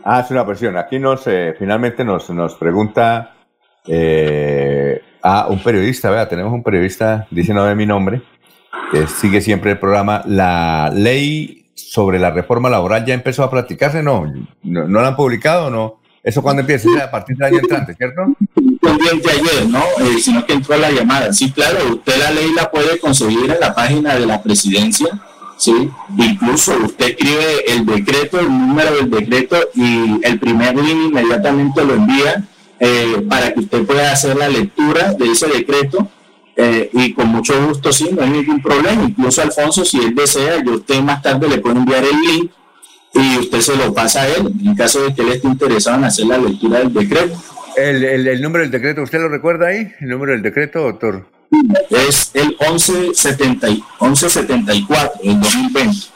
Ah, 0.04 0.22
es 0.22 0.32
una 0.32 0.46
presión. 0.46 0.78
Aquí 0.78 1.00
nos, 1.00 1.26
finalmente 1.58 2.04
nos, 2.04 2.30
nos 2.30 2.56
pregunta 2.56 3.36
eh, 3.86 5.02
a 5.22 5.48
un 5.48 5.62
periodista, 5.62 6.10
vea, 6.10 6.28
tenemos 6.28 6.54
un 6.54 6.64
periodista, 6.64 7.28
dice 7.30 7.54
ve 7.54 7.76
mi 7.76 7.86
nombre, 7.86 8.22
que 8.92 9.08
sigue 9.08 9.42
siempre 9.42 9.72
el 9.72 9.80
programa. 9.80 10.24
La 10.26 10.92
ley 10.94 11.72
sobre 11.76 12.20
la 12.20 12.32
reforma 12.32 12.70
laboral 12.70 13.06
ya 13.06 13.14
empezó 13.14 13.44
a 13.44 13.52
practicarse, 13.52 14.02
¿no? 14.02 14.26
¿No, 14.64 14.88
no 14.88 15.02
la 15.02 15.10
han 15.10 15.16
publicado 15.16 15.70
no? 15.70 16.02
¿Eso 16.24 16.44
cuándo 16.44 16.62
empieza? 16.62 16.88
A 17.04 17.10
partir 17.10 17.36
del 17.36 17.48
año 17.48 17.60
entrante, 17.60 17.96
¿cierto? 17.96 18.36
pendiente 18.82 19.30
ayer, 19.30 19.70
¿no? 19.70 19.84
Eh, 20.00 20.20
sino 20.20 20.46
que 20.46 20.54
entró 20.54 20.78
la 20.78 20.92
llamada. 20.92 21.32
Sí, 21.34 21.52
claro, 21.52 21.78
usted 21.96 22.18
la 22.18 22.32
ley 22.32 22.52
la 22.54 22.70
puede 22.70 23.00
conseguir 23.00 23.50
en 23.52 23.60
la 23.60 23.74
página 23.74 24.16
de 24.16 24.26
la 24.26 24.42
presidencia, 24.42 25.08
¿sí? 25.62 25.92
Incluso 26.18 26.76
usted 26.84 27.10
escribe 27.10 27.64
el 27.68 27.86
decreto, 27.86 28.40
el 28.40 28.50
número 28.50 28.96
del 28.96 29.12
decreto 29.12 29.58
y 29.76 30.20
el 30.24 30.40
primer 30.40 30.76
link 30.76 31.10
inmediatamente 31.10 31.86
lo 31.86 31.94
envía 31.94 32.44
eh, 32.80 33.24
para 33.30 33.54
que 33.54 33.60
usted 33.60 33.86
pueda 33.86 34.12
hacer 34.12 34.36
la 34.38 34.50
lectura 34.50 35.14
de 35.14 35.32
ese 35.32 35.48
decreto 35.48 36.10
eh, 36.56 36.90
y 36.94 37.14
con 37.14 37.28
mucho 37.28 37.54
gusto, 37.68 37.94
sí, 37.94 38.10
no 38.12 38.24
hay 38.24 38.32
ningún 38.32 38.60
problema. 38.60 39.04
Incluso 39.04 39.44
Alfonso, 39.44 39.86
si 39.86 40.00
él 40.00 40.16
desea, 40.16 40.64
yo 40.64 40.74
usted 40.74 41.00
más 41.02 41.22
tarde 41.22 41.48
le 41.48 41.60
puedo 41.60 41.78
enviar 41.78 42.04
el 42.06 42.20
link 42.20 42.52
y 43.14 43.38
usted 43.38 43.62
se 43.62 43.76
lo 43.76 43.94
pasa 43.94 44.24
a 44.24 44.30
él, 44.30 44.52
en 44.66 44.76
caso 44.76 45.04
de 45.04 45.14
que 45.14 45.22
él 45.22 45.30
esté 45.30 45.48
interesado 45.48 45.98
en 45.98 46.06
hacer 46.06 46.26
la 46.26 46.40
lectura 46.40 46.80
del 46.80 46.92
decreto. 46.92 47.40
El, 47.78 48.04
el, 48.04 48.28
el 48.28 48.42
número 48.42 48.64
del 48.64 48.72
decreto, 48.72 49.04
¿usted 49.04 49.20
lo 49.20 49.30
recuerda 49.30 49.68
ahí? 49.68 49.92
¿El 50.00 50.10
número 50.10 50.32
del 50.32 50.42
decreto, 50.42 50.82
doctor? 50.82 51.28
Es 51.90 52.32
el 52.34 52.56
1170 52.60 53.70
y- 53.70 53.84
1174 54.00 55.22
del 55.24 55.40
2020. 55.40 56.08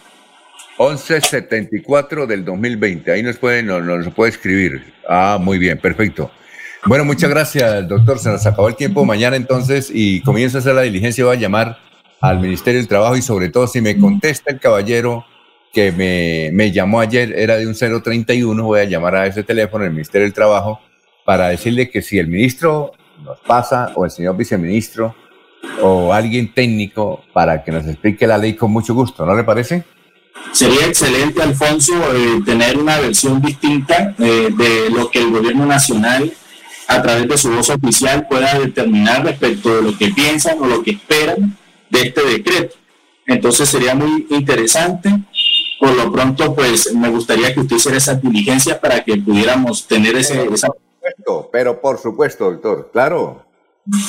1174 0.78 2.28
del 2.28 2.46
2020. 2.46 3.12
Ahí 3.12 3.24
nos 3.24 3.38
puede, 3.38 3.64
nos, 3.64 4.14
puede 4.14 4.32
escribir. 4.32 4.94
Ah, 5.08 5.38
muy 5.40 5.58
bien, 5.58 5.78
perfecto. 5.78 6.32
Bueno, 6.86 7.04
muchas 7.04 7.30
gracias, 7.30 7.88
doctor. 7.88 8.20
Se 8.20 8.30
nos 8.30 8.46
acabó 8.46 8.68
el 8.68 8.76
tiempo. 8.76 9.04
Mañana 9.06 9.36
entonces, 9.36 9.90
y 9.94 10.22
comienzo 10.22 10.58
a 10.58 10.60
hacer 10.62 10.76
la 10.76 10.84
diligencia, 10.84 11.26
voy 11.26 11.36
a 11.36 11.40
llamar 11.40 11.78
al 12.22 12.40
Ministerio 12.40 12.80
del 12.80 12.88
Trabajo 12.88 13.18
y 13.18 13.22
sobre 13.22 13.50
todo 13.50 13.68
si 13.68 13.82
me 13.82 13.98
contesta 13.98 14.52
el 14.52 14.60
caballero 14.60 15.26
que 15.74 15.92
me, 15.92 16.50
me 16.54 16.72
llamó 16.72 17.02
ayer, 17.02 17.34
era 17.38 17.58
de 17.58 17.68
un 17.68 17.74
031, 17.76 18.64
voy 18.64 18.80
a 18.80 18.86
llamar 18.86 19.16
a 19.16 19.28
ese 19.28 19.44
teléfono 19.44 19.84
del 19.84 19.92
Ministerio 19.92 20.24
del 20.26 20.34
Trabajo 20.34 20.80
para 21.26 21.50
decirle 21.50 21.90
que 21.90 22.02
si 22.02 22.18
el 22.18 22.28
ministro 22.28 22.94
nos 23.24 23.40
pasa 23.42 23.92
o 23.96 24.06
el 24.06 24.12
señor 24.12 24.38
viceministro 24.38 25.16
o 25.82 26.14
alguien 26.14 26.54
técnico 26.54 27.24
para 27.34 27.64
que 27.64 27.72
nos 27.72 27.86
explique 27.86 28.28
la 28.28 28.38
ley 28.38 28.56
con 28.56 28.72
mucho 28.72 28.94
gusto, 28.94 29.26
¿no 29.26 29.36
le 29.36 29.44
parece? 29.44 29.84
Sería 30.52 30.86
excelente, 30.86 31.42
Alfonso, 31.42 31.94
eh, 32.14 32.42
tener 32.46 32.78
una 32.78 33.00
versión 33.00 33.42
distinta 33.42 34.16
eh, 34.20 34.50
de 34.56 34.90
lo 34.90 35.10
que 35.10 35.20
el 35.20 35.32
gobierno 35.32 35.66
nacional, 35.66 36.32
a 36.88 37.02
través 37.02 37.28
de 37.28 37.38
su 37.38 37.52
voz 37.52 37.70
oficial, 37.70 38.28
pueda 38.28 38.58
determinar 38.60 39.26
respecto 39.26 39.76
de 39.76 39.82
lo 39.82 39.98
que 39.98 40.10
piensan 40.10 40.58
o 40.62 40.66
lo 40.66 40.84
que 40.84 40.92
esperan 40.92 41.58
de 41.90 42.02
este 42.02 42.24
decreto. 42.24 42.76
Entonces 43.28 43.68
sería 43.68 43.96
muy 43.96 44.28
interesante. 44.30 45.10
Por 45.80 45.94
lo 45.96 46.12
pronto, 46.12 46.56
pues 46.56 46.94
me 46.94 47.10
gustaría 47.10 47.54
que 47.54 47.60
usted 47.60 47.76
hiciera 47.76 47.98
esas 47.98 48.22
diligencias 48.22 48.78
para 48.80 49.04
que 49.04 49.18
pudiéramos 49.18 49.88
tener 49.88 50.16
ese, 50.16 50.46
esa 50.54 50.70
supuesto, 51.06 51.50
pero 51.52 51.82
por 51.82 52.00
supuesto, 52.00 52.52
doctor, 52.52 52.90
claro, 52.92 53.46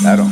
claro. 0.00 0.26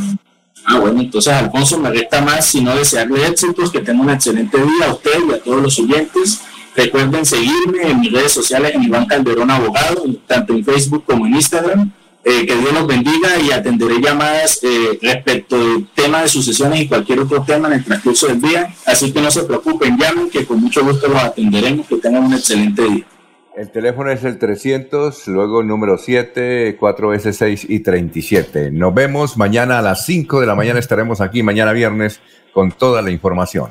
Ah, 0.64 0.78
bueno, 0.78 1.00
entonces 1.00 1.32
Alfonso, 1.32 1.78
me 1.78 1.90
resta 1.90 2.20
más 2.20 2.46
sino 2.46 2.74
desearle 2.74 3.26
éxitos, 3.26 3.70
que 3.70 3.80
tenga 3.80 4.02
un 4.02 4.10
excelente 4.10 4.56
día 4.56 4.86
a 4.86 4.94
usted 4.94 5.18
y 5.28 5.32
a 5.32 5.42
todos 5.42 5.62
los 5.62 5.78
oyentes. 5.78 6.40
Recuerden 6.76 7.24
seguirme 7.24 7.90
en 7.90 8.00
mis 8.00 8.12
redes 8.12 8.32
sociales 8.32 8.74
en 8.74 8.82
Iván 8.82 9.06
Calderón 9.06 9.50
Abogado, 9.50 10.04
tanto 10.26 10.54
en 10.54 10.64
Facebook 10.64 11.04
como 11.06 11.26
en 11.26 11.34
Instagram. 11.36 11.92
Eh, 12.26 12.46
que 12.46 12.56
Dios 12.56 12.72
los 12.72 12.86
bendiga 12.86 13.38
y 13.38 13.50
atenderé 13.50 14.00
llamadas 14.00 14.58
eh, 14.62 14.98
respecto 15.02 15.58
del 15.58 15.86
tema 15.94 16.22
de 16.22 16.28
sucesiones 16.28 16.80
y 16.80 16.88
cualquier 16.88 17.20
otro 17.20 17.42
tema 17.42 17.68
en 17.68 17.74
el 17.74 17.84
transcurso 17.84 18.28
del 18.28 18.40
día. 18.40 18.74
Así 18.86 19.12
que 19.12 19.20
no 19.20 19.30
se 19.30 19.42
preocupen, 19.42 19.98
llamen, 19.98 20.30
que 20.30 20.46
con 20.46 20.58
mucho 20.58 20.82
gusto 20.82 21.06
los 21.06 21.22
atenderemos. 21.22 21.86
Que 21.86 21.96
tengan 21.96 22.24
un 22.24 22.32
excelente 22.32 22.82
día. 22.82 23.04
El 23.56 23.70
teléfono 23.70 24.10
es 24.10 24.24
el 24.24 24.38
300, 24.38 25.28
luego 25.28 25.60
el 25.60 25.68
número 25.68 25.96
7, 25.96 26.76
4 26.76 27.08
veces 27.08 27.36
6 27.36 27.66
y 27.68 27.80
37. 27.80 28.72
Nos 28.72 28.92
vemos 28.92 29.36
mañana 29.36 29.78
a 29.78 29.82
las 29.82 30.04
5 30.06 30.40
de 30.40 30.46
la 30.48 30.56
mañana, 30.56 30.80
estaremos 30.80 31.20
aquí 31.20 31.44
mañana 31.44 31.72
viernes 31.72 32.20
con 32.52 32.72
toda 32.72 33.00
la 33.00 33.12
información. 33.12 33.70